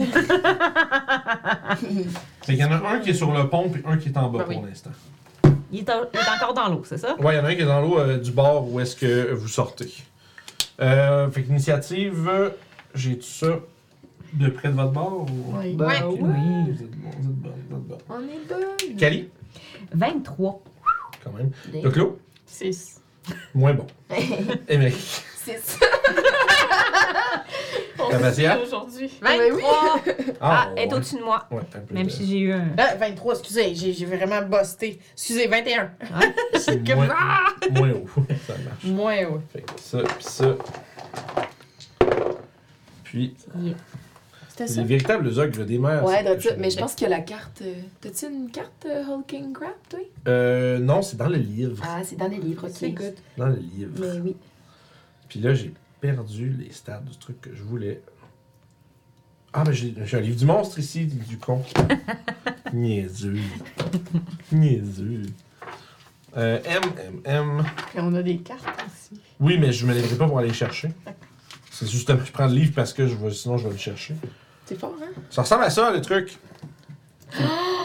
Fait 2.42 2.54
qu'il 2.54 2.58
y 2.58 2.64
en 2.64 2.72
a 2.72 2.76
un 2.90 3.00
qui 3.00 3.10
est 3.12 3.14
sur 3.14 3.32
le 3.32 3.48
pont 3.50 3.70
puis 3.70 3.82
un 3.86 3.98
qui 3.98 4.10
est 4.10 4.18
en 4.18 4.30
bas 4.30 4.40
Ben 4.40 4.46
oui. 4.50 4.56
pour 4.58 4.66
l'instant. 4.66 4.92
Il 5.72 5.80
est, 5.80 5.90
en- 5.90 6.04
il 6.14 6.20
est 6.20 6.30
encore 6.36 6.54
dans 6.54 6.68
l'eau, 6.70 6.82
c'est 6.86 6.98
ça? 6.98 7.16
Ouais, 7.20 7.36
il 7.36 7.38
y 7.38 7.40
en 7.40 7.46
a 7.46 7.50
un 7.50 7.56
qui 7.56 7.62
est 7.62 7.66
dans 7.66 7.82
l'eau 7.82 8.00
euh, 8.00 8.18
du 8.18 8.32
bord 8.32 8.72
où 8.72 8.80
est-ce 8.80 8.96
que 8.96 9.32
vous 9.34 9.48
sortez. 9.48 9.92
Euh, 10.82 11.30
fait 11.30 11.44
qu'initiative, 11.44 12.28
euh, 12.30 12.50
j'ai 12.96 13.18
tout 13.18 13.28
ça 13.28 13.48
de 14.34 14.48
près 14.50 14.70
de 14.70 14.74
votre 14.74 14.92
bord 14.92 15.26
ou... 15.30 15.56
Oui. 15.58 15.76
Ouais. 15.76 16.02
Oui. 16.08 16.20
Vous 16.72 16.84
êtes 16.84 16.92
bon, 16.92 17.10
vous 17.20 17.30
êtes 17.30 17.36
bon, 17.36 17.50
vous 17.70 17.76
êtes 17.76 17.88
bon. 17.88 17.98
On 18.10 18.22
est 18.22 18.48
bonne. 18.88 18.98
Cali, 18.98 19.30
23. 19.94 20.62
quand 21.24 21.32
même. 21.34 21.52
Le 21.74 21.90
clos, 21.90 22.18
6. 22.46 23.02
moins 23.54 23.74
bon. 23.74 23.86
Émeric, 24.68 25.24
Six. 25.46 25.80
On 28.00 28.10
Tabasia? 28.10 28.54
se 28.54 28.58
dit 28.60 28.64
aujourd'hui. 28.66 29.12
23! 29.22 30.02
Ah, 30.42 30.70
elle 30.78 30.84
est 30.84 30.88
ouais. 30.88 30.94
au-dessus 30.94 31.16
de 31.18 31.22
moi. 31.24 31.46
Ouais, 31.52 31.60
un 31.76 31.80
peu 31.80 31.94
Même 31.94 32.06
de- 32.08 32.12
si 32.12 32.26
j'ai 32.26 32.38
eu 32.40 32.54
un. 32.54 32.70
Ah, 32.78 32.96
23, 32.96 33.34
excusez, 33.38 33.76
j'ai 33.76 33.92
j'ai 33.92 34.06
vraiment 34.06 34.42
busté. 34.42 35.00
Excusez, 35.14 35.48
21. 35.48 35.92
c'est 36.58 36.82
que- 36.82 36.94
moins, 36.94 37.08
moins 37.72 37.92
haut. 37.92 38.06
Ça 38.48 38.54
marche. 38.64 38.84
Moins, 38.86 39.18
ouais. 39.26 39.42
Fait 39.52 39.62
que 39.62 39.72
ça, 39.82 39.98
puis 40.04 40.24
ça. 40.24 40.56
Puis. 43.04 43.36
C'était 44.50 44.64
les 44.66 44.68
ça? 44.76 44.84
véritables 44.84 45.40
ogres 45.40 45.66
des 45.66 45.78
mers. 45.78 46.04
Ouais, 46.06 46.24
that's 46.24 46.46
it. 46.46 46.56
Mais 46.58 46.70
je 46.70 46.78
pense 46.78 46.96
que 46.96 47.06
la 47.06 47.20
carte. 47.22 47.62
euh, 47.62 47.74
T'as-tu 48.02 48.26
une 48.28 48.50
carte 48.52 48.86
euh, 48.86 49.04
Hulking 49.06 49.52
Crab, 49.54 49.72
toi? 49.90 50.00
Euh, 50.28 50.80
non, 50.80 51.02
c'est 51.02 51.18
dans 51.18 51.28
le 51.30 51.38
livre. 51.38 51.82
Ah, 51.86 52.00
c'est 52.04 52.18
dans 52.18 52.28
les 52.28 52.38
livres, 52.38 52.66
ok. 52.66 52.72
C'est 52.74 52.92
good. 52.92 53.16
Dans 53.38 53.48
le 53.48 53.56
livre. 53.56 53.92
Mais 54.00 54.20
oui. 54.22 54.36
Puis 55.30 55.40
là, 55.40 55.54
j'ai 55.54 55.74
perdu 56.02 56.50
les 56.50 56.72
stats 56.72 57.04
du 57.10 57.18
truc 57.18 57.40
que 57.40 57.56
je 57.56 57.62
voulais. 57.64 58.02
Ah, 59.54 59.64
mais 59.66 59.74
j'ai 59.74 59.94
un 59.96 60.20
livre 60.20 60.38
du 60.38 60.46
monstre 60.46 60.80
ici, 60.80 61.06
du 61.06 61.38
con. 61.38 61.64
Niaiseux. 62.74 63.40
Niaiseux. 64.52 65.24
Euh, 66.38 66.60
M, 66.66 66.82
M, 66.98 67.22
M. 67.26 67.66
Puis 67.90 68.00
on 68.00 68.14
a 68.14 68.22
des 68.22 68.38
cartes 68.38 68.64
aussi. 68.86 69.20
Oui, 69.40 69.58
mais 69.58 69.72
je 69.72 69.86
me 69.86 69.94
lèverai 69.94 70.16
pas 70.16 70.28
pour 70.28 70.38
aller 70.38 70.50
le 70.50 70.54
chercher. 70.54 70.90
C'est 71.72 71.88
justement, 71.88 72.20
je 72.24 72.32
prends 72.32 72.48
le 72.48 72.54
livre 72.54 72.74
parce 72.76 72.94
que 72.94 73.08
je 73.08 73.16
vais, 73.16 73.32
sinon 73.32 73.58
je 73.58 73.66
vais 73.68 73.74
le 73.74 73.80
chercher. 73.80 74.16
C'est 74.66 74.80
fort, 74.80 74.96
hein? 75.02 75.22
Ça 75.30 75.42
ressemble 75.42 75.64
à 75.64 75.70
ça, 75.70 75.92
le 75.92 76.02
truc. 76.02 76.38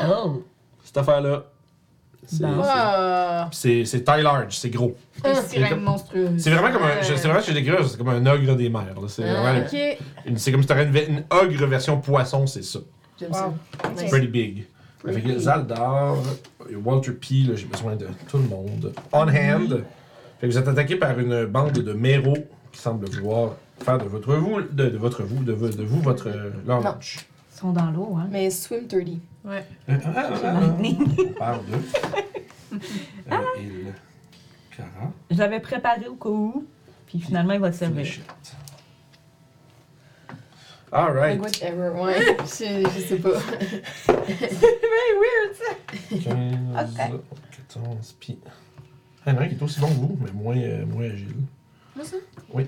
Oh! 0.06 0.44
Cette 0.82 0.98
affaire-là. 0.98 1.46
C'est 2.26 2.42
Bon. 2.42 2.62
Ah! 2.64 3.48
c'est- 3.52 3.84
c'est 3.84 4.02
taille 4.02 4.22
large, 4.22 4.56
c'est 4.56 4.70
gros. 4.70 4.94
C'est 5.46 5.60
vraiment 5.60 5.96
comme 6.72 6.82
un. 6.82 7.02
C'est 7.02 7.14
vraiment 7.28 7.40
chez 7.40 7.52
les 7.52 7.64
c'est 7.88 7.98
comme 7.98 8.08
un 8.08 8.26
ogre 8.26 8.54
des 8.56 8.68
mers. 8.68 8.84
là. 9.00 9.08
C'est 9.08 10.50
comme 10.52 10.62
si 10.62 10.68
t'aurais 10.68 10.86
une, 10.86 11.24
ogre 11.30 11.66
version 11.66 12.00
poisson, 12.00 12.46
c'est 12.46 12.62
ça. 12.64 12.78
J'aime 13.18 13.30
Wow. 13.30 13.36
ça. 13.36 13.52
C'est 13.96 14.02
Nice. 14.02 14.10
pretty 14.10 14.26
big. 14.28 14.66
Pretty 15.02 15.18
Avec 15.18 15.24
big. 15.34 15.38
Zaldar, 15.38 16.16
Walter 16.84 17.12
P, 17.12 17.34
là, 17.48 17.54
j'ai 17.54 17.66
besoin 17.66 17.94
de 17.96 18.06
tout 18.28 18.38
le 18.38 18.44
monde. 18.44 18.92
On 19.12 19.28
hand. 19.28 19.84
Fait 20.40 20.46
que 20.48 20.52
vous 20.52 20.58
êtes 20.58 20.68
attaqué 20.68 20.96
par 20.96 21.18
une 21.18 21.44
bande 21.46 21.72
de 21.72 21.92
méros 21.92 22.36
qui 22.72 22.80
semble 22.80 23.08
vouloir 23.08 23.52
faire 23.80 23.98
de 23.98 24.04
votre 24.04 24.34
vous, 24.34 24.60
de, 24.62 24.88
de 24.88 24.96
votre 24.98 25.22
vous, 25.22 25.44
de, 25.44 25.52
vo- 25.52 25.68
de 25.68 25.82
vous 25.84 26.00
votre 26.00 26.28
euh, 26.28 26.50
leur. 26.66 26.80
Ils 26.80 27.58
sont 27.60 27.72
dans 27.72 27.90
l'eau, 27.90 28.16
hein? 28.18 28.26
Mais 28.30 28.50
swim 28.50 28.86
30. 28.88 29.04
Ouais. 29.44 29.64
Euh, 29.90 29.98
ah, 30.06 30.10
ah, 30.16 30.30
ah, 30.42 30.60
on 30.62 31.32
parle 31.34 31.66
de. 31.66 31.78
Ah. 33.30 33.40
Euh, 33.58 33.92
Je 35.30 35.36
l'avais 35.36 35.60
préparé 35.60 36.08
au 36.08 36.14
cas 36.14 36.30
où, 36.30 36.66
puis 37.06 37.20
finalement, 37.20 37.52
il 37.52 37.60
va 37.60 37.70
te 37.70 37.76
servir. 37.76 38.06
All 40.90 41.12
right. 41.12 41.40
Whatever, 41.40 41.90
ouais. 42.00 42.36
je, 42.40 42.88
je 42.88 43.00
sais 43.00 43.18
pas. 43.18 43.38
C'est 44.06 44.80
bien 44.80 45.10
weird, 45.20 45.54
ça. 45.54 45.74
15, 46.10 46.92
okay. 46.92 47.12
14, 47.68 48.16
puis... 48.18 48.38
Ah, 49.26 49.30
il 49.30 49.34
y 49.34 49.36
en 49.36 49.40
a 49.40 49.44
un 49.44 49.48
qui 49.48 49.54
est 49.54 49.62
aussi 49.62 49.80
bon 49.80 49.88
que 49.88 49.92
vous, 49.94 50.18
mais 50.20 50.30
moins, 50.32 50.56
euh, 50.56 50.86
moins 50.86 51.04
agile. 51.04 51.34
Moi, 51.96 52.04
ça? 52.04 52.16
Oui. 52.52 52.66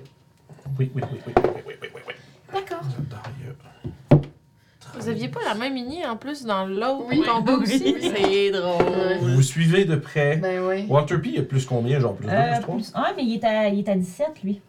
Oui, 0.78 0.90
oui, 0.94 1.02
oui, 1.12 1.18
oui, 1.26 1.32
oui, 1.36 1.62
oui, 1.66 1.74
oui, 1.82 1.88
oui. 1.94 2.14
D'accord. 2.52 2.82
Vous 4.98 5.08
aviez 5.08 5.28
pas 5.28 5.40
la 5.44 5.54
même 5.54 5.74
mini 5.74 6.04
en 6.06 6.16
plus 6.16 6.44
dans 6.44 6.66
l'autre 6.66 7.06
Oui. 7.08 7.22
combat 7.22 7.52
aussi? 7.54 7.82
Oui. 7.84 8.12
C'est 8.16 8.50
drôle. 8.50 8.84
Vous 9.20 9.34
vous 9.34 9.42
suivez 9.42 9.84
de 9.84 9.96
près. 9.96 10.36
Ben 10.38 10.60
oui. 10.66 10.86
Walter 10.88 11.18
P, 11.18 11.28
il 11.30 11.34
y 11.36 11.38
a 11.38 11.42
plus 11.42 11.64
combien 11.64 12.00
Genre 12.00 12.14
plus 12.14 12.26
2, 12.26 12.32
Euh, 12.32 12.52
plus 12.54 12.60
3 12.62 12.74
plus 12.76 12.92
1, 12.94 13.12
mais 13.16 13.24
il 13.24 13.34
est, 13.34 13.44
à, 13.44 13.68
il 13.68 13.78
est 13.80 13.88
à 13.88 13.94
17, 13.94 14.26
lui. 14.42 14.60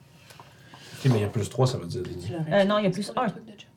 Ok, 0.99 1.11
mais 1.11 1.19
il 1.19 1.21
y 1.21 1.25
a 1.25 1.27
plus 1.27 1.49
3, 1.49 1.67
ça 1.67 1.77
veut 1.77 1.85
dire 1.85 2.01
Dini. 2.03 2.31
Euh, 2.51 2.63
non, 2.65 2.77
il 2.79 2.83
y 2.85 2.87
a 2.87 2.89
plus 2.91 3.11
1. 3.15 3.25
Ok, 3.25 3.31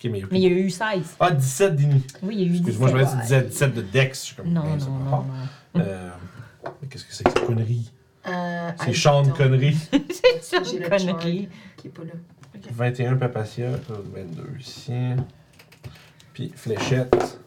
mais 0.05 0.11
il 0.11 0.21
y 0.21 0.23
a 0.23 0.27
plus. 0.27 0.33
Mais 0.33 0.41
il 0.41 0.43
y 0.43 0.47
a 0.47 0.59
eu 0.59 0.71
16. 0.71 1.17
Ah, 1.21 1.31
17 1.31 1.77
Dini. 1.77 2.03
Oui, 2.23 2.35
il 2.37 2.41
y 2.41 2.43
a 2.43 2.47
eu 2.47 2.49
17. 2.51 2.67
Excuse-moi, 2.69 2.89
je 2.89 2.95
me 2.97 3.05
dit 3.11 3.21
17, 3.23 3.49
17 3.49 3.75
de 3.75 3.83
Dex. 3.83 4.21
Je 4.21 4.27
suis 4.27 4.37
comme, 4.37 4.49
Non, 4.53 4.63
ben, 4.63 4.79
non, 4.79 4.99
non. 5.11 5.25
Euh, 5.83 6.09
mais 6.83 6.89
qu'est-ce 6.89 7.05
que 7.05 7.13
c'est 7.15 7.25
que 7.25 7.31
cette 7.31 7.45
connerie? 7.47 7.91
Euh, 8.27 8.71
C'est 8.85 8.95
Sean 8.95 9.23
don't- 9.23 9.33
connerie. 9.37 9.77
C'est 10.43 10.59
le 10.59 10.89
connerie. 10.89 11.49
Qui 11.77 11.87
est 11.89 11.91
pas 11.91 12.03
là. 12.05 12.13
21 12.73 13.17
Papacia, 13.17 13.65
euh, 13.67 13.79
22 14.15 14.43
ici. 14.59 14.93
Puis 16.41 16.53
Fléchette. 16.57 17.39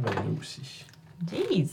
22 0.00 0.40
aussi. 0.40 0.86
Jeez. 1.30 1.68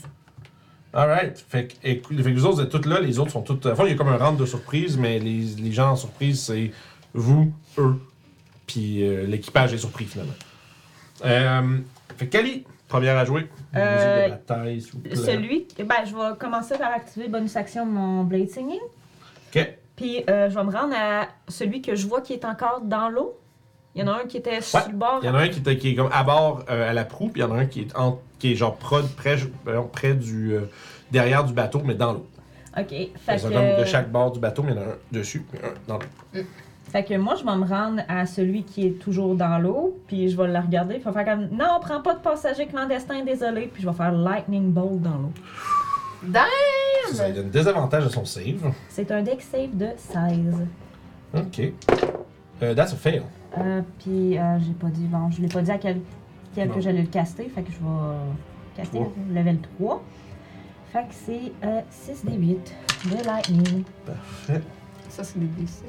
Alright. 0.92 1.42
Fait 1.48 1.68
que, 1.68 1.74
écoute, 1.82 2.22
fait 2.22 2.30
que 2.30 2.38
vous 2.38 2.44
autres, 2.44 2.56
vous 2.56 2.62
êtes 2.62 2.68
toutes 2.68 2.84
là, 2.84 3.00
les 3.00 3.18
autres 3.18 3.30
sont 3.30 3.40
toutes. 3.40 3.64
Enfin, 3.64 3.84
il 3.86 3.92
y 3.92 3.94
a 3.94 3.96
comme 3.96 4.08
un 4.08 4.18
round 4.18 4.38
de 4.38 4.44
surprise, 4.44 4.98
mais 4.98 5.18
les, 5.18 5.40
les 5.56 5.72
gens 5.72 5.92
en 5.92 5.96
surprise, 5.96 6.42
c'est 6.42 6.72
vous, 7.14 7.54
eux, 7.78 7.98
puis 8.66 9.02
euh, 9.02 9.24
l'équipage 9.24 9.72
est 9.72 9.78
surpris 9.78 10.04
finalement. 10.04 10.34
Euh, 11.24 11.78
fait 12.18 12.26
que 12.26 12.32
Kali, 12.32 12.66
première 12.86 13.16
à 13.16 13.24
jouer. 13.24 13.48
Euh, 13.74 14.26
de 14.26 14.30
bataille, 14.32 14.82
s'il 14.82 14.92
vous 14.92 14.98
plaît. 14.98 15.16
Celui, 15.16 15.66
ben, 15.78 16.04
je 16.04 16.14
vais 16.14 16.36
commencer 16.38 16.76
par 16.76 16.92
activer 16.92 17.28
bonus 17.28 17.56
action 17.56 17.86
de 17.86 17.92
mon 17.92 18.24
Blade 18.24 18.50
Singing. 18.50 18.80
Ok. 19.56 19.74
Puis 19.96 20.22
euh, 20.28 20.50
je 20.50 20.54
vais 20.54 20.64
me 20.64 20.70
rendre 20.70 20.94
à 20.94 21.28
celui 21.48 21.80
que 21.80 21.94
je 21.94 22.06
vois 22.06 22.20
qui 22.20 22.34
est 22.34 22.44
encore 22.44 22.82
dans 22.82 23.08
l'eau. 23.08 23.38
Il 23.94 24.00
y 24.00 24.04
en 24.04 24.08
a 24.12 24.22
un 24.22 24.26
qui 24.26 24.38
était 24.38 24.60
sur 24.60 24.80
le 24.88 24.96
bord. 24.96 25.20
Il 25.22 25.26
y 25.26 25.28
en 25.28 25.34
a 25.34 25.38
un 25.40 25.48
qui, 25.48 25.60
était- 25.60 25.76
qui 25.78 25.90
est 25.90 25.94
comme 25.94 26.10
à 26.12 26.24
bord 26.24 26.64
euh, 26.68 26.90
à 26.90 26.92
la 26.92 27.04
proue, 27.04 27.28
puis 27.28 27.40
il 27.42 27.44
y 27.44 27.46
en 27.46 27.54
a 27.54 27.58
un 27.60 27.66
qui 27.66 27.82
est, 27.82 27.96
en- 27.96 28.18
qui 28.38 28.52
est 28.52 28.54
genre 28.56 28.76
près, 28.76 29.02
près, 29.16 30.14
du. 30.14 30.52
euh, 30.54 30.62
derrière 31.12 31.44
du 31.44 31.52
bateau, 31.52 31.80
mais 31.84 31.94
dans 31.94 32.12
l'eau. 32.14 32.26
Ok. 32.76 32.88
Fait 32.88 33.36
que, 33.36 33.42
comme 33.42 33.80
de 33.80 33.84
chaque 33.84 34.10
bord 34.10 34.32
du 34.32 34.40
bateau, 34.40 34.64
mais 34.64 34.72
il 34.72 34.76
y 34.76 34.80
en 34.80 34.82
a 34.82 34.86
un 34.86 34.96
dessus, 35.12 35.44
puis 35.48 35.60
un 35.62 35.74
dans 35.86 35.98
l'eau. 35.98 36.42
fait 36.90 37.04
que 37.04 37.14
moi, 37.16 37.36
je 37.36 37.44
vais 37.44 37.54
me 37.56 37.64
rendre 37.64 38.02
à 38.08 38.26
celui 38.26 38.64
qui 38.64 38.86
est 38.88 38.98
toujours 38.98 39.36
dans 39.36 39.58
l'eau. 39.58 39.96
Puis 40.08 40.28
je 40.28 40.36
vais 40.36 40.48
le 40.48 40.58
regarder. 40.58 40.94
Puis 40.94 41.04
je 41.04 41.08
vais 41.10 41.24
faire 41.24 41.36
comme 41.36 41.48
Non, 41.56 41.78
prends 41.80 42.02
pas 42.02 42.14
de 42.14 42.20
passager 42.20 42.66
clandestin, 42.66 43.22
désolé. 43.24 43.70
Puis 43.72 43.80
je 43.84 43.88
vais 43.88 43.94
faire 43.94 44.10
Lightning 44.10 44.72
Bolt 44.72 45.00
dans 45.02 45.18
l'eau. 45.18 45.32
Ça 47.12 47.28
lui 47.28 47.34
donne 47.34 47.50
désavantage 47.50 48.06
à 48.06 48.10
son 48.10 48.24
save. 48.24 48.72
C'est 48.88 49.10
un 49.12 49.22
deck 49.22 49.40
save 49.42 49.76
de 49.76 49.88
16. 49.96 50.66
Ok. 51.36 51.72
Euh, 52.62 52.74
that's 52.74 52.92
a 52.92 52.96
fail. 52.96 53.22
Euh, 53.58 53.82
puis 54.00 54.36
euh, 54.38 54.58
j'ai 54.60 54.72
pas 54.72 54.88
dit, 54.88 55.06
bon, 55.06 55.30
je 55.30 55.40
l'ai 55.40 55.48
pas 55.48 55.62
dit 55.62 55.70
à 55.70 55.78
quel, 55.78 56.00
que 56.56 56.80
j'allais 56.80 57.02
le 57.02 57.08
caster, 57.08 57.48
fait 57.54 57.62
que 57.62 57.70
je 57.72 57.76
vais 57.78 58.16
caster 58.76 58.98
Trois. 58.98 59.12
level 59.32 59.58
3. 59.78 60.02
Fait 60.92 61.02
que 61.08 61.14
c'est 61.14 61.52
euh, 61.64 61.80
6 61.90 62.24
des 62.24 62.36
8 62.36 62.74
de 63.06 63.24
lightning. 63.26 63.82
Parfait. 64.06 64.60
Ça, 65.08 65.22
c'est 65.24 65.38
des 65.38 65.46
D6. 65.46 65.82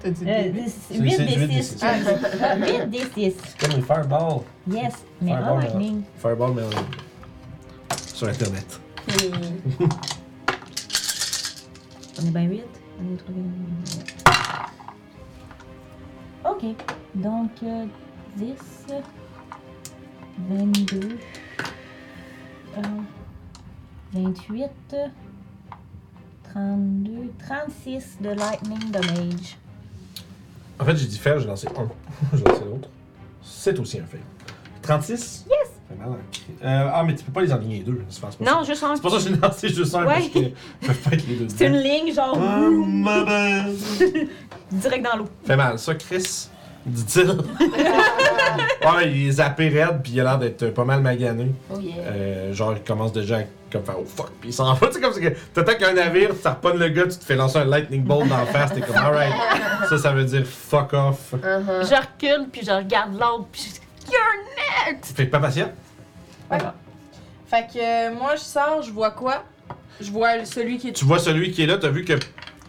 T'as 0.00 0.10
dit 0.10 0.24
Euh, 0.28 0.42
des 0.44 0.60
8? 0.60 0.62
8 0.62 0.70
c'est 0.70 0.98
des 1.26 1.36
huit 1.36 1.46
des 1.48 1.62
6. 1.62 1.78
six. 1.78 1.84
8 1.84 2.90
des 2.90 2.98
6. 2.98 3.34
C'est 3.44 3.58
comme 3.66 3.76
les 3.76 3.82
fireballs. 3.82 4.40
Yes, 4.70 4.94
mais 5.22 5.32
Fireball, 5.32 5.50
en 5.52 5.56
mais- 5.58 5.64
lightning. 5.64 6.02
Fireball, 6.18 6.52
mais 6.54 6.62
en- 6.62 7.96
sur 8.14 8.28
Internet. 8.28 8.80
On 12.18 12.26
est 12.26 12.30
bien 12.30 12.42
8. 12.42 12.62
On 12.98 13.12
est 13.14 13.16
3 13.18 13.34
Ok, 16.56 16.64
donc 17.14 17.50
euh, 17.62 17.84
10, 18.36 18.54
22, 20.48 21.18
euh, 22.78 22.80
28, 24.14 24.70
32, 26.54 27.32
36 27.46 28.18
de 28.20 28.28
lightning 28.30 28.90
damage. 28.90 29.58
En 30.78 30.84
fait, 30.84 30.96
j'ai 30.96 31.06
dit 31.06 31.18
faire, 31.18 31.38
j'ai 31.40 31.46
lancé 31.46 31.68
un. 31.68 31.88
j'ai 32.36 32.44
lancé 32.44 32.64
l'autre. 32.64 32.88
C'est 33.42 33.78
aussi 33.78 33.98
un 34.00 34.04
fail. 34.06 34.20
36? 34.82 35.46
Yes! 35.50 35.72
Fait 35.88 35.94
mal. 35.96 36.10
Euh, 36.62 36.90
ah, 36.92 37.02
mais 37.04 37.14
tu 37.14 37.24
peux 37.24 37.32
pas 37.32 37.42
les 37.42 37.52
enligner 37.52 37.80
deux. 37.82 38.02
C'est 38.08 38.20
pas, 38.20 38.30
c'est 38.30 38.38
pas 38.44 38.44
Non, 38.50 38.58
ça. 38.64 38.64
juste 38.72 38.82
un. 38.84 38.94
C'est 38.96 39.02
pour 39.02 39.10
ça 39.10 39.16
que 39.18 39.34
j'ai 39.34 39.40
lancé 39.40 39.68
juste 39.68 39.94
un, 39.94 40.06
Ouais. 40.06 40.14
parce 40.14 40.28
que 40.28 40.86
peuvent 40.86 40.98
pas 41.02 41.10
être 41.12 41.26
les 41.28 41.36
deux. 41.36 41.48
C'est 41.54 41.66
une 41.66 41.72
dedans. 41.74 41.84
ligne, 41.84 42.14
genre, 42.14 42.38
Ah, 42.40 42.60
ma 42.70 43.24
belle. 43.24 44.28
direct 44.72 45.04
dans 45.04 45.16
l'eau. 45.18 45.28
Fait 45.46 45.56
mal, 45.56 45.78
ça, 45.78 45.94
Chris, 45.94 46.48
dit-il. 46.84 47.30
ouais, 47.30 49.10
il 49.12 49.28
est 49.28 49.32
zappé 49.32 49.68
raide, 49.68 50.00
puis 50.02 50.12
il 50.12 50.20
a 50.20 50.24
l'air 50.24 50.38
d'être 50.38 50.70
pas 50.70 50.84
mal 50.84 51.00
magané. 51.00 51.52
Oh 51.72 51.78
yeah. 51.78 51.94
Euh, 51.98 52.52
genre, 52.52 52.74
il 52.76 52.82
commence 52.82 53.12
déjà 53.12 53.38
à 53.38 53.42
comme 53.70 53.84
faire 53.84 53.96
oh 54.00 54.04
fuck, 54.04 54.32
puis 54.40 54.50
il 54.50 54.52
s'en 54.52 54.72
va. 54.74 54.86
Tu 54.88 54.94
sais, 54.94 55.00
comme 55.00 55.12
c'est 55.12 55.20
que 55.20 55.36
t'attaques 55.54 55.82
un 55.82 55.92
navire, 55.92 56.30
tu 56.40 56.48
repognes 56.48 56.78
le 56.78 56.88
gars, 56.88 57.04
tu 57.04 57.16
te 57.18 57.24
fais 57.24 57.36
lancer 57.36 57.58
un 57.58 57.64
lightning 57.64 58.02
bolt 58.02 58.28
dans 58.28 58.38
la 58.38 58.46
face, 58.46 58.72
t'es 58.72 58.80
comme 58.80 58.96
alright. 58.96 59.32
Ça, 59.88 59.98
ça 59.98 60.12
veut 60.12 60.24
dire 60.24 60.44
fuck 60.44 60.92
off. 60.94 61.34
Uh-huh. 61.34 61.88
Je 61.88 61.94
recule, 61.94 62.48
puis 62.50 62.62
je 62.64 62.72
regarde 62.72 63.12
l'autre, 63.12 63.46
puis 63.52 63.62
je 63.62 63.74
dis 63.74 63.80
You're 64.12 64.92
next! 64.94 65.16
Fait 65.16 65.26
que 65.26 65.30
pas 65.30 65.40
patient? 65.40 65.70
Fait 67.48 67.66
que 67.72 67.78
euh, 67.78 68.14
moi, 68.14 68.34
je 68.34 68.40
sors, 68.40 68.82
je 68.82 68.90
vois 68.90 69.12
quoi? 69.12 69.44
Je 70.00 70.10
vois 70.10 70.44
celui 70.44 70.78
qui 70.78 70.88
est. 70.88 70.92
Tu 70.92 71.04
vois 71.04 71.18
celui 71.18 71.52
qui 71.52 71.62
est 71.62 71.66
là, 71.66 71.78
t'as 71.78 71.88
vu 71.88 72.04
que. 72.04 72.14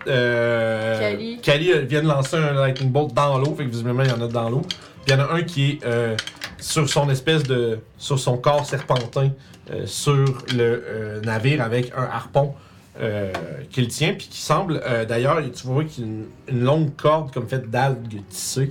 Euh, 0.08 1.00
Kali. 1.00 1.38
Kali 1.42 1.72
euh, 1.72 1.80
vient 1.82 2.02
de 2.04 2.08
lancer 2.08 2.36
un 2.38 2.54
lightning 2.54 2.92
bolt 2.92 3.14
dans 3.14 3.38
l'eau, 3.38 3.56
fait 3.56 3.66
que 3.66 3.70
visiblement 3.70 4.04
il 4.04 4.10
y 4.10 4.14
en 4.14 4.22
a 4.22 4.28
dans 4.28 4.50
l'eau. 4.50 4.62
Puis 4.62 4.80
il 5.08 5.12
y 5.14 5.16
en 5.16 5.20
a 5.26 5.32
un 5.34 5.42
qui 5.44 5.72
est 5.72 5.86
euh, 5.86 6.16
sur 6.60 6.90
son 6.90 7.10
espèce 7.10 7.44
de. 7.44 7.80
sur 7.98 8.20
son 8.20 8.38
corps 8.38 8.66
serpentin, 8.66 9.32
euh, 9.72 9.86
sur 9.86 10.14
le 10.56 10.84
euh, 10.88 11.22
navire 11.22 11.62
avec 11.64 11.92
un 11.96 12.04
harpon 12.04 12.54
euh, 13.00 13.32
qu'il 13.72 13.88
tient, 13.90 14.14
puis 14.14 14.28
qui 14.28 14.42
semble. 14.42 14.82
euh, 14.86 15.06
D'ailleurs, 15.06 15.40
tu 15.54 15.68
vois 15.68 15.84
qu'il 15.84 16.04
y 16.04 16.08
a 16.08 16.10
une, 16.10 16.26
une 16.50 16.64
longue 16.64 16.96
corde 16.96 17.32
comme 17.32 17.48
faite 17.48 17.70
d'algues 17.70 18.22
tissées 18.30 18.70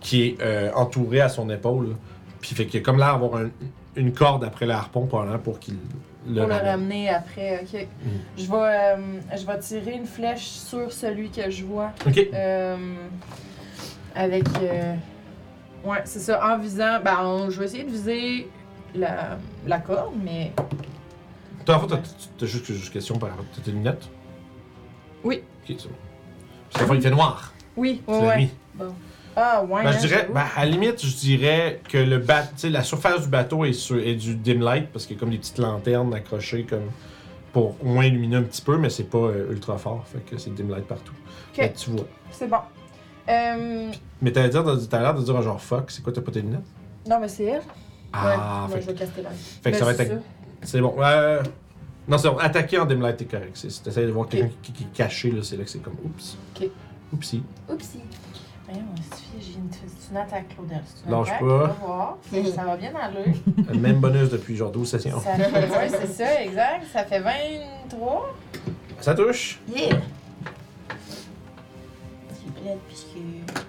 qui 0.00 0.22
est 0.24 0.36
euh, 0.40 0.70
entourée 0.74 1.20
à 1.20 1.28
son 1.28 1.50
épaule. 1.50 1.96
Puis 2.40 2.54
fait 2.54 2.66
qu'il 2.66 2.80
y 2.80 2.82
a 2.82 2.84
comme 2.84 2.98
l'air 2.98 3.12
d'avoir 3.18 3.40
un- 3.42 3.50
une 3.96 4.12
corde 4.12 4.44
après 4.44 4.66
le 4.66 4.72
harpon 4.72 5.06
pour 5.06 5.58
qu'il 5.58 5.74
le 6.28 6.34
Pour 6.40 6.46
le 6.48 6.54
ramène. 6.54 6.66
ramener 6.70 7.08
après, 7.10 7.60
ok. 7.62 7.86
Je 8.36 8.42
vais, 8.44 8.52
euh, 8.54 8.96
je 9.36 9.46
vais 9.46 9.58
tirer 9.60 9.92
une 9.94 10.06
flèche 10.06 10.46
sur 10.46 10.92
celui 10.92 11.30
que 11.30 11.48
je 11.50 11.64
vois. 11.64 11.92
Ok. 12.06 12.18
Euh, 12.34 12.76
avec. 14.14 14.44
euh, 14.62 14.94
ouais, 15.84 16.02
c'est 16.04 16.18
ça, 16.20 16.40
en 16.46 16.58
visant. 16.58 17.00
Ben, 17.04 17.18
on- 17.22 17.50
je 17.50 17.58
vais 17.60 17.66
essayer 17.66 17.84
de 17.84 17.90
viser 17.90 18.48
la, 18.94 19.38
la 19.66 19.78
corde, 19.78 20.14
mais. 20.24 20.52
Toi, 21.64 21.76
en 21.76 21.80
fait, 21.80 21.86
t'as- 21.88 22.02
t'as 22.38 22.46
juste 22.46 22.66
juste 22.66 22.92
question 22.92 23.18
par 23.18 23.30
rapport. 23.30 23.44
T'as 23.54 23.62
tes 23.62 23.70
lunettes? 23.72 24.08
Oui. 25.24 25.42
Ok, 25.68 25.76
c'est 25.78 25.88
bon. 25.88 25.94
Parce 26.70 26.84
qu'en 26.84 26.92
fait, 26.92 26.98
il 26.98 27.02
fait 27.02 27.10
noir. 27.10 27.52
Oui, 27.76 28.00
C'est 28.06 28.12
ouais, 28.12 28.20
la 28.20 28.26
ouais. 28.28 28.36
nuit. 28.38 28.50
Ah, 29.38 29.62
ouais. 29.64 29.82
Ben, 29.84 29.90
hein, 29.90 29.92
je 29.92 30.06
dirais, 30.06 30.20
j'avoue. 30.22 30.32
ben, 30.32 30.44
à 30.56 30.64
la 30.64 30.70
limite, 30.70 31.04
je 31.04 31.14
dirais 31.16 31.80
que 31.88 31.98
le 31.98 32.18
bat, 32.18 32.44
la 32.64 32.82
surface 32.82 33.22
du 33.22 33.28
bateau 33.28 33.64
est, 33.66 33.74
sur, 33.74 33.98
est 33.98 34.14
du 34.14 34.34
dim 34.34 34.60
light 34.60 34.88
parce 34.92 35.04
qu'il 35.06 35.14
y 35.16 35.18
a 35.18 35.20
comme 35.20 35.30
des 35.30 35.36
petites 35.38 35.58
lanternes 35.58 36.14
accrochées 36.14 36.64
comme 36.64 36.90
pour 37.52 37.76
au 37.82 37.86
moins 37.86 38.04
illuminer 38.06 38.36
un 38.36 38.42
petit 38.42 38.62
peu, 38.62 38.76
mais 38.78 38.88
c'est 38.90 39.04
pas 39.10 39.18
euh, 39.18 39.50
ultra 39.52 39.76
fort. 39.78 40.04
Fait 40.06 40.20
que 40.20 40.38
c'est 40.38 40.54
dim 40.54 40.68
light 40.70 40.86
partout. 40.86 41.12
Ok. 41.50 41.56
Fait 41.56 41.68
que 41.70 41.78
tu 41.78 41.90
vois. 41.90 42.06
C'est 42.30 42.48
bon. 42.48 42.56
Euh, 43.28 43.90
Mais 44.22 44.32
t'as 44.32 44.46
l'air 44.46 44.64
de, 44.64 44.76
t'as 44.86 45.00
l'air 45.02 45.14
de 45.14 45.22
dire 45.22 45.42
genre 45.42 45.60
fuck, 45.60 45.90
c'est 45.90 46.02
quoi, 46.02 46.12
t'as 46.12 46.20
pas 46.22 46.32
tes 46.32 46.40
lunettes? 46.40 46.60
non, 47.08 47.18
mais 47.20 47.28
c'est 47.28 47.44
elle. 47.44 47.62
Ah, 48.12 48.66
ouais, 48.68 48.76
fait, 48.76 48.80
je 48.82 48.86
vais 48.86 48.94
caster 48.94 49.22
là. 49.22 49.30
fait 49.62 49.70
que 49.72 49.76
ça 49.76 49.84
va 49.84 49.92
être. 49.92 50.12
C'est 50.62 50.80
bon. 50.80 50.94
Euh, 50.98 51.42
non, 52.08 52.16
c'est 52.18 52.28
bon. 52.30 52.38
Attaquer 52.38 52.78
en 52.78 52.86
dim 52.86 53.00
light, 53.00 53.16
t'es 53.18 53.24
correct. 53.26 53.50
C'est- 53.54 53.68
Si 53.70 53.82
t'essayes 53.82 54.06
de 54.06 54.12
voir 54.12 54.28
quelqu'un 54.28 54.50
qui, 54.62 54.72
qui 54.72 54.84
est 54.84 54.92
caché, 54.94 55.30
là, 55.30 55.42
c'est 55.42 55.56
là 55.56 55.64
que 55.64 55.70
c'est 55.70 55.80
comme 55.82 55.96
oups. 56.04 56.36
Ok. 56.56 56.68
Oupsie. 57.12 57.42
Oupsie. 57.68 58.00
Voyons, 58.68 58.84
j'ai 59.40 59.52
une, 59.54 59.68
c'est 59.70 60.10
une 60.10 60.16
attaque, 60.16 60.48
Claudel? 60.54 60.82
C'est 60.86 61.04
une 61.06 61.12
Lâche 61.12 61.28
attaque, 61.28 61.40
pas. 61.40 61.46
on 61.46 61.58
va 61.58 61.76
voir. 61.86 62.16
Ça 62.54 62.64
va 62.64 62.76
bien 62.76 62.92
aller. 62.96 63.32
Le 63.72 63.78
même 63.78 64.00
bonus 64.00 64.28
depuis 64.30 64.56
genre 64.56 64.70
12 64.72 64.88
sessions. 64.88 65.20
Ça 65.20 65.34
fait, 65.36 65.52
ouais, 65.70 65.88
c'est 65.88 66.06
ça, 66.08 66.42
exact. 66.42 66.84
Ça 66.92 67.04
fait 67.04 67.20
23. 67.20 68.34
Ça 69.00 69.14
touche? 69.14 69.60
Yeah. 69.74 69.96
C'est 72.32 72.60
bled 72.62 72.78
puisque. 72.88 73.66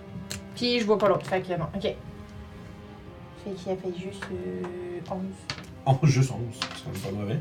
Puis 0.56 0.80
je 0.80 0.86
vois 0.86 0.98
pas 0.98 1.10
l'autre. 1.10 1.28
Fait 1.28 1.42
que 1.42 1.54
non. 1.54 1.68
Ok. 1.76 1.82
Fait 1.84 3.52
qu'il 3.52 3.72
a 3.72 3.76
fait 3.76 3.94
juste 4.00 4.24
euh, 4.32 5.00
11. 5.12 5.20
11, 5.86 6.10
juste 6.10 6.32
11. 6.32 6.40
C'est 6.60 6.84
quand 6.84 6.92
même 6.92 7.02
pas 7.02 7.22
mauvais. 7.22 7.40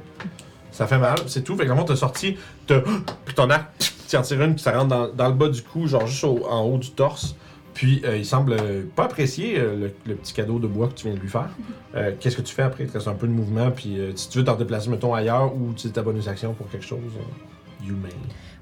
Ça 0.72 0.86
fait 0.86 0.98
mal, 0.98 1.16
c'est 1.26 1.42
tout. 1.42 1.56
Fait 1.56 1.62
que 1.62 1.68
vraiment, 1.68 1.84
t'as 1.84 1.96
sorti, 1.96 2.36
t'as. 2.66 2.80
Puis 3.24 3.34
ton 3.34 3.48
arc, 3.48 3.64
tu 4.08 4.16
en 4.16 4.22
tires 4.22 4.42
une, 4.42 4.54
puis 4.54 4.62
ça 4.62 4.72
rentre 4.72 4.88
dans, 4.88 5.08
dans 5.08 5.28
le 5.28 5.34
bas 5.34 5.48
du 5.48 5.62
cou, 5.62 5.86
genre 5.88 6.06
juste 6.06 6.22
au- 6.24 6.46
en 6.46 6.62
haut 6.64 6.78
du 6.78 6.90
torse. 6.90 7.34
Puis 7.76 8.00
euh, 8.06 8.16
il 8.16 8.24
semble 8.24 8.54
euh, 8.54 8.82
pas 8.96 9.04
apprécier 9.04 9.58
euh, 9.60 9.76
le, 9.76 9.92
le 10.06 10.14
petit 10.14 10.32
cadeau 10.32 10.58
de 10.58 10.66
bois 10.66 10.88
que 10.88 10.94
tu 10.94 11.06
viens 11.06 11.14
de 11.14 11.20
lui 11.20 11.28
faire. 11.28 11.50
Euh, 11.94 12.12
Qu'est-ce 12.18 12.36
que 12.36 12.40
tu 12.42 12.54
fais 12.54 12.62
après? 12.62 12.84
Il 12.84 12.88
te 12.88 12.94
reste 12.94 13.06
un 13.08 13.12
peu 13.14 13.26
de 13.26 13.32
mouvement, 13.32 13.70
puis 13.70 14.00
euh, 14.00 14.12
si 14.16 14.30
tu 14.30 14.38
veux 14.38 14.44
t'en 14.44 14.54
déplacer, 14.56 14.88
mettons, 14.88 15.12
ailleurs 15.14 15.54
ou 15.54 15.74
tu 15.74 15.90
ta 15.90 16.00
bonus 16.00 16.26
action 16.26 16.54
pour 16.54 16.70
quelque 16.70 16.86
chose, 16.86 16.98
euh, 17.18 17.86
you 17.86 17.94
may. 18.02 18.08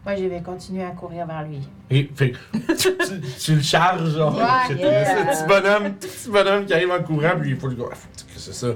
Moi, 0.05 0.17
je 0.17 0.25
vais 0.25 0.43
continuer 0.43 0.83
à 0.85 0.91
courir 0.91 1.27
vers 1.27 1.45
lui. 1.45 1.61
Et 1.91 2.11
fait 2.15 2.33
tu, 2.53 2.75
tu- 2.77 3.21
tu 3.41 3.55
le 3.55 3.63
charges, 3.63 4.11
genre. 4.17 4.37
Ouais, 4.37 4.43
c'est 4.67 4.75
yeah. 4.75 5.21
le 5.25 5.31
petit 5.31 5.47
bonhomme, 5.47 5.93
tout 5.95 6.09
petit 6.09 6.31
bonhomme 6.31 6.67
qui 6.67 6.75
arrive 6.75 6.91
en 6.91 7.03
courant, 7.03 7.39
puis 7.41 7.51
il 7.51 7.57
faut 7.57 7.69
le 7.69 7.77
gars. 7.77 7.85
que 7.85 8.39
c'est 8.41 8.53
ça. 8.53 8.67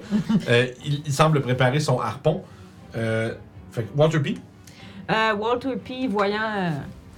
Euh, 0.48 0.66
il, 0.86 1.02
il 1.04 1.12
semble 1.12 1.40
préparer 1.42 1.80
son 1.80 1.98
harpon. 1.98 2.42
Euh, 2.96 3.34
fait 3.72 3.82
que 3.82 3.88
Walter 3.98 4.20
P? 4.20 4.36
Euh, 5.10 5.34
Walter 5.34 5.74
P, 5.84 6.06
voyant 6.06 6.40
euh, 6.56 6.70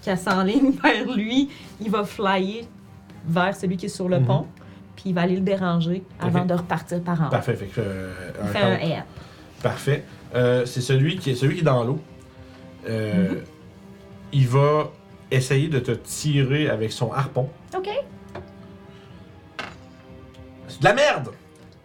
qu'elle 0.02 0.18
s'enligne 0.18 0.72
vers 0.82 1.06
lui, 1.14 1.50
il 1.80 1.90
va 1.90 2.02
flyer 2.04 2.64
vers 3.30 3.56
celui 3.56 3.76
qui 3.76 3.86
est 3.86 3.90
sur 3.90 4.08
le 4.08 4.18
Mhm. 4.18 4.26
pont, 4.26 4.46
puis 4.96 5.04
il 5.06 5.14
va 5.14 5.22
aller 5.22 5.36
le 5.36 5.40
déranger 5.42 6.02
avant 6.20 6.44
de 6.44 6.54
repartir 6.54 7.00
par 7.02 7.20
en 7.22 7.26
haut. 7.28 7.30
Parfait. 7.30 7.54
Fait 7.54 7.66
que, 7.66 7.80
euh, 7.80 8.12
Il 8.42 8.48
un 8.48 8.52
fait 8.52 8.58
un 8.58 8.76
count. 8.76 8.86
air. 8.86 9.04
Parfait. 9.62 10.04
Euh, 10.34 10.64
c'est 10.66 10.80
celui 10.80 11.16
qui 11.18 11.30
est 11.30 11.34
celui 11.34 11.54
qui 11.54 11.60
est 11.60 11.64
dans 11.64 11.84
l'eau. 11.84 12.00
Euh, 12.88 13.34
Il 14.32 14.46
va 14.46 14.90
essayer 15.30 15.66
de 15.68 15.80
te 15.80 15.90
tirer 15.90 16.68
avec 16.70 16.92
son 16.92 17.12
harpon. 17.12 17.48
OK. 17.76 17.88
C'est 20.68 20.80
de 20.80 20.84
la 20.84 20.94
merde! 20.94 21.30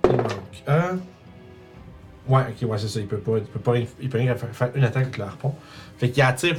Il 0.04 0.12
manque 0.16 0.32
un. 0.68 0.98
Ouais, 2.28 2.42
ok, 2.50 2.70
ouais, 2.70 2.78
c'est 2.78 2.88
ça. 2.88 3.00
Il 3.00 3.08
peut 3.08 3.18
pas, 3.18 3.38
il 3.38 3.44
peut 3.44 3.60
pas 3.60 3.72
rien, 3.72 3.86
il 4.02 4.10
peut 4.10 4.18
rien 4.18 4.36
faire, 4.36 4.70
une 4.76 4.84
attaque 4.84 5.04
avec 5.04 5.18
le 5.18 5.24
harpon. 5.26 5.54
Fait 5.98 6.10
qu'il 6.10 6.22
attire. 6.24 6.56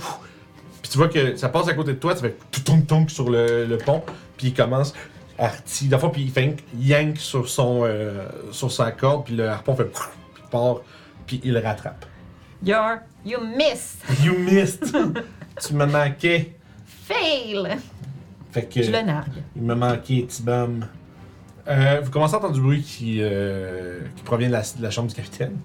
Puis 0.82 0.90
tu 0.90 0.98
vois 0.98 1.08
que 1.08 1.36
ça 1.36 1.48
passe 1.48 1.68
à 1.68 1.74
côté 1.74 1.92
de 1.92 1.98
toi, 1.98 2.14
ça 2.14 2.22
fait 2.22 2.36
tonk 2.64 2.86
tonk 2.86 3.10
sur 3.10 3.30
le, 3.30 3.64
le 3.66 3.78
pont. 3.78 4.02
Puis 4.36 4.48
il 4.48 4.54
commence 4.54 4.94
à 5.38 5.48
retirer. 5.48 5.90
D'abord, 5.90 6.12
puis 6.12 6.22
il 6.22 6.30
fait 6.30 6.56
yank 6.78 7.18
sur, 7.18 7.48
son, 7.48 7.82
euh, 7.84 8.28
sur 8.52 8.70
sa 8.70 8.92
corde. 8.92 9.26
Puis 9.26 9.36
le 9.36 9.48
harpon 9.48 9.74
fait. 9.74 9.84
pfff, 9.84 10.10
Puis 10.34 10.42
il 10.44 10.50
part. 10.50 10.76
Puis 11.26 11.40
il 11.44 11.52
le 11.52 11.60
rattrape. 11.60 12.06
You're, 12.64 12.98
you 13.24 13.38
miss. 13.40 13.98
You 14.24 14.38
missed! 14.38 14.96
tu 15.60 15.74
me 15.74 15.86
manquais. 15.86 16.54
Fail. 16.86 17.76
Fait 18.50 18.64
que. 18.64 18.82
Je 18.82 18.90
le 18.90 19.02
nargue. 19.02 19.42
Il 19.54 19.62
me 19.62 19.74
manquait, 19.74 20.22
petit 20.22 20.42
bum. 20.42 20.86
Euh, 21.68 22.00
vous 22.02 22.10
commencez 22.10 22.34
à 22.34 22.38
entendre 22.38 22.54
du 22.54 22.60
bruit 22.60 22.82
qui, 22.82 23.18
euh, 23.20 24.00
qui 24.14 24.22
provient 24.22 24.46
de 24.48 24.52
la, 24.52 24.62
de 24.62 24.82
la 24.82 24.90
chambre 24.90 25.08
du 25.08 25.14
capitaine. 25.14 25.56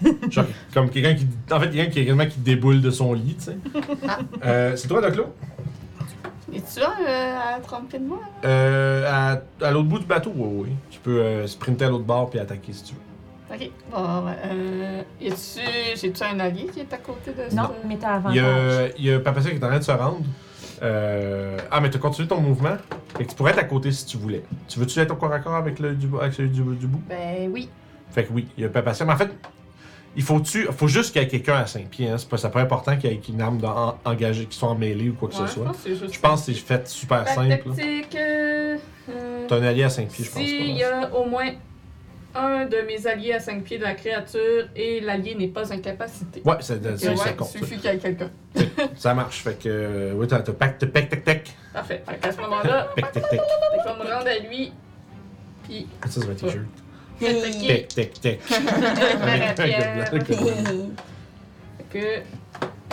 Genre, 0.30 0.44
comme 0.72 0.88
quelqu'un 0.88 1.14
qui. 1.14 1.26
En 1.50 1.60
fait, 1.60 1.70
quelqu'un 1.70 1.90
qui, 1.90 2.04
quasiment 2.04 2.26
qui 2.26 2.38
déboule 2.38 2.80
de 2.80 2.90
son 2.90 3.12
lit, 3.12 3.36
tu 3.38 3.46
sais. 3.46 3.56
Euh, 4.44 4.76
c'est 4.76 4.86
toi, 4.86 5.00
Doclo? 5.00 5.34
Es-tu 6.54 6.80
là 6.80 6.94
euh, 7.06 7.56
à 7.56 7.60
30 7.60 7.88
pieds 7.88 7.98
de 7.98 8.06
moi? 8.06 8.20
Euh, 8.44 9.04
à 9.06 9.66
à 9.66 9.70
l'autre 9.70 9.88
bout 9.88 9.98
du 9.98 10.06
bateau, 10.06 10.32
oui, 10.34 10.64
oui. 10.68 10.70
Tu 10.90 10.98
peux 11.00 11.20
euh, 11.20 11.46
sprinter 11.46 11.86
à 11.86 11.90
l'autre 11.90 12.04
bord 12.04 12.30
puis 12.30 12.38
attaquer 12.38 12.72
si 12.72 12.84
tu 12.84 12.94
veux. 12.94 13.00
Ok. 13.54 13.70
Bon, 13.90 14.26
ouais. 14.26 14.32
Euh, 14.46 15.02
y 15.20 15.28
a-tu. 15.28 15.60
J'ai-tu 16.00 16.22
un 16.22 16.38
allié 16.40 16.66
qui 16.72 16.80
est 16.80 16.92
à 16.92 16.98
côté 16.98 17.32
de 17.32 17.54
Non, 17.54 17.64
ce- 17.82 17.86
mais 17.86 17.96
t'as 17.98 18.20
Il 18.30 18.36
y 18.36 18.38
avantage. 18.40 18.78
a, 18.78 18.88
il 18.98 19.04
y 19.06 19.12
a 19.12 19.20
Papacia 19.20 19.50
qui 19.50 19.56
est 19.56 19.64
en 19.64 19.68
train 19.68 19.78
de 19.78 19.84
se 19.84 19.90
rendre. 19.92 20.20
Euh, 20.82 21.56
ah, 21.70 21.80
mais 21.80 21.90
tu 21.90 21.96
as 21.96 22.00
continué 22.00 22.28
ton 22.28 22.40
mouvement. 22.40 22.76
Fait 23.16 23.24
que 23.24 23.30
tu 23.30 23.34
pourrais 23.36 23.52
être 23.52 23.58
à 23.58 23.64
côté 23.64 23.90
si 23.92 24.06
tu 24.06 24.16
voulais. 24.16 24.44
Tu 24.68 24.78
veux-tu 24.78 24.98
être 25.00 25.10
au 25.12 25.16
corps 25.16 25.32
à 25.32 25.40
corps 25.40 25.54
avec, 25.56 25.78
le, 25.80 25.94
du, 25.94 26.08
avec 26.20 26.32
celui 26.34 26.50
du, 26.50 26.62
du 26.62 26.86
bout? 26.86 27.02
Ben 27.08 27.50
oui. 27.52 27.68
Fait 28.10 28.24
que 28.24 28.32
oui, 28.32 28.46
il 28.56 28.62
y 28.62 28.66
a 28.66 28.68
Papacia. 28.70 29.04
Mais 29.04 29.12
en 29.12 29.16
fait, 29.16 29.30
il 30.18 30.22
faut-tu, 30.24 30.64
faut 30.64 30.88
juste 30.88 31.12
qu'il 31.12 31.22
y 31.22 31.24
ait 31.24 31.28
quelqu'un 31.28 31.54
à 31.54 31.66
5 31.66 31.86
pieds. 31.88 32.08
Hein. 32.10 32.18
C'est 32.18 32.28
pas, 32.28 32.36
c'est 32.36 32.50
pas 32.50 32.60
important 32.60 32.96
qu'il 32.98 33.10
y 33.10 33.14
ait 33.14 33.20
une 33.28 33.40
arme 33.40 33.58
en- 33.64 33.96
engagée, 34.04 34.44
qui 34.46 34.58
soit 34.58 34.68
en 34.68 34.74
mêlée 34.74 35.08
ou 35.10 35.14
quoi 35.14 35.28
que 35.28 35.34
Ouais, 35.34 35.40
ce 35.42 35.46
je 35.46 35.52
soit. 35.52 35.64
pense 35.64 35.76
que 35.76 35.82
c'est 35.84 35.96
juste. 35.96 36.14
Je 36.14 36.20
pense 36.20 36.40
que 36.46 36.52
c'est 36.52 36.58
fait 36.60 36.88
super 36.88 37.26
simple. 37.28 37.48
tactique, 37.70 38.14
euh, 38.16 38.76
euh, 39.10 39.46
T'as 39.48 39.56
un 39.56 39.62
allié 39.62 39.84
à 39.84 39.88
5 39.88 40.08
pieds, 40.08 40.24
je 40.24 40.30
pense. 40.30 40.42
S'il 40.42 40.76
y 40.76 40.80
pas. 40.80 41.06
a 41.06 41.10
au 41.14 41.24
moins 41.24 41.48
un 42.34 42.66
de 42.66 42.76
mes 42.86 43.06
alliés 43.06 43.32
à 43.32 43.40
5 43.40 43.62
pieds 43.64 43.78
de 43.78 43.84
la 43.84 43.94
créature 43.94 44.68
et 44.76 45.00
l'allié 45.00 45.34
n'est 45.34 45.48
pas 45.48 45.72
incapacité. 45.72 46.42
Ouais, 46.44 46.56
ça, 46.60 46.74
ça, 46.74 46.90
Ok, 46.90 46.98
ça, 46.98 47.10
ouais, 47.24 47.34
compte. 47.36 47.50
il 47.54 47.58
suffit 47.60 47.76
qu'il 47.78 47.90
y 47.90 47.94
ait 47.94 47.98
quelqu'un. 47.98 48.30
Ça 48.96 49.14
marche. 49.14 49.42
Fait 49.42 49.58
que, 49.58 49.68
euh, 49.68 50.12
oui, 50.14 50.26
t'as 50.26 50.40
t'as 50.40 50.52
pack, 50.52 50.78
pack, 50.78 51.08
tac, 51.08 51.24
tac. 51.24 51.50
Parfait. 51.72 52.02
Fait 52.08 52.16
qu'à 52.18 52.32
ce 52.32 52.40
moment-là, 52.40 52.88
Tac, 52.96 53.12
tac, 53.12 53.22
tac. 53.22 53.30
fait 53.30 53.36
vais 53.36 53.94
me 54.04 54.12
rendre 54.14 54.26
à 54.28 54.38
lui. 54.48 54.72
Puis, 55.64 55.86
Ça, 56.04 56.20
c'est 56.20 56.28
un 56.30 56.34
t-shirt. 56.34 56.52
Fait 56.54 56.60
avec 57.26 57.88
le 60.28 60.36
blanc. 60.36 60.90
que. 61.90 61.98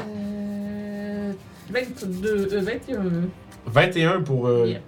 Euh, 0.01 1.31
22, 1.69 2.47
euh, 2.53 2.59
21 2.61 3.03
21 3.67 4.21
pour 4.21 4.45
euh, 4.47 4.67
Yep. 4.67 4.81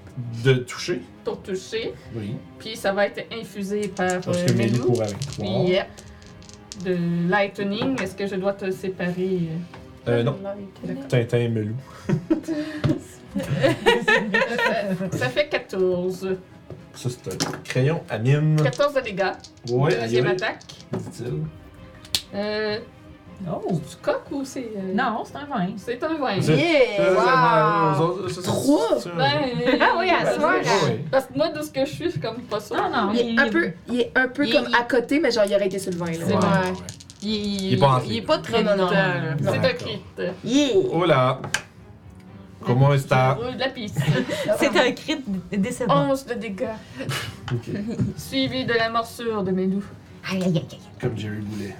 de 0.43 0.53
toucher. 0.53 1.01
pour 1.23 1.41
toucher. 1.41 1.93
Oui. 2.15 2.35
Puis 2.59 2.75
ça 2.75 2.93
va 2.93 3.07
être 3.07 3.25
infusé 3.33 3.87
par 3.87 4.21
Parce 4.21 4.37
euh, 4.37 4.45
que 4.45 4.51
Mélie 4.53 4.73
Melou. 4.73 4.85
court 4.85 5.01
avec 5.01 5.17
toi. 5.35 5.45
Yep. 5.45 5.87
De 6.85 6.97
lightning. 7.29 7.99
Est-ce 8.01 8.15
que 8.15 8.27
je 8.27 8.35
dois 8.35 8.53
te 8.53 8.69
séparer? 8.71 9.39
Euh, 10.07 10.23
non. 10.23 10.35
Tintin 11.09 11.37
et 11.39 11.49
Melou. 11.49 11.75
ça, 15.11 15.11
ça 15.17 15.29
fait 15.29 15.49
14. 15.49 16.37
Ça, 16.97 17.09
c'est 17.09 17.33
un 17.45 17.51
crayon 17.63 18.01
à 18.09 18.17
mine. 18.17 18.55
14 18.63 18.93
de 18.95 19.01
dégâts. 19.01 19.23
Ouais, 19.69 19.93
aïe, 19.95 20.01
Deuxième 20.03 20.25
aïe, 20.27 20.31
attaque. 20.33 20.59
dit-il. 20.93 21.43
Euh, 22.35 22.79
Oh! 23.47 23.71
du 23.71 23.95
coq 24.01 24.21
ou 24.31 24.43
c'est. 24.43 24.71
euh, 24.75 24.93
Non, 24.95 25.23
c'est 25.23 25.35
un 25.37 25.45
vin. 25.45 25.67
C'est 25.77 26.03
un 26.03 26.15
vin. 26.17 26.41
C'est- 26.41 26.55
Yeah! 26.57 27.13
Wow! 27.13 28.27
Trois? 28.41 28.97
Ben, 29.15 29.31
Ah 29.79 29.91
oui, 29.99 30.09
à 30.09 30.33
soir, 30.33 30.55
oui. 30.87 31.01
Parce 31.11 31.25
que 31.27 31.33
moi, 31.37 31.49
de 31.49 31.61
ce 31.61 31.69
que 31.69 31.81
je 31.85 31.91
suis, 31.91 32.05
je 32.05 32.09
suis 32.09 32.19
comme 32.19 32.37
pas 32.49 32.59
ça. 32.59 32.75
Non, 32.75 32.89
non. 32.89 33.13
Il 33.13 33.37
est 33.37 33.39
un 33.39 33.47
peu, 33.49 33.71
il 33.89 34.01
est 34.01 34.11
un 34.15 34.27
peu 34.27 34.43
Il- 34.47 34.53
comme 34.53 34.65
il- 34.69 34.75
à 34.75 34.81
côté, 34.85 35.19
mais 35.19 35.29
genre 35.29 35.43
il 35.47 35.53
aurait 35.53 35.67
été 35.67 35.77
sur 35.77 35.91
le 35.91 35.97
vin. 35.99 36.07
C'est 36.13 36.27
Là. 36.33 36.35
vrai. 36.39 36.69
ouais. 36.71 36.77
Il, 37.21 37.29
il, 37.29 37.73
est 37.75 37.77
pas 37.77 38.01
il 38.07 38.17
est 38.17 38.21
pas 38.23 38.37
très 38.39 38.63
Non, 38.63 38.71
non, 38.75 38.85
non. 38.85 38.91
là. 38.91 39.35
C'est 39.39 39.57
un 39.69 39.73
crit. 39.73 40.01
Yeah! 40.43 40.69
Oh 40.91 41.05
là! 41.05 41.39
Comment 42.67 42.87
roule 42.87 42.97
de 43.55 43.59
la 43.59 43.69
piste. 43.69 43.97
C'est 44.59 44.77
un 44.77 44.91
crit 44.91 45.23
décevant. 45.51 46.09
11 46.11 46.25
de 46.25 46.33
dégâts. 46.35 46.67
Ok. 47.53 47.69
Suivi 48.17 48.65
de 48.65 48.73
la 48.73 48.89
morsure 48.89 49.41
de 49.41 49.51
Melou. 49.51 49.81
Aïe, 50.29 50.43
aïe, 50.43 50.57
aïe. 50.57 50.79
Comme 50.99 51.17
Jerry 51.17 51.37
Boulet. 51.37 51.73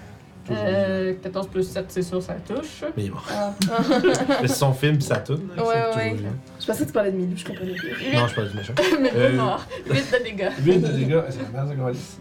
Euh, 0.50 1.14
14 1.22 1.48
plus 1.50 1.70
7, 1.70 1.86
c'est 1.90 2.02
sûr, 2.04 2.24
ça 2.24 2.36
touche. 2.36 2.86
Mais 2.96 3.04
il 3.04 3.08
est 3.08 3.10
mort. 3.10 3.28
Ah. 3.30 3.54
Mais 4.42 4.48
c'est 4.48 4.54
son 4.54 4.72
film, 4.72 4.98
pis 4.98 5.04
ça 5.04 5.18
tourne. 5.18 5.42
là, 5.58 5.62
Ouais, 5.66 5.74
c'est 5.92 5.98
ouais. 5.98 6.12
toujours. 6.12 6.32
Je 6.62 6.66
pensais 6.66 6.82
que 6.84 6.88
tu 6.88 6.94
parlais 6.94 7.12
de 7.12 7.18
Milou, 7.18 7.36
je 7.36 7.44
comprenais 7.44 7.74
plus. 7.74 7.90
Non, 8.16 8.22
je 8.22 8.28
suis 8.28 8.36
pas 8.42 8.48
du 8.48 8.56
méchant. 8.56 8.74
Melou 9.02 9.10
Euh. 9.14 9.36
mort. 9.36 9.66
8 9.90 9.94
de 10.20 10.24
dégâts. 10.24 10.52
8 10.64 10.78
de 10.80 10.88
dégâts, 10.88 11.22
c'est 11.32 11.42
la 11.42 11.50
merde, 11.50 11.68
ça, 11.68 11.76
Gaulis. 11.76 12.18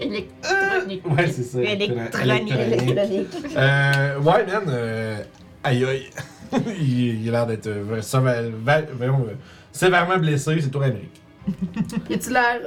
Électronique. 0.00 1.02
Ouais, 1.06 1.26
c'est 1.30 1.42
ça. 1.42 1.60
Électronique. 1.60 2.52
Électronique. 2.54 3.28
Euh, 3.54 4.18
ouais, 4.20 4.46
man. 4.46 4.62
Euh, 4.68 5.22
aïe, 5.64 5.84
aïe. 5.84 6.10
il, 6.80 7.22
il 7.22 7.28
a 7.28 7.32
l'air 7.32 7.46
d'être 7.46 7.66
euh, 7.68 8.02
sévère- 8.02 8.50
voyons, 8.96 9.26
euh, 9.28 9.34
sévèrement 9.72 10.18
blessé, 10.18 10.60
c'est 10.60 10.70
tout 10.70 10.80
Amérique. 10.80 11.20
Y 12.10 12.14
a-tu 12.14 12.30
l'air? 12.30 12.60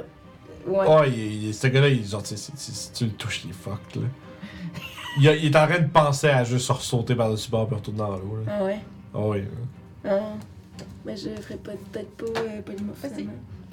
Ouais. 0.66 0.86
Oh, 0.88 1.00
il, 1.06 1.44
il- 1.46 1.54
ce 1.54 1.66
gars-là, 1.66 1.88
il, 1.88 2.06
genre, 2.06 2.22
tu 2.22 2.36
sais, 2.36 2.52
si, 2.56 2.92
tu 2.92 3.04
le 3.04 3.10
touches, 3.12 3.42
il 3.44 3.50
est 3.50 3.52
fucked, 3.54 4.02
là. 4.02 4.08
Il, 5.18 5.24
il 5.44 5.46
est 5.46 5.56
en 5.56 5.66
train 5.66 5.78
de 5.78 5.88
penser 5.88 6.28
à 6.28 6.42
juste 6.44 6.68
ressauter 6.70 7.14
par-dessus 7.14 7.50
bord 7.50 7.66
puis 7.66 7.76
retourner 7.76 7.98
dans 7.98 8.16
l'eau, 8.16 8.38
là. 8.46 8.52
Ah 8.58 8.64
ouais? 8.64 8.78
Oh, 9.12 9.32
oui. 9.32 9.44
Ah. 10.04 10.18
Mais 11.04 11.16
je 11.16 11.28
ferais 11.40 11.56
pas- 11.56 11.72
peut-être 11.92 12.10
pas 12.16 12.40
euh, 12.40 12.62
pas 12.62 12.72
de 12.72 13.26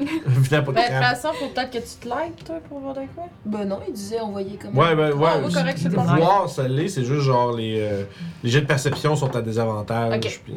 Ben, 0.50 0.62
de 0.62 0.66
toute 0.66 0.78
façon, 0.78 1.30
faut 1.34 1.48
peut-être 1.48 1.72
que 1.72 1.78
tu 1.78 1.96
te 2.00 2.08
lèves, 2.08 2.34
toi, 2.46 2.56
pour 2.68 2.80
voir 2.80 2.94
de 2.94 3.02
quoi? 3.16 3.26
Ben 3.46 3.66
non, 3.66 3.80
il 3.88 3.94
disait 3.94 4.20
on 4.22 4.32
voyait 4.32 4.58
comme. 4.58 4.78
Ouais, 4.78 4.96
ben, 4.96 5.14
ouais. 5.14 5.30
Ah, 5.32 5.40
oui, 5.44 5.54
correct, 5.54 5.80
c'est 5.82 5.90
voir, 5.90 6.50
ça 6.50 6.68
l'est, 6.68 6.90
c'est 6.90 7.04
juste 7.04 7.22
genre 7.22 7.54
les, 7.54 7.80
euh, 7.80 8.04
les 8.44 8.50
jets 8.50 8.62
de 8.62 8.66
perception 8.68 9.16
sont 9.16 9.36
à 9.36 9.42
désavantage. 9.42 10.16
Ok. 10.16 10.42
puis, 10.44 10.56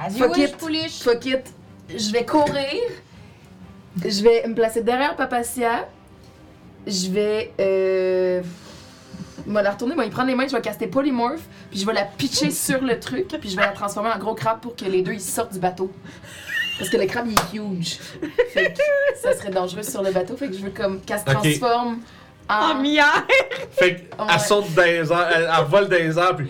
As 0.00 0.10
Fuck 0.10 0.36
it. 0.38 0.56
pouliche. 0.56 1.02
Fuck 1.02 1.26
it. 1.26 1.54
Je 1.88 2.12
vais 2.12 2.24
courir. 2.24 2.82
Je 4.04 4.22
vais 4.22 4.46
me 4.48 4.54
placer 4.54 4.82
derrière 4.82 5.16
Papacia. 5.16 5.88
Je 6.86 7.10
vais. 7.10 7.52
Euh. 7.60 8.42
Me 9.46 9.60
la 9.60 9.72
retourner, 9.72 9.96
moi, 9.96 10.04
il 10.04 10.10
prend 10.10 10.22
les 10.22 10.36
mains, 10.36 10.46
je 10.46 10.54
vais 10.54 10.62
caster 10.62 10.86
Polymorph, 10.86 11.42
puis 11.68 11.80
je 11.80 11.84
vais 11.84 11.92
la 11.92 12.04
pitcher 12.04 12.50
sur 12.52 12.80
le 12.80 13.00
truc, 13.00 13.26
puis 13.40 13.50
je 13.50 13.56
vais 13.56 13.62
la 13.62 13.72
transformer 13.72 14.10
en 14.14 14.18
gros 14.18 14.34
crabe 14.34 14.60
pour 14.60 14.76
que 14.76 14.84
les 14.84 15.02
deux 15.02 15.14
ils 15.14 15.20
sortent 15.20 15.52
du 15.52 15.58
bateau. 15.58 15.90
Parce 16.78 16.90
que 16.90 16.96
le 16.96 17.06
crabe 17.06 17.26
il 17.28 17.32
est 17.58 17.60
huge. 17.62 17.98
Fait 18.52 18.72
que 18.72 18.80
ça 19.20 19.34
serait 19.36 19.50
dangereux 19.50 19.82
sur 19.82 20.02
le 20.02 20.10
bateau, 20.10 20.36
fait 20.36 20.48
que 20.48 20.54
je 20.56 20.62
veux 20.62 20.70
comme 20.70 21.00
qu'elle 21.00 21.18
se 21.18 21.24
Ok. 21.24 21.32
transforme 21.32 21.98
en. 22.48 22.54
En 22.54 22.80
mière! 22.82 23.24
Fait 23.70 23.84
Ouais. 24.18 24.26
qu'elle 24.28 24.40
saute 24.40 24.74
dans 24.74 24.82
les 24.82 25.10
airs, 25.12 25.28
elle, 25.34 25.48
elle 25.58 25.64
vole 25.66 25.88
dans 25.88 25.96
les 25.96 26.18
airs, 26.18 26.36
puis. 26.36 26.48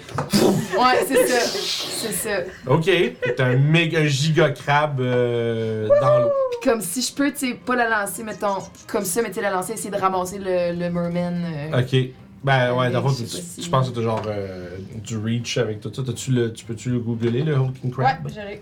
Ouais, 0.76 1.05
c'est 1.07 1.26
ça. 1.26 1.41
C'est 1.41 2.12
ça. 2.12 2.39
Ok, 2.67 2.84
c'est 2.86 3.41
un 3.41 3.57
méga 3.57 4.05
giga 4.07 4.51
crabe 4.51 5.01
euh, 5.01 5.86
dans 6.01 6.18
l'eau. 6.20 6.31
Puis 6.60 6.70
comme 6.70 6.81
si 6.81 7.02
je 7.02 7.12
peux, 7.12 7.31
tu 7.31 7.51
sais, 7.51 7.55
pas 7.55 7.76
la 7.76 7.89
lancer, 7.89 8.23
mettons, 8.25 8.57
comme 8.86 9.05
ça, 9.05 9.20
mais 9.23 9.28
tu 9.28 9.34
sais, 9.34 9.42
la 9.42 9.51
lancer, 9.51 9.75
essayer 9.75 9.91
de 9.91 9.97
ramasser 10.01 10.39
le, 10.39 10.73
le 10.78 10.91
merman. 10.91 11.44
euh, 11.73 11.81
Ok. 11.81 12.10
Ben 12.42 12.75
ouais, 12.75 12.86
Euh, 12.86 12.91
dans 12.91 13.02
le 13.02 13.09
fond, 13.09 13.15
je 13.15 13.23
tu- 13.25 13.28
sais 13.28 13.39
pas 13.39 13.44
si- 13.55 13.62
je 13.62 13.70
pense 13.70 13.91
que 13.91 13.94
t'as 13.94 14.02
genre 14.02 14.23
euh, 14.26 14.70
du 14.97 15.17
reach 15.18 15.59
avec 15.59 15.81
tout 15.81 15.92
ça. 15.94 16.02
T'as-tu 16.05 16.33
le, 16.33 16.52
tu 16.52 16.65
peux-tu 16.65 16.91
le 16.91 16.99
googler, 16.99 17.42
le 17.42 17.55
Hulking 17.57 17.94
Ouais, 17.97 18.05
Crab? 18.05 18.28
j'aurais. 18.28 18.60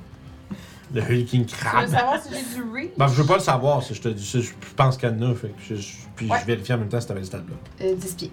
Le 0.92 1.02
Hulking 1.02 1.46
Tu 1.46 1.54
veux 1.54 1.60
Crab. 1.60 1.86
savoir 1.88 2.20
si 2.22 2.30
j'ai 2.34 2.54
du 2.56 2.62
reach? 2.72 2.90
Ben, 2.96 3.06
je 3.08 3.12
veux 3.14 3.26
pas 3.26 3.34
le 3.34 3.40
savoir, 3.40 3.82
si 3.82 3.94
je 3.94 4.00
te 4.02 4.08
dis 4.08 4.26
ça, 4.26 4.40
je 4.40 4.50
pense 4.76 4.96
qu'il 4.96 5.08
y 5.08 5.12
en 5.12 5.30
a, 5.30 5.34
fait 5.34 5.48
que 5.48 5.54
je, 5.68 5.74
je- 5.76 5.92
puis 6.16 6.28
Ouais. 6.28 6.38
je 6.40 6.46
vérifie 6.46 6.72
en 6.72 6.78
même 6.78 6.88
temps 6.88 7.00
si 7.00 7.06
t'avais 7.06 7.20
le 7.20 7.26
stade 7.26 7.44
là. 7.48 7.86
euh, 7.86 7.94
10 7.94 8.14
pieds. 8.14 8.30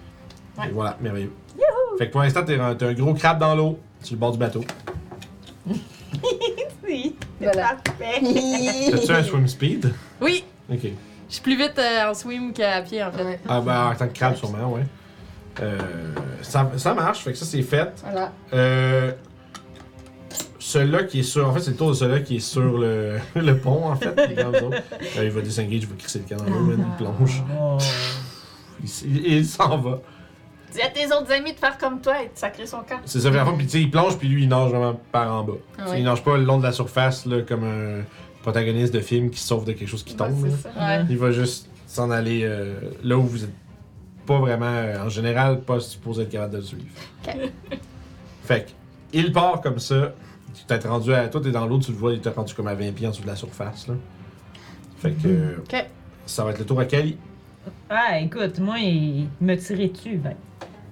Ouais. 0.58 0.66
Et 0.68 0.72
voilà, 0.72 0.96
merveilleux. 1.00 1.32
Fait 1.98 2.06
que 2.08 2.12
pour 2.12 2.20
l'instant, 2.20 2.44
t'es 2.44 2.58
un, 2.58 2.76
un 2.80 2.92
gros 2.94 3.14
crabe 3.14 3.38
dans 3.38 3.54
l'eau, 3.54 3.78
sur 4.02 4.14
le 4.14 4.20
bord 4.20 4.32
du 4.32 4.38
bateau. 4.38 4.64
Oui. 6.86 7.14
Voilà. 7.40 7.76
Parfait. 7.84 8.20
T'as-tu 8.90 9.12
un 9.12 9.22
swim 9.22 9.46
speed? 9.46 9.92
Oui, 10.20 10.44
Ok. 10.70 10.78
je 11.28 11.32
suis 11.34 11.42
plus 11.42 11.56
vite 11.56 11.78
euh, 11.78 12.10
en 12.10 12.14
swim 12.14 12.52
qu'à 12.52 12.80
pied, 12.82 13.02
en 13.04 13.12
fait. 13.12 13.24
Ouais, 13.24 13.40
Ah 13.48 13.60
ben 13.60 13.90
en 13.90 13.94
tant 13.94 14.08
que 14.08 14.14
crabe 14.14 14.34
sûrement, 14.36 14.72
ouais. 14.72 14.84
Euh, 15.60 15.78
ça, 16.42 16.70
ça 16.76 16.94
marche, 16.94 17.18
fait 17.20 17.32
que 17.32 17.38
ça 17.38 17.44
c'est 17.44 17.62
fait. 17.62 17.92
voilà. 18.02 18.32
Euh, 18.54 19.12
celui-là 20.68 21.04
qui 21.04 21.20
est 21.20 21.22
sur. 21.24 21.48
En 21.48 21.52
fait, 21.52 21.60
c'est 21.60 21.70
le 21.72 21.76
tour 21.76 21.88
de 21.90 21.94
celui-là 21.94 22.20
qui 22.20 22.36
est 22.36 22.40
sur 22.40 22.78
le, 22.78 23.18
le 23.36 23.56
pont, 23.58 23.86
en 23.90 23.96
fait. 23.96 24.14
les 24.28 24.42
autres. 24.44 24.76
Euh, 25.16 25.24
il 25.24 25.30
va 25.30 25.40
disengage, 25.40 25.80
je 25.82 25.86
vais 25.86 25.96
crisser 25.96 26.22
le 26.30 26.36
man, 26.36 26.86
il 26.90 26.96
plonge. 27.04 27.42
Il, 28.80 28.84
s- 28.86 29.04
il- 29.06 29.26
il 29.26 29.46
s'en 29.46 29.78
va. 29.78 30.00
Dis 30.72 30.82
à 30.82 30.88
tes 30.88 31.06
autres 31.06 31.32
amis 31.32 31.52
de 31.54 31.58
faire 31.58 31.78
comme 31.78 32.00
toi 32.00 32.22
et 32.22 32.26
de 32.26 32.32
sacrer 32.34 32.66
son 32.66 32.78
camp. 32.78 33.00
C'est 33.06 33.20
ça, 33.20 33.30
vraiment. 33.30 33.56
Puis 33.56 33.66
tu 33.66 33.72
sais, 33.72 33.80
il 33.80 33.90
plonge, 33.90 34.18
puis 34.18 34.28
lui, 34.28 34.42
il 34.42 34.48
nage 34.48 34.70
vraiment 34.70 35.00
par 35.10 35.32
en 35.34 35.42
bas. 35.44 35.52
Ouais. 35.88 35.98
Il 36.00 36.04
nage 36.04 36.22
pas 36.22 36.36
le 36.36 36.44
long 36.44 36.58
de 36.58 36.62
la 36.64 36.72
surface, 36.72 37.24
là, 37.26 37.40
comme 37.42 37.64
un 37.64 38.02
protagoniste 38.42 38.92
de 38.92 39.00
film 39.00 39.30
qui 39.30 39.40
se 39.40 39.48
sauve 39.48 39.64
de 39.64 39.72
quelque 39.72 39.88
chose 39.88 40.04
qui 40.04 40.14
tombe. 40.14 40.34
ça. 40.62 40.68
Ouais. 40.78 41.04
Il 41.08 41.16
va 41.16 41.32
juste 41.32 41.68
s'en 41.86 42.10
aller 42.10 42.42
euh, 42.44 42.74
là 43.02 43.16
où 43.16 43.22
vous 43.22 43.44
êtes 43.44 43.54
pas 44.26 44.38
vraiment, 44.38 44.66
euh, 44.66 45.06
en 45.06 45.08
général, 45.08 45.60
pas 45.62 45.80
supposé 45.80 46.24
être 46.24 46.28
capable 46.30 46.52
de 46.52 46.58
le 46.58 46.62
suivre. 46.62 46.84
Ok. 47.26 47.34
Fait 48.44 48.66
que, 48.66 48.70
il 49.14 49.32
part 49.32 49.62
comme 49.62 49.78
ça. 49.78 50.12
Tu 50.66 50.78
t'es 50.78 50.88
rendu 50.88 51.12
à. 51.14 51.28
Toi, 51.28 51.40
t'es 51.42 51.50
dans 51.50 51.66
l'eau, 51.66 51.78
tu 51.78 51.92
le 51.92 51.96
vois, 51.96 52.12
il 52.12 52.20
t'a 52.20 52.30
rendu 52.30 52.54
comme 52.54 52.68
à 52.68 52.74
20 52.74 52.92
pieds 52.92 53.06
en 53.06 53.10
dessous 53.10 53.22
de 53.22 53.26
la 53.28 53.36
surface. 53.36 53.88
Là. 53.88 53.94
Fait 54.98 55.12
que. 55.12 55.28
euh, 55.28 55.56
Ok. 55.58 55.86
Ça 56.26 56.44
va 56.44 56.50
être 56.50 56.58
le 56.58 56.64
tour 56.66 56.78
à 56.80 56.84
Kali. 56.84 57.16
Ah, 57.88 58.18
écoute, 58.20 58.58
moi, 58.58 58.78
il 58.78 59.28
me 59.40 59.54
tirait 59.56 59.88
dessus, 59.88 60.16
ben. 60.16 60.34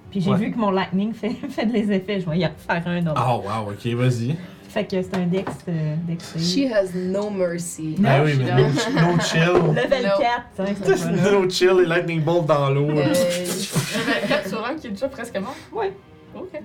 Puis 0.09 0.21
j'ai 0.21 0.31
Ouais. 0.31 0.37
vu 0.37 0.51
que 0.51 0.57
mon 0.57 0.71
lightning 0.71 1.13
fait, 1.13 1.29
fait 1.29 1.65
des 1.65 1.91
effets. 1.91 2.21
Je 2.21 2.29
vais 2.29 2.39
y 2.39 2.45
en 2.45 2.51
faire 2.57 2.81
un 2.87 3.05
autre. 3.07 3.21
Oh, 3.27 3.43
wow, 3.47 3.71
ok, 3.71 3.85
vas-y. 3.95 4.35
Fait 4.69 4.85
que 4.85 5.01
c'est 5.01 5.15
un 5.15 5.25
dex, 5.27 5.51
euh, 5.69 5.95
dex 6.07 6.23
save. 6.25 6.41
She 6.41 6.71
has 6.71 6.89
no 6.93 7.29
mercy. 7.29 7.95
Non, 7.99 8.09
ah 8.11 8.23
oui, 8.23 8.33
je 8.33 8.41
mais 8.41 8.51
no, 8.51 8.67
no 9.13 9.19
chill. 9.21 9.73
Level 9.75 10.03
No. 10.03 10.09
4, 10.19 10.31
hein, 10.59 11.31
no 11.31 11.49
chill 11.49 11.79
et 11.81 11.85
lightning 11.85 12.21
bolt 12.21 12.45
dans 12.45 12.69
l'eau. 12.69 12.89
Euh, 12.89 13.07
Le 13.07 14.27
4 14.27 14.47
sur 14.49 14.65
un 14.65 14.75
qui 14.75 14.87
est 14.87 14.91
déjà 14.91 15.07
presque 15.07 15.37
mort. 15.39 15.55
Ouais. 15.71 15.93
Ok. 16.35 16.61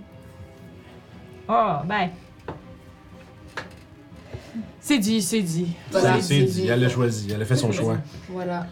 Oh, 1.49 1.73
ben. 1.87 2.11
C'est 4.81 4.99
dit, 4.99 5.23
c'est 5.23 5.41
dit. 5.43 5.69
voilà, 5.91 6.21
c'est 6.21 6.23
c'est 6.23 6.43
dit, 6.45 6.69
elle 6.69 6.85
a 6.85 6.89
choisi, 6.89 7.29
elle 7.35 7.41
a 7.43 7.45
fait 7.45 7.57
son 7.57 7.73
choix. 7.73 7.97
Voilà. 8.29 8.67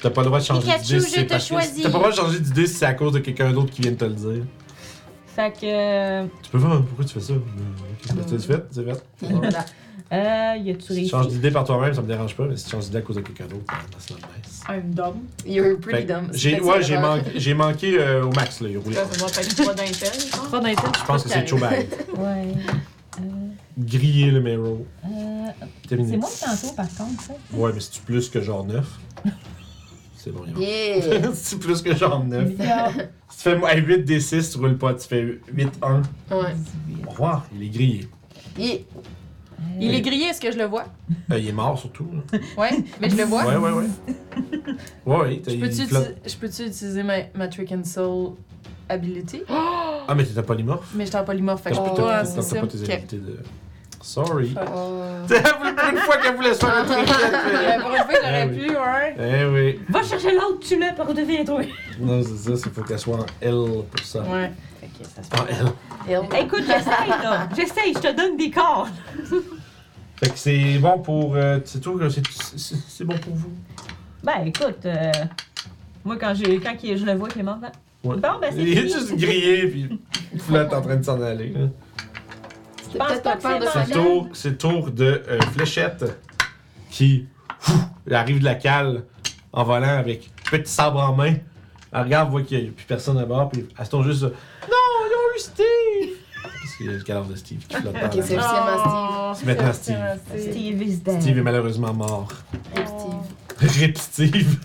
T'as 0.00 0.10
pas 0.10 0.20
le 0.20 0.26
droit 0.26 0.38
de 0.38 0.44
changer 0.44 0.68
d'idée 0.80 1.00
si 1.00 1.10
c'est 1.10 1.24
parce 1.24 1.48
que-. 1.48 1.54
T'as 1.54 1.82
pas 1.82 1.86
le 1.88 1.90
droit 1.92 2.10
de 2.10 2.14
changer 2.16 2.38
d'idée 2.40 2.66
si 2.66 2.74
c'est 2.74 2.86
à 2.86 2.94
cause 2.94 3.12
de 3.12 3.18
quelqu'un 3.18 3.50
d'autre 3.52 3.70
qui 3.72 3.82
vient 3.82 3.90
de 3.92 3.96
te 3.96 4.04
le 4.04 4.14
dire. 4.14 4.44
Fait 5.34 5.50
que. 5.52 5.58
euh, 5.64 6.26
Tu 6.42 6.50
peux 6.50 6.58
voir 6.58 6.82
pourquoi 6.82 7.04
tu 7.04 7.14
fais 7.14 7.20
ça. 7.20 7.32
C'est 8.28 8.38
fait, 8.46 8.64
c'est 8.70 8.84
fait. 8.84 9.02
Voilà. 9.22 9.64
Euh, 10.10 10.56
y 10.56 10.70
a-tu 10.70 10.80
Si 10.80 10.86
tu 10.86 10.92
réussi? 10.94 11.08
changes 11.10 11.28
d'idée 11.28 11.50
par 11.50 11.64
toi-même, 11.64 11.92
ça 11.92 12.00
me 12.00 12.06
dérange 12.06 12.34
pas, 12.34 12.46
mais 12.46 12.56
si 12.56 12.64
tu 12.64 12.70
changes 12.70 12.84
d'idée 12.84 12.98
à 12.98 13.02
cause 13.02 13.16
de 13.16 13.20
quelqu'un 13.20 13.44
d'autre, 13.46 13.64
that's 13.90 14.08
not 14.10 14.16
nice. 14.16 14.62
I'm 14.68 14.94
dumb. 14.94 15.16
You're 15.44 15.78
pretty 15.78 16.06
dumb. 16.06 16.28
J'ai, 16.32 16.52
C'est 16.56 16.60
ouais, 16.62 16.82
j'ai, 16.82 16.96
manqué, 16.96 17.30
j'ai 17.36 17.54
manqué 17.54 17.98
euh, 17.98 18.24
au 18.24 18.30
max, 18.32 18.60
là, 18.62 18.68
il 18.70 18.76
a 18.76 18.80
roulé. 18.80 18.94
Ça, 18.96 19.04
ça 19.10 19.18
doit 19.18 19.28
être 19.28 19.54
3 19.56 19.74
d'intel, 19.74 20.20
genre. 20.32 20.44
Trop 20.46 20.60
d'intel, 20.60 20.90
Je 20.98 21.04
pense 21.04 21.22
que 21.24 21.28
c'est 21.28 21.46
Chobag. 21.46 21.88
Ouais. 22.16 22.54
Griller 23.78 24.30
le 24.30 24.40
Mero. 24.40 24.86
euh, 25.04 25.08
c'est 25.88 25.96
moi 26.16 26.28
qui 26.28 26.40
tantôt, 26.44 26.74
par 26.74 26.88
contre, 26.96 27.22
ça. 27.22 27.32
Ouais, 27.52 27.70
mais 27.74 27.80
c'est-tu 27.80 28.00
plus 28.02 28.28
que 28.28 28.40
genre 28.40 28.64
9? 28.64 28.86
C'est 30.16 30.32
bon, 30.32 30.44
Yeah. 30.58 31.32
C'est 31.34 31.58
plus 31.60 31.80
que 31.80 31.94
genre 31.94 32.24
9. 32.24 32.58
Yeah. 32.58 32.90
Si 33.28 33.36
tu 33.38 33.42
fais 33.50 33.76
hey, 33.76 33.82
8 33.84 34.04
des 34.04 34.20
6, 34.20 34.50
tu 34.50 34.58
roules 34.58 34.76
pas, 34.76 34.94
tu 34.94 35.06
fais 35.06 35.38
8 35.52 35.68
1. 35.80 36.02
Ouais. 36.34 36.54
Au 37.06 37.10
revoir, 37.10 37.46
il 37.54 37.62
est 37.62 37.68
grillé. 37.68 38.08
Yeah. 38.58 38.78
Il 39.80 39.94
est 39.94 40.00
grillé, 40.00 40.24
est-ce 40.26 40.40
que 40.40 40.50
je 40.50 40.58
le 40.58 40.64
vois? 40.64 40.86
Euh, 41.30 41.38
il 41.38 41.48
est 41.48 41.52
mort 41.52 41.78
surtout. 41.78 42.08
là. 42.32 42.38
Ouais, 42.56 42.70
mais 43.00 43.10
je 43.10 43.16
le 43.16 43.24
vois. 43.24 43.44
Ouais, 43.46 43.56
ouais, 43.56 43.70
ouais. 43.72 43.86
Ouais, 45.06 45.16
ouais, 45.16 45.42
t'as- 45.44 45.52
Je 45.52 46.36
peux-tu 46.36 46.62
utiliser 46.66 47.02
ma, 47.04 47.14
ma 47.34 47.46
Trick 47.48 47.70
and 47.72 47.84
Soul 47.84 48.32
ability? 48.88 49.42
Ah, 50.08 50.14
mais 50.14 50.24
t'es 50.24 50.38
un 50.38 50.42
polymorphe. 50.42 50.88
Mais 50.94 51.04
j'étais 51.04 51.18
en 51.18 51.24
polymorphe, 51.24 51.62
fait 51.62 51.70
que 51.70 51.76
T'as 51.76 51.82
peux 51.90 51.94
pas, 52.02 52.18
t'as- 52.20 52.24
c'est 52.24 52.34
t'as 52.36 52.42
ça. 52.42 52.60
pas 52.60 52.66
tes 52.66 52.78
Ok. 52.82 52.90
habilités 52.90 53.16
de. 53.18 53.38
Sorry. 54.00 54.54
Oh. 54.56 55.02
Pour 55.28 55.88
une 55.90 55.98
fois 55.98 56.16
qu'elle 56.16 56.36
voulait 56.36 56.54
se 56.54 56.60
faire 56.60 56.78
un 56.78 56.84
truc. 56.84 57.04
Pour 57.06 57.90
une 57.90 57.96
fois, 57.96 58.04
j'aurais 58.22 58.48
oui. 58.48 58.58
pu, 58.58 58.70
ouais. 58.70 59.16
Eh 59.18 59.44
oui. 59.46 59.80
Va 59.90 60.02
chercher 60.02 60.32
l'autre, 60.34 60.60
tu 60.60 60.78
l'as, 60.78 60.92
par 60.92 61.12
devient 61.12 61.44
toi. 61.44 61.60
Non, 62.00 62.22
c'est 62.22 62.36
ça, 62.50 62.56
c'est 62.56 62.72
faut 62.72 62.82
qu'elle 62.82 62.98
soit 62.98 63.16
en 63.18 63.26
L 63.42 63.54
pour 63.90 64.00
ça. 64.06 64.20
Ouais. 64.22 64.50
Fait 64.80 64.86
que 64.86 65.04
ça 65.04 65.22
se 65.22 65.42
En 65.42 65.46
L. 65.46 65.72
Écoute, 66.40 66.62
j'essaye, 66.66 67.08
là. 67.22 67.48
J'essaye, 67.54 67.92
je 67.94 67.98
te 67.98 68.16
donne 68.16 68.36
des 68.36 68.50
corps. 68.50 68.88
Fait 70.20 70.30
que 70.30 70.38
c'est 70.38 70.78
bon 70.78 70.98
pour. 71.00 71.36
euh, 71.36 71.58
c'est 71.64 71.80
tout, 71.80 71.96
que 71.96 72.08
c'est- 72.08 72.22
c'est 72.56 72.74
c'est 72.88 73.04
bon 73.04 73.16
pour 73.18 73.34
vous? 73.34 73.52
Ben, 74.24 74.46
écoute, 74.46 74.84
euh, 74.86 75.12
moi, 76.04 76.16
quand, 76.18 76.34
j'ai, 76.34 76.58
quand 76.58 76.74
je 76.82 77.04
le 77.04 77.14
vois 77.14 77.28
qu'il 77.28 77.40
est 77.42 77.44
mort, 77.44 77.58
ben, 77.58 77.70
Ouais. 78.04 78.16
bon, 78.16 78.38
ben, 78.40 78.50
c'est 78.52 78.58
Il 78.58 78.68
est 78.72 78.76
fini. 78.82 78.92
juste 78.92 79.16
grillé, 79.16 79.66
puis 79.68 79.88
il 80.32 80.40
flotte 80.40 80.72
en 80.72 80.80
train 80.82 80.96
de 80.96 81.04
s'en 81.04 81.20
aller. 81.20 81.48
là. 81.50 81.66
C'était 82.84 82.98
pense 82.98 83.08
peut-être 83.08 83.22
pas 83.22 83.32
un 83.32 83.36
que 83.36 83.42
père 83.42 83.58
de 83.60 83.64
c'est 83.66 83.72
C'est 83.72 83.94
le 83.94 84.00
tour, 84.02 84.28
c'est 84.32 84.50
le 84.50 84.56
tour 84.58 84.90
de 84.90 85.22
euh, 85.28 85.40
Fléchette 85.52 86.04
qui 86.90 87.26
elle 88.06 88.14
arrive 88.14 88.38
de 88.38 88.44
la 88.44 88.54
cale 88.54 89.04
en 89.52 89.64
volant 89.64 89.98
avec 89.98 90.30
petit 90.50 90.70
sabre 90.72 91.00
en 91.00 91.12
main. 91.14 91.34
Elle 91.92 92.02
regarde, 92.02 92.30
voit 92.30 92.42
qu'il 92.42 92.62
n'y 92.62 92.68
a 92.68 92.72
plus 92.72 92.86
personne 92.86 93.18
à 93.18 93.24
bord, 93.26 93.48
puis 93.50 93.66
elle 93.78 93.84
se 93.84 93.90
tourne 93.90 94.04
juste. 94.10 94.22
Non, 94.22 94.30
ils 94.70 95.14
ont 95.14 95.36
eu 95.36 95.38
Steve! 95.38 96.16
Parce 96.42 96.76
qu'il 96.76 96.86
y 96.86 96.88
a 96.88 96.92
le 96.92 97.02
cadavre 97.02 97.28
de 97.28 97.34
Steve 97.36 97.58
qui 97.66 97.76
flotte 97.76 97.92
dans 97.94 98.06
Ok, 98.06 98.14
la 98.14 98.22
c'est 98.22 98.38
officiellement 98.38 98.84
Oh, 98.86 99.32
C'est 99.34 99.46
maintenant 99.46 99.68
officiellement 99.70 100.14
Steve 100.36 100.82
is 100.82 100.96
dead. 100.98 101.20
Steve 101.20 101.38
est 101.38 101.42
malheureusement 101.42 101.92
mort. 101.92 102.28
Steve. 102.72 102.86
Steve. 103.68 103.82
Rip 103.82 103.98
Steve. 103.98 104.56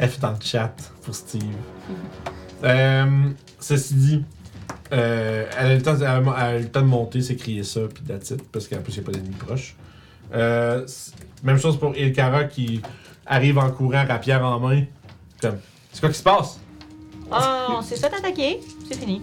F 0.00 0.18
dans 0.20 0.32
le 0.32 0.36
chat 0.42 0.74
pour 1.02 1.14
Steve. 1.14 1.42
Euh, 2.66 3.30
ceci 3.60 3.94
dit, 3.94 4.24
euh, 4.92 5.46
elle, 5.58 5.66
a 5.66 5.74
le 5.76 5.82
temps, 5.82 5.96
elle 5.96 6.04
a- 6.04 6.18
elle 6.18 6.28
a 6.28 6.58
eu 6.58 6.62
le 6.62 6.68
temps 6.68 6.80
de 6.82 6.86
monter, 6.86 7.22
s'écrier 7.22 7.62
ça, 7.62 7.80
puis 7.92 8.02
that's 8.04 8.30
it, 8.30 8.42
parce 8.50 8.66
qu'en 8.68 8.78
plus, 8.78 8.94
il 8.96 9.00
n'y 9.00 9.04
a 9.04 9.06
pas 9.06 9.12
d'ennemis 9.12 9.34
proches. 9.36 9.76
Euh, 10.34 10.86
c- 10.86 11.12
même 11.42 11.58
chose 11.58 11.78
pour 11.78 11.96
Ilkara 11.96 12.44
qui 12.44 12.82
arrive 13.24 13.58
en 13.58 13.70
courant, 13.70 14.04
rapière 14.06 14.44
en 14.44 14.58
main. 14.60 14.82
Comme, 15.40 15.58
c'est 15.92 16.00
quoi 16.00 16.08
qui 16.10 16.18
se 16.18 16.22
passe? 16.22 16.58
Oh, 17.30 17.36
on 17.78 17.82
s'est 17.82 17.96
fait 17.96 18.06
attaquer. 18.12 18.60
C'est 18.88 18.98
fini. 18.98 19.22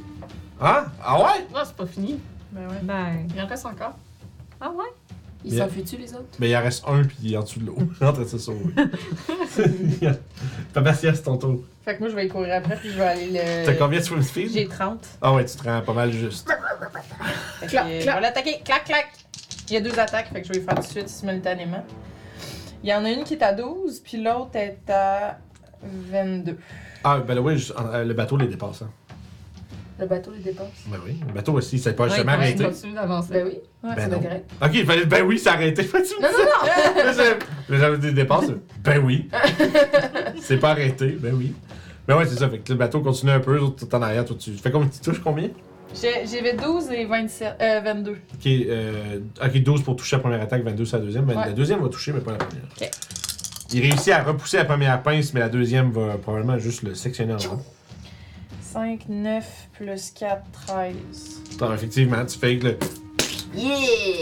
Hein? 0.61 0.85
Ah 1.03 1.17
ouais? 1.19 1.45
Non, 1.53 1.61
c'est 1.65 1.75
pas 1.75 1.85
fini. 1.85 2.19
Ben 2.51 2.67
ouais. 2.67 2.79
Ben, 2.83 3.27
Il 3.35 3.41
en 3.41 3.47
reste 3.47 3.65
encore. 3.65 3.97
ah 4.61 4.69
ouais? 4.69 4.85
Ils 5.45 5.57
s'enfuient-tu, 5.57 5.97
les 5.97 6.13
autres? 6.13 6.25
Mais 6.39 6.49
il 6.49 6.55
en 6.55 6.61
reste 6.61 6.83
un, 6.87 7.03
puis 7.03 7.17
il 7.23 7.33
est 7.33 7.37
en 7.37 7.43
dessous 7.43 7.59
de 7.59 7.65
l'eau. 7.65 7.77
Il 7.79 8.03
est 8.03 8.07
en 8.07 8.13
train 8.13 8.23
de 8.23 8.27
se 8.27 8.37
sauver. 8.37 8.59
Papa 10.73 10.93
c'est 10.93 11.13
ton 11.23 11.37
tour. 11.37 11.63
Fait 11.83 11.95
que 11.95 11.99
moi, 11.99 12.09
je 12.09 12.15
vais 12.15 12.25
y 12.25 12.29
courir 12.29 12.55
après, 12.55 12.77
puis 12.77 12.89
je 12.89 12.95
vais 12.97 13.03
aller 13.03 13.27
le. 13.31 13.65
T'as 13.65 13.73
combien 13.73 13.99
de 13.99 14.03
swim 14.05 14.21
speed? 14.21 14.51
J'ai 14.51 14.67
30. 14.67 15.05
Ah 15.21 15.33
ouais, 15.33 15.45
tu 15.45 15.57
te 15.57 15.63
rends 15.63 15.81
pas 15.81 15.93
mal 15.93 16.11
juste. 16.11 16.47
Fait 17.59 17.65
que, 17.65 17.71
Clac, 17.71 17.85
euh, 17.85 17.99
clac. 17.99 18.01
Je 18.01 18.15
vais 18.15 18.21
l'attaquer. 18.21 18.61
Clac, 18.63 18.83
clac. 18.85 19.07
Il 19.69 19.73
y 19.73 19.77
a 19.77 19.81
deux 19.81 19.97
attaques, 19.99 20.27
fait 20.31 20.41
que 20.41 20.47
je 20.47 20.53
vais 20.53 20.59
les 20.59 20.65
faire 20.65 20.75
tout 20.75 20.81
de 20.81 20.87
suite 20.87 21.09
simultanément. 21.09 21.83
Il 22.83 22.89
y 22.89 22.93
en 22.93 23.03
a 23.05 23.09
une 23.09 23.23
qui 23.23 23.33
est 23.35 23.43
à 23.43 23.53
12, 23.53 23.99
puis 23.99 24.21
l'autre 24.21 24.55
est 24.55 24.89
à 24.89 25.39
22. 25.81 26.57
Ah, 27.03 27.19
ben 27.19 27.37
oui, 27.39 27.65
euh, 27.77 28.03
le 28.03 28.13
bateau 28.13 28.37
les 28.37 28.47
dépasse. 28.47 28.81
Hein. 28.81 28.89
Le 29.99 30.05
bateau 30.07 30.31
les 30.31 30.39
dépasse. 30.43 30.67
Ben 30.87 30.97
oui, 31.05 31.19
le 31.27 31.33
bateau 31.33 31.53
aussi, 31.53 31.77
ça 31.79 31.91
Ouais, 31.91 32.09
jamais. 32.09 32.55
Continue 32.55 32.93
d'avancer. 32.93 33.29
Ben 33.33 33.45
oui, 33.45 33.59
Ouais. 33.83 33.95
Ben 33.95 34.09
c'est 34.11 34.23
correct. 34.23 34.49
Ok, 34.61 34.69
il 34.73 34.85
fallait. 34.85 35.05
Ben 35.05 35.23
oui, 35.25 35.37
c'est 35.39 35.49
arrêté. 35.49 35.83
Faut-tu 35.83 36.21
Non, 36.21 36.29
non, 36.31 37.13
non! 37.13 37.23
Mais 37.69 37.77
j'avais 37.77 37.97
des 37.97 38.11
dépenses. 38.11 38.45
Ben 38.83 39.03
oui. 39.03 39.29
c'est 40.41 40.57
pas 40.57 40.71
arrêté. 40.71 41.17
Ben 41.19 41.33
oui. 41.35 41.53
Ben 42.07 42.17
ouais, 42.17 42.25
c'est 42.25 42.37
ça. 42.37 42.49
Fait 42.49 42.59
que 42.59 42.71
le 42.71 42.77
bateau 42.77 43.01
continue 43.01 43.31
un 43.31 43.39
peu, 43.39 43.57
tout 43.59 43.93
en 43.95 44.01
arrière, 44.01 44.25
toi 44.25 44.35
tu. 44.39 44.51
Fais 44.53 44.71
combien? 44.71 44.89
Tu 44.89 44.99
touches 44.99 45.21
combien? 45.23 45.49
J'ai- 45.93 46.25
J'avais 46.25 46.53
12 46.55 46.89
et 46.91 47.05
27, 47.05 47.53
euh, 47.61 47.81
22. 47.83 48.11
Ok, 48.11 48.17
euh, 48.47 49.19
ok, 49.45 49.57
12 49.63 49.83
pour 49.83 49.95
toucher 49.95 50.15
la 50.15 50.21
première 50.21 50.41
attaque, 50.41 50.63
22 50.63 50.85
sur 50.85 50.97
la 50.97 51.03
deuxième. 51.03 51.25
Ben, 51.25 51.37
Ouais. 51.37 51.45
La 51.45 51.51
deuxième 51.51 51.81
va 51.81 51.89
toucher, 51.89 52.11
mais 52.13 52.19
pas 52.21 52.31
la 52.31 52.37
première. 52.39 52.63
Ok. 52.81 52.89
Il 53.73 53.81
réussit 53.81 54.09
à 54.13 54.23
repousser 54.23 54.57
la 54.57 54.65
première 54.65 55.01
pince, 55.03 55.33
mais 55.33 55.39
la 55.39 55.49
deuxième 55.49 55.91
va 55.91 56.17
probablement 56.17 56.57
juste 56.57 56.83
le 56.83 56.93
sectionner 56.95 57.33
en 57.33 57.37
haut. 57.37 57.61
5, 58.73 59.07
9, 59.07 59.69
plus 59.73 60.09
4, 60.11 60.41
13. 60.67 60.95
Alors, 61.61 61.73
effectivement, 61.75 62.25
tu 62.25 62.39
fais 62.39 62.57
que 62.57 62.67
le, 62.69 62.77
Yeah! 63.55 63.75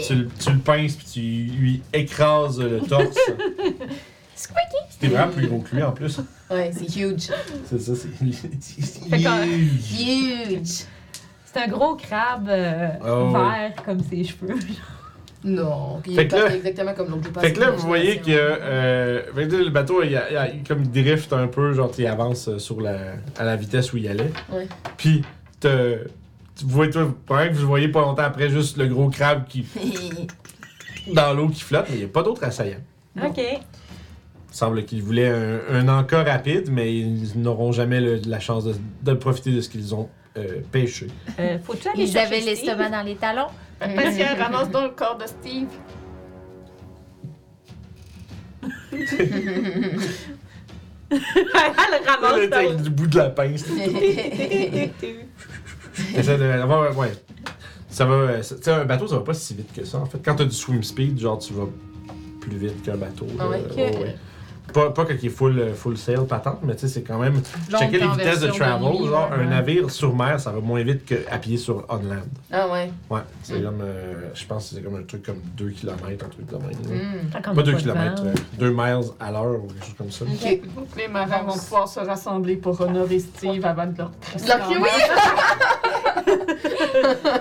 tu, 0.06 0.14
le- 0.14 0.28
tu 0.28 0.50
le 0.52 0.58
pinces 0.58 0.94
puis 0.96 1.06
tu 1.10 1.20
lui 1.56 1.82
écrases 1.94 2.60
le 2.60 2.80
torse. 2.80 3.16
Squeaky! 4.36 4.76
C'était 4.90 5.08
vraiment 5.08 5.32
plus 5.32 5.46
gros 5.46 5.58
que 5.60 5.74
lui 5.76 5.82
en 5.82 5.92
plus. 5.92 6.20
Ouais, 6.50 6.70
c'est 6.76 6.84
huge. 7.00 7.30
C'est 7.64 7.80
ça, 7.80 7.92
c'est. 7.94 8.08
Fait 9.08 9.20
Huge. 9.22 10.00
Huge! 10.00 10.84
C'est 11.46 11.60
un 11.62 11.68
gros 11.68 11.96
crabe 11.96 12.48
euh, 12.50 12.88
Oh, 13.02 13.32
ouais. 13.32 13.32
vert 13.32 13.72
comme 13.84 14.00
ses 14.02 14.24
cheveux. 14.24 14.54
Non, 15.44 16.00
il 16.06 16.14
Fait 16.14 16.22
est 16.22 16.28
que 16.28 16.36
là- 16.36 16.42
pas 16.44 16.54
exactement 16.54 16.94
comme 16.94 17.10
l'autre. 17.10 17.40
Fait 17.40 17.52
que 17.52 17.58
là, 17.60 17.70
vous 17.70 17.86
voyez 17.86 18.18
que 18.18 18.24
euh, 18.30 19.22
le 19.34 19.68
bateau, 19.70 20.02
il, 20.04 20.16
a- 20.16 20.30
il 20.30 20.36
a- 20.36 20.48
il- 20.54 20.62
comme 20.62 20.82
il 20.84 20.90
drift 20.90 21.32
un 21.32 21.48
peu, 21.48 21.72
genre, 21.72 21.90
il 21.98 22.06
avance 22.06 22.48
euh, 22.48 22.58
sur 22.58 22.80
la, 22.80 22.96
à 23.36 23.44
la 23.44 23.56
vitesse 23.56 23.92
où 23.92 23.96
il 23.96 24.06
allait. 24.08 24.30
Ouais. 24.52 24.68
Puis, 24.96 25.22
te- 25.58 26.06
tu 26.56 26.64
vois, 26.66 26.86
toi, 26.88 27.12
que 27.26 27.54
vous 27.54 27.66
voyez 27.66 27.88
pas 27.88 28.02
longtemps 28.02 28.22
après 28.22 28.50
juste 28.50 28.76
le 28.76 28.86
gros 28.86 29.08
crabe 29.08 29.46
qui, 29.48 29.66
dans 31.12 31.32
l'eau 31.34 31.48
qui 31.48 31.60
flotte, 31.62 31.86
mais 31.90 31.96
il 31.96 31.98
n'y 32.00 32.04
a 32.04 32.08
pas 32.08 32.22
d'autres 32.22 32.44
assaillants. 32.44 32.82
Bon. 33.16 33.26
Ok. 33.26 33.38
Il 33.38 34.56
semble 34.56 34.84
qu'ils 34.84 35.02
voulaient 35.02 35.30
un, 35.30 35.58
un 35.70 35.88
encas 35.88 36.24
rapide, 36.24 36.68
mais 36.70 36.94
ils 36.94 37.32
n'auront 37.40 37.72
jamais 37.72 38.00
le- 38.00 38.20
la 38.26 38.38
chance 38.38 38.64
de, 38.64 38.74
de 39.02 39.14
profiter 39.14 39.50
de 39.50 39.60
ce 39.60 39.68
qu'ils 39.68 39.94
ont 39.94 40.08
euh, 40.36 40.60
pêché. 40.70 41.08
Euh, 41.40 41.58
Faut-tu 41.64 41.88
aller 41.88 42.04
Ils 42.04 42.12
chercher 42.12 42.36
avaient 42.36 42.44
l'estomac 42.44 42.90
dans 42.90 43.02
les 43.02 43.16
talons? 43.16 43.48
Patient, 43.96 44.36
ramasse 44.38 44.70
donc 44.70 44.82
le 44.84 44.90
corps 44.96 45.18
de 45.18 45.26
Steve. 45.26 45.68
Elle 51.10 51.18
ramasse 52.06 52.48
dans 52.50 52.60
le 52.84 52.88
bout 52.90 53.06
de 53.06 53.16
la 53.18 53.30
pince. 53.30 53.64
Essaie 56.16 56.38
de 56.38 56.44
avoir- 56.44 56.96
ouais. 56.96 57.12
Ça 57.90 58.06
va. 58.06 58.14
euh, 58.14 58.42
ça- 58.42 58.56
Tu 58.56 58.62
sais, 58.62 58.70
un 58.72 58.84
bateau, 58.86 59.06
ça 59.06 59.16
va 59.16 59.22
pas 59.22 59.34
si 59.34 59.54
vite 59.54 59.72
que 59.74 59.84
ça. 59.84 59.98
En 59.98 60.06
fait, 60.06 60.18
quand 60.24 60.34
t'as 60.36 60.44
du 60.46 60.54
swim 60.54 60.82
speed, 60.82 61.18
genre, 61.20 61.38
tu 61.38 61.52
vas 61.52 61.66
plus 62.40 62.56
vite 62.56 62.82
qu'un 62.82 62.96
bateau. 62.96 63.26
Ah 63.38 63.48
ouais? 63.48 63.62
ouais. 63.76 64.16
Pas, 64.72 64.90
pas 64.90 65.04
quand 65.04 65.14
il 65.20 65.26
est 65.26 65.28
full, 65.28 65.58
euh, 65.58 65.74
full 65.74 65.96
sail 65.96 66.16
patente, 66.28 66.58
mais 66.62 66.74
tu 66.74 66.80
sais, 66.82 66.88
c'est 66.88 67.02
quand 67.02 67.18
même. 67.18 67.40
Checker 67.70 67.98
les 67.98 68.08
vitesses 68.08 68.40
de 68.40 68.48
travel. 68.48 68.80
genre, 69.06 69.30
ouais, 69.30 69.36
un 69.44 69.48
navire 69.48 69.90
sur 69.90 70.14
mer, 70.14 70.38
ça 70.40 70.50
va 70.50 70.60
moins 70.60 70.82
vite 70.82 71.04
qu'à 71.04 71.38
pied 71.38 71.56
sur 71.56 71.84
on 71.88 71.96
land. 71.96 72.22
Ah 72.52 72.68
ouais. 72.68 72.90
Ouais. 73.10 73.20
C'est 73.42 73.58
Mm. 73.60 73.64
comme. 73.64 73.80
euh, 73.82 74.14
je 74.34 74.46
pense 74.46 74.68
que 74.70 74.74
c'est 74.76 74.82
comme 74.82 74.96
un 74.96 75.02
truc 75.02 75.22
comme 75.24 75.40
2 75.56 75.70
km, 75.70 76.02
un 76.24 76.28
truc 76.28 76.46
de 76.46 76.56
même. 76.56 77.02
Hmm. 77.02 77.30
Pas 77.30 77.50
a 77.50 77.54
2 77.54 77.62
de 77.72 77.72
km, 77.78 78.22
vent. 78.24 78.30
2 78.58 78.70
miles 78.70 79.10
à 79.20 79.30
l'heure 79.30 79.62
ou 79.64 79.66
quelque 79.68 79.84
chose 79.84 79.94
comme 79.98 80.10
ça. 80.10 80.24
Ok. 80.24 80.60
Les 80.96 81.08
marins 81.08 81.42
vont 81.42 81.52
pouvoir 81.54 81.88
se 81.88 82.00
rassembler 82.00 82.56
pour 82.56 82.80
honorer 82.80 83.18
Steve 83.18 83.64
avant 83.66 83.86
de 83.86 83.98
leur 83.98 84.10
oui! 84.70 84.88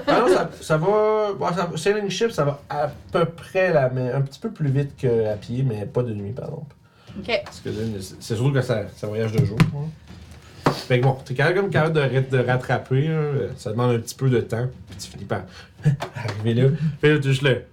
Ah 0.07 0.19
non, 0.21 0.27
ça, 0.27 0.49
ça 0.61 0.77
va. 0.77 1.33
bon, 1.37 1.47
ça- 1.55 1.69
sailing 1.75 2.09
ship, 2.09 2.31
ça 2.31 2.45
va 2.45 2.59
à 2.69 2.89
peu 3.11 3.25
près 3.25 3.71
la, 3.73 3.89
mais 3.89 4.11
un 4.11 4.21
petit 4.21 4.39
peu 4.39 4.49
plus 4.49 4.69
vite 4.69 4.95
qu'à 4.97 5.35
pied, 5.39 5.63
mais 5.63 5.85
pas 5.85 6.03
de 6.03 6.13
nuit, 6.13 6.31
par 6.31 6.45
exemple. 6.45 6.75
Ok. 7.19 7.41
Parce 7.43 7.59
que 7.59 7.69
là, 7.69 7.75
c'est 7.99 8.35
surtout 8.35 8.51
que 8.53 8.61
ça, 8.61 8.83
ça 8.95 9.07
voyage 9.07 9.31
de 9.31 9.45
jour. 9.45 9.57
hein. 9.75 10.71
Fait 10.71 10.99
que 10.99 11.03
bon, 11.03 11.17
t'es 11.25 11.33
quand 11.33 11.53
même 11.53 11.69
capable 11.69 11.95
de, 11.95 11.99
ra- 12.01 12.21
de 12.21 12.37
rattraper, 12.47 13.07
hein, 13.07 13.31
ça 13.57 13.71
demande 13.71 13.95
un 13.95 13.99
petit 13.99 14.15
peu 14.15 14.29
de 14.29 14.39
temps, 14.41 14.67
puis 14.89 14.97
tu 14.99 15.07
finis 15.09 15.25
par 15.25 15.41
arriver 16.15 16.53
là. 16.53 16.69
Puis 17.01 17.11
là, 17.11 17.17
tu 17.19 17.29
juste 17.29 17.41
le, 17.41 17.63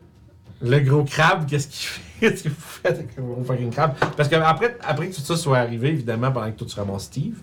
le 0.62 0.80
gros 0.80 1.04
crabe, 1.04 1.46
qu'est-ce 1.48 1.68
qu'il 1.68 1.86
fait? 1.88 2.00
Qu'est-ce 2.20 2.42
que 2.42 2.48
vous 2.48 2.54
faites 2.58 2.94
avec 2.98 3.16
le 3.16 3.22
gros 3.22 3.44
fucking 3.44 3.70
crabe? 3.70 3.94
Parce 4.16 4.28
que 4.28 4.34
après, 4.34 4.76
après 4.84 5.08
que 5.08 5.14
tout 5.14 5.20
ça 5.20 5.36
soit 5.36 5.58
arrivé, 5.58 5.90
évidemment, 5.90 6.32
pendant 6.32 6.50
que 6.50 6.56
toi 6.58 6.66
tu 6.66 6.74
ramasses 6.80 7.04
Steve, 7.04 7.36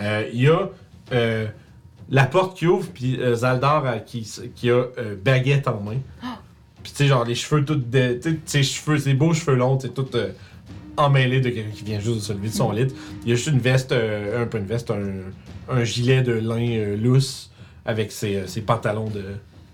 euh, 0.00 0.28
il 0.32 0.40
y 0.42 0.48
a 0.48 0.68
euh, 1.12 1.46
la 2.08 2.24
porte 2.26 2.56
qui 2.58 2.66
ouvre, 2.66 2.88
puis 2.92 3.20
euh, 3.20 3.36
Zaldar 3.36 3.86
euh, 3.86 3.98
qui, 3.98 4.28
qui 4.56 4.68
a 4.70 4.74
euh, 4.98 5.14
baguette 5.22 5.68
en 5.68 5.80
main. 5.80 5.98
Puis 6.82 6.90
tu 6.90 6.96
sais, 7.04 7.06
genre 7.06 7.24
les 7.24 7.36
cheveux 7.36 7.64
tout 7.64 7.76
de. 7.76 8.14
Tu 8.20 8.30
sais, 8.30 8.38
ses 8.46 8.62
cheveux, 8.64 8.98
ses 8.98 9.14
beaux 9.14 9.32
cheveux 9.32 9.54
longs, 9.56 9.76
tu 9.76 9.86
sais, 9.86 9.92
tout 9.92 10.06
emmêlés 10.96 11.40
de 11.40 11.50
quelqu'un 11.50 11.70
qui 11.74 11.84
vient 11.84 12.00
juste 12.00 12.16
de 12.16 12.20
se 12.20 12.32
lever 12.32 12.48
de 12.48 12.54
son 12.54 12.72
lit. 12.72 12.88
Il 13.24 13.28
y 13.30 13.32
a 13.32 13.34
juste 13.36 13.48
une 13.48 13.58
veste, 13.60 13.92
euh, 13.92 14.42
un 14.42 14.46
peu 14.46 14.58
une 14.58 14.66
veste, 14.66 14.90
un, 14.90 15.04
un 15.68 15.84
gilet 15.84 16.22
de 16.22 16.32
lin 16.32 16.60
euh, 16.70 16.96
lousse 16.96 17.50
avec 17.84 18.12
ses, 18.12 18.36
euh, 18.36 18.46
ses 18.46 18.60
pantalons 18.62 19.08
de, 19.08 19.24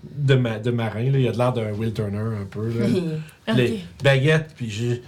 de, 0.03 0.35
ma- 0.35 0.59
de 0.59 0.71
marin. 0.71 1.09
Là. 1.11 1.19
Il 1.19 1.27
a 1.27 1.31
de 1.31 1.37
l'air 1.37 1.53
d'un 1.53 1.71
Will 1.73 1.93
Turner 1.93 2.17
un 2.41 2.45
peu. 2.45 2.69
Là. 2.69 3.53
Les 3.55 3.81
baguettes, 4.03 4.51
puis 4.55 4.69
j'ai. 4.69 5.01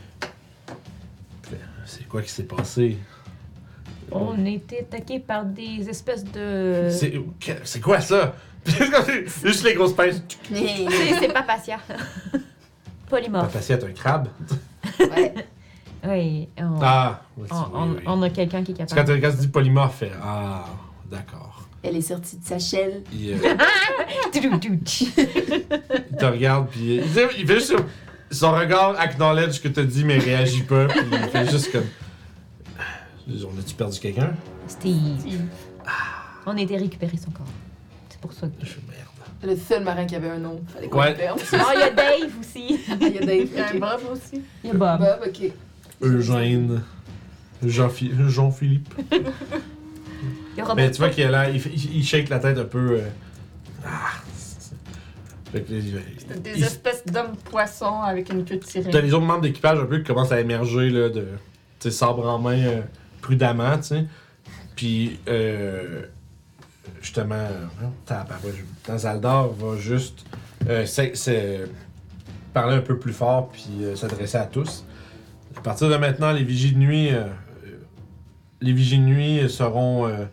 C'est 1.86 2.08
quoi 2.08 2.22
qui 2.22 2.30
s'est 2.30 2.44
passé? 2.44 2.98
On 4.12 4.46
a 4.46 4.50
été 4.50 4.82
attaqué 4.82 5.20
par 5.20 5.44
des 5.46 5.88
espèces 5.90 6.24
de. 6.24 6.90
C'est 7.64 7.82
quoi 7.82 8.00
ça? 8.02 8.36
Juste 9.44 9.64
les 9.64 9.74
grosses 9.74 9.94
pinces. 9.96 10.22
C'est 10.54 11.20
c'est 11.20 11.34
pas 11.34 11.44
patient. 11.44 11.78
Polymorphe. 13.10 13.48
Papacia 13.52 13.78
est 13.78 13.84
un 13.84 13.92
crabe. 13.92 14.28
Ouais. 15.00 15.34
Oui, 16.08 16.48
on, 16.58 16.80
Ah, 16.82 17.22
oui, 17.38 17.48
on, 17.52 17.56
oui, 17.56 17.64
on- 17.74 17.90
oui. 17.92 18.02
on 18.06 18.22
a 18.22 18.30
quelqu'un 18.30 18.64
qui 18.64 18.72
est 18.72 18.76
Parce 18.76 18.92
que 18.92 18.96
capable. 18.96 19.20
quand, 19.22 19.28
quand 19.30 19.34
tu 19.36 19.42
dis 19.42 19.48
polymorphe, 19.50 19.98
fait 19.98 20.12
Ah, 20.24 20.66
d'accord. 21.12 21.68
Elle 21.84 21.96
est 21.96 22.02
sortie 22.02 22.38
de 22.38 22.46
sa 22.46 22.60
shell. 22.60 23.04
Il, 23.14 23.34
euh, 23.34 23.38
il 24.36 26.18
te 26.18 26.26
regarde, 26.26 26.68
puis 26.70 26.96
il, 26.98 27.04
fait 27.04 27.56
juste. 27.60 27.76
Son 28.32 28.52
regard 28.52 29.00
acknowledge 29.00 29.60
que 29.62 29.70
t'as 29.70 29.84
dit, 29.84 30.04
mais 30.06 30.18
il 30.18 30.24
réagit 30.24 30.62
pas, 30.64 30.86
puis 30.88 31.00
il 31.12 31.18
fait 31.30 31.50
juste 31.50 31.72
comme. 31.72 31.86
On 33.30 33.60
a-tu 33.60 33.76
perdu 33.76 34.00
quelqu'un? 34.00 34.34
Steve. 34.68 35.42
On 36.46 36.56
a 36.58 36.62
été 36.62 36.78
récupérer 36.78 37.18
son 37.18 37.32
corps. 37.32 37.46
C'est 38.10 38.20
pour 38.20 38.34
ça 38.34 38.48
que. 38.48 38.54
Je 38.66 38.72
fais 38.72 38.82
merde. 38.88 39.06
Le 39.42 39.56
seul 39.56 39.84
marin 39.84 40.06
qui 40.06 40.16
avait 40.16 40.30
un 40.30 40.38
nom. 40.40 40.62
Fallait 40.74 40.90
qu'on 40.90 41.00
Ouais. 41.00 41.12
le 41.12 41.16
perde. 41.18 41.40
Oh, 41.54 41.58
il 41.76 41.80
y 41.80 41.84
a 41.84 41.90
Dave 41.92 42.32
aussi. 42.40 42.80
Ah, 42.90 42.96
Il 43.00 43.14
y 43.14 43.18
a 43.18 43.22
Dave. 43.26 43.48
Il 43.52 43.54
y 43.54 43.60
a. 43.60 43.74
Bob 43.74 44.02
aussi. 44.12 44.42
Il 44.64 44.68
y 44.68 44.72
a 44.72 44.74
Bob. 44.74 45.00
Bob, 45.00 45.20
ok. 45.28 45.52
Eugène. 46.02 46.82
Jean-Phi- 47.66 48.14
Jean-Philippe. 48.28 48.94
Mais 50.76 50.92
tu 50.92 50.98
vois 51.00 51.10
qu'il 51.10 51.24
a 51.24 51.32
l'air. 51.32 51.54
Il, 51.54 51.60
fait- 51.62 51.72
il, 51.74 51.98
il 51.98 52.04
shake 52.06 52.30
la 52.30 52.40
tête 52.40 52.58
un 52.58 52.66
peu. 52.66 53.00
euh, 53.00 53.02
Ah! 53.86 54.12
c'est- 54.36 54.76
Fait 55.52 55.62
que, 55.62 55.70
des 56.40 56.52
il- 56.58 56.64
espèces 56.64 57.06
d'hommes 57.06 57.36
poissons 57.46 58.02
avec 58.02 58.30
une 58.32 58.44
queue 58.46 58.56
de 58.58 58.62
T'as 58.62 58.70
sirène. 58.70 59.06
les 59.06 59.14
autres 59.14 59.26
membres 59.26 59.42
d'équipage 59.42 59.80
un 59.80 59.86
peu 59.86 59.98
qui 60.00 60.04
commencent 60.06 60.32
à 60.32 60.40
émerger 60.40 60.90
là, 60.90 61.10
de 61.10 61.22
tu 61.80 61.90
sais, 61.90 61.92
sabre 61.92 62.28
en 62.28 62.40
main 62.40 62.60
euh, 62.60 62.82
prudemment, 63.22 63.78
tu 63.78 63.84
sais. 63.84 64.06
Puis 64.76 65.20
euh, 65.28 66.04
justement, 67.02 67.36
euh, 67.36 67.66
tabarouette, 68.06 68.56
je- 68.58 68.92
dans 68.92 68.98
Zaldar 68.98 69.50
va 69.50 69.78
juste 69.78 70.26
euh, 70.68 70.86
c'est- 70.86 71.16
c'est- 71.16 71.68
parler 72.54 72.76
un 72.76 72.82
peu 72.82 72.98
plus 72.98 73.14
fort 73.14 73.50
puis 73.50 73.70
euh, 73.82 73.96
s'adresser 73.96 74.38
à 74.38 74.46
tous. 74.46 74.84
À 75.60 75.62
partir 75.62 75.90
de 75.90 75.96
maintenant, 75.98 76.32
les 76.32 76.44
vigies 76.44 76.72
de 76.72 76.78
nuit, 76.78 77.10
euh, 77.12 77.26
les 78.62 78.72
vigies 78.74 78.98
de 78.98 79.04
nuit 79.04 79.50
seront. 79.50 80.08
euh, 80.08 80.26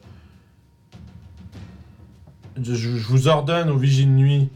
je, 2.62 2.74
je 2.74 3.06
vous 3.08 3.28
ordonne 3.28 3.68
aux 3.68 3.76
vigies 3.76 4.06
de 4.06 4.10
nuit 4.12 4.48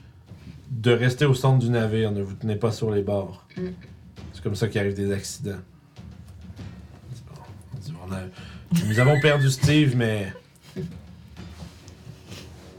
de 0.70 0.92
rester 0.92 1.24
au 1.26 1.34
centre 1.34 1.58
du 1.58 1.68
navire, 1.70 2.12
ne 2.12 2.22
vous 2.22 2.34
tenez 2.34 2.56
pas 2.56 2.70
sur 2.72 2.90
les 2.92 3.02
bords. 3.02 3.46
C'est 4.32 4.42
comme 4.42 4.54
ça 4.54 4.68
qu'il 4.68 4.80
arrive 4.80 4.94
des 4.94 5.12
accidents. 5.12 5.58
On 8.08 8.12
a- 8.12 8.84
nous 8.86 8.98
avons 9.00 9.20
perdu 9.20 9.50
Steve, 9.50 9.96
mais 9.96 10.32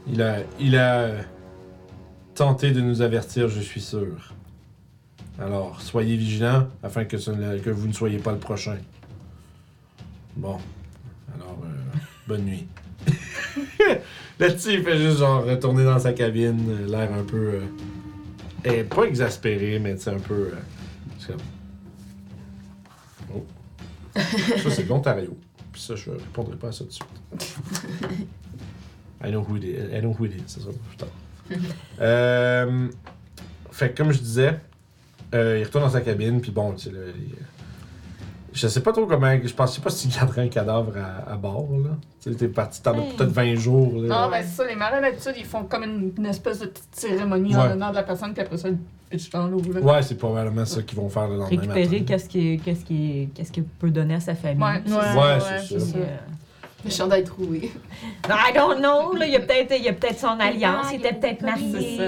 il 0.08 0.20
a, 0.22 0.38
il 0.58 0.76
a 0.76 1.10
tenté 2.34 2.72
de 2.72 2.80
nous 2.80 3.02
avertir, 3.02 3.48
je 3.48 3.60
suis 3.60 3.80
sûr. 3.82 4.31
Alors, 5.38 5.80
soyez 5.80 6.16
vigilants 6.16 6.68
afin 6.82 7.04
que, 7.04 7.18
ce 7.18 7.30
ne- 7.30 7.58
que 7.58 7.70
vous 7.70 7.88
ne 7.88 7.92
soyez 7.92 8.18
pas 8.18 8.32
le 8.32 8.38
prochain. 8.38 8.76
Bon. 10.36 10.58
Alors, 11.34 11.58
euh, 11.64 11.98
bonne 12.28 12.42
nuit. 12.44 12.66
Là-dessus, 14.38 14.74
il 14.74 14.82
fait 14.82 14.98
juste 14.98 15.18
genre 15.18 15.44
retourner 15.44 15.84
dans 15.84 15.98
sa 15.98 16.12
cabine, 16.12 16.64
euh, 16.70 16.86
l'air 16.86 17.12
un 17.12 17.22
peu. 17.24 17.36
euh, 17.54 17.60
eh, 18.64 18.84
pas 18.84 19.04
exaspéré, 19.04 19.78
mais 19.78 19.96
tu 19.96 20.02
sais, 20.02 20.10
un 20.10 20.18
peu. 20.18 20.50
euh, 20.52 20.54
c'est. 21.18 21.34
Oh. 23.34 23.44
Ça, 24.14 24.70
c'est 24.70 24.88
l'Ontario. 24.88 25.36
Puis 25.72 25.80
ça, 25.82 25.96
je 25.96 26.10
répondrai 26.10 26.56
pas 26.56 26.68
à 26.68 26.72
ça 26.72 26.84
tout 26.84 26.90
de 26.90 27.40
suite. 27.42 27.58
I 29.24 29.30
know 29.30 29.40
who 29.48 29.56
it 29.56 29.64
is. 29.64 29.96
I 29.96 30.00
know 30.00 30.14
who 30.18 30.26
it 30.26 30.34
is. 30.36 30.42
C'est 30.46 30.60
ça, 30.60 30.68
plus 30.88 30.96
tard. 30.96 31.08
Euh, 32.00 32.88
fait 33.70 33.96
comme 33.96 34.10
je 34.12 34.18
disais, 34.18 34.58
euh, 35.34 35.58
il 35.60 35.64
retourne 35.64 35.84
dans 35.84 35.90
sa 35.90 36.00
cabine, 36.00 36.40
puis 36.40 36.50
bon, 36.50 36.72
tu 36.72 36.84
sais, 36.84 36.90
là, 36.90 36.98
il- 37.14 37.34
je 38.54 38.66
sais 38.68 38.82
pas 38.82 38.92
trop 38.92 39.06
comment. 39.06 39.34
Je 39.42 39.54
pensais 39.54 39.80
pas 39.80 39.88
s'il 39.88 40.10
garderait 40.14 40.42
un 40.42 40.48
cadavre 40.48 40.92
à, 40.98 41.32
à 41.32 41.36
bord, 41.36 41.68
là. 41.82 41.90
Tu 42.22 42.30
sais, 42.30 42.36
t'es 42.36 42.48
parti, 42.48 42.82
t'en 42.82 42.92
as 42.92 42.98
Hey. 43.02 43.12
peut-être 43.16 43.30
20 43.32 43.54
jours, 43.54 43.92
là. 44.02 44.08
Non, 44.26 44.30
ben 44.30 44.42
c'est 44.44 44.56
ça, 44.62 44.66
les 44.66 44.76
marins 44.76 45.00
d'habitude, 45.00 45.32
ils 45.38 45.44
font 45.46 45.64
comme 45.64 45.84
une, 45.84 46.12
une 46.18 46.26
espèce 46.26 46.58
de 46.60 46.66
petite 46.66 46.94
cérémonie 46.94 47.54
Ouais. 47.56 47.62
en 47.62 47.66
l'honneur 47.68 47.90
de 47.92 47.96
la 47.96 48.02
personne, 48.02 48.34
puis 48.34 48.42
après 48.42 48.58
ça, 48.58 48.68
pitchent 49.08 49.30
dans 49.30 49.46
l'eau. 49.48 49.62
là. 49.72 49.80
Ouais, 49.80 50.02
c'est 50.02 50.16
probablement 50.16 50.64
ça 50.66 50.82
qu'ils 50.82 50.98
vont 50.98 51.08
faire 51.08 51.28
le 51.28 51.36
lendemain 51.38 51.48
Récupérer 51.60 52.02
qu'est-ce 52.04 52.28
qui- 52.28 52.60
qu'est-ce 52.62 52.84
qui- 52.84 53.30
qu'est-ce 53.34 53.50
qu'il 53.52 53.64
peut 53.64 53.90
donner 53.90 54.14
à 54.16 54.20
sa 54.20 54.34
famille. 54.34 54.62
Ouais, 54.62 54.82
Ouais, 54.86 54.94
Ouais, 55.16 55.60
c'est 55.66 55.80
ça. 55.80 55.96
euh, 55.96 56.16
Le 56.84 56.90
chandail 56.90 57.22
troué. 57.24 57.70
I 58.28 58.52
don't 58.54 58.78
know, 58.80 59.14
là, 59.14 59.24
il 59.26 59.32
y 59.32 59.36
a 59.36 59.40
peut-être 59.40 60.18
son 60.18 60.36
alliance, 60.40 60.88
il 60.92 60.96
était 60.96 61.14
peut-être 61.14 61.38
C'est 61.40 61.46
marié. 61.46 61.98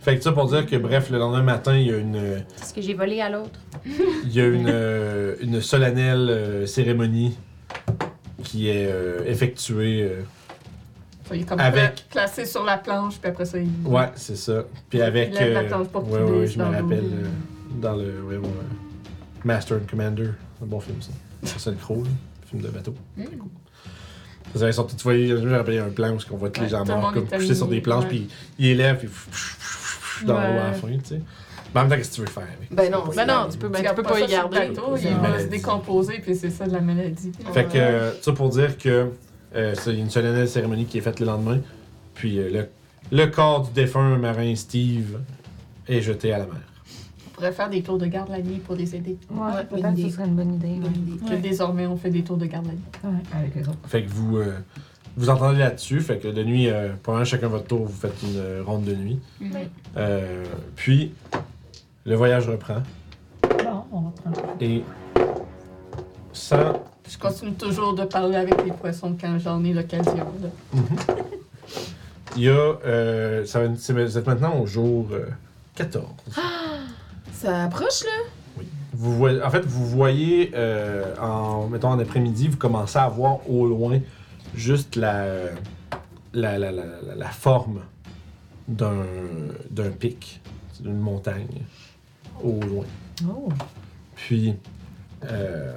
Fait 0.00 0.16
que 0.16 0.22
ça 0.22 0.32
pour 0.32 0.48
dire 0.48 0.64
que, 0.66 0.76
bref, 0.76 1.10
le 1.10 1.18
lendemain 1.18 1.42
matin, 1.42 1.76
il 1.76 1.86
y 1.88 1.92
a 1.92 1.96
une, 1.96 2.44
C'est 2.56 2.66
ce 2.66 2.74
que 2.74 2.80
j'ai 2.80 2.94
volé 2.94 3.20
à 3.20 3.28
l'autre. 3.28 3.58
il 4.24 4.32
y 4.32 4.40
a 4.40 4.46
une, 4.46 4.68
euh, 4.68 5.34
une 5.40 5.60
solennelle 5.60 6.28
euh, 6.30 6.66
cérémonie 6.66 7.36
qui 8.44 8.68
est 8.68 8.86
euh, 8.88 9.24
effectuée. 9.26 10.02
euh, 10.02 10.22
Il 11.34 11.40
est 11.42 11.44
comme 11.44 11.60
Avec- 11.60 11.94
pla- 12.10 12.22
placé 12.22 12.46
sur 12.46 12.64
la 12.64 12.78
planche, 12.78 13.18
puis 13.18 13.28
après 13.30 13.44
ça, 13.44 13.58
il. 13.58 13.68
ouais, 13.84 14.08
c'est 14.14 14.36
ça. 14.36 14.64
Puis 14.88 15.02
avec. 15.02 15.34
lève 15.34 15.52
la 15.52 15.60
euh, 15.60 15.68
planche 15.68 15.88
pour 15.88 16.08
ouais, 16.10 16.22
ouais, 16.22 16.46
je 16.46 16.58
me 16.58 16.64
rappelle. 16.64 16.98
euh, 17.04 17.26
dans 17.82 17.96
le. 17.96 18.22
Ouais, 18.22 18.36
ouais, 18.36 18.48
Master 19.44 19.76
and 19.78 19.90
Commander. 19.90 20.30
Un 20.62 20.66
bon 20.66 20.80
film, 20.80 20.96
ça. 21.02 21.10
Ça, 21.44 21.54
c'est 21.58 21.70
le 21.70 21.76
Crow. 21.76 22.02
Film 22.48 22.62
de 22.62 22.68
bateau. 22.68 22.94
Mm. 23.16 23.24
Cool. 23.24 23.48
Vous 24.54 24.62
avez 24.62 24.72
sorti, 24.72 24.96
tu 24.96 25.02
vois, 25.02 25.14
je 25.14 25.34
me 25.46 25.54
rappelle, 25.56 25.74
il 25.74 25.76
y 25.76 25.80
a 25.80 25.84
un 25.84 25.90
plan 25.90 26.10
où 26.14 26.18
on 26.32 26.36
voit 26.38 26.48
tous 26.48 26.62
les 26.62 26.68
gens 26.70 26.82
morts 26.86 27.12
comme 27.12 27.28
couchés 27.28 27.54
sur 27.54 27.66
des 27.68 27.82
planches, 27.82 28.04
ouais. 28.04 28.08
puis 28.08 28.28
il 28.58 28.66
élève, 28.68 28.96
puis 28.98 29.08
dans 30.26 30.34
l'eau 30.34 30.40
à 30.40 30.48
la 30.54 30.68
Ouais. 30.70 30.74
fin, 30.74 30.88
tu 30.88 31.04
sais. 31.04 31.20
Mais 31.74 31.80
en 31.80 31.84
même 31.84 31.90
temps, 31.90 31.96
qu'est-ce 31.96 32.10
que 32.10 32.14
tu 32.16 32.20
veux 32.22 32.26
faire 32.28 32.42
avec? 32.44 32.72
Ben 32.72 32.90
non, 32.90 33.02
Tu 33.02 33.08
peux 33.10 33.14
Ben 33.16 33.26
pas 33.26 33.32
y 33.32 33.36
non, 33.36 33.48
tu 33.50 33.58
peux, 33.58 33.68
ben, 33.68 33.82
Tu 33.82 33.88
tu 33.88 33.94
peux 33.94 34.02
pas 34.02 34.20
y 34.20 34.26
garder. 34.26 34.58
bateau, 34.68 34.96
il 34.96 35.14
va 35.16 35.38
se 35.38 35.46
décomposer, 35.46 36.18
puis 36.20 36.34
c'est 36.34 36.50
ça 36.50 36.66
de 36.66 36.72
la 36.72 36.80
maladie. 36.80 37.32
Fait 37.52 37.64
que, 37.64 37.76
euh, 37.78 38.12
ça 38.22 38.32
pour 38.32 38.48
dire 38.48 38.78
que 38.78 39.10
euh, 39.54 39.74
c'est 39.78 39.94
une 39.96 40.08
solennelle 40.10 40.48
cérémonie 40.48 40.86
qui 40.86 40.98
est 40.98 41.02
faite 41.02 41.20
le 41.20 41.26
lendemain. 41.26 41.58
Puis 42.14 42.38
euh, 42.38 42.50
le, 42.50 43.16
le 43.16 43.26
corps 43.30 43.66
du 43.66 43.72
défunt 43.72 44.16
marin 44.16 44.54
Steve 44.54 45.18
est 45.86 46.00
jeté 46.00 46.32
à 46.32 46.38
la 46.38 46.44
mer. 46.46 46.54
On 47.26 47.30
pourrait 47.40 47.52
faire 47.52 47.70
des 47.70 47.82
tours 47.82 47.98
de 47.98 48.06
garde 48.06 48.30
la 48.30 48.40
nuit 48.42 48.58
pour 48.58 48.74
les 48.74 48.96
aider. 48.96 49.16
Ouais, 49.30 49.40
Ouais, 49.40 49.64
peut-être 49.64 49.94
que 49.94 50.02
ce 50.02 50.08
serait 50.10 50.24
une 50.26 50.34
bonne 50.34 50.54
idée. 50.54 50.74
Bonne 50.80 50.94
idée. 50.96 51.24
Que 51.30 51.40
désormais, 51.40 51.86
on 51.86 51.96
fait 51.96 52.10
des 52.10 52.22
tours 52.24 52.36
de 52.36 52.46
garde 52.46 52.66
la 52.66 52.72
nuit. 52.72 52.80
Ouais, 53.04 53.22
avec 53.32 53.56
eux 53.58 53.68
autres. 53.70 53.78
Fait 53.88 54.02
que 54.02 54.10
vous 54.10 54.38
euh, 54.38 54.54
vous 55.18 55.28
entendez 55.30 55.58
là-dessus. 55.58 56.00
Fait 56.00 56.18
que 56.18 56.28
de 56.28 56.42
nuit, 56.44 56.68
euh, 56.68 56.90
pendant 57.02 57.24
chacun 57.24 57.48
votre 57.48 57.66
tour, 57.66 57.84
vous 57.84 57.92
faites 57.92 58.22
une 58.22 58.36
euh, 58.38 58.62
ronde 58.64 58.84
de 58.84 58.94
nuit. 58.94 59.18
Euh, 59.96 60.44
puis 60.76 61.12
le 62.04 62.14
voyage 62.16 62.48
reprend. 62.48 62.82
Bon, 63.42 63.82
on 63.92 64.00
va 64.00 64.10
prendre. 64.10 64.40
Et 64.60 64.82
sans 66.32 66.82
Je 67.08 67.18
continue 67.18 67.52
toujours 67.54 67.94
de 67.94 68.04
parler 68.04 68.36
avec 68.36 68.64
les 68.64 68.70
poissons 68.72 69.16
quand 69.20 69.38
j'en 69.38 69.62
ai 69.64 69.72
l'occasion. 69.72 70.26
là. 70.42 70.48
Il 72.36 72.42
y 72.42 72.48
a. 72.48 72.52
euh, 72.52 73.44
ça 73.46 73.60
va- 73.60 73.74
c'est- 73.76 73.92
vous 73.92 74.18
êtes 74.18 74.26
maintenant 74.26 74.60
au 74.60 74.66
jour 74.66 75.08
euh, 75.12 75.26
14. 75.74 76.04
Ça 77.32 77.64
approche, 77.64 78.04
là? 78.04 78.62
Vous 78.92 79.14
voyez, 79.16 79.42
en 79.42 79.50
fait, 79.50 79.64
vous 79.64 79.86
voyez, 79.86 80.50
euh, 80.54 81.14
en, 81.20 81.68
mettons 81.68 81.88
en 81.88 81.98
après-midi, 82.00 82.48
vous 82.48 82.56
commencez 82.56 82.98
à 82.98 83.08
voir 83.08 83.38
au 83.48 83.66
loin 83.66 83.98
juste 84.54 84.96
la, 84.96 85.26
la, 86.32 86.58
la, 86.58 86.72
la, 86.72 86.84
la- 87.16 87.28
forme 87.30 87.82
d'un, 88.66 89.04
d'un 89.70 89.90
pic, 89.90 90.40
d'une 90.80 90.98
montagne, 90.98 91.62
au 92.42 92.60
loin. 92.60 92.84
Oh. 93.28 93.48
Puis, 94.14 94.54
euh, 95.24 95.72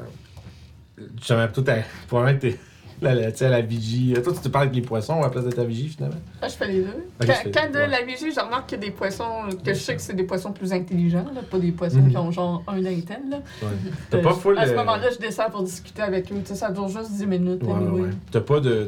j'aimerais 1.21 1.51
tout 1.51 1.63
à. 1.67 1.77
Probablement 2.07 2.39
que 2.39 2.47
t'es 2.47 2.59
la, 3.13 3.13
la, 3.15 3.49
la 3.49 3.61
vigie. 3.61 4.13
Toi, 4.23 4.33
tu 4.33 4.39
te 4.39 4.47
parles 4.49 4.65
avec 4.67 4.75
les 4.75 4.81
poissons 4.81 5.19
à 5.19 5.21
la 5.23 5.29
place 5.29 5.45
de 5.45 5.51
ta 5.51 5.63
vigie, 5.63 5.89
finalement? 5.89 6.17
Ah, 6.41 6.47
je 6.47 6.53
fais 6.53 6.67
les 6.67 6.81
deux. 6.81 7.05
Quand 7.19 7.25
tu 7.27 7.31
fais- 7.33 7.51
quand 7.51 7.71
de 7.71 7.77
ouais. 7.77 7.87
la 7.87 8.01
vigie, 8.03 8.31
je 8.31 8.39
remarque 8.39 8.69
que 8.69 8.75
des 8.75 8.91
poissons, 8.91 9.49
que 9.63 9.73
je 9.73 9.79
sais 9.79 9.95
que 9.95 10.01
c'est 10.01 10.13
des 10.15 10.23
poissons 10.23 10.51
plus 10.51 10.71
intelligents, 10.71 11.25
là, 11.33 11.41
pas 11.49 11.57
des 11.59 11.71
poissons 11.71 11.97
Mhm. 12.01 12.09
qui 12.11 12.17
ont 12.17 12.31
genre 12.31 12.63
un 12.67 12.79
d'intel. 12.81 13.21
là. 13.29 13.37
Ouais. 13.61 13.67
T'as 14.09 14.17
Euh, 14.17 14.21
pas 14.21 14.33
full. 14.33 14.57
À 14.57 14.67
ce 14.67 14.73
moment-là, 14.75 15.09
je 15.11 15.17
descends 15.17 15.49
pour 15.49 15.63
discuter 15.63 16.01
avec 16.03 16.31
eux. 16.31 16.35
Ça 16.45 16.71
dure 16.71 16.87
juste 16.87 17.11
10 17.13 17.25
minutes. 17.25 17.63
Ouais, 17.63 17.73
anyway. 17.73 18.09
T'as 18.31 18.41
pas 18.41 18.59
de, 18.59 18.85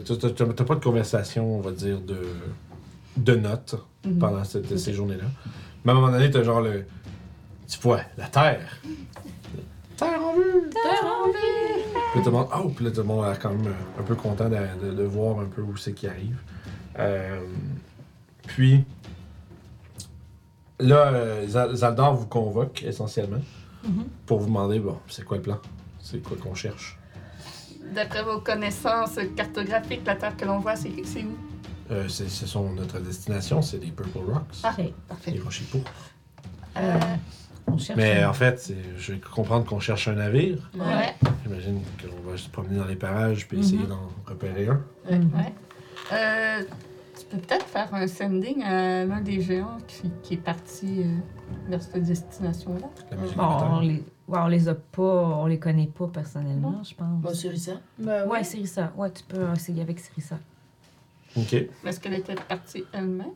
pas 0.63 0.75
de 0.75 0.83
conversation, 0.83 1.57
on 1.57 1.61
va 1.61 1.71
dire, 1.71 1.99
de, 2.01 2.17
de 3.17 3.35
notes 3.35 3.75
Mhm. 4.05 4.17
pendant 4.19 4.43
cette- 4.43 4.77
ces 4.77 4.93
journées-là. 4.93 5.25
Mais 5.85 5.91
à 5.91 5.95
un 5.95 5.99
moment 5.99 6.11
donné, 6.11 6.29
t'as 6.29 6.43
genre 6.43 6.61
le. 6.61 6.85
Tu 7.67 7.79
vois, 7.79 8.01
la 8.17 8.27
Terre. 8.27 8.79
Terre 9.97 10.21
en 10.23 10.33
vue! 10.35 10.69
Terre 10.71 11.05
en! 11.05 11.31
Puis 11.31 12.19
là, 12.19 12.23
tout 12.23 12.25
le 12.25 12.31
monde, 12.31 12.47
oh, 12.55 12.69
puis 12.69 12.85
là, 12.85 12.91
tout 12.91 12.97
le 13.01 13.03
monde 13.07 13.25
a 13.25 13.29
l'air 13.29 13.39
quand 13.39 13.49
même 13.53 13.73
un 13.99 14.03
peu 14.03 14.15
content 14.15 14.49
de, 14.49 14.57
de- 14.85 14.93
de 14.93 15.03
voir 15.03 15.39
un 15.39 15.45
peu 15.45 15.61
où 15.61 15.75
c'est 15.77 15.93
qui 15.93 16.07
arrive. 16.07 16.37
Euh, 16.99 17.39
puis, 18.47 18.83
là, 20.79 21.07
euh, 21.07 21.47
Zal- 21.47 21.75
Zaldar 21.75 22.13
vous 22.15 22.27
convoque 22.27 22.83
essentiellement 22.83 23.41
Mhm. 23.83 24.05
pour 24.25 24.39
vous 24.39 24.45
demander, 24.47 24.79
bon, 24.79 24.97
c'est 25.07 25.25
quoi 25.25 25.37
le 25.37 25.43
plan? 25.43 25.59
C'est 25.99 26.21
quoi 26.21 26.37
qu'on 26.37 26.55
cherche? 26.55 26.97
D'après 27.93 28.23
vos 28.23 28.39
connaissances 28.39 29.19
cartographiques, 29.35 30.05
la 30.05 30.15
Terre 30.15 30.35
que 30.37 30.45
l'on 30.45 30.59
voit, 30.59 30.75
c'est 30.75 30.89
où? 30.89 31.37
Euh, 31.91 32.07
c'est, 32.07 32.29
ce 32.29 32.47
sont 32.47 32.71
notre 32.73 32.99
destination, 32.99 33.61
c'est 33.61 33.77
des 33.77 33.87
Purple 33.91 34.19
Rocks. 34.31 34.43
Ah, 34.63 34.73
Ok. 34.77 34.93
parfait. 35.07 35.31
Les 35.31 35.39
rochers 35.39 35.65
pourpres. 35.69 35.91
On 37.67 37.77
cherche. 37.77 37.97
Mais 37.97 38.21
un- 38.21 38.29
en 38.29 38.33
fait, 38.33 38.73
je 38.97 39.13
vais 39.13 39.19
comprendre 39.19 39.65
qu'on 39.65 39.79
cherche 39.79 40.07
un 40.07 40.13
navire. 40.15 40.69
Ouais. 40.75 41.13
J'imagine 41.43 41.81
qu'on 42.01 42.29
va 42.29 42.37
se 42.37 42.49
promener 42.49 42.77
dans 42.77 42.85
les 42.85 42.95
parages 42.95 43.47
puis 43.47 43.59
essayer 43.59 43.79
Mhm. 43.79 43.87
d'en 43.87 44.09
repérer 44.25 44.67
un. 44.67 44.81
Ouais. 45.09 45.53
Euh, 46.11 46.61
tu 47.17 47.25
peux 47.25 47.37
peut-être 47.37 47.65
faire 47.65 47.93
un 47.93 48.07
sending 48.07 48.63
à 48.63 49.05
l'un 49.05 49.21
des 49.21 49.41
géants 49.41 49.77
qui, 49.87 50.11
qui 50.21 50.33
est 50.35 50.37
parti 50.37 51.03
euh, 51.03 51.15
vers 51.69 51.81
cette 51.81 52.03
destination-là? 52.03 52.87
Bon, 53.37 53.43
on 53.77 53.79
les, 53.79 54.03
ouais, 54.27 54.39
on 54.39 54.47
les 54.47 54.67
a 54.67 54.75
pas, 54.75 55.01
on 55.41 55.45
les 55.45 55.59
connaît 55.59 55.87
pas 55.87 56.07
personnellement, 56.07 56.81
je 56.83 56.93
pense. 56.95 57.21
Bon, 57.21 57.33
ça. 57.33 57.73
Ben 57.99 58.27
ouais, 58.27 58.43
Cyrissa. 58.43 58.91
Ouais, 58.97 59.09
tu 59.11 59.23
peux 59.23 59.45
essayer 59.55 59.81
avec 59.81 59.99
Cyrissa. 59.99 60.37
Ok. 61.35 61.53
Est-ce 61.53 61.99
qu'elle 61.99 62.13
était 62.13 62.35
partie 62.35 62.83
elle-même? 62.93 63.27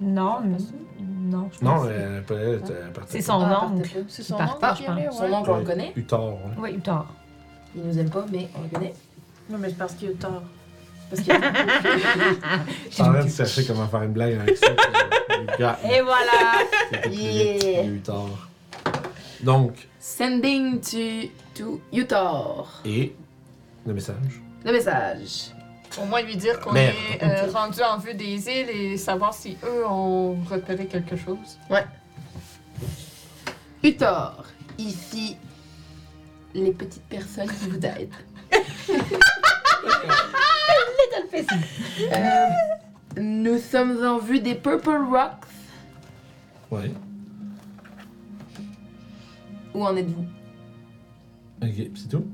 Non, 0.00 0.36
Pas 0.36 0.40
non, 0.40 0.56
non, 1.00 1.50
je 1.58 1.64
Non, 1.64 1.74
pense. 1.76 1.86
elle, 1.88 2.24
elle 2.30 2.92
partait 2.92 3.12
C'est 3.12 3.20
son 3.22 3.40
Ah, 3.42 3.68
oncle. 3.72 3.88
C'est 4.08 4.22
son 4.22 4.36
qui 4.36 4.42
je 4.42 4.86
pense. 4.86 5.16
Son 5.18 5.32
oncle, 5.32 5.50
on 5.50 5.58
le 5.58 5.64
connaît? 5.64 5.92
Uthor, 5.96 6.32
ouais. 6.34 6.52
Oui, 6.58 6.70
Uthor. 6.76 7.06
Il 7.76 7.82
nous 7.82 7.98
aime 7.98 8.10
pas, 8.10 8.24
mais 8.32 8.48
on 8.58 8.62
le 8.62 8.68
connaît. 8.68 8.92
Non, 9.50 9.58
mais 9.58 9.68
c'est 9.68 9.78
parce 9.78 9.94
qu'il 9.94 10.08
a 10.10 10.12
tort. 10.14 10.42
Parce 11.10 11.22
qu'il 11.22 11.32
y 11.32 11.36
a 11.36 11.40
Je 12.88 12.94
suis 12.94 13.02
en 13.02 13.12
train 13.12 13.24
de 13.24 13.28
chercher 13.30 13.64
comment 13.66 13.86
faire 13.86 14.02
une 14.02 14.12
blague 14.12 14.34
avec 14.34 14.56
ça. 14.56 14.66
gars, 15.58 15.78
Et 15.84 16.00
voilà! 16.00 16.64
Yeah. 16.92 17.06
il 17.06 17.64
y 17.64 17.76
a 17.76 17.84
Uthor. 17.84 18.28
Donc, 19.42 19.88
Sending 20.00 20.80
to, 20.80 21.28
to 21.54 21.80
Uthor. 21.92 22.80
et 22.84 23.14
le 23.86 23.92
message? 23.94 24.40
Le 24.64 24.72
message. 24.72 25.52
Au 26.00 26.04
moins 26.06 26.22
lui 26.22 26.36
dire 26.36 26.58
qu'on 26.60 26.74
est 26.74 26.94
euh, 27.22 27.50
rendu 27.52 27.80
en 27.82 27.98
vue 27.98 28.14
des 28.14 28.48
îles 28.48 28.70
et 28.70 28.96
savoir 28.96 29.34
si 29.34 29.56
eux 29.64 29.86
ont 29.86 30.36
repéré 30.50 30.86
quelque 30.86 31.16
chose. 31.16 31.58
Uthor, 33.82 34.44
ici 34.78 35.36
les 36.54 36.72
petites 36.72 37.04
personnes 37.04 37.48
qui 37.48 37.68
vous 37.68 37.76
aident. 37.86 38.08
Euh, 42.12 42.48
nous 43.20 43.58
sommes 43.58 44.02
en 44.04 44.18
vue 44.18 44.40
des 44.40 44.54
Purple 44.54 44.90
Rocks. 45.10 45.44
Ouais. 46.70 46.90
Où 49.74 49.84
en 49.84 49.96
êtes-vous? 49.96 50.24
Ok, 51.62 51.70
c'est 51.94 52.08
tout? 52.08 52.24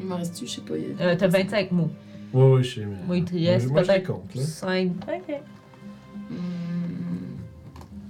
Il 0.00 0.06
m'en 0.06 0.16
reste-tu? 0.16 0.46
Je 0.46 0.50
sais 0.52 0.60
pas. 0.62 0.76
il 0.76 0.96
y 0.96 1.02
a- 1.02 1.04
Euh, 1.06 1.16
T'as 1.16 1.28
25 1.28 1.70
mots. 1.72 1.90
Ouais, 2.36 2.52
ouais, 2.52 2.62
je 2.62 2.74
sais, 2.74 2.84
mais. 2.86 2.96
Oui, 3.08 3.24
il 3.32 3.48
reste 3.48 3.68
moi, 3.70 3.82
je 3.82 3.88
les 3.88 3.94
peut-être 3.94 4.06
compte, 4.06 4.34
là. 4.34 4.42
5. 4.42 4.90
Ok. 5.08 5.40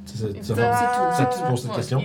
C'est 0.06 0.32
tout, 0.32 1.56
cette 1.56 1.72
question? 1.74 2.02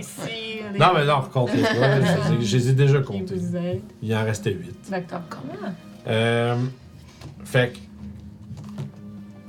Non, 0.78 0.86
mais 0.94 1.04
non, 1.06 1.22
comptez 1.32 1.62
pas. 1.62 2.00
Je 2.00 2.34
les 2.34 2.42
ai- 2.42 2.44
je 2.46 2.56
les 2.58 2.68
ai 2.68 2.72
déjà 2.74 3.00
comptés. 3.00 3.34
vous. 3.36 3.56
Il 4.02 4.14
en 4.14 4.24
restait 4.24 4.52
8. 4.52 4.90
D'accord. 4.90 5.22
Comment? 5.30 5.72
Euh, 6.06 6.56
fait 7.44 7.72
que, 7.72 7.78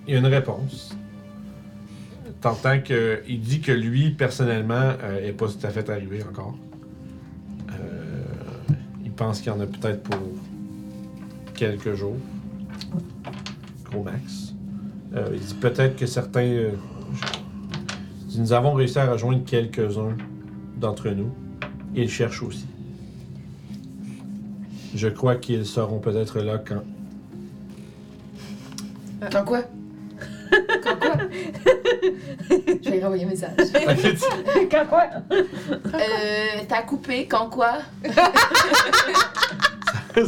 il 0.08 0.14
y 0.14 0.16
a 0.16 0.20
une 0.20 0.26
réponse. 0.28 0.96
T'entends 2.42 2.80
que 2.80 3.22
il 3.28 3.40
dit 3.42 3.60
que 3.62 3.72
lui 3.72 4.12
personnellement 4.12 4.94
euh, 5.04 5.28
est 5.28 5.32
pas 5.34 5.48
tout 5.48 5.66
à 5.66 5.70
fait 5.70 5.90
arrivé 5.90 6.24
encore. 6.24 6.56
Euh, 7.72 8.24
il 9.04 9.12
pense 9.12 9.40
qu'il 9.42 9.48
y 9.52 9.56
en 9.56 9.60
a 9.62 9.66
peut-être 9.66 10.04
pour 10.04 10.20
quelques 11.54 11.96
jours, 11.96 12.18
gros 13.86 14.04
max. 14.04 14.54
Euh, 15.16 15.30
il 15.34 15.40
dit 15.40 15.54
peut-être 15.56 15.96
que 15.96 16.06
certains. 16.06 16.42
euh, 16.42 16.72
il 18.22 18.28
dit, 18.28 18.40
nous 18.40 18.54
avons 18.54 18.74
réussi 18.74 18.98
à 19.00 19.12
rejoindre 19.12 19.44
quelques-uns 19.46 20.16
d'entre 20.78 21.10
nous. 21.10 21.32
Ils 21.96 22.10
cherchent 22.10 22.42
aussi. 22.44 22.66
Je 24.96 25.08
crois 25.08 25.36
qu'ils 25.36 25.66
seront 25.66 26.00
peut-être 26.00 26.40
là 26.40 26.58
quand 26.60 26.84
Quand 29.32 29.44
quoi? 29.44 29.62
Quand 30.84 30.96
quoi? 31.00 31.18
Je 32.50 32.90
vais 32.90 32.98
lui 32.98 33.02
renvoyer 33.04 33.26
un 33.26 33.30
message. 33.30 33.58
Quand 34.72 34.86
quoi? 34.88 35.06
Euh, 35.32 36.64
t'as 36.68 36.82
coupé, 36.84 37.28
quand 37.28 37.50
quoi? 37.50 37.78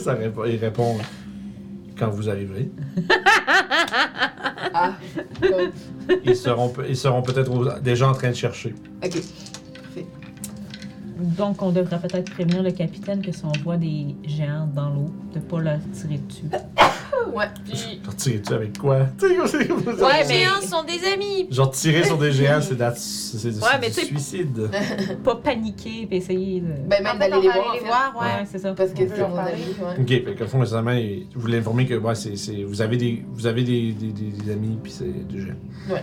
Ça 0.04 0.14
répond- 0.14 0.46
il 0.46 0.58
répond 0.58 0.98
quand 1.98 2.10
vous 2.10 2.30
arriverez. 2.30 2.70
Ah, 4.78 4.94
bon. 5.42 5.72
Ils 6.26 6.36
seront, 6.36 6.68
pe- 6.70 6.84
ils 6.90 6.98
seront 6.98 7.22
peut-être 7.22 7.50
au- 7.50 7.80
déjà 7.80 8.10
en 8.10 8.14
train 8.14 8.30
de 8.32 8.36
chercher. 8.36 8.76
ok. 9.04 9.22
Donc, 11.38 11.62
on 11.62 11.72
devrait 11.72 11.98
peut-être 12.00 12.30
prévenir 12.34 12.62
le 12.62 12.72
capitaine 12.72 13.22
que 13.22 13.32
si 13.32 13.46
on 13.46 13.54
voit 13.64 13.78
des 13.78 14.08
géants 14.26 14.68
dans 14.76 14.90
l'eau, 14.90 15.12
de 15.34 15.40
pas 15.40 15.60
leur 15.62 15.80
tirer 15.94 16.18
dessus. 16.28 16.44
Ouais. 17.34 17.46
Puis, 17.66 18.02
Genre 18.04 18.16
tirer 18.16 18.38
dessus 18.40 18.54
avec 18.54 18.78
quoi? 18.78 19.00
Tu 19.20 19.28
sais, 19.28 19.36
comme 19.36 19.48
c'est- 19.48 19.68
comme 19.68 19.84
ça. 19.98 20.06
Ouais, 20.06 20.22
Les 20.24 20.28
mais- 20.28 20.34
géants 20.40 20.62
sont 20.62 20.84
des 20.84 21.04
amis. 21.14 21.48
Genre 21.52 21.72
tirer 21.72 22.04
sur 22.04 22.18
des 22.18 22.32
géants, 22.32 22.60
c'est 22.62 22.78
c'est 22.98 23.50
du, 23.52 23.60
Ouais, 23.60 23.68
mais 23.82 23.88
du 23.90 23.94
suicide. 24.02 24.70
Pas 25.24 25.36
paniquer 25.36 26.08
et 26.10 26.16
essayer 26.18 26.62
de. 26.62 26.68
Ben, 26.88 27.04
même 27.04 27.18
d'aller 27.20 27.36
les 27.42 27.50
voir, 27.50 27.74
les 27.74 27.80
voir, 27.80 28.16
ouais. 28.20 28.42
Ouais, 28.42 28.48
c'est 28.50 28.60
ça. 28.60 28.74
Parce 28.74 28.92
que 28.92 29.08
c'est 29.08 29.22
mon 29.22 29.36
parler. 29.36 29.54
ami, 29.54 29.64
ouais. 30.08 30.20
Ok, 30.22 30.26
fait 30.26 30.36
que 30.36 30.46
fond, 30.46 30.60
nécessairement, 30.60 30.96
vous 31.34 31.42
voulez 31.42 31.58
informer 31.60 31.86
que 31.86 31.96
ouais, 31.96 32.16
c'est, 32.16 32.36
c'est- 32.36 32.64
vous 32.64 32.82
avez 32.82 32.98
des, 32.98 33.24
vous 33.32 33.48
avez 33.48 33.64
des, 33.64 33.92
des, 33.94 34.08
des- 34.12 34.32
des 34.44 34.52
amis, 34.52 34.78
puis 34.82 34.92
c'est 34.92 35.06
des 35.28 35.40
géants. 35.42 36.02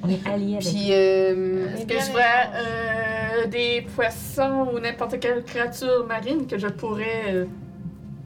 On 0.00 0.08
est 0.08 0.24
alliés 0.28 0.54
avec. 0.54 0.68
Puis, 0.68 0.92
euh, 0.92 1.66
est-ce 1.76 1.86
que 1.86 1.94
je 2.06 2.12
vois 2.12 2.20
euh, 2.54 3.46
des 3.48 3.84
poissons 3.96 4.68
ou 4.72 4.78
n'importe 4.78 5.18
quelle 5.18 5.42
créature 5.42 6.06
marine 6.06 6.46
que 6.46 6.56
je 6.56 6.68
pourrais 6.68 7.24
euh, 7.28 7.44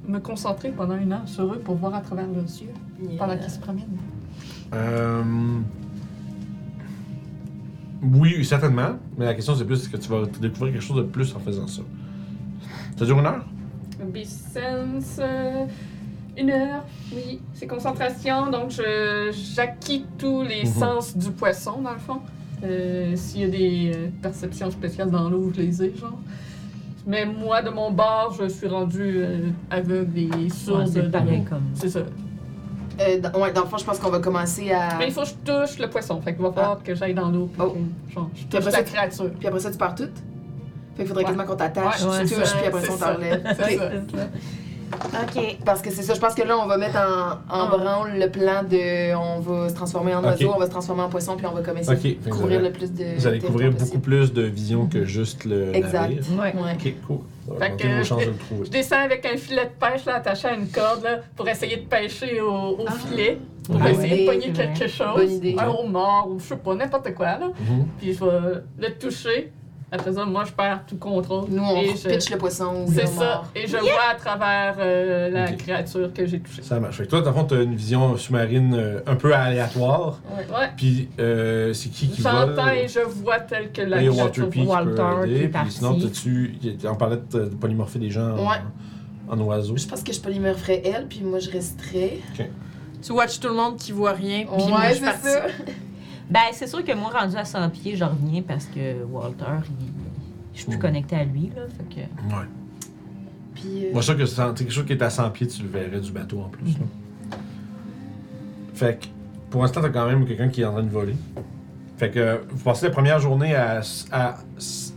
me 0.08 0.18
concentrer 0.18 0.70
pendant 0.70 0.96
une 0.96 1.12
heure 1.12 1.26
sur 1.28 1.52
eux 1.52 1.58
pour 1.58 1.76
voir 1.76 1.94
à 1.94 2.00
travers 2.00 2.26
leurs 2.26 2.44
yeux 2.44 2.72
pendant 3.18 3.36
qu'ils 3.38 3.50
se 3.50 3.58
promènent? 3.60 3.86
Euh... 4.74 5.22
Oui, 8.02 8.44
certainement. 8.44 8.96
Mais 9.16 9.26
la 9.26 9.34
question, 9.34 9.54
c'est 9.54 9.64
plus 9.64 9.76
est-ce 9.80 9.88
que 9.88 9.96
tu 9.96 10.08
vas 10.08 10.22
découvrir 10.40 10.72
quelque 10.72 10.82
chose 10.84 10.96
de 10.96 11.02
plus 11.02 11.34
en 11.36 11.38
faisant 11.38 11.68
ça? 11.68 11.82
Ça 12.96 13.04
dure 13.04 13.18
une 13.20 13.26
heure? 13.26 13.44
Bisense, 14.12 15.18
euh, 15.20 15.64
une 16.36 16.50
heure, 16.50 16.84
oui. 17.14 17.40
C'est 17.54 17.68
concentration, 17.68 18.50
donc 18.50 18.70
je- 18.70 19.30
j'acquis 19.54 20.04
tous 20.18 20.42
les 20.42 20.62
Mhm. 20.64 20.72
sens 20.72 21.16
du 21.16 21.30
poisson, 21.30 21.80
dans 21.80 21.92
le 21.92 21.98
fond. 22.00 22.18
Euh, 22.64 23.14
S'il 23.14 23.40
y 23.42 23.44
a 23.44 23.48
des 23.48 23.92
euh, 23.94 24.08
perceptions 24.20 24.70
spéciales 24.70 25.10
dans 25.10 25.28
l'eau, 25.30 25.52
je 25.54 25.60
les 25.60 25.82
ai, 25.84 25.94
genre. 25.96 26.18
Mais 27.06 27.26
moi, 27.26 27.62
de 27.62 27.70
mon 27.70 27.90
bord, 27.90 28.36
je 28.40 28.48
suis 28.48 28.68
rendu 28.68 29.14
euh, 29.16 29.48
aveugle 29.70 30.18
et 30.18 30.26
Ouais, 30.30 30.48
sourde. 30.50 30.86
c'est 30.86 31.02
de- 31.02 31.08
pareil 31.08 31.44
comme. 31.44 31.62
C'est 31.74 31.88
ça. 31.88 32.00
euh, 32.00 33.20
dans, 33.20 33.40
ouais, 33.40 33.52
dans 33.52 33.62
le 33.62 33.66
fond, 33.66 33.76
je 33.78 33.84
pense 33.84 33.98
qu'on 33.98 34.10
va 34.10 34.20
commencer 34.20 34.70
à. 34.70 34.96
Mais 34.98 35.06
il 35.08 35.12
faut 35.12 35.22
que 35.22 35.28
je 35.28 35.34
touche 35.44 35.78
le 35.78 35.88
poisson. 35.88 36.20
Fait 36.20 36.32
qu'il 36.34 36.42
va 36.42 36.52
falloir 36.52 36.82
que 36.82 36.94
j'aille 36.94 37.14
dans 37.14 37.28
l'eau. 37.30 37.48
Puis 37.52 37.62
Oh. 37.66 37.70
que, 38.08 38.12
genre, 38.14 38.30
je 38.34 38.38
Puis 38.40 38.44
touche 38.46 38.58
après 38.60 38.70
la 38.70 38.76
ça- 38.78 38.82
créature. 38.84 39.30
Puis 39.38 39.48
après 39.48 39.60
ça, 39.60 39.70
tu 39.72 39.78
pars 39.78 39.94
toute. 39.94 40.10
Fait 40.14 40.98
qu'il 40.98 41.06
faudrait 41.06 41.22
Ouais. 41.24 41.30
quasiment 41.30 41.44
qu'on 41.46 41.56
t'attache, 41.56 42.02
Ouais, 42.04 42.20
tu 42.22 42.28
c'est 42.28 42.34
touches, 42.36 42.44
ça, 42.44 42.56
puis 42.58 42.66
après 42.66 42.80
ça, 42.82 42.86
c'est 42.86 42.92
on 42.92 42.96
ça. 42.98 43.14
t'enlève. 43.14 43.42
Ok. 44.92 45.56
Parce 45.64 45.82
que 45.82 45.90
c'est 45.90 46.02
ça, 46.02 46.14
je 46.14 46.20
pense 46.20 46.34
que 46.34 46.42
là, 46.42 46.56
on 46.58 46.66
va 46.66 46.76
mettre 46.76 46.96
en, 46.96 47.32
en 47.32 47.64
Ah. 47.64 47.68
branle 47.76 48.18
le 48.18 48.28
plan 48.30 48.62
de. 48.62 49.14
On 49.14 49.40
va 49.40 49.68
se 49.68 49.74
transformer 49.74 50.14
en 50.14 50.18
Ok. 50.20 50.26
oiseau, 50.26 50.52
on 50.54 50.58
va 50.58 50.66
se 50.66 50.70
transformer 50.70 51.02
en 51.02 51.08
poisson, 51.08 51.36
puis 51.36 51.46
on 51.46 51.52
va 51.52 51.62
comme 51.62 51.78
essayer 51.78 51.96
Ok, 51.96 52.02
fait 52.02 52.10
de 52.14 52.24
que 52.24 52.30
vous, 52.30 52.40
couvrir 52.40 52.60
le 52.62 52.72
plus 52.72 52.92
de. 52.92 52.96
vous 53.04 53.04
allez 53.04 53.20
territoire 53.38 53.52
couvrir 53.52 53.70
beaucoup 53.70 53.80
possible. 53.84 54.02
plus 54.02 54.32
de 54.32 54.42
vision 54.42 54.86
que 54.86 55.04
juste 55.04 55.44
le 55.44 55.74
Exact. 55.74 56.02
navire. 56.02 56.22
Ouais. 56.38 56.54
Ouais. 56.54 56.72
Ok, 56.74 56.94
cool. 57.06 57.18
Fait 57.44 57.52
augmenter 57.66 57.84
que- 57.84 57.98
vos 57.98 58.04
chances 58.04 58.24
de 58.24 58.30
le 58.30 58.36
trouver. 58.36 58.64
Je 58.66 58.70
descends 58.70 59.00
avec 59.00 59.26
un 59.26 59.36
filet 59.36 59.64
de 59.64 59.70
pêche 59.86 60.04
là, 60.04 60.14
attaché 60.16 60.48
à 60.48 60.54
une 60.54 60.68
corde 60.68 61.02
là, 61.02 61.18
pour 61.36 61.48
essayer 61.48 61.76
de 61.76 61.86
pêcher 61.86 62.40
au, 62.40 62.50
au 62.52 62.84
Ah. 62.86 62.92
filet. 62.92 63.38
Pour 63.66 63.76
Ouais. 63.80 63.92
essayer 63.92 64.22
de 64.26 64.30
pogner 64.30 64.52
c'est 64.54 64.72
quelque 64.74 64.88
chose. 64.88 65.14
Bonne 65.16 65.30
idée. 65.30 65.56
Un 65.58 65.68
homard 65.68 66.28
ou 66.28 66.38
je 66.38 66.44
sais 66.46 66.56
pas, 66.56 66.74
n'importe 66.74 67.14
quoi 67.14 67.26
là. 67.38 67.46
Mhm. 67.48 67.86
Puis 67.98 68.12
je 68.14 68.24
vais 68.24 68.62
le 68.88 68.94
toucher. 68.98 69.52
Après 69.94 70.10
ça, 70.10 70.24
moi 70.24 70.44
je 70.46 70.52
perds 70.52 70.80
tout 70.86 70.96
contrôle. 70.96 71.44
Nous, 71.50 71.62
on 71.62 71.76
et 71.82 71.94
je... 71.94 72.08
pitch 72.08 72.30
le 72.30 72.38
poisson 72.38 72.86
C'est 72.88 73.06
ça. 73.06 73.24
mort. 73.24 73.46
Et 73.54 73.66
je 73.66 73.76
vois 73.76 74.10
à 74.10 74.14
travers 74.14 74.76
euh, 74.78 75.28
la 75.28 75.50
Ok. 75.50 75.58
créature 75.58 76.10
que 76.14 76.24
j'ai 76.24 76.40
touchée. 76.40 76.62
Ça 76.62 76.80
marche. 76.80 76.96
Fait 76.96 77.04
que 77.04 77.10
toi, 77.10 77.20
dans 77.20 77.28
le 77.30 77.36
fond, 77.36 77.44
t'as 77.44 77.62
une 77.62 77.74
vision 77.74 78.16
sous-marine 78.16 78.74
euh, 78.74 79.00
un 79.06 79.16
peu 79.16 79.34
aléatoire. 79.34 80.18
Ouais. 80.34 80.46
ouais. 80.58 80.70
Puis, 80.78 81.10
euh, 81.20 81.74
c'est 81.74 81.90
qui 81.90 82.08
qui 82.08 82.22
vole? 82.22 82.32
J'entends 82.32 82.68
et 82.70 82.88
je 82.88 83.00
vois 83.00 83.40
tel 83.40 83.70
que 83.70 83.82
la 83.82 84.02
Et 84.02 84.08
créature 84.08 84.44
Walter 84.44 84.60
P 84.60 84.66
Walter 84.66 85.02
qui 85.26 85.34
est 85.44 85.48
Puis 85.48 85.70
sinon, 85.70 85.98
t'as-tu... 86.00 86.58
On 86.88 86.94
parlait 86.94 87.18
de, 87.30 87.38
de 87.40 87.54
polymorpher 87.54 87.98
des 87.98 88.10
gens 88.10 88.30
en, 88.38 88.48
Ouais. 88.48 88.56
en 89.28 89.38
oiseau. 89.40 89.76
Je 89.76 89.86
pense 89.86 90.02
que 90.02 90.12
je 90.14 90.20
polymorpherais 90.20 90.80
elle, 90.86 91.06
puis 91.06 91.20
moi, 91.22 91.38
je 91.38 91.50
resterais. 91.50 92.18
Tu 93.02 93.12
watches 93.12 93.40
tout 93.40 93.48
le 93.48 93.54
monde 93.54 93.76
qui 93.76 93.92
voit 93.92 94.12
rien, 94.12 94.46
puis 94.46 94.66
moi, 94.68 94.80
Ouais, 94.80 94.94
je 94.94 95.02
Ben, 96.32 96.40
c'est 96.52 96.66
sûr 96.66 96.82
que 96.84 96.92
moi, 96.94 97.10
rendu 97.10 97.36
à 97.36 97.44
100 97.44 97.68
pieds, 97.70 97.94
je 97.96 98.04
reviens 98.04 98.42
parce 98.42 98.64
que 98.66 99.04
Walter, 99.04 99.44
il... 99.80 99.86
je 100.54 100.58
suis 100.60 100.66
plus 100.68 100.76
Mm. 100.78 100.80
connecté 100.80 101.16
à 101.16 101.24
lui, 101.24 101.50
là. 101.54 101.62
Fait 101.76 101.94
que. 101.94 102.00
Ouais. 102.34 102.46
Puis. 103.54 103.86
euh, 103.86 103.92
Moi, 103.92 104.00
je 104.00 104.06
suis 104.12 104.14
sûr 104.14 104.16
que 104.16 104.26
c'est 104.26 104.54
quelque 104.64 104.72
chose 104.72 104.86
qui 104.86 104.92
est 104.92 105.02
à 105.02 105.10
100 105.10 105.30
pieds, 105.30 105.46
tu 105.46 105.62
le 105.62 105.68
verrais 105.68 106.00
du 106.00 106.10
bateau 106.10 106.40
en 106.40 106.48
plus. 106.48 106.64
là. 106.72 107.36
Fait 108.74 108.98
que, 109.00 109.06
pour 109.50 109.62
l'instant, 109.62 109.80
t'as 109.82 109.90
quand 109.90 110.06
même 110.06 110.24
quelqu'un 110.26 110.48
qui 110.48 110.62
est 110.62 110.64
en 110.64 110.72
train 110.72 110.82
de 110.82 110.88
voler. 110.88 111.14
Fait 111.98 112.10
que, 112.10 112.40
vous 112.48 112.64
passez 112.64 112.86
la 112.86 112.92
première 112.92 113.18
journée 113.20 113.54
à, 113.54 113.82
à 114.10 114.36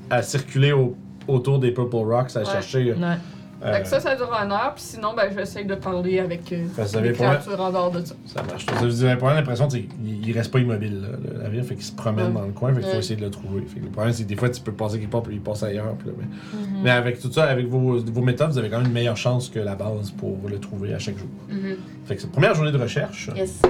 à 0.10 0.22
circuler 0.22 0.72
au- 0.72 0.96
autour 1.28 1.58
des 1.60 1.72
Purple 1.72 1.96
Rocks, 1.96 2.36
à 2.36 2.40
Ouais. 2.40 2.46
chercher. 2.46 2.94
Ouais. 2.94 3.18
Euh, 3.66 3.74
Fait 3.74 3.82
que 3.82 3.88
ça, 3.88 4.00
ça 4.00 4.16
dure 4.16 4.32
une 4.32 4.52
heure, 4.52 4.74
puis 4.76 4.84
sinon, 4.84 5.14
ben, 5.16 5.24
je 5.30 5.36
vais 5.36 5.42
essayer 5.44 5.66
de 5.66 5.76
parler 5.76 6.20
avec 6.20 6.52
euh, 6.54 6.66
Fait 6.76 6.84
que 6.84 6.88
vous 6.88 6.98
avez 6.98 7.10
les 7.10 7.14
créatures 7.16 7.60
en 7.60 7.72
dehors 7.72 7.92
de 7.92 8.06
ça. 8.06 8.16
Ça 8.26 8.44
marche. 8.44 8.66
Vous 8.66 8.78
avez- 8.78 8.88
vous 8.90 9.04
avez 9.04 9.16
pas 9.18 9.34
l'impression 9.34 9.68
qu'il 9.68 9.88
il 10.06 10.32
reste 10.38 10.52
pas 10.52 10.60
immobile, 10.60 11.02
là, 11.02 11.08
le 11.34 11.44
navire, 11.44 11.66
fait 11.66 11.76
qu'il 11.76 11.84
se 11.84 11.92
promène 11.94 12.28
Ouais. 12.28 12.34
dans 12.34 12.46
le 12.46 12.52
coin, 12.52 12.70
fait 12.74 12.76
qu'il 12.82 12.86
faut 12.88 12.94
Ouais. 12.94 13.00
essayer 13.00 13.16
de 13.16 13.26
le 13.26 13.32
trouver. 13.32 13.62
Fait 13.68 13.80
que 13.80 13.86
le 13.86 13.92
problème, 13.92 14.14
c'est 14.14 14.24
que 14.24 14.30
des 14.30 14.36
fois, 14.36 14.50
tu 14.50 14.62
peux 14.62 14.72
passer 14.72 15.00
quelque 15.00 15.12
part, 15.12 15.24
puis 15.24 15.36
il 15.36 15.42
passe 15.42 15.64
ailleurs. 15.64 15.96
puis 15.98 16.08
là, 16.10 16.14
mais... 16.18 16.26
Mm-hmm. 16.26 16.82
mais 16.84 16.92
avec 16.92 17.20
tout 17.20 17.32
ça, 17.32 17.46
avec 17.46 17.68
vos, 17.68 18.00
vos 18.00 18.22
méthodes, 18.22 18.52
vous 18.52 18.58
avez 18.58 18.70
quand 18.70 18.78
même 18.78 18.88
une 18.88 18.94
meilleure 18.94 19.18
chance 19.18 19.50
que 19.50 19.60
la 19.60 19.76
base 19.76 20.12
pour 20.12 20.38
le 20.48 20.60
trouver 20.60 20.94
à 20.94 21.00
chaque 21.00 21.18
jour. 21.18 21.28
Mhm. 21.50 21.76
Fait 22.06 22.16
que 22.16 22.22
c'est 22.22 22.28
la 22.28 22.34
première 22.34 22.54
journée 22.56 22.72
de 22.72 22.78
recherche. 22.78 23.30
Yes. 23.36 23.62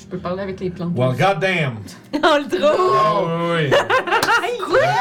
Je 0.00 0.06
peux 0.06 0.18
parler 0.18 0.42
avec 0.42 0.60
les 0.60 0.70
plantes. 0.70 0.92
Well, 0.96 1.10
goddamn! 1.10 1.78
On 2.14 2.38
le 2.38 2.48
trouve! 2.48 2.96
Ah 2.96 3.20
oui, 3.56 3.70
oui. 3.70 4.78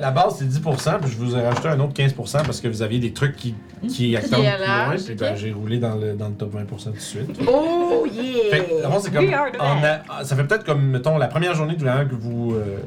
La 0.00 0.10
base, 0.10 0.36
c'est 0.38 0.44
10%, 0.48 1.00
puis 1.00 1.10
je 1.10 1.16
vous 1.16 1.36
ai 1.36 1.40
rajouté 1.42 1.68
un 1.68 1.80
autre 1.80 1.92
15% 1.94 2.14
parce 2.44 2.60
que 2.60 2.68
vous 2.68 2.82
aviez 2.82 2.98
des 2.98 3.12
trucs 3.12 3.36
qui, 3.36 3.54
qui 3.88 4.16
attendent 4.16 4.40
plus 4.40 4.66
loin, 4.66 4.96
puis 5.06 5.14
ben, 5.14 5.36
j'ai 5.36 5.52
roulé 5.52 5.78
dans 5.78 5.94
le, 5.96 6.14
dans 6.14 6.28
le 6.28 6.34
top 6.34 6.54
20% 6.54 6.84
tout 6.84 6.90
de 6.92 6.98
suite. 6.98 7.40
Oh 7.48 8.04
Fait 8.50 8.58
que, 8.64 8.72
yeah! 8.74 8.82
d'abord, 8.82 9.00
c'est 9.00 9.12
comme. 9.12 9.24
We 9.24 9.34
are 9.34 9.50
the 9.52 9.60
en 9.60 9.82
a- 9.84 10.24
ça 10.24 10.36
fait 10.36 10.44
peut-être 10.44 10.64
comme, 10.64 10.82
mettons, 10.90 11.16
la 11.18 11.28
première 11.28 11.54
journée 11.54 11.74
vraiment 11.76 12.08
que 12.08 12.14
vous 12.14 12.54
euh, 12.54 12.78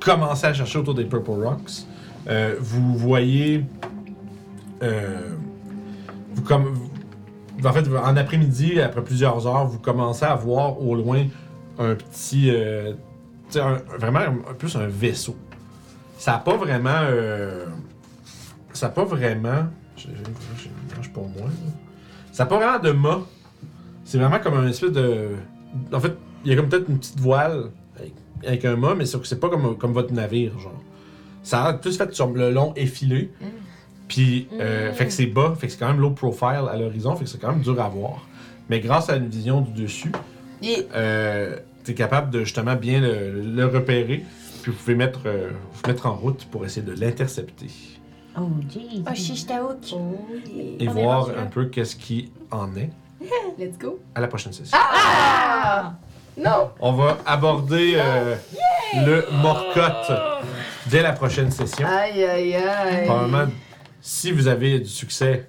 commencez 0.00 0.46
à 0.46 0.52
chercher 0.54 0.78
autour 0.78 0.94
des 0.94 1.04
Purple 1.04 1.30
Rocks. 1.42 1.86
Euh, 2.28 2.54
vous 2.60 2.96
voyez. 2.96 3.64
euh, 4.82 5.18
vous 6.34 6.42
comme. 6.42 6.64
vous- 6.74 7.66
en 7.66 7.72
fait, 7.72 7.84
en 7.96 8.16
après-midi, 8.16 8.80
après 8.80 9.02
plusieurs 9.02 9.46
heures, 9.46 9.66
vous 9.66 9.78
commencez 9.78 10.24
à 10.24 10.34
voir 10.34 10.80
au 10.82 10.94
loin 10.94 11.24
un 11.78 11.94
petit. 11.94 12.50
euh, 12.50 12.92
tu 13.50 13.54
sais, 13.54 13.60
un- 13.60 13.80
vraiment 13.98 14.18
un- 14.20 14.54
plus 14.58 14.74
un 14.76 14.86
vaisseau. 14.86 15.36
Ça 16.22 16.32
n'a 16.34 16.38
pas 16.38 16.56
vraiment. 16.56 17.00
euh, 17.10 17.66
ça 18.72 18.86
n'a 18.86 18.92
pas 18.92 19.04
vraiment. 19.04 19.64
Je 19.96 20.06
je 21.02 21.08
pour 21.10 21.28
moi. 21.28 21.46
là. 21.46 21.72
Ça 22.30 22.44
n'a 22.44 22.48
pas 22.48 22.58
vraiment 22.58 22.78
de 22.78 22.92
mât. 22.92 23.22
C'est 24.04 24.18
vraiment 24.18 24.38
comme 24.38 24.54
un 24.54 24.68
espèce 24.68 24.92
de. 24.92 25.30
En 25.92 25.98
fait, 25.98 26.12
il 26.44 26.50
y 26.50 26.54
a 26.54 26.56
comme 26.56 26.68
peut-être 26.68 26.88
une 26.88 26.98
petite 27.00 27.18
voile 27.18 27.70
avec, 27.98 28.12
avec 28.46 28.64
un 28.64 28.76
mât, 28.76 28.94
mais 28.94 29.04
c'est 29.04 29.18
c'est 29.26 29.40
pas 29.40 29.48
comme, 29.48 29.76
comme 29.76 29.92
votre 29.92 30.12
navire, 30.12 30.56
genre. 30.60 30.80
Ça 31.42 31.64
a 31.64 31.72
plus 31.74 31.96
fait 31.98 32.14
sur 32.14 32.30
le 32.30 32.52
long 32.52 32.72
effilé. 32.76 33.32
Puis, 34.06 34.46
euh, 34.60 34.92
fait 34.92 35.06
que 35.06 35.12
c'est 35.12 35.26
bas, 35.26 35.54
fait 35.58 35.66
que 35.66 35.72
c'est 35.72 35.78
quand 35.80 35.88
même 35.88 36.00
low 36.00 36.10
profile 36.10 36.66
à 36.70 36.76
l'horizon, 36.76 37.16
fait 37.16 37.24
que 37.24 37.30
c'est 37.30 37.40
quand 37.40 37.50
même 37.52 37.62
dur 37.62 37.80
à 37.80 37.88
voir. 37.88 38.26
Mais 38.70 38.78
grâce 38.78 39.10
à 39.10 39.16
une 39.16 39.26
vision 39.28 39.60
du 39.60 39.82
dessus, 39.82 40.12
Yeah. 40.60 40.82
euh, 40.94 41.56
t'es 41.82 41.94
capable 41.94 42.30
de 42.30 42.44
justement 42.44 42.76
bien 42.76 43.00
le, 43.00 43.40
le 43.42 43.66
repérer, 43.66 44.22
puis 44.62 44.72
vous 44.72 44.78
pouvez 44.78 44.94
mettre, 44.94 45.20
euh, 45.26 45.50
vous 45.72 45.88
mettre 45.90 46.06
en 46.06 46.14
route 46.14 46.46
pour 46.50 46.64
essayer 46.64 46.82
de 46.86 46.92
l'intercepter 46.92 47.66
Oh, 48.38 48.48
jeez. 48.72 49.02
Oh, 49.06 49.14
chiche 49.14 49.44
ta 49.46 49.62
hook. 49.62 49.76
Oh 49.92 50.16
et 50.56 50.76
On 50.80 50.82
est 50.84 50.86
voir 51.02 51.26
rendu 51.26 51.36
là. 51.36 51.42
un 51.42 51.46
peu 51.46 51.66
qu'est-ce 51.66 51.96
qui 51.96 52.32
en 52.50 52.74
est 52.76 52.90
Let's 53.58 53.78
go. 53.78 53.98
à 54.14 54.20
la 54.22 54.28
prochaine 54.28 54.52
session. 54.54 54.76
Ah! 54.80 55.94
Non! 56.38 56.70
On 56.80 56.92
va 56.92 57.18
aborder 57.26 57.92
euh, 57.96 58.34
le 59.04 59.26
Morcotte 59.42 60.10
dès 60.90 61.02
la 61.02 61.12
prochaine 61.12 61.50
session. 61.50 61.86
Aïe 61.86 62.24
aïe 62.24 62.54
aïe. 62.54 63.04
Probablement, 63.06 63.52
si 64.00 64.32
vous 64.32 64.48
avez 64.48 64.78
du 64.80 64.88
succès, 64.88 65.46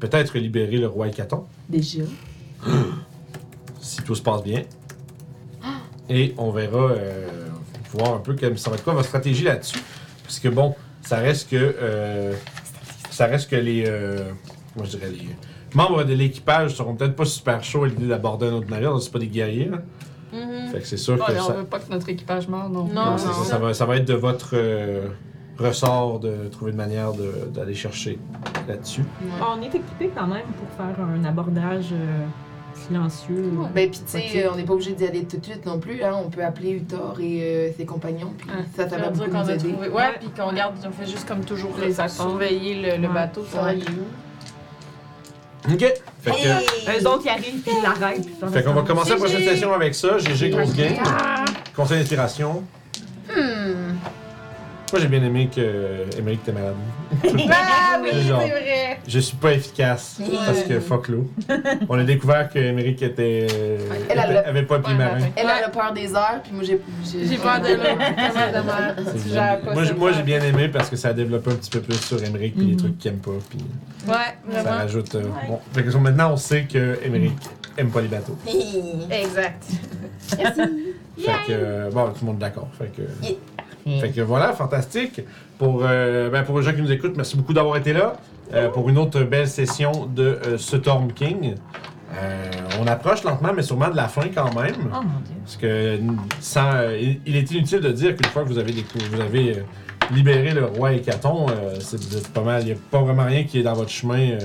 peut-être 0.00 0.36
libérer 0.38 0.78
le 0.78 0.88
roi 0.88 1.06
Hécaton, 1.06 1.46
Déjà. 1.68 2.02
si 3.80 4.02
tout 4.02 4.16
se 4.16 4.22
passe 4.22 4.42
bien. 4.42 4.62
Et 6.10 6.34
on 6.36 6.50
verra, 6.50 6.90
euh, 6.90 7.47
voir 7.92 8.14
un 8.14 8.18
peu 8.18 8.34
comme 8.34 8.56
ça 8.56 8.70
va 8.70 8.76
être 8.76 8.84
quoi 8.84 8.94
votre 8.94 9.08
stratégie 9.08 9.44
là-dessus. 9.44 9.78
Parce 10.24 10.38
que 10.40 10.48
bon, 10.48 10.74
ça 11.02 11.16
reste 11.18 11.50
que, 11.50 11.56
euh, 11.80 12.34
ça 13.10 13.26
reste 13.26 13.50
que 13.50 13.56
les, 13.56 13.84
euh, 13.86 14.30
comment 14.74 14.84
je 14.86 14.96
dirais, 14.96 15.10
les 15.10 15.28
membres 15.74 16.04
de 16.04 16.14
l'équipage 16.14 16.74
seront 16.76 16.94
peut-être 16.94 17.16
pas 17.16 17.24
super 17.24 17.62
chauds 17.64 17.84
à 17.84 17.88
l'idée 17.88 18.06
d'aborder 18.08 18.46
un 18.46 18.52
autre 18.54 18.68
navire, 18.70 19.00
c'est 19.00 19.12
pas 19.12 19.18
des 19.18 19.26
guerriers. 19.28 19.70
Là. 19.70 19.78
Mhm. 20.32 20.68
Fait 20.72 20.80
que 20.80 20.86
c'est 20.86 20.96
sûr 20.98 21.14
Ouais, 21.14 21.20
que 21.34 21.40
on 21.40 21.46
ça, 21.46 21.52
veut 21.54 21.64
pas 21.64 21.78
que 21.78 21.90
notre 21.90 22.08
équipage 22.10 22.48
meure, 22.48 22.68
non. 22.68 22.84
Non, 22.84 23.04
Non, 23.12 23.18
c'est 23.18 23.28
ça, 23.28 23.44
ça 23.44 23.58
va, 23.58 23.72
ça 23.72 23.86
va 23.86 23.96
être 23.96 24.04
de 24.06 24.12
votre 24.14 24.50
euh, 24.52 25.06
ressort 25.58 26.20
de 26.20 26.48
trouver 26.52 26.72
une 26.72 26.76
manière 26.76 27.12
de- 27.14 27.48
d'aller 27.54 27.74
chercher 27.74 28.18
là-dessus. 28.68 29.02
On 29.40 29.60
est 29.62 29.66
équipé 29.74 30.10
quand 30.14 30.26
même 30.26 30.44
pour 30.58 30.68
faire 30.76 31.02
un 31.04 31.24
abordage 31.24 31.86
euh, 31.92 32.26
silencieux. 32.88 33.50
Ouais. 33.56 33.66
Ben, 33.74 33.90
pis 33.90 34.00
tu 34.00 34.04
sais, 34.06 34.44
euh, 34.44 34.50
on 34.52 34.56
n'est 34.56 34.64
pas 34.64 34.72
obligé 34.72 34.92
d'y 34.92 35.04
aller 35.06 35.24
tout 35.24 35.36
de 35.36 35.44
suite 35.44 35.64
non 35.66 35.78
plus. 35.78 36.02
Hein. 36.02 36.12
On 36.24 36.28
peut 36.30 36.42
appeler 36.44 36.70
Uthor 36.72 37.16
et 37.20 37.40
euh, 37.42 37.70
ses 37.76 37.84
compagnons, 37.84 38.32
puis 38.36 38.48
Ah, 38.50 38.62
ça, 38.76 38.84
ça 38.84 38.90
Ça 38.90 38.96
va 38.98 39.10
beaucoup 39.10 39.30
qu'on 39.30 39.42
nous 39.44 39.50
a 39.50 39.54
aider. 39.54 39.68
trouvé. 39.72 39.88
Ouais, 39.88 40.12
puis 40.18 40.28
qu'on 40.30 40.52
garde, 40.52 40.74
on 40.86 40.90
fait 40.90 41.10
juste 41.10 41.26
comme 41.28 41.44
toujours 41.44 41.70
Les 41.80 41.94
surveiller 42.08 42.74
le, 42.96 42.96
le 43.02 43.08
Ouais. 43.08 43.14
bateau, 43.14 43.42
Ouais. 43.62 43.76
il 43.78 43.82
est 43.82 43.90
où. 43.90 44.06
Ok. 45.74 45.80
Fait 46.22 46.30
que, 46.30 46.98
Eux 47.02 47.06
autres, 47.08 47.22
ils 47.26 47.28
arrivent 47.30 47.60
puis 47.62 47.72
ils 47.76 47.82
l'arrêtent. 47.82 48.22
puis 48.24 48.50
fait 48.52 48.62
qu'on 48.62 48.72
va 48.72 48.82
commencer 48.82 49.10
la 49.10 49.16
prochaine 49.16 49.42
session 49.42 49.72
avec 49.74 49.94
ça. 49.94 50.18
GG, 50.18 50.50
grosse 50.50 50.74
game. 50.74 50.94
Conseil 51.76 51.98
d'inspiration. 51.98 52.62
Hmm. 53.28 53.96
Moi, 54.90 55.02
j'ai 55.02 55.08
bien 55.08 55.22
aimé 55.22 55.50
que 55.54 56.06
Émeric 56.18 56.40
était 56.42 56.52
malade. 56.52 56.74
Ah 57.50 57.98
oui, 58.02 58.22
Genre. 58.26 58.40
c'est 58.42 58.48
vrai. 58.50 58.98
Je 59.06 59.18
suis 59.18 59.36
pas 59.36 59.52
efficace 59.52 60.18
parce 60.46 60.62
que 60.62 60.78
fuck 60.80 61.08
l'eau. 61.08 61.30
On 61.88 61.98
a 61.98 62.04
découvert 62.04 62.48
que 62.48 62.58
Émeric 62.58 63.02
était, 63.02 63.46
Elle, 63.50 63.80
elle 64.10 64.18
était- 64.18 64.36
avait 64.44 64.62
pas 64.62 64.78
Ouais, 64.78 64.94
marin. 64.94 65.18
Elle 65.36 65.46
a 65.48 65.68
peur 65.68 65.92
des 65.92 66.14
heures, 66.14 66.40
puis 66.42 66.52
moi 66.52 66.62
j'ai. 66.64 66.80
J'ai 67.04 67.36
peur 67.38 67.60
de 67.60 67.68
l'eau. 67.68 67.96
Moi, 67.96 68.32
ça, 68.34 69.84
j'ai- 69.84 69.94
moi, 69.94 70.10
ça. 70.12 70.16
j'ai 70.18 70.22
bien 70.22 70.40
aimé 70.42 70.68
parce 70.68 70.88
que 70.90 70.96
ça 70.96 71.08
a 71.08 71.12
développé 71.12 71.50
un 71.50 71.54
petit 71.56 71.70
peu 71.70 71.80
plus 71.80 72.00
sur 72.00 72.22
Émeric 72.22 72.54
puis 72.54 72.66
les 72.66 72.72
Mhm. 72.72 72.78
trucs 72.78 72.98
qu'il 72.98 73.10
aime 73.10 73.18
pas. 73.18 73.30
Puis 73.48 73.58
Ouais, 74.06 74.14
ça 74.54 74.62
vraiment. 74.62 74.76
rajoute. 74.78 75.14
euh, 75.16 75.22
bon. 75.48 75.58
Fait 75.74 75.82
que 75.82 75.96
maintenant, 75.96 76.32
on 76.32 76.36
sait 76.36 76.64
que 76.64 76.98
Émeric 77.04 77.32
aime 77.76 77.90
pas 77.90 78.00
les 78.00 78.08
bateaux. 78.08 78.38
Exact. 79.10 79.64
Fait 80.28 81.32
que, 81.46 81.90
bon, 81.90 82.06
tout 82.10 82.14
le 82.20 82.26
monde 82.26 82.36
est 82.36 82.40
d'accord. 82.40 82.68
Fait 82.78 82.86
que, 82.94 83.02
Yeah. 83.26 83.36
Fait 84.00 84.10
que 84.10 84.20
voilà, 84.20 84.52
fantastique. 84.52 85.20
Pour, 85.58 85.82
euh, 85.84 86.30
ben, 86.30 86.44
pour 86.44 86.58
les 86.58 86.64
gens 86.64 86.72
qui 86.72 86.82
nous 86.82 86.92
écoutent, 86.92 87.16
merci 87.16 87.36
beaucoup 87.36 87.52
d'avoir 87.52 87.76
été 87.76 87.92
là 87.92 88.14
euh, 88.54 88.68
pour 88.68 88.88
une 88.88 88.98
autre 88.98 89.20
belle 89.22 89.48
session 89.48 90.06
de 90.06 90.38
euh, 90.46 90.58
Storm 90.58 91.12
King. 91.12 91.54
Euh, 92.14 92.50
on 92.80 92.86
approche 92.86 93.22
lentement, 93.24 93.52
mais 93.54 93.62
sûrement 93.62 93.88
de 93.90 93.96
la 93.96 94.08
fin 94.08 94.28
quand 94.34 94.54
même. 94.54 94.74
Oh 94.92 95.02
mon 95.02 95.20
dieu. 95.20 95.34
Parce 95.44 95.56
que 95.56 95.98
sans, 96.40 96.70
euh, 96.74 96.98
il, 96.98 97.20
il 97.26 97.36
est 97.36 97.50
inutile 97.50 97.80
de 97.80 97.90
dire 97.92 98.16
qu'une 98.16 98.30
fois 98.30 98.44
que 98.44 98.48
vous 98.48 98.58
avez, 98.58 98.72
vous 99.12 99.20
avez 99.20 99.58
euh, 99.58 99.62
libéré 100.14 100.52
le 100.52 100.64
roi 100.64 100.92
Hécaton, 100.92 101.46
euh, 101.50 101.74
c'est 101.80 102.28
pas 102.32 102.40
mal. 102.42 102.62
Il 102.62 102.66
n'y 102.66 102.72
a 102.72 102.76
pas 102.90 103.00
vraiment 103.00 103.24
rien 103.26 103.44
qui 103.44 103.58
est 103.60 103.62
dans 103.62 103.74
votre 103.74 103.90
chemin 103.90 104.30
euh, 104.30 104.38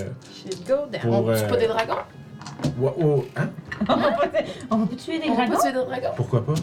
pour. 1.01 1.13
On 1.27 1.33
tue 1.33 1.47
pas 1.47 1.57
des 1.57 1.67
dragons? 1.67 1.95
oh, 3.01 3.25
hein? 3.37 3.49
On 3.89 3.95
va 3.95 4.11
pas, 4.11 4.27
on 4.71 4.77
va 4.77 4.85
pas 4.87 4.95
tuer 4.95 5.19
des 5.19 5.29
On 5.29 5.33
dragons? 5.35 5.57
tuer 5.61 5.71
des 5.71 5.85
dragons? 5.85 6.09
Pourquoi 6.15 6.45
pas? 6.45 6.53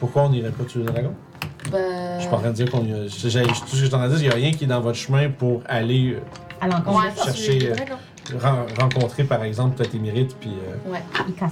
Pourquoi 0.00 0.22
on 0.22 0.30
n'irait 0.30 0.50
pas 0.50 0.64
tuer 0.64 0.80
le 0.80 0.86
dragon? 0.86 1.14
Ben. 1.70 2.14
Je 2.16 2.20
suis 2.22 2.30
pas 2.30 2.36
en 2.36 2.40
train 2.40 2.50
de 2.50 2.54
dire 2.54 2.70
qu'on 2.70 2.84
y 2.84 2.92
a. 2.92 3.06
j'ai- 3.06 3.42
Tout 3.42 3.54
ce 3.54 3.70
que 3.72 3.76
je 3.76 3.84
suis 3.86 3.94
en 3.94 3.98
train 3.98 4.08
de 4.08 4.16
dire, 4.16 4.22
il 4.22 4.28
n'y 4.28 4.32
a 4.32 4.48
rien 4.48 4.52
qui 4.52 4.64
est 4.64 4.68
dans 4.68 4.80
votre 4.80 4.98
chemin 4.98 5.28
pour 5.30 5.62
aller 5.66 6.16
À 6.60 6.66
l'encontre. 6.68 7.04
Ouais, 7.04 7.24
chercher, 7.24 7.70
euh, 7.72 8.38
ren- 8.38 8.66
rencontrer, 8.78 9.24
par 9.24 9.42
exemple, 9.44 9.76
peut-être 9.76 9.94
Émérite, 9.94 10.36
puis 10.40 10.50
euh, 10.50 10.92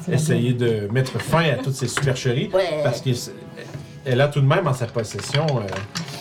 la 0.08 0.14
essayer 0.14 0.52
de 0.52 0.88
mettre 0.92 1.18
fin 1.20 1.44
à 1.44 1.54
toutes 1.56 1.74
ces 1.74 1.88
supercheries. 1.88 2.50
Ouais. 2.54 2.80
Parce 2.82 3.00
qu'elle 3.02 4.20
a 4.20 4.28
tout 4.28 4.40
de 4.40 4.46
même 4.46 4.66
en 4.66 4.74
sa 4.74 4.86
possession 4.86 5.46
euh, 5.58 5.62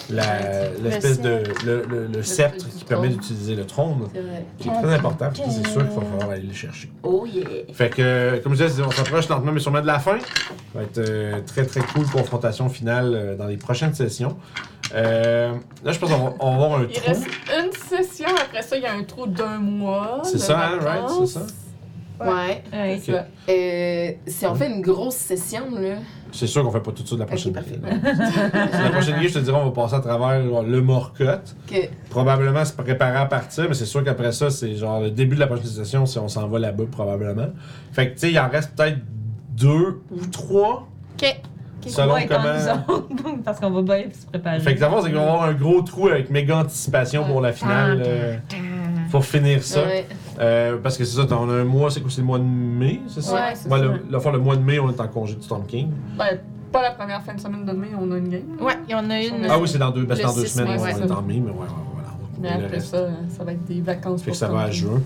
l'espèce 0.10 1.20
de. 1.22 1.42
le, 1.66 1.84
le- 1.90 2.08
le 2.08 2.24
sceptre 2.24 2.68
qui 2.70 2.84
permet 2.86 3.10
d'utiliser 3.10 3.56
le 3.56 3.66
trône, 3.66 4.08
C'est 4.14 4.22
vrai. 4.22 4.46
qui 4.60 4.70
est 4.70 4.72
très 4.82 4.94
important. 4.94 5.30
Puis 5.34 5.44
c'est 5.50 5.68
sûr 5.70 5.82
qu'il 5.90 6.00
va 6.00 6.06
falloir 6.06 6.30
aller 6.30 6.44
le 6.48 6.54
chercher. 6.54 6.92
Oh 7.04 7.26
yeah. 7.26 7.46
Fait 7.74 7.90
que, 7.90 8.40
comme 8.44 8.56
je 8.56 8.64
disais, 8.66 8.84
on 8.84 8.92
s'approche 8.92 9.28
lentement 9.30 9.52
mais 9.52 9.60
sûrement 9.60 9.82
de 9.82 9.88
la 9.88 10.00
fin. 10.00 10.20
Ça 10.20 10.26
va 10.76 10.84
être 10.84 10.98
euh, 11.00 11.40
très 11.46 11.66
très 11.66 11.82
cool 11.82 12.06
confrontation 12.08 12.70
finale 12.70 13.14
euh, 13.16 13.36
dans 13.36 13.48
les 13.48 13.58
prochaines 13.58 13.94
sessions. 13.94 14.38
Euh, 14.94 15.52
là, 15.84 15.92
je 15.92 16.00
pense 16.00 16.10
qu'on 16.12 16.18
va, 16.18 16.34
on 16.40 16.58
va 16.58 16.66
avoir 16.66 16.80
un 16.80 16.84
Il 16.84 16.90
trou. 16.94 17.08
reste 17.08 17.28
une 17.58 17.72
session, 17.72 18.28
après 18.40 18.62
ça, 18.62 18.78
il 18.78 18.84
y 18.84 18.86
a 18.86 18.94
un 18.94 19.04
trou 19.04 19.26
d'un 19.26 19.58
mois. 19.58 20.22
C'est 20.24 20.34
de 20.34 20.38
ça, 20.38 20.60
hein, 20.60 20.80
right? 20.80 21.02
vacances. 21.02 21.34
C'est 21.34 21.40
ça? 21.40 21.46
Ouais. 22.22 22.64
Ouais. 22.72 23.02
C'est 23.04 23.12
ça. 23.12 23.26
Euh, 23.50 24.12
si 24.28 24.46
on 24.46 24.56
fait 24.56 24.68
une 24.68 24.82
grosse 24.82 25.16
session, 25.16 25.64
là. 25.72 25.96
C'est 26.36 26.48
sûr 26.48 26.64
qu'on 26.64 26.72
fait 26.72 26.80
pas 26.82 26.92
tout 26.92 27.06
ça 27.06 27.16
de 27.16 27.20
la 27.22 27.26
prochaine 27.26 27.52
Ok, 27.58 27.64
parfait. 27.64 27.80
game. 27.82 28.00
C'est 28.72 28.84
la 28.84 28.90
prochaine 28.90 29.16
game, 29.16 29.28
je 29.30 29.34
te 29.34 29.40
dirais, 29.40 29.58
on 29.60 29.66
va 29.66 29.72
passer 29.72 29.96
à 29.96 30.00
travers 30.02 30.44
genre, 30.46 30.64
le 30.64 30.82
Morcotte. 30.82 31.56
Probablement 32.10 32.64
se 32.66 32.74
préparer 32.74 33.18
à 33.18 33.26
partir, 33.26 33.66
mais 33.68 33.74
c'est 33.74 33.86
sûr 33.86 34.04
qu'après 34.04 34.32
ça, 34.32 34.50
c'est 34.50 34.76
genre 34.76 35.02
le 35.02 35.12
début 35.12 35.36
de 35.36 35.40
la 35.40 35.48
prochaine 35.48 35.66
session 35.66 36.06
si 36.06 36.20
on 36.20 36.28
s'en 36.28 36.48
va 36.48 36.60
là-bas, 36.60 36.84
probablement. 36.92 37.48
Fait 37.94 38.08
que, 38.10 38.14
tu 38.14 38.20
sais, 38.20 38.32
il 38.32 38.40
en 38.40 38.50
reste 38.50 38.72
peut-être 38.76 39.00
deux 39.52 40.02
ou 40.12 40.26
trois. 40.32 40.88
Ok. 41.22 41.36
Selon 41.88 42.16
comment. 42.28 42.98
Parce 43.46 43.60
qu'on 43.60 43.70
va 43.70 43.82
bien 43.84 44.06
se 44.12 44.26
préparer. 44.26 44.60
Fait 44.60 44.74
que 44.76 44.80
d'abord, 44.80 45.04
c'est 45.04 45.12
qu'on 45.12 45.18
va 45.20 45.32
avoir 45.34 45.44
un 45.44 45.54
gros 45.54 45.82
trou 45.84 46.08
avec 46.08 46.32
méga 46.32 46.58
anticipation 46.58 47.24
pour 47.26 47.42
la 47.42 47.54
finale. 47.54 48.02
euh, 48.06 48.38
pour 49.12 49.26
finir 49.26 49.64
ça. 49.64 49.84
Ouais. 49.84 50.06
Euh, 50.40 50.78
parce 50.82 50.98
que 50.98 51.06
c'est 51.06 51.16
ça, 51.16 51.26
on 51.38 51.50
a 51.50 51.54
un 51.54 51.64
mois, 51.64 51.90
c'est 51.92 52.02
quoi, 52.02 52.10
c'est 52.12 52.22
le 52.22 52.28
mois 52.28 52.40
de 52.40 52.44
mai, 52.44 53.02
c'est 53.08 53.22
ça? 53.22 53.34
Ouais, 53.34 53.40
c'est 53.56 53.70
Ouais, 53.70 53.80
ça. 53.80 53.84
le, 53.86 54.06
la 54.10 54.20
fois, 54.20 54.32
le 54.32 54.40
mois 54.40 54.56
de 54.56 54.62
mai, 54.64 54.80
on 54.80 54.90
est 54.90 55.00
en 55.00 55.08
congé 55.08 55.36
de 55.36 55.42
Storm 55.44 55.66
King. 55.66 55.92
Ben, 56.18 56.40
pas 56.72 56.82
la 56.82 56.92
première 56.92 57.22
fin 57.24 57.34
de 57.34 57.40
semaine 57.40 57.66
de 57.66 57.72
mai, 57.72 57.88
on 58.00 58.12
a 58.12 58.18
une 58.18 58.30
game. 58.30 58.42
Ouais, 58.60 58.74
il 58.88 58.92
y 58.92 58.96
en 58.96 59.10
a 59.10 59.22
une. 59.22 59.46
Ah 59.50 59.58
oui, 59.60 59.68
c'est 59.68 59.78
dans 59.78 59.92
deux, 59.92 60.04
ben, 60.06 60.18
dans 60.18 60.34
deux 60.34 60.46
semaines, 60.46 60.68
mai, 60.76 60.78
on 60.80 60.84
ouais. 60.84 60.92
est 61.08 61.12
en 61.12 61.22
mai, 61.22 61.42
mais 61.44 61.52
ouais, 61.52 61.58
ouais, 61.58 61.68
voilà. 61.94 62.10
on- 62.38 62.42
Mais 62.42 62.50
on 62.52 62.66
après 62.66 62.80
ça, 62.82 63.08
ça 63.38 63.44
va 63.44 63.54
être 63.54 63.66
des 63.66 63.82
vacances. 63.82 64.22
Fait 64.22 64.26
que 64.26 64.32
pour 64.32 64.36
ça 64.38 64.48
va 64.50 64.62
à 64.62 64.72
juin. 64.72 65.02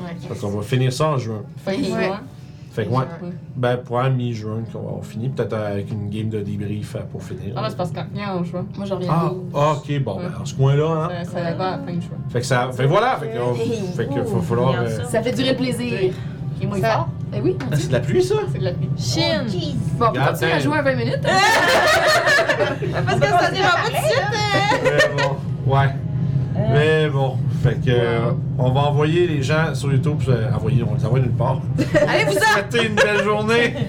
Ouais. 0.00 0.16
Fait 0.28 0.34
qu'on 0.40 0.48
va 0.48 0.62
finir 0.62 0.92
ça 0.92 1.10
en 1.10 1.18
juin. 1.18 1.42
Fin 1.64 1.72
Ouais. 1.72 1.84
juin. 1.84 2.20
Fait 2.74 2.86
que 2.86 2.90
ouais, 2.90 3.04
ben 3.54 3.76
pour 3.76 3.98
la 4.00 4.10
mi-juin 4.10 4.64
qu'on 4.72 4.96
va 4.96 5.02
finir, 5.04 5.30
peut-être 5.30 5.52
avec 5.52 5.92
une 5.92 6.10
game 6.10 6.28
de 6.28 6.40
débrief 6.40 6.96
pour 7.12 7.22
finir. 7.22 7.54
Ah, 7.56 7.62
là, 7.62 7.70
c'est 7.70 7.76
parce 7.76 7.92
qu'on 7.92 8.02
vient 8.12 8.34
en 8.34 8.42
juin. 8.42 8.66
Moi, 8.76 8.84
je 8.84 8.94
reviens. 8.94 9.10
Ah, 9.12 9.30
le 9.32 9.34
12. 9.36 9.42
ah, 9.54 9.72
ok, 9.76 10.02
bon, 10.02 10.16
ben, 10.16 10.32
en 10.40 10.44
ce 10.44 10.54
coin-là, 10.54 11.08
hein. 11.12 11.24
Ça, 11.24 11.30
ça 11.30 11.52
va 11.54 11.66
à 11.68 11.70
la 11.76 11.78
fin 11.84 11.92
juin. 11.92 12.18
Fait 12.30 12.40
que 12.40 12.46
ça. 12.46 12.68
Fait 12.72 12.82
que 12.82 12.88
voilà, 12.88 13.16
fait 13.18 13.28
que, 13.28 13.36
euh, 13.38 13.54
fait 13.94 14.06
que 14.12 14.24
faut 14.24 14.40
falloir. 14.42 14.74
Euh, 14.74 14.88
ça. 14.88 15.04
Ça 15.04 15.22
fait 15.22 15.30
durer 15.32 15.50
le 15.52 15.56
plaisir. 15.56 16.12
Est 16.60 16.66
moins 16.66 16.80
Ça- 16.80 16.90
fort, 16.94 17.08
Eh 17.32 17.40
oui. 17.40 17.56
ah, 17.60 17.76
c'est 17.76 17.88
de 17.88 17.92
la 17.92 18.00
pluie, 18.00 18.22
ça? 18.24 18.34
c'est 18.52 18.58
de 18.58 18.64
la 18.64 18.72
pluie. 18.72 18.88
Chine! 18.98 19.46
Bon, 19.98 20.06
on 20.08 20.12
peut 20.12 20.20
continuer 20.20 20.52
à 20.52 20.58
jouer 20.58 20.78
à 20.78 20.82
20 20.82 20.94
minutes. 20.96 21.20
Parce 23.06 23.20
que 23.20 23.26
ça 23.26 23.50
n'ira 23.52 23.70
pas 23.76 23.90
de 23.90 23.96
suite! 24.04 25.10
Bon, 25.66 25.72
ouais. 25.76 25.88
Mais 26.72 27.08
bon, 27.08 27.36
fait 27.62 27.74
que 27.74 27.90
euh, 27.90 28.30
on 28.58 28.70
va 28.72 28.80
envoyer 28.82 29.26
les 29.26 29.42
gens 29.42 29.74
sur 29.74 29.92
YouTube, 29.92 30.18
euh, 30.28 30.52
envoyer, 30.52 30.82
on 30.82 30.94
les 30.94 31.04
envoie 31.04 31.20
nulle 31.20 31.30
part. 31.30 31.60
Allez, 32.08 32.24
vous 32.24 32.32
Souhaiter 32.32 32.86
une 32.88 32.94
belle 32.94 33.22
journée. 33.22 33.74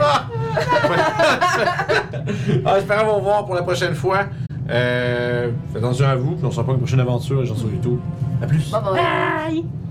ah, 2.66 2.76
j'espère 2.76 3.06
vous 3.06 3.14
revoir 3.14 3.46
pour 3.46 3.56
la 3.56 3.64
prochaine 3.64 3.96
fois. 3.96 4.26
Euh, 4.70 5.52
faites 5.74 5.84
attention 5.84 6.08
à 6.08 6.16
vous, 6.16 6.36
puis 6.36 6.46
on 6.46 6.52
se 6.52 6.58
revoit 6.58 6.66
pour 6.66 6.74
une 6.74 6.80
prochaine 6.80 7.00
aventure, 7.00 7.42
les 7.42 7.48
gens 7.48 7.56
sur 7.56 7.70
YouTube. 7.70 8.00
À 8.42 8.48
plus. 8.48 8.72
Bye 8.72 8.82
bye. 8.82 8.94
Bye! 8.94 9.85